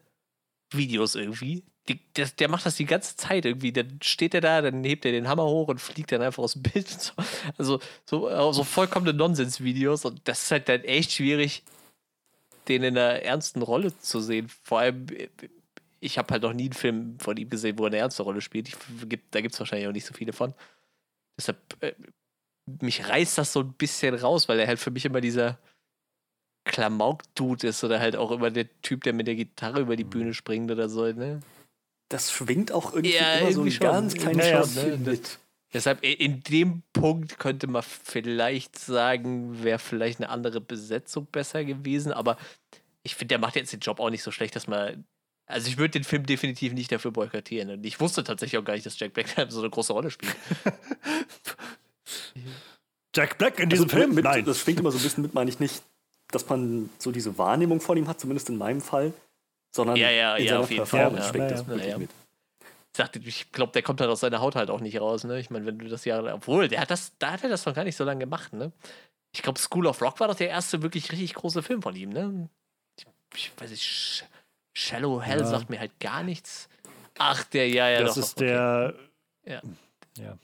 Videos 0.72 1.15
irgendwie. 1.15 1.64
Die, 1.89 1.99
der, 2.15 2.27
der 2.27 2.49
macht 2.49 2.65
das 2.65 2.76
die 2.76 2.85
ganze 2.85 3.18
Zeit 3.18 3.45
irgendwie. 3.45 3.73
Dann 3.73 3.99
steht 4.01 4.34
er 4.34 4.41
da, 4.41 4.61
dann 4.61 4.84
hebt 4.84 5.05
er 5.05 5.11
den 5.11 5.27
Hammer 5.27 5.45
hoch 5.45 5.68
und 5.68 5.81
fliegt 5.81 6.11
dann 6.11 6.22
einfach 6.22 6.43
aus 6.43 6.53
dem 6.53 6.64
Bild. 6.64 6.89
und 6.91 7.01
So. 7.01 7.14
Also 7.57 7.80
so, 8.05 8.30
äh, 8.30 8.53
so 8.53 8.64
vollkommene 8.64 9.14
Nonsens-Videos. 9.14 10.05
Und 10.05 10.22
das 10.26 10.43
ist 10.43 10.51
halt 10.51 10.69
dann 10.69 10.81
echt 10.81 11.11
schwierig, 11.11 11.64
den 12.68 12.84
in 12.84 12.97
einer 12.97 13.22
ernsten 13.22 13.61
Rolle 13.61 13.97
zu 13.99 14.22
sehen. 14.22 14.49
Vor 14.64 14.80
allem, 14.80 15.07
äh, 15.10 15.27
ich 15.99 16.18
habe 16.18 16.34
halt 16.34 16.43
noch 16.43 16.53
nie 16.53 16.64
einen 16.64 16.73
Film 16.73 17.19
von 17.19 17.35
ihm 17.38 17.49
gesehen, 17.49 17.77
wo 17.77 17.84
er 17.84 17.88
eine 17.88 17.97
ernste 17.97 18.23
Rolle 18.23 18.41
spielt. 18.41 18.69
Ich, 18.69 18.76
da 19.31 19.41
gibt 19.41 19.53
es 19.53 19.60
wahrscheinlich 19.60 19.88
auch 19.88 19.93
nicht 19.93 20.05
so 20.05 20.14
viele 20.14 20.34
von. 20.34 20.53
Deshalb, 21.38 21.57
äh, 21.81 21.93
mich 22.81 23.07
reißt 23.07 23.38
das 23.38 23.53
so 23.53 23.61
ein 23.61 23.73
bisschen 23.73 24.15
raus, 24.15 24.48
weil 24.48 24.60
er 24.60 24.68
halt 24.68 24.80
für 24.80 24.91
mich 24.91 25.06
immer 25.06 25.22
dieser 25.22 25.60
Klamauk-Dude 26.65 27.68
ist 27.68 27.84
oder 27.84 27.99
halt 27.99 28.15
auch 28.15 28.31
immer 28.31 28.49
der 28.49 28.68
Typ, 28.81 29.03
der 29.03 29.14
mit 29.14 29.27
der 29.27 29.35
Gitarre 29.35 29.81
über 29.81 29.95
die 29.95 30.06
Bühne 30.06 30.34
springt 30.34 30.72
oder 30.72 30.88
so, 30.90 31.11
ne? 31.11 31.41
Das 32.10 32.31
schwingt 32.31 32.72
auch 32.72 32.94
irgendwie 32.94 33.15
Ja, 33.15 33.40
immer 33.40 33.49
irgendwie 33.49 33.72
so 33.72 33.85
ein 33.85 33.91
ganz 33.91 34.14
kleines 34.14 34.45
Ja, 34.45 34.60
Schauspiel 34.60 34.98
ne? 34.98 35.11
mit. 35.11 35.40
Deshalb, 35.73 36.03
in 36.03 36.41
dem 36.44 36.84
Punkt 36.94 37.40
könnte 37.40 37.65
man 37.65 37.81
vielleicht 37.81 38.77
sagen, 38.77 39.64
wäre 39.64 39.80
vielleicht 39.80 40.19
eine 40.19 40.30
andere 40.30 40.61
Besetzung 40.61 41.26
besser 41.26 41.65
gewesen, 41.65 42.14
aber 42.14 42.38
ich 43.02 43.15
finde, 43.15 43.30
der 43.30 43.40
macht 43.40 43.56
jetzt 43.56 43.73
den 43.73 43.80
Job 43.80 43.99
auch 43.99 44.11
nicht 44.11 44.23
so 44.23 44.31
schlecht, 44.31 44.56
dass 44.56 44.68
man. 44.68 45.03
Also 45.45 45.68
ich 45.68 45.77
würde 45.77 45.91
den 45.91 46.03
Film 46.06 46.26
definitiv 46.26 46.73
nicht 46.73 46.91
dafür 46.91 47.11
boykottieren. 47.11 47.69
Und 47.72 47.85
ich 47.85 47.99
wusste 47.99 48.23
tatsächlich 48.23 48.57
auch 48.60 48.64
gar 48.64 48.76
nicht, 48.76 48.85
dass 48.85 48.98
Jack 48.98 49.14
Black 49.14 49.27
so 49.49 49.60
eine 49.60 49.69
große 49.69 49.91
Rolle 49.91 50.10
spielt. 50.10 50.35
Jack 53.15 53.38
Black 53.38 53.59
in 53.59 53.69
diesem 53.69 53.85
Also 53.85 53.97
Film? 53.97 54.15
Mit, 54.15 54.23
Nein. 54.23 54.45
Das 54.45 54.59
schwingt 54.59 54.80
immer 54.80 54.91
so 54.91 54.97
ein 54.97 55.03
bisschen 55.03 55.21
mit, 55.23 55.34
meine 55.34 55.49
ich 55.49 55.59
nicht, 55.59 55.84
dass 56.31 56.47
man 56.49 56.89
so 56.97 57.11
diese 57.11 57.38
Wahrnehmung 57.38 57.80
von 57.80 57.97
ihm 57.97 58.07
hat, 58.07 58.19
zumindest 58.19 58.49
in 58.49 58.57
meinem 58.57 58.81
Fall, 58.81 59.13
sondern 59.71 59.95
Ja, 59.97 60.09
ja, 60.09 60.35
in 60.35 60.45
ja, 60.45 60.49
seiner 60.51 60.63
auf 60.63 60.71
jeden 60.71 60.85
Performance 60.88 61.30
schwingt 61.30 61.51
Ja, 61.51 61.57
das 61.57 61.67
wirklich 61.67 61.85
Ja, 61.85 61.91
ja. 61.91 61.97
mit. 61.99 62.09
Ich 62.91 62.97
sagte, 62.97 63.19
ich 63.19 63.51
glaube, 63.51 63.71
der 63.71 63.81
kommt 63.81 64.01
halt 64.01 64.09
aus 64.11 64.19
seiner 64.19 64.39
Haut 64.39 64.55
halt 64.55 64.69
auch 64.69 64.80
nicht 64.80 64.99
raus, 65.01 65.23
ne? 65.23 65.39
Ich 65.39 65.49
meine, 65.49 65.65
wenn 65.65 65.80
du 65.80 65.88
das 65.88 66.05
Jahre. 66.05 66.34
Obwohl, 66.34 66.67
der 66.67 66.80
hat 66.81 66.91
das, 66.91 67.11
da 67.17 67.31
hat 67.31 67.43
er 67.43 67.49
das 67.49 67.65
noch 67.65 67.73
gar 67.73 67.84
nicht 67.84 67.95
so 67.95 68.03
lange 68.03 68.19
gemacht, 68.19 68.53
ne? 68.53 68.71
Ich 69.31 69.41
glaube, 69.41 69.59
School 69.59 69.88
of 69.88 69.99
Rock 70.01 70.19
war 70.19 70.27
doch 70.27 70.35
der 70.35 70.49
erste 70.49 70.84
wirklich 70.84 71.11
richtig 71.11 71.34
große 71.34 71.63
Film 71.63 71.81
von 71.81 71.95
ihm, 71.95 72.09
ne? 72.09 72.49
Ich, 72.97 73.05
ich 73.35 73.51
weiß 73.57 73.71
nicht, 73.71 73.84
Sh 73.84 74.23
Shallow 74.75 75.21
Hell 75.21 75.39
Ja. 75.39 75.45
sagt 75.45 75.69
mir 75.71 75.80
halt 75.80 75.99
gar 75.99 76.21
nichts. 76.23 76.67
Ach, 77.17 77.43
der, 77.45 77.67
ja, 77.67 77.89
ja, 77.89 78.01
das 78.01 78.15
doch, 78.15 78.23
ist 78.23 78.38
okay. 78.38 78.45
der. 78.47 78.93
Ja. 79.45 79.61
ja. 80.17 80.38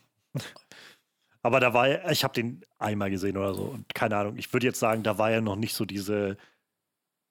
Aber 1.42 1.60
da 1.60 1.74
war 1.74 1.88
er, 1.88 2.12
ich 2.12 2.24
habe 2.24 2.34
den 2.34 2.66
einmal 2.80 3.10
gesehen 3.10 3.38
oder 3.38 3.54
so. 3.54 3.64
Und 3.64 3.94
keine 3.96 4.18
Ahnung, 4.18 4.38
ich 4.38 4.52
würde 4.52 4.66
jetzt 4.68 4.80
sagen, 4.80 5.04
da 5.04 5.18
war 5.18 5.32
ja 5.32 5.40
noch 5.42 5.56
nicht 5.56 5.74
so 5.74 5.86
diese 5.86 6.38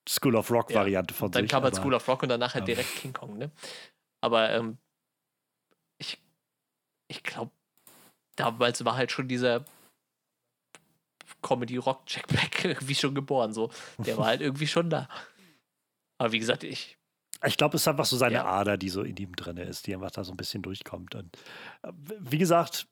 School 0.09 0.35
of 0.36 0.51
Rock-Variante 0.51 1.12
von 1.12 1.30
Dann 1.30 1.44
sich. 1.44 1.51
kam 1.51 1.62
halt 1.62 1.74
School 1.76 1.93
of 1.94 2.09
Rock 2.09 2.22
und 2.22 2.30
danach 2.30 2.55
halt 2.55 2.62
Ja. 2.62 2.74
direkt 2.74 2.94
King 2.97 3.12
Kong, 3.12 3.36
ne? 3.36 3.51
Aber 4.22 4.51
ähm, 4.51 4.78
ich, 5.98 6.18
ich 7.09 7.22
glaube, 7.22 7.51
damals 8.36 8.85
war 8.85 8.97
halt 8.97 9.12
schon 9.12 9.28
dieser 9.28 9.64
Comedy-Rock 11.43 12.02
Jack 12.06 12.26
Black 12.28 12.64
irgendwie 12.64 12.94
schon 12.94 13.14
geboren, 13.14 13.52
so. 13.52 13.70
Der 13.98 14.16
war 14.16 14.26
halt 14.26 14.40
irgendwie 14.40 14.66
schon 14.66 14.90
da. 14.90 15.09
Aber 16.18 16.32
wie 16.32 16.39
gesagt, 16.39 16.64
ich, 16.64 16.97
Ich 17.44 17.56
glaube, 17.56 17.76
es 17.76 17.82
ist 17.82 17.89
einfach 17.89 18.06
so 18.06 18.16
seine 18.16 18.36
Ja. 18.36 18.44
Ader, 18.47 18.76
die 18.78 18.89
so 18.89 19.02
in 19.02 19.16
ihm 19.16 19.36
drin 19.36 19.56
ist, 19.59 19.86
die 19.86 19.94
einfach 19.94 20.10
da 20.10 20.24
so 20.24 20.32
ein 20.32 20.36
bisschen 20.36 20.62
durchkommt. 20.62 21.14
Und 21.14 21.36
äh, 21.82 21.93
wie 22.18 22.39
gesagt, 22.39 22.89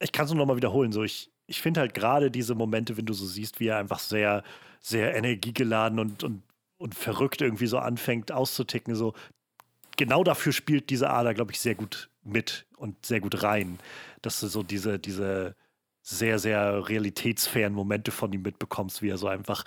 ich 0.00 0.12
kann 0.12 0.24
es 0.24 0.30
nur 0.32 0.38
noch 0.38 0.46
mal 0.46 0.56
wiederholen. 0.56 0.92
So, 0.92 1.02
ich, 1.04 1.30
ich 1.46 1.60
finde 1.60 1.80
halt 1.80 1.94
gerade 1.94 2.30
diese 2.30 2.54
Momente, 2.54 2.96
wenn 2.96 3.06
du 3.06 3.12
so 3.12 3.26
siehst, 3.26 3.60
wie 3.60 3.68
er 3.68 3.78
einfach 3.78 3.98
sehr, 3.98 4.42
sehr 4.80 5.14
energiegeladen 5.14 5.98
und, 5.98 6.24
und, 6.24 6.42
und 6.78 6.94
verrückt 6.94 7.42
irgendwie 7.42 7.66
so 7.66 7.78
anfängt 7.78 8.32
auszuticken, 8.32 8.94
so 8.94 9.14
genau 9.96 10.24
dafür 10.24 10.52
spielt 10.52 10.90
diese 10.90 11.10
Ader, 11.10 11.34
glaube 11.34 11.52
ich, 11.52 11.60
sehr 11.60 11.74
gut 11.74 12.08
mit 12.22 12.66
und 12.76 13.04
sehr 13.04 13.20
gut 13.20 13.42
rein. 13.42 13.78
Dass 14.22 14.40
du 14.40 14.48
so 14.48 14.62
diese, 14.62 14.98
diese 14.98 15.54
sehr, 16.02 16.38
sehr 16.38 16.88
realitätsfernen 16.88 17.74
Momente 17.74 18.10
von 18.10 18.32
ihm 18.32 18.42
mitbekommst, 18.42 19.02
wie 19.02 19.10
er 19.10 19.18
so 19.18 19.28
einfach 19.28 19.64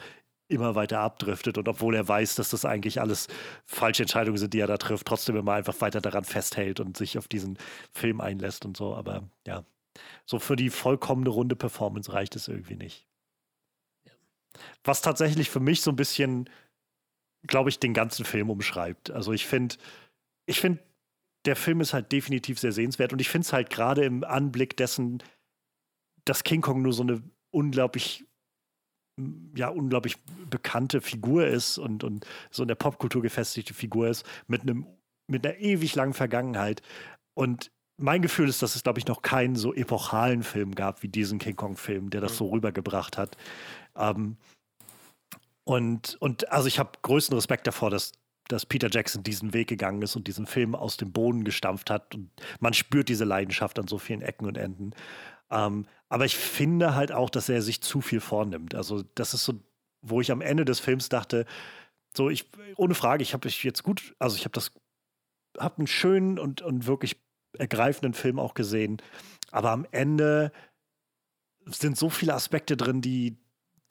immer 0.48 0.76
weiter 0.76 1.00
abdriftet 1.00 1.58
und 1.58 1.68
obwohl 1.68 1.96
er 1.96 2.08
weiß, 2.08 2.36
dass 2.36 2.50
das 2.50 2.66
eigentlich 2.66 3.00
alles 3.02 3.28
falsche 3.66 4.04
Entscheidungen 4.04 4.38
sind, 4.38 4.54
die 4.54 4.60
er 4.60 4.68
da 4.68 4.78
trifft, 4.78 5.08
trotzdem 5.08 5.36
immer 5.36 5.54
einfach 5.54 5.80
weiter 5.82 6.02
daran 6.02 6.26
festhält 6.26 6.80
und 6.80 6.98
sich 6.98 7.18
auf 7.18 7.28
diesen 7.28 7.58
Film 7.92 8.22
einlässt 8.22 8.66
und 8.66 8.78
so. 8.78 8.96
Aber 8.96 9.24
ja, 9.48 9.64
so 10.26 10.40
für 10.40 10.56
die 10.56 10.70
vollkommene 10.70 11.30
runde 11.30 11.56
Performance 11.56 12.12
reicht 12.12 12.36
es 12.36 12.48
irgendwie 12.48 12.76
nicht. 12.76 13.08
Was 14.84 15.02
tatsächlich 15.02 15.50
für 15.50 15.60
mich 15.60 15.82
so 15.82 15.92
ein 15.92 15.96
bisschen, 15.96 16.50
glaube 17.48 17.70
ich, 17.70 17.80
den 17.80 17.94
ganzen 17.94 18.26
Film 18.26 18.50
umschreibt. 18.50 19.12
Also 19.12 19.34
ich 19.34 19.46
finde, 19.46 19.76
ich 20.46 20.60
finde, 20.60 20.84
der 21.46 21.56
Film 21.56 21.82
ist 21.82 21.94
halt 21.94 22.12
definitiv 22.12 22.60
sehr 22.60 22.72
sehenswert 22.72 23.14
und 23.14 23.20
ich 23.20 23.30
finde 23.30 23.46
es 23.46 23.54
halt 23.54 23.70
gerade 23.70 24.06
im 24.06 24.24
Anblick 24.24 24.78
dessen, 24.78 25.22
dass 26.26 26.44
King 26.44 26.62
Kong 26.62 26.82
nur 26.82 26.94
so 26.94 27.04
eine 27.04 27.22
unglaublich 27.52 28.26
ja, 29.56 29.70
unglaublich 29.70 30.18
bekannte 30.50 31.02
Figur 31.02 31.46
ist 31.46 31.78
und, 31.78 32.04
und 32.04 32.26
so 32.50 32.64
in 32.64 32.68
der 32.68 32.76
Popkultur 32.76 33.22
gefestigte 33.22 33.74
Figur 33.74 34.08
ist, 34.08 34.26
mit 34.48 34.62
einem, 34.62 34.88
mit 35.28 35.46
einer 35.46 35.58
ewig 35.58 35.94
langen 35.96 36.14
Vergangenheit. 36.14 36.82
Und 37.36 37.72
mein 37.98 38.22
Gefühl 38.22 38.50
ist, 38.50 38.62
dass 38.62 38.76
es, 38.76 38.84
glaube 38.84 39.00
ich, 39.00 39.08
noch 39.08 39.22
keinen 39.22 39.56
so 39.56 39.74
epochalen 39.74 40.44
Film 40.44 40.76
gab 40.76 41.04
wie 41.04 41.08
diesen 41.08 41.40
King 41.40 41.56
Kong-Film, 41.56 42.10
der 42.10 42.22
das 42.22 42.38
so 42.38 42.48
rübergebracht 42.48 43.18
hat. 43.18 43.38
Ähm, 43.96 44.38
und, 45.64 46.18
und 46.20 46.52
also 46.52 46.68
ich 46.68 46.80
habe 46.80 46.92
größten 47.02 47.36
Respekt 47.36 47.68
davor, 47.68 47.90
dass, 47.90 48.14
dass 48.48 48.66
Peter 48.66 48.90
Jackson 48.92 49.24
diesen 49.24 49.54
Weg 49.54 49.70
gegangen 49.70 50.02
ist 50.02 50.16
und 50.16 50.28
diesen 50.28 50.46
Film 50.46 50.76
aus 50.76 50.98
dem 50.98 51.12
Boden 51.12 51.44
gestampft 51.44 51.90
hat. 51.90 52.14
Und 52.16 52.30
man 52.60 52.74
spürt 52.74 53.10
diese 53.10 53.26
Leidenschaft 53.26 53.80
an 53.80 53.88
so 53.88 53.98
vielen 53.98 54.22
Ecken 54.22 54.48
und 54.48 54.58
Enden. 54.58 54.92
Ähm, 55.52 55.88
aber 56.10 56.26
ich 56.26 56.36
finde 56.36 56.96
halt 56.96 57.12
auch, 57.12 57.30
dass 57.30 57.50
er 57.50 57.62
sich 57.62 57.82
zu 57.82 58.02
viel 58.02 58.20
vornimmt. 58.20 58.76
Also, 58.76 59.04
das 59.16 59.34
ist 59.34 59.46
so, 59.46 59.54
wo 60.02 60.20
ich 60.20 60.32
am 60.32 60.42
Ende 60.42 60.66
des 60.66 60.80
Films 60.80 61.10
dachte, 61.10 61.46
so, 62.16 62.30
ich, 62.30 62.50
ohne 62.76 62.94
Frage, 62.94 63.24
ich 63.24 63.34
habe 63.34 63.48
ich 63.48 63.64
jetzt 63.64 63.84
gut, 63.84 64.16
also 64.20 64.36
ich 64.36 64.44
habe 64.44 64.54
das, 64.54 64.72
habe 65.58 65.78
einen 65.78 65.88
schönen 65.88 66.38
und, 66.38 66.62
und 66.62 66.86
wirklich 66.86 67.23
ergreifenden 67.58 68.14
Film 68.14 68.40
auch 68.40 68.54
gesehen. 68.54 69.02
Aber 69.52 69.72
am 69.72 69.86
Ende 69.92 70.52
sind 71.66 71.98
so 71.98 72.10
viele 72.10 72.34
Aspekte 72.34 72.76
drin, 72.76 73.02
die, 73.02 73.38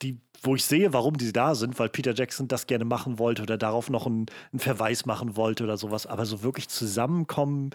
die, 0.01 0.19
wo 0.41 0.55
ich 0.55 0.65
sehe, 0.65 0.93
warum 0.93 1.17
die 1.17 1.31
da 1.31 1.55
sind, 1.55 1.79
weil 1.79 1.89
Peter 1.89 2.13
Jackson 2.13 2.47
das 2.47 2.67
gerne 2.67 2.85
machen 2.85 3.19
wollte 3.19 3.41
oder 3.41 3.57
darauf 3.57 3.89
noch 3.89 4.05
einen, 4.05 4.25
einen 4.51 4.59
Verweis 4.59 5.05
machen 5.05 5.35
wollte 5.35 5.63
oder 5.63 5.77
sowas. 5.77 6.05
Aber 6.05 6.25
so 6.25 6.43
wirklich 6.43 6.67
zusammenkommen 6.67 7.71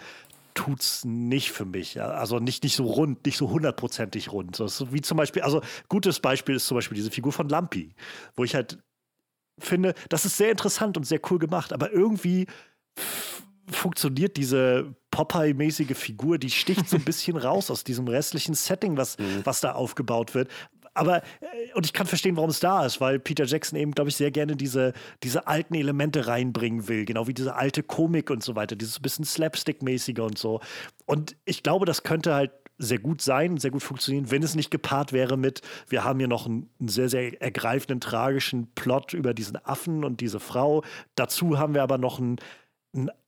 tut's 0.54 1.04
nicht 1.04 1.52
für 1.52 1.64
mich. 1.64 2.00
Also 2.00 2.40
nicht, 2.40 2.64
nicht 2.64 2.74
so 2.74 2.84
rund, 2.84 3.24
nicht 3.24 3.38
so 3.38 3.48
hundertprozentig 3.50 4.32
rund. 4.32 4.56
So, 4.56 4.92
wie 4.92 5.00
zum 5.00 5.16
Beispiel, 5.16 5.42
also 5.42 5.62
gutes 5.88 6.18
Beispiel 6.18 6.56
ist 6.56 6.66
zum 6.66 6.76
Beispiel 6.76 6.96
diese 6.96 7.12
Figur 7.12 7.32
von 7.32 7.48
Lumpy, 7.48 7.94
wo 8.34 8.42
ich 8.42 8.56
halt 8.56 8.78
finde, 9.60 9.94
das 10.08 10.24
ist 10.24 10.36
sehr 10.36 10.50
interessant 10.50 10.96
und 10.96 11.04
sehr 11.04 11.20
cool 11.30 11.38
gemacht, 11.38 11.72
aber 11.72 11.92
irgendwie 11.92 12.46
funktioniert 13.70 14.36
diese 14.36 14.94
Popeye-mäßige 15.10 15.96
Figur, 15.96 16.38
die 16.38 16.50
sticht 16.50 16.88
so 16.88 16.96
ein 16.96 17.04
bisschen 17.06 17.36
raus 17.36 17.70
aus 17.70 17.84
diesem 17.84 18.08
restlichen 18.08 18.54
Setting, 18.54 18.96
was, 18.96 19.16
was 19.44 19.60
da 19.60 19.72
aufgebaut 19.72 20.34
wird. 20.34 20.48
Aber, 20.98 21.22
äh, 21.40 21.72
und 21.74 21.86
ich 21.86 21.92
kann 21.92 22.06
verstehen, 22.06 22.36
warum 22.36 22.50
es 22.50 22.60
da 22.60 22.84
ist, 22.84 23.00
weil 23.00 23.18
Peter 23.18 23.44
Jackson 23.44 23.78
eben, 23.78 23.92
glaube 23.92 24.10
ich, 24.10 24.16
sehr 24.16 24.30
gerne 24.30 24.56
diese, 24.56 24.92
diese 25.22 25.46
alten 25.46 25.74
Elemente 25.74 26.26
reinbringen 26.26 26.88
will, 26.88 27.04
genau 27.04 27.26
wie 27.26 27.34
diese 27.34 27.54
alte 27.54 27.82
Komik 27.82 28.30
und 28.30 28.42
so 28.42 28.56
weiter, 28.56 28.74
dieses 28.74 28.98
bisschen 28.98 29.24
Slapstick-mäßige 29.24 30.20
und 30.20 30.38
so. 30.38 30.60
Und 31.06 31.36
ich 31.44 31.62
glaube, 31.62 31.86
das 31.86 32.02
könnte 32.02 32.34
halt 32.34 32.50
sehr 32.78 32.98
gut 32.98 33.22
sein, 33.22 33.56
sehr 33.56 33.70
gut 33.70 33.82
funktionieren, 33.82 34.30
wenn 34.30 34.42
es 34.42 34.54
nicht 34.54 34.70
gepaart 34.70 35.12
wäre 35.12 35.36
mit, 35.36 35.62
wir 35.88 36.04
haben 36.04 36.18
hier 36.18 36.28
noch 36.28 36.46
einen, 36.46 36.70
einen 36.78 36.88
sehr, 36.88 37.08
sehr 37.08 37.40
ergreifenden, 37.42 38.00
tragischen 38.00 38.72
Plot 38.74 39.14
über 39.14 39.34
diesen 39.34 39.56
Affen 39.64 40.04
und 40.04 40.20
diese 40.20 40.40
Frau. 40.40 40.84
Dazu 41.16 41.58
haben 41.58 41.74
wir 41.74 41.82
aber 41.82 41.98
noch 41.98 42.20
einen, 42.20 42.36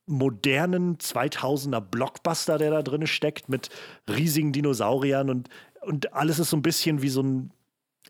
modernen 0.05 0.97
2000er 0.97 1.79
Blockbuster, 1.79 2.57
der 2.57 2.71
da 2.71 2.81
drin 2.81 3.07
steckt, 3.07 3.49
mit 3.49 3.69
riesigen 4.09 4.51
Dinosauriern 4.51 5.29
und, 5.29 5.49
und 5.81 6.13
alles 6.13 6.39
ist 6.39 6.49
so 6.49 6.57
ein 6.57 6.61
bisschen 6.61 7.01
wie 7.01 7.09
so 7.09 7.23
ein 7.23 7.51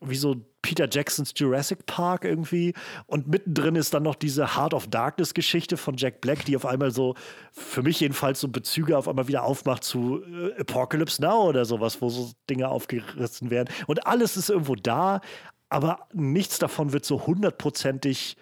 wie 0.01 0.15
so 0.15 0.35
Peter 0.63 0.87
Jacksons 0.89 1.33
Jurassic 1.35 1.85
Park 1.85 2.25
irgendwie. 2.25 2.73
Und 3.05 3.27
mittendrin 3.27 3.75
ist 3.75 3.93
dann 3.93 4.03
noch 4.03 4.15
diese 4.15 4.55
Heart 4.55 4.73
of 4.73 4.87
Darkness 4.87 5.33
Geschichte 5.33 5.77
von 5.77 5.95
Jack 5.95 6.21
Black, 6.21 6.43
die 6.45 6.55
auf 6.55 6.65
einmal 6.65 6.91
so, 6.91 7.15
für 7.51 7.83
mich 7.83 7.99
jedenfalls, 7.99 8.39
so 8.39 8.47
Bezüge 8.47 8.97
auf 8.97 9.07
einmal 9.07 9.27
wieder 9.27 9.43
aufmacht 9.43 9.83
zu 9.83 10.23
äh, 10.23 10.59
Apocalypse 10.59 11.21
Now 11.21 11.47
oder 11.47 11.65
sowas, 11.65 12.01
wo 12.01 12.09
so 12.09 12.31
Dinge 12.49 12.67
aufgerissen 12.67 13.51
werden. 13.51 13.69
Und 13.87 14.07
alles 14.07 14.37
ist 14.37 14.49
irgendwo 14.49 14.75
da, 14.75 15.21
aber 15.69 16.07
nichts 16.13 16.59
davon 16.59 16.93
wird 16.93 17.05
so 17.05 17.27
hundertprozentig 17.27 18.37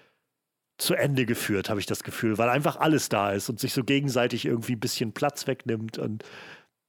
zu 0.80 0.95
Ende 0.95 1.25
geführt, 1.25 1.69
habe 1.69 1.80
ich 1.80 1.85
das 1.85 2.03
Gefühl, 2.03 2.38
weil 2.38 2.49
einfach 2.49 2.77
alles 2.77 3.09
da 3.09 3.32
ist 3.32 3.49
und 3.49 3.59
sich 3.59 3.74
so 3.74 3.83
gegenseitig 3.83 4.45
irgendwie 4.45 4.74
ein 4.74 4.80
bisschen 4.80 5.11
Platz 5.14 5.45
wegnimmt. 5.45 5.98
Und 5.98 6.24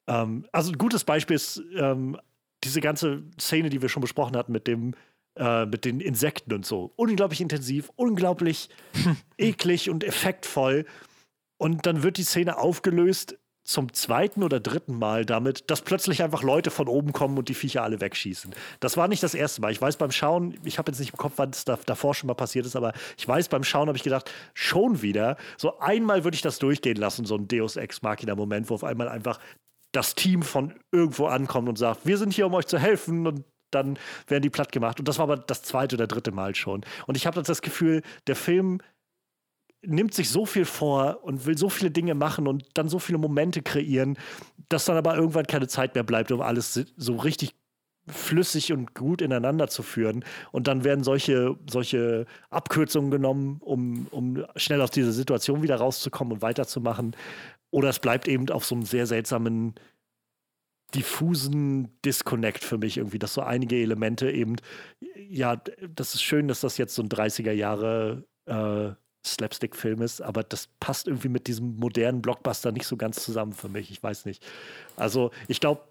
ähm, 0.09 0.47
also 0.53 0.71
ein 0.73 0.79
gutes 0.79 1.05
Beispiel 1.05 1.37
ist 1.37 1.63
ähm, 1.77 2.17
diese 2.65 2.81
ganze 2.81 3.25
Szene, 3.39 3.69
die 3.69 3.83
wir 3.83 3.89
schon 3.89 4.01
besprochen 4.01 4.37
hatten 4.37 4.53
mit 4.53 4.67
dem 4.67 4.95
äh, 5.37 5.67
mit 5.67 5.85
den 5.85 6.01
Insekten 6.01 6.53
und 6.53 6.67
so. 6.67 6.93
Unglaublich 6.97 7.41
intensiv, 7.41 7.91
unglaublich 7.97 8.69
eklig 9.39 9.91
und 9.91 10.05
effektvoll. 10.05 10.87
Und 11.57 11.87
dann 11.87 12.03
wird 12.03 12.17
die 12.17 12.25
Szene 12.25 12.59
aufgelöst 12.59 13.39
zum 13.63 13.93
zweiten 13.93 14.43
oder 14.43 14.59
dritten 14.59 14.99
Mal 14.99 15.25
damit, 15.25 15.71
dass 15.71 15.83
plötzlich 15.83 16.23
einfach 16.23 16.43
Leute 16.43 16.71
von 16.71 16.89
oben 16.89 17.13
kommen 17.13 17.39
und 17.39 17.49
die 17.49 17.55
Viecher 17.55 17.83
alle 17.83 18.01
wegschießen. 18.01 18.55
Das 18.81 18.97
war 18.97 19.07
nicht 19.07 19.23
das 19.23 19.35
erste 19.35 19.61
Mal. 19.61 19.71
Ich 19.71 19.81
weiß 19.81 19.97
beim 19.97 20.11
Schauen, 20.11 20.59
ich 20.65 20.79
habe 20.79 20.91
jetzt 20.91 20.99
nicht 20.99 21.13
im 21.13 21.19
Kopf, 21.19 21.35
wann 21.37 21.51
es 21.51 21.65
da, 21.65 21.79
davor 21.87 22.15
schon 22.15 22.29
mal 22.29 22.35
passiert 22.35 22.67
ist, 22.67 22.77
aber 22.77 22.93
ich 23.17 23.27
weiß 23.29 23.49
beim 23.49 23.65
Schauen 23.65 23.89
habe 23.89 23.97
ich 23.97 24.05
gedacht, 24.05 24.31
schon 24.55 25.03
wieder. 25.03 25.37
So 25.57 25.79
einmal 25.79 26.25
würde 26.25 26.35
ich 26.35 26.43
das 26.43 26.59
durchgehen 26.59 26.97
lassen, 26.97 27.25
so 27.25 27.37
ein 27.37 27.49
Deus 27.49 27.77
Ex 27.77 28.03
Machina 28.03 28.35
Moment, 28.35 28.71
wo 28.71 28.75
auf 28.75 28.85
einmal 28.85 29.09
einfach 29.09 29.39
das 29.93 30.15
Team 30.15 30.43
von 30.43 30.75
irgendwo 30.93 31.27
ankommt 31.27 31.69
und 31.69 31.77
sagt, 31.77 32.07
wir 32.07 32.17
sind 32.17 32.33
hier, 32.33 32.47
um 32.47 32.55
euch 32.55 32.67
zu 32.67 32.79
helfen 32.79 33.27
und 33.27 33.45
dann 33.71 33.99
werden 34.27 34.43
die 34.43 34.51
platt 34.51 34.73
gemacht. 34.73 34.99
Und 34.99 35.09
das 35.09 35.19
war 35.19 35.25
aber 35.25 35.37
das 35.37 35.63
zweite 35.63 35.97
oder 35.97 36.07
dritte 36.07 36.33
Mal 36.33 36.55
schon. 36.55 36.85
Und 37.07 37.17
ich 37.17 37.27
habe 37.27 37.43
das 37.43 37.63
Gefühl, 37.63 38.03
der 38.27 38.37
Film 38.37 38.81
nimmt 39.83 40.15
sich 40.15 40.29
so 40.31 40.47
viel 40.47 40.65
vor 40.65 41.21
und 41.23 41.47
will 41.47 41.57
so 41.57 41.69
viele 41.69 41.91
Dinge 41.91 42.15
machen 42.15 42.47
und 42.47 42.67
dann 42.75 42.89
so 42.89 42.99
viele 42.99 43.19
Momente 43.19 43.63
kreieren, 43.63 44.19
dass 44.69 44.85
dann 44.85 44.97
aber 44.97 45.17
irgendwann 45.17 45.47
keine 45.47 45.69
Zeit 45.69 45.95
mehr 45.95 46.05
bleibt, 46.05 46.31
um 46.33 46.41
alles 46.41 46.75
so 46.97 47.17
richtig 47.17 47.55
flüssig 48.07 48.73
und 48.73 48.95
gut 48.95 49.23
ineinander 49.23 49.69
zu 49.69 49.83
führen. 49.83 50.25
Und 50.53 50.67
dann 50.67 50.85
werden 50.85 51.05
solche, 51.05 51.57
solche 51.71 52.27
Abkürzungen 52.51 53.11
genommen, 53.11 53.59
um, 53.61 54.07
um 54.11 54.45
schnell 54.57 54.81
aus 54.81 54.91
dieser 54.91 55.13
Situation 55.13 55.63
wieder 55.63 55.77
rauszukommen 55.77 56.35
und 56.35 56.43
weiterzumachen. 56.43 57.17
Oder 57.71 57.89
es 57.89 58.01
bleibt 58.01 58.27
eben 58.27 58.49
auf 58.51 58.65
so 58.65 58.75
einem 58.75 58.85
sehr 58.85 59.07
seltsamen, 59.07 59.75
diffusen 60.95 62.01
Disconnect 62.05 62.65
für 62.65 62.79
mich 62.79 62.97
irgendwie, 62.97 63.21
dass 63.21 63.35
so 63.35 63.43
einige 63.43 63.77
Elemente 63.77 64.31
eben, 64.31 64.57
ja, 65.15 65.57
das 65.95 66.15
ist 66.15 66.23
schön, 66.23 66.49
dass 66.49 66.61
das 66.61 66.79
jetzt 66.79 66.95
so 66.95 67.03
ein 67.03 67.09
30er 67.09 67.53
Jahre 67.53 68.25
äh, 68.47 68.91
Slapstick-Film 69.25 70.03
ist, 70.03 70.23
aber 70.23 70.43
das 70.43 70.69
passt 70.81 71.07
irgendwie 71.07 71.29
mit 71.29 71.47
diesem 71.47 71.77
modernen 71.77 72.23
Blockbuster 72.23 72.73
nicht 72.73 72.87
so 72.87 72.97
ganz 72.97 73.23
zusammen 73.23 73.53
für 73.53 73.69
mich. 73.69 73.91
Ich 73.91 74.03
weiß 74.03 74.25
nicht. 74.25 74.45
Also, 74.97 75.31
ich 75.47 75.61
glaube, 75.61 75.83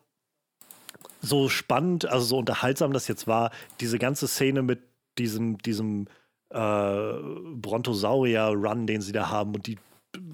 so 1.21 1.49
spannend, 1.49 2.05
also 2.05 2.25
so 2.25 2.37
unterhaltsam 2.37 2.93
das 2.93 3.07
jetzt 3.07 3.27
war, 3.27 3.51
diese 3.79 3.99
ganze 3.99 4.27
Szene 4.27 4.61
mit 4.61 4.79
diesem, 5.17 5.57
diesem 5.59 6.07
äh, 6.49 7.13
Brontosaurier-Run, 7.55 8.87
den 8.87 9.01
sie 9.01 9.11
da 9.11 9.29
haben 9.29 9.53
und 9.53 9.67
die 9.67 9.77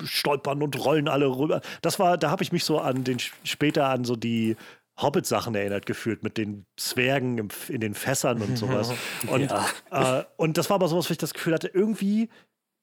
stolpern 0.04 0.64
und 0.64 0.84
rollen 0.84 1.08
alle 1.08 1.28
rüber. 1.28 1.62
Das 1.82 2.00
war, 2.00 2.18
da 2.18 2.30
habe 2.30 2.44
ich 2.44 2.52
mich 2.52 2.64
so 2.64 2.80
an 2.80 3.04
den 3.04 3.18
später 3.44 3.88
an 3.90 4.06
so 4.06 4.16
die 4.16 4.56
Hobbit-Sachen 5.02 5.56
erinnert 5.56 5.86
gefühlt 5.86 6.24
mit 6.24 6.38
den 6.38 6.66
Zwergen 6.78 7.38
im, 7.38 7.50
in 7.68 7.82
den 7.82 7.94
Fässern 7.94 8.42
und 8.42 8.58
sowas. 8.58 8.94
Und, 9.28 9.52
ja. 9.52 10.20
äh, 10.20 10.24
und 10.38 10.58
das 10.58 10.70
war 10.70 10.76
aber 10.76 10.88
sowas, 10.88 11.10
wo 11.10 11.12
ich 11.12 11.18
das 11.18 11.34
Gefühl 11.34 11.54
hatte, 11.54 11.68
irgendwie 11.68 12.30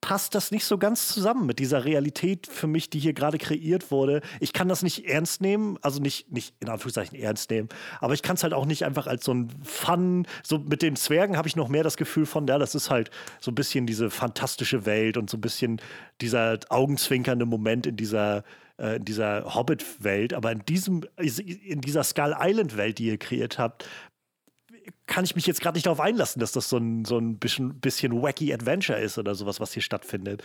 passt 0.03 0.35
das 0.35 0.51
nicht 0.51 0.67
so 0.67 0.77
ganz 0.77 1.09
zusammen 1.09 1.47
mit 1.47 1.61
dieser 1.61 1.87
Realität 1.87 2.47
für 2.47 2.67
mich, 2.67 2.91
die 2.91 2.99
hier 2.99 3.15
gerade 3.15 3.39
kreiert 3.39 3.91
wurde. 3.91 4.21
Ich 4.41 4.53
kann 4.53 4.69
das 4.69 4.83
nicht 4.83 5.09
ernst 5.09 5.41
nehmen, 5.41 5.79
also 5.81 6.03
nicht, 6.03 6.31
nicht 6.31 6.55
in 6.61 6.69
Anführungszeichen 6.69 7.19
ernst 7.19 7.51
nehmen, 7.51 7.71
aber 8.01 8.13
ich 8.13 8.21
kann 8.21 8.35
es 8.35 8.43
halt 8.43 8.53
auch 8.53 8.67
nicht 8.67 8.85
einfach 8.85 9.07
als 9.07 9.25
so 9.25 9.33
ein 9.33 9.49
Fun, 9.63 10.27
so 10.43 10.59
mit 10.59 10.83
den 10.83 10.97
Zwergen 10.97 11.39
habe 11.39 11.49
ich 11.49 11.57
noch 11.57 11.69
mehr 11.69 11.85
das 11.85 11.97
Gefühl 11.97 12.27
von, 12.27 12.47
ja, 12.47 12.59
das 12.59 12.75
ist 12.75 12.91
halt 12.91 13.11
so 13.41 13.53
ein 13.53 13.55
bisschen 13.55 13.87
diese 13.87 14.11
fantastische 14.11 14.85
Welt 14.85 15.17
und 15.17 15.31
so 15.31 15.39
ein 15.39 15.41
bisschen 15.41 15.81
dieser 16.21 16.59
augenzwinkernde 16.69 17.47
Moment 17.47 17.87
in 17.87 17.97
dieser 17.97 18.43
äh, 18.79 18.97
in 18.97 19.05
dieser 19.05 19.55
Hobbit-Welt, 19.55 20.35
aber 20.35 20.51
in 20.51 20.65
diesem, 20.67 21.05
in 21.17 21.81
dieser 21.81 22.03
Skull 22.03 22.35
Island-Welt, 22.39 22.99
die 22.99 23.07
ihr 23.07 23.19
kreiert 23.19 23.59
habt, 23.59 23.89
kann 25.07 25.25
ich 25.25 25.35
mich 25.35 25.47
jetzt 25.47 25.61
gerade 25.61 25.77
nicht 25.77 25.87
darauf 25.87 26.01
einlassen, 26.01 26.41
dass 26.41 26.53
das 26.53 26.69
so 26.69 26.77
ein, 26.77 27.05
so 27.05 27.19
ein 27.19 27.39
bisschen, 27.39 27.81
bisschen 27.81 28.23
wacky 28.23 28.53
Adventure 28.53 28.99
ist 28.99 29.19
oder 29.19 29.35
sowas, 29.35 29.61
was 29.61 29.73
hier 29.73 29.83
stattfindet. 29.83 30.43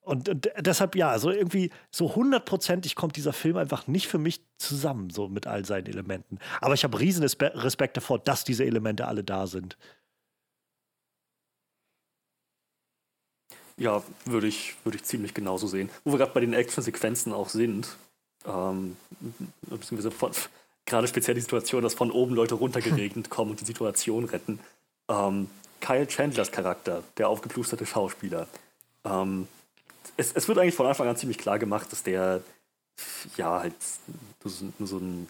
Und, 0.00 0.28
und, 0.28 0.50
deshalb, 0.58 0.96
ja, 0.96 1.10
also 1.10 1.30
irgendwie 1.30 1.70
so 1.90 2.14
hundertprozentig 2.14 2.94
kommt 2.94 3.16
dieser 3.16 3.34
Film 3.34 3.58
einfach 3.58 3.86
nicht 3.86 4.08
für 4.08 4.16
mich 4.16 4.42
zusammen, 4.56 5.10
so 5.10 5.28
mit 5.28 5.46
all 5.46 5.66
seinen 5.66 5.86
Elementen. 5.86 6.38
Aber 6.62 6.72
ich 6.72 6.82
habe 6.84 6.98
riesen 6.98 7.22
Respekt 7.22 7.96
davor, 7.96 8.18
dass 8.18 8.44
diese 8.44 8.64
Elemente 8.64 9.06
alle 9.06 9.22
da 9.22 9.46
sind. 9.46 9.76
Ja, 13.76 14.02
würde 14.24 14.48
ich, 14.48 14.74
würde 14.82 14.96
ich 14.96 15.04
ziemlich 15.04 15.34
genauso 15.34 15.66
sehen. 15.66 15.90
Wo 16.04 16.12
wir 16.12 16.18
gerade 16.18 16.32
bei 16.32 16.40
den 16.40 16.54
Action-Sequenzen 16.54 17.32
auch 17.34 17.50
sind, 17.50 17.96
ähm, 18.46 18.96
beziehungsweise 19.62 20.10
von, 20.10 20.32
gerade 20.88 21.06
speziell 21.06 21.34
die 21.34 21.40
Situation, 21.40 21.82
dass 21.82 21.94
von 21.94 22.10
oben 22.10 22.34
Leute 22.34 22.54
runtergeregnet 22.54 23.30
kommen 23.30 23.52
und 23.52 23.60
die 23.60 23.64
Situation 23.64 24.24
retten. 24.24 24.58
Ähm, 25.08 25.48
Kyle 25.80 26.06
Chandlers 26.06 26.50
Charakter, 26.50 27.04
der 27.16 27.28
aufgeplusterte 27.28 27.86
Schauspieler. 27.86 28.48
Ähm, 29.04 29.46
es, 30.16 30.32
es, 30.32 30.48
wird 30.48 30.58
eigentlich 30.58 30.74
von 30.74 30.86
Anfang 30.86 31.06
an 31.06 31.16
ziemlich 31.16 31.38
klar 31.38 31.58
gemacht, 31.58 31.92
dass 31.92 32.02
der 32.02 32.42
ja 33.36 33.60
halt 33.60 33.74
so 34.44 34.98
ein, 34.98 35.28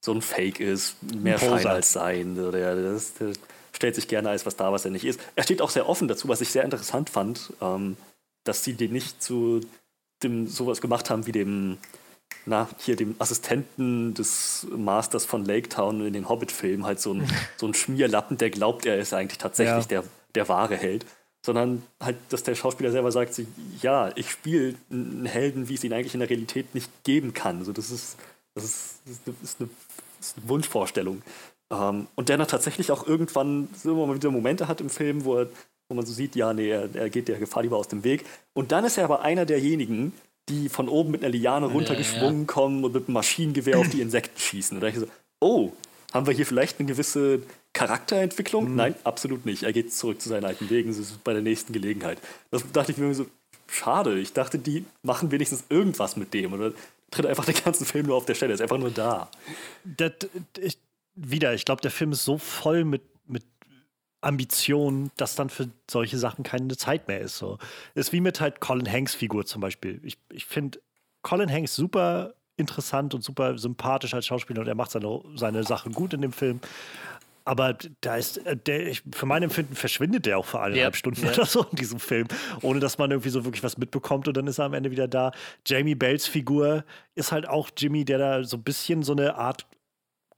so 0.00 0.12
ein 0.12 0.22
Fake 0.22 0.60
ist, 0.60 1.02
mehr 1.02 1.38
Schein 1.38 1.66
als 1.66 1.92
sein. 1.92 2.36
Der, 2.36 2.52
der, 2.52 2.76
der, 2.76 3.00
stellt 3.72 3.94
sich 3.94 4.08
gerne 4.08 4.30
als 4.30 4.46
was 4.46 4.56
da, 4.56 4.72
was 4.72 4.84
er 4.84 4.90
nicht 4.90 5.04
ist. 5.04 5.20
Er 5.36 5.42
steht 5.42 5.62
auch 5.62 5.70
sehr 5.70 5.88
offen 5.88 6.06
dazu, 6.06 6.28
was 6.28 6.40
ich 6.40 6.50
sehr 6.50 6.64
interessant 6.64 7.10
fand, 7.10 7.52
ähm, 7.60 7.96
dass 8.44 8.62
sie 8.62 8.74
den 8.74 8.92
nicht 8.92 9.22
zu 9.22 9.60
dem 10.22 10.46
sowas 10.46 10.80
gemacht 10.80 11.10
haben 11.10 11.26
wie 11.26 11.32
dem 11.32 11.78
na, 12.46 12.68
hier 12.78 12.96
dem 12.96 13.14
Assistenten 13.18 14.14
des 14.14 14.66
Masters 14.74 15.24
von 15.24 15.44
Lake 15.44 15.68
Town 15.68 16.04
in 16.06 16.12
den 16.12 16.28
Hobbit-Filmen 16.28 16.84
halt 16.84 17.00
so 17.00 17.14
ein, 17.14 17.28
so 17.56 17.66
ein 17.66 17.74
Schmierlappen, 17.74 18.38
der 18.38 18.50
glaubt, 18.50 18.86
er 18.86 18.98
ist 18.98 19.14
eigentlich 19.14 19.38
tatsächlich 19.38 19.84
ja. 19.84 20.02
der, 20.02 20.04
der 20.34 20.48
wahre 20.48 20.76
Held. 20.76 21.06
Sondern 21.42 21.82
halt, 22.02 22.16
dass 22.28 22.42
der 22.42 22.54
Schauspieler 22.54 22.90
selber 22.90 23.10
sagt, 23.12 23.32
so, 23.32 23.42
ja, 23.80 24.10
ich 24.14 24.30
spiele 24.30 24.74
einen 24.90 25.24
Helden, 25.24 25.70
wie 25.70 25.74
es 25.74 25.84
ihn 25.84 25.92
eigentlich 25.94 26.12
in 26.12 26.20
der 26.20 26.28
Realität 26.28 26.74
nicht 26.74 26.90
geben 27.02 27.32
kann. 27.32 27.58
Also 27.58 27.72
das 27.72 27.90
ist, 27.90 28.18
das 28.54 28.64
ist, 28.64 29.00
das 29.06 29.14
ist, 29.14 29.26
eine, 29.26 29.36
ist 29.42 29.60
eine, 29.60 29.70
ist 30.20 30.36
eine 30.36 30.48
Wunschvorstellung. 30.50 31.22
Ähm, 31.72 32.08
und 32.14 32.28
der 32.28 32.36
dann 32.36 32.46
tatsächlich 32.46 32.92
auch 32.92 33.06
irgendwann 33.06 33.68
so 33.74 33.94
mal 34.06 34.14
wieder 34.14 34.30
Momente 34.30 34.68
hat 34.68 34.82
im 34.82 34.90
Film, 34.90 35.24
wo, 35.24 35.38
er, 35.38 35.48
wo 35.88 35.94
man 35.94 36.04
so 36.04 36.12
sieht, 36.12 36.36
ja, 36.36 36.52
nee, 36.52 36.68
er, 36.68 36.94
er 36.94 37.08
geht 37.08 37.28
der 37.28 37.38
Gefahr 37.38 37.62
lieber 37.62 37.78
aus 37.78 37.88
dem 37.88 38.04
Weg. 38.04 38.26
Und 38.52 38.70
dann 38.70 38.84
ist 38.84 38.98
er 38.98 39.04
aber 39.04 39.22
einer 39.22 39.46
derjenigen, 39.46 40.12
die 40.48 40.68
von 40.68 40.88
oben 40.88 41.10
mit 41.10 41.22
einer 41.22 41.32
Liane 41.32 41.66
runtergeschwungen 41.66 42.34
ja, 42.34 42.40
ja. 42.40 42.46
kommen 42.46 42.84
und 42.84 42.94
mit 42.94 43.06
einem 43.06 43.14
Maschinengewehr 43.14 43.78
auf 43.78 43.88
die 43.88 44.00
Insekten 44.00 44.38
schießen. 44.38 44.76
Und 44.76 44.80
da 44.80 44.88
ich 44.88 44.96
so, 44.96 45.06
oh, 45.40 45.72
haben 46.12 46.26
wir 46.26 46.34
hier 46.34 46.46
vielleicht 46.46 46.80
eine 46.80 46.88
gewisse 46.88 47.42
Charakterentwicklung? 47.72 48.70
Mhm. 48.70 48.76
Nein, 48.76 48.94
absolut 49.04 49.46
nicht. 49.46 49.62
Er 49.62 49.72
geht 49.72 49.92
zurück 49.92 50.20
zu 50.20 50.28
seinen 50.28 50.44
alten 50.44 50.68
Wegen, 50.70 50.94
bei 51.22 51.32
der 51.32 51.42
nächsten 51.42 51.72
Gelegenheit. 51.72 52.18
Das 52.50 52.64
dachte 52.72 52.92
ich 52.92 52.98
mir 52.98 53.14
so, 53.14 53.26
schade. 53.68 54.18
Ich 54.18 54.32
dachte, 54.32 54.58
die 54.58 54.84
machen 55.02 55.30
wenigstens 55.30 55.64
irgendwas 55.68 56.16
mit 56.16 56.34
dem. 56.34 56.52
Oder 56.52 56.72
tritt 57.10 57.26
einfach 57.26 57.44
den 57.44 57.54
ganzen 57.64 57.86
Film 57.86 58.06
nur 58.06 58.16
auf 58.16 58.26
der 58.26 58.34
Stelle, 58.34 58.54
ist 58.54 58.60
einfach 58.60 58.78
nur 58.78 58.90
da. 58.90 59.30
Das, 59.84 60.12
ich, 60.58 60.78
wieder, 61.14 61.54
ich 61.54 61.64
glaube, 61.64 61.82
der 61.82 61.90
Film 61.90 62.12
ist 62.12 62.24
so 62.24 62.38
voll 62.38 62.84
mit, 62.84 63.02
mit 63.26 63.44
Ambition, 64.20 65.10
dass 65.16 65.34
dann 65.34 65.48
für 65.48 65.68
solche 65.90 66.18
Sachen 66.18 66.42
keine 66.44 66.76
Zeit 66.76 67.08
mehr 67.08 67.20
ist. 67.20 67.38
So. 67.38 67.58
Ist 67.94 68.12
wie 68.12 68.20
mit 68.20 68.40
halt 68.40 68.60
Colin 68.60 68.90
Hanks 68.90 69.14
Figur 69.14 69.46
zum 69.46 69.60
Beispiel. 69.60 70.00
Ich, 70.02 70.18
ich 70.30 70.46
finde 70.46 70.80
Colin 71.22 71.50
Hanks 71.50 71.74
super 71.74 72.34
interessant 72.56 73.14
und 73.14 73.24
super 73.24 73.56
sympathisch 73.58 74.12
als 74.14 74.26
Schauspieler 74.26 74.60
und 74.60 74.68
er 74.68 74.74
macht 74.74 74.90
seine, 74.90 75.20
seine 75.34 75.64
Sachen 75.64 75.92
gut 75.92 76.12
in 76.12 76.20
dem 76.20 76.32
Film. 76.32 76.60
Aber 77.44 77.76
da 78.02 78.16
ist, 78.16 78.36
äh, 78.46 78.56
der, 78.56 78.86
ich, 78.86 79.02
für 79.12 79.26
mein 79.26 79.42
Empfinden 79.42 79.74
verschwindet 79.74 80.26
der 80.26 80.38
auch 80.38 80.44
für 80.44 80.60
eineinhalb 80.60 80.94
ja, 80.94 80.98
Stunden 80.98 81.24
ja. 81.24 81.32
oder 81.32 81.46
so 81.46 81.64
in 81.64 81.76
diesem 81.76 81.98
Film, 81.98 82.28
ohne 82.60 82.80
dass 82.80 82.98
man 82.98 83.10
irgendwie 83.10 83.30
so 83.30 83.44
wirklich 83.44 83.64
was 83.64 83.78
mitbekommt 83.78 84.28
und 84.28 84.36
dann 84.36 84.46
ist 84.46 84.58
er 84.58 84.66
am 84.66 84.74
Ende 84.74 84.90
wieder 84.90 85.08
da. 85.08 85.32
Jamie 85.66 85.94
Bells 85.94 86.26
Figur 86.26 86.84
ist 87.14 87.32
halt 87.32 87.48
auch 87.48 87.70
Jimmy, 87.76 88.04
der 88.04 88.18
da 88.18 88.44
so 88.44 88.58
ein 88.58 88.62
bisschen 88.62 89.02
so 89.02 89.12
eine 89.12 89.36
Art 89.36 89.66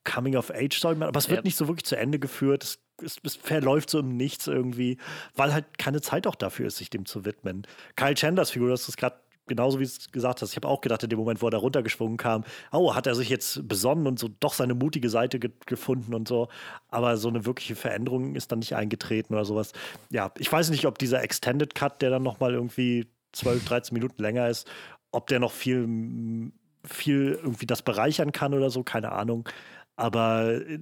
Coming-of-Age-Story, 0.05 1.03
aber 1.03 1.19
es 1.19 1.29
wird 1.29 1.41
ja. 1.41 1.45
nicht 1.45 1.57
so 1.57 1.69
wirklich 1.69 1.85
zu 1.85 1.97
Ende 1.97 2.19
geführt. 2.19 2.65
Es, 2.65 2.79
es, 3.03 3.19
es, 3.23 3.37
verläuft 3.37 3.91
so 3.91 4.01
im 4.01 4.17
Nichts 4.17 4.47
irgendwie, 4.47 4.99
weil 5.35 5.53
halt 5.53 5.79
keine 5.79 6.01
Zeit 6.01 6.27
auch 6.27 6.35
dafür 6.35 6.67
ist, 6.67 6.77
sich 6.77 6.91
dem 6.91 7.07
zu 7.07 7.25
widmen. 7.25 7.67
Kyle 7.97 8.15
Chandlers 8.15 8.51
Figur, 8.51 8.71
das 8.71 8.89
ist 8.89 8.97
gerade 8.97 9.17
genauso 9.47 9.79
wie 9.79 9.85
du 9.85 9.89
es 9.89 10.11
gesagt 10.11 10.43
hast. 10.43 10.51
Ich 10.51 10.57
habe 10.57 10.69
auch 10.69 10.81
gedacht, 10.81 11.03
in 11.03 11.11
dem 11.11 11.19
Moment, 11.19 11.43
wo 11.43 11.47
er 11.49 11.51
da 11.51 11.59
runtergeschwungen 11.59 12.17
kam, 12.17 12.45
oh, 12.71 12.95
hat 12.95 13.07
er 13.07 13.15
sich 13.15 13.29
jetzt 13.29 13.67
besonnen 13.69 14.07
und 14.07 14.19
so 14.19 14.29
doch 14.41 14.55
seine 14.55 14.75
mutige 14.75 15.11
Seite 15.11 15.39
ge 15.39 15.51
gefunden 15.67 16.15
und 16.15 16.29
so. 16.29 16.49
Aber 16.89 17.17
so 17.17 17.29
eine 17.29 17.45
wirkliche 17.45 17.75
Veränderung 17.75 18.35
ist 18.35 18.53
dann 18.53 18.61
nicht 18.61 18.75
eingetreten 18.75 19.35
oder 19.35 19.45
sowas. 19.45 19.73
Ja, 20.11 20.33
ich 20.39 20.51
weiß 20.51 20.71
nicht, 20.71 20.87
ob 20.87 20.99
dieser 20.99 21.23
Extended 21.23 21.75
Cut, 21.75 22.03
der 22.03 22.11
dann 22.11 22.23
nochmal 22.23 22.55
irgendwie 22.55 23.07
12, 23.33 23.65
13 23.65 23.95
Minuten 23.95 24.23
länger 24.23 24.49
ist, 24.49 24.69
ob 25.11 25.27
der 25.27 25.41
noch 25.41 25.53
viel, 25.53 26.53
viel 26.85 27.39
irgendwie 27.43 27.67
das 27.67 27.83
bereichern 27.83 28.33
kann 28.33 28.55
oder 28.55 28.71
so, 28.71 28.83
keine 28.83 29.13
Ahnung. 29.13 29.49
Aber 29.97 30.53
äh, 30.53 30.79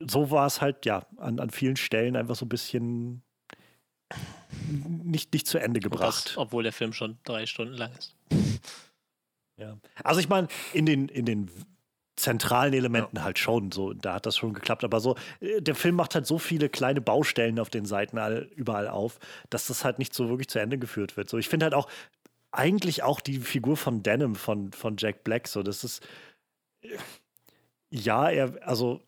so 0.00 0.30
war 0.30 0.46
es 0.46 0.60
halt, 0.60 0.86
ja, 0.86 1.06
an, 1.16 1.38
an 1.40 1.50
vielen 1.50 1.76
Stellen 1.76 2.16
einfach 2.16 2.34
so 2.34 2.46
ein 2.46 2.48
bisschen 2.48 3.22
nicht, 5.04 5.32
nicht 5.32 5.46
zu 5.46 5.58
Ende 5.58 5.80
gebracht. 5.80 6.26
Das, 6.26 6.36
obwohl 6.36 6.62
der 6.62 6.72
Film 6.72 6.92
schon 6.92 7.18
drei 7.24 7.46
Stunden 7.46 7.74
lang 7.74 7.92
ist. 7.96 8.16
Ja. 9.56 9.78
Also 10.02 10.20
ich 10.20 10.28
meine, 10.28 10.48
in 10.72 10.86
den, 10.86 11.08
in 11.08 11.26
den 11.26 11.50
zentralen 12.16 12.74
Elementen 12.74 13.16
ja. 13.16 13.24
halt 13.24 13.38
schon, 13.38 13.72
so, 13.72 13.92
da 13.92 14.14
hat 14.14 14.26
das 14.26 14.36
schon 14.36 14.52
geklappt, 14.52 14.84
aber 14.84 15.00
so, 15.00 15.16
äh, 15.40 15.60
der 15.60 15.74
Film 15.74 15.96
macht 15.96 16.14
halt 16.14 16.26
so 16.26 16.38
viele 16.38 16.68
kleine 16.68 17.00
Baustellen 17.00 17.58
auf 17.58 17.70
den 17.70 17.84
Seiten 17.84 18.18
all, 18.18 18.48
überall 18.56 18.88
auf, 18.88 19.18
dass 19.48 19.66
das 19.66 19.84
halt 19.84 19.98
nicht 19.98 20.14
so 20.14 20.28
wirklich 20.28 20.48
zu 20.48 20.58
Ende 20.58 20.78
geführt 20.78 21.16
wird. 21.16 21.30
So, 21.30 21.38
ich 21.38 21.48
finde 21.48 21.64
halt 21.64 21.74
auch, 21.74 21.88
eigentlich 22.52 23.02
auch 23.02 23.20
die 23.20 23.38
Figur 23.38 23.76
von 23.76 24.02
Denim, 24.02 24.34
von, 24.34 24.72
von 24.72 24.96
Jack 24.98 25.24
Black. 25.24 25.46
So, 25.48 25.62
das 25.62 25.84
ist. 25.84 26.06
Ja, 27.90 28.28
er, 28.28 28.54
also, 28.66 29.00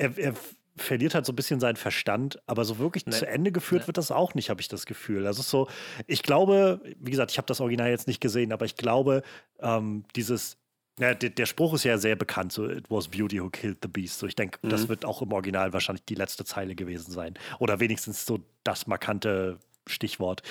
er, 0.00 0.18
er 0.18 0.34
verliert 0.76 1.14
halt 1.14 1.26
so 1.26 1.32
ein 1.32 1.36
bisschen 1.36 1.60
seinen 1.60 1.76
Verstand, 1.76 2.40
aber 2.46 2.64
so 2.64 2.78
wirklich 2.78 3.06
nee. 3.06 3.12
zu 3.12 3.26
Ende 3.26 3.52
geführt 3.52 3.82
nee. 3.82 3.86
wird 3.88 3.98
das 3.98 4.10
auch 4.10 4.34
nicht, 4.34 4.50
habe 4.50 4.60
ich 4.60 4.68
das 4.68 4.86
Gefühl. 4.86 5.26
Also 5.26 5.42
so, 5.42 5.68
ich 6.06 6.22
glaube, 6.22 6.80
wie 6.98 7.10
gesagt, 7.10 7.30
ich 7.30 7.38
habe 7.38 7.46
das 7.46 7.60
Original 7.60 7.90
jetzt 7.90 8.08
nicht 8.08 8.20
gesehen, 8.20 8.52
aber 8.52 8.64
ich 8.64 8.76
glaube, 8.76 9.22
ähm, 9.60 10.04
dieses, 10.16 10.56
ja, 10.98 11.14
der, 11.14 11.30
der, 11.30 11.46
Spruch 11.46 11.74
ist 11.74 11.84
ja 11.84 11.98
sehr 11.98 12.16
bekannt, 12.16 12.52
so 12.52 12.68
It 12.68 12.90
was 12.90 13.08
Beauty 13.08 13.40
who 13.40 13.50
killed 13.50 13.78
the 13.82 13.88
beast. 13.88 14.18
So, 14.18 14.26
ich 14.26 14.36
denke, 14.36 14.58
mhm. 14.62 14.70
das 14.70 14.88
wird 14.88 15.04
auch 15.04 15.22
im 15.22 15.32
Original 15.32 15.72
wahrscheinlich 15.72 16.04
die 16.04 16.14
letzte 16.14 16.44
Zeile 16.44 16.74
gewesen 16.74 17.10
sein. 17.10 17.34
Oder 17.58 17.80
wenigstens 17.80 18.24
so 18.24 18.40
das 18.64 18.86
markante 18.86 19.58
Stichwort. 19.86 20.42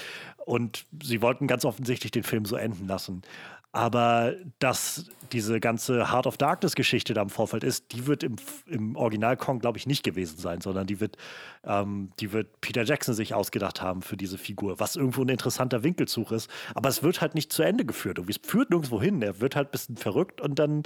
Und 0.45 0.86
sie 1.03 1.22
wollten 1.22 1.48
ganz 1.48 1.66
offensichtlich 1.66 2.11
den 2.11 2.24
Film 2.24 2.45
so 2.45 2.56
enden 2.56 2.88
lassen. 2.88 3.22
Aber 3.72 4.35
dass 4.57 5.11
diese 5.31 5.59
ganze 5.59 6.11
Heart 6.11 6.25
of 6.25 6.38
Darkness 6.38 6.73
Geschichte 6.73 7.14
da 7.14 7.22
im 7.22 7.30
Vorfeld 7.30 7.64
ist, 7.64 7.93
die 7.93 8.07
wird 8.07 8.23
im, 8.23 8.38
im 8.65 8.95
Original 8.95 9.38
Kong, 9.38 9.59
glaube 9.59 9.77
ich, 9.77 9.85
nicht 9.85 10.03
gewesen 10.03 10.39
sein, 10.39 10.59
sondern 10.59 10.88
die 10.88 10.99
wird, 10.99 11.17
ähm, 11.64 12.11
die 12.19 12.31
wird 12.31 12.61
Peter 12.61 12.83
Jackson 12.83 13.14
sich 13.14 13.35
ausgedacht 13.35 13.81
haben 13.81 14.01
für 14.01 14.17
diese 14.17 14.39
Figur, 14.39 14.80
was 14.80 14.95
irgendwo 14.95 15.22
ein 15.22 15.30
interessanter 15.30 15.83
Winkelzug 15.83 16.31
ist. 16.31 16.49
Aber 16.73 16.89
es 16.89 17.03
wird 17.03 17.22
halt 17.22 17.35
nicht 17.35 17.53
zu 17.53 17.61
Ende 17.61 17.85
geführt. 17.85 18.17
Irgendwie. 18.17 18.38
Es 18.41 18.49
führt 18.49 18.72
nirgendwo 18.72 18.99
hin. 18.99 19.22
Er 19.22 19.39
wird 19.39 19.56
halt 19.56 19.67
ein 19.67 19.72
bisschen 19.72 19.98
verrückt 19.98 20.41
und 20.41 20.57
dann, 20.57 20.81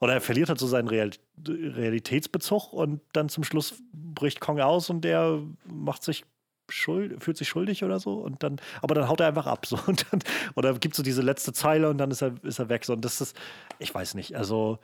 oder 0.00 0.14
er 0.14 0.20
verliert 0.20 0.48
halt 0.48 0.60
so 0.60 0.68
seinen 0.68 0.88
Real 0.88 1.10
Realitätsbezug 1.46 2.72
und 2.72 3.00
dann 3.12 3.28
zum 3.28 3.44
Schluss 3.44 3.82
bricht 3.92 4.40
Kong 4.40 4.60
aus 4.60 4.90
und 4.90 5.02
der 5.02 5.40
macht 5.64 6.02
sich 6.02 6.24
schuld, 6.68 7.22
fühlt 7.22 7.36
sich 7.36 7.48
schuldig 7.48 7.84
oder 7.84 7.98
so 8.00 8.14
und 8.14 8.42
dann, 8.42 8.60
aber 8.82 8.94
dann 8.94 9.08
haut 9.08 9.20
er 9.20 9.28
einfach 9.28 9.46
ab. 9.46 9.66
So, 9.68 9.78
und 9.86 10.06
dann, 10.10 10.22
oder 10.54 10.72
gibt 10.78 10.94
so 10.94 11.02
diese 11.02 11.22
letzte 11.22 11.52
Zeile 11.52 11.90
und 11.90 11.98
dann 11.98 12.10
ist 12.10 12.22
er, 12.22 12.32
ist 12.42 12.58
er 12.58 12.68
weg. 12.68 12.84
So, 12.84 12.94
und 12.94 13.04
das 13.04 13.20
ist, 13.20 13.36
ich 13.78 13.94
weiß 13.94 14.14
nicht, 14.14 14.34
also 14.36 14.78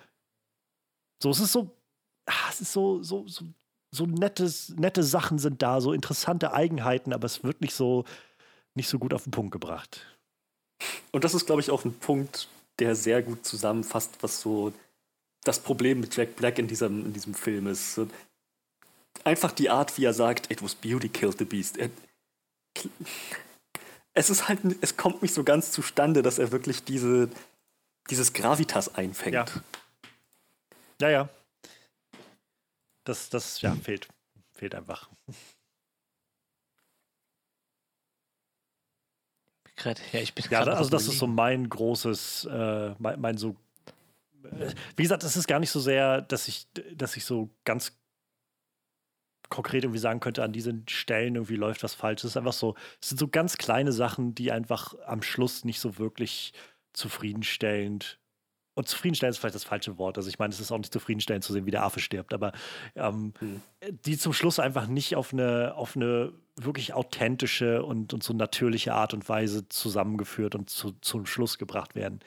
so, 1.22 1.30
es 1.30 1.40
ist 1.40 1.52
so, 1.52 1.70
ah, 2.26 2.50
es 2.50 2.60
ist 2.60 2.72
so, 2.72 3.02
so, 3.02 3.26
so, 3.26 3.44
so 3.90 4.06
nettes, 4.06 4.74
nette 4.76 5.02
Sachen 5.02 5.38
sind 5.38 5.62
da, 5.62 5.80
so 5.80 5.92
interessante 5.92 6.52
Eigenheiten, 6.52 7.12
aber 7.12 7.26
es 7.26 7.44
wird 7.44 7.60
nicht 7.60 7.74
so, 7.74 8.04
nicht 8.74 8.88
so 8.88 8.98
gut 8.98 9.14
auf 9.14 9.24
den 9.24 9.30
Punkt 9.30 9.52
gebracht. 9.52 10.04
Und 11.12 11.24
das 11.24 11.34
ist, 11.34 11.46
glaube 11.46 11.62
ich, 11.62 11.70
auch 11.70 11.84
ein 11.84 11.94
Punkt, 11.94 12.48
der 12.78 12.94
sehr 12.94 13.22
gut 13.22 13.46
zusammenfasst, 13.46 14.16
was 14.20 14.40
so 14.40 14.72
das 15.44 15.60
Problem 15.60 16.00
mit 16.00 16.16
Jack 16.16 16.36
Black 16.36 16.58
in 16.58 16.66
diesem, 16.66 17.06
in 17.06 17.12
diesem 17.12 17.34
Film 17.34 17.66
ist 17.68 18.00
einfach 19.24 19.52
die 19.52 19.70
Art, 19.70 19.96
wie 19.96 20.04
er 20.04 20.14
sagt, 20.14 20.50
it 20.50 20.62
was 20.62 20.74
beauty 20.74 21.08
killed 21.08 21.38
the 21.38 21.44
beast. 21.44 21.76
Er, 21.76 21.90
es 24.14 24.30
ist 24.30 24.48
halt, 24.48 24.60
es 24.80 24.96
kommt 24.96 25.22
nicht 25.22 25.34
so 25.34 25.44
ganz 25.44 25.72
zustande, 25.72 26.22
dass 26.22 26.38
er 26.38 26.52
wirklich 26.52 26.84
diese, 26.84 27.30
dieses 28.10 28.32
Gravitas 28.32 28.94
einfängt. 28.94 29.62
Ja, 31.00 31.08
ja. 31.08 31.10
ja. 31.10 31.28
Das, 33.04 33.28
das, 33.28 33.60
ja, 33.60 33.74
fehlt. 33.74 34.08
Fehlt 34.52 34.74
einfach. 34.74 35.10
Ja, 39.84 40.20
ich 40.20 40.34
bin 40.34 40.44
ja, 40.50 40.60
also 40.62 40.88
das 40.88 41.08
ist 41.08 41.18
so 41.18 41.26
mein 41.26 41.68
großes, 41.68 42.44
äh, 42.50 42.94
mein, 42.98 43.20
mein 43.20 43.36
so 43.36 43.56
äh, 44.44 44.72
wie 44.96 45.02
gesagt, 45.02 45.24
es 45.24 45.36
ist 45.36 45.46
gar 45.46 45.58
nicht 45.58 45.70
so 45.70 45.80
sehr, 45.80 46.22
dass 46.22 46.48
ich, 46.48 46.66
dass 46.94 47.16
ich 47.16 47.24
so 47.24 47.50
ganz 47.64 47.92
konkret 49.54 49.84
irgendwie 49.84 50.00
sagen 50.00 50.20
könnte, 50.20 50.42
an 50.42 50.52
diesen 50.52 50.86
Stellen 50.88 51.36
irgendwie 51.36 51.56
läuft 51.56 51.82
was 51.82 51.94
falsch. 51.94 52.24
Es 52.24 52.32
ist 52.32 52.36
einfach 52.36 52.52
so, 52.52 52.74
es 53.00 53.10
sind 53.10 53.18
so 53.18 53.28
ganz 53.28 53.56
kleine 53.56 53.92
Sachen, 53.92 54.34
die 54.34 54.52
einfach 54.52 54.94
am 55.06 55.22
Schluss 55.22 55.64
nicht 55.64 55.80
so 55.80 55.98
wirklich 55.98 56.52
zufriedenstellend 56.92 58.18
und 58.74 58.88
zufriedenstellend 58.88 59.36
ist 59.36 59.38
vielleicht 59.38 59.54
das 59.54 59.64
falsche 59.64 59.98
Wort. 59.98 60.16
Also 60.18 60.28
ich 60.28 60.38
meine, 60.38 60.52
es 60.52 60.58
ist 60.58 60.72
auch 60.72 60.78
nicht 60.78 60.92
zufriedenstellend 60.92 61.44
zu 61.44 61.52
sehen, 61.52 61.64
wie 61.64 61.70
der 61.70 61.84
Affe 61.84 62.00
stirbt, 62.00 62.34
aber 62.34 62.52
ähm, 62.96 63.32
hm. 63.38 63.62
die 64.04 64.18
zum 64.18 64.32
Schluss 64.32 64.58
einfach 64.58 64.88
nicht 64.88 65.14
auf 65.14 65.32
eine, 65.32 65.74
auf 65.76 65.94
eine 65.94 66.32
wirklich 66.56 66.92
authentische 66.92 67.84
und, 67.84 68.12
und 68.12 68.22
so 68.24 68.32
natürliche 68.32 68.94
Art 68.94 69.14
und 69.14 69.28
Weise 69.28 69.68
zusammengeführt 69.68 70.56
und 70.56 70.70
zu, 70.70 70.92
zum 71.00 71.26
Schluss 71.26 71.58
gebracht 71.58 71.94
werden. 71.94 72.20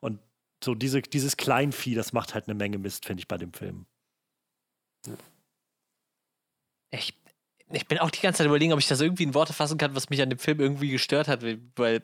Und 0.00 0.20
so 0.62 0.74
diese, 0.74 1.00
dieses 1.00 1.36
Kleinvieh, 1.38 1.94
das 1.94 2.12
macht 2.12 2.34
halt 2.34 2.48
eine 2.48 2.54
Menge 2.54 2.78
Mist, 2.78 3.06
finde 3.06 3.20
ich, 3.20 3.28
bei 3.28 3.38
dem 3.38 3.52
Film. 3.52 3.86
Ja. 5.06 5.14
Ich, 6.94 7.14
ich 7.70 7.86
bin 7.88 7.98
auch 7.98 8.10
die 8.10 8.20
ganze 8.20 8.38
Zeit 8.38 8.46
überlegen, 8.46 8.72
ob 8.72 8.78
ich 8.78 8.88
das 8.88 9.00
irgendwie 9.00 9.24
in 9.24 9.34
Worte 9.34 9.52
fassen 9.52 9.78
kann, 9.78 9.94
was 9.94 10.10
mich 10.10 10.22
an 10.22 10.30
dem 10.30 10.38
Film 10.38 10.60
irgendwie 10.60 10.90
gestört 10.90 11.28
hat, 11.28 11.42
weil 11.76 12.02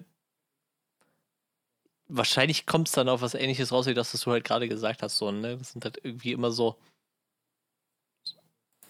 wahrscheinlich 2.09 2.67
kommt 2.67 2.89
es 2.89 2.95
dann 2.95 3.09
auf 3.09 3.23
was 3.23 3.35
ähnliches 3.35 3.73
raus, 3.73 3.87
wie 3.87 3.95
das, 3.95 4.13
was 4.13 4.21
du 4.23 4.33
halt 4.33 4.45
gerade 4.45 4.69
gesagt 4.69 5.03
hast. 5.03 5.17
So, 5.17 5.31
ne? 5.31 5.57
Das 5.57 5.73
sind 5.73 5.85
halt 5.85 5.99
irgendwie 6.03 6.33
immer 6.33 6.51
so, 6.51 6.77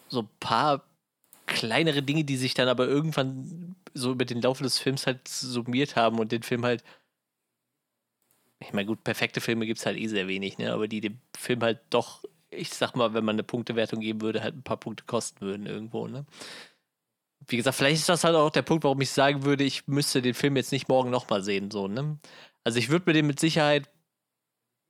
so 0.08 0.20
ein 0.22 0.28
paar 0.40 0.84
kleinere 1.46 2.02
Dinge, 2.02 2.24
die 2.24 2.36
sich 2.36 2.54
dann 2.54 2.68
aber 2.68 2.86
irgendwann 2.86 3.76
so 3.94 4.12
über 4.12 4.24
den 4.24 4.40
Laufe 4.40 4.62
des 4.62 4.78
Films 4.78 5.06
halt 5.06 5.26
summiert 5.28 5.96
haben 5.96 6.18
und 6.18 6.32
den 6.32 6.42
Film 6.42 6.64
halt. 6.64 6.82
Ich 8.60 8.72
meine, 8.72 8.86
gut, 8.86 9.02
perfekte 9.04 9.40
Filme 9.40 9.66
gibt 9.66 9.78
es 9.80 9.86
halt 9.86 9.96
eh 9.98 10.06
sehr 10.06 10.28
wenig, 10.28 10.58
ne? 10.58 10.72
Aber 10.72 10.86
die 10.86 11.00
dem 11.00 11.18
Film 11.36 11.62
halt 11.62 11.80
doch 11.90 12.24
ich 12.50 12.70
sag 12.70 12.96
mal, 12.96 13.14
wenn 13.14 13.24
man 13.24 13.36
eine 13.36 13.42
Punktewertung 13.42 14.00
geben 14.00 14.20
würde, 14.20 14.42
halt 14.42 14.56
ein 14.56 14.62
paar 14.62 14.76
Punkte 14.76 15.04
kosten 15.04 15.40
würden 15.40 15.66
irgendwo, 15.66 16.06
ne? 16.06 16.26
Wie 17.46 17.56
gesagt, 17.56 17.76
vielleicht 17.76 18.00
ist 18.00 18.08
das 18.08 18.24
halt 18.24 18.36
auch 18.36 18.50
der 18.50 18.62
Punkt, 18.62 18.84
warum 18.84 19.00
ich 19.00 19.10
sagen 19.10 19.44
würde, 19.44 19.64
ich 19.64 19.86
müsste 19.88 20.20
den 20.22 20.34
Film 20.34 20.56
jetzt 20.56 20.72
nicht 20.72 20.88
morgen 20.88 21.10
nochmal 21.10 21.42
sehen, 21.42 21.70
so, 21.70 21.88
ne? 21.88 22.18
Also 22.64 22.78
ich 22.78 22.90
würde 22.90 23.06
mir 23.06 23.14
den 23.14 23.26
mit 23.26 23.40
Sicherheit 23.40 23.88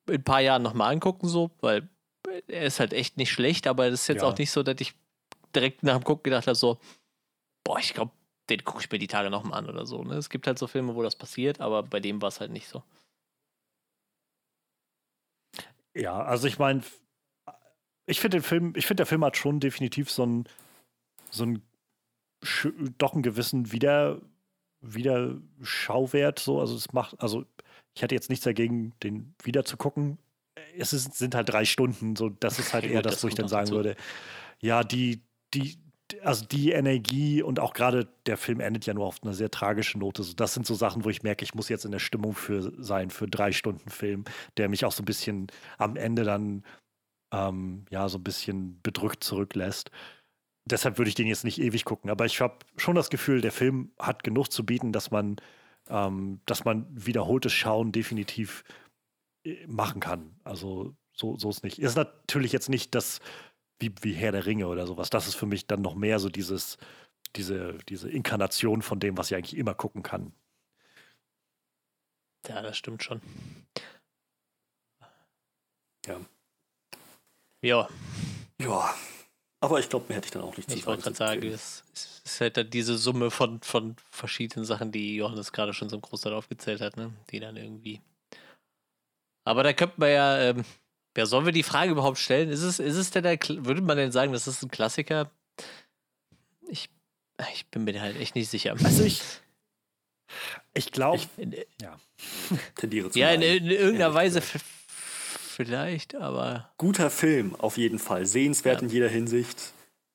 in 0.09 0.17
ein 0.17 0.25
paar 0.25 0.41
Jahren 0.41 0.63
nochmal 0.63 0.93
angucken, 0.93 1.29
so, 1.29 1.51
weil 1.61 1.89
er 2.49 2.65
ist 2.65 2.81
halt 2.81 2.93
echt 2.93 3.17
nicht 3.17 3.31
schlecht, 3.31 3.67
aber 3.67 3.87
es 3.87 4.03
ist 4.03 4.09
jetzt 4.09 4.23
ja. 4.23 4.29
auch 4.29 4.37
nicht 4.37 4.51
so, 4.51 4.63
dass 4.63 4.81
ich 4.81 4.95
direkt 5.55 5.83
nach 5.83 5.97
dem 5.97 6.05
Gucken 6.05 6.25
gedacht 6.25 6.47
habe, 6.47 6.57
so, 6.57 6.79
boah, 7.65 7.79
ich 7.79 7.95
glaube, 7.95 8.13
den 8.49 8.65
gucke 8.65 8.81
ich 8.81 8.91
mir 8.91 8.99
die 8.99 9.07
Tage 9.07 9.31
nochmal 9.31 9.59
an 9.59 9.69
oder 9.69 9.87
so. 9.87 10.03
Ne? 10.03 10.15
Es 10.15 10.29
gibt 10.29 10.47
halt 10.47 10.59
so 10.59 10.67
Filme, 10.67 10.95
wo 10.95 11.03
das 11.03 11.17
passiert, 11.17 11.61
aber 11.61 11.83
bei 11.83 12.01
dem 12.01 12.21
war 12.21 12.29
es 12.29 12.41
halt 12.41 12.51
nicht 12.51 12.69
so. 12.69 12.83
Ja, 15.95 16.23
also 16.23 16.47
ich 16.47 16.59
meine, 16.59 16.83
ich 18.11 18.21
finde 18.21 18.39
den 18.39 18.43
Film, 18.43 18.73
ich 18.77 18.87
finde 18.87 19.03
der 19.03 19.07
Film 19.07 19.25
hat 19.25 19.37
schon 19.37 19.61
definitiv 19.61 20.11
so 20.11 20.23
einen, 20.25 20.45
so 21.31 21.45
einen 21.45 21.63
doch 22.99 23.13
einen 23.13 23.23
gewissen 23.23 23.73
Wieder, 23.73 24.21
Wiederschauwert. 24.81 26.39
So, 26.39 26.61
also 26.61 26.75
es 26.75 26.93
macht, 26.93 27.21
also 27.21 27.45
ich 27.95 28.03
hätte 28.03 28.15
jetzt 28.15 28.31
nichts 28.31 28.45
dagegen, 28.45 28.93
den 29.03 29.35
wieder 29.43 29.65
zu 29.65 29.77
gucken. 29.77 30.19
Es 30.77 30.93
ist, 30.93 31.15
sind 31.15 31.35
halt 31.35 31.49
drei 31.49 31.65
Stunden, 31.65 32.17
so 32.17 32.29
das 32.29 32.59
ist 32.59 32.75
halt 32.75 32.85
eher 32.85 33.03
das, 33.03 33.15
das 33.15 33.25
wo 33.25 33.29
ich 33.29 33.35
dann 33.35 33.49
sagen 33.49 33.71
würde. 33.71 33.97
Ja, 34.61 34.85
die, 34.85 35.23
die, 35.55 35.79
also 36.23 36.45
die 36.45 36.73
Energie 36.73 37.43
und 37.43 37.61
auch 37.61 37.73
gerade 37.73 38.09
der 38.27 38.37
Film 38.37 38.61
endet 38.61 38.87
ja 38.87 38.95
nur 38.95 39.07
auf 39.07 39.23
einer 39.23 39.35
sehr 39.35 39.51
tragischen 39.51 40.01
Note. 40.01 40.23
So, 40.23 40.35
das 40.35 40.55
sind 40.55 40.67
so 40.67 40.75
Sachen, 40.75 41.05
wo 41.05 41.11
ich 41.11 41.23
merke, 41.23 41.45
ich 41.45 41.55
muss 41.55 41.69
jetzt 41.69 41.85
in 41.85 41.93
der 41.93 41.99
Stimmung 41.99 42.35
für 42.35 42.73
sein, 42.83 43.11
für 43.11 43.27
drei 43.27 43.53
Stunden 43.53 43.91
Film, 43.91 44.25
der 44.57 44.69
mich 44.69 44.85
auch 44.85 44.93
so 44.93 45.03
ein 45.03 45.07
bisschen 45.07 45.49
am 45.79 45.97
Ende 45.97 46.25
dann 46.25 46.65
ähm, 47.33 47.85
ja, 47.91 48.09
so 48.09 48.19
ein 48.19 48.25
bisschen 48.25 48.81
bedrückt 48.83 49.25
zurücklässt. 49.25 49.91
Deshalb 50.65 50.99
würde 50.99 51.09
ich 51.09 51.15
den 51.15 51.27
jetzt 51.27 51.45
nicht 51.45 51.61
ewig 51.61 51.85
gucken, 51.85 52.11
aber 52.11 52.27
ich 52.27 52.41
habe 52.41 52.59
schon 52.77 52.95
das 52.95 53.11
Gefühl, 53.11 53.41
der 53.41 53.53
Film 53.53 53.93
hat 53.99 54.23
genug 54.23 54.53
zu 54.53 54.65
bieten, 54.65 54.93
dass 54.93 55.11
man, 55.11 55.37
ähm, 55.89 56.41
dass 56.47 56.65
man 56.65 56.87
wiederholtes 56.91 57.53
Schauen 57.53 57.93
definitiv 57.93 58.65
äh, 59.45 59.67
machen 59.67 60.01
kann. 60.01 60.37
Also 60.45 60.95
so, 61.13 61.37
so 61.37 61.51
ist 61.51 61.65
nicht. 61.65 61.79
Ist 61.79 61.97
natürlich 61.97 62.53
jetzt 62.53 62.69
nicht 62.69 62.95
das 62.95 63.21
wie, 63.81 63.93
wie 64.03 64.13
Herr 64.13 64.33
der 64.33 64.47
Ringe 64.47 64.69
oder 64.69 64.87
sowas. 64.87 65.11
Das 65.11 65.27
ist 65.27 65.35
für 65.35 65.47
mich 65.47 65.67
dann 65.67 65.83
noch 65.83 65.95
mehr 65.95 66.19
so 66.19 66.29
dieses, 66.29 66.79
diese, 67.37 67.79
diese 67.89 68.11
Inkarnation 68.11 68.83
von 68.83 69.01
dem, 69.01 69.17
was 69.17 69.31
ich 69.31 69.37
eigentlich 69.37 69.57
immer 69.57 69.75
gucken 69.75 70.03
kann. 70.03 70.33
Ja, 72.49 72.63
das 72.63 72.77
stimmt 72.77 73.03
schon. 73.03 73.21
Ja. 76.07 76.21
Ja. 77.63 77.89
Ja. 78.61 78.95
Aber 79.63 79.79
ich 79.79 79.89
glaube, 79.89 80.07
mehr 80.09 80.17
hätte 80.17 80.27
ich 80.27 80.33
dann 80.33 80.43
auch 80.43 80.57
nicht 80.57 80.71
zu 80.71 80.77
Ich 80.77 80.87
wollte 80.87 81.03
gerade 81.03 81.17
sagen, 81.17 81.47
es, 81.47 81.85
ist 82.25 82.41
halt 82.41 82.57
dann 82.57 82.71
diese 82.71 82.97
Summe 82.97 83.31
von, 83.31 83.61
von 83.61 83.97
verschiedenen 84.11 84.65
Sachen, 84.65 84.91
die 84.91 85.17
Johannes 85.17 85.53
gerade 85.53 85.75
schon 85.75 85.91
so 85.91 85.97
im 85.97 86.03
Großteil 86.03 86.33
aufgezählt 86.33 86.81
hat, 86.81 86.97
ne? 86.97 87.13
Die 87.31 87.41
dann 87.41 87.57
irgendwie. 87.57 88.01
Aber 89.45 89.63
da 89.63 89.75
könnte 89.75 89.95
man 89.99 90.11
ja, 90.11 90.39
ähm, 90.41 90.65
ja, 91.17 91.27
sollen 91.27 91.45
wir 91.45 91.53
die 91.53 91.63
Frage 91.63 91.93
überhaupt 91.93 92.19
stellen? 92.19 92.49
Ist 92.49 92.63
es, 92.63 92.79
ist 92.79 92.97
es 92.97 93.11
denn 93.11 93.25
der, 93.25 93.39
würde 93.49 93.83
man 93.83 93.97
denn 93.97 94.13
sagen, 94.13 94.33
das 94.33 94.47
ist 94.47 94.63
ein 94.63 94.71
Klassiker? 94.71 95.31
Ich, 96.69 96.89
ich 97.53 97.67
bin 97.67 97.85
mir 97.85 98.01
halt 98.01 98.17
echt 98.17 98.35
nicht 98.37 98.49
sicher. 98.49 98.77
Also 98.83 99.05
ich, 99.05 99.21
ich 100.75 100.91
glaube, 100.91 101.23
ja. 101.83 101.99
Tendiere 102.77 103.11
zu 103.11 103.19
Ja, 103.19 103.31
in, 103.33 103.43
in, 103.43 103.67
irgendeiner 103.67 104.15
Weise 104.15 104.41
vielleicht, 104.41 104.65
aber. 106.15 106.71
Guter 106.79 107.11
Film, 107.11 107.55
auf 107.57 107.77
jeden 107.77 107.99
Fall. 107.99 108.27
Sehenswert 108.27 108.81
ja. 108.81 108.87
in 108.87 108.93
jeder 108.93 109.09
Hinsicht. 109.09 109.73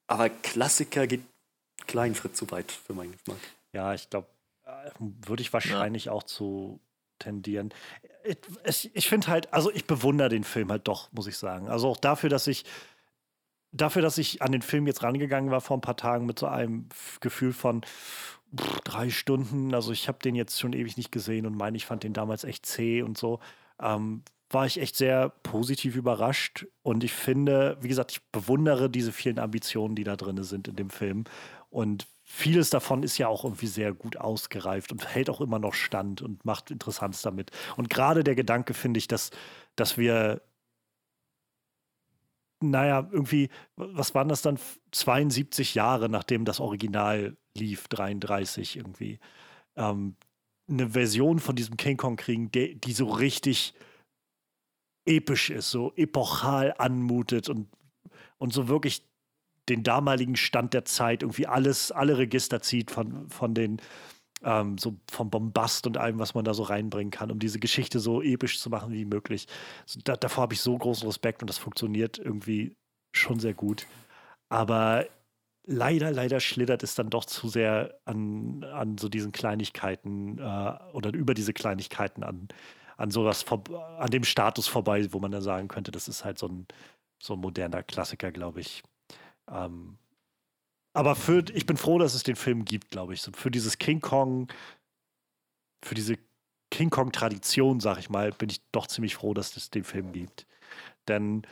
Aber 0.08 0.30
Klassiker 0.30 1.08
geht 1.08 1.22
einen 1.22 1.88
kleinen 1.88 2.16
Schritt 2.16 2.36
zu 2.36 2.50
weit 2.52 2.72
für 2.72 2.94
meinen 2.94 3.12
Geschmack. 3.12 3.38
Ja, 3.74 3.94
ich 3.94 4.10
glaube, 4.10 4.28
äh, 4.66 4.90
würde 5.00 5.42
ich 5.42 5.52
wahrscheinlich 5.54 6.06
ja. 6.06 6.12
auch 6.12 6.24
zu, 6.24 6.80
tendieren. 7.20 7.74
Ich, 8.64 8.96
ich 8.96 9.10
finde 9.10 9.28
halt, 9.28 9.54
also 9.54 9.72
ich 9.72 9.86
bewundere 9.86 10.30
den 10.30 10.44
Film 10.44 10.72
halt 10.72 10.88
doch, 10.88 11.12
muss 11.12 11.28
ich 11.28 11.38
sagen. 11.38 11.70
Also 11.70 11.90
auch 11.90 11.98
dafür, 11.98 12.30
dass 12.30 12.48
ich 12.48 12.66
dafür, 13.72 14.02
dass 14.02 14.18
ich 14.18 14.42
an 14.42 14.52
den 14.52 14.62
Film 14.62 14.88
jetzt 14.88 15.04
rangegangen 15.04 15.52
war 15.52 15.62
vor 15.62 15.78
ein 15.78 15.82
paar 15.82 15.98
Tagen 15.98 16.26
mit 16.26 16.40
so 16.40 16.48
einem 16.48 16.88
Gefühl 17.20 17.54
von 17.54 17.84
pff, 17.84 18.42
drei 18.84 19.10
Stunden, 19.10 19.74
also 19.74 19.92
ich 19.92 20.08
habe 20.08 20.20
den 20.20 20.36
jetzt 20.36 20.60
schon 20.60 20.74
ewig 20.74 20.98
nicht 20.98 21.12
gesehen 21.12 21.46
und 21.46 21.56
meine, 21.56 21.76
ich 21.76 21.86
fand 21.86 22.04
den 22.04 22.14
damals 22.14 22.46
echt 22.46 22.66
zäh 22.66 23.02
und 23.02 23.18
so, 23.18 23.40
ähm, 23.82 24.24
war 24.50 24.66
ich 24.66 24.80
echt 24.80 24.96
sehr 24.96 25.30
positiv 25.44 25.96
überrascht 25.96 26.68
und 26.84 27.04
ich 27.04 27.14
finde, 27.14 27.78
wie 27.82 27.88
gesagt, 27.88 28.12
ich 28.12 28.22
bewundere 28.32 28.90
diese 28.90 29.12
vielen 29.12 29.40
Ambitionen, 29.40 29.96
die 29.96 30.04
da 30.04 30.16
drin 30.16 30.42
sind 30.44 30.68
in 30.68 30.76
dem 30.76 30.90
Film 30.90 31.24
und 31.70 32.08
vieles 32.24 32.70
davon 32.70 33.04
ist 33.04 33.18
ja 33.18 33.28
auch 33.28 33.44
irgendwie 33.44 33.68
sehr 33.68 33.94
gut 33.94 34.18
ausgereift 34.18 34.92
und 34.92 35.08
hält 35.08 35.30
auch 35.30 35.42
immer 35.42 35.60
noch 35.60 35.74
Stand 35.74 36.22
und 36.22 36.44
macht 36.44 36.72
Interessantes 36.72 37.22
damit. 37.22 37.52
Und 37.78 37.90
gerade 37.90 38.24
der 38.24 38.36
Gedanke 38.36 38.74
finde 38.74 38.98
ich, 38.98 39.08
dass, 39.08 39.30
dass 39.76 39.98
wir 39.98 40.42
naja, 42.62 43.08
irgendwie, 43.12 43.50
was 43.76 44.16
waren 44.16 44.28
das 44.28 44.42
dann? 44.42 44.58
72 44.92 45.76
Jahre, 45.76 46.10
nachdem 46.10 46.46
das 46.46 46.60
Original 46.60 47.38
lief, 47.56 47.88
33 47.90 48.78
irgendwie. 48.78 49.20
Ähm, 49.76 50.16
eine 50.68 50.92
Version 50.92 51.40
von 51.40 51.56
diesem 51.56 51.78
King 51.78 51.98
Kong 51.98 52.16
kriegen, 52.16 52.52
die, 52.52 52.80
die 52.80 52.94
so 52.94 53.08
richtig 53.08 53.74
episch 55.06 55.50
ist, 55.50 55.72
so 55.72 55.94
epochal 55.96 56.74
anmutet 56.78 57.50
und, 57.50 57.68
und 58.38 58.54
so 58.54 58.68
wirklich 58.68 59.04
den 59.70 59.84
damaligen 59.84 60.36
Stand 60.36 60.74
der 60.74 60.86
Zeit 60.86 61.24
irgendwie 61.24 61.48
alles, 61.48 61.92
alle 61.92 62.18
Register 62.18 62.62
zieht 62.62 62.92
von, 62.92 63.30
von 63.30 63.54
den 63.54 63.82
ähm, 64.44 64.78
so 64.78 64.96
vom 65.10 65.30
Bombast 65.30 65.88
und 65.88 65.98
allem, 65.98 66.20
was 66.20 66.36
man 66.36 66.46
da 66.46 66.54
so 66.54 66.64
reinbringen 66.64 67.12
kann, 67.12 67.32
um 67.32 67.40
diese 67.40 67.60
Geschichte 67.60 68.00
so 68.00 68.22
episch 68.22 68.60
zu 68.60 68.70
machen 68.70 68.94
wie 68.94 69.06
möglich. 69.06 69.48
Da, 70.04 70.16
davor 70.16 70.44
habe 70.44 70.54
ich 70.54 70.62
so 70.62 70.78
großen 70.78 71.08
Respekt 71.08 71.42
und 71.42 71.50
das 71.50 71.58
funktioniert 71.58 72.20
irgendwie 72.20 72.76
schon 73.12 73.40
sehr 73.40 73.54
gut. 73.54 73.88
Aber 74.50 75.08
leider, 75.66 76.12
leider 76.12 76.40
schlittert 76.40 76.84
es 76.84 76.96
dann 76.96 77.10
doch 77.10 77.26
zu 77.26 77.48
sehr 77.48 77.98
an, 78.06 78.64
an 78.64 78.98
so 78.98 79.10
diesen 79.10 79.32
Kleinigkeiten 79.32 80.38
äh, 80.38 80.74
oder 80.94 81.14
über 81.14 81.34
diese 81.34 81.54
Kleinigkeiten 81.54 82.24
an, 82.24 82.48
an 82.98 83.12
sowas, 83.12 83.46
an 83.98 84.10
dem 84.10 84.24
Status 84.24 84.68
vorbei, 84.68 85.08
wo 85.12 85.20
man 85.20 85.32
dann 85.32 85.42
sagen 85.42 85.68
könnte, 85.68 85.92
das 85.92 86.08
ist 86.08 86.24
halt 86.24 86.40
so 86.40 86.48
ein, 86.48 86.68
so 87.22 87.34
ein 87.34 87.40
moderner 87.40 87.84
Klassiker, 87.84 88.32
glaube 88.32 88.62
ich. 88.62 88.84
Ähm, 89.50 89.98
aber 90.94 91.16
für, 91.16 91.44
ich 91.54 91.66
bin 91.66 91.78
froh, 91.78 92.00
dass 92.00 92.14
es 92.14 92.24
den 92.24 92.38
Film 92.38 92.64
gibt, 92.64 92.90
glaube 92.90 93.14
ich. 93.14 93.22
So 93.22 93.32
für 93.34 93.52
dieses 93.52 93.78
King 93.78 94.00
Kong, 94.00 94.48
für 95.84 95.96
diese 95.96 96.18
King 96.72 96.90
Kong-Tradition, 96.90 97.80
sag 97.80 98.00
ich 98.00 98.10
mal, 98.10 98.32
bin 98.32 98.50
ich 98.50 98.62
doch 98.72 98.88
ziemlich 98.88 99.16
froh, 99.16 99.34
dass 99.34 99.56
es 99.58 99.70
den 99.70 99.84
Film 99.84 100.14
gibt. 100.14 100.48
Denn 101.08 101.46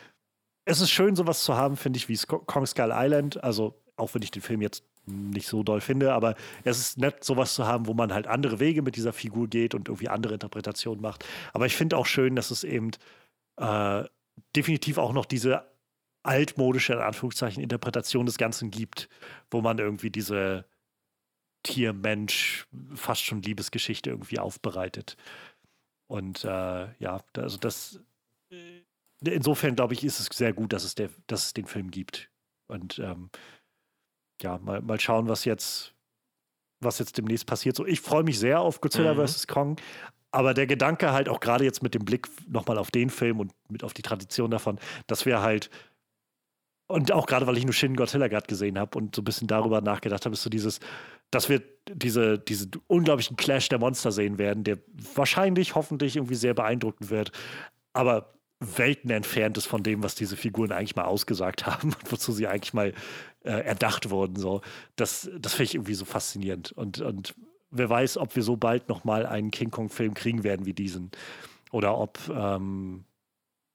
es 0.66 0.82
ist 0.82 0.92
schön, 0.92 1.16
sowas 1.16 1.44
zu 1.44 1.56
haben, 1.56 1.78
finde 1.78 1.98
ich, 1.98 2.10
wie 2.10 2.18
Kong 2.18 2.66
Skull 2.66 2.92
Island. 2.94 3.44
Also, 3.44 3.80
auch 3.96 4.14
wenn 4.14 4.22
ich 4.22 4.32
den 4.32 4.42
Film 4.42 4.62
jetzt 4.62 4.84
nicht 5.06 5.48
so 5.48 5.64
doll 5.64 5.82
finde, 5.82 6.14
aber 6.14 6.36
es 6.64 6.80
ist 6.80 6.98
nett, 6.98 7.24
sowas 7.24 7.54
zu 7.56 7.66
haben, 7.66 7.88
wo 7.88 7.94
man 7.94 8.14
halt 8.14 8.28
andere 8.28 8.60
Wege 8.60 8.82
mit 8.82 8.96
dieser 8.96 9.14
Figur 9.14 9.48
geht 9.48 9.76
und 9.76 9.90
irgendwie 9.90 10.10
andere 10.10 10.36
Interpretationen 10.36 11.02
macht. 11.02 11.26
Aber 11.54 11.66
ich 11.66 11.76
finde 11.76 11.98
auch 11.98 12.06
schön, 12.06 12.36
dass 12.36 12.52
es 12.52 12.64
eben 12.64 12.92
äh, 13.58 14.04
definitiv 14.56 14.98
auch 14.98 15.14
noch 15.14 15.26
diese 15.26 15.66
altmodische, 16.24 16.94
in 16.94 17.00
Anführungszeichen, 17.00 17.62
Interpretation 17.62 18.26
des 18.26 18.38
Ganzen 18.38 18.72
gibt, 18.72 19.10
wo 19.52 19.62
man 19.62 19.78
irgendwie 19.78 20.10
diese 20.10 20.66
Tier-Mensch, 21.64 22.68
fast 22.96 23.24
schon 23.24 23.42
Liebesgeschichte 23.42 24.10
irgendwie 24.10 24.40
aufbereitet. 24.40 25.18
Und 26.08 26.44
äh, 26.46 26.94
ja, 27.00 27.22
also 27.36 27.58
das 27.58 28.00
äh, 28.50 28.84
insofern 29.26 29.76
glaube 29.76 29.94
ich, 29.94 30.04
ist 30.04 30.20
es 30.20 30.28
sehr 30.28 30.54
gut, 30.54 30.74
dass 30.74 30.84
es, 30.84 30.96
der, 30.96 31.10
dass 31.28 31.46
es 31.46 31.54
den 31.54 31.66
Film 31.66 31.92
gibt. 31.92 32.30
Und 32.68 33.00
ähm, 33.00 33.30
ja, 34.44 34.60
mal, 34.60 34.82
mal 34.82 35.00
schauen, 35.00 35.28
was 35.28 35.46
jetzt, 35.46 35.94
was 36.80 37.00
jetzt 37.00 37.18
demnächst 37.18 37.48
passiert. 37.48 37.76
So, 37.76 37.86
ich 37.86 38.02
freue 38.02 38.24
mich 38.24 38.38
sehr 38.38 38.60
auf 38.60 38.82
Godzilla 38.82 39.14
mhm. 39.14 39.26
vs. 39.26 39.48
Kong, 39.48 39.78
aber 40.32 40.54
der 40.54 40.68
Gedanke 40.68 41.12
halt 41.12 41.30
auch 41.30 41.40
gerade 41.40 41.64
jetzt 41.64 41.82
mit 41.82 41.96
dem 41.96 42.06
Blick 42.06 42.28
nochmal 42.48 42.78
auf 42.78 42.92
den 42.92 43.10
Film 43.10 43.40
und 43.40 43.52
mit 43.70 43.84
auf 43.84 43.94
die 43.94 44.02
Tradition 44.02 44.52
davon, 44.52 44.80
dass 45.08 45.26
wir 45.26 45.42
halt 45.42 45.70
und 46.88 47.12
auch 47.12 47.26
gerade, 47.26 47.48
weil 47.48 47.58
ich 47.58 47.64
nur 47.64 47.74
Shin 47.74 47.96
Godzilla 47.96 48.28
gerade 48.28 48.46
gesehen 48.46 48.78
habe 48.78 48.98
und 48.98 49.16
so 49.16 49.22
ein 49.22 49.26
bisschen 49.26 49.48
darüber 49.48 49.82
nachgedacht 49.82 50.26
habe, 50.26 50.34
ist 50.34 50.44
so 50.44 50.50
dieses, 50.50 50.80
dass 51.32 51.50
wir 51.50 51.62
diese, 51.90 52.38
diesen 52.38 52.72
unglaublichen 52.88 53.38
Clash 53.38 53.70
der 53.70 53.80
Monster 53.80 54.12
sehen 54.12 54.38
werden, 54.38 54.64
der 54.64 54.78
wahrscheinlich, 55.16 55.76
hoffentlich 55.76 56.18
irgendwie 56.18 56.36
sehr 56.36 56.54
beeindruckend 56.54 57.10
wird, 57.10 57.32
aber 57.94 58.34
Welten 58.78 59.10
entfernt 59.10 59.58
ist 59.58 59.66
von 59.66 59.84
dem, 59.84 60.04
was 60.04 60.16
diese 60.16 60.38
Figuren 60.38 60.72
eigentlich 60.72 60.96
mal 60.96 61.06
ausgesagt 61.06 61.66
haben 61.66 61.94
und 61.94 62.12
wozu 62.12 62.32
sie 62.32 62.48
eigentlich 62.48 62.74
mal 62.74 62.94
äh, 63.44 63.52
erdacht 63.52 64.10
wurden. 64.10 64.36
So. 64.36 64.62
Das, 64.96 65.30
das 65.38 65.54
finde 65.54 65.64
ich 65.66 65.76
irgendwie 65.76 65.94
so 65.94 66.06
faszinierend. 66.06 66.72
Und, 66.72 67.02
und 67.02 67.36
wer 67.72 67.90
weiß, 67.90 68.18
ob 68.18 68.36
wir 68.36 68.44
so 68.44 68.56
bald 68.56 68.90
nochmal 68.90 69.26
einen 69.26 69.52
King 69.52 69.72
Kong-Film 69.72 70.14
kriegen 70.14 70.44
werden 70.44 70.66
wie 70.66 70.74
diesen. 70.74 71.12
Oder 71.72 71.98
ob, 71.98 72.20
ähm, 72.30 73.06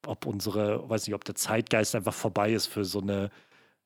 ob 0.06 0.26
unsere, 0.26 0.88
weiß 0.88 1.06
nicht, 1.06 1.14
ob 1.14 1.24
der 1.24 1.34
Zeitgeist 1.34 1.94
einfach 1.94 2.14
vorbei 2.14 2.52
ist 2.52 2.66
für 2.66 2.84
so 2.84 3.00
eine 3.00 3.30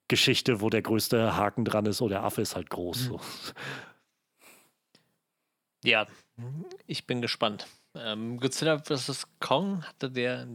Geschichte, 0.09 0.61
wo 0.61 0.69
der 0.69 0.83
größte 0.83 1.37
Haken 1.37 1.65
dran 1.65 1.87
ist, 1.87 2.03
oder 2.03 2.17
der 2.17 2.25
Affe 2.25 2.43
ist 2.43 2.55
halt 2.55 2.69
groß. 2.69 3.05
Mhm. 3.05 3.09
So. 3.09 3.21
Ja, 5.85 6.07
ich 6.87 7.07
bin 7.07 7.23
gespannt. 7.23 7.67
Ähm, 7.95 8.39
Godzilla 8.39 8.79
vs. 8.79 9.27
Kong 9.41 9.85
hatte 9.85 10.11
der, 10.11 10.47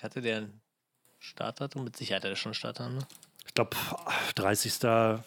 hatte 0.00 0.20
der 0.20 0.38
ein 0.38 0.60
Startdatum? 1.18 1.84
Mit 1.84 1.96
Sicherheit 1.96 2.24
hat 2.24 2.30
er 2.30 2.36
schon 2.36 2.52
ein 2.52 2.54
Startdatum, 2.54 2.96
ne? 2.96 3.06
ich 3.46 3.54
glaube, 3.54 3.76
30. 4.34 4.78
30. 4.78 5.22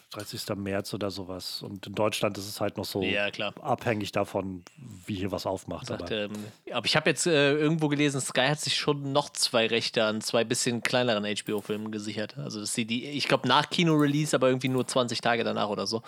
März 0.57 0.93
oder 0.93 1.11
sowas. 1.11 1.61
Und 1.61 1.87
in 1.87 1.93
Deutschland 1.93 2.37
ist 2.37 2.47
es 2.47 2.59
halt 2.59 2.75
noch 2.75 2.83
so 2.83 3.01
ja, 3.01 3.29
abhängig 3.61 4.11
davon, 4.11 4.63
wie 5.05 5.15
hier 5.15 5.31
was 5.31 5.45
aufmacht. 5.45 5.87
Sagt, 5.87 6.03
aber. 6.03 6.11
Ähm, 6.11 6.31
aber 6.73 6.85
ich 6.85 6.95
habe 6.95 7.09
jetzt 7.09 7.27
äh, 7.27 7.53
irgendwo 7.53 7.87
gelesen, 7.87 8.19
Sky 8.19 8.47
hat 8.47 8.59
sich 8.59 8.75
schon 8.75 9.13
noch 9.13 9.29
zwei 9.29 9.67
Rechte 9.67 10.03
an 10.03 10.21
zwei 10.21 10.43
bisschen 10.43 10.81
kleineren 10.81 11.23
HBO-Filmen 11.23 11.91
gesichert. 11.91 12.37
Also 12.37 12.59
dass 12.59 12.73
sie 12.73 12.85
die, 12.85 13.05
ich 13.05 13.27
glaube, 13.27 13.47
nach 13.47 13.69
Kino-Release, 13.69 14.35
aber 14.35 14.49
irgendwie 14.49 14.69
nur 14.69 14.85
20 14.85 15.21
Tage 15.21 15.43
danach 15.43 15.69
oder 15.69 15.87
so. 15.87 16.01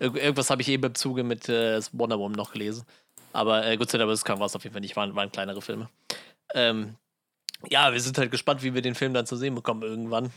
Ir 0.00 0.14
irgendwas 0.14 0.50
habe 0.50 0.62
ich 0.62 0.68
eben 0.68 0.84
im 0.84 0.94
Zuge 0.94 1.24
mit 1.24 1.48
äh, 1.48 1.80
Wonder 1.92 2.18
Woman 2.18 2.36
noch 2.36 2.52
gelesen. 2.52 2.84
Aber 3.38 3.66
äh, 3.66 3.76
Godzilla 3.76 4.06
vs. 4.06 4.24
Kong 4.24 4.38
war 4.38 4.46
es 4.46 4.56
auf 4.56 4.64
jeden 4.64 4.74
Fall 4.74 4.80
nicht, 4.80 4.96
waren, 4.96 5.14
waren 5.14 5.32
kleinere 5.32 5.62
Filme. 5.62 5.88
Ähm, 6.54 6.96
ja, 7.68 7.92
wir 7.92 8.00
sind 8.00 8.18
halt 8.18 8.30
gespannt, 8.30 8.62
wie 8.62 8.74
wir 8.74 8.82
den 8.82 8.94
Film 8.94 9.14
dann 9.14 9.26
zu 9.26 9.36
sehen 9.36 9.54
bekommen 9.54 9.82
irgendwann 9.82 10.30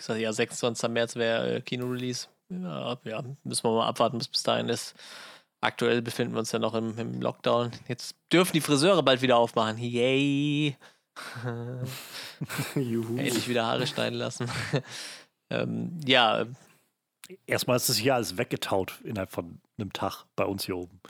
gesagt, 0.00 0.20
ja, 0.20 0.32
26. 0.32 0.90
März 0.90 1.16
wäre 1.16 1.56
äh, 1.56 1.60
Kino-Release. 1.60 2.28
Ja, 2.48 2.98
ja, 3.04 3.22
müssen 3.44 3.64
wir 3.64 3.72
mal 3.72 3.86
abwarten, 3.86 4.18
bis 4.18 4.28
bis 4.28 4.42
dahin 4.42 4.68
ist. 4.68 4.94
Aktuell 5.60 6.02
befinden 6.02 6.34
wir 6.34 6.40
uns 6.40 6.52
ja 6.52 6.58
noch 6.58 6.74
im, 6.74 6.98
im 6.98 7.20
Lockdown. 7.20 7.70
Jetzt 7.86 8.16
dürfen 8.32 8.54
die 8.54 8.60
Friseure 8.60 9.02
bald 9.02 9.22
wieder 9.22 9.36
aufmachen. 9.36 9.78
Yay! 9.78 10.76
Endlich 12.74 13.48
wieder 13.48 13.66
Haare 13.66 13.86
schneiden 13.86 14.18
lassen. 14.18 14.50
ähm, 15.50 16.00
ja. 16.04 16.46
Erstmal 17.46 17.76
ist 17.76 17.88
es 17.88 17.96
hier 17.96 18.16
alles 18.16 18.38
weggetaut 18.38 19.00
innerhalb 19.04 19.30
von 19.30 19.60
einem 19.78 19.92
Tag 19.92 20.24
bei 20.34 20.44
uns 20.44 20.64
hier 20.64 20.76
oben. 20.76 21.00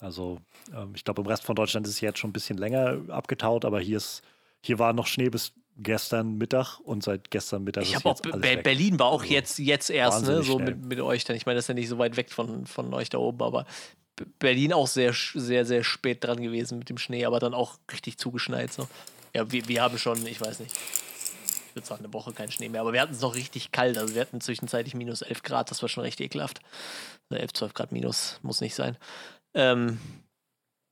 Also, 0.00 0.38
ähm, 0.74 0.92
ich 0.94 1.04
glaube, 1.04 1.22
im 1.22 1.28
Rest 1.28 1.44
von 1.44 1.54
Deutschland 1.54 1.86
ist 1.86 1.94
es 1.94 2.00
jetzt 2.00 2.18
schon 2.18 2.30
ein 2.30 2.32
bisschen 2.32 2.58
länger 2.58 2.98
abgetaut, 3.08 3.64
aber 3.64 3.80
hier 3.80 3.98
ist, 3.98 4.22
hier 4.62 4.78
war 4.78 4.92
noch 4.92 5.06
Schnee 5.06 5.28
bis 5.28 5.52
gestern 5.76 6.36
Mittag 6.36 6.78
und 6.80 7.02
seit 7.02 7.30
gestern 7.30 7.64
Mittag. 7.64 7.84
Ich 7.84 7.94
habe 7.94 8.08
auch 8.08 8.20
Be 8.20 8.56
Berlin 8.62 8.98
war 8.98 9.06
auch 9.06 9.22
also 9.22 9.32
jetzt, 9.32 9.58
jetzt 9.58 9.90
erst, 9.90 10.26
ne, 10.26 10.42
so 10.42 10.58
mit, 10.58 10.84
mit 10.84 11.00
euch 11.00 11.24
dann. 11.24 11.36
Ich 11.36 11.46
meine, 11.46 11.56
das 11.56 11.64
ist 11.64 11.68
ja 11.68 11.74
nicht 11.74 11.88
so 11.88 11.98
weit 11.98 12.16
weg 12.16 12.30
von, 12.30 12.66
von 12.66 12.92
euch 12.94 13.08
da 13.08 13.18
oben, 13.18 13.42
aber 13.42 13.66
Berlin 14.38 14.72
auch 14.72 14.86
sehr, 14.86 15.14
sehr, 15.14 15.64
sehr 15.64 15.84
spät 15.84 16.24
dran 16.24 16.40
gewesen 16.42 16.78
mit 16.78 16.90
dem 16.90 16.98
Schnee, 16.98 17.24
aber 17.24 17.38
dann 17.38 17.54
auch 17.54 17.78
richtig 17.90 18.18
zugeschneit. 18.18 18.72
So. 18.72 18.88
Ja, 19.34 19.50
wir, 19.50 19.68
wir 19.68 19.82
haben 19.82 19.98
schon, 19.98 20.26
ich 20.26 20.40
weiß 20.40 20.60
nicht, 20.60 20.72
ich 21.68 21.76
würde 21.76 21.86
sagen, 21.86 22.04
eine 22.04 22.12
Woche 22.12 22.32
kein 22.32 22.50
Schnee 22.50 22.68
mehr, 22.68 22.80
aber 22.80 22.92
wir 22.92 23.00
hatten 23.00 23.14
es 23.14 23.20
noch 23.20 23.34
richtig 23.34 23.72
kalt. 23.72 23.96
Also 23.96 24.14
wir 24.14 24.20
hatten 24.20 24.40
zwischenzeitlich 24.40 24.94
minus 24.94 25.22
11 25.22 25.42
Grad, 25.42 25.70
das 25.70 25.80
war 25.82 25.88
schon 25.88 26.02
recht 26.02 26.20
ekelhaft. 26.20 26.60
11, 27.30 27.40
also 27.40 27.52
12 27.52 27.74
Grad 27.74 27.92
minus 27.92 28.40
muss 28.42 28.60
nicht 28.60 28.74
sein. 28.74 28.96
Ähm, 29.54 29.98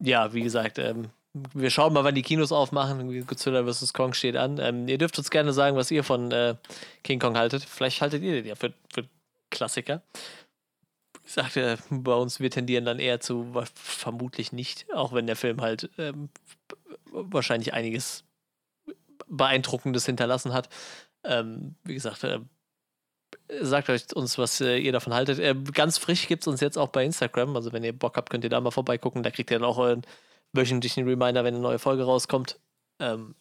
ja, 0.01 0.33
wie 0.33 0.43
gesagt, 0.43 0.79
ähm, 0.79 1.11
wir 1.55 1.71
schauen 1.71 1.93
mal, 1.93 2.05
wann 2.05 2.15
die 2.15 2.23
Kinos 2.23 2.53
aufmachen. 2.53 3.27
Godzilla 3.27 3.65
vs. 3.65 3.93
Kong 3.93 4.15
steht 4.15 4.37
an. 4.37 4.59
Ähm, 4.59 4.89
ihr 4.89 4.99
dürft 4.99 5.19
uns 5.19 5.31
gerne 5.31 5.53
sagen, 5.53 5.77
was 5.77 5.91
ihr 5.91 6.05
von 6.05 6.33
äh, 6.33 6.57
King 7.05 7.21
Kong 7.21 7.37
haltet. 7.37 7.65
Vielleicht 7.65 8.01
haltet 8.01 8.23
ihr 8.23 8.33
den 8.33 8.47
ja 8.47 8.55
für, 8.55 8.73
für 8.93 9.05
Klassiker. 9.51 10.03
Ich 11.25 11.33
sagte, 11.35 11.79
bei 11.91 12.15
uns, 12.15 12.41
wir 12.41 12.51
tendieren 12.51 12.85
dann 12.85 12.99
eher 12.99 13.21
zu, 13.21 13.53
vermutlich 13.75 14.53
nicht, 14.53 14.93
auch 14.95 15.13
wenn 15.13 15.27
der 15.27 15.37
Film 15.37 15.61
halt 15.61 15.91
ähm, 15.99 16.31
wahrscheinlich 17.13 17.75
einiges 17.75 18.25
Beeindruckendes 19.29 20.07
hinterlassen 20.07 20.53
hat. 20.55 20.69
Ähm, 21.25 21.75
wie 21.85 21.95
gesagt, 21.95 22.25
äh, 22.25 22.41
sagt 23.61 23.91
euch 23.91 24.15
uns, 24.15 24.39
was 24.39 24.61
äh, 24.61 24.79
ihr 24.79 24.93
davon 24.93 25.15
haltet. 25.15 25.39
Äh, 25.39 25.55
ganz 25.73 25.99
frisch 25.99 26.29
gibt 26.29 26.43
es 26.43 26.49
uns 26.49 26.61
jetzt 26.61 26.79
auch 26.79 26.89
bei 26.89 27.05
Instagram. 27.05 27.57
Also, 27.57 27.73
wenn 27.73 27.85
ihr 27.85 27.93
Bock 27.93 28.17
habt, 28.17 28.31
könnt 28.31 28.45
ihr 28.45 28.51
da 28.51 28.61
mal 28.61 28.71
vorbeigucken. 28.71 29.23
Da 29.23 29.31
kriegt 29.31 29.51
ihr 29.51 29.59
dann 29.59 29.69
auch 29.69 29.97
wöchentlichen 30.53 31.07
Reminder, 31.07 31.45
wenn 31.45 31.55
eine 31.55 31.63
neue 31.63 31.79
Folge 31.79 32.05
rauskommt. 32.05 32.59
Ähm, 33.01 33.35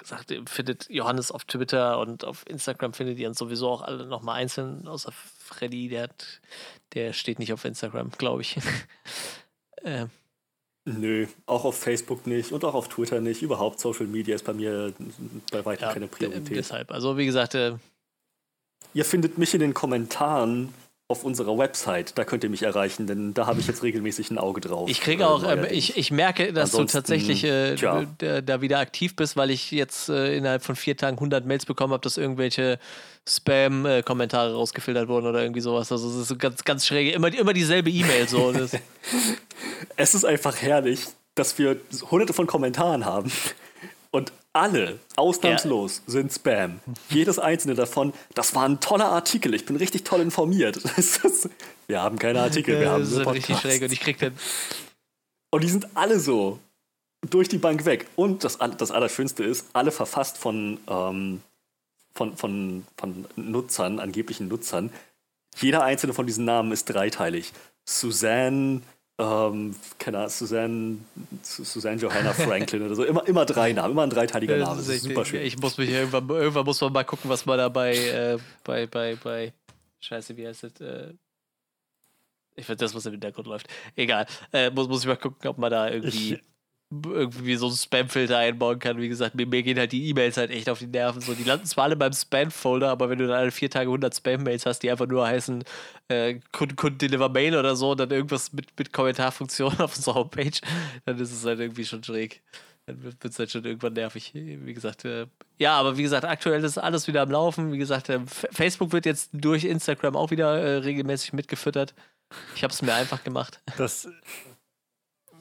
gesagt, 0.00 0.34
findet 0.46 0.90
Johannes 0.90 1.30
auf 1.30 1.44
Twitter 1.44 1.98
und 1.98 2.24
auf 2.24 2.44
Instagram 2.48 2.92
findet 2.92 3.18
ihr 3.18 3.28
uns 3.28 3.38
sowieso 3.38 3.68
auch 3.68 3.82
alle 3.82 4.06
nochmal 4.06 4.40
einzeln, 4.40 4.88
außer 4.88 5.12
Freddy, 5.12 5.88
der, 5.88 6.04
hat, 6.04 6.40
der 6.94 7.12
steht 7.12 7.38
nicht 7.38 7.52
auf 7.52 7.64
Instagram, 7.64 8.10
glaube 8.18 8.42
ich. 8.42 8.56
ähm. 9.84 10.10
Nö, 10.86 11.26
auch 11.44 11.66
auf 11.66 11.78
Facebook 11.78 12.26
nicht 12.26 12.52
und 12.52 12.64
auch 12.64 12.74
auf 12.74 12.88
Twitter 12.88 13.20
nicht. 13.20 13.42
Überhaupt 13.42 13.78
Social 13.78 14.06
Media 14.06 14.34
ist 14.34 14.44
bei 14.44 14.54
mir 14.54 14.94
bei 15.52 15.64
weitem 15.64 15.86
ja, 15.86 15.92
keine 15.92 16.08
Priorität. 16.08 16.56
Deshalb, 16.56 16.90
also 16.90 17.18
wie 17.18 17.26
gesagt, 17.26 17.54
äh, 17.54 17.74
Ihr 18.92 19.04
findet 19.04 19.38
mich 19.38 19.54
in 19.54 19.60
den 19.60 19.74
Kommentaren 19.74 20.74
auf 21.10 21.24
unserer 21.24 21.58
Website. 21.58 22.16
Da 22.16 22.24
könnt 22.24 22.44
ihr 22.44 22.50
mich 22.50 22.62
erreichen, 22.62 23.08
denn 23.08 23.34
da 23.34 23.46
habe 23.46 23.58
ich 23.58 23.66
jetzt 23.66 23.82
regelmäßig 23.82 24.30
ein 24.30 24.38
Auge 24.38 24.60
drauf. 24.60 24.88
Ich 24.88 25.00
kriege 25.00 25.26
auch, 25.26 25.42
äh, 25.42 25.66
ich, 25.74 25.96
ich 25.96 26.12
merke, 26.12 26.52
dass 26.52 26.70
Ansonsten, 26.70 26.98
du 26.98 27.00
tatsächlich 27.00 27.42
äh, 27.44 27.74
da 28.42 28.60
wieder 28.60 28.78
aktiv 28.78 29.16
bist, 29.16 29.36
weil 29.36 29.50
ich 29.50 29.72
jetzt 29.72 30.08
äh, 30.08 30.36
innerhalb 30.36 30.62
von 30.62 30.76
vier 30.76 30.96
Tagen 30.96 31.16
100 31.16 31.46
Mails 31.46 31.66
bekommen 31.66 31.92
habe, 31.92 32.02
dass 32.02 32.16
irgendwelche 32.16 32.78
Spam-Kommentare 33.28 34.54
rausgefiltert 34.54 35.08
wurden 35.08 35.26
oder 35.26 35.42
irgendwie 35.42 35.60
sowas. 35.60 35.90
Also 35.90 36.08
es 36.08 36.30
ist 36.30 36.38
ganz, 36.38 36.62
ganz 36.62 36.86
schräg. 36.86 37.12
Immer, 37.12 37.34
immer 37.36 37.52
dieselbe 37.52 37.90
E-Mail. 37.90 38.28
So. 38.28 38.52
es 39.96 40.14
ist 40.14 40.24
einfach 40.24 40.56
herrlich, 40.62 41.06
dass 41.34 41.58
wir 41.58 41.80
hunderte 42.10 42.32
von 42.32 42.46
Kommentaren 42.46 43.04
haben 43.04 43.32
und 44.12 44.32
alle, 44.52 44.98
ausnahmslos, 45.16 46.02
ja. 46.06 46.12
sind 46.12 46.32
Spam. 46.32 46.80
Jedes 47.08 47.38
einzelne 47.38 47.74
davon, 47.74 48.12
das 48.34 48.54
war 48.54 48.68
ein 48.68 48.80
toller 48.80 49.10
Artikel, 49.10 49.54
ich 49.54 49.64
bin 49.64 49.76
richtig 49.76 50.04
toll 50.04 50.20
informiert. 50.20 50.80
wir 51.86 52.02
haben 52.02 52.18
keine 52.18 52.40
Artikel, 52.42 52.80
wir 52.80 52.90
haben 52.90 53.08
nur 53.08 53.22
Podcast. 53.22 53.36
richtig 53.36 53.58
schräg 53.58 53.82
und 53.82 53.92
ich 53.92 54.00
krieg 54.00 54.18
dann. 54.18 54.34
Und 55.50 55.64
die 55.64 55.68
sind 55.68 55.88
alle 55.94 56.18
so 56.18 56.58
durch 57.28 57.48
die 57.48 57.58
Bank 57.58 57.84
weg. 57.84 58.06
Und 58.16 58.44
das, 58.44 58.58
das 58.78 58.90
Allerschönste 58.90 59.44
ist, 59.44 59.66
alle 59.72 59.90
verfasst 59.90 60.38
von, 60.38 60.78
ähm, 60.88 61.42
von, 62.14 62.36
von, 62.36 62.86
von 62.96 63.26
Nutzern, 63.36 63.98
angeblichen 63.98 64.48
Nutzern. 64.48 64.90
Jeder 65.56 65.82
einzelne 65.84 66.12
von 66.12 66.26
diesen 66.26 66.44
Namen 66.44 66.72
ist 66.72 66.86
dreiteilig. 66.86 67.52
Susanne, 67.84 68.82
ähm, 69.20 69.74
keine 69.98 70.18
Ahnung, 70.18 70.30
Susanne, 70.30 70.98
Susanne 71.42 72.00
Johanna 72.00 72.32
Franklin 72.32 72.82
oder 72.82 72.94
so. 72.94 73.04
Immer, 73.04 73.26
immer 73.26 73.44
drei 73.44 73.72
Namen, 73.74 73.92
immer 73.92 74.04
ein 74.04 74.10
dreiteiliger 74.10 74.56
Name. 74.56 74.76
Das 74.76 74.88
ist 74.88 75.02
super 75.02 75.24
schön. 75.24 75.42
Ich 75.42 75.58
muss 75.58 75.76
mich 75.76 75.90
irgendwann, 75.90 76.28
irgendwann 76.28 76.64
muss 76.64 76.80
man 76.80 76.92
mal 76.92 77.04
gucken, 77.04 77.28
was 77.28 77.44
man 77.44 77.58
da 77.58 77.68
bei, 77.68 77.94
äh, 77.94 78.38
bei, 78.64 78.86
bei, 78.86 79.16
bei, 79.16 79.52
Scheiße, 80.00 80.36
wie 80.36 80.46
heißt 80.46 80.62
das? 80.62 80.80
Äh, 80.80 81.12
ich 82.56 82.66
finde 82.66 82.84
das, 82.84 82.94
was 82.94 83.06
im 83.06 83.12
Hintergrund 83.12 83.46
läuft. 83.46 83.68
Egal. 83.94 84.26
Äh, 84.52 84.70
muss, 84.70 84.88
muss 84.88 85.02
ich 85.02 85.06
mal 85.06 85.16
gucken, 85.16 85.48
ob 85.48 85.58
man 85.58 85.70
da 85.70 85.90
irgendwie. 85.90 86.34
Ich, 86.34 86.42
irgendwie 86.90 87.54
so 87.54 87.66
einen 87.68 87.76
Spam-Filter 87.76 88.38
einbauen 88.38 88.78
kann. 88.80 88.98
Wie 88.98 89.08
gesagt, 89.08 89.36
mir, 89.36 89.46
mir 89.46 89.62
gehen 89.62 89.78
halt 89.78 89.92
die 89.92 90.08
E-Mails 90.08 90.36
halt 90.36 90.50
echt 90.50 90.68
auf 90.68 90.80
die 90.80 90.88
Nerven. 90.88 91.20
So, 91.20 91.34
die 91.34 91.44
landen 91.44 91.66
zwar 91.66 91.84
alle 91.84 91.96
beim 91.96 92.12
Spam-Folder, 92.12 92.90
aber 92.90 93.08
wenn 93.08 93.18
du 93.18 93.28
dann 93.28 93.36
alle 93.36 93.52
vier 93.52 93.70
Tage 93.70 93.88
100 93.88 94.14
Spam-Mails 94.14 94.66
hast, 94.66 94.80
die 94.80 94.90
einfach 94.90 95.06
nur 95.06 95.26
heißen, 95.26 95.62
äh, 96.08 96.40
could, 96.50 96.76
could 96.76 97.00
deliver 97.00 97.28
Mail 97.28 97.56
oder 97.56 97.76
so, 97.76 97.92
und 97.92 98.00
dann 98.00 98.10
irgendwas 98.10 98.52
mit, 98.52 98.66
mit 98.76 98.92
Kommentarfunktion 98.92 99.72
auf 99.80 99.96
unserer 99.96 100.16
Homepage, 100.16 100.58
dann 101.04 101.18
ist 101.18 101.32
es 101.32 101.44
halt 101.44 101.60
irgendwie 101.60 101.84
schon 101.84 102.02
schräg. 102.02 102.42
Dann 102.86 103.02
wird 103.04 103.24
es 103.24 103.38
halt 103.38 103.52
schon 103.52 103.64
irgendwann 103.64 103.92
nervig. 103.92 104.32
Wie 104.34 104.74
gesagt, 104.74 105.04
äh, 105.04 105.26
ja, 105.58 105.78
aber 105.78 105.96
wie 105.96 106.02
gesagt, 106.02 106.24
aktuell 106.24 106.64
ist 106.64 106.78
alles 106.78 107.06
wieder 107.06 107.22
am 107.22 107.30
Laufen. 107.30 107.72
Wie 107.72 107.78
gesagt, 107.78 108.08
äh, 108.08 108.20
Facebook 108.26 108.90
wird 108.92 109.06
jetzt 109.06 109.30
durch 109.32 109.64
Instagram 109.64 110.16
auch 110.16 110.32
wieder 110.32 110.58
äh, 110.58 110.76
regelmäßig 110.78 111.34
mitgefüttert. 111.34 111.94
Ich 112.56 112.64
habe 112.64 112.72
es 112.72 112.82
mir 112.82 112.94
einfach 112.94 113.22
gemacht. 113.22 113.60
Das 113.76 114.08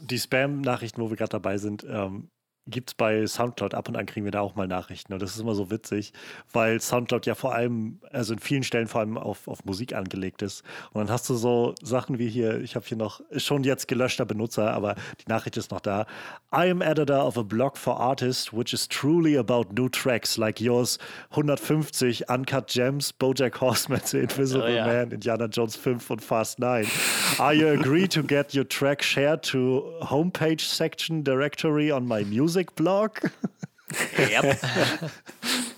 die 0.02 0.20
Spam-Nachrichten, 0.20 1.02
wo 1.02 1.10
wir 1.10 1.18
gerade 1.18 1.32
dabei 1.32 1.58
sind, 1.58 1.86
ähm, 1.88 2.30
gibt 2.70 2.92
es 2.92 2.94
bei 2.94 3.26
Soundcloud 3.26 3.74
ab 3.74 3.88
und 3.88 3.96
an 3.96 4.06
kriegen 4.06 4.26
wir 4.26 4.32
da 4.32 4.42
auch 4.42 4.56
mal 4.56 4.68
Nachrichten. 4.68 5.14
Und 5.14 5.22
das 5.22 5.32
ist 5.32 5.42
immer 5.42 5.56
so 5.56 5.72
witzig, 5.72 6.14
weil 6.52 6.80
Soundcloud 6.80 7.26
ja 7.26 7.36
vor 7.36 7.54
allem, 7.54 8.00
also 8.12 8.34
in 8.34 8.40
vielen 8.40 8.64
Stellen 8.64 8.88
vor 8.88 9.02
allem 9.02 9.18
auf, 9.18 9.48
auf 9.48 9.66
Musik 9.66 9.94
angelegt 9.94 10.42
ist. 10.42 10.64
Und 10.92 11.02
dann 11.02 11.10
hast 11.10 11.30
du 11.30 11.36
so 11.36 11.74
Sachen 11.82 12.20
wie 12.20 12.30
hier, 12.30 12.62
ich 12.62 12.76
habe 12.76 12.86
hier 12.86 12.98
noch 12.98 13.22
schon 13.38 13.64
jetzt 13.64 13.88
gelöschter 13.88 14.26
Benutzer, 14.26 14.72
aber 14.72 14.96
die 15.26 15.30
Nachricht 15.30 15.58
ist 15.58 15.72
noch 15.72 15.82
da. 15.82 16.06
I 16.54 16.70
am 16.70 16.82
editor 16.82 17.26
of 17.26 17.38
a 17.38 17.44
blog 17.44 17.78
for 17.78 18.00
artists, 18.00 18.54
which 18.54 18.74
is 18.74 18.88
truly 18.88 19.38
about 19.38 19.74
new 19.74 19.90
tracks 19.90 20.38
like 20.38 20.60
yours. 20.60 20.98
150 21.32 22.30
Uncut 22.30 22.68
Gems, 22.68 23.14
Bojack 23.14 23.60
Horseman, 23.62 24.02
The 24.04 24.20
Invisible 24.22 24.66
oh, 24.66 24.68
ja. 24.68 24.86
Man, 24.86 25.12
Indiana 25.12 25.46
Jones 25.46 25.76
5 25.76 26.10
und 26.10 26.24
Fast 26.24 26.60
9. 26.60 26.86
Are 27.40 27.54
you 27.54 27.68
agree 27.68 28.08
to 28.08 28.24
get 28.24 28.54
your 28.54 28.68
track 28.68 29.04
shared 29.04 29.44
to 29.44 29.94
homepage 30.02 30.62
section 30.62 31.24
directory 31.24 31.92
on 31.92 32.08
my 32.08 32.24
music? 32.24 32.59
Musikblog. 32.60 33.22
Ja, 34.32 34.44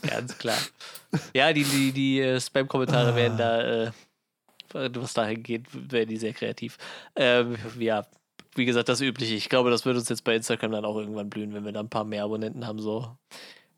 ganz 0.05 0.37
klar. 0.37 0.57
Ja, 1.33 1.53
die, 1.53 1.63
die, 1.63 1.93
die 1.93 2.19
äh, 2.19 2.41
Spam-Kommentare 2.41 3.15
werden 3.15 3.37
da, 3.37 3.85
äh, 3.85 3.91
was 4.73 5.13
dahin 5.13 5.41
geht, 5.41 5.63
werden 5.71 6.09
die 6.09 6.17
sehr 6.17 6.33
kreativ. 6.33 6.77
Ähm, 7.15 7.55
ja, 7.79 8.05
wie 8.55 8.65
gesagt, 8.65 8.89
das 8.89 8.99
Übliche. 8.99 9.35
Ich 9.35 9.47
glaube, 9.47 9.69
das 9.69 9.85
wird 9.85 9.95
uns 9.95 10.09
jetzt 10.09 10.25
bei 10.25 10.35
Instagram 10.35 10.73
dann 10.73 10.83
auch 10.83 10.97
irgendwann 10.97 11.29
blühen, 11.29 11.53
wenn 11.53 11.63
wir 11.63 11.71
da 11.71 11.79
ein 11.79 11.89
paar 11.89 12.03
mehr 12.03 12.25
Abonnenten 12.25 12.67
haben. 12.67 12.79
So. 12.79 13.15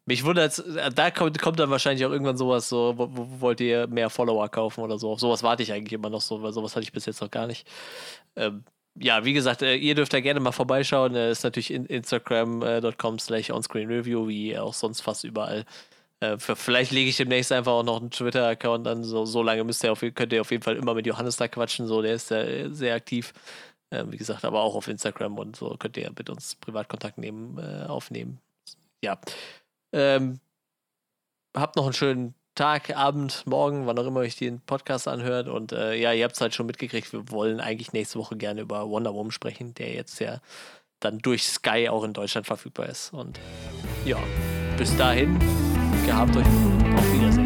Mich 0.06 0.26
wundert, 0.26 0.58
äh, 0.58 0.90
da 0.90 1.12
kommt, 1.12 1.40
kommt 1.40 1.60
dann 1.60 1.70
wahrscheinlich 1.70 2.04
auch 2.04 2.12
irgendwann 2.12 2.38
sowas, 2.38 2.68
so, 2.68 2.96
wo, 2.98 3.10
wo, 3.12 3.40
wollt 3.40 3.62
ihr 3.62 3.86
mehr 3.86 4.10
Follower 4.10 4.50
kaufen 4.50 4.82
oder 4.82 4.98
so. 4.98 5.12
Auf 5.12 5.20
sowas 5.20 5.44
warte 5.44 5.62
ich 5.62 5.72
eigentlich 5.72 5.94
immer 5.94 6.10
noch 6.10 6.22
so, 6.22 6.42
weil 6.42 6.54
sowas 6.54 6.76
hatte 6.76 6.86
ich 6.86 6.92
bis 6.92 7.06
jetzt 7.06 7.22
noch 7.22 7.30
gar 7.30 7.46
nicht. 7.46 7.68
Ähm, 8.36 8.64
ja, 8.96 9.26
wie 9.26 9.34
gesagt, 9.34 9.62
äh, 9.62 9.76
ihr 9.76 9.96
dürft 9.96 10.14
da 10.14 10.20
gerne 10.20 10.40
mal 10.40 10.52
vorbeischauen. 10.52 11.16
Äh, 11.16 11.32
ist 11.32 11.44
natürlich 11.44 11.72
in 11.72 11.86
instagram.com 11.86 13.20
slash 13.20 13.50
onscreenreview, 13.50 14.28
wie 14.28 14.58
auch 14.58 14.74
sonst 14.74 15.02
fast 15.02 15.24
überall. 15.24 15.66
Äh, 16.20 16.38
vielleicht 16.38 16.92
lege 16.92 17.10
ich 17.10 17.18
demnächst 17.18 17.52
einfach 17.52 17.72
auch 17.74 17.84
noch 17.84 18.00
einen 18.00 18.12
Twitter-Account 18.12 18.88
an. 18.88 19.04
So, 19.04 19.26
so 19.26 19.42
lange 19.42 19.64
müsst 19.64 19.84
ihr 19.84 19.92
auf, 19.92 20.04
könnt 20.14 20.34
ihr 20.34 20.42
auf 20.42 20.52
jeden 20.52 20.64
Fall 20.64 20.76
immer 20.76 20.94
mit 20.94 21.08
Johannes 21.08 21.38
da 21.38 21.48
quatschen. 21.48 21.88
So, 21.88 22.02
der 22.02 22.16
ist 22.16 22.28
sehr, 22.28 22.74
sehr 22.74 22.96
aktiv. 22.96 23.34
wie 23.92 24.18
gesagt, 24.18 24.44
aber 24.46 24.62
auch 24.62 24.76
auf 24.76 24.88
Instagram 24.88 25.38
und 25.38 25.56
so 25.56 25.76
könnt 25.78 25.98
ihr 25.98 26.12
mit 26.18 26.30
uns 26.30 26.56
Privatkontakt 26.56 27.18
nehmen, 27.20 27.60
aufnehmen. 27.88 28.40
Ja. 29.04 29.20
Ähm, 29.92 30.40
habt 31.56 31.76
noch 31.76 31.84
einen 31.84 31.94
schönen 31.94 32.34
Tag, 32.56 32.96
Abend, 32.96 33.44
Morgen, 33.48 33.88
wann 33.88 33.98
auch 33.98 34.06
immer 34.06 34.20
euch 34.20 34.36
den 34.36 34.62
Podcast 34.62 35.08
anhört. 35.08 35.48
Und 35.48 35.72
äh, 35.72 35.96
ja, 35.96 36.14
ihr 36.14 36.24
habt 36.24 36.36
es 36.36 36.42
halt 36.42 36.54
schon 36.54 36.68
mitgekriegt, 36.68 37.12
wir 37.12 37.30
wollen 37.32 37.60
eigentlich 37.60 37.94
nächste 37.94 38.20
Woche 38.20 38.38
gerne 38.38 38.62
über 38.62 38.88
Wonder 38.90 39.14
Woman 39.14 39.32
sprechen, 39.32 39.74
der 39.74 39.94
jetzt 39.94 40.20
ja 40.20 40.40
dann 41.00 41.20
durch 41.20 41.44
Sky 41.44 41.90
auch 41.90 42.04
in 42.04 42.14
Deutschland 42.14 42.46
verfügbar 42.46 42.88
ist. 42.90 43.12
Und 43.12 43.40
ja, 44.06 44.18
bis 44.78 44.96
dahin, 44.98 45.40
gehabt 46.06 46.36
euch 46.38 46.46
auf 46.46 47.14
Wiedersehen. 47.14 47.43